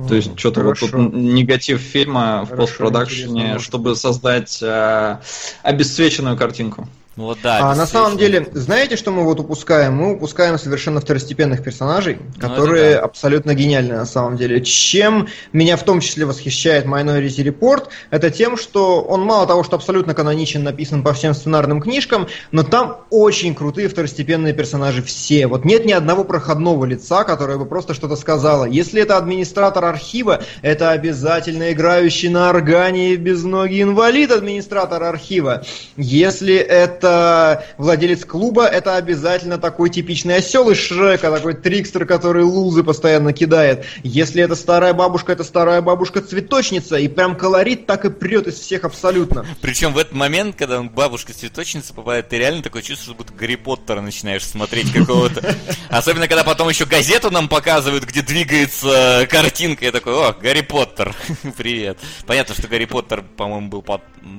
То 0.09 0.15
есть 0.15 0.37
что-то 0.37 0.63
вот 0.63 0.79
тут 0.79 0.93
негатив 0.93 1.79
фильма 1.79 2.45
в 2.45 2.55
постпродакшене, 2.55 3.57
чтобы 3.59 3.95
создать 3.95 4.61
э, 4.61 5.19
обесцвеченную 5.63 6.35
картинку. 6.35 6.87
Ну 7.17 7.23
вот 7.23 7.39
да. 7.41 7.71
А 7.71 7.75
на 7.75 7.87
самом 7.87 8.15
деле, 8.15 8.47
знаете, 8.53 8.95
что 8.95 9.11
мы 9.11 9.23
вот 9.23 9.39
упускаем? 9.39 9.95
Мы 9.95 10.13
упускаем 10.13 10.59
совершенно 10.59 11.01
второстепенных 11.01 11.63
персонажей, 11.63 12.19
ну, 12.19 12.39
которые 12.39 12.93
да. 12.93 13.01
абсолютно 13.01 13.55
гениальны 13.55 13.95
на 13.95 14.05
самом 14.05 14.37
деле. 14.37 14.61
Чем 14.61 15.27
меня 15.51 15.77
в 15.77 15.83
том 15.83 15.99
числе 15.99 16.27
восхищает 16.27 16.85
Minority 16.85 17.43
Report, 17.43 17.87
это 18.11 18.29
тем, 18.29 18.55
что 18.55 19.01
он 19.01 19.21
мало 19.21 19.47
того, 19.47 19.63
что 19.63 19.77
абсолютно 19.77 20.13
каноничен, 20.13 20.63
написан 20.63 21.01
по 21.01 21.11
всем 21.13 21.33
сценарным 21.33 21.81
книжкам, 21.81 22.27
но 22.51 22.61
там 22.61 22.97
очень 23.09 23.55
крутые 23.55 23.87
второстепенные 23.89 24.53
персонажи 24.53 25.01
все. 25.01 25.47
Вот 25.47 25.65
нет 25.65 25.85
ни 25.85 25.93
одного 25.93 26.23
проходного 26.23 26.85
лица, 26.85 27.23
которое 27.23 27.57
бы 27.57 27.65
просто 27.65 27.95
что-то 27.95 28.15
сказала. 28.15 28.65
Если 28.65 29.01
это 29.01 29.17
администратор 29.17 29.85
архива, 29.85 30.43
это 30.61 30.91
обязательно 30.91 31.71
играющий 31.71 32.29
на 32.29 32.51
органе 32.51 33.15
без 33.15 33.43
ноги 33.43 33.81
инвалид 33.81 34.31
администратор 34.31 35.01
архива. 35.01 35.63
Если 35.95 36.55
это 36.55 37.06
это 37.07 37.65
владелец 37.77 38.25
клуба, 38.25 38.65
это 38.65 38.95
обязательно 38.95 39.57
такой 39.57 39.89
типичный 39.89 40.35
осел 40.35 40.69
из 40.69 40.77
Шрека, 40.77 41.31
такой 41.31 41.53
трикстер, 41.53 42.05
который 42.05 42.43
лузы 42.43 42.83
постоянно 42.83 43.33
кидает. 43.33 43.85
Если 44.03 44.43
это 44.43 44.55
старая 44.55 44.93
бабушка, 44.93 45.31
это 45.31 45.43
старая 45.43 45.81
бабушка-цветочница, 45.81 46.97
и 46.97 47.07
прям 47.07 47.35
колорит 47.35 47.85
так 47.85 48.05
и 48.05 48.09
прет 48.09 48.47
из 48.47 48.59
всех 48.59 48.83
абсолютно. 48.83 49.45
Причем 49.61 49.93
в 49.93 49.97
этот 49.97 50.13
момент, 50.13 50.55
когда 50.55 50.81
бабушка-цветочница 50.83 51.93
попадает, 51.93 52.29
ты 52.29 52.37
реально 52.37 52.61
такое 52.61 52.81
чувство, 52.81 53.13
будто 53.13 53.33
Гарри 53.33 53.55
Поттера 53.55 54.01
начинаешь 54.01 54.45
смотреть 54.45 54.91
какого-то. 54.91 55.55
Особенно, 55.89 56.27
когда 56.27 56.43
потом 56.43 56.69
еще 56.69 56.85
газету 56.85 57.31
нам 57.31 57.47
показывают, 57.47 58.03
где 58.03 58.21
двигается 58.21 59.27
картинка, 59.29 59.85
я 59.85 59.91
такой, 59.91 60.13
о, 60.13 60.33
Гарри 60.33 60.61
Поттер, 60.61 61.15
привет. 61.57 61.97
Понятно, 62.25 62.55
что 62.55 62.67
Гарри 62.67 62.85
Поттер, 62.85 63.23
по-моему, 63.35 63.69
был 63.69 63.85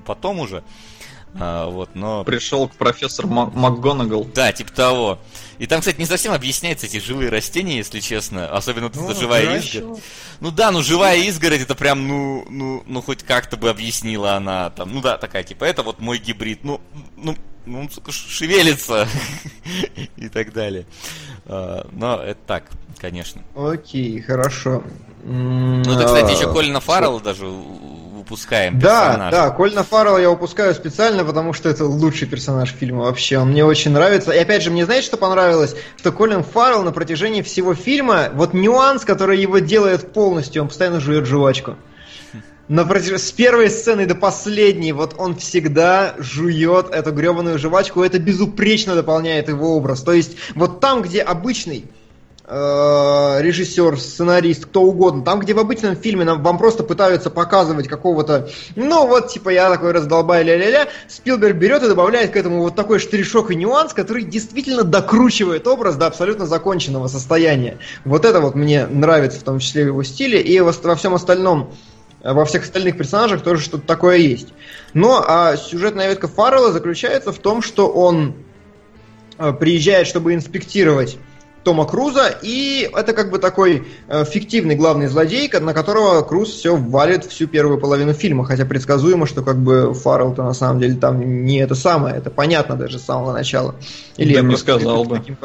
потом 0.04 0.40
уже. 0.40 0.62
А, 1.34 1.68
вот, 1.68 1.90
но... 1.94 2.24
Пришел 2.24 2.68
к 2.68 2.72
профессору 2.72 3.28
МакГонагал. 3.28 4.24
Да, 4.24 4.52
типа 4.52 4.72
того. 4.72 5.18
И 5.58 5.66
там, 5.66 5.80
кстати, 5.80 5.98
не 5.98 6.06
совсем 6.06 6.32
объясняются 6.32 6.86
эти 6.86 6.98
живые 7.00 7.30
растения, 7.30 7.76
если 7.76 8.00
честно. 8.00 8.48
Особенно 8.48 8.90
ну, 8.94 9.14
живая 9.14 9.46
хорошо. 9.46 9.78
изгородь. 9.78 10.02
Ну 10.40 10.50
да, 10.50 10.70
ну 10.70 10.82
живая 10.82 11.18
изгородь, 11.18 11.62
это 11.62 11.74
прям, 11.74 12.06
ну, 12.06 12.46
ну, 12.48 12.82
ну 12.86 13.02
хоть 13.02 13.24
как-то 13.24 13.56
бы 13.56 13.68
объяснила 13.68 14.34
она 14.34 14.70
там. 14.70 14.92
Ну 14.94 15.00
да, 15.00 15.18
такая, 15.18 15.42
типа, 15.42 15.64
это 15.64 15.82
вот 15.82 16.00
мой 16.00 16.18
гибрид. 16.18 16.62
Ну, 16.62 16.80
ну, 17.16 17.36
ну, 17.66 17.88
сука, 17.90 18.12
шевелится. 18.12 19.08
И 20.16 20.28
так 20.28 20.52
далее. 20.52 20.86
А, 21.46 21.88
но 21.92 22.16
это 22.16 22.40
так, 22.46 22.64
конечно. 22.96 23.42
Окей, 23.56 24.20
хорошо. 24.20 24.82
Ну, 25.24 25.82
это, 25.82 26.04
кстати, 26.04 26.36
еще 26.36 26.52
Колина 26.52 26.80
Фаррелла 26.80 27.20
даже 27.20 27.46
упускаем 28.28 28.78
Да, 28.78 29.06
персонажа. 29.06 29.36
да, 29.36 29.50
Кольна 29.50 29.82
Фаррелла 29.82 30.18
я 30.18 30.30
упускаю 30.30 30.74
специально, 30.74 31.24
потому 31.24 31.52
что 31.54 31.68
это 31.68 31.84
лучший 31.86 32.28
персонаж 32.28 32.70
фильма 32.72 33.04
вообще. 33.04 33.38
Он 33.38 33.50
мне 33.50 33.64
очень 33.64 33.90
нравится. 33.90 34.32
И 34.32 34.38
опять 34.38 34.62
же, 34.62 34.70
мне 34.70 34.84
знаете, 34.84 35.06
что 35.06 35.16
понравилось? 35.16 35.74
Что 35.96 36.12
Колин 36.12 36.42
Фаррелл 36.44 36.82
на 36.82 36.92
протяжении 36.92 37.42
всего 37.42 37.74
фильма, 37.74 38.28
вот 38.34 38.52
нюанс, 38.52 39.04
который 39.04 39.40
его 39.40 39.58
делает 39.58 40.12
полностью, 40.12 40.62
он 40.62 40.68
постоянно 40.68 41.00
жует 41.00 41.26
жвачку. 41.26 41.76
На 42.68 42.84
протяж... 42.84 43.18
С 43.18 43.32
первой 43.32 43.70
сцены 43.70 44.04
до 44.04 44.14
последней, 44.14 44.92
вот 44.92 45.14
он 45.16 45.36
всегда 45.36 46.14
жует 46.18 46.90
эту 46.90 47.12
гребаную 47.12 47.58
жвачку, 47.58 48.02
это 48.02 48.18
безупречно 48.18 48.94
дополняет 48.94 49.48
его 49.48 49.74
образ. 49.74 50.02
То 50.02 50.12
есть, 50.12 50.36
вот 50.54 50.80
там, 50.80 51.00
где 51.00 51.22
обычный 51.22 51.86
режиссер, 52.50 54.00
сценарист, 54.00 54.66
кто 54.66 54.82
угодно. 54.82 55.22
Там, 55.22 55.40
где 55.40 55.52
в 55.52 55.58
обычном 55.58 55.96
фильме 55.96 56.24
нам, 56.24 56.42
вам 56.42 56.56
просто 56.56 56.82
пытаются 56.82 57.28
показывать 57.28 57.88
какого-то, 57.88 58.48
ну 58.74 59.06
вот, 59.06 59.28
типа, 59.28 59.50
я 59.50 59.68
такой 59.68 59.92
раздолбай 59.92 60.44
ля-ля-ля, 60.44 60.88
Спилберг 61.08 61.56
берет 61.56 61.82
и 61.82 61.88
добавляет 61.88 62.30
к 62.30 62.36
этому 62.36 62.62
вот 62.62 62.74
такой 62.74 63.00
штришок 63.00 63.50
и 63.50 63.54
нюанс, 63.54 63.92
который 63.92 64.22
действительно 64.22 64.82
докручивает 64.82 65.66
образ 65.66 65.96
до 65.96 66.06
абсолютно 66.06 66.46
законченного 66.46 67.08
состояния. 67.08 67.78
Вот 68.06 68.24
это 68.24 68.40
вот 68.40 68.54
мне 68.54 68.86
нравится 68.86 69.40
в 69.40 69.42
том 69.42 69.58
числе 69.58 69.84
в 69.84 69.88
его 69.88 70.02
стиле, 70.02 70.40
и 70.40 70.58
во, 70.60 70.72
во 70.72 70.94
всем 70.94 71.14
остальном 71.14 71.72
во 72.24 72.44
всех 72.44 72.64
остальных 72.64 72.96
персонажах 72.96 73.42
тоже 73.42 73.62
что-то 73.62 73.86
такое 73.86 74.16
есть. 74.16 74.48
Но 74.92 75.22
а 75.24 75.56
сюжетная 75.56 76.08
ветка 76.08 76.26
Фаррелла 76.26 76.72
заключается 76.72 77.30
в 77.30 77.38
том, 77.38 77.62
что 77.62 77.88
он 77.88 78.34
э, 79.38 79.52
приезжает, 79.52 80.08
чтобы 80.08 80.34
инспектировать 80.34 81.18
Тома 81.64 81.86
Круза, 81.86 82.28
и 82.42 82.88
это 82.94 83.12
как 83.12 83.30
бы 83.30 83.38
такой 83.38 83.86
э, 84.08 84.24
фиктивный 84.24 84.76
главный 84.76 85.06
злодей, 85.08 85.50
на 85.60 85.74
которого 85.74 86.22
Круз 86.22 86.50
все 86.50 86.76
валит 86.76 87.24
всю 87.24 87.46
первую 87.46 87.78
половину 87.78 88.12
фильма, 88.12 88.44
хотя 88.44 88.64
предсказуемо, 88.64 89.26
что 89.26 89.42
как 89.42 89.58
бы 89.58 89.92
Фаррелл-то 89.94 90.42
на 90.42 90.54
самом 90.54 90.80
деле 90.80 90.94
там 90.94 91.44
не 91.44 91.58
это 91.58 91.74
самое, 91.74 92.16
это 92.16 92.30
понятно 92.30 92.76
даже 92.76 92.98
с 92.98 93.04
самого 93.04 93.32
начала. 93.32 93.74
Или 94.16 94.34
да 94.34 94.40
я 94.40 94.46
не 94.46 94.56
сказал 94.56 95.04
бы. 95.04 95.18
Таким, 95.18 95.36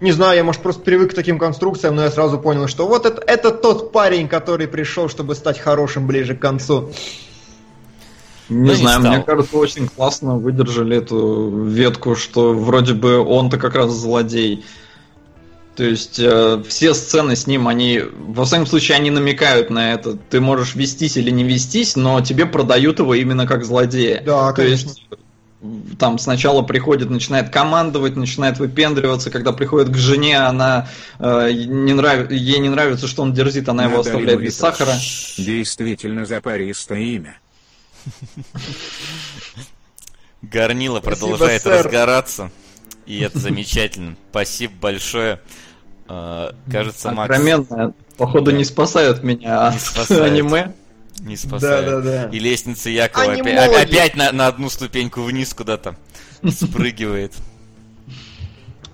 не 0.00 0.12
знаю, 0.12 0.36
я, 0.36 0.44
может, 0.44 0.62
просто 0.62 0.82
привык 0.82 1.10
к 1.10 1.14
таким 1.14 1.38
конструкциям, 1.38 1.96
но 1.96 2.04
я 2.04 2.10
сразу 2.10 2.38
понял, 2.38 2.68
что 2.68 2.86
вот 2.86 3.04
это, 3.04 3.20
это 3.26 3.50
тот 3.50 3.90
парень, 3.90 4.28
который 4.28 4.68
пришел, 4.68 5.08
чтобы 5.08 5.34
стать 5.34 5.58
хорошим 5.58 6.06
ближе 6.06 6.36
к 6.36 6.40
концу. 6.40 6.90
Не 8.48 8.70
ну, 8.70 8.74
знаю, 8.74 9.02
не 9.02 9.08
мне 9.08 9.22
кажется, 9.22 9.56
очень 9.56 9.88
классно 9.88 10.36
выдержали 10.36 10.96
эту 10.96 11.64
ветку, 11.66 12.14
что 12.14 12.54
вроде 12.54 12.94
бы 12.94 13.18
он-то 13.18 13.58
как 13.58 13.74
раз 13.74 13.90
злодей. 13.90 14.64
То 15.78 15.84
есть 15.84 16.18
э, 16.18 16.60
все 16.66 16.92
сцены 16.92 17.36
с 17.36 17.46
ним, 17.46 17.68
они, 17.68 18.02
во 18.02 18.44
всяком 18.44 18.66
случае, 18.66 18.96
они 18.96 19.12
намекают 19.12 19.70
на 19.70 19.92
это. 19.92 20.16
Ты 20.16 20.40
можешь 20.40 20.74
вестись 20.74 21.16
или 21.16 21.30
не 21.30 21.44
вестись, 21.44 21.94
но 21.94 22.20
тебе 22.20 22.46
продают 22.46 22.98
его 22.98 23.14
именно 23.14 23.46
как 23.46 23.64
злодея. 23.64 24.20
Да, 24.26 24.48
То 24.48 24.56
конечно. 24.56 24.88
есть 24.88 25.06
там 26.00 26.18
сначала 26.18 26.62
приходит, 26.62 27.10
начинает 27.10 27.50
командовать, 27.50 28.16
начинает 28.16 28.58
выпендриваться, 28.58 29.30
когда 29.30 29.52
приходит 29.52 29.90
к 29.90 29.96
жене, 29.96 30.38
она 30.40 30.88
э, 31.20 31.52
не 31.52 31.92
нрав... 31.92 32.28
ей 32.28 32.58
не 32.58 32.70
нравится, 32.70 33.06
что 33.06 33.22
он 33.22 33.32
дерзит, 33.32 33.68
она 33.68 33.84
его 33.84 33.98
Надо 33.98 34.08
оставляет 34.08 34.40
ему 34.40 34.46
без 34.46 34.56
сахара. 34.56 34.94
Действительно 35.36 36.26
запаристое 36.26 36.98
имя. 36.98 37.38
Горнило 40.42 40.98
продолжает 40.98 41.64
разгораться. 41.64 42.50
И 43.06 43.20
это 43.20 43.38
замечательно. 43.38 44.16
Спасибо 44.30 44.74
большое. 44.80 45.40
Э, 46.08 46.50
Кажется, 46.70 47.10
Макс 47.12 47.38
походу, 48.16 48.50
не 48.50 48.64
спасают 48.64 49.22
меня 49.22 49.70
Не 49.72 49.78
спасает. 49.78 50.22
аниме. 50.22 50.72
не 51.20 51.36
спасает. 51.36 51.86
Да-да-да. 51.86 52.28
И 52.30 52.38
лестница 52.38 52.90
Якова 52.90 53.32
опять, 53.32 54.16
на, 54.16 54.32
на 54.32 54.46
одну 54.46 54.70
ступеньку 54.70 55.22
вниз 55.22 55.54
куда-то 55.54 55.96
спрыгивает. 56.50 57.32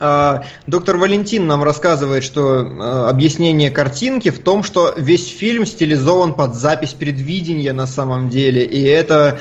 А, 0.00 0.44
Доктор 0.66 0.96
Валентин 0.96 1.46
нам 1.46 1.62
рассказывает, 1.62 2.24
что 2.24 2.62
э, 2.62 3.08
объяснение 3.08 3.70
картинки 3.70 4.30
в 4.30 4.40
том, 4.42 4.64
что 4.64 4.92
весь 4.96 5.28
фильм 5.28 5.64
стилизован 5.66 6.34
под 6.34 6.56
запись 6.56 6.94
предвидения 6.94 7.72
на 7.72 7.86
самом 7.86 8.28
деле, 8.28 8.64
и 8.64 8.82
это 8.82 9.38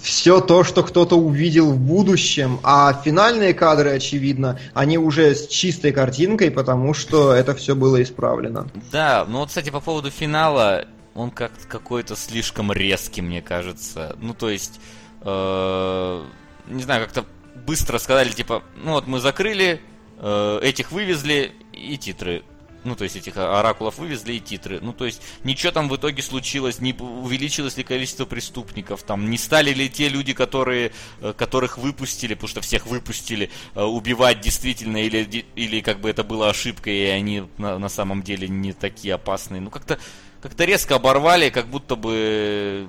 все 0.00 0.40
то, 0.40 0.64
что 0.64 0.82
кто-то 0.82 1.16
увидел 1.16 1.72
в 1.72 1.78
будущем, 1.78 2.60
а 2.62 2.92
финальные 2.92 3.54
кадры, 3.54 3.90
очевидно, 3.90 4.58
они 4.74 4.98
уже 4.98 5.34
с 5.34 5.46
чистой 5.48 5.92
картинкой, 5.92 6.50
потому 6.50 6.94
что 6.94 7.32
это 7.32 7.54
все 7.54 7.74
было 7.74 8.02
исправлено. 8.02 8.68
Да, 8.92 9.24
ну 9.28 9.38
вот, 9.38 9.48
кстати, 9.48 9.70
по 9.70 9.80
поводу 9.80 10.10
финала, 10.10 10.86
он 11.14 11.30
как 11.30 11.52
какой-то 11.68 12.16
слишком 12.16 12.72
резкий, 12.72 13.22
мне 13.22 13.42
кажется. 13.42 14.16
Ну, 14.20 14.34
то 14.34 14.50
есть, 14.50 14.80
э, 15.22 16.24
не 16.68 16.82
знаю, 16.82 17.04
как-то 17.04 17.24
быстро 17.66 17.98
сказали, 17.98 18.30
типа, 18.30 18.62
ну 18.76 18.92
вот 18.92 19.06
мы 19.06 19.20
закрыли, 19.20 19.80
э, 20.18 20.60
этих 20.62 20.92
вывезли 20.92 21.52
и 21.72 21.96
титры. 21.96 22.42
Ну, 22.84 22.94
то 22.94 23.04
есть 23.04 23.16
этих 23.16 23.36
оракулов 23.36 23.98
вывезли 23.98 24.34
и 24.34 24.40
титры. 24.40 24.80
Ну, 24.80 24.92
то 24.92 25.04
есть 25.04 25.20
ничего 25.44 25.72
там 25.72 25.88
в 25.88 25.96
итоге 25.96 26.22
случилось, 26.22 26.80
не 26.80 26.92
увеличилось 26.92 27.76
ли 27.76 27.84
количество 27.84 28.24
преступников, 28.24 29.02
там 29.02 29.30
не 29.30 29.38
стали 29.38 29.72
ли 29.72 29.88
те 29.90 30.08
люди, 30.08 30.32
которые, 30.32 30.92
э, 31.20 31.32
которых 31.36 31.78
выпустили, 31.78 32.34
потому 32.34 32.48
что 32.48 32.60
всех 32.60 32.86
выпустили, 32.86 33.50
э, 33.74 33.82
убивать 33.82 34.40
действительно, 34.40 34.98
или, 34.98 35.44
или 35.54 35.80
как 35.80 36.00
бы 36.00 36.08
это 36.08 36.22
была 36.22 36.50
ошибка, 36.50 36.90
и 36.90 37.04
они 37.06 37.44
на, 37.58 37.78
на 37.78 37.88
самом 37.88 38.22
деле 38.22 38.48
не 38.48 38.72
такие 38.72 39.14
опасные. 39.14 39.60
Ну, 39.60 39.70
как-то 39.70 39.98
как-то 40.40 40.64
резко 40.64 40.94
оборвали, 40.94 41.50
как 41.50 41.66
будто 41.66 41.96
бы 41.96 42.88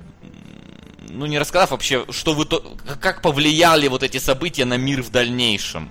ну, 1.08 1.26
не 1.26 1.38
рассказав 1.38 1.72
вообще, 1.72 2.06
что 2.10 2.34
вы 2.34 2.44
то, 2.44 2.76
как 3.00 3.22
повлияли 3.22 3.88
вот 3.88 4.02
эти 4.02 4.18
события 4.18 4.64
на 4.64 4.76
мир 4.76 5.02
в 5.02 5.10
дальнейшем. 5.10 5.90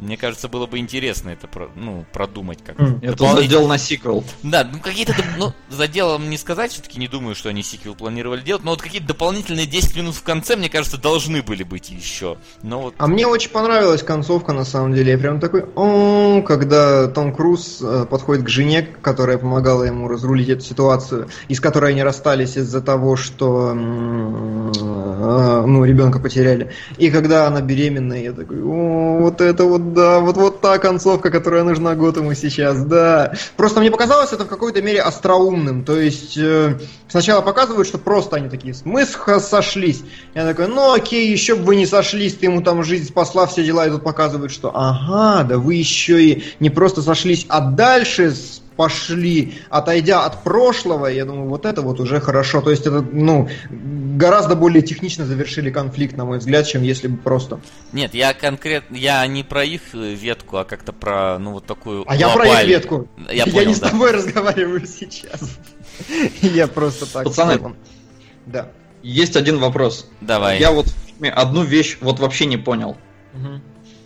Мне 0.00 0.16
кажется, 0.16 0.48
было 0.48 0.66
бы 0.66 0.78
интересно 0.78 1.30
это 1.30 1.46
про- 1.48 1.70
ну, 1.74 2.04
продумать 2.12 2.58
как-то. 2.64 2.82
М. 2.84 2.96
Это 3.02 3.12
Дополнительно. 3.12 3.42
задел 3.42 3.68
на 3.68 3.78
сиквел. 3.78 4.24
Да, 4.42 4.68
ну 4.70 4.78
какие-то, 4.80 5.14
ну, 5.38 5.52
за 5.70 5.88
делом 5.88 6.30
не 6.30 6.38
сказать, 6.38 6.72
все-таки 6.72 6.98
не 7.00 7.08
думаю, 7.08 7.34
что 7.34 7.48
они 7.48 7.62
сиквел 7.62 7.94
планировали 7.94 8.40
делать, 8.42 8.64
но 8.64 8.70
вот 8.72 8.82
какие-то 8.82 9.08
дополнительные 9.08 9.66
10 9.66 9.96
минут 9.96 10.14
в 10.14 10.22
конце, 10.22 10.56
мне 10.56 10.68
кажется, 10.68 10.98
должны 10.98 11.42
были 11.42 11.62
быть 11.62 11.90
еще. 11.90 12.36
Но 12.62 12.80
вот, 12.82 12.94
А 12.98 13.06
мне 13.06 13.26
очень 13.26 13.50
понравилась 13.50 14.02
концовка, 14.02 14.52
на 14.52 14.64
самом 14.64 14.94
деле. 14.94 15.12
Я 15.12 15.18
прям 15.18 15.40
такой, 15.40 15.64
о, 15.74 16.42
когда 16.42 17.08
Том 17.08 17.34
Круз 17.34 17.78
э, 17.82 18.06
подходит 18.08 18.44
к 18.44 18.48
жене, 18.48 18.82
которая 18.82 19.38
помогала 19.38 19.84
ему 19.84 20.08
разрулить 20.08 20.48
эту 20.48 20.64
ситуацию, 20.64 21.28
и 21.48 21.54
с 21.54 21.60
которой 21.60 21.90
они 21.92 22.02
расстались 22.02 22.56
из-за 22.56 22.80
того, 22.80 23.16
что 23.16 23.72
э, 23.74 25.62
ну, 25.66 25.84
ребенка 25.84 26.18
потеряли. 26.18 26.70
И 26.96 27.10
когда 27.10 27.46
она 27.46 27.60
беременная, 27.60 28.22
я 28.22 28.32
такой, 28.32 28.62
о, 28.62 29.18
вот 29.20 29.40
это 29.40 29.64
вот 29.64 29.87
да, 29.92 30.20
вот, 30.20 30.36
вот 30.36 30.60
та 30.60 30.78
концовка, 30.78 31.30
которая 31.30 31.64
нужна 31.64 31.94
Готэму 31.94 32.34
сейчас, 32.34 32.84
да. 32.84 33.32
Просто 33.56 33.80
мне 33.80 33.90
показалось 33.90 34.32
это 34.32 34.44
в 34.44 34.48
какой-то 34.48 34.82
мере 34.82 35.00
остроумным. 35.00 35.84
То 35.84 35.98
есть 35.98 36.36
э, 36.36 36.78
сначала 37.08 37.40
показывают, 37.40 37.88
что 37.88 37.98
просто 37.98 38.36
они 38.36 38.48
такие, 38.48 38.74
мы 38.84 39.04
сошлись. 39.04 40.02
Я 40.34 40.44
такой, 40.44 40.68
ну 40.68 40.92
окей, 40.92 41.30
еще 41.30 41.56
бы 41.56 41.64
вы 41.64 41.76
не 41.76 41.86
сошлись, 41.86 42.34
ты 42.34 42.46
ему 42.46 42.62
там 42.62 42.82
жизнь 42.84 43.08
спасла, 43.08 43.46
все 43.46 43.64
дела, 43.64 43.86
и 43.86 43.90
тут 43.90 44.02
показывают, 44.02 44.52
что 44.52 44.70
ага, 44.74 45.44
да 45.44 45.58
вы 45.58 45.74
еще 45.74 46.22
и 46.22 46.44
не 46.60 46.70
просто 46.70 47.02
сошлись, 47.02 47.46
а 47.48 47.60
дальше 47.60 48.34
пошли, 48.78 49.54
отойдя 49.70 50.24
от 50.24 50.44
прошлого, 50.44 51.06
я 51.06 51.24
думаю, 51.24 51.48
вот 51.48 51.66
это 51.66 51.82
вот 51.82 51.98
уже 51.98 52.20
хорошо. 52.20 52.60
То 52.60 52.70
есть 52.70 52.86
это, 52.86 53.02
ну, 53.02 53.48
гораздо 53.68 54.54
более 54.54 54.82
технично 54.82 55.26
завершили 55.26 55.70
конфликт, 55.70 56.16
на 56.16 56.24
мой 56.24 56.38
взгляд, 56.38 56.64
чем 56.64 56.82
если 56.84 57.08
бы 57.08 57.16
просто. 57.16 57.60
нет, 57.92 58.14
я 58.14 58.32
конкретно, 58.34 58.94
я 58.94 59.26
не 59.26 59.42
про 59.42 59.64
их 59.64 59.94
ветку, 59.94 60.58
а 60.58 60.64
как-то 60.64 60.92
про, 60.92 61.40
ну, 61.40 61.54
вот 61.54 61.66
такую 61.66 62.04
А 62.06 62.14
я 62.14 62.28
про 62.28 62.46
их 62.46 62.68
ветку. 62.68 63.08
Я 63.28 63.46
понял, 63.46 63.70
не 63.70 63.74
с 63.74 63.80
да. 63.80 63.90
тобой 63.90 64.12
разговариваю 64.12 64.86
сейчас. 64.86 65.58
Я 66.42 66.68
просто 66.68 67.12
так. 67.12 67.24
Пацаны. 67.24 67.74
Да. 68.46 68.70
Есть 69.02 69.34
один 69.34 69.58
вопрос. 69.58 70.08
Давай. 70.20 70.60
Я 70.60 70.70
вот 70.70 70.86
одну 71.20 71.64
вещь 71.64 71.98
вот 72.00 72.20
вообще 72.20 72.46
не 72.46 72.56
понял. 72.56 72.96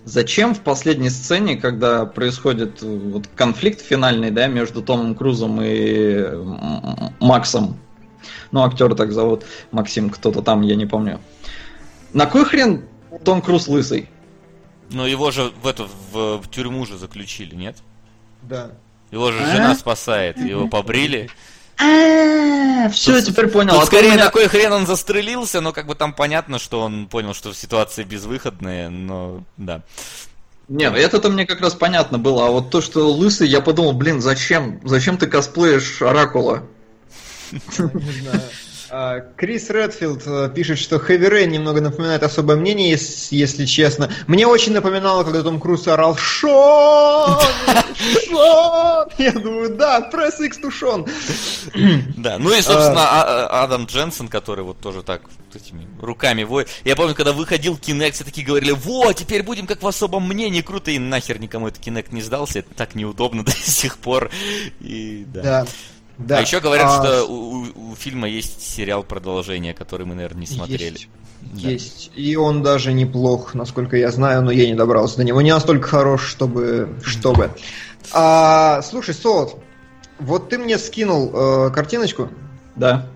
Зачем 0.04 0.54
в 0.54 0.60
последней 0.60 1.10
сцене, 1.10 1.56
когда 1.56 2.04
происходит 2.06 2.82
э, 2.82 2.86
вот 2.86 3.28
конфликт 3.36 3.80
финальный, 3.80 4.30
да, 4.30 4.48
между 4.48 4.82
Томом 4.82 5.14
Крузом 5.14 5.60
и 5.62 6.26
Максом, 7.20 7.78
ну, 8.50 8.64
актера 8.64 8.94
так 8.94 9.12
зовут, 9.12 9.44
Максим, 9.70 10.10
кто-то 10.10 10.42
там, 10.42 10.62
я 10.62 10.74
не 10.74 10.86
помню. 10.86 11.20
На 12.12 12.26
кой 12.26 12.44
хрен 12.44 12.84
Том 13.24 13.42
Круз 13.42 13.68
лысый? 13.68 14.08
Но 14.90 15.06
его 15.06 15.30
же 15.30 15.52
в 15.62 15.66
эту, 15.66 15.88
в, 16.12 16.38
в 16.42 16.50
тюрьму 16.50 16.84
же 16.84 16.98
заключили, 16.98 17.54
нет? 17.54 17.76
Да. 18.42 18.72
Его 19.10 19.30
же 19.30 19.38
А? 19.40 19.52
жена 19.52 19.74
спасает, 19.74 20.38
его 20.38 20.68
побрили. 20.68 21.30
Все, 22.92 23.16
Тут- 23.16 23.24
теперь 23.26 23.46
понял. 23.48 23.74
Тут 23.74 23.82
А 23.82 23.86
скорее 23.86 24.08
у 24.10 24.12
меня- 24.12 24.24
на 24.26 24.30
кой 24.30 24.48
хрен 24.48 24.72
он 24.72 24.86
застрелился, 24.86 25.60
но 25.60 25.72
как 25.72 25.86
бы 25.86 25.94
там 25.94 26.12
понятно, 26.12 26.58
что 26.58 26.80
он 26.80 27.06
понял, 27.06 27.34
что 27.34 27.52
ситуация 27.52 28.04
безвыходная, 28.04 28.90
но 28.90 29.42
да. 29.56 29.82
Нет, 30.68 30.94
это-то 30.94 31.28
мне 31.28 31.46
как 31.46 31.60
раз 31.60 31.74
понятно 31.74 32.18
было, 32.18 32.46
а 32.46 32.50
вот 32.50 32.70
то, 32.70 32.80
что 32.80 33.10
лысый, 33.12 33.48
я 33.48 33.60
подумал, 33.60 33.92
блин, 33.92 34.20
зачем? 34.20 34.80
Зачем 34.84 35.18
ты 35.18 35.26
косплеишь 35.26 36.00
Оракула? 36.02 36.62
Не 37.50 37.58
знаю. 37.68 38.42
А, 38.94 39.20
Крис 39.38 39.70
Редфилд 39.70 40.22
э, 40.26 40.50
пишет, 40.54 40.78
что 40.78 40.96
Heavy 40.96 41.30
Rain 41.30 41.46
немного 41.46 41.80
напоминает 41.80 42.22
особое 42.22 42.56
мнение, 42.56 42.90
ес- 42.90 43.28
если 43.32 43.64
честно. 43.64 44.10
Мне 44.26 44.46
очень 44.46 44.74
напоминало, 44.74 45.24
когда 45.24 45.42
Том 45.42 45.58
Круз 45.58 45.88
орал 45.88 46.14
«Шон! 46.18 47.38
Шон!» 48.28 49.08
Я 49.16 49.32
думаю, 49.32 49.74
да, 49.76 50.02
пресс 50.02 50.38
X 50.40 50.58
to 50.62 50.70
Шон. 50.70 51.06
Да, 52.18 52.38
ну 52.38 52.50
и, 52.52 52.60
собственно, 52.60 53.00
А- 53.08 53.46
А- 53.46 53.62
Адам 53.64 53.86
Дженсен, 53.86 54.28
который 54.28 54.62
вот 54.62 54.78
тоже 54.80 55.02
так 55.02 55.22
этими 55.54 55.86
руками 56.00 56.42
воет. 56.44 56.68
Я 56.84 56.94
помню, 56.94 57.14
когда 57.14 57.32
выходил 57.32 57.76
Kinect, 57.80 58.12
все 58.12 58.24
такие 58.24 58.46
говорили, 58.46 58.72
вот, 58.72 59.16
теперь 59.16 59.42
будем 59.42 59.66
как 59.66 59.82
в 59.82 59.86
особом 59.86 60.28
мнении, 60.28 60.60
круто, 60.60 60.90
и 60.90 60.98
нахер 60.98 61.40
никому 61.40 61.68
этот 61.68 61.82
Kinect 61.82 62.08
не 62.10 62.20
сдался, 62.20 62.58
это 62.58 62.74
так 62.74 62.94
неудобно 62.94 63.42
до 63.44 63.52
сих 63.52 63.96
пор. 63.96 64.30
И, 64.80 65.24
да. 65.32 65.42
Да. 65.42 65.66
Да. 66.18 66.38
А 66.38 66.40
еще 66.42 66.60
говорят, 66.60 66.86
А, 66.88 67.02
что 67.02 67.24
у, 67.26 67.32
у- 67.64 67.90
у 67.92 67.94
фильма 67.96 68.28
есть 68.28 68.62
сериал 68.62 69.02
продолжение, 69.02 69.74
который 69.74 70.06
мы, 70.06 70.14
наверное, 70.14 70.40
не 70.40 70.46
смотрели. 70.46 70.92
Есть. 70.92 71.08
Да. 71.40 71.68
Есть. 71.70 72.10
И 72.14 72.36
он 72.36 72.62
даже 72.62 72.92
неплох, 72.92 73.54
насколько 73.54 73.96
я 73.96 74.10
знаю, 74.12 74.42
но 74.42 74.50
я 74.52 74.66
не 74.66 74.74
добрался 74.74 75.16
до 75.16 75.24
него. 75.24 75.40
Не 75.42 75.52
настолько 75.52 75.88
хорош, 75.88 76.26
чтобы... 76.26 76.88
чтобы. 77.04 77.50
А, 78.12 78.82
слушай, 78.82 79.14
Солод, 79.14 79.58
вот 80.18 80.48
ты 80.48 80.58
мне 80.58 80.76
скинул 80.76 81.30
э, 81.32 81.70
картиночку 81.70 82.28
Да. 82.74 83.06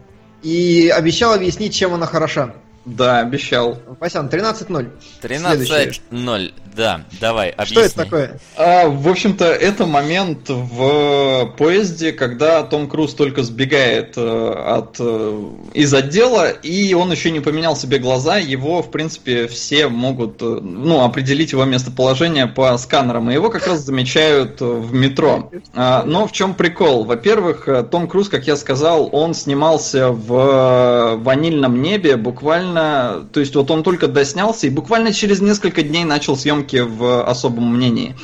и 0.42 0.88
обещал 0.94 1.32
объяснить, 1.34 1.74
чем 1.74 1.92
она 1.92 2.06
хороша. 2.06 2.54
Да, 2.86 3.18
обещал. 3.18 3.78
Васян, 3.98 4.28
13-0. 4.28 4.90
Следующее. 5.20 5.92
13-0, 6.12 6.52
да, 6.76 7.00
давай, 7.20 7.48
объясни. 7.50 7.74
Что 7.74 7.84
это 7.84 7.94
такое? 7.96 8.40
А, 8.56 8.86
в 8.86 9.08
общем-то, 9.08 9.44
это 9.46 9.86
момент 9.86 10.48
в 10.48 11.54
поезде, 11.58 12.12
когда 12.12 12.62
Том 12.62 12.88
Круз 12.88 13.14
только 13.14 13.42
сбегает 13.42 14.12
э, 14.16 14.52
от, 14.66 14.96
э, 15.00 15.44
из 15.72 15.92
отдела, 15.94 16.50
и 16.50 16.92
он 16.92 17.10
еще 17.10 17.30
не 17.30 17.40
поменял 17.40 17.74
себе 17.74 17.98
глаза. 17.98 18.36
Его, 18.36 18.82
в 18.82 18.90
принципе, 18.90 19.48
все 19.48 19.88
могут 19.88 20.42
э, 20.42 20.44
ну, 20.44 21.02
определить 21.02 21.52
его 21.52 21.64
местоположение 21.64 22.46
по 22.46 22.76
сканерам. 22.76 23.30
И 23.30 23.34
его 23.34 23.48
как 23.48 23.66
раз 23.66 23.80
замечают 23.80 24.60
в 24.60 24.92
метро. 24.92 25.50
А, 25.74 26.04
но 26.04 26.28
в 26.28 26.32
чем 26.32 26.54
прикол? 26.54 27.04
Во-первых, 27.04 27.68
Том 27.90 28.06
Круз, 28.06 28.28
как 28.28 28.46
я 28.46 28.54
сказал, 28.54 29.08
он 29.12 29.34
снимался 29.34 30.10
в 30.10 31.16
ванильном 31.16 31.80
небе 31.80 32.16
буквально. 32.16 32.75
То 32.76 33.40
есть 33.40 33.54
вот 33.54 33.70
он 33.70 33.82
только 33.82 34.06
доснялся 34.06 34.66
и 34.66 34.70
буквально 34.70 35.12
через 35.12 35.40
несколько 35.40 35.82
дней 35.82 36.04
начал 36.04 36.36
съемки 36.36 36.76
в 36.76 37.24
особом 37.24 37.74
мнении. 37.74 38.14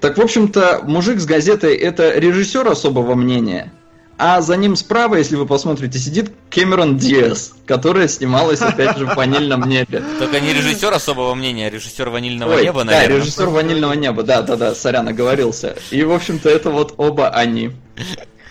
Так, 0.00 0.18
в 0.18 0.20
общем-то, 0.20 0.82
мужик 0.84 1.18
с 1.18 1.26
газетой 1.26 1.74
это 1.74 2.16
режиссер 2.16 2.68
особого 2.68 3.16
мнения. 3.16 3.72
А 4.20 4.40
за 4.40 4.56
ним 4.56 4.74
справа, 4.74 5.14
если 5.14 5.36
вы 5.36 5.46
посмотрите, 5.46 5.98
сидит 5.98 6.32
Кэмерон 6.50 6.96
Диас, 6.96 7.54
которая 7.66 8.08
снималась, 8.08 8.60
опять 8.60 8.98
же, 8.98 9.06
в 9.06 9.14
«Ванильном 9.14 9.68
небе». 9.68 10.02
Только 10.18 10.40
не 10.40 10.52
режиссер 10.52 10.92
особого 10.92 11.34
мнения, 11.34 11.68
а 11.68 11.70
режиссер 11.70 12.08
«Ванильного 12.08 12.54
Ой, 12.54 12.64
неба», 12.64 12.80
да, 12.80 12.92
наверное. 12.92 13.18
режиссер 13.18 13.48
«Ванильного 13.48 13.92
неба», 13.92 14.24
да-да-да, 14.24 14.74
сорян, 14.74 15.06
оговорился. 15.06 15.76
И, 15.92 16.02
в 16.02 16.12
общем-то, 16.12 16.48
это 16.48 16.70
вот 16.70 16.94
оба 16.96 17.28
они. 17.28 17.70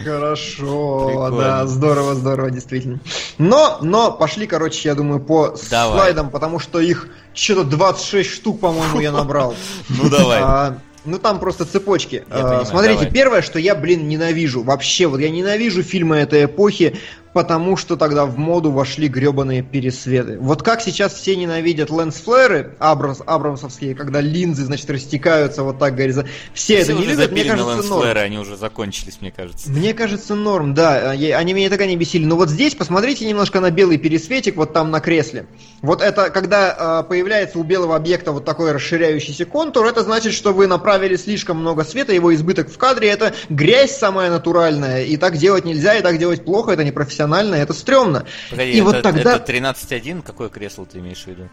Хорошо, 0.04 1.06
Прикольно. 1.08 1.38
да, 1.38 1.68
здорово, 1.68 2.16
здорово, 2.16 2.52
действительно. 2.52 3.00
Но, 3.38 3.80
но 3.82 4.12
пошли, 4.12 4.48
короче, 4.48 4.90
я 4.90 4.96
думаю, 4.96 5.20
по 5.20 5.56
Давай. 5.70 5.98
слайдам, 6.00 6.30
потому 6.30 6.60
что 6.60 6.80
их 6.80 7.08
что-то 7.34 7.64
26 7.64 8.30
штук, 8.30 8.60
по-моему, 8.60 9.00
я 9.00 9.12
набрал. 9.12 9.56
Ну 9.90 10.10
давай. 10.10 10.40
А, 10.42 10.78
ну 11.06 11.18
там 11.20 11.40
просто 11.40 11.66
цепочки. 11.66 12.16
Я 12.30 12.36
А, 12.36 12.42
понимаю, 12.44 12.66
Смотрите, 12.66 13.00
давай. 13.00 13.12
первое, 13.14 13.42
что 13.42 13.60
я, 13.60 13.76
блин, 13.76 14.08
ненавижу. 14.08 14.64
Вообще, 14.64 15.08
вот 15.08 15.20
я 15.20 15.30
ненавижу 15.30 15.82
фильмы 15.84 16.18
этой 16.18 16.46
эпохи, 16.46 16.98
потому 17.38 17.78
что 17.78 17.98
тогда 17.98 18.26
в 18.26 18.40
моду 18.40 18.72
вошли 18.72 19.08
гребаные 19.08 19.62
пересветы. 19.62 20.40
Вот 20.40 20.64
как 20.64 20.82
сейчас 20.82 21.14
все 21.14 21.36
ненавидят 21.36 21.92
лэнс-флэры 21.92 22.76
Абрамс, 22.80 23.22
абрамсовские, 23.24 23.94
когда 23.94 24.22
линзы, 24.22 24.66
значит, 24.66 24.90
растекаются 24.90 25.62
вот 25.62 25.78
так 25.78 25.94
горизонт. 25.94 26.28
Все, 26.56 26.78
это 26.80 26.94
не 26.94 27.06
любят, 27.06 27.32
мне 27.32 27.44
кажется, 27.44 27.84
норм. 27.90 28.18
они 28.18 28.40
уже 28.40 28.58
закончились, 28.58 29.20
мне 29.22 29.32
кажется. 29.32 29.70
Мне 29.70 29.94
кажется, 29.94 30.34
норм, 30.34 30.74
да. 30.74 31.14
Я- 31.14 31.38
Они 31.38 31.54
меня 31.54 31.70
тогда 31.70 31.86
не 31.86 31.96
бесили. 31.96 32.26
Но 32.26 32.38
вот 32.38 32.50
здесь 32.50 32.74
посмотрите 32.74 33.28
немножко 33.30 33.60
на 33.60 33.70
белый 33.70 34.00
пересветик, 34.00 34.56
вот 34.56 34.74
там 34.74 34.90
на 34.90 35.00
кресле. 35.00 35.46
Вот 35.84 36.02
это, 36.02 36.32
когда 36.32 37.04
э, 37.04 37.08
появляется 37.08 37.60
у 37.60 37.64
белого 37.64 37.96
объекта 37.96 38.32
вот 38.32 38.46
такой 38.46 38.72
расширяющийся 38.72 39.46
контур, 39.46 39.86
это 39.86 40.02
значит, 40.02 40.34
что 40.34 40.54
вы 40.54 40.66
направили 40.66 41.16
слишком 41.18 41.58
много 41.58 41.84
света, 41.84 42.14
его 42.14 42.34
избыток 42.34 42.72
в 42.72 42.80
кадре, 42.80 43.10
это 43.10 43.36
грязь 43.50 43.96
самая 43.96 44.32
натуральная, 44.32 45.04
и 45.04 45.18
так 45.18 45.38
делать 45.38 45.66
нельзя, 45.66 45.94
и 45.94 46.02
так 46.02 46.18
делать 46.18 46.44
плохо, 46.44 46.72
это 46.72 46.84
непрофессионально, 46.84 47.27
это 47.36 47.74
стрёмно. 47.74 48.26
Погоди, 48.50 48.72
и 48.72 48.76
это, 48.76 48.84
вот 48.84 49.02
тогда... 49.02 49.36
это 49.36 49.52
13.1? 49.52 50.24
Какое 50.24 50.50
кресло 50.50 50.86
ты 50.86 51.00
имеешь 51.00 51.24
в 51.24 51.28
виду? 51.28 51.50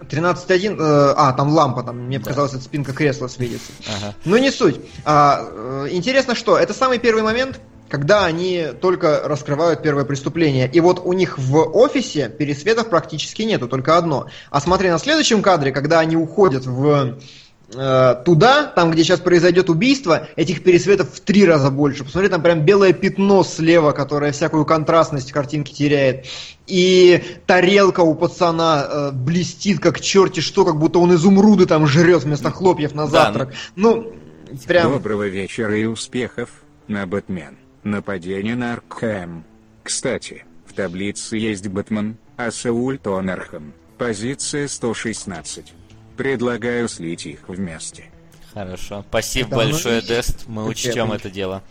13.1, 0.00 0.76
э, 0.78 1.14
а, 1.16 1.32
там 1.32 1.50
лампа, 1.50 1.82
там, 1.82 1.98
мне 1.98 2.18
Да. 2.18 2.24
показалось, 2.24 2.52
это 2.54 2.62
спинка 2.62 2.92
кресла 2.92 3.28
светится. 3.28 3.72
Ага. 3.86 4.14
Ну, 4.24 4.36
не 4.36 4.50
суть. 4.50 4.80
А, 5.04 5.40
э, 5.42 5.88
интересно, 5.90 6.34
что 6.34 6.56
это 6.56 6.72
самый 6.72 6.98
первый 6.98 7.22
момент, 7.22 7.60
когда 7.88 8.24
они 8.24 8.68
только 8.80 9.22
раскрывают 9.24 9.82
первое 9.82 10.04
преступление. 10.04 10.70
И 10.70 10.80
вот 10.80 11.00
у 11.04 11.12
них 11.12 11.38
в 11.38 11.56
офисе 11.56 12.28
пересветов 12.28 12.90
практически 12.90 13.42
нету, 13.42 13.66
только 13.68 13.96
одно. 13.96 14.26
А 14.50 14.60
смотри 14.60 14.90
на 14.90 14.98
следующем 14.98 15.42
кадре, 15.42 15.72
когда 15.72 16.00
они 16.00 16.16
уходят 16.16 16.66
в 16.66 17.18
туда, 17.70 18.64
там, 18.74 18.90
где 18.90 19.04
сейчас 19.04 19.20
произойдет 19.20 19.68
убийство, 19.68 20.26
этих 20.36 20.62
пересветов 20.62 21.12
в 21.12 21.20
три 21.20 21.44
раза 21.44 21.70
больше. 21.70 22.04
Посмотри, 22.04 22.30
там 22.30 22.42
прям 22.42 22.64
белое 22.64 22.94
пятно 22.94 23.44
слева, 23.44 23.92
которое 23.92 24.32
всякую 24.32 24.64
контрастность 24.64 25.32
картинки 25.32 25.72
теряет. 25.72 26.26
И 26.66 27.22
тарелка 27.46 28.00
у 28.00 28.14
пацана 28.14 28.86
э, 28.88 29.10
блестит, 29.12 29.80
как 29.80 30.00
черти 30.00 30.40
что, 30.40 30.64
как 30.64 30.78
будто 30.78 30.98
он 30.98 31.14
изумруды 31.14 31.66
там 31.66 31.86
жрет 31.86 32.22
вместо 32.22 32.50
хлопьев 32.50 32.94
на 32.94 33.04
Да, 33.06 33.24
завтрак. 33.24 33.52
Ну, 33.76 34.14
прям... 34.66 34.92
Доброго 34.92 35.28
вечера 35.28 35.76
и 35.76 35.84
успехов 35.84 36.50
на 36.86 37.06
Бэтмен. 37.06 37.58
Нападение 37.84 38.56
на 38.56 38.74
Аркхэм. 38.74 39.44
Кстати, 39.82 40.44
в 40.66 40.72
таблице 40.72 41.36
есть 41.36 41.68
Бэтмен, 41.68 42.16
а 42.36 42.50
Сауль 42.50 42.98
Тонерхэм. 42.98 43.72
Позиция 43.98 44.68
116. 44.68 45.74
Предлагаю 46.18 46.88
слить 46.88 47.26
их 47.26 47.48
вместе. 47.48 48.06
Хорошо. 48.52 49.04
Спасибо 49.08 49.46
Это 49.46 49.56
большое, 49.56 50.02
Дест. 50.02 50.44
Мы 50.48 50.62
я 50.62 50.68
учтем 50.68 51.12
это 51.12 51.30
дело. 51.30 51.62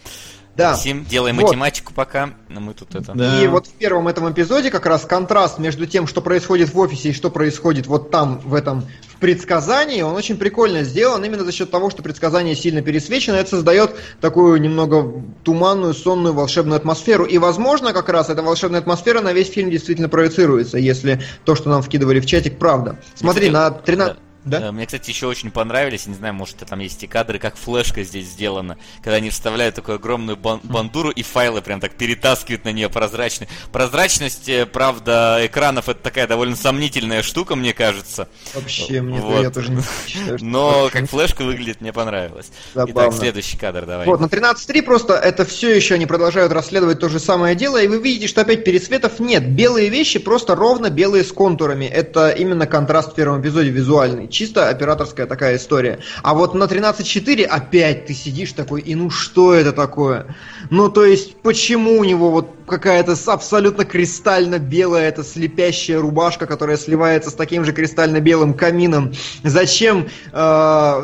Да. 0.55 0.71
Максим, 0.71 1.05
делай 1.05 1.33
Вот. 1.33 1.43
математику 1.43 1.93
пока, 1.93 2.31
но 2.49 2.59
мы 2.59 2.73
тут 2.73 2.95
это... 2.95 3.13
Да. 3.13 3.43
И 3.43 3.47
вот 3.47 3.67
в 3.67 3.73
первом 3.73 4.07
этом 4.07 4.31
эпизоде 4.31 4.71
как 4.71 4.87
раз 4.87 5.05
контраст 5.05 5.59
между 5.59 5.85
тем, 5.85 6.07
что 6.07 6.19
происходит 6.21 6.73
в 6.73 6.79
офисе 6.79 7.09
и 7.09 7.13
что 7.13 7.29
происходит 7.29 7.85
вот 7.85 8.09
там, 8.09 8.39
в 8.39 8.55
этом 8.55 8.85
в 9.07 9.17
предсказании, 9.17 10.01
он 10.01 10.15
очень 10.15 10.37
прикольно 10.37 10.83
сделан 10.83 11.23
именно 11.23 11.43
за 11.43 11.51
счет 11.51 11.69
того, 11.69 11.91
что 11.91 12.01
предсказание 12.01 12.55
сильно 12.55 12.81
пересвечено. 12.81 13.35
Это 13.35 13.51
создает 13.51 13.95
такую 14.19 14.59
немного 14.59 15.23
туманную, 15.43 15.93
сонную, 15.93 16.33
волшебную 16.33 16.77
атмосферу. 16.77 17.25
И, 17.25 17.37
возможно, 17.37 17.93
как 17.93 18.09
раз 18.09 18.29
эта 18.29 18.41
волшебная 18.41 18.79
атмосфера 18.79 19.21
на 19.21 19.33
весь 19.33 19.51
фильм 19.51 19.69
действительно 19.69 20.09
проецируется, 20.09 20.79
если 20.79 21.21
то, 21.45 21.53
что 21.53 21.69
нам 21.69 21.83
вкидывали 21.83 22.19
в 22.19 22.25
чатик, 22.25 22.57
правда. 22.57 22.99
Смотри, 23.13 23.49
на 23.49 23.69
13... 23.69 24.17
Да. 24.47 24.59
Да? 24.59 24.67
Э, 24.67 24.71
Мне, 24.71 24.85
кстати, 24.85 25.09
еще 25.09 25.27
очень 25.27 25.51
понравились, 25.51 26.07
не 26.07 26.13
знаю, 26.15 26.33
может, 26.33 26.57
там 26.57 26.79
есть 26.79 27.03
и 27.03 27.07
кадры, 27.07 27.39
как 27.39 27.55
флешка 27.57 28.03
здесь 28.03 28.27
сделана, 28.27 28.77
когда 29.03 29.17
они 29.17 29.29
вставляют 29.29 29.75
такую 29.75 29.95
огромную 29.95 30.37
бан- 30.37 30.61
бандуру 30.63 31.09
и 31.09 31.21
файлы 31.23 31.61
прям 31.61 31.79
так 31.79 31.93
перетаскивают 31.93 32.65
на 32.65 32.71
нее 32.71 32.89
прозрачные. 32.89 33.47
Прозрачность, 33.71 34.49
э, 34.49 34.65
правда, 34.65 35.39
экранов 35.43 35.89
это 35.89 35.99
такая 36.01 36.27
довольно 36.27 36.55
сомнительная 36.55 37.21
штука, 37.23 37.55
мне 37.55 37.73
кажется. 37.73 38.27
Вообще, 38.53 39.01
мне 39.01 39.19
Вот. 39.19 39.41
я 39.43 39.49
тоже 39.49 39.71
не 39.71 39.81
считаю, 40.07 40.37
Но 40.41 40.89
как 40.91 41.09
флешка 41.09 41.43
выглядит, 41.43 41.81
мне 41.81 41.93
понравилось. 41.93 42.47
Итак, 42.73 42.87
Забавно. 42.89 43.11
следующий 43.19 43.57
кадр 43.57 43.85
давай. 43.85 44.05
Вот, 44.05 44.19
на 44.19 44.25
13.3 44.25 44.81
просто 44.81 45.13
это 45.13 45.45
все 45.45 45.75
еще 45.75 45.95
они 45.95 46.05
продолжают 46.05 46.51
расследовать 46.51 46.99
то 46.99 47.09
же 47.09 47.19
самое 47.19 47.55
дело, 47.55 47.81
и 47.81 47.87
вы 47.87 47.97
видите, 47.99 48.27
что 48.27 48.41
опять 48.41 48.63
пересветов 48.63 49.19
нет. 49.19 49.47
Белые 49.49 49.89
вещи 49.89 50.19
просто 50.19 50.55
ровно 50.55 50.89
белые 50.89 51.23
с 51.23 51.31
контурами. 51.31 51.85
Это 51.85 52.29
именно 52.29 52.65
контраст 52.67 53.11
в 53.11 53.15
первом 53.15 53.41
эпизоде 53.41 53.69
визуальный. 53.69 54.27
Чисто 54.37 54.69
операторская 54.69 55.25
такая 55.25 55.55
история. 55.55 55.97
А 56.21 56.35
вот 56.35 56.53
на 56.53 56.65
13.4 56.65 57.43
опять 57.43 58.05
ты 58.05 58.13
сидишь 58.13 58.51
такой, 58.51 58.81
и 58.81 58.93
ну 58.93 59.09
что 59.09 59.51
это 59.51 59.71
такое? 59.71 60.27
Ну 60.69 60.89
то 60.89 61.05
есть, 61.05 61.37
почему 61.37 61.97
у 61.97 62.03
него 62.03 62.29
вот 62.29 62.51
какая-то 62.67 63.15
абсолютно 63.25 63.83
кристально 63.83 64.59
белая, 64.59 65.09
эта 65.09 65.23
слепящая 65.23 65.99
рубашка, 65.99 66.45
которая 66.45 66.77
сливается 66.77 67.31
с 67.31 67.33
таким 67.33 67.65
же 67.65 67.73
кристально 67.73 68.19
белым 68.19 68.53
камином? 68.53 69.11
Зачем 69.43 70.07
э, 70.31 71.03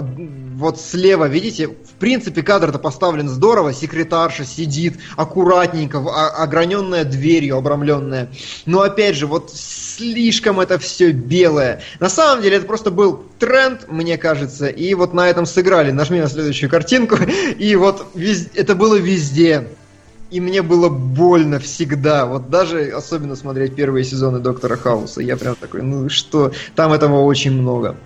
вот 0.55 0.79
слева, 0.79 1.27
видите, 1.27 1.67
в 1.67 1.93
принципе 1.99 2.41
кадр-то 2.43 2.79
поставлен 2.79 3.29
здорово, 3.29 3.73
секретарша 3.73 4.45
сидит 4.45 4.99
аккуратненько, 5.15 5.99
а- 5.99 6.43
ограненная 6.43 7.03
дверью, 7.03 7.57
обрамленная. 7.57 8.29
Но 8.65 8.81
опять 8.81 9.15
же, 9.15 9.27
вот 9.27 9.51
слишком 9.53 10.59
это 10.59 10.79
все 10.79 11.11
белое. 11.11 11.81
На 11.99 12.09
самом 12.09 12.41
деле 12.41 12.57
это 12.57 12.65
просто 12.65 12.91
был 12.91 13.23
тренд, 13.39 13.87
мне 13.89 14.17
кажется, 14.17 14.67
и 14.67 14.93
вот 14.93 15.13
на 15.13 15.29
этом 15.29 15.45
сыграли. 15.45 15.91
Нажми 15.91 16.19
на 16.19 16.27
следующую 16.27 16.69
картинку, 16.69 17.17
и 17.57 17.75
вот 17.75 18.05
вез- 18.15 18.49
это 18.55 18.75
было 18.75 18.95
везде. 18.95 19.67
И 20.31 20.39
мне 20.39 20.63
было 20.63 20.89
больно 20.89 21.59
всегда. 21.59 22.25
Вот 22.25 22.49
даже 22.49 22.89
особенно 22.89 23.35
смотреть 23.35 23.75
первые 23.75 24.03
сезоны 24.03 24.39
Доктора 24.39 24.77
Хауса. 24.77 25.21
Я 25.21 25.37
прям 25.37 25.55
такой, 25.55 25.83
ну 25.83 26.09
что, 26.09 26.51
там 26.75 26.91
этого 26.91 27.21
очень 27.21 27.51
много. 27.51 27.97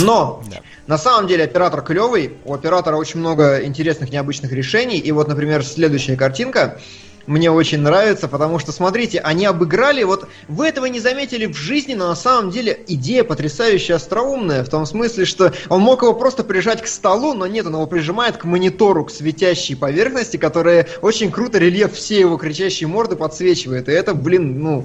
Но 0.00 0.42
Да. 0.50 0.60
на 0.86 0.98
самом 0.98 1.26
деле 1.26 1.44
оператор 1.44 1.82
клевый, 1.82 2.34
у 2.44 2.54
оператора 2.54 2.96
очень 2.96 3.20
много 3.20 3.64
интересных, 3.64 4.10
необычных 4.10 4.52
решений. 4.52 4.98
И 4.98 5.12
вот, 5.12 5.28
например, 5.28 5.64
следующая 5.64 6.16
картинка 6.16 6.78
мне 7.26 7.50
очень 7.50 7.80
нравится, 7.80 8.28
потому 8.28 8.58
что, 8.58 8.70
смотрите, 8.70 9.18
они 9.18 9.46
обыграли, 9.46 10.02
вот 10.02 10.28
вы 10.46 10.68
этого 10.68 10.84
не 10.86 11.00
заметили 11.00 11.46
в 11.46 11.56
жизни, 11.56 11.94
но 11.94 12.08
на 12.08 12.16
самом 12.16 12.50
деле 12.50 12.78
идея 12.86 13.24
потрясающе 13.24 13.94
остроумная, 13.94 14.62
в 14.62 14.68
том 14.68 14.84
смысле, 14.84 15.24
что 15.24 15.52
он 15.70 15.80
мог 15.80 16.02
его 16.02 16.12
просто 16.12 16.44
прижать 16.44 16.82
к 16.82 16.86
столу, 16.86 17.32
но 17.32 17.46
нет, 17.46 17.66
он 17.66 17.74
его 17.74 17.86
прижимает 17.86 18.36
к 18.36 18.44
монитору, 18.44 19.06
к 19.06 19.10
светящей 19.10 19.74
поверхности, 19.74 20.36
которая 20.36 20.86
очень 21.00 21.30
круто 21.30 21.58
рельеф 21.58 21.94
всей 21.94 22.20
его 22.20 22.36
кричащей 22.36 22.86
морды 22.86 23.16
подсвечивает. 23.16 23.88
И 23.88 23.92
это, 23.92 24.14
блин, 24.14 24.60
ну, 24.62 24.84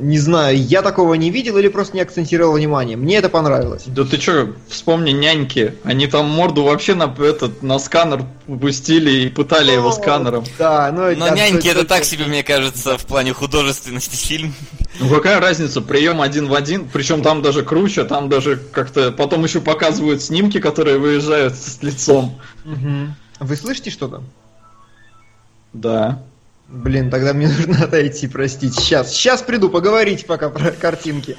не 0.00 0.18
знаю, 0.18 0.56
я 0.62 0.82
такого 0.82 1.14
не 1.14 1.30
видел 1.30 1.56
или 1.58 1.68
просто 1.68 1.96
не 1.96 2.02
акцентировал 2.02 2.54
внимание. 2.54 2.96
Мне 2.96 3.16
это 3.16 3.28
понравилось. 3.28 3.84
Да 3.86 4.04
ты 4.04 4.18
чё, 4.18 4.54
вспомни 4.68 5.10
няньки. 5.10 5.74
Они 5.84 6.06
там 6.06 6.28
морду 6.28 6.64
вообще 6.64 6.94
на 6.94 7.04
этот 7.18 7.62
на 7.62 7.78
сканер 7.78 8.24
пустили 8.60 9.10
и 9.10 9.28
пытали 9.28 9.72
его 9.72 9.90
сканером. 9.92 10.44
Да, 10.58 10.90
ну, 10.92 11.14
Но 11.16 11.28
да, 11.28 11.34
няньки 11.34 11.66
это 11.68 11.80
только- 11.80 11.94
так 11.94 12.04
себе, 12.04 12.24
мне 12.26 12.42
кажется, 12.42 12.98
в 12.98 13.06
плане 13.06 13.32
художественности 13.32 14.16
фильм. 14.16 14.54
Ну 14.98 15.08
какая 15.08 15.40
разница, 15.40 15.80
прием 15.80 16.20
один 16.20 16.48
в 16.48 16.54
один, 16.54 16.88
причем 16.88 17.22
там 17.22 17.40
даже 17.40 17.62
круче, 17.62 18.04
там 18.04 18.28
даже 18.28 18.56
как-то 18.72 19.12
потом 19.12 19.44
еще 19.44 19.60
показывают 19.60 20.22
снимки, 20.22 20.60
которые 20.60 20.98
выезжают 20.98 21.54
с 21.54 21.78
лицом. 21.82 22.38
Мгм. 22.64 23.14
Вы 23.38 23.56
слышите 23.56 23.90
что-то? 23.90 24.22
Да. 25.72 26.22
Блин, 26.70 27.10
тогда 27.10 27.32
мне 27.32 27.48
нужно 27.66 27.84
отойти, 27.84 28.28
простите. 28.28 28.80
Сейчас, 28.80 29.12
сейчас 29.12 29.42
приду, 29.42 29.68
поговорить 29.68 30.26
пока 30.26 30.50
про 30.50 30.70
картинки. 30.70 31.36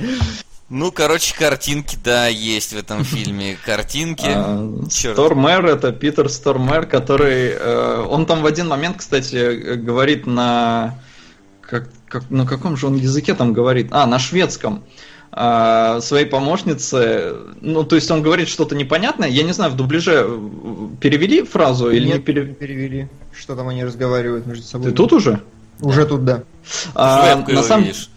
Ну, 0.69 0.92
короче, 0.92 1.35
картинки, 1.35 1.98
да, 2.01 2.27
есть 2.27 2.74
в 2.74 2.77
этом 2.77 3.03
фильме. 3.06 3.58
Картинки. 3.66 4.27
А. 4.27 4.72
Стормер 4.90 5.66
это 5.66 5.92
Питер 5.92 6.30
Стормер, 6.30 6.85
который 6.85 7.50
э, 7.50 8.06
он 8.10 8.26
там 8.26 8.42
в 8.42 8.45
один 8.45 8.68
момент, 8.68 8.98
кстати, 8.98 9.35
э, 9.35 9.76
говорит 9.76 10.26
на 10.26 11.00
как, 11.61 11.90
как 12.08 12.30
на 12.30 12.45
каком 12.45 12.76
же 12.76 12.88
он 12.88 12.95
языке 12.95 13.34
там 13.34 13.53
говорит? 13.53 13.88
А, 13.92 14.06
на 14.06 14.19
шведском. 14.19 14.76
а, 14.76 15.10
своей 15.34 16.26
помощнице, 16.26 17.35
ну, 17.61 17.84
то 17.85 17.95
есть 17.95 18.11
он 18.11 18.22
говорит 18.22 18.50
что-то 18.50 18.76
непонятное, 18.76 19.30
я 19.30 19.43
не 19.43 19.53
знаю, 19.53 19.72
в 19.72 19.77
дубляже 19.77 20.26
э, 20.27 20.50
перевели 21.00 21.43
фразу 21.43 21.90
или 21.90 22.06
Нет, 22.06 22.18
не 22.18 22.22
перевели? 22.22 22.53
перевели. 22.53 23.10
Что 23.32 23.56
там 23.56 23.69
они 23.69 23.85
разговаривают 23.85 24.45
между 24.45 24.66
собой? 24.66 24.90
Ты 24.90 24.93
тут 24.93 25.14
уже? 25.14 25.42
Уже 25.80 26.06
тут, 26.06 26.26
да. 26.26 26.43
А, 26.95 27.45
на, 27.48 27.64
самом, 27.64 27.85
видишь. 27.85 28.10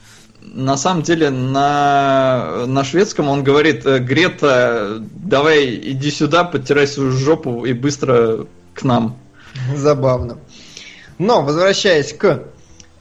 на 0.43 0.77
самом 0.77 1.03
деле 1.03 1.31
на, 1.31 2.67
на 2.67 2.83
шведском 2.83 3.29
он 3.29 3.45
говорит, 3.45 3.87
э, 3.87 4.01
Грета, 4.01 4.99
давай 5.01 5.73
иди 5.77 6.11
сюда, 6.11 6.43
подтирай 6.43 6.89
свою 6.89 7.13
жопу 7.13 7.65
и 7.65 7.73
быстро 7.73 8.47
к 8.75 8.83
нам. 8.83 9.17
Забавно. 9.77 10.39
Но, 11.19 11.43
возвращаясь 11.43 12.13
к... 12.13 12.43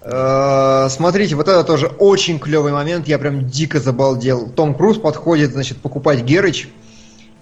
э, 0.04 0.88
смотрите, 0.90 1.36
вот 1.36 1.48
это 1.48 1.64
тоже 1.64 1.88
очень 1.88 2.40
клевый 2.40 2.72
момент, 2.72 3.08
я 3.08 3.18
прям 3.20 3.48
дико 3.48 3.80
забалдел. 3.80 4.50
Том 4.50 4.76
Круз 4.76 4.98
подходит, 4.98 5.54
значит, 5.54 5.78
покупать 5.78 6.22
Герыч, 6.24 6.70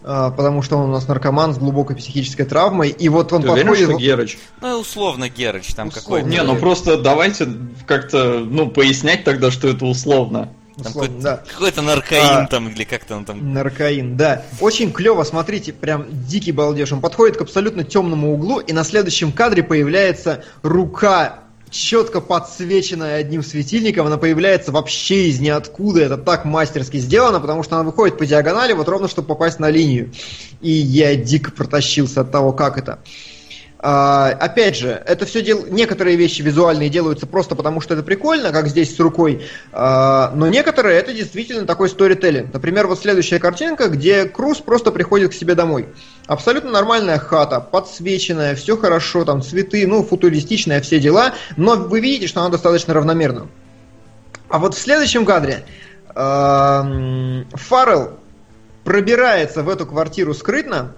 э, 0.03 0.31
потому 0.35 0.61
что 0.61 0.77
он 0.77 0.90
у 0.90 0.93
нас 0.93 1.07
наркоман 1.07 1.53
с 1.53 1.57
глубокой 1.57 1.95
психической 1.95 2.45
травмой, 2.45 2.90
и 2.90 3.09
вот 3.09 3.33
он 3.33 3.41
Ты 3.41 3.49
уверен, 3.49 3.67
подходит... 3.69 3.90
что 3.90 3.99
Герыч? 3.99 4.38
Ну, 4.61 4.80
условно 4.80 5.30
Герыч 5.30 5.73
там 5.73 5.88
Условно. 5.88 6.03
какой-то. 6.03 6.27
Не, 6.30 6.43
ну 6.43 6.56
просто 6.57 6.98
давайте 6.98 7.48
как-то, 7.88 8.40
ну, 8.40 8.69
пояснять 8.69 9.23
тогда, 9.23 9.51
что 9.51 9.67
это 9.67 9.85
условно. 9.85 10.49
Там 10.77 10.88
условно, 10.88 11.07
какой-то, 11.09 11.23
да. 11.23 11.43
какой-то 11.51 11.81
наркоин 11.81 12.22
А. 12.23 12.48
там, 12.48 12.69
или 12.69 12.83
как-то 12.83 13.15
он 13.15 13.25
там. 13.25 13.53
Наркоин, 13.53 14.15
да. 14.15 14.45
Очень 14.59 14.91
клево, 14.91 15.23
смотрите, 15.23 15.73
прям 15.73 16.06
дикий 16.09 16.51
балдеж. 16.51 16.91
Он 16.93 17.01
подходит 17.01 17.38
к 17.38 17.41
абсолютно 17.41 17.83
темному 17.83 18.33
углу, 18.33 18.59
и 18.59 18.72
на 18.73 18.83
следующем 18.83 19.31
кадре 19.31 19.64
появляется 19.64 20.43
рука, 20.64 21.40
четко 21.72 22.22
подсвеченная 22.22 23.17
одним 23.17 23.41
светильником. 23.41 24.06
Она 24.06 24.17
появляется 24.17 24.72
вообще 24.72 25.30
из 25.30 25.40
ниоткуда. 25.40 26.01
Это 26.01 26.17
так 26.17 26.45
мастерски 26.45 26.98
сделано, 26.98 27.40
потому 27.40 27.64
что 27.64 27.75
она 27.75 27.83
выходит 27.83 28.17
по 28.17 28.25
диагонали, 28.25 28.74
вот 28.74 28.88
ровно, 28.88 29.08
чтобы 29.08 29.30
попасть 29.30 29.59
на 29.59 29.69
линию. 29.69 30.11
И 30.61 30.69
я 30.69 31.16
дико 31.16 31.51
протащился 31.51 32.22
от 32.22 32.32
того, 32.32 32.51
как 32.51 32.77
это. 32.77 33.00
А, 33.83 34.27
опять 34.40 34.77
же, 34.77 34.90
это 34.90 35.25
все 35.25 35.41
дел... 35.41 35.66
некоторые 35.66 36.16
вещи 36.16 36.43
визуальные 36.43 36.90
делаются 36.90 37.25
просто 37.25 37.56
потому, 37.56 37.82
что 37.82 37.95
это 37.95 38.03
прикольно, 38.03 38.51
как 38.51 38.67
здесь 38.67 38.95
с 38.95 39.00
рукой, 39.00 39.48
а, 39.72 40.32
но 40.35 40.48
некоторые 40.48 41.00
это 41.00 41.14
действительно 41.14 41.66
такой 41.66 41.90
сторителлинг. 41.90 42.53
Например, 42.53 42.85
вот 42.85 43.00
следующая 43.00 43.40
картинка, 43.40 43.88
где 43.88 44.25
Круз 44.25 44.59
просто 44.59 44.91
приходит 44.91 45.32
к 45.32 45.33
себе 45.33 45.56
домой. 45.56 45.88
Абсолютно 46.27 46.72
нормальная 46.72 47.17
хата, 47.17 47.59
подсвеченная, 47.59 48.56
все 48.56 48.77
хорошо, 48.77 49.25
там 49.25 49.41
цветы, 49.41 49.85
ну, 49.88 50.03
футуристичная, 50.03 50.82
все 50.82 51.00
дела, 51.00 51.33
но 51.58 51.75
вы 51.75 52.00
видите, 52.00 52.27
что 52.27 52.41
она 52.41 52.50
достаточно 52.50 52.93
равномерна. 52.93 53.48
А 54.50 54.59
вот 54.59 54.75
в 54.75 54.80
следующем 54.80 55.25
кадре 55.25 55.66
эм, 56.16 57.48
Фаррелл 57.53 58.19
пробирается 58.83 59.64
в 59.64 59.69
эту 59.69 59.85
квартиру 59.85 60.33
скрытно, 60.33 60.93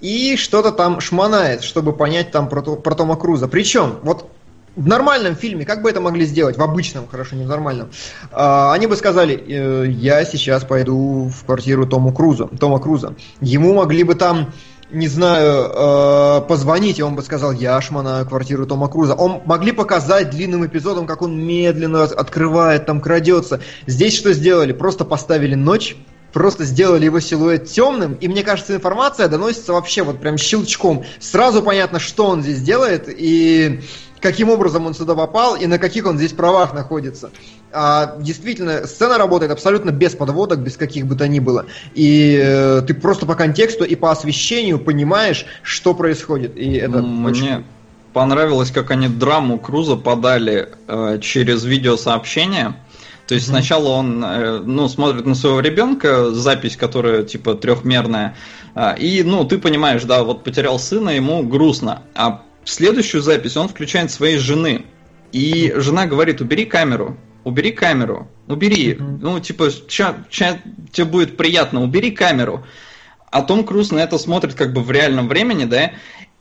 и 0.00 0.36
что-то 0.36 0.72
там 0.72 1.00
шмонает, 1.00 1.62
чтобы 1.62 1.92
понять 1.92 2.32
там 2.32 2.48
про, 2.48 2.62
про 2.62 2.94
Тома 2.94 3.16
Круза. 3.16 3.46
Причем, 3.46 4.00
вот 4.02 4.28
в 4.76 4.86
нормальном 4.86 5.36
фильме, 5.36 5.64
как 5.64 5.82
бы 5.82 5.90
это 5.90 6.00
могли 6.00 6.24
сделать, 6.24 6.56
в 6.56 6.62
обычном, 6.62 7.06
хорошо, 7.06 7.36
не 7.36 7.44
в 7.44 7.48
нормальном, 7.48 7.90
а, 8.30 8.72
они 8.72 8.86
бы 8.86 8.96
сказали, 8.96 9.34
«Э, 9.34 9.86
я 9.88 10.24
сейчас 10.24 10.64
пойду 10.64 11.28
в 11.28 11.44
квартиру 11.44 11.86
Тому 11.86 12.12
Круза, 12.12 12.46
Тома 12.46 12.78
Круза. 12.78 13.14
Ему 13.40 13.74
могли 13.74 14.02
бы 14.02 14.14
там, 14.14 14.52
не 14.90 15.08
знаю, 15.08 15.70
э, 15.74 16.40
позвонить, 16.48 16.98
и 16.98 17.02
он 17.02 17.14
бы 17.14 17.22
сказал, 17.22 17.52
я 17.52 17.80
шмонаю 17.80 18.26
квартиру 18.26 18.66
Тома 18.66 18.88
Круза. 18.88 19.14
Он 19.14 19.42
могли 19.44 19.72
показать 19.72 20.30
длинным 20.30 20.66
эпизодом, 20.66 21.06
как 21.06 21.22
он 21.22 21.38
медленно 21.38 22.04
открывает, 22.04 22.86
там 22.86 23.00
крадется. 23.00 23.60
Здесь 23.86 24.16
что 24.16 24.32
сделали? 24.32 24.72
Просто 24.72 25.04
поставили 25.04 25.54
ночь, 25.54 25.96
просто 26.32 26.64
сделали 26.64 27.04
его 27.04 27.20
силуэт 27.20 27.66
темным, 27.66 28.14
и 28.14 28.26
мне 28.28 28.42
кажется, 28.42 28.74
информация 28.74 29.28
доносится 29.28 29.74
вообще 29.74 30.02
вот 30.02 30.20
прям 30.20 30.38
щелчком. 30.38 31.04
Сразу 31.20 31.62
понятно, 31.62 31.98
что 31.98 32.26
он 32.26 32.42
здесь 32.42 32.62
делает, 32.62 33.04
и 33.08 33.82
каким 34.22 34.48
образом 34.48 34.86
он 34.86 34.94
сюда 34.94 35.14
попал, 35.14 35.56
и 35.56 35.66
на 35.66 35.78
каких 35.78 36.06
он 36.06 36.16
здесь 36.16 36.32
правах 36.32 36.72
находится. 36.72 37.30
А, 37.72 38.16
действительно, 38.18 38.86
сцена 38.86 39.18
работает 39.18 39.52
абсолютно 39.52 39.90
без 39.90 40.14
подводок, 40.14 40.60
без 40.60 40.76
каких 40.76 41.06
бы 41.06 41.16
то 41.16 41.26
ни 41.28 41.40
было. 41.40 41.66
И 41.94 42.40
э, 42.42 42.82
ты 42.86 42.94
просто 42.94 43.26
по 43.26 43.34
контексту 43.34 43.84
и 43.84 43.96
по 43.96 44.10
освещению 44.10 44.78
понимаешь, 44.78 45.44
что 45.62 45.92
происходит. 45.94 46.56
И 46.56 46.74
это 46.74 47.02
Мне 47.02 47.28
очень... 47.28 47.64
понравилось, 48.12 48.70
как 48.70 48.90
они 48.92 49.08
драму 49.08 49.58
Круза 49.58 49.96
подали 49.96 50.68
э, 50.86 51.18
через 51.20 51.64
видеосообщение. 51.64 52.76
То 53.26 53.34
есть 53.34 53.48
сначала 53.48 53.88
он, 53.88 54.24
э, 54.24 54.60
ну, 54.64 54.88
смотрит 54.88 55.26
на 55.26 55.34
своего 55.34 55.60
ребенка, 55.60 56.30
запись, 56.30 56.76
которая 56.76 57.22
типа 57.24 57.54
трехмерная, 57.54 58.36
а, 58.74 58.92
и, 58.92 59.22
ну, 59.22 59.44
ты 59.44 59.58
понимаешь, 59.58 60.04
да, 60.04 60.22
вот 60.22 60.44
потерял 60.44 60.78
сына, 60.78 61.10
ему 61.10 61.42
грустно. 61.42 62.02
А 62.14 62.42
в 62.64 62.70
следующую 62.70 63.22
запись 63.22 63.56
он 63.56 63.68
включает 63.68 64.10
своей 64.10 64.38
жены, 64.38 64.84
и 65.32 65.72
жена 65.76 66.06
говорит: 66.06 66.40
убери 66.40 66.64
камеру, 66.64 67.16
убери 67.44 67.72
камеру, 67.72 68.28
убери, 68.46 68.96
ну, 68.98 69.40
типа, 69.40 69.68
ща, 69.88 70.16
ща 70.30 70.58
тебе 70.92 71.06
будет 71.06 71.36
приятно, 71.36 71.82
убери 71.82 72.10
камеру. 72.10 72.64
А 73.30 73.42
Том 73.42 73.64
Круз 73.64 73.90
на 73.90 74.00
это 74.00 74.18
смотрит 74.18 74.54
как 74.54 74.74
бы 74.74 74.82
в 74.82 74.90
реальном 74.90 75.28
времени, 75.28 75.64
да, 75.64 75.92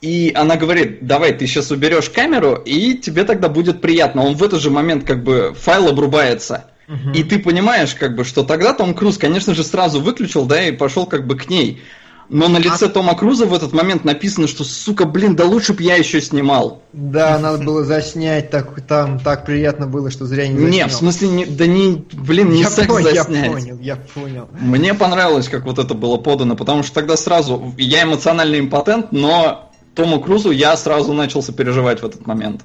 и 0.02 0.32
она 0.36 0.58
говорит, 0.58 1.06
давай, 1.06 1.32
ты 1.34 1.46
сейчас 1.46 1.72
уберешь 1.72 2.10
камеру, 2.10 2.56
и 2.56 2.96
тебе 2.96 3.24
тогда 3.24 3.50
будет 3.50 3.82
приятно. 3.82 4.24
Он 4.24 4.36
в 4.36 4.44
этот 4.44 4.60
же 4.60 4.72
момент 4.72 5.06
как 5.06 5.24
бы 5.24 5.54
файл 5.56 5.88
обрубается. 5.88 6.66
И 7.14 7.24
ты 7.24 7.40
понимаешь, 7.40 7.96
как 7.96 8.16
бы, 8.16 8.26
что 8.26 8.44
тогда 8.44 8.74
Том 8.74 8.94
Круз, 8.94 9.18
конечно 9.18 9.54
же, 9.56 9.64
сразу 9.64 10.02
выключил, 10.02 10.44
да, 10.44 10.62
и 10.62 10.74
пошел 10.74 11.06
как 11.06 11.26
бы 11.26 11.38
к 11.38 11.50
ней. 11.50 11.82
Но 12.34 12.48
на 12.48 12.60
лице 12.60 12.88
Тома 12.88 13.14
Круза 13.14 13.46
в 13.46 13.54
этот 13.54 13.74
момент 13.74 14.06
написано, 14.06 14.48
что, 14.48 14.64
сука, 14.64 15.04
блин, 15.04 15.36
да 15.36 15.44
лучше 15.44 15.74
б 15.74 15.84
я 15.84 15.96
еще 15.96 16.22
снимал. 16.22 16.82
Да, 16.94 17.38
надо 17.40 17.62
было 17.62 17.84
заснять, 17.84 18.50
так, 18.50 18.82
там 18.88 19.20
так 19.20 19.46
приятно 19.46 19.86
было, 19.86 20.10
что 20.10 20.26
зря 20.26 20.48
не 20.48 20.54
заснял. 20.58 20.72
Не, 20.72 20.88
в 20.88 20.94
смысле, 20.94 21.28
не, 21.28 21.46
да 21.46 21.68
не, 21.68 22.06
блин, 22.14 22.52
не 22.52 22.62
я, 22.62 22.70
секс 22.70 22.88
понял, 22.88 23.10
я 23.10 23.24
заснять. 23.24 23.52
понял, 23.52 23.78
я 23.82 23.98
понял. 23.98 24.48
Мне 24.62 24.94
понравилось, 24.94 25.50
как 25.50 25.66
вот 25.66 25.78
это 25.78 25.94
было 25.94 26.16
подано, 26.16 26.56
потому 26.56 26.84
что 26.84 26.96
тогда 26.96 27.18
сразу, 27.18 27.74
я 27.78 28.04
эмоциональный 28.04 28.60
импотент, 28.62 29.12
но 29.12 29.70
Тому 29.94 30.22
Крузу 30.22 30.52
я 30.52 30.78
сразу 30.78 31.12
начался 31.12 31.52
переживать 31.52 32.02
в 32.02 32.06
этот 32.06 32.26
момент. 32.26 32.62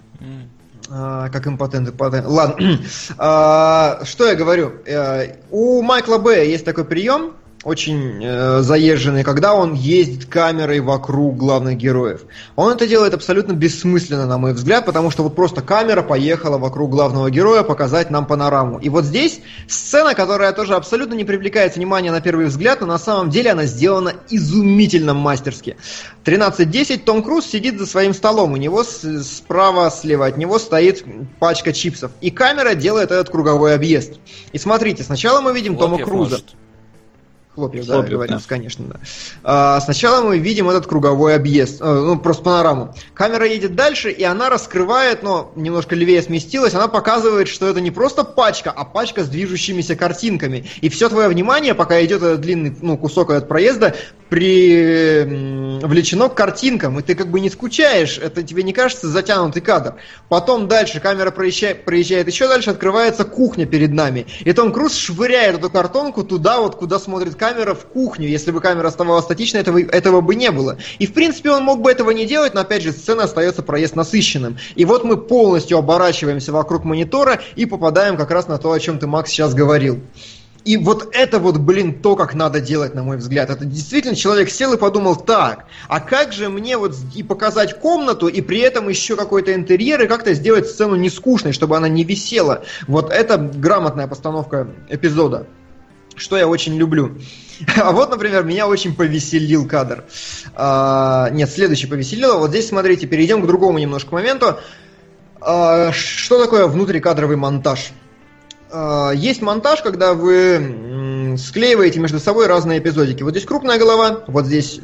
А, 0.89 1.29
как 1.31 1.49
импотент, 1.49 1.89
импотент. 1.89 2.27
Ладно. 2.27 2.79
А, 3.19 4.01
что 4.05 4.27
я 4.29 4.37
говорю? 4.37 4.75
Э, 4.87 5.39
У 5.51 5.83
Майкла 5.83 6.19
Бэя 6.19 6.45
есть 6.45 6.65
такой 6.65 6.85
прием, 6.85 7.33
очень 7.67 8.23
э, 8.23 8.61
заезженный, 8.63 9.25
когда 9.25 9.53
он 9.55 9.75
ездит 9.75 10.27
камерой 10.27 10.79
вокруг 10.79 11.37
главных 11.37 11.77
героев. 11.77 12.21
Он 12.55 12.73
это 12.73 12.87
делает 12.87 13.13
абсолютно 13.13 13.55
бессмысленно, 13.55 14.25
на 14.27 14.39
мой 14.39 14.53
взгляд, 14.53 14.87
потому 14.87 15.11
что 15.11 15.25
вот 15.25 15.35
просто 15.35 15.63
камера 15.63 16.03
поехала 16.03 16.59
вокруг 16.59 16.93
главного 16.93 17.29
героя 17.29 17.65
показать 17.65 18.09
нам 18.09 18.25
панораму. 18.25 18.79
И 18.79 18.89
вот 18.89 19.05
здесь 19.05 19.41
сцена, 19.67 20.15
которая 20.15 20.53
тоже 20.53 20.77
абсолютно 20.77 21.15
не 21.15 21.25
привлекает 21.25 21.75
внимания 21.75 22.13
на 22.13 22.21
первый 22.21 22.47
взгляд, 22.47 22.83
но 22.83 22.87
на 22.87 22.99
самом 22.99 23.31
деле 23.31 23.51
она 23.51 23.65
сделана 23.65 24.13
изумительно 24.31 25.13
мастерски. 25.13 25.77
13.10 26.25 26.99
Том 26.99 27.25
Круз 27.25 27.47
сидит 27.47 27.81
за 27.81 27.87
своим 27.87 28.15
столом, 28.15 28.53
у 28.53 28.57
него 28.57 28.85
с- 28.85 29.25
справа, 29.25 29.91
слева 29.91 30.27
от 30.27 30.37
него 30.37 30.61
стоит 30.61 31.05
пачка 31.41 31.73
чипсов. 31.73 32.13
И 32.21 32.31
камера 32.31 32.75
делает 32.75 33.11
этот 33.11 33.29
круговой 33.29 33.75
объезд. 33.75 34.13
И 34.53 34.59
смотрите, 34.59 35.03
сначала 35.03 35.41
мы 35.41 35.53
видим 35.53 35.77
Тома 35.77 35.97
Хлопьев, 35.97 36.07
Круза. 36.09 36.31
может. 36.31 36.55
Хлопьев, 37.57 37.87
да, 37.87 38.03
говорится, 38.03 38.47
да. 38.47 38.55
конечно, 38.55 38.85
да. 38.85 39.01
А, 39.43 39.81
сначала 39.81 40.23
мы 40.23 40.37
видим 40.39 40.69
этот 40.69 40.87
круговой 40.87 41.35
объезд, 41.35 41.81
э, 41.81 41.85
ну, 41.85 42.19
просто 42.19 42.43
панораму. 42.43 42.95
Камера 43.15 43.47
едет 43.47 43.75
дальше, 43.75 44.11
и 44.11 44.23
она 44.25 44.51
раскрывает, 44.51 45.23
но 45.23 45.53
немножко 45.57 45.95
левее 45.95 46.21
сместилась, 46.21 46.75
она 46.75 46.87
показывает, 46.87 47.49
что 47.49 47.67
это 47.67 47.81
не 47.81 47.91
просто 47.91 48.25
пачка, 48.25 48.71
а 48.71 48.85
пачка 48.85 49.25
с 49.25 49.29
движущимися 49.31 49.97
картинками. 49.97 50.67
И 50.83 50.91
все 50.91 51.09
твое 51.09 51.29
внимание, 51.29 51.75
пока 51.75 52.05
идет 52.05 52.23
этот 52.23 52.43
длинный 52.43 52.77
ну, 52.83 52.99
кусок 52.99 53.31
от 53.31 53.49
проезда, 53.49 53.95
привлечено 54.29 56.29
к 56.29 56.35
картинкам, 56.35 56.99
и 56.99 57.03
ты 57.03 57.15
как 57.15 57.29
бы 57.29 57.41
не 57.41 57.51
скучаешь, 57.51 58.19
это 58.19 58.43
тебе 58.43 58.63
не 58.63 58.73
кажется 58.73 59.09
затянутый 59.09 59.63
кадр. 59.63 59.95
Потом 60.29 60.69
дальше 60.69 61.01
камера 61.01 61.31
проезжает, 61.31 61.85
проезжает 61.85 62.27
еще 62.27 62.49
дальше, 62.49 62.71
открывается 62.71 63.25
кухня 63.25 63.67
перед 63.67 63.93
нами. 63.93 64.27
И 64.45 64.53
Том 64.53 64.73
Круз 64.73 64.97
швыряет 64.97 65.59
эту 65.59 65.71
картонку 65.71 66.25
туда, 66.25 66.61
вот 66.61 66.77
куда 66.77 66.99
смотрит 66.99 67.37
камера, 67.37 67.75
в 67.75 67.87
кухню. 67.87 68.29
Если 68.29 68.51
бы 68.51 68.61
камера 68.61 68.89
оставалась 68.89 69.25
статичной, 69.25 69.61
этого, 69.61 69.79
этого 69.79 70.21
бы 70.21 70.35
не 70.35 70.51
было. 70.51 70.77
И 70.99 71.07
в 71.07 71.13
принципе 71.13 71.51
он 71.51 71.63
мог 71.63 71.81
бы 71.81 71.91
этого 71.91 72.11
не 72.11 72.27
делать, 72.27 72.55
но 72.55 72.63
опять 72.63 72.83
же 72.83 72.93
сцена 72.93 73.25
остается 73.25 73.63
проезд 73.63 73.97
насыщенным. 73.97 74.59
И 74.75 74.85
вот 74.85 75.05
мы 75.05 75.17
полностью 75.17 75.79
оборачиваемся 75.79 76.53
вокруг 76.53 76.85
монитора 76.85 77.41
и 77.55 77.67
попадаем 77.67 78.17
как 78.17 78.31
раз 78.31 78.49
на 78.49 78.59
то, 78.59 78.73
о 78.73 78.81
чем 78.81 78.99
ты, 78.99 79.07
Макс, 79.07 79.31
сейчас 79.31 79.55
говорил. 79.55 80.01
И 80.67 80.77
вот 80.77 81.11
это 81.13 81.39
вот, 81.39 81.59
блин, 81.59 82.03
то, 82.03 82.17
как 82.17 82.35
надо 82.35 82.61
делать, 82.61 82.93
на 82.93 83.05
мой 83.05 83.19
взгляд. 83.19 83.51
Это 83.51 83.65
действительно 83.65 84.17
человек 84.17 84.51
сел 84.51 84.73
и 84.73 84.77
подумал, 84.77 85.15
так, 85.15 85.67
а 85.87 86.01
как 86.01 86.33
же 86.33 86.49
мне 86.49 86.77
вот 86.77 86.93
и 87.15 87.23
показать 87.23 87.79
комнату, 87.79 88.27
и 88.27 88.41
при 88.41 88.59
этом 88.59 88.89
еще 88.89 89.15
какой-то 89.15 89.55
интерьер, 89.55 90.03
и 90.03 90.09
как-то 90.09 90.35
сделать 90.35 90.67
сцену 90.67 90.97
не 90.97 91.09
скучной, 91.09 91.53
чтобы 91.53 91.77
она 91.77 91.89
не 91.89 92.03
висела. 92.03 92.65
Вот 92.89 93.13
это 93.13 93.39
грамотная 93.39 94.09
постановка 94.09 94.67
эпизода. 94.91 95.47
что 96.17 96.37
я 96.37 96.49
очень 96.49 96.77
люблю. 96.77 97.17
А 97.77 97.93
вот, 97.93 98.11
например, 98.11 98.43
меня 98.43 98.67
очень 98.67 98.95
повеселил 98.95 99.69
кадр. 99.69 100.05
А, 100.57 101.31
нет, 101.31 101.49
следующий 101.49 101.87
повеселил. 101.87 102.41
Вот 102.41 102.51
здесь, 102.51 102.69
смотрите, 102.69 103.07
перейдем 103.07 103.41
к 103.41 103.47
другому 103.47 103.79
немножко 103.79 104.15
моменту. 104.15 104.59
А, 105.41 105.93
что 105.93 106.43
такое 106.43 106.67
внутрикадровый 106.67 107.37
монтаж? 107.37 107.93
А, 108.71 109.13
есть 109.13 109.43
монтаж, 109.43 109.83
когда 109.83 110.15
вы 110.15 111.37
склеиваете 111.39 112.01
между 112.01 112.19
собой 112.19 112.47
разные 112.47 112.79
эпизодики. 112.79 113.23
Вот 113.23 113.33
здесь 113.33 113.45
крупная 113.45 113.79
голова, 113.79 114.25
вот 114.27 114.47
здесь 114.47 114.81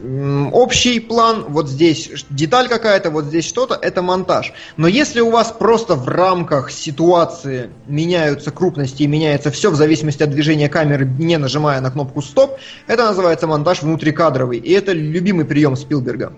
общий 0.53 1.01
план, 1.01 1.47
вот 1.49 1.69
здесь 1.69 2.11
деталь 2.31 2.69
какая-то, 2.69 3.11
вот 3.11 3.27
здесь 3.27 3.47
что-то, 3.47 3.75
это 3.75 4.03
монтаж. 4.03 4.53
Но 4.77 4.87
если 4.87 5.21
у 5.21 5.31
вас 5.31 5.53
просто 5.53 5.95
в 5.95 6.09
рамках 6.09 6.71
ситуации 6.71 7.71
меняются 7.87 8.51
крупности 8.51 9.03
и 9.03 9.07
меняется 9.07 9.51
все 9.51 9.71
в 9.71 9.77
зависимости 9.77 10.23
от 10.23 10.31
движения 10.31 10.69
камеры, 10.69 11.07
не 11.07 11.39
нажимая 11.39 11.81
на 11.81 11.91
кнопку 11.91 12.23
стоп, 12.23 12.59
это 12.87 13.05
называется 13.05 13.47
монтаж 13.47 13.83
внутрикадровый. 13.83 14.59
И 14.59 14.73
это 14.73 14.93
любимый 14.93 15.45
прием 15.45 15.77
Спилберга. 15.77 16.33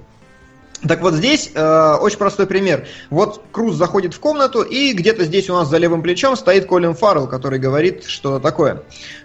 Так 0.87 1.01
вот 1.01 1.15
здесь 1.15 1.51
э, 1.55 1.95
очень 2.01 2.19
простой 2.19 2.47
пример. 2.47 2.87
Вот 3.11 3.43
Круз 3.53 3.77
заходит 3.77 4.15
в 4.15 4.21
комнату, 4.21 4.63
и 4.63 4.93
где-то 4.93 5.25
здесь 5.25 5.49
у 5.49 5.55
нас 5.55 5.69
за 5.69 5.79
левым 5.79 6.03
плечом 6.03 6.37
стоит 6.37 6.67
Колин 6.67 6.95
Фаррелл, 6.95 7.27
который 7.27 7.59
говорит 7.59 8.05
что 8.05 8.39
такое. 8.39 8.83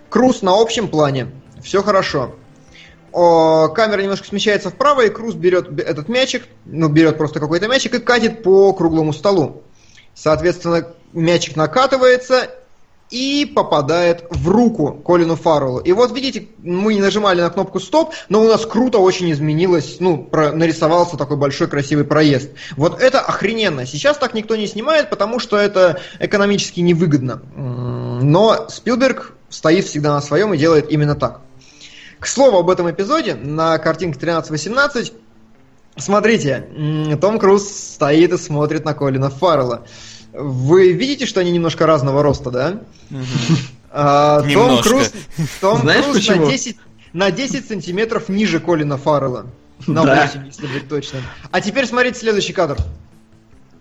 Круз 0.09 0.41
на 0.41 0.59
общем 0.59 0.87
плане, 0.87 1.31
все 1.61 1.83
хорошо. 1.83 2.35
О, 3.11 3.69
камера 3.69 4.01
немножко 4.01 4.27
смещается 4.27 4.69
вправо, 4.69 5.01
и 5.01 5.09
Круз 5.09 5.35
берет 5.35 5.79
этот 5.79 6.07
мячик, 6.09 6.47
ну, 6.65 6.87
берет 6.87 7.17
просто 7.17 7.39
какой-то 7.39 7.67
мячик 7.67 7.95
и 7.95 7.99
катит 7.99 8.43
по 8.43 8.71
круглому 8.73 9.13
столу. 9.13 9.63
Соответственно, 10.13 10.87
мячик 11.13 11.55
накатывается, 11.55 12.51
и 13.09 13.45
попадает 13.45 14.25
в 14.29 14.47
руку 14.49 14.93
Колину 14.93 15.35
Фарреллу. 15.35 15.79
И 15.79 15.91
вот 15.91 16.11
видите, 16.13 16.47
мы 16.59 16.93
не 16.93 17.01
нажимали 17.01 17.41
на 17.41 17.49
кнопку 17.49 17.79
стоп, 17.79 18.13
но 18.29 18.41
у 18.41 18.47
нас 18.47 18.65
круто 18.65 18.99
очень 18.99 19.31
изменилось, 19.31 19.97
ну, 19.99 20.23
про, 20.23 20.51
нарисовался 20.51 21.17
такой 21.17 21.37
большой 21.37 21.67
красивый 21.67 22.05
проезд. 22.05 22.51
Вот 22.77 23.01
это 23.01 23.19
охрененно. 23.19 23.85
Сейчас 23.85 24.17
так 24.17 24.33
никто 24.33 24.55
не 24.55 24.67
снимает, 24.67 25.09
потому 25.09 25.39
что 25.39 25.57
это 25.57 26.01
экономически 26.19 26.81
невыгодно. 26.81 27.41
Но 27.55 28.67
Спилберг 28.69 29.33
стоит 29.49 29.85
всегда 29.85 30.13
на 30.13 30.21
своем 30.21 30.53
и 30.53 30.57
делает 30.57 30.91
именно 30.91 31.15
так. 31.15 31.41
К 32.19 32.27
слову 32.27 32.57
об 32.57 32.69
этом 32.69 32.91
эпизоде, 32.91 33.33
на 33.33 33.77
картинке 33.77 34.19
13-18, 34.19 35.13
смотрите, 35.95 37.17
Том 37.21 37.39
Круз 37.39 37.67
стоит 37.67 38.33
и 38.33 38.37
смотрит 38.37 38.85
на 38.85 38.93
Колина 38.93 39.29
Фаррелла. 39.29 39.85
Вы 40.33 40.91
видите, 40.91 41.25
что 41.25 41.39
они 41.39 41.51
немножко 41.51 41.85
разного 41.85 42.23
роста, 42.23 42.51
да? 42.51 42.81
А, 43.91 44.43
Том 44.43 44.81
Круз, 44.83 45.11
Том 45.61 45.79
Знаешь 45.79 46.05
Круз 46.05 46.17
почему? 46.17 46.45
на 46.45 46.51
10, 46.51 46.77
на 47.13 47.31
10 47.31 47.67
сантиметров 47.67 48.29
ниже 48.29 48.59
Колина 48.59 48.97
Фаррелла. 48.97 49.47
На 49.87 50.03
да. 50.03 50.29
8, 50.31 50.45
если 50.45 50.67
быть 50.67 50.87
точным. 50.87 51.23
А 51.49 51.59
теперь 51.59 51.87
смотрите 51.87 52.19
следующий 52.19 52.53
кадр. 52.53 52.77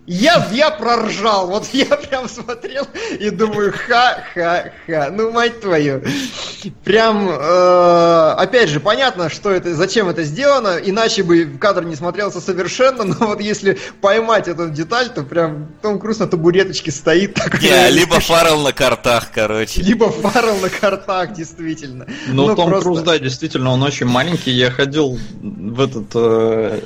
Я, 0.08 0.48
я 0.52 0.70
проржал, 0.70 1.48
вот 1.48 1.68
я 1.74 1.84
прям 1.84 2.30
смотрел 2.30 2.86
и 3.20 3.28
думаю, 3.28 3.74
ха-ха-ха, 3.74 5.10
ну 5.12 5.30
мать 5.30 5.60
твою. 5.60 6.02
Прям, 6.82 7.28
э, 7.28 8.34
опять 8.38 8.70
же, 8.70 8.80
понятно, 8.80 9.28
что 9.28 9.50
это, 9.50 9.74
зачем 9.74 10.08
это 10.08 10.22
сделано, 10.22 10.78
иначе 10.82 11.22
бы 11.22 11.44
кадр 11.60 11.84
не 11.84 11.94
смотрелся 11.94 12.40
совершенно, 12.40 13.04
но 13.04 13.16
вот 13.26 13.42
если 13.42 13.78
поймать 14.00 14.48
эту 14.48 14.70
деталь, 14.70 15.10
то 15.10 15.24
прям 15.24 15.68
Том 15.82 15.98
Круз 15.98 16.20
на 16.20 16.26
табуреточке 16.26 16.90
стоит. 16.90 17.34
Так, 17.34 17.60
Не, 17.60 17.90
либо 17.90 18.18
Фаррелл 18.18 18.62
на 18.62 18.72
картах, 18.72 19.30
короче. 19.34 19.82
Либо 19.82 20.10
Фаррелл 20.10 20.56
на 20.56 20.70
картах, 20.70 21.34
действительно. 21.34 22.06
Ну, 22.28 22.46
ну 22.46 22.56
Том 22.56 22.70
просто... 22.70 22.84
Круз, 22.84 23.00
да, 23.02 23.18
действительно, 23.18 23.72
он 23.72 23.82
очень 23.82 24.06
маленький, 24.06 24.52
я 24.52 24.70
ходил 24.70 25.18
в 25.42 25.80
этот... 25.82 26.06
Э 26.14 26.80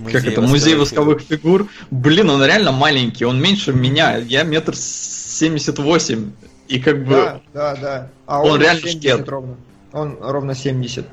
Музей 0.00 0.20
как 0.20 0.26
это, 0.26 0.40
музей 0.40 0.74
восковых 0.74 1.20
фигур. 1.20 1.68
Блин, 1.90 2.30
он 2.30 2.44
реально 2.44 2.72
маленький, 2.72 3.24
он 3.24 3.40
меньше 3.40 3.72
меня, 3.72 4.16
я 4.16 4.42
метр 4.42 4.74
семьдесят 4.74 5.78
восемь. 5.78 6.32
И 6.68 6.78
как 6.78 7.04
бы... 7.04 7.10
Да, 7.10 7.40
да, 7.52 7.76
да. 7.76 8.10
А 8.26 8.42
он, 8.42 8.52
он 8.52 8.60
реально 8.60 8.88
шкет. 8.88 9.28
ровно. 9.28 9.56
Он 9.92 10.18
ровно 10.20 10.54
70. 10.54 11.04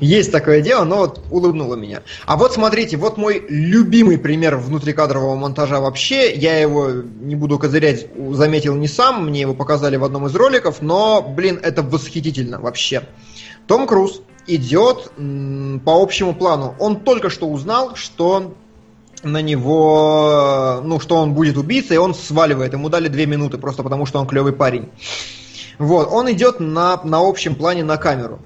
Есть 0.00 0.30
такое 0.30 0.60
дело, 0.60 0.84
но 0.84 0.96
вот 0.98 1.22
улыбнуло 1.30 1.74
меня. 1.74 2.02
А 2.26 2.36
вот 2.36 2.52
смотрите, 2.52 2.98
вот 2.98 3.16
мой 3.16 3.42
любимый 3.48 4.18
пример 4.18 4.56
внутрикадрового 4.56 5.36
монтажа 5.36 5.80
вообще. 5.80 6.34
Я 6.34 6.58
его, 6.58 6.90
не 6.90 7.34
буду 7.34 7.58
козырять, 7.58 8.08
заметил 8.32 8.74
не 8.74 8.88
сам, 8.88 9.26
мне 9.26 9.40
его 9.40 9.54
показали 9.54 9.96
в 9.96 10.04
одном 10.04 10.26
из 10.26 10.34
роликов, 10.34 10.82
но, 10.82 11.22
блин, 11.22 11.58
это 11.62 11.82
восхитительно 11.82 12.60
вообще. 12.60 13.04
Том 13.66 13.86
Круз 13.86 14.20
идет 14.46 15.12
по 15.84 16.02
общему 16.02 16.34
плану. 16.34 16.74
Он 16.78 17.00
только 17.00 17.30
что 17.30 17.48
узнал, 17.48 17.96
что 17.96 18.54
на 19.22 19.42
него, 19.42 20.80
ну, 20.84 21.00
что 21.00 21.16
он 21.16 21.34
будет 21.34 21.56
убийцей, 21.56 21.96
и 21.96 21.98
он 21.98 22.14
сваливает. 22.14 22.72
Ему 22.72 22.88
дали 22.88 23.08
две 23.08 23.26
минуты, 23.26 23.58
просто 23.58 23.82
потому 23.82 24.06
что 24.06 24.20
он 24.20 24.26
клевый 24.26 24.52
парень. 24.52 24.90
Вот, 25.78 26.08
он 26.10 26.30
идет 26.32 26.60
на, 26.60 27.00
на 27.04 27.18
общем 27.18 27.54
плане 27.54 27.84
на 27.84 27.96
камеру. 27.96 28.40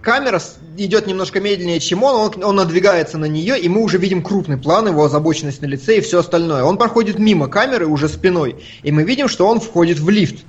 Камера 0.00 0.40
идет 0.76 1.08
немножко 1.08 1.40
медленнее, 1.40 1.80
чем 1.80 2.04
он, 2.04 2.14
он, 2.14 2.44
он 2.44 2.56
надвигается 2.56 3.18
на 3.18 3.24
нее, 3.24 3.58
и 3.58 3.68
мы 3.68 3.82
уже 3.82 3.98
видим 3.98 4.22
крупный 4.22 4.56
план, 4.56 4.86
его 4.86 5.04
озабоченность 5.04 5.62
на 5.62 5.66
лице 5.66 5.98
и 5.98 6.00
все 6.00 6.20
остальное. 6.20 6.62
Он 6.62 6.78
проходит 6.78 7.18
мимо 7.18 7.48
камеры 7.48 7.86
уже 7.86 8.08
спиной, 8.08 8.62
и 8.84 8.92
мы 8.92 9.02
видим, 9.02 9.26
что 9.26 9.48
он 9.48 9.58
входит 9.58 9.98
в 9.98 10.08
лифт 10.08 10.44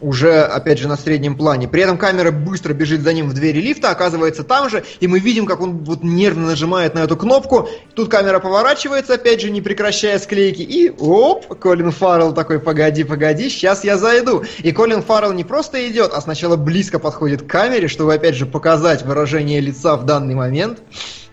уже, 0.00 0.42
опять 0.42 0.78
же, 0.78 0.88
на 0.88 0.96
среднем 0.96 1.36
плане. 1.36 1.68
При 1.68 1.82
этом 1.82 1.98
камера 1.98 2.30
быстро 2.30 2.72
бежит 2.72 3.02
за 3.02 3.12
ним 3.12 3.28
в 3.28 3.34
двери 3.34 3.60
лифта, 3.60 3.90
оказывается 3.90 4.44
там 4.44 4.70
же, 4.70 4.84
и 5.00 5.06
мы 5.06 5.18
видим, 5.18 5.46
как 5.46 5.60
он 5.60 5.78
вот 5.84 6.02
нервно 6.02 6.46
нажимает 6.46 6.94
на 6.94 7.00
эту 7.00 7.16
кнопку. 7.16 7.68
Тут 7.94 8.08
камера 8.08 8.38
поворачивается, 8.38 9.14
опять 9.14 9.40
же, 9.40 9.50
не 9.50 9.60
прекращая 9.60 10.18
склейки, 10.18 10.62
и 10.62 10.90
оп, 10.98 11.58
Колин 11.58 11.90
Фаррелл 11.90 12.32
такой, 12.34 12.60
погоди, 12.60 13.04
погоди, 13.04 13.48
сейчас 13.48 13.84
я 13.84 13.96
зайду. 13.96 14.44
И 14.58 14.72
Колин 14.72 15.02
Фаррелл 15.02 15.32
не 15.32 15.44
просто 15.44 15.88
идет, 15.88 16.12
а 16.14 16.20
сначала 16.20 16.56
близко 16.56 16.98
подходит 16.98 17.42
к 17.42 17.46
камере, 17.46 17.88
чтобы, 17.88 18.14
опять 18.14 18.34
же, 18.34 18.46
показать 18.46 19.04
выражение 19.04 19.60
лица 19.60 19.96
в 19.96 20.04
данный 20.04 20.34
момент 20.34 20.78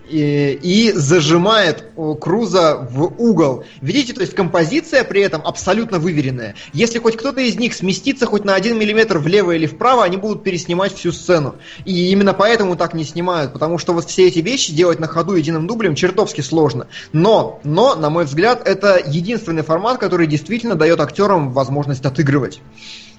и, 0.10 0.92
зажимает 0.96 1.86
Круза 2.22 2.78
в 2.78 3.14
угол. 3.18 3.64
Видите, 3.82 4.14
то 4.14 4.22
есть 4.22 4.34
композиция 4.34 5.04
при 5.04 5.22
этом 5.22 5.42
абсолютно 5.46 6.00
выверенная. 6.00 6.56
Если 6.74 7.00
хоть 7.00 7.18
кто-то 7.18 7.42
из 7.42 7.58
них 7.58 7.74
сместится 7.74 8.26
хоть 8.26 8.46
на 8.46 8.56
один 8.56 8.78
миллиметр 8.78 9.18
влево 9.18 9.52
или 9.52 9.66
вправо, 9.66 10.04
они 10.04 10.18
будут 10.18 10.44
переснимать 10.44 10.94
всю 10.94 11.12
сцену. 11.12 11.56
И 11.86 12.12
именно 12.12 12.34
поэтому 12.34 12.76
так 12.76 12.94
не 12.94 13.04
снимают, 13.04 13.54
потому 13.54 13.78
что 13.78 13.94
вот 13.94 14.06
все 14.06 14.28
эти 14.28 14.40
вещи 14.40 14.74
делать 14.74 15.00
на 15.00 15.08
ходу 15.08 15.36
единым 15.36 15.68
дублем 15.68 15.96
чертовски 15.96 16.42
сложно. 16.42 16.88
Но, 17.14 17.60
но, 17.64 17.96
на 17.96 18.10
мой 18.10 18.26
взгляд, 18.26 18.68
это 18.68 19.02
единственный 19.06 19.64
формат, 19.64 20.00
который 20.00 20.28
действительно 20.28 20.76
дает 20.76 21.00
актерам 21.00 21.52
возможность 21.52 22.06
отыгрывать. 22.06 22.62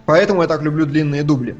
Поэтому 0.04 0.42
я 0.42 0.48
так 0.48 0.62
люблю 0.62 0.86
длинные 0.86 1.22
дубли. 1.24 1.56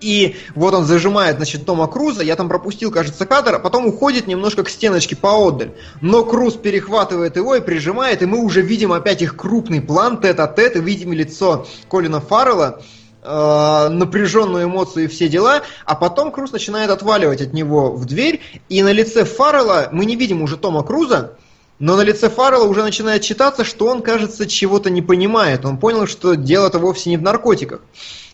И 0.00 0.36
вот 0.54 0.74
он 0.74 0.84
зажимает, 0.84 1.36
значит, 1.36 1.66
Тома 1.66 1.86
Круза, 1.86 2.22
я 2.22 2.36
там 2.36 2.48
пропустил, 2.48 2.90
кажется, 2.90 3.26
кадр, 3.26 3.56
а 3.56 3.58
потом 3.58 3.86
уходит 3.86 4.26
немножко 4.26 4.62
к 4.64 4.68
стеночке 4.68 5.16
поодаль. 5.16 5.72
Но 6.00 6.24
Круз 6.24 6.54
перехватывает 6.54 7.36
его 7.36 7.54
и 7.54 7.60
прижимает, 7.60 8.22
и 8.22 8.26
мы 8.26 8.38
уже 8.38 8.62
видим 8.62 8.92
опять 8.92 9.22
их 9.22 9.36
крупный 9.36 9.80
план, 9.80 10.20
тет-а-тет, 10.20 10.76
и 10.76 10.80
видим 10.80 11.12
лицо 11.12 11.66
Колина 11.88 12.20
Фаррелла, 12.20 12.80
э, 13.22 13.88
напряженную 13.90 14.64
эмоцию 14.64 15.04
и 15.04 15.08
все 15.08 15.28
дела, 15.28 15.62
а 15.84 15.94
потом 15.94 16.30
Круз 16.30 16.52
начинает 16.52 16.90
отваливать 16.90 17.40
от 17.40 17.52
него 17.52 17.92
в 17.92 18.04
дверь, 18.04 18.40
и 18.68 18.82
на 18.82 18.92
лице 18.92 19.24
Фаррелла 19.24 19.88
мы 19.92 20.04
не 20.04 20.16
видим 20.16 20.42
уже 20.42 20.56
Тома 20.56 20.82
Круза, 20.82 21.37
но 21.78 21.96
на 21.96 22.02
лице 22.02 22.28
Фаррелла 22.28 22.66
уже 22.66 22.82
начинает 22.82 23.22
читаться, 23.22 23.64
что 23.64 23.86
он, 23.86 24.02
кажется, 24.02 24.46
чего-то 24.46 24.90
не 24.90 25.02
понимает. 25.02 25.64
Он 25.64 25.78
понял, 25.78 26.06
что 26.06 26.34
дело-то 26.34 26.78
вовсе 26.78 27.10
не 27.10 27.16
в 27.16 27.22
наркотиках. 27.22 27.80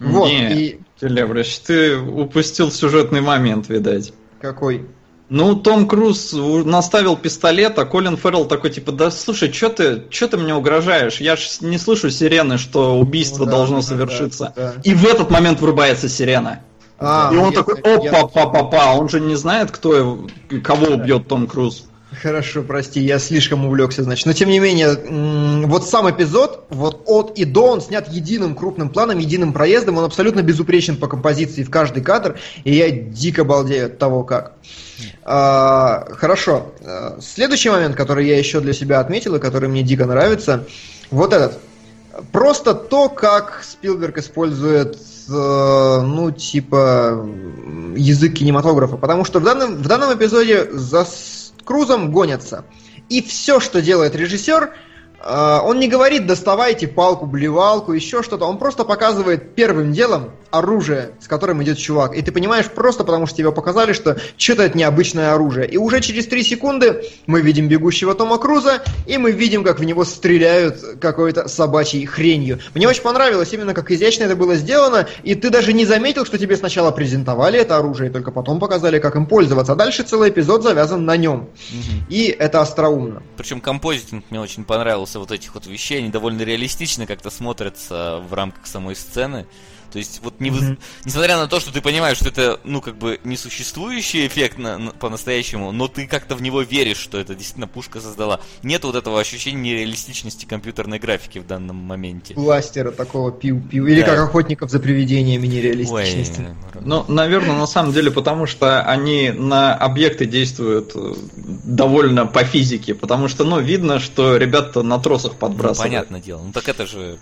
Вот, 0.00 0.28
Нет, 0.28 0.52
и... 0.52 0.80
Телебрыч, 1.00 1.58
ты 1.58 1.98
упустил 1.98 2.70
сюжетный 2.70 3.20
момент, 3.20 3.68
видать. 3.68 4.12
Какой? 4.40 4.86
Ну, 5.28 5.56
Том 5.56 5.88
Круз 5.88 6.32
наставил 6.32 7.16
пистолет, 7.16 7.78
а 7.78 7.84
Колин 7.84 8.16
Феррелл 8.16 8.44
такой, 8.46 8.70
типа, 8.70 8.92
да 8.92 9.10
слушай, 9.10 9.52
что 9.52 9.70
ты, 9.70 10.02
чё 10.10 10.28
ты 10.28 10.36
мне 10.36 10.54
угрожаешь? 10.54 11.20
Я 11.20 11.36
ж 11.36 11.58
не 11.60 11.78
слышу 11.78 12.10
сирены, 12.10 12.58
что 12.58 12.98
убийство 12.98 13.44
ну, 13.44 13.46
да, 13.46 13.50
должно 13.52 13.76
да, 13.76 13.82
совершиться. 13.82 14.52
Да, 14.54 14.74
да. 14.74 14.80
И 14.84 14.94
в 14.94 15.04
этот 15.04 15.30
момент 15.30 15.60
врубается 15.60 16.08
сирена. 16.08 16.60
А, 16.98 17.30
и 17.32 17.36
он 17.36 17.50
я, 17.50 17.56
такой, 17.56 17.80
опа, 17.80 18.28
па, 18.28 18.46
па, 18.46 18.64
па, 18.64 18.94
он 18.94 19.08
же 19.08 19.20
не 19.20 19.34
знает, 19.34 19.70
кто, 19.70 20.26
кого 20.62 20.94
убьет 20.94 21.26
Том 21.26 21.46
Круз. 21.46 21.86
Хорошо, 22.22 22.62
прости, 22.62 23.00
я 23.00 23.18
слишком 23.18 23.64
увлекся, 23.64 24.02
значит. 24.02 24.26
Но 24.26 24.32
тем 24.32 24.48
не 24.48 24.58
менее, 24.58 24.96
вот 25.66 25.88
сам 25.88 26.10
эпизод, 26.10 26.66
вот 26.70 27.02
от 27.06 27.38
и 27.38 27.44
до, 27.44 27.72
он 27.72 27.80
снят 27.80 28.08
единым 28.08 28.54
крупным 28.54 28.90
планом, 28.90 29.18
единым 29.18 29.52
проездом, 29.52 29.98
он 29.98 30.04
абсолютно 30.04 30.42
безупречен 30.42 30.96
по 30.96 31.08
композиции 31.08 31.62
в 31.62 31.70
каждый 31.70 32.02
кадр, 32.02 32.38
и 32.64 32.74
я 32.74 32.90
дико 32.90 33.44
балдею 33.44 33.86
от 33.86 33.98
того, 33.98 34.22
как. 34.22 34.52
А, 35.22 36.06
хорошо. 36.12 36.72
Следующий 37.20 37.70
момент, 37.70 37.96
который 37.96 38.26
я 38.26 38.38
еще 38.38 38.60
для 38.60 38.72
себя 38.72 39.00
отметил, 39.00 39.34
и 39.36 39.40
который 39.40 39.68
мне 39.68 39.82
дико 39.82 40.06
нравится, 40.06 40.64
вот 41.10 41.32
этот. 41.32 41.58
просто 42.32 42.74
то, 42.74 43.08
как 43.08 43.62
Спилберг 43.64 44.18
использует, 44.18 44.96
э, 45.28 46.00
ну, 46.04 46.30
типа, 46.30 47.26
язык 47.96 48.34
кинематографа. 48.34 48.96
Потому 48.96 49.24
что 49.24 49.40
в 49.40 49.44
данном, 49.44 49.76
в 49.76 49.86
данном 49.86 50.16
эпизоде 50.16 50.68
за 50.72 51.04
Крузом 51.64 52.12
гонятся. 52.12 52.66
И 53.08 53.22
все, 53.22 53.60
что 53.60 53.82
делает 53.82 54.14
режиссер, 54.14 54.74
он 55.24 55.78
не 55.78 55.88
говорит 55.88 56.26
доставайте 56.26 56.86
палку, 56.86 57.26
блевалку, 57.26 57.92
еще 57.92 58.22
что-то. 58.22 58.44
Он 58.46 58.58
просто 58.58 58.84
показывает 58.84 59.54
первым 59.54 59.92
делом 59.92 60.32
оружие, 60.54 61.10
с 61.20 61.26
которым 61.26 61.62
идет 61.62 61.78
чувак. 61.78 62.16
И 62.16 62.22
ты 62.22 62.30
понимаешь 62.30 62.66
просто 62.66 63.04
потому, 63.04 63.26
что 63.26 63.36
тебе 63.36 63.50
показали, 63.50 63.92
что 63.92 64.16
что-то 64.36 64.62
это 64.62 64.78
необычное 64.78 65.34
оружие. 65.34 65.68
И 65.68 65.76
уже 65.76 66.00
через 66.00 66.26
три 66.26 66.42
секунды 66.44 67.04
мы 67.26 67.40
видим 67.40 67.68
бегущего 67.68 68.14
Тома 68.14 68.38
Круза, 68.38 68.82
и 69.06 69.18
мы 69.18 69.32
видим, 69.32 69.64
как 69.64 69.80
в 69.80 69.84
него 69.84 70.04
стреляют 70.04 70.98
какой-то 71.00 71.48
собачьей 71.48 72.06
хренью. 72.06 72.60
Мне 72.74 72.86
очень 72.88 73.02
понравилось 73.02 73.52
именно, 73.52 73.74
как 73.74 73.90
изящно 73.90 74.24
это 74.24 74.36
было 74.36 74.54
сделано, 74.54 75.08
и 75.24 75.34
ты 75.34 75.50
даже 75.50 75.72
не 75.72 75.84
заметил, 75.86 76.24
что 76.24 76.38
тебе 76.38 76.56
сначала 76.56 76.92
презентовали 76.92 77.58
это 77.58 77.76
оружие, 77.76 78.10
и 78.10 78.12
только 78.12 78.30
потом 78.30 78.60
показали, 78.60 79.00
как 79.00 79.16
им 79.16 79.26
пользоваться. 79.26 79.72
А 79.72 79.76
дальше 79.76 80.04
целый 80.04 80.30
эпизод 80.30 80.62
завязан 80.62 81.04
на 81.04 81.16
нем. 81.16 81.40
Угу. 81.40 82.04
И 82.10 82.26
это 82.26 82.60
остроумно. 82.60 83.22
Причем 83.36 83.60
композитинг 83.60 84.24
мне 84.30 84.40
очень 84.40 84.64
понравился 84.64 85.13
вот 85.18 85.30
этих 85.30 85.54
вот 85.54 85.66
вещей, 85.66 85.98
они 85.98 86.10
довольно 86.10 86.42
реалистично 86.42 87.06
как-то 87.06 87.30
смотрятся 87.30 88.22
в 88.28 88.32
рамках 88.34 88.66
самой 88.66 88.96
сцены. 88.96 89.46
То 89.94 89.98
есть, 89.98 90.18
вот 90.24 90.40
не 90.40 90.50
mm-hmm. 90.50 90.76
несмотря 91.04 91.36
на 91.36 91.46
то, 91.46 91.60
что 91.60 91.72
ты 91.72 91.80
понимаешь, 91.80 92.16
что 92.16 92.28
это, 92.28 92.58
ну, 92.64 92.80
как 92.80 92.98
бы 92.98 93.20
несуществующий 93.22 94.26
эффект 94.26 94.58
на, 94.58 94.76
на, 94.76 94.90
по-настоящему, 94.90 95.70
но 95.70 95.86
ты 95.86 96.08
как-то 96.08 96.34
в 96.34 96.42
него 96.42 96.62
веришь, 96.62 96.96
что 96.96 97.16
это 97.16 97.36
действительно 97.36 97.68
пушка 97.68 98.00
создала. 98.00 98.40
Нет 98.64 98.82
вот 98.82 98.96
этого 98.96 99.20
ощущения 99.20 99.60
нереалистичности 99.60 100.46
компьютерной 100.46 100.98
графики 100.98 101.38
в 101.38 101.46
данном 101.46 101.76
моменте. 101.76 102.34
Бластера 102.34 102.90
такого 102.90 103.30
пиу-пиу. 103.30 103.86
Или 103.86 104.00
да. 104.00 104.06
как 104.08 104.18
охотников 104.18 104.68
за 104.68 104.80
привидениями 104.80 105.46
нереалистичности. 105.46 106.40
Ой, 106.40 106.80
ну, 106.84 107.04
наверное, 107.06 107.56
на 107.56 107.68
самом 107.68 107.92
деле, 107.92 108.10
потому 108.10 108.46
что 108.46 108.82
они 108.82 109.30
на 109.30 109.76
объекты 109.76 110.26
действуют 110.26 110.90
э, 110.96 111.14
довольно 111.36 112.26
по 112.26 112.42
физике. 112.42 112.96
Потому 112.96 113.28
что, 113.28 113.44
ну, 113.44 113.60
видно, 113.60 114.00
что 114.00 114.38
ребята 114.38 114.82
на 114.82 114.98
тросах 114.98 115.36
подбрасывают. 115.36 115.78
Ну, 115.78 115.84
понятное 115.84 116.20
дело. 116.20 116.42
Ну, 116.42 116.50
так 116.50 116.68
это 116.68 116.84
же 116.84 117.20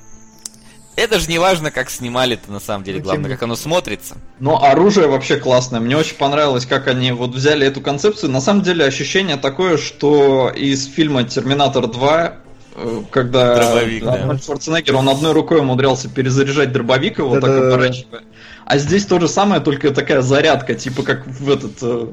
это 0.96 1.18
же 1.18 1.28
не 1.28 1.38
важно, 1.38 1.70
как 1.70 1.90
снимали 1.90 2.34
это 2.34 2.52
на 2.52 2.60
самом 2.60 2.84
деле, 2.84 3.00
главное, 3.00 3.30
как 3.30 3.42
оно 3.42 3.56
смотрится. 3.56 4.16
Но 4.40 4.62
оружие 4.62 5.08
вообще 5.08 5.36
классное. 5.36 5.80
Мне 5.80 5.96
очень 5.96 6.16
понравилось, 6.16 6.66
как 6.66 6.86
они 6.86 7.12
вот 7.12 7.30
взяли 7.30 7.66
эту 7.66 7.80
концепцию. 7.80 8.30
На 8.30 8.40
самом 8.40 8.62
деле 8.62 8.84
ощущение 8.84 9.36
такое, 9.36 9.78
что 9.78 10.50
из 10.50 10.86
фильма 10.86 11.24
Терминатор 11.24 11.86
2 11.86 12.34
э, 12.74 13.02
когда 13.10 13.56
дробовик, 13.56 14.04
да. 14.04 14.38
Шварценеггер, 14.38 14.94
он 14.94 15.08
одной 15.08 15.32
рукой 15.32 15.60
умудрялся 15.60 16.08
перезаряжать 16.08 16.72
дробовик 16.72 17.18
его, 17.18 17.40
так 17.40 17.50
оборачивая. 17.50 18.22
А 18.66 18.78
здесь 18.78 19.06
то 19.06 19.18
же 19.18 19.28
самое, 19.28 19.60
только 19.60 19.90
такая 19.92 20.20
зарядка, 20.22 20.74
типа 20.74 21.02
как 21.02 21.26
в 21.26 21.50
этот, 21.50 21.78
э, 21.82 22.06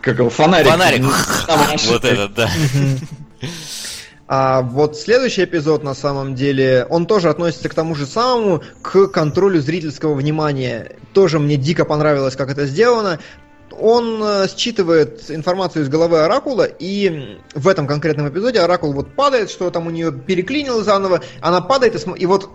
как 0.00 0.18
его, 0.18 0.28
фонарик. 0.28 0.70
Фонарик. 0.70 1.04
Вот 1.88 2.04
этот, 2.04 2.34
да. 2.34 2.50
А 4.34 4.62
вот 4.62 4.96
следующий 4.96 5.44
эпизод, 5.44 5.82
на 5.82 5.92
самом 5.92 6.34
деле, 6.34 6.86
он 6.88 7.04
тоже 7.04 7.28
относится 7.28 7.68
к 7.68 7.74
тому 7.74 7.94
же 7.94 8.06
самому, 8.06 8.62
к 8.80 9.08
контролю 9.08 9.60
зрительского 9.60 10.14
внимания. 10.14 10.96
Тоже 11.12 11.38
мне 11.38 11.58
дико 11.58 11.84
понравилось, 11.84 12.34
как 12.34 12.50
это 12.50 12.64
сделано. 12.64 13.18
Он 13.78 14.22
э, 14.24 14.46
считывает 14.56 15.30
информацию 15.30 15.82
из 15.82 15.90
головы 15.90 16.20
Оракула, 16.20 16.64
и 16.64 17.36
в 17.54 17.68
этом 17.68 17.86
конкретном 17.86 18.30
эпизоде 18.30 18.60
Оракул 18.60 18.94
вот 18.94 19.14
падает, 19.14 19.50
что 19.50 19.68
там 19.70 19.86
у 19.86 19.90
нее 19.90 20.10
переклинило 20.10 20.82
заново, 20.82 21.20
она 21.42 21.60
падает, 21.60 21.94
и, 21.94 21.98
см... 21.98 22.18
и 22.18 22.24
вот 22.24 22.48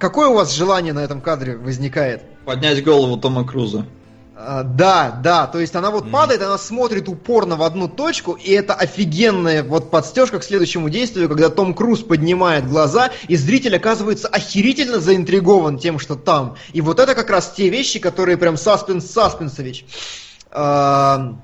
какое 0.00 0.26
у 0.26 0.34
вас 0.34 0.52
желание 0.52 0.92
на 0.92 1.04
этом 1.04 1.20
кадре 1.20 1.56
возникает? 1.56 2.22
Поднять 2.44 2.82
голову 2.82 3.16
Тома 3.16 3.46
Круза. 3.46 3.86
А, 4.34 4.62
да, 4.62 5.20
да, 5.22 5.46
то 5.46 5.60
есть 5.60 5.76
она 5.76 5.90
вот 5.90 6.06
mm. 6.06 6.10
падает, 6.10 6.42
она 6.42 6.56
смотрит 6.56 7.08
упорно 7.08 7.56
в 7.56 7.62
одну 7.62 7.86
точку, 7.86 8.32
и 8.32 8.50
это 8.50 8.72
офигенная 8.72 9.62
вот 9.62 9.90
подстежка 9.90 10.38
к 10.38 10.44
следующему 10.44 10.88
действию, 10.88 11.28
когда 11.28 11.50
Том 11.50 11.74
Круз 11.74 12.00
поднимает 12.00 12.66
глаза, 12.66 13.10
и 13.28 13.36
зритель 13.36 13.76
оказывается 13.76 14.28
охерительно 14.28 15.00
заинтригован 15.00 15.78
тем, 15.78 15.98
что 15.98 16.16
там. 16.16 16.56
И 16.72 16.80
вот 16.80 16.98
это 16.98 17.14
как 17.14 17.28
раз 17.28 17.52
те 17.54 17.68
вещи, 17.68 17.98
которые 17.98 18.38
прям 18.38 18.56
саспенс 18.56 19.10
Саспенсович. 19.10 19.84
А, 20.50 21.34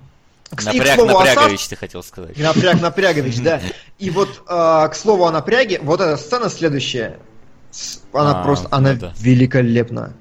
напряг, 0.50 0.94
слову, 0.94 1.18
напрягович, 1.18 1.60
сас... 1.60 1.68
ты 1.68 1.76
хотел 1.76 2.02
сказать. 2.02 2.38
Напряг, 2.38 2.80
напрягович, 2.80 3.40
да. 3.40 3.60
И 3.98 4.08
вот 4.08 4.42
а, 4.46 4.88
к 4.88 4.96
слову 4.96 5.26
о 5.26 5.30
напряге, 5.30 5.78
вот 5.82 6.00
эта 6.00 6.16
сцена 6.16 6.48
следующая, 6.48 7.18
она 8.14 8.42
просто, 8.42 8.68
она 8.70 8.96
ну 8.98 9.12
великолепна. 9.18 10.14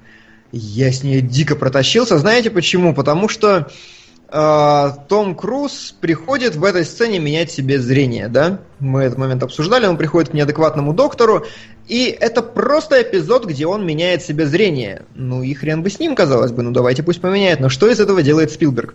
Я 0.52 0.92
с 0.92 1.02
ней 1.02 1.20
дико 1.20 1.56
протащился. 1.56 2.18
Знаете 2.18 2.50
почему? 2.50 2.94
Потому 2.94 3.28
что 3.28 3.68
э, 4.30 4.90
Том 5.08 5.34
Круз 5.34 5.94
приходит 6.00 6.56
в 6.56 6.64
этой 6.64 6.84
сцене 6.84 7.18
менять 7.18 7.50
себе 7.50 7.78
зрение, 7.78 8.28
да? 8.28 8.60
Мы 8.78 9.02
этот 9.02 9.18
момент 9.18 9.42
обсуждали, 9.42 9.86
он 9.86 9.98
приходит 9.98 10.30
к 10.30 10.34
неадекватному 10.34 10.94
доктору, 10.94 11.44
и 11.86 12.06
это 12.18 12.42
просто 12.42 13.02
эпизод, 13.02 13.46
где 13.46 13.66
он 13.66 13.84
меняет 13.84 14.22
себе 14.22 14.46
зрение. 14.46 15.02
Ну 15.14 15.42
и 15.42 15.52
хрен 15.52 15.82
бы 15.82 15.90
с 15.90 15.98
ним, 15.98 16.14
казалось 16.14 16.52
бы, 16.52 16.62
ну 16.62 16.70
давайте 16.70 17.02
пусть 17.02 17.20
поменяет. 17.20 17.60
Но 17.60 17.68
что 17.68 17.88
из 17.88 18.00
этого 18.00 18.22
делает 18.22 18.50
Спилберг? 18.50 18.94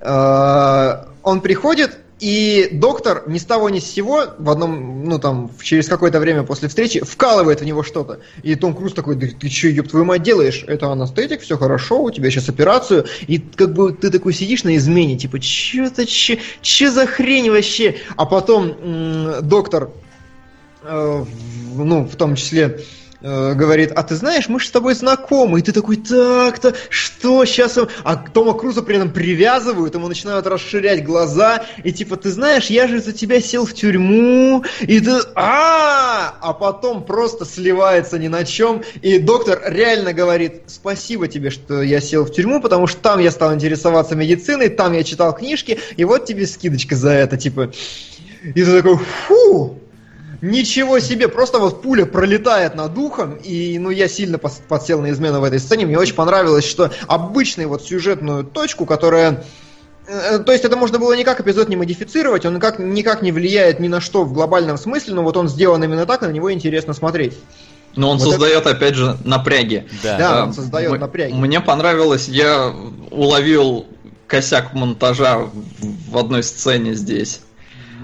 Э, 0.00 1.04
он 1.22 1.40
приходит 1.40 1.98
и 2.20 2.68
доктор 2.72 3.24
ни 3.26 3.38
с 3.38 3.44
того 3.44 3.70
ни 3.70 3.78
с 3.78 3.90
сего 3.90 4.24
в 4.38 4.50
одном, 4.50 5.04
ну 5.04 5.18
там, 5.18 5.50
через 5.62 5.88
какое-то 5.88 6.20
время 6.20 6.42
после 6.42 6.68
встречи 6.68 7.02
вкалывает 7.02 7.62
в 7.62 7.64
него 7.64 7.82
что-то. 7.82 8.20
И 8.42 8.54
Том 8.56 8.74
Круз 8.74 8.92
такой, 8.92 9.16
да 9.16 9.26
ты 9.26 9.48
что, 9.48 9.68
ёб 9.68 9.88
твою 9.88 10.04
мать, 10.04 10.22
делаешь? 10.22 10.62
Это 10.66 10.92
анестетик, 10.92 11.40
все 11.40 11.56
хорошо, 11.56 12.02
у 12.02 12.10
тебя 12.10 12.30
сейчас 12.30 12.50
операцию. 12.50 13.06
И 13.26 13.38
как 13.38 13.72
бы 13.72 13.92
ты 13.92 14.10
такой 14.10 14.34
сидишь 14.34 14.64
на 14.64 14.76
измене, 14.76 15.16
типа, 15.16 15.40
что 15.40 15.84
это, 15.84 16.06
что 16.06 16.90
за 16.90 17.06
хрень 17.06 17.50
вообще? 17.50 17.96
А 18.16 18.26
потом 18.26 18.68
м- 18.68 19.48
доктор, 19.48 19.90
э, 20.82 21.24
ну, 21.74 22.04
в 22.04 22.16
том 22.16 22.36
числе, 22.36 22.80
Э, 23.22 23.52
говорит, 23.54 23.92
а 23.94 24.02
ты 24.02 24.14
знаешь, 24.16 24.48
мы 24.48 24.58
же 24.60 24.66
с 24.66 24.70
тобой 24.70 24.94
знакомы. 24.94 25.58
И 25.58 25.62
ты 25.62 25.72
такой, 25.72 25.96
так-то, 25.96 26.74
что 26.88 27.44
сейчас? 27.44 27.78
А 28.02 28.16
Тома 28.16 28.54
Круза 28.54 28.82
при 28.82 28.96
этом 28.96 29.12
привязывают, 29.12 29.94
ему 29.94 30.08
начинают 30.08 30.46
расширять 30.46 31.04
глаза. 31.04 31.64
И 31.84 31.92
типа, 31.92 32.16
ты 32.16 32.30
знаешь, 32.30 32.66
я 32.66 32.88
же 32.88 33.00
за 33.00 33.12
тебя 33.12 33.40
сел 33.40 33.66
в 33.66 33.74
тюрьму. 33.74 34.64
И 34.80 35.00
ты, 35.00 35.20
а, 35.34 36.34
а 36.40 36.52
потом 36.54 37.04
просто 37.04 37.44
сливается 37.44 38.18
ни 38.18 38.28
на 38.28 38.44
чем. 38.44 38.82
И 39.02 39.18
доктор 39.18 39.60
реально 39.66 40.14
говорит, 40.14 40.62
спасибо 40.66 41.28
тебе, 41.28 41.50
что 41.50 41.82
я 41.82 42.00
сел 42.00 42.24
в 42.24 42.32
тюрьму, 42.32 42.60
потому 42.60 42.86
что 42.86 43.00
там 43.02 43.20
я 43.20 43.30
стал 43.30 43.54
интересоваться 43.54 44.16
медициной, 44.16 44.70
там 44.70 44.94
я 44.94 45.04
читал 45.04 45.34
книжки, 45.34 45.78
и 45.96 46.04
вот 46.04 46.24
тебе 46.24 46.46
скидочка 46.46 46.96
за 46.96 47.10
это, 47.10 47.36
типа. 47.36 47.70
И 48.42 48.64
ты 48.64 48.76
такой, 48.76 48.96
фу, 48.96 49.78
Ничего 50.42 51.00
себе, 51.00 51.28
просто 51.28 51.58
вот 51.58 51.82
пуля 51.82 52.06
пролетает 52.06 52.74
над 52.74 52.96
ухом, 52.96 53.34
и 53.34 53.78
ну 53.78 53.90
я 53.90 54.08
сильно 54.08 54.38
подсел 54.38 55.02
на 55.02 55.10
измену 55.10 55.40
в 55.40 55.44
этой 55.44 55.58
сцене. 55.58 55.84
Мне 55.84 55.98
очень 55.98 56.14
понравилось, 56.14 56.66
что 56.66 56.90
обычную 57.06 57.68
вот 57.68 57.82
сюжетную 57.82 58.44
точку, 58.44 58.86
которая 58.86 59.44
э, 60.06 60.38
то 60.38 60.52
есть 60.52 60.64
это 60.64 60.76
можно 60.76 60.98
было 60.98 61.12
никак 61.12 61.40
эпизод 61.40 61.68
не 61.68 61.76
модифицировать, 61.76 62.46
он 62.46 62.54
никак, 62.54 62.78
никак 62.78 63.20
не 63.20 63.32
влияет 63.32 63.80
ни 63.80 63.88
на 63.88 64.00
что 64.00 64.24
в 64.24 64.32
глобальном 64.32 64.78
смысле, 64.78 65.14
но 65.14 65.22
вот 65.22 65.36
он 65.36 65.48
сделан 65.48 65.84
именно 65.84 66.06
так, 66.06 66.22
и 66.22 66.26
на 66.26 66.30
него 66.30 66.50
интересно 66.50 66.94
смотреть. 66.94 67.34
Но 67.96 68.10
он 68.10 68.18
вот 68.18 68.30
создает, 68.30 68.60
это... 68.60 68.70
опять 68.70 68.94
же, 68.94 69.18
напряги. 69.24 69.88
Да, 70.02 70.16
да 70.16 70.44
он 70.44 70.54
создает 70.54 70.92
М- 70.92 71.00
напряги. 71.00 71.32
Мне 71.32 71.60
понравилось, 71.60 72.28
я 72.28 72.74
уловил 73.10 73.86
косяк 74.26 74.74
монтажа 74.74 75.48
в 75.80 76.16
одной 76.16 76.42
сцене 76.42 76.94
здесь. 76.94 77.40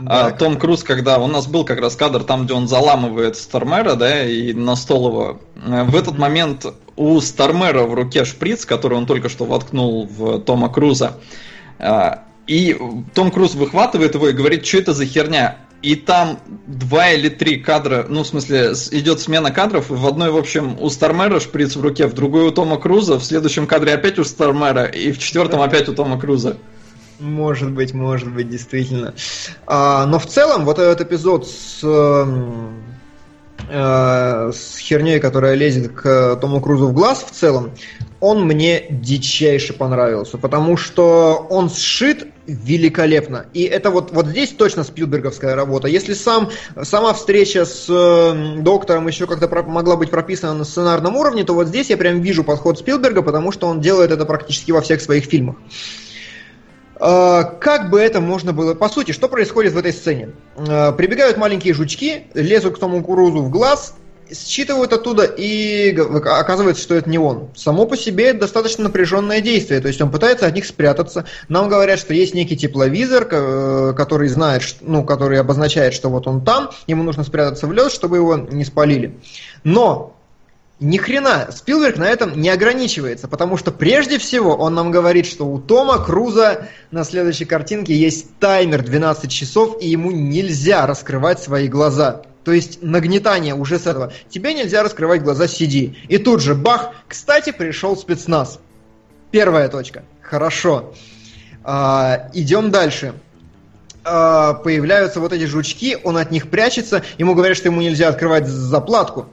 Да, 0.02 0.26
а, 0.26 0.30
Том 0.30 0.58
Круз, 0.58 0.82
когда 0.82 1.18
у 1.18 1.26
нас 1.26 1.46
был 1.46 1.64
как 1.64 1.80
раз 1.80 1.96
кадр 1.96 2.22
там, 2.24 2.44
где 2.44 2.54
он 2.54 2.68
заламывает 2.68 3.36
Стармера, 3.36 3.94
да, 3.94 4.24
и 4.24 4.52
на 4.52 4.76
стол 4.76 5.08
его. 5.08 5.40
Э, 5.64 5.84
в 5.84 5.96
этот 5.96 6.18
момент 6.18 6.66
у 6.96 7.20
Стармера 7.20 7.82
в 7.82 7.94
руке 7.94 8.24
шприц, 8.24 8.66
который 8.66 8.98
он 8.98 9.06
только 9.06 9.28
что 9.28 9.44
воткнул 9.44 10.06
в 10.06 10.40
Тома 10.40 10.68
Круза. 10.68 11.14
А, 11.78 12.24
и 12.46 12.78
Том 13.14 13.30
Круз 13.30 13.54
выхватывает 13.54 14.14
его 14.14 14.28
и 14.28 14.32
говорит, 14.32 14.66
что 14.66 14.78
это 14.78 14.92
за 14.92 15.06
херня? 15.06 15.58
И 15.82 15.94
там 15.94 16.40
два 16.66 17.10
или 17.10 17.28
три 17.28 17.60
кадра, 17.60 18.06
ну, 18.08 18.22
в 18.22 18.26
смысле, 18.26 18.72
идет 18.92 19.20
смена 19.20 19.50
кадров. 19.50 19.90
В 19.90 20.06
одной, 20.06 20.30
в 20.30 20.36
общем, 20.36 20.76
у 20.80 20.88
Стармера 20.88 21.38
шприц 21.38 21.76
в 21.76 21.80
руке, 21.80 22.06
в 22.06 22.14
другой 22.14 22.44
у 22.44 22.50
Тома 22.50 22.78
Круза, 22.78 23.18
в 23.18 23.24
следующем 23.24 23.66
кадре 23.66 23.92
опять 23.94 24.18
у 24.18 24.24
Стармера, 24.24 24.84
и 24.84 25.12
в 25.12 25.18
четвертом 25.18 25.60
опять 25.60 25.88
у 25.88 25.94
Тома 25.94 26.18
Круза. 26.18 26.56
Может 27.18 27.72
быть, 27.72 27.94
может 27.94 28.32
быть, 28.32 28.48
действительно. 28.48 29.14
А, 29.66 30.06
но 30.06 30.18
в 30.18 30.26
целом, 30.26 30.64
вот 30.64 30.78
этот 30.78 31.00
эпизод 31.00 31.48
с, 31.48 31.80
э, 33.68 34.52
с 34.52 34.78
херней, 34.78 35.18
которая 35.18 35.54
лезет 35.54 35.92
к 35.92 36.36
Тому 36.36 36.60
Крузу 36.60 36.88
в 36.88 36.92
глаз 36.92 37.24
в 37.26 37.30
целом, 37.30 37.72
он 38.20 38.44
мне 38.44 38.86
дичайше 38.90 39.72
понравился, 39.72 40.38
потому 40.38 40.76
что 40.76 41.46
он 41.50 41.70
сшит 41.70 42.28
великолепно. 42.46 43.46
И 43.52 43.62
это 43.64 43.90
вот, 43.90 44.12
вот 44.12 44.26
здесь 44.26 44.50
точно 44.50 44.84
Спилберговская 44.84 45.54
работа. 45.54 45.88
Если 45.88 46.14
сам, 46.14 46.50
сама 46.82 47.12
встреча 47.12 47.64
с 47.64 47.86
э, 47.88 48.60
доктором 48.60 49.06
еще 49.08 49.26
как-то 49.26 49.48
про, 49.48 49.62
могла 49.62 49.96
быть 49.96 50.10
прописана 50.10 50.54
на 50.54 50.64
сценарном 50.64 51.16
уровне, 51.16 51.44
то 51.44 51.54
вот 51.54 51.68
здесь 51.68 51.90
я 51.90 51.96
прям 51.96 52.20
вижу 52.20 52.44
подход 52.44 52.78
Спилберга, 52.78 53.22
потому 53.22 53.52
что 53.52 53.66
он 53.66 53.80
делает 53.80 54.12
это 54.12 54.24
практически 54.24 54.70
во 54.70 54.80
всех 54.80 55.00
своих 55.00 55.24
фильмах. 55.24 55.56
Как 56.98 57.90
бы 57.90 58.00
это 58.00 58.20
можно 58.20 58.52
было... 58.52 58.74
По 58.74 58.88
сути, 58.88 59.12
что 59.12 59.28
происходит 59.28 59.72
в 59.72 59.78
этой 59.78 59.92
сцене? 59.92 60.30
Э, 60.56 60.92
прибегают 60.92 61.36
маленькие 61.36 61.74
жучки, 61.74 62.24
лезут 62.34 62.76
к 62.76 62.78
тому 62.78 63.00
кукурузу 63.00 63.42
в 63.42 63.50
глаз, 63.50 63.94
считывают 64.32 64.92
оттуда 64.92 65.24
и 65.24 65.96
оказывается, 65.96 66.82
что 66.82 66.94
это 66.94 67.08
не 67.08 67.18
он. 67.18 67.50
Само 67.54 67.86
по 67.86 67.96
себе 67.96 68.30
это 68.30 68.40
достаточно 68.40 68.84
напряженное 68.84 69.40
действие, 69.40 69.80
то 69.80 69.88
есть 69.88 70.00
он 70.00 70.10
пытается 70.10 70.46
от 70.46 70.54
них 70.54 70.66
спрятаться. 70.66 71.26
Нам 71.48 71.68
говорят, 71.68 71.98
что 71.98 72.14
есть 72.14 72.34
некий 72.34 72.56
тепловизор, 72.56 73.28
э, 73.30 73.94
который 73.96 74.28
знает, 74.28 74.62
ну, 74.80 75.04
который 75.04 75.38
обозначает, 75.38 75.94
что 75.94 76.08
вот 76.08 76.26
он 76.26 76.44
там, 76.44 76.70
ему 76.86 77.02
нужно 77.02 77.24
спрятаться 77.24 77.66
в 77.66 77.72
лед, 77.72 77.92
чтобы 77.92 78.16
его 78.16 78.36
не 78.36 78.64
спалили. 78.64 79.18
Но 79.64 80.15
ни 80.78 80.98
хрена, 80.98 81.48
Спилберг 81.50 81.96
на 81.96 82.04
этом 82.04 82.38
не 82.38 82.50
ограничивается, 82.50 83.28
потому 83.28 83.56
что 83.56 83.72
прежде 83.72 84.18
всего 84.18 84.54
он 84.54 84.74
нам 84.74 84.90
говорит, 84.90 85.24
что 85.24 85.46
у 85.46 85.58
Тома 85.58 86.04
Круза 86.04 86.68
на 86.90 87.04
следующей 87.04 87.46
картинке 87.46 87.94
есть 87.94 88.38
таймер 88.38 88.82
12 88.82 89.30
часов, 89.30 89.78
и 89.80 89.88
ему 89.88 90.10
нельзя 90.10 90.86
раскрывать 90.86 91.42
свои 91.42 91.68
глаза. 91.68 92.22
То 92.44 92.52
есть 92.52 92.82
нагнетание 92.82 93.54
уже 93.54 93.78
с 93.78 93.86
этого. 93.86 94.12
Тебе 94.28 94.52
нельзя 94.52 94.82
раскрывать 94.82 95.22
глаза, 95.22 95.48
сиди. 95.48 95.96
И 96.08 96.18
тут 96.18 96.42
же 96.42 96.54
бах, 96.54 96.92
кстати, 97.08 97.50
пришел 97.52 97.96
спецназ. 97.96 98.60
Первая 99.30 99.68
точка. 99.68 100.04
Хорошо. 100.20 100.94
А, 101.64 102.28
идем 102.34 102.70
дальше. 102.70 103.14
А, 104.04 104.52
появляются 104.54 105.20
вот 105.20 105.32
эти 105.32 105.46
жучки, 105.46 105.96
он 106.04 106.18
от 106.18 106.30
них 106.30 106.48
прячется, 106.48 107.02
ему 107.18 107.34
говорят, 107.34 107.56
что 107.56 107.68
ему 107.68 107.80
нельзя 107.80 108.08
открывать 108.08 108.46
заплатку. 108.46 109.26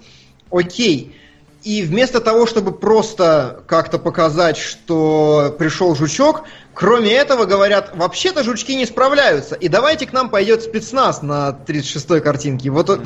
Окей. 0.49 1.15
И 1.64 1.82
вместо 1.83 2.19
того, 2.19 2.45
чтобы 2.45 2.74
просто 2.74 3.64
как-то 3.67 3.98
показать, 3.98 4.58
что 4.58 5.56
пришел 5.58 5.95
жучок, 5.95 6.43
Кроме 6.74 7.14
этого, 7.14 7.45
говорят, 7.45 7.92
вообще-то 7.93 8.43
жучки 8.43 8.76
не 8.76 8.85
справляются, 8.85 9.56
и 9.56 9.68
давайте 9.68 10.08
к 10.08 10.14
нам 10.14 10.30
пойдет 10.30 10.64
спецназ 10.64 11.22
на 11.22 11.58
36-й 11.68 12.19
картинке. 12.19 12.72
Вот 12.72 12.90
mm-hmm. 12.90 13.06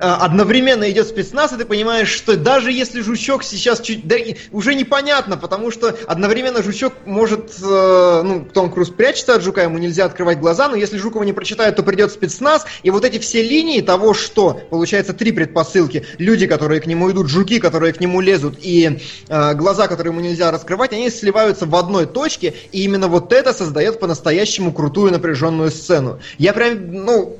одновременно 0.00 0.90
идет 0.90 1.08
спецназ, 1.08 1.52
и 1.54 1.56
ты 1.56 1.64
понимаешь, 1.64 2.10
что 2.10 2.36
даже 2.36 2.70
если 2.70 3.00
жучок 3.00 3.44
сейчас 3.44 3.80
чуть... 3.80 4.06
Да, 4.06 4.16
уже 4.52 4.74
непонятно, 4.74 5.38
потому 5.38 5.70
что 5.70 5.96
одновременно 6.06 6.62
жучок 6.62 6.92
может... 7.06 7.54
Э, 7.62 8.22
ну, 8.22 8.44
Том 8.44 8.70
Круз 8.70 8.90
прячется 8.90 9.36
от 9.36 9.42
жука, 9.42 9.62
ему 9.62 9.78
нельзя 9.78 10.04
открывать 10.04 10.38
глаза, 10.38 10.68
но 10.68 10.76
если 10.76 10.98
жук 10.98 11.14
его 11.14 11.24
не 11.24 11.32
прочитает, 11.32 11.76
то 11.76 11.82
придет 11.82 12.12
спецназ, 12.12 12.66
и 12.82 12.90
вот 12.90 13.06
эти 13.06 13.18
все 13.18 13.42
линии 13.42 13.80
того, 13.80 14.12
что... 14.12 14.60
Получается 14.68 15.14
три 15.14 15.32
предпосылки. 15.32 16.04
Люди, 16.18 16.46
которые 16.46 16.80
к 16.82 16.86
нему 16.86 17.10
идут, 17.10 17.28
жуки, 17.28 17.58
которые 17.58 17.94
к 17.94 18.00
нему 18.00 18.20
лезут, 18.20 18.58
и 18.60 19.00
э, 19.28 19.54
глаза, 19.54 19.88
которые 19.88 20.12
ему 20.12 20.20
нельзя 20.20 20.50
раскрывать, 20.50 20.92
они 20.92 21.08
сливаются 21.08 21.64
в 21.64 21.74
одной 21.74 22.06
точке, 22.06 22.54
и 22.70 22.84
именно 22.84 22.97
именно 22.98 23.08
вот 23.08 23.32
это 23.32 23.52
создает 23.52 24.00
по-настоящему 24.00 24.72
крутую 24.72 25.12
напряженную 25.12 25.70
сцену. 25.70 26.18
Я 26.36 26.52
прям, 26.52 26.92
ну, 26.92 27.36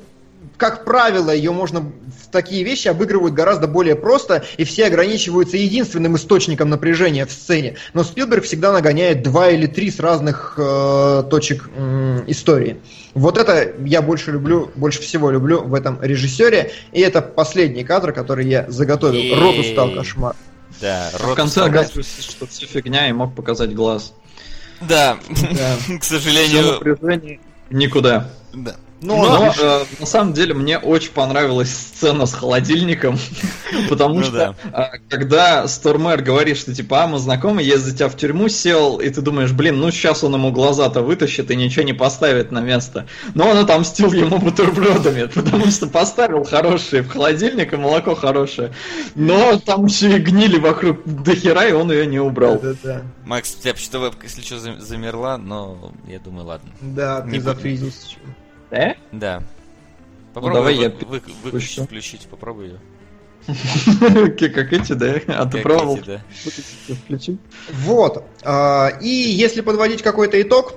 как 0.55 0.85
правило, 0.85 1.31
ее 1.31 1.51
можно 1.51 1.81
в 1.81 2.31
такие 2.31 2.63
вещи 2.63 2.87
обыгрывают 2.87 3.33
гораздо 3.33 3.67
более 3.67 3.95
просто, 3.95 4.43
и 4.57 4.63
все 4.63 4.85
ограничиваются 4.85 5.57
единственным 5.57 6.15
источником 6.15 6.69
напряжения 6.69 7.25
в 7.25 7.31
сцене. 7.31 7.75
Но 7.93 8.03
Спилберг 8.03 8.45
всегда 8.45 8.71
нагоняет 8.71 9.21
два 9.21 9.49
или 9.49 9.67
три 9.67 9.91
с 9.91 9.99
разных 9.99 10.53
э, 10.57 11.23
точек 11.29 11.69
э, 11.75 12.23
истории. 12.27 12.77
Вот 13.13 13.37
это 13.37 13.73
я 13.85 14.01
больше 14.01 14.31
люблю, 14.31 14.71
больше 14.75 15.01
всего 15.01 15.29
люблю 15.29 15.61
в 15.61 15.73
этом 15.73 16.01
режиссере. 16.01 16.71
И 16.93 17.01
это 17.01 17.21
последний 17.21 17.83
кадр, 17.83 18.13
который 18.13 18.47
я 18.47 18.65
заготовил. 18.69 19.35
Рот 19.35 19.57
устал 19.57 19.91
кошмар. 19.91 20.35
Да, 20.79 21.09
рот 21.19 21.31
В 21.31 21.35
конце 21.35 21.61
оказывается, 21.65 22.21
что 22.21 22.47
все 22.47 22.65
фигня 22.65 23.09
и 23.09 23.11
мог 23.11 23.35
показать 23.35 23.73
глаз. 23.73 24.13
Да, 24.81 25.17
к 25.99 26.03
сожалению. 26.03 26.79
Никуда. 27.69 28.29
Да. 28.53 28.75
Но, 29.01 29.15
Но 29.15 29.53
э, 29.57 29.85
на 29.99 30.05
самом 30.05 30.33
деле 30.33 30.53
мне 30.53 30.77
очень 30.77 31.11
понравилась 31.11 31.69
сцена 31.69 32.25
с 32.25 32.33
холодильником, 32.33 33.17
потому 33.89 34.15
ну, 34.15 34.23
что 34.23 34.31
да. 34.31 34.55
э, 34.93 34.99
когда 35.07 35.67
Стормер 35.69 36.21
говорит, 36.21 36.57
что 36.57 36.75
типа, 36.75 37.03
а, 37.03 37.07
мы 37.07 37.17
знакомы, 37.17 37.63
я 37.63 37.77
за 37.77 37.95
тебя 37.95 38.09
в 38.09 38.17
тюрьму 38.17 38.49
сел, 38.49 38.97
и 38.97 39.09
ты 39.09 39.21
думаешь, 39.21 39.53
блин, 39.53 39.79
ну 39.79 39.89
сейчас 39.91 40.23
он 40.25 40.33
ему 40.33 40.51
глаза-то 40.51 41.01
вытащит 41.01 41.49
и 41.49 41.55
ничего 41.55 41.85
не 41.85 41.93
поставит 41.93 42.51
на 42.51 42.59
место. 42.59 43.07
Но 43.35 43.47
он 43.47 43.57
отомстил 43.57 44.11
ему 44.11 44.37
бутербродами, 44.37 45.25
потому 45.33 45.67
что 45.67 45.87
поставил 45.87 46.43
хорошие 46.43 47.01
в 47.01 47.07
холодильник 47.07 47.71
и 47.71 47.77
молоко 47.77 48.15
хорошее. 48.15 48.73
Но 49.15 49.57
там 49.59 49.85
еще 49.85 50.17
и 50.17 50.19
гнили 50.19 50.59
вокруг 50.59 51.05
до 51.05 51.35
хера, 51.35 51.65
и 51.65 51.71
он 51.71 51.89
ее 51.89 52.05
не 52.05 52.19
убрал. 52.19 52.59
Да, 52.59 52.73
да, 52.73 52.77
да. 52.83 53.01
Макс, 53.25 53.55
у 53.57 53.61
тебя 53.61 53.73
почему-то 53.73 53.99
вебка, 53.99 54.25
если 54.25 54.41
что, 54.41 54.59
замерла, 54.59 55.37
но 55.37 55.93
я 56.05 56.19
думаю, 56.19 56.47
ладно. 56.47 56.69
Да, 56.81 57.21
ты 57.21 57.39
зафризился. 57.39 58.17
Да? 58.71 58.95
Да. 59.11 59.43
Попробуй 60.33 60.49
ну, 60.49 60.55
давай 60.55 60.75
вы, 60.75 60.81
я 60.83 60.89
вы, 60.89 61.21
выключить, 61.43 61.83
включить, 61.83 62.27
попробуй 62.29 62.65
ее. 62.67 62.79
Как 63.47 64.73
эти, 64.73 64.93
да? 64.93 65.15
А 65.27 65.45
ты 65.45 65.61
пробовал? 65.61 65.99
Вот. 67.71 68.23
А, 68.43 68.89
и 69.01 69.07
если 69.07 69.61
подводить 69.61 70.01
какой-то 70.01 70.39
итог, 70.41 70.75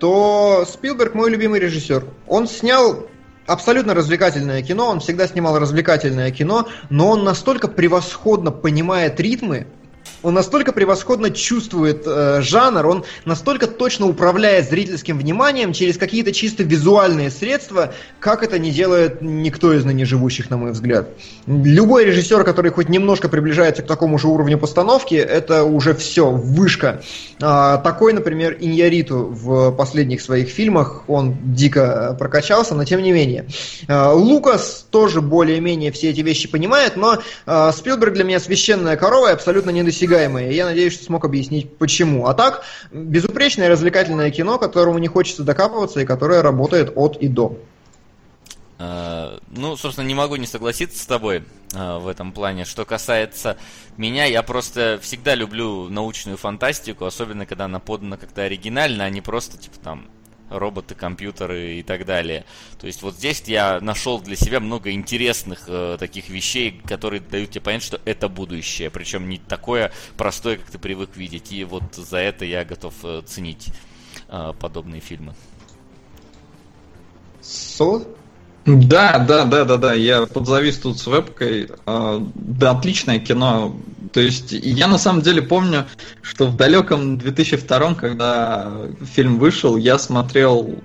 то 0.00 0.64
Спилберг 0.66 1.14
мой 1.14 1.30
любимый 1.30 1.60
режиссер. 1.60 2.06
Он 2.26 2.46
снял 2.46 3.08
абсолютно 3.46 3.94
развлекательное 3.94 4.62
кино, 4.62 4.88
он 4.88 5.00
всегда 5.00 5.26
снимал 5.26 5.58
развлекательное 5.58 6.30
кино, 6.30 6.68
но 6.90 7.10
он 7.10 7.24
настолько 7.24 7.68
превосходно 7.68 8.50
понимает 8.50 9.20
ритмы, 9.20 9.66
он 10.24 10.34
настолько 10.34 10.72
превосходно 10.72 11.30
чувствует 11.30 12.04
э, 12.06 12.40
жанр, 12.40 12.86
он 12.86 13.04
настолько 13.26 13.66
точно 13.66 14.06
управляет 14.06 14.68
зрительским 14.68 15.18
вниманием 15.18 15.74
через 15.74 15.98
какие-то 15.98 16.32
чисто 16.32 16.62
визуальные 16.62 17.30
средства, 17.30 17.92
как 18.20 18.42
это 18.42 18.58
не 18.58 18.70
делает 18.70 19.20
никто 19.20 19.74
из 19.74 19.84
ныне 19.84 20.06
живущих, 20.06 20.48
на 20.48 20.56
мой 20.56 20.72
взгляд. 20.72 21.10
Любой 21.46 22.06
режиссер, 22.06 22.42
который 22.42 22.70
хоть 22.70 22.88
немножко 22.88 23.28
приближается 23.28 23.82
к 23.82 23.86
такому 23.86 24.18
же 24.18 24.28
уровню 24.28 24.56
постановки, 24.58 25.14
это 25.14 25.62
уже 25.64 25.94
все, 25.94 26.30
вышка. 26.30 27.02
А, 27.42 27.76
такой, 27.78 28.14
например, 28.14 28.56
Иньяриту 28.58 29.26
в 29.26 29.72
последних 29.72 30.22
своих 30.22 30.48
фильмах, 30.48 31.04
он 31.06 31.36
дико 31.44 32.16
прокачался, 32.18 32.74
но 32.74 32.86
тем 32.86 33.02
не 33.02 33.12
менее. 33.12 33.44
А, 33.88 34.12
Лукас 34.14 34.86
тоже 34.90 35.20
более-менее 35.20 35.92
все 35.92 36.08
эти 36.08 36.22
вещи 36.22 36.48
понимает, 36.48 36.96
но 36.96 37.18
а, 37.44 37.72
Спилберг 37.72 38.14
для 38.14 38.24
меня 38.24 38.40
священная 38.40 38.96
корова 38.96 39.28
и 39.28 39.32
абсолютно 39.34 39.68
недосягаемая 39.68 40.13
недосягаемые. 40.14 40.54
Я 40.54 40.66
надеюсь, 40.66 40.94
что 40.94 41.04
смог 41.04 41.24
объяснить 41.24 41.76
почему. 41.76 42.26
А 42.26 42.34
так, 42.34 42.64
безупречное 42.92 43.68
развлекательное 43.68 44.30
кино, 44.30 44.58
которому 44.58 44.98
не 44.98 45.08
хочется 45.08 45.42
докапываться 45.42 46.00
и 46.00 46.04
которое 46.04 46.42
работает 46.42 46.92
от 46.94 47.16
и 47.16 47.28
до. 47.28 47.58
Uh, 48.76 49.40
ну, 49.50 49.76
собственно, 49.76 50.06
не 50.06 50.14
могу 50.14 50.34
не 50.34 50.46
согласиться 50.46 51.00
с 51.00 51.06
тобой 51.06 51.44
uh, 51.70 52.00
в 52.00 52.08
этом 52.08 52.32
плане. 52.32 52.64
Что 52.64 52.84
касается 52.84 53.56
меня, 53.96 54.24
я 54.24 54.42
просто 54.42 54.98
всегда 55.00 55.36
люблю 55.36 55.88
научную 55.88 56.36
фантастику, 56.36 57.04
особенно 57.04 57.46
когда 57.46 57.66
она 57.66 57.78
подана 57.78 58.16
как-то 58.16 58.42
оригинально, 58.42 59.04
а 59.04 59.10
не 59.10 59.20
просто, 59.20 59.58
типа, 59.58 59.76
там, 59.82 60.08
роботы, 60.50 60.94
компьютеры 60.94 61.76
и 61.76 61.82
так 61.82 62.04
далее. 62.04 62.44
То 62.78 62.86
есть 62.86 63.02
вот 63.02 63.14
здесь 63.14 63.42
я 63.46 63.80
нашел 63.80 64.20
для 64.20 64.36
себя 64.36 64.60
много 64.60 64.90
интересных 64.92 65.64
э, 65.66 65.96
таких 65.98 66.28
вещей, 66.28 66.80
которые 66.86 67.20
дают 67.20 67.50
тебе 67.50 67.60
понять, 67.60 67.82
что 67.82 68.00
это 68.04 68.28
будущее. 68.28 68.90
Причем 68.90 69.28
не 69.28 69.38
такое 69.38 69.92
простое, 70.16 70.56
как 70.56 70.70
ты 70.70 70.78
привык 70.78 71.16
видеть. 71.16 71.52
И 71.52 71.64
вот 71.64 71.94
за 71.94 72.18
это 72.18 72.44
я 72.44 72.64
готов 72.64 72.94
э, 73.04 73.22
ценить 73.26 73.68
э, 74.28 74.52
подобные 74.58 75.00
фильмы. 75.00 75.34
Солод? 77.40 78.23
Да, 78.66 79.18
да, 79.18 79.44
да, 79.44 79.64
да, 79.64 79.76
да. 79.76 79.92
Я 79.92 80.26
подзавис 80.26 80.78
тут 80.78 80.98
с 80.98 81.06
вебкой. 81.06 81.68
А, 81.86 82.24
да, 82.34 82.70
отличное 82.70 83.18
кино. 83.18 83.76
То 84.12 84.20
есть 84.20 84.52
я 84.52 84.86
на 84.86 84.98
самом 84.98 85.22
деле 85.22 85.42
помню, 85.42 85.86
что 86.22 86.46
в 86.46 86.56
далеком 86.56 87.18
2002, 87.18 87.94
когда 87.94 88.72
фильм 89.14 89.38
вышел, 89.38 89.76
я 89.76 89.98
смотрел 89.98 90.78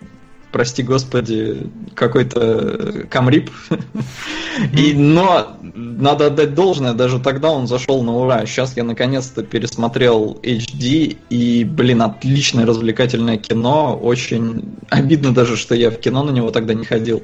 прости 0.51 0.83
господи, 0.83 1.69
какой-то 1.95 3.05
камрип. 3.09 3.51
И, 4.75 4.93
но 4.93 5.57
надо 5.61 6.27
отдать 6.27 6.53
должное, 6.53 6.93
даже 6.93 7.19
тогда 7.19 7.51
он 7.51 7.67
зашел 7.67 8.03
на 8.03 8.15
ура. 8.15 8.45
Сейчас 8.45 8.75
я 8.75 8.83
наконец-то 8.83 9.43
пересмотрел 9.43 10.39
HD, 10.43 11.17
и, 11.29 11.63
блин, 11.63 12.01
отличное 12.01 12.65
развлекательное 12.65 13.37
кино. 13.37 13.97
Очень 14.01 14.75
обидно 14.89 15.33
даже, 15.33 15.55
что 15.55 15.75
я 15.75 15.91
в 15.91 15.97
кино 15.97 16.23
на 16.23 16.31
него 16.31 16.51
тогда 16.51 16.73
не 16.73 16.85
ходил. 16.85 17.23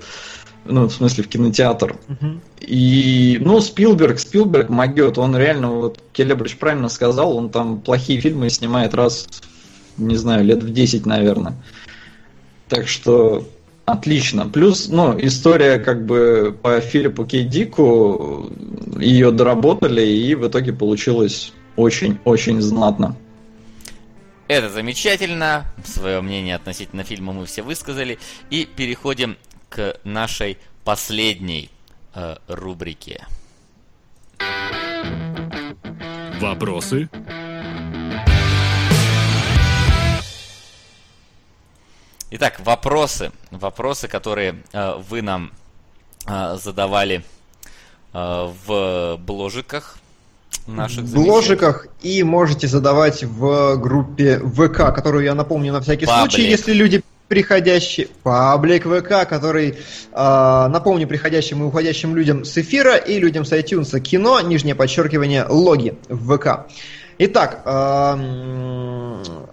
Ну, 0.66 0.88
в 0.88 0.92
смысле, 0.92 1.24
в 1.24 1.27
кинотеатр. 1.27 1.95
Uh-huh. 2.08 2.40
И, 2.60 3.38
ну, 3.40 3.61
Спилберг, 3.61 4.19
Спилберг 4.19 4.69
могет, 4.69 5.19
он 5.19 5.38
реально, 5.38 5.69
вот 5.69 6.00
Келебрич 6.11 6.58
правильно 6.58 6.90
сказал, 6.90 7.38
он 7.38 7.52
там 7.52 7.82
плохие 7.82 8.19
фильмы 8.19 8.50
снимает 8.50 8.95
раз, 8.95 9.27
не 9.98 10.16
знаю, 10.16 10.44
лет 10.44 10.64
в 10.64 10.74
10, 10.74 11.06
наверное. 11.06 11.56
Так 12.68 12.88
что 12.88 13.48
отлично. 13.85 14.48
Плюс, 14.48 14.88
ну, 14.88 15.16
история 15.19 15.77
как 15.77 16.06
бы 16.06 16.58
по 16.60 16.80
Филиппу 16.80 17.26
Кейдику, 17.26 18.52
ее 19.00 19.32
доработали, 19.32 20.02
и 20.02 20.34
в 20.34 20.48
итоге 20.48 20.74
получилось 20.74 21.53
очень-очень 21.76 22.60
знатно. 22.61 23.16
Это 24.48 24.69
замечательно. 24.69 25.66
Свое 25.84 26.22
мнение 26.22 26.56
относительно 26.56 27.03
фильма 27.03 27.34
мы 27.34 27.45
все 27.45 27.64
высказали. 27.64 28.19
И 28.50 28.66
переходим 28.66 29.38
к 29.76 29.98
нашей 30.06 30.58
последней 30.86 31.70
э, 32.14 32.38
рубрике. 32.48 33.28
Вопросы? 36.40 37.10
Итак, 42.32 42.62
вопросы. 42.64 43.32
Вопросы, 43.52 44.08
которые 44.08 44.64
э, 44.72 44.94
вы 45.10 45.22
нам 45.22 45.52
э, 46.26 46.58
задавали 46.58 47.26
э, 48.14 48.52
в 48.66 49.18
бложиках 49.18 49.98
наших. 50.68 51.04
В 51.04 51.16
бложиках 51.16 51.88
и 52.02 52.24
можете 52.24 52.68
задавать 52.68 53.26
в 53.26 53.76
группе 53.76 54.40
ВК, 54.40 54.95
которую 54.95 55.26
я 55.26 55.36
напомню 55.36 55.74
на 55.74 55.82
всякий 55.82 56.06
Паблик. 56.06 56.32
случай, 56.32 56.50
если 56.50 56.72
люди 56.72 57.04
приходящие 57.28 58.08
паблик 58.24 58.86
ВК, 58.86 59.28
который, 59.28 59.70
э, 59.70 59.76
напомню, 60.14 61.08
приходящим 61.08 61.64
и 61.64 61.66
уходящим 61.66 62.16
людям 62.16 62.45
с 62.45 62.58
эфира 62.58 62.95
и 62.95 63.20
людям 63.20 63.45
с 63.45 63.52
iTunes 63.52 64.00
кино, 64.00 64.40
нижнее 64.42 64.76
подчеркивание, 64.76 65.45
логи 65.48 65.98
в 66.08 66.38
ВК. 66.38 66.68
Итак, 67.18 67.62
э, 67.66 67.70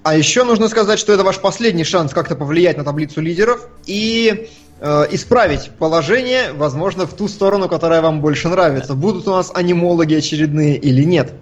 а 0.03 0.17
еще 0.17 0.45
нужно 0.45 0.69
сказать, 0.69 0.99
что 0.99 1.13
это 1.13 1.23
ваш 1.23 1.39
последний 1.39 1.85
шанс 1.85 2.13
как-то 2.13 2.35
повлиять 2.35 2.77
на 2.77 2.85
таблицу 2.85 3.21
лидеров 3.21 3.69
и 3.87 4.49
э, 4.81 5.07
исправить 5.13 5.71
положение, 5.79 6.53
возможно, 6.53 7.07
в 7.07 7.15
ту 7.15 7.29
сторону, 7.29 7.69
которая 7.69 8.03
вам 8.03 8.21
больше 8.21 8.49
нравится. 8.49 8.95
Будут 8.95 9.29
у 9.29 9.31
нас 9.31 9.53
анимологи 9.55 10.15
очередные 10.15 10.77
или 10.77 11.05
нет. 11.05 11.33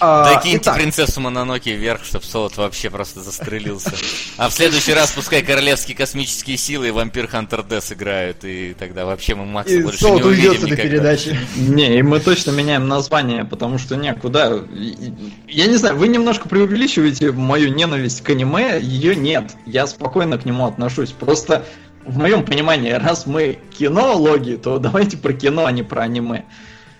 А, 0.00 0.34
Докиньте 0.34 0.58
итак. 0.58 0.76
принцессу 0.76 1.20
Мононоки 1.20 1.70
вверх, 1.70 2.04
чтобы 2.04 2.24
Солод 2.24 2.56
вообще 2.56 2.88
просто 2.90 3.20
застрелился. 3.20 3.92
А 4.36 4.48
в 4.48 4.52
следующий 4.52 4.94
раз 4.94 5.10
пускай 5.12 5.42
королевские 5.42 5.96
космические 5.96 6.56
силы 6.56 6.88
и 6.88 6.90
вампир 6.90 7.26
Хантер 7.26 7.62
Дес 7.64 7.90
играют, 7.92 8.44
и 8.44 8.74
тогда 8.78 9.04
вообще 9.06 9.34
мы 9.34 9.44
Макса 9.46 9.74
И 9.74 9.82
больше 9.82 9.98
Солод 9.98 10.22
не 10.22 10.28
увидим 10.28 10.64
никогда. 10.66 10.82
передачи. 10.82 11.38
Не, 11.56 11.98
и 11.98 12.02
мы 12.02 12.20
точно 12.20 12.52
меняем 12.52 12.86
название, 12.86 13.44
потому 13.44 13.78
что 13.78 13.96
не, 13.96 14.14
куда? 14.14 14.52
Я 15.48 15.66
не 15.66 15.76
знаю, 15.76 15.96
вы 15.96 16.08
немножко 16.08 16.48
преувеличиваете 16.48 17.32
мою 17.32 17.72
ненависть 17.74 18.22
к 18.22 18.30
аниме, 18.30 18.78
ее 18.80 19.16
нет. 19.16 19.52
Я 19.66 19.86
спокойно 19.86 20.38
к 20.38 20.44
нему 20.44 20.66
отношусь. 20.66 21.10
Просто 21.10 21.64
в 22.04 22.16
моем 22.18 22.44
понимании, 22.44 22.92
раз 22.92 23.26
мы 23.26 23.58
кинологи, 23.76 24.54
то 24.56 24.78
давайте 24.78 25.16
про 25.16 25.32
кино, 25.32 25.66
а 25.66 25.72
не 25.72 25.82
про 25.82 26.02
аниме. 26.02 26.44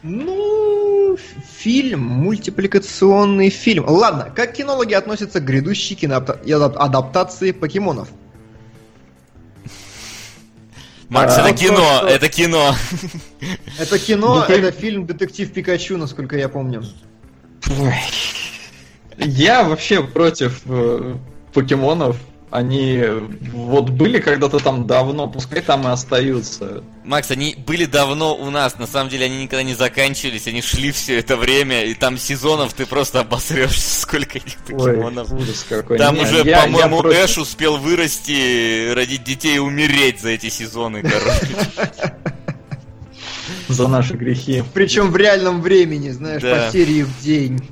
Ну, 0.02 0.68
фильм, 1.17 2.01
мультипликационный 2.01 3.51
фильм. 3.51 3.85
Ладно, 3.89 4.33
как 4.35 4.53
кинологи 4.55 4.95
относятся 4.95 5.41
к 5.41 5.45
грядущей 5.45 5.97
киноадаптации 5.97 7.53
покемонов? 7.53 8.09
Макс, 11.09 11.39
А, 11.39 11.41
это 11.41 11.51
вот 11.51 11.59
кино, 11.59 11.77
то, 11.77 11.97
что- 11.99 12.07
это 12.09 12.28
кино. 12.28 12.75
Это 13.78 13.99
кино, 13.99 14.45
ты- 14.47 14.53
это 14.55 14.73
фильм 14.73 15.07
«Детектив 15.07 15.51
Пикачу», 15.51 15.97
насколько 15.97 16.37
я 16.37 16.49
помню. 16.51 16.85
Я 19.17 19.65
вообще 19.65 20.03
против 20.03 20.61
э, 20.67 21.15
покемонов. 21.55 22.17
Они 22.51 23.05
вот 23.52 23.91
были 23.91 24.20
когда-то 24.20 24.59
там 24.59 24.86
давно, 24.86 25.28
пускай 25.28 25.60
там 25.60 25.86
и 25.86 25.91
остаются. 25.91 26.83
Макс, 27.05 27.31
они 27.31 27.55
были 27.67 27.85
давно 27.85 28.35
у 28.35 28.49
нас, 28.51 28.78
на 28.78 28.86
самом 28.86 29.10
деле 29.10 29.27
они 29.27 29.43
никогда 29.43 29.62
не 29.62 29.75
заканчивались, 29.75 30.47
они 30.47 30.62
шли 30.62 30.91
все 30.93 31.18
это 31.18 31.36
время, 31.36 31.85
и 31.85 31.94
там 31.94 32.17
сезонов 32.17 32.73
ты 32.73 32.86
просто 32.86 33.20
обосрешься, 33.20 34.01
сколько 34.02 34.39
этих 34.39 34.57
покемонов. 34.65 35.31
ужас 35.33 35.67
какой. 35.68 35.99
Там 35.99 36.15
Не, 36.15 36.23
уже, 36.23 36.44
по-моему, 36.44 37.01
против. 37.01 37.25
Эш 37.25 37.39
успел 37.39 37.77
вырасти, 37.77 38.93
родить 38.93 39.25
детей 39.25 39.57
и 39.57 39.59
умереть 39.59 40.20
за 40.20 40.31
эти 40.31 40.49
сезоны, 40.49 41.02
короче. 41.02 41.49
за 43.68 43.89
наши 43.89 44.15
грехи. 44.15 44.65
Причем 44.73 45.10
в 45.10 45.17
реальном 45.17 45.60
времени, 45.60 46.10
знаешь, 46.10 46.43
по 46.43 46.73
серии 46.73 47.02
в 47.02 47.20
день. 47.23 47.68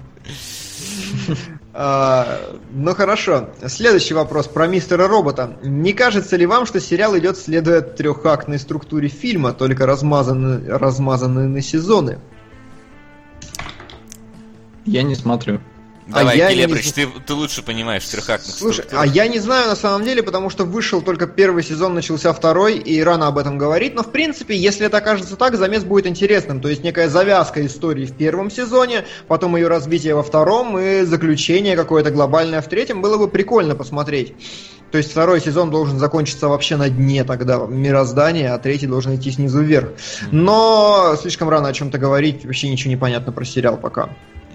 А, 1.79 2.41
ну 2.71 2.95
хорошо. 2.95 3.51
Следующий 3.67 4.15
вопрос 4.15 4.49
про 4.49 4.67
мистера 4.67 5.07
робота. 5.09 5.59
Не 5.63 5.93
кажется 5.93 6.37
ли 6.37 6.47
вам, 6.47 6.65
что 6.65 6.81
сериал 6.81 7.19
идет 7.19 7.37
следуя 7.37 7.83
трехактной 7.83 8.59
структуре 8.59 9.09
фильма, 9.09 9.53
только 9.53 9.85
размазаны, 9.85 10.67
размазаны 10.67 11.49
на 11.49 11.61
сезоны? 11.61 12.19
Я 14.87 15.03
не 15.03 15.15
смотрю. 15.15 15.61
Давай, 16.07 16.39
я 16.39 16.49
не 16.51 16.55
Келебрич, 16.55 16.93
знаю. 16.93 17.11
ты, 17.17 17.21
ты 17.21 17.35
лучше 17.35 17.63
понимаешь 17.63 18.05
трехактных 18.07 18.55
Слушай, 18.55 18.85
структурах. 18.85 19.05
а 19.05 19.07
я 19.07 19.27
не 19.27 19.41
знаю 19.41 19.67
на 19.67 19.75
самом 19.75 20.05
деле, 20.05 20.23
потому 20.23 20.51
что 20.51 20.65
вышел 20.65 21.03
только 21.03 21.27
первый 21.27 21.65
сезон, 21.65 21.95
начался 21.95 22.33
второй, 22.33 22.79
и 22.79 23.03
рано 23.03 23.27
об 23.27 23.39
этом 23.39 23.59
говорить. 23.59 23.95
Но 23.95 24.05
в 24.05 24.13
принципе, 24.13 24.57
если 24.57 24.87
это 24.87 24.99
окажется 24.99 25.35
так, 25.37 25.57
замес 25.57 25.83
будет 25.83 26.07
интересным. 26.07 26.61
То 26.61 26.69
есть 26.69 26.85
некая 26.85 27.09
завязка 27.09 27.65
истории 27.67 28.07
в 28.07 28.17
первом 28.17 28.51
сезоне, 28.51 29.05
потом 29.27 29.57
ее 29.57 29.67
развитие 29.67 30.15
во 30.15 30.23
втором 30.23 30.79
и 30.79 31.03
заключение 31.03 31.75
какое-то 31.75 32.13
глобальное 32.13 32.61
в 32.61 32.69
третьем. 32.69 33.03
Было 33.03 33.19
бы 33.19 33.27
прикольно 33.27 33.75
посмотреть. 33.75 34.35
То 34.93 34.99
есть 34.99 35.11
второй 35.11 35.41
сезон 35.41 35.71
должен 35.71 35.99
закончиться 35.99 36.47
вообще 36.49 36.77
на 36.77 36.89
дне 36.89 37.25
тогда 37.25 37.59
мироздания, 37.67 38.55
а 38.55 38.59
третий 38.59 38.87
должен 38.87 39.17
идти 39.17 39.33
снизу 39.33 39.61
вверх. 39.61 39.89
Но 40.31 41.17
слишком 41.21 41.49
рано 41.49 41.69
о 41.69 41.73
чем-то 41.73 41.99
говорить, 41.99 42.45
вообще 42.45 42.69
ничего 42.69 42.91
не 42.91 42.97
понятно 42.97 43.33
про 43.33 43.45
сериал 43.45 43.77
пока. 43.77 44.11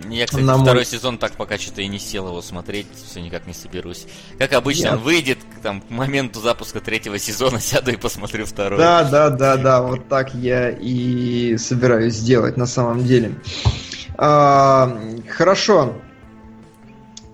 Я, 0.09 0.25
кстати, 0.25 0.43
на 0.43 0.55
мой- 0.57 0.63
второй 0.65 0.85
сезон 0.85 1.17
так 1.17 1.33
пока 1.33 1.57
что-то 1.57 1.81
и 1.81 1.87
не 1.87 1.99
сел 1.99 2.27
его 2.27 2.41
смотреть, 2.41 2.87
все 3.05 3.21
никак 3.21 3.47
не 3.47 3.53
соберусь. 3.53 4.05
Как 4.39 4.53
обычно, 4.53 4.85
Я- 4.87 4.93
он 4.93 4.99
выйдет, 4.99 5.39
там, 5.61 5.81
к 5.81 5.89
моменту 5.89 6.39
запуска 6.41 6.79
третьего 6.79 7.19
сезона 7.19 7.59
сяду 7.61 7.91
и 7.91 7.95
посмотрю 7.95 8.45
второй. 8.45 8.77
Да, 8.79 9.03
да, 9.03 9.29
да, 9.29 9.57
да, 9.57 9.81
вот 9.81 10.07
так 10.07 10.33
я 10.33 10.69
и 10.69 11.57
собираюсь 11.57 12.15
сделать 12.15 12.57
на 12.57 12.65
самом 12.65 13.03
деле. 13.05 13.35
А, 14.17 14.97
хорошо. 15.29 15.95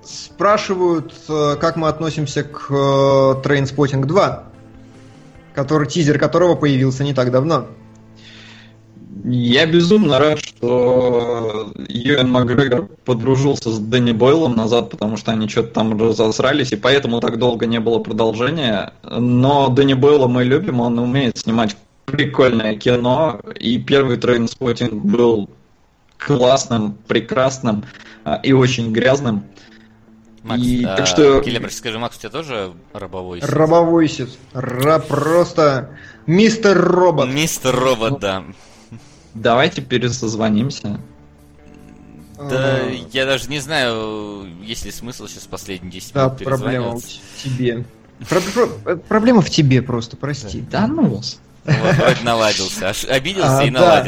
Спрашивают, 0.04 1.14
э, 1.28 1.56
как 1.60 1.76
мы 1.76 1.88
относимся 1.90 2.44
к 2.44 2.68
э, 2.70 2.74
Trainspotting 2.74 4.06
2, 4.06 4.44
который, 5.54 5.88
тизер 5.88 6.18
которого 6.20 6.56
появился 6.56 7.04
не 7.04 7.14
так 7.14 7.32
давно. 7.32 7.68
Я 9.24 9.66
безумно 9.66 10.20
рад, 10.20 10.40
что 10.40 11.72
Юэн 11.88 12.30
Макгрегор 12.30 12.88
подружился 13.06 13.72
с 13.72 13.80
Дэнни 13.80 14.12
Бойлом 14.12 14.56
назад, 14.56 14.90
потому 14.90 15.18
что 15.18 15.32
они 15.32 15.48
что-то 15.48 15.70
там 15.70 16.00
разосрались, 16.00 16.72
и 16.72 16.76
поэтому 16.76 17.20
так 17.20 17.38
долго 17.40 17.66
не 17.66 17.80
было 17.80 18.00
продолжения. 18.00 18.94
Но 19.04 19.70
Дэнни 19.70 19.94
Бойла 19.94 20.28
мы 20.28 20.44
любим, 20.44 20.80
он 20.80 21.00
умеет 21.00 21.38
снимать 21.38 21.76
прикольное 22.06 22.76
кино, 22.76 23.40
и 23.60 23.78
первый 23.80 24.18
Trainspotting 24.18 24.94
был 24.94 25.50
классным, 26.18 26.98
прекрасным 27.08 27.86
а, 28.24 28.36
и 28.44 28.52
очень 28.54 28.92
грязным. 28.92 29.44
Макс, 30.44 30.62
И 30.64 30.84
а, 30.86 30.96
так 30.96 31.08
что- 31.08 31.42
Келебрич, 31.42 31.74
скажи, 31.74 32.00
Макс, 32.00 32.16
у 32.18 32.20
тебя 32.20 32.30
тоже 32.30 32.72
рабовой 32.94 33.40
сердце? 33.42 33.56
Робовой 33.56 34.08
сис. 34.08 34.38
Ра- 34.54 35.00
просто 35.06 35.90
мистер 36.26 36.78
робот. 36.80 37.28
Мистер 37.30 37.76
Робот, 37.76 38.20
да. 38.20 38.44
Давайте 39.34 39.82
пересозвонимся. 39.82 41.00
Да, 42.38 42.46
А, 42.50 42.92
я 43.12 43.26
даже 43.26 43.50
не 43.50 43.60
знаю, 43.60 44.48
есть 44.64 44.86
ли 44.86 44.92
смысл 44.92 45.28
сейчас 45.28 45.46
последние 45.46 45.92
10 45.92 46.14
Да, 46.14 46.26
минут 46.26 46.44
проблема 46.44 47.00
в 47.00 47.04
тебе. 47.44 47.86
Про- 48.30 48.42
про- 48.42 48.96
Проблема 48.98 49.42
в 49.42 49.50
тебе 49.50 49.82
просто, 49.82 50.18
прости. 50.18 50.62
Да 50.62 50.88
ну 50.88 51.16
вас. 51.16 51.40
Вот, 51.66 51.96
вроде 51.96 52.22
наладился. 52.24 52.90
Аж 52.90 53.06
обиделся 53.06 53.60
А, 53.60 53.66
и 53.66 53.70
да. 53.72 54.04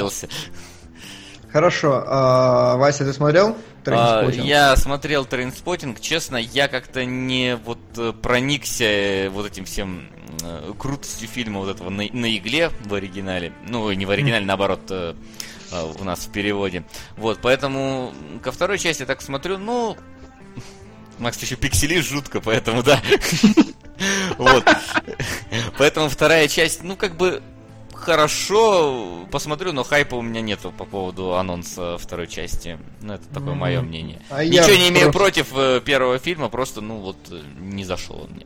Хорошо. 1.51 2.03
а, 2.05 2.77
Вася, 2.77 3.05
ты 3.05 3.13
смотрел? 3.13 3.57
А, 3.85 4.23
я 4.29 4.75
смотрел 4.75 5.25
Trainspotting, 5.25 5.99
честно, 5.99 6.37
я 6.37 6.67
как-то 6.67 7.05
не 7.05 7.55
вот 7.55 7.79
э, 7.97 8.13
проникся 8.13 8.83
э, 8.83 9.29
вот 9.29 9.47
этим 9.47 9.65
всем 9.65 10.09
э, 10.43 10.73
крутостью 10.77 11.27
фильма 11.27 11.59
вот 11.59 11.69
этого 11.69 11.89
на, 11.89 12.03
на 12.11 12.37
игле 12.37 12.69
в 12.85 12.93
оригинале. 12.93 13.53
Ну, 13.67 13.91
не 13.91 14.05
в 14.05 14.11
оригинале, 14.11 14.45
наоборот, 14.45 14.81
э, 14.89 15.15
э, 15.71 15.93
у 15.99 16.03
нас 16.03 16.19
в 16.27 16.31
переводе. 16.31 16.83
Вот, 17.17 17.39
поэтому 17.41 18.13
ко 18.43 18.51
второй 18.51 18.77
части 18.77 19.05
так 19.05 19.21
смотрю, 19.21 19.57
ну... 19.57 19.97
Макс, 21.17 21.41
еще 21.41 21.55
пикселишь 21.55 22.07
жутко, 22.07 22.41
поэтому 22.41 22.83
да. 22.83 23.01
Вот. 24.37 24.63
Поэтому 25.77 26.07
вторая 26.07 26.47
часть, 26.47 26.83
ну, 26.83 26.95
как 26.95 27.17
бы 27.17 27.41
хорошо 27.99 29.25
посмотрю, 29.31 29.71
но 29.73 29.83
хайпа 29.83 30.15
у 30.15 30.21
меня 30.21 30.41
нету 30.41 30.73
по 30.75 30.85
поводу 30.85 31.35
анонса 31.35 31.97
второй 31.97 32.27
части. 32.27 32.77
Ну, 33.01 33.13
это 33.13 33.23
такое 33.33 33.51
Мгм. 33.51 33.59
мое 33.59 33.81
мнение. 33.81 34.19
А 34.29 34.43
Ничего 34.43 34.75
не 34.77 34.89
имею 34.89 35.11
просто- 35.11 35.19
против 35.19 35.47
э, 35.55 35.81
первого 35.83 36.17
фильма, 36.19 36.49
просто, 36.49 36.81
ну, 36.81 36.97
вот, 36.97 37.17
э, 37.31 37.39
не 37.59 37.83
зашел 37.85 38.21
он 38.23 38.35
мне. 38.35 38.45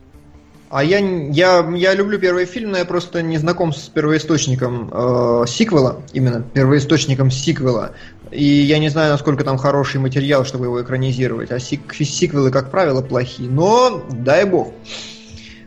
А 0.70 0.82
я, 0.82 0.98
я, 0.98 1.64
я 1.76 1.94
люблю 1.94 2.18
первый 2.18 2.46
фильм, 2.46 2.72
но 2.72 2.78
я 2.78 2.84
просто 2.84 3.22
не 3.22 3.38
знаком 3.38 3.72
с 3.72 3.88
первоисточником 3.88 4.90
э, 4.92 5.44
сиквела, 5.46 6.02
именно 6.12 6.42
первоисточником 6.42 7.30
сиквела. 7.30 7.92
И 8.32 8.42
я 8.44 8.78
не 8.80 8.88
знаю, 8.88 9.12
насколько 9.12 9.44
там 9.44 9.56
хороший 9.56 10.00
материал, 10.00 10.44
чтобы 10.44 10.64
его 10.64 10.82
экранизировать. 10.82 11.52
А 11.52 11.60
сик, 11.60 11.94
сиквелы, 11.94 12.50
как 12.50 12.72
правило, 12.72 13.02
плохие. 13.02 13.48
Но 13.48 14.02
дай 14.10 14.44
бог. 14.46 14.72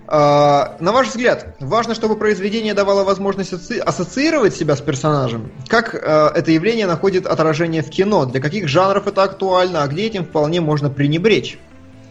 Э, 0.08 0.78
на 0.80 0.92
ваш 0.92 1.10
взгляд, 1.10 1.56
важно, 1.60 1.94
чтобы 1.94 2.16
произведение 2.16 2.74
давало 2.74 3.04
возможность 3.04 3.54
ассоциировать 3.54 4.56
себя 4.56 4.76
с 4.76 4.82
персонажем? 4.82 5.52
Как 5.68 5.94
э, 5.94 6.32
это 6.34 6.52
явление 6.52 6.88
находит 6.88 7.26
отражение 7.26 7.82
в 7.82 7.90
кино? 7.90 8.26
Для 8.26 8.40
каких 8.40 8.68
жанров 8.68 9.08
это 9.08 9.24
актуально, 9.24 9.84
а 9.84 9.88
где 9.88 10.08
этим 10.08 10.24
вполне 10.24 10.62
можно 10.62 10.90
пренебречь? 10.90 11.60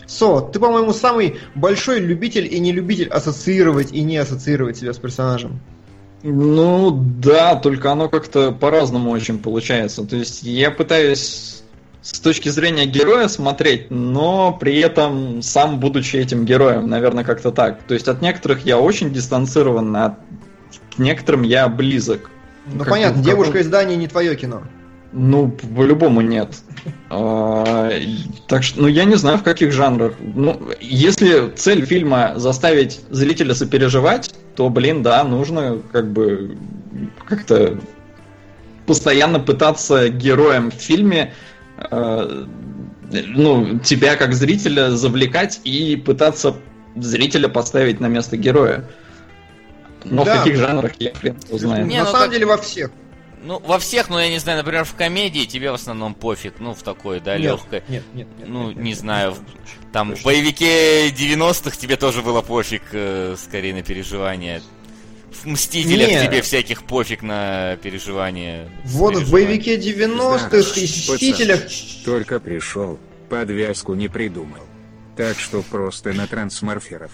Со, 0.06 0.40
ты, 0.40 0.60
по-моему, 0.60 0.92
самый 0.92 1.38
большой 1.54 1.98
любитель 1.98 2.46
и 2.52 2.60
не 2.60 2.72
любитель 2.72 3.08
ассоциировать 3.08 3.92
и 3.92 4.02
не 4.02 4.18
ассоциировать 4.18 4.76
себя 4.76 4.92
с 4.92 4.98
персонажем. 4.98 5.60
Ну 6.22 6.90
да, 6.90 7.56
только 7.56 7.92
оно 7.92 8.08
как-то 8.08 8.52
по-разному 8.52 9.10
очень 9.10 9.38
получается. 9.38 10.04
То 10.04 10.16
есть 10.16 10.42
я 10.42 10.70
пытаюсь 10.70 11.62
с 12.12 12.20
точки 12.20 12.48
зрения 12.50 12.86
героя 12.86 13.26
смотреть, 13.26 13.90
но 13.90 14.52
при 14.52 14.78
этом 14.78 15.42
сам 15.42 15.80
будучи 15.80 16.16
этим 16.16 16.44
героем, 16.44 16.88
наверное, 16.88 17.24
как-то 17.24 17.50
так. 17.50 17.82
То 17.82 17.94
есть 17.94 18.06
от 18.06 18.22
некоторых 18.22 18.64
я 18.64 18.78
очень 18.78 19.12
дистансирован, 19.12 19.96
а 19.96 20.18
к 20.94 20.98
некоторым 20.98 21.42
я 21.42 21.68
близок. 21.68 22.30
Ну 22.66 22.80
Как- 22.80 22.90
понятно, 22.90 23.16
как- 23.22 23.24
девушка 23.24 23.58
из 23.58 23.66
Дании 23.66 23.96
не 23.96 24.06
твое 24.06 24.36
кино. 24.36 24.62
Ну, 25.12 25.50
по-любому 25.50 26.20
нет. 26.20 26.50
А, 27.10 27.90
Так 28.48 28.62
что, 28.62 28.82
ну, 28.82 28.86
я 28.88 29.04
не 29.04 29.16
знаю, 29.16 29.38
в 29.38 29.42
каких 29.42 29.72
жанрах. 29.72 30.14
Ну, 30.20 30.60
если 30.80 31.50
цель 31.56 31.84
фильма 31.86 32.34
заставить 32.36 33.00
зрителя 33.10 33.54
сопереживать, 33.54 34.32
то, 34.54 34.68
блин, 34.68 35.02
да, 35.02 35.24
нужно 35.24 35.78
как 35.90 36.12
бы 36.12 36.56
как-то 37.26 37.78
постоянно 38.84 39.40
пытаться 39.40 40.08
героем 40.08 40.70
в 40.70 40.74
фильме 40.74 41.32
ну, 43.10 43.78
тебя 43.80 44.16
как 44.16 44.34
зрителя 44.34 44.90
завлекать 44.90 45.60
и 45.64 45.96
пытаться 45.96 46.56
зрителя 46.96 47.48
поставить 47.48 48.00
на 48.00 48.06
место 48.06 48.36
героя. 48.36 48.84
Но 50.04 50.24
Да. 50.24 50.36
в 50.36 50.38
каких 50.44 50.56
жанрах 50.56 50.92
я 50.98 51.12
хрен 51.14 51.36
знает. 51.50 51.86
Не, 51.86 51.98
На 51.98 52.04
ну 52.04 52.10
самом 52.10 52.22
как- 52.24 52.32
деле 52.32 52.46
во 52.46 52.56
всех. 52.58 52.90
Ну, 53.42 53.60
во 53.60 53.78
всех, 53.78 54.08
ну, 54.08 54.18
я 54.18 54.28
не 54.28 54.38
знаю, 54.38 54.58
например, 54.58 54.84
в 54.84 54.94
комедии 54.94 55.44
тебе 55.44 55.70
в 55.70 55.74
основном 55.74 56.14
пофиг, 56.14 56.54
ну, 56.58 56.74
в 56.74 56.82
такой, 56.82 57.20
да, 57.20 57.34
Нет, 57.36 57.44
легкой. 57.52 57.82
Нет, 57.88 58.02
нет, 58.14 58.26
нет. 58.38 58.48
Ну, 58.48 58.68
нет, 58.68 58.76
не 58.76 58.82
нет, 58.90 58.98
знаю, 58.98 59.30
нет. 59.32 59.40
Там 59.92 60.08
в 60.08 60.14
Точно. 60.14 60.24
боевике 60.24 61.10
90-х 61.10 61.76
тебе 61.76 61.96
тоже 61.96 62.22
было 62.22 62.40
пофиг, 62.42 62.82
э, 62.92 63.36
скорее, 63.38 63.74
на 63.74 63.82
переживания. 63.82 64.62
В 65.32 65.46
Мстителях 65.46 66.08
Не. 66.08 66.26
тебе 66.26 66.40
всяких 66.42 66.84
пофиг 66.84 67.22
на 67.22 67.76
переживания. 67.82 68.68
Вот 68.84 69.16
в 69.16 69.30
боевике 69.30 69.76
90-х 69.76 70.56
и 70.80 70.84
Мстителях... 70.84 71.60
Только 72.04 72.40
пришел, 72.40 72.98
подвязку 73.28 73.94
не 73.94 74.08
придумал. 74.08 74.62
Так 75.16 75.38
что 75.38 75.62
просто 75.62 76.12
на 76.12 76.26
трансморферов. 76.26 77.10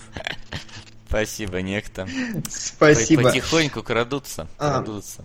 Спасибо, 1.09 1.61
некто. 1.61 2.09
Спасибо. 2.49 3.25
Потихоньку 3.25 3.83
крадутся, 3.83 4.49
А. 4.59 4.71
крадутся. 4.71 5.25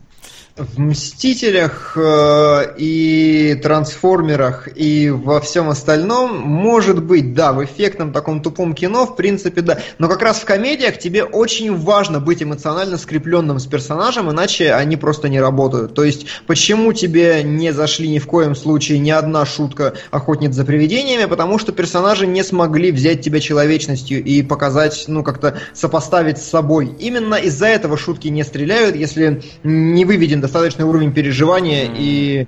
В 0.57 0.79
Мстителях 0.79 1.93
э, 1.95 2.73
и 2.79 3.59
Трансформерах 3.61 4.67
и 4.75 5.11
во 5.11 5.39
всем 5.39 5.69
остальном, 5.69 6.35
может 6.39 7.03
быть, 7.03 7.35
да, 7.35 7.53
в 7.53 7.63
эффектном 7.63 8.11
таком 8.11 8.41
тупом 8.41 8.73
кино, 8.73 9.05
в 9.05 9.15
принципе, 9.15 9.61
да. 9.61 9.77
Но 9.99 10.09
как 10.09 10.23
раз 10.23 10.39
в 10.39 10.45
комедиях 10.45 10.97
тебе 10.97 11.23
очень 11.23 11.77
важно 11.77 12.19
быть 12.19 12.41
эмоционально 12.41 12.97
скрепленным 12.97 13.59
с 13.59 13.67
персонажем, 13.67 14.31
иначе 14.31 14.73
они 14.73 14.97
просто 14.97 15.29
не 15.29 15.39
работают. 15.39 15.93
То 15.93 16.03
есть, 16.03 16.25
почему 16.47 16.91
тебе 16.91 17.43
не 17.43 17.71
зашли 17.71 18.09
ни 18.09 18.17
в 18.17 18.25
коем 18.25 18.55
случае 18.55 18.97
ни 18.97 19.11
одна 19.11 19.45
шутка 19.45 19.93
«Охотниц 20.09 20.55
за 20.55 20.65
привидениями», 20.65 21.25
потому 21.25 21.59
что 21.59 21.71
персонажи 21.71 22.25
не 22.25 22.43
смогли 22.43 22.91
взять 22.91 23.21
тебя 23.21 23.39
человечностью 23.39 24.23
и 24.23 24.41
показать, 24.41 25.05
ну, 25.07 25.21
как-то 25.21 25.59
сопоставить 25.75 26.39
с 26.39 26.49
собой. 26.49 26.95
Именно 26.97 27.35
из-за 27.35 27.67
этого 27.67 27.95
шутки 27.95 28.29
не 28.29 28.43
стреляют, 28.43 28.95
если 28.95 29.43
не 29.63 30.03
выведен 30.03 30.46
достаточный 30.47 30.85
уровень 30.85 31.11
переживания 31.13 31.85
М. 31.85 31.95
и 31.97 32.47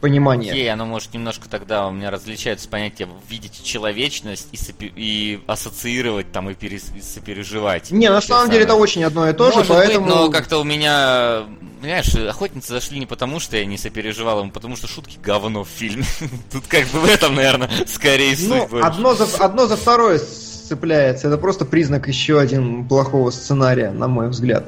понимания. 0.00 0.50
Окей, 0.50 0.70
оно 0.70 0.84
может 0.84 1.14
немножко 1.14 1.48
тогда 1.48 1.86
у 1.88 1.90
меня 1.90 2.10
различаются 2.10 2.68
понятия 2.68 3.08
видеть 3.28 3.62
человечность 3.64 4.48
и, 4.52 4.56
сопе- 4.56 4.92
и 4.94 5.40
ассоциировать 5.46 6.30
там 6.32 6.50
и, 6.50 6.54
перес- 6.54 6.94
и 6.96 7.00
сопереживать. 7.00 7.90
Не, 7.90 8.10
на 8.10 8.20
самом 8.20 8.50
деле 8.50 8.64
это 8.64 8.74
очень 8.74 9.02
одно 9.04 9.28
и 9.28 9.32
то 9.32 9.50
же, 9.50 9.58
Может 9.58 9.68
поэтому... 9.68 10.06
быть, 10.06 10.14
но 10.14 10.30
как-то 10.30 10.58
у 10.58 10.64
меня, 10.64 11.44
понимаешь, 11.80 12.14
охотницы 12.14 12.68
зашли 12.74 12.98
не 12.98 13.06
потому, 13.06 13.40
что 13.40 13.56
я 13.56 13.64
не 13.64 13.78
сопереживал 13.78 14.42
им, 14.42 14.48
а 14.48 14.52
потому 14.52 14.76
что 14.76 14.86
шутки 14.86 15.18
говно 15.22 15.64
в 15.64 15.68
фильме. 15.68 16.04
Тут 16.52 16.66
как 16.66 16.86
бы 16.88 17.00
в 17.00 17.06
этом, 17.06 17.34
наверное, 17.34 17.70
скорее 17.86 18.36
суть 18.36 18.48
Ну, 18.70 18.82
одно 18.82 19.14
за, 19.14 19.24
одно 19.42 19.66
за 19.66 19.76
второе 19.78 20.18
сцепляется. 20.18 21.28
Это 21.28 21.38
просто 21.38 21.64
признак 21.64 22.06
еще 22.06 22.38
один 22.38 22.86
плохого 22.86 23.30
сценария, 23.30 23.90
на 23.92 24.08
мой 24.08 24.28
взгляд. 24.28 24.66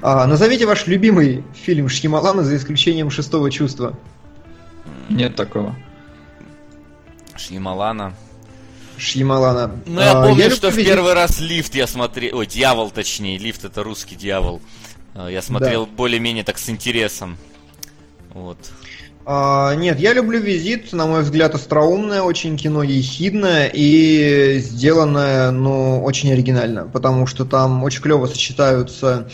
А, 0.00 0.26
назовите 0.26 0.66
ваш 0.66 0.86
любимый 0.86 1.44
фильм 1.54 1.88
Шьямалана 1.88 2.42
за 2.44 2.56
исключением 2.56 3.10
шестого 3.10 3.50
чувства. 3.50 3.96
Нет 5.08 5.36
такого. 5.36 5.74
Шьямалана. 7.36 8.14
Шьямалана. 8.98 9.72
Ну, 9.86 10.00
я 10.00 10.12
А, 10.12 10.22
помню, 10.22 10.44
люблю 10.44 10.56
что 10.56 10.70
в 10.70 10.76
первый 10.76 11.14
раз 11.14 11.40
лифт 11.40 11.74
я 11.74 11.86
смотрел... 11.86 12.36
Ой, 12.38 12.46
дьявол, 12.46 12.90
точнее. 12.90 13.38
Лифт 13.38 13.64
это 13.64 13.82
русский 13.82 14.14
дьявол. 14.14 14.60
А, 15.14 15.28
Я 15.28 15.42
смотрел 15.42 15.86
более-менее 15.86 16.44
так 16.44 16.58
с 16.58 16.68
интересом. 16.68 17.36
Вот. 18.34 18.58
А, 19.24 19.74
нет, 19.74 20.00
я 20.00 20.14
люблю 20.14 20.40
визит, 20.40 20.92
на 20.92 21.06
мой 21.06 21.22
взгляд, 21.22 21.54
остроумное, 21.54 22.22
очень 22.22 22.56
кино 22.56 22.82
ехидное 22.82 23.70
и 23.72 24.58
сделанное, 24.58 25.52
ну, 25.52 26.02
очень 26.02 26.32
оригинально, 26.32 26.86
потому 26.88 27.26
что 27.28 27.44
там 27.44 27.84
очень 27.84 28.02
клево 28.02 28.26
сочетаются 28.26 29.28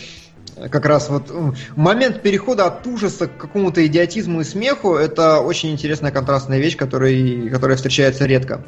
как 0.71 0.85
раз 0.85 1.09
вот 1.09 1.31
момент 1.75 2.21
перехода 2.21 2.65
от 2.65 2.85
ужаса 2.85 3.27
к 3.27 3.37
какому-то 3.37 3.85
идиотизму 3.85 4.41
и 4.41 4.43
смеху, 4.43 4.95
это 4.95 5.39
очень 5.39 5.71
интересная 5.71 6.11
контрастная 6.11 6.59
вещь, 6.59 6.75
который, 6.75 7.49
которая 7.49 7.77
встречается 7.77 8.25
редко. 8.25 8.63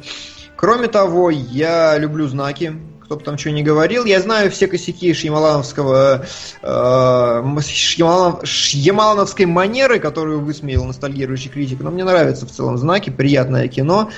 Кроме 0.56 0.88
того, 0.88 1.30
я 1.30 1.98
люблю 1.98 2.28
знаки, 2.28 2.74
кто 3.12 3.16
бы 3.16 3.24
там 3.24 3.36
что 3.36 3.50
ни 3.50 3.62
говорил. 3.62 4.04
Я 4.04 4.20
знаю 4.20 4.50
все 4.50 4.68
косяки 4.68 5.12
Шьямалановского, 5.12 6.24
э, 6.62 6.66
Шьямаланов- 6.66 8.46
Шьямалановской 8.46 9.46
манеры, 9.46 9.98
которую 9.98 10.40
высмеял 10.40 10.84
ностальгирующий 10.84 11.50
критик, 11.50 11.80
но 11.80 11.90
мне 11.90 12.04
нравятся 12.04 12.46
в 12.46 12.52
целом 12.52 12.78
знаки, 12.78 13.10
приятное 13.10 13.68
кино. 13.68 14.10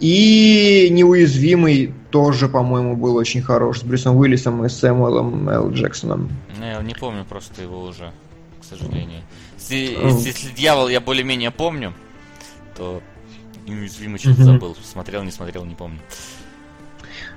И 0.00 0.88
неуязвимый 0.90 1.94
тоже, 2.10 2.48
по-моему, 2.48 2.96
был 2.96 3.16
очень 3.16 3.42
хорош 3.42 3.80
с 3.80 3.82
Брюсом 3.82 4.16
Уиллисом 4.16 4.64
и 4.64 4.68
Сэмуэлом 4.68 5.48
Л. 5.48 5.70
Джексоном. 5.72 6.30
Ну, 6.58 6.64
я 6.64 6.82
не 6.82 6.94
помню 6.94 7.24
просто 7.24 7.62
его 7.62 7.82
уже, 7.82 8.12
к 8.60 8.64
сожалению. 8.64 9.22
Если, 9.58 9.94
М. 9.96 10.16
если 10.16 10.50
дьявол 10.50 10.88
я 10.88 11.00
более-менее 11.00 11.50
помню, 11.50 11.94
то 12.76 13.00
неуязвимый 13.66 14.18
что-то 14.18 14.42
забыл. 14.44 14.76
Смотрел, 14.84 15.22
не 15.22 15.30
смотрел, 15.30 15.64
не 15.64 15.74
помню. 15.74 15.98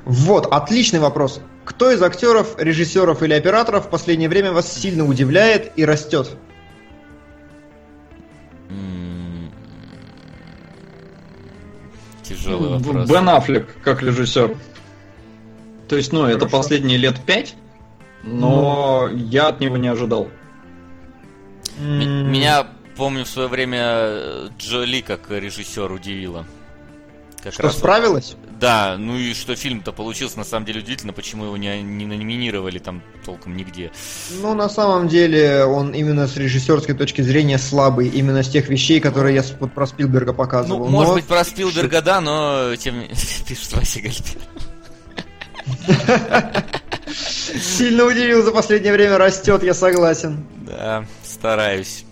Вот, 0.06 0.48
отличный 0.48 1.00
вопрос. 1.00 1.42
Кто 1.66 1.92
из 1.92 2.02
актеров, 2.02 2.56
режиссеров 2.58 3.24
или 3.24 3.34
операторов 3.34 3.88
в 3.88 3.90
последнее 3.90 4.30
время 4.30 4.52
вас 4.52 4.72
сильно 4.72 5.06
удивляет 5.06 5.72
и 5.76 5.86
растет? 5.86 6.36
М, 8.70 9.17
Тяжелый 12.30 12.70
вопрос. 12.80 13.10
Бен 13.10 13.30
Аффлек 13.30 13.76
как 13.84 14.02
режиссер. 14.02 14.56
То 15.88 15.96
есть, 15.96 16.12
ну, 16.12 16.26
это 16.26 16.40
Хорошо. 16.40 16.58
последние 16.58 16.98
лет 16.98 17.20
пять, 17.26 17.56
но 18.24 19.10
я 19.14 19.48
от 19.48 19.60
него 19.62 19.78
не 19.78 19.88
ожидал. 19.88 20.30
М- 21.80 22.32
Меня, 22.32 22.68
помню, 22.98 23.24
в 23.24 23.30
свое 23.30 23.48
время 23.48 23.80
э, 23.84 24.50
Джоли 24.58 25.02
как 25.02 25.30
режиссер 25.30 25.92
удивила. 25.92 26.46
Как 27.44 27.54
Что, 27.54 27.64
раз 27.64 27.78
справилась? 27.78 28.36
Да, 28.60 28.96
ну 28.98 29.16
и 29.18 29.34
что 29.34 29.56
фильм-то 29.56 29.92
получился 29.92 30.38
на 30.40 30.44
самом 30.44 30.66
деле 30.66 30.80
удивительно, 30.82 31.14
почему 31.14 31.46
его 31.46 31.58
не, 31.58 31.82
не 31.82 32.06
номинировали 32.06 32.80
там 32.80 33.02
толком 33.26 33.56
нигде. 33.56 33.92
Ну, 34.42 34.54
на 34.56 34.68
самом 34.70 35.08
деле, 35.08 35.64
он 35.66 35.92
именно 35.94 36.28
с 36.28 36.36
режиссерской 36.38 36.96
точки 36.96 37.22
зрения 37.22 37.60
слабый, 37.60 38.08
именно 38.08 38.42
с 38.44 38.50
тех 38.50 38.70
вещей, 38.70 39.00
которые 39.00 39.36
я 39.36 39.44
вот 39.60 39.74
про 39.74 39.86
Спилберга 39.86 40.34
показывал. 40.34 40.86
Ну, 40.86 40.92
может 40.92 41.10
Но- 41.10 41.16
быть, 41.16 41.26
про 41.26 41.44
Спилберга, 41.44 42.02
да, 42.02 42.20
но 42.22 42.76
тем 42.78 43.00
не 43.00 43.08
пишет 43.48 43.74
Вася 43.74 44.02
Гальпер. 44.02 44.42
Сильно 47.62 48.06
удивил 48.06 48.44
за 48.44 48.52
последнее 48.52 48.94
время, 48.94 49.18
растет, 49.18 49.64
я 49.64 49.74
согласен. 49.74 50.46
Да, 50.66 51.06
стараюсь. 51.24 52.06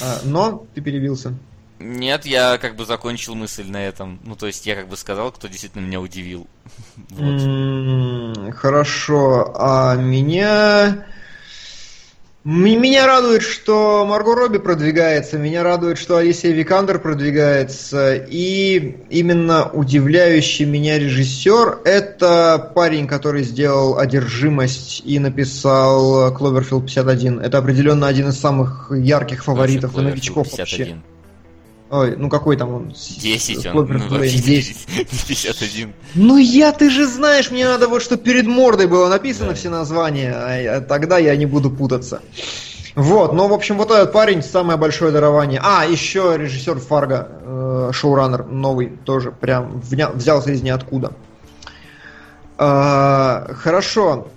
А, 0.00 0.20
но 0.24 0.66
ты 0.74 0.80
перебился. 0.80 1.34
Нет, 1.82 2.26
я 2.26 2.58
как 2.58 2.76
бы 2.76 2.84
закончил 2.84 3.34
мысль 3.34 3.66
на 3.66 3.84
этом. 3.84 4.20
Ну, 4.24 4.36
то 4.36 4.46
есть 4.46 4.66
я 4.66 4.76
как 4.76 4.88
бы 4.88 4.96
сказал, 4.96 5.32
кто 5.32 5.48
действительно 5.48 5.82
меня 5.82 6.00
удивил. 6.00 6.46
Вот. 7.10 8.54
Хорошо. 8.54 9.54
А 9.56 9.96
меня... 9.96 11.06
Меня 12.44 13.06
радует, 13.06 13.42
что 13.42 14.04
Марго 14.04 14.34
Робби 14.34 14.58
продвигается, 14.58 15.38
меня 15.38 15.62
радует, 15.62 15.96
что 15.96 16.16
Алисия 16.16 16.50
Викандер 16.50 16.98
продвигается, 16.98 18.16
и 18.16 18.96
именно 19.10 19.70
удивляющий 19.70 20.64
меня 20.64 20.98
режиссер– 20.98 21.82
это 21.84 22.72
парень, 22.74 23.06
который 23.06 23.44
сделал 23.44 23.96
«Одержимость» 23.96 25.02
и 25.04 25.20
написал 25.20 26.34
«Кловерфилд 26.34 26.84
51». 26.84 27.40
Это 27.40 27.58
определенно 27.58 28.08
один 28.08 28.30
из 28.30 28.40
самых 28.40 28.90
ярких 28.90 29.44
фаворитов 29.44 29.96
и 29.96 30.00
новичков 30.00 30.48
вообще. 30.50 30.96
51. 31.92 31.98
Ой, 32.00 32.16
ну 32.16 32.28
какой 32.30 32.56
там 32.56 32.74
он? 32.74 32.88
10 32.92 33.66
он. 33.66 33.72
Cloverfield 33.76 34.06
Ну, 34.10 34.16
вообще 34.18 34.38
10. 34.38 34.86
51. 35.28 35.92
Ну 36.14 36.36
я, 36.38 36.72
ты 36.72 36.90
же 36.90 37.06
знаешь, 37.06 37.50
мне 37.50 37.66
надо 37.66 37.88
вот, 37.88 38.02
что 38.02 38.16
перед 38.16 38.46
мордой 38.46 38.86
было 38.86 39.08
написано 39.08 39.50
Да. 39.50 39.54
все 39.54 39.68
названия, 39.68 40.32
а 40.34 40.56
я- 40.60 40.80
тогда 40.80 41.18
я 41.18 41.36
не 41.36 41.46
буду 41.46 41.70
путаться. 41.70 42.20
Вот, 42.94 43.32
ну, 43.32 43.48
в 43.48 43.52
общем, 43.54 43.78
вот 43.78 43.90
этот 43.90 44.12
парень 44.12 44.42
самое 44.42 44.78
большое 44.78 45.12
дарование. 45.12 45.60
А, 45.64 45.84
еще 45.86 46.34
режиссер 46.36 46.78
Фарго, 46.78 47.26
э, 47.40 47.90
шоураннер 47.94 48.44
новый, 48.44 48.88
тоже 49.04 49.32
прям 49.32 49.78
вня- 49.78 50.12
взялся 50.14 50.50
из 50.52 50.62
ниоткуда. 50.62 51.12
А, 52.58 53.46
хорошо. 53.54 54.28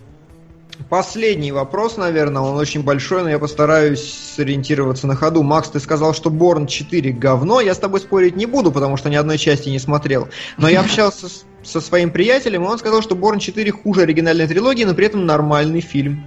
Последний 0.89 1.51
вопрос, 1.51 1.97
наверное, 1.97 2.41
он 2.41 2.57
очень 2.57 2.83
большой, 2.83 3.23
но 3.23 3.29
я 3.29 3.39
постараюсь 3.39 4.03
сориентироваться 4.35 5.07
на 5.07 5.15
ходу. 5.15 5.41
Макс, 5.41 5.69
ты 5.69 5.79
сказал, 5.79 6.13
что 6.13 6.29
Борн 6.29 6.67
4 6.67 7.11
говно. 7.11 7.61
Я 7.61 7.73
с 7.73 7.79
тобой 7.79 7.99
спорить 8.01 8.35
не 8.35 8.45
буду, 8.45 8.71
потому 8.71 8.97
что 8.97 9.09
ни 9.09 9.15
одной 9.15 9.37
части 9.37 9.69
не 9.69 9.79
смотрел. 9.79 10.27
Но 10.57 10.67
я 10.67 10.81
общался 10.81 11.29
с- 11.29 11.45
со 11.63 11.81
своим 11.81 12.11
приятелем, 12.11 12.63
и 12.63 12.67
он 12.67 12.77
сказал, 12.77 13.01
что 13.01 13.15
Борн 13.15 13.39
4 13.39 13.71
хуже 13.71 14.01
оригинальной 14.01 14.47
трилогии, 14.47 14.83
но 14.83 14.93
при 14.93 15.05
этом 15.07 15.25
нормальный 15.25 15.81
фильм. 15.81 16.25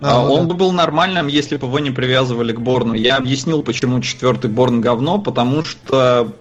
А, 0.00 0.22
ну 0.22 0.32
он 0.32 0.42
да. 0.46 0.54
бы 0.54 0.58
был 0.58 0.72
нормальным, 0.72 1.26
если 1.26 1.56
бы 1.56 1.66
его 1.66 1.78
не 1.78 1.90
привязывали 1.90 2.52
к 2.52 2.60
Борну. 2.60 2.94
Я 2.94 3.16
объяснил, 3.16 3.62
почему 3.62 4.00
четвертый 4.00 4.48
Борн 4.48 4.80
говно, 4.80 5.18
потому 5.18 5.64
что 5.64 6.32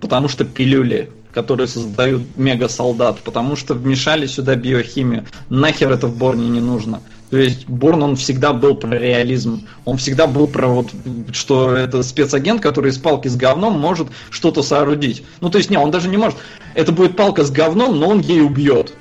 потому 0.00 0.28
что 0.28 0.44
пилюли, 0.44 1.10
которые 1.32 1.66
создают 1.66 2.36
мега-солдат, 2.36 3.20
потому 3.20 3.56
что 3.56 3.74
вмешали 3.74 4.26
сюда 4.26 4.54
биохимию. 4.54 5.24
Нахер 5.48 5.90
это 5.90 6.06
в 6.06 6.16
Борне 6.16 6.48
не 6.48 6.60
нужно. 6.60 7.00
То 7.32 7.38
есть 7.38 7.66
Борн, 7.66 8.02
он 8.02 8.16
всегда 8.16 8.52
был 8.52 8.74
про 8.74 8.90
реализм. 8.90 9.66
Он 9.86 9.96
всегда 9.96 10.26
был 10.26 10.46
про 10.46 10.68
вот, 10.68 10.90
что 11.32 11.74
это 11.74 12.02
спецагент, 12.02 12.60
который 12.60 12.90
из 12.90 12.98
палки 12.98 13.28
с 13.28 13.36
говном 13.36 13.80
может 13.80 14.08
что-то 14.28 14.62
соорудить. 14.62 15.24
Ну, 15.40 15.48
то 15.48 15.56
есть, 15.56 15.70
не, 15.70 15.78
он 15.78 15.90
даже 15.90 16.10
не 16.10 16.18
может. 16.18 16.36
Это 16.74 16.92
будет 16.92 17.16
палка 17.16 17.42
с 17.42 17.50
говном, 17.50 17.98
но 17.98 18.10
он 18.10 18.20
ей 18.20 18.42
убьет. 18.42 18.92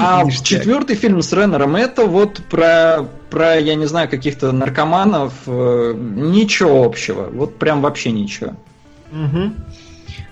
А 0.00 0.22
Ништяк. 0.24 0.44
четвертый 0.44 0.96
фильм 0.96 1.22
с 1.22 1.32
Реннером 1.32 1.76
это 1.76 2.04
вот 2.06 2.40
про, 2.50 3.08
про 3.30 3.60
я 3.60 3.76
не 3.76 3.86
знаю, 3.86 4.08
каких-то 4.08 4.50
наркоманов. 4.50 5.34
э, 5.46 5.94
ничего 5.96 6.82
общего. 6.82 7.28
Вот 7.30 7.60
прям 7.60 7.80
вообще 7.80 8.10
ничего. 8.10 8.54
Мгм. 9.12 9.54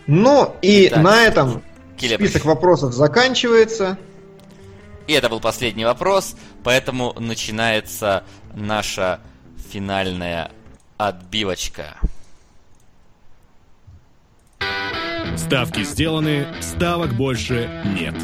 Ну, 0.06 0.54
и 0.62 0.88
Так. 0.88 1.02
на 1.02 1.22
этом 1.24 1.62
Келебрич. 1.96 2.30
список 2.30 2.46
вопросов 2.46 2.92
заканчивается. 2.92 3.98
И 5.06 5.12
это 5.12 5.28
был 5.28 5.40
последний 5.40 5.84
вопрос, 5.84 6.36
поэтому 6.62 7.14
начинается 7.18 8.24
наша 8.54 9.20
финальная 9.72 10.50
отбивочка. 10.96 11.96
Ставки 15.36 15.82
сделаны, 15.84 16.46
ставок 16.60 17.14
больше 17.14 17.68
нет. 17.96 18.14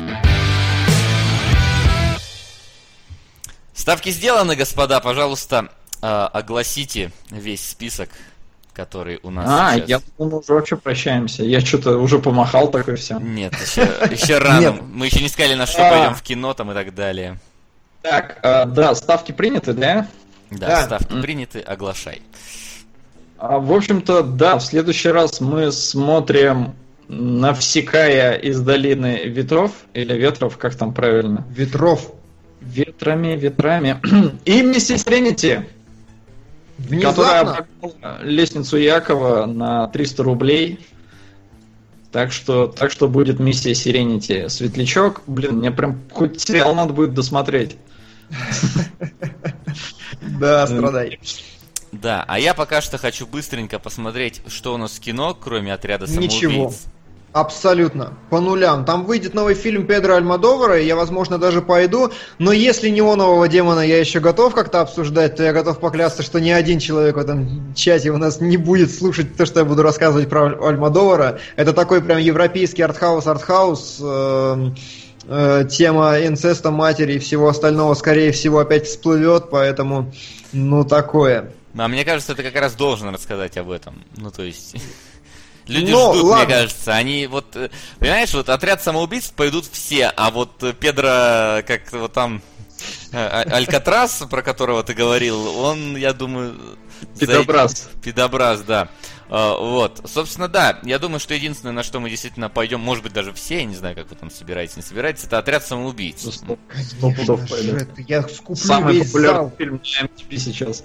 Ставки 3.75 4.11
сделаны, 4.11 4.57
господа, 4.57 5.01
пожалуйста, 5.01 5.69
э, 6.03 6.07
огласите 6.07 7.13
весь 7.31 7.69
список, 7.69 8.11
который 8.77 9.19
у 9.23 9.31
нас 9.31 9.47
А, 9.49 9.75
сейчас. 9.75 9.89
я 9.89 10.01
думал, 10.19 10.39
уже 10.39 10.53
вообще 10.53 10.77
прощаемся. 10.77 11.43
Я 11.43 11.61
что-то 11.61 11.97
уже 11.99 12.19
помахал 12.19 12.71
такой 12.71 12.97
все. 12.97 13.19
Нет, 13.19 13.55
еще, 13.55 13.89
еще 14.11 14.39
рано. 14.39 14.61
Нет. 14.61 14.83
Мы 14.93 15.07
еще 15.07 15.23
не 15.23 15.29
сказали, 15.29 15.55
на 15.55 15.67
что 15.67 15.87
А. 15.87 15.91
пойдем 15.91 16.15
в 16.15 16.23
кино 16.23 16.53
там 16.55 16.71
и 16.71 16.75
так 16.75 16.95
далее. 16.95 17.39
Так, 18.03 18.39
а, 18.43 18.67
да, 18.67 18.95
ставки 18.95 19.33
приняты, 19.33 19.73
да? 19.73 20.07
Да, 20.51 20.67
Да. 20.67 20.83
ставки 20.85 21.21
приняты, 21.21 21.61
оглашай. 21.61 22.23
А, 23.39 23.59
в 23.59 23.73
общем-то, 23.73 24.23
да, 24.23 24.57
в 24.59 24.63
следующий 24.63 25.09
раз 25.09 25.41
мы 25.41 25.73
смотрим 25.73 26.75
Навсекая 27.09 28.35
из 28.35 28.61
долины 28.61 29.23
ветров 29.27 29.71
или 29.95 30.13
ветров, 30.15 30.57
как 30.59 30.75
там 30.75 30.93
правильно? 30.93 31.45
Ветров. 31.51 32.11
Ветрами, 32.61 33.37
ветрами. 33.37 34.01
И 34.45 34.61
миссис 34.63 35.05
Тринити, 35.05 35.61
Внезапно. 36.79 37.57
обогнула 37.57 38.23
лестницу 38.23 38.77
Якова 38.77 39.47
на 39.47 39.89
300 39.89 40.23
рублей. 40.23 40.81
Так 42.13 42.33
что, 42.33 42.67
так 42.67 42.91
что 42.91 43.09
будет 43.09 43.41
миссия 43.41 43.75
Сиренити. 43.75 44.49
Светлячок, 44.49 45.23
блин, 45.27 45.57
мне 45.57 45.71
прям 45.71 46.01
хоть 46.13 46.41
сериал 46.41 46.75
надо 46.75 46.93
будет 46.93 47.15
досмотреть. 47.15 47.77
Да, 50.41 50.67
страдай. 50.67 51.19
Да, 51.93 52.25
а 52.27 52.39
я 52.39 52.53
пока 52.53 52.81
что 52.81 52.99
хочу 52.99 53.27
быстренько 53.27 53.79
посмотреть, 53.79 54.43
что 54.49 54.75
у 54.75 54.77
нас 54.77 54.93
в 54.93 55.01
кино, 55.01 55.35
кроме 55.35 55.73
отряда 55.73 56.07
самоубийц. 56.07 56.35
Ничего. 56.35 56.73
Абсолютно. 57.37 58.15
По 58.31 58.41
нулям. 58.41 58.87
Там 58.87 59.05
выйдет 59.05 59.35
новый 59.35 59.55
фильм 59.55 59.87
Педро 59.87 60.15
Альмадовара, 60.15 60.81
и 60.81 60.87
я, 60.87 60.97
возможно, 60.97 61.37
даже 61.37 61.61
пойду. 61.61 62.11
Но 62.39 62.51
если 62.51 62.89
неонового 62.89 63.47
демона 63.47 63.81
я 63.81 63.99
еще 64.01 64.21
готов 64.21 64.55
как-то 64.55 64.81
обсуждать, 64.81 65.37
то 65.37 65.43
я 65.43 65.53
готов 65.53 65.79
поклясться, 65.79 66.23
что 66.23 66.41
ни 66.41 66.49
один 66.49 66.79
человек 66.79 67.17
в 67.17 67.19
этом 67.19 67.75
чате 67.75 68.11
у 68.11 68.17
нас 68.17 68.41
не 68.41 68.57
будет 68.57 68.91
слушать 68.91 69.37
то, 69.37 69.45
что 69.45 69.61
я 69.61 69.67
буду 69.67 69.83
рассказывать 69.83 70.31
про 70.31 70.47
Аль- 70.47 70.59
Альмодовара. 70.63 71.39
Это 71.57 71.75
такой 71.75 72.01
прям 72.01 72.17
европейский 72.17 72.81
артхаус-артхаус. 72.81 73.99
эм, 74.01 74.75
э, 75.29 75.69
тема 75.71 76.17
инцеста 76.27 76.71
матери 76.71 77.17
и 77.17 77.19
всего 77.19 77.49
остального, 77.49 77.93
скорее 77.93 78.33
всего, 78.33 78.61
опять 78.61 78.87
всплывет, 78.87 79.51
поэтому, 79.51 80.11
ну, 80.53 80.85
такое. 80.85 81.53
А 81.77 81.89
мне 81.89 82.07
кажется, 82.07 82.35
ты 82.35 82.43
как 82.43 82.55
раз 82.55 82.73
должен 82.77 83.11
рассказать 83.11 83.59
об 83.59 83.71
этом. 83.71 84.03
Ну, 84.17 84.31
то 84.31 84.43
есть... 84.43 84.77
Люди 85.67 85.91
Ну, 85.91 86.13
ждут, 86.15 86.25
ладно. 86.25 86.45
мне 86.47 86.55
кажется. 86.55 86.95
Они 86.95 87.27
вот... 87.27 87.57
э, 87.57 87.71
Понимаешь, 87.99 88.33
вот 88.35 88.49
отряд 88.49 88.83
самоубийц 88.83 89.29
пойдут 89.29 89.67
все, 89.71 90.07
а 90.17 90.31
вот 90.31 90.63
э, 90.63 90.73
Педро, 90.73 91.63
как 91.67 91.91
вот 91.93 92.13
там... 92.13 92.41
э, 93.13 93.27
Алькатрас, 93.51 94.25
про 94.31 94.43
которого 94.43 94.83
ты 94.85 94.95
говорил, 94.95 95.59
он, 95.59 95.97
я 95.97 96.13
думаю... 96.13 96.55
за- 97.15 97.27
Пидобраз. 97.27 97.89
Пидобраз, 98.03 98.61
да. 98.61 98.89
А, 99.29 99.59
Вот, 99.59 100.03
собственно, 100.09 100.47
да, 100.47 100.79
я 100.85 101.01
думаю, 101.01 101.19
что 101.19 101.35
единственное, 101.35 101.73
на 101.73 101.83
что 101.83 101.99
мы 101.99 102.11
действительно 102.11 102.49
пойдем, 102.49 102.79
может 102.79 103.03
быть, 103.03 103.13
даже 103.13 103.33
все, 103.33 103.57
я 103.57 103.65
не 103.65 103.75
знаю, 103.75 103.97
как 103.97 104.09
вы 104.09 104.15
там 104.15 104.31
собираетесь, 104.31 104.77
не 104.77 104.83
собираетесь, 104.83 105.25
это 105.25 105.39
отряд 105.39 105.67
самоубийц. 105.67 106.21
Сто 106.33 106.57
Конечно 106.69 107.01
пудов 107.01 107.41
же, 107.41 107.47
пойду. 107.49 107.77
это 107.77 108.03
я 108.07 108.23
скуплю 108.23 108.55
Самый 108.55 108.95
весь 108.99 109.07
популярный 109.09 109.41
зал. 109.49 109.53
фильм 109.59 109.75
на 109.83 110.05
MTV 110.07 110.37
сейчас. 110.39 110.85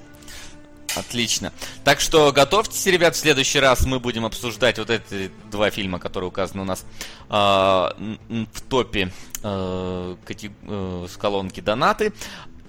Отлично. 0.95 1.53
Так 1.83 1.99
что 1.99 2.31
готовьтесь, 2.31 2.85
ребят, 2.85 3.15
в 3.15 3.19
следующий 3.19 3.59
раз 3.59 3.85
мы 3.85 3.99
будем 3.99 4.25
обсуждать 4.25 4.77
вот 4.77 4.89
эти 4.89 5.31
два 5.49 5.69
фильма, 5.69 5.99
которые 5.99 6.27
указаны 6.29 6.63
у 6.63 6.65
нас 6.65 6.85
н- 7.29 8.47
в 8.53 8.61
топе 8.61 9.11
э, 9.43 10.15
э, 10.27 11.07
с 11.09 11.17
колонки 11.17 11.59
донаты. 11.61 12.13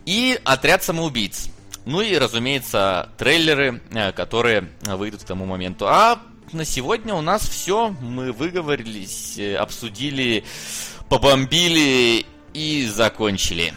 И 0.06 0.38
отряд 0.44 0.82
самоубийц. 0.82 1.48
Ну 1.84 2.00
и, 2.00 2.16
разумеется, 2.16 3.10
трейлеры, 3.18 3.82
э, 3.90 4.12
которые 4.12 4.68
выйдут 4.82 5.22
к 5.22 5.26
тому 5.26 5.46
моменту. 5.46 5.86
А 5.88 6.20
на 6.52 6.64
сегодня 6.64 7.14
у 7.14 7.20
нас 7.22 7.42
все. 7.42 7.88
Мы 8.00 8.32
выговорились, 8.32 9.38
э, 9.38 9.56
обсудили, 9.56 10.44
побомбили 11.08 12.24
и 12.54 12.86
закончили. 12.86 13.74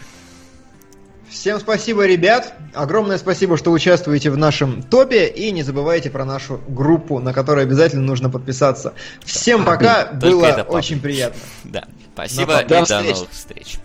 Всем 1.30 1.60
спасибо, 1.60 2.06
ребят. 2.06 2.54
Огромное 2.74 3.18
спасибо, 3.18 3.56
что 3.56 3.72
участвуете 3.72 4.30
в 4.30 4.36
нашем 4.36 4.82
топе. 4.82 5.26
И 5.26 5.50
не 5.50 5.62
забывайте 5.62 6.10
про 6.10 6.24
нашу 6.24 6.60
группу, 6.68 7.18
на 7.18 7.32
которую 7.32 7.64
обязательно 7.64 8.02
нужно 8.02 8.30
подписаться. 8.30 8.94
Всем 9.24 9.64
пока. 9.64 10.04
Только 10.04 10.28
Было 10.28 10.62
очень 10.68 11.00
приятно. 11.00 11.40
Да. 11.64 11.84
Спасибо 12.14 12.60
и 12.60 12.66
до 12.66 13.02
новых 13.02 13.30
встреч. 13.30 13.78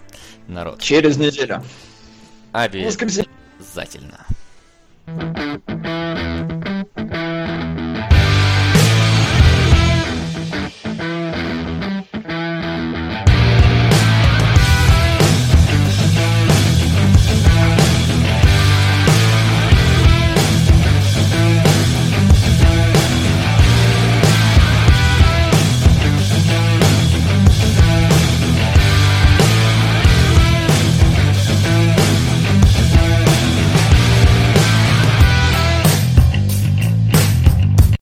Народ. 0.47 0.79
Через 0.79 1.17
неделю. 1.17 1.63
Обязательно. 2.51 3.25
Обязательно. 3.59 4.25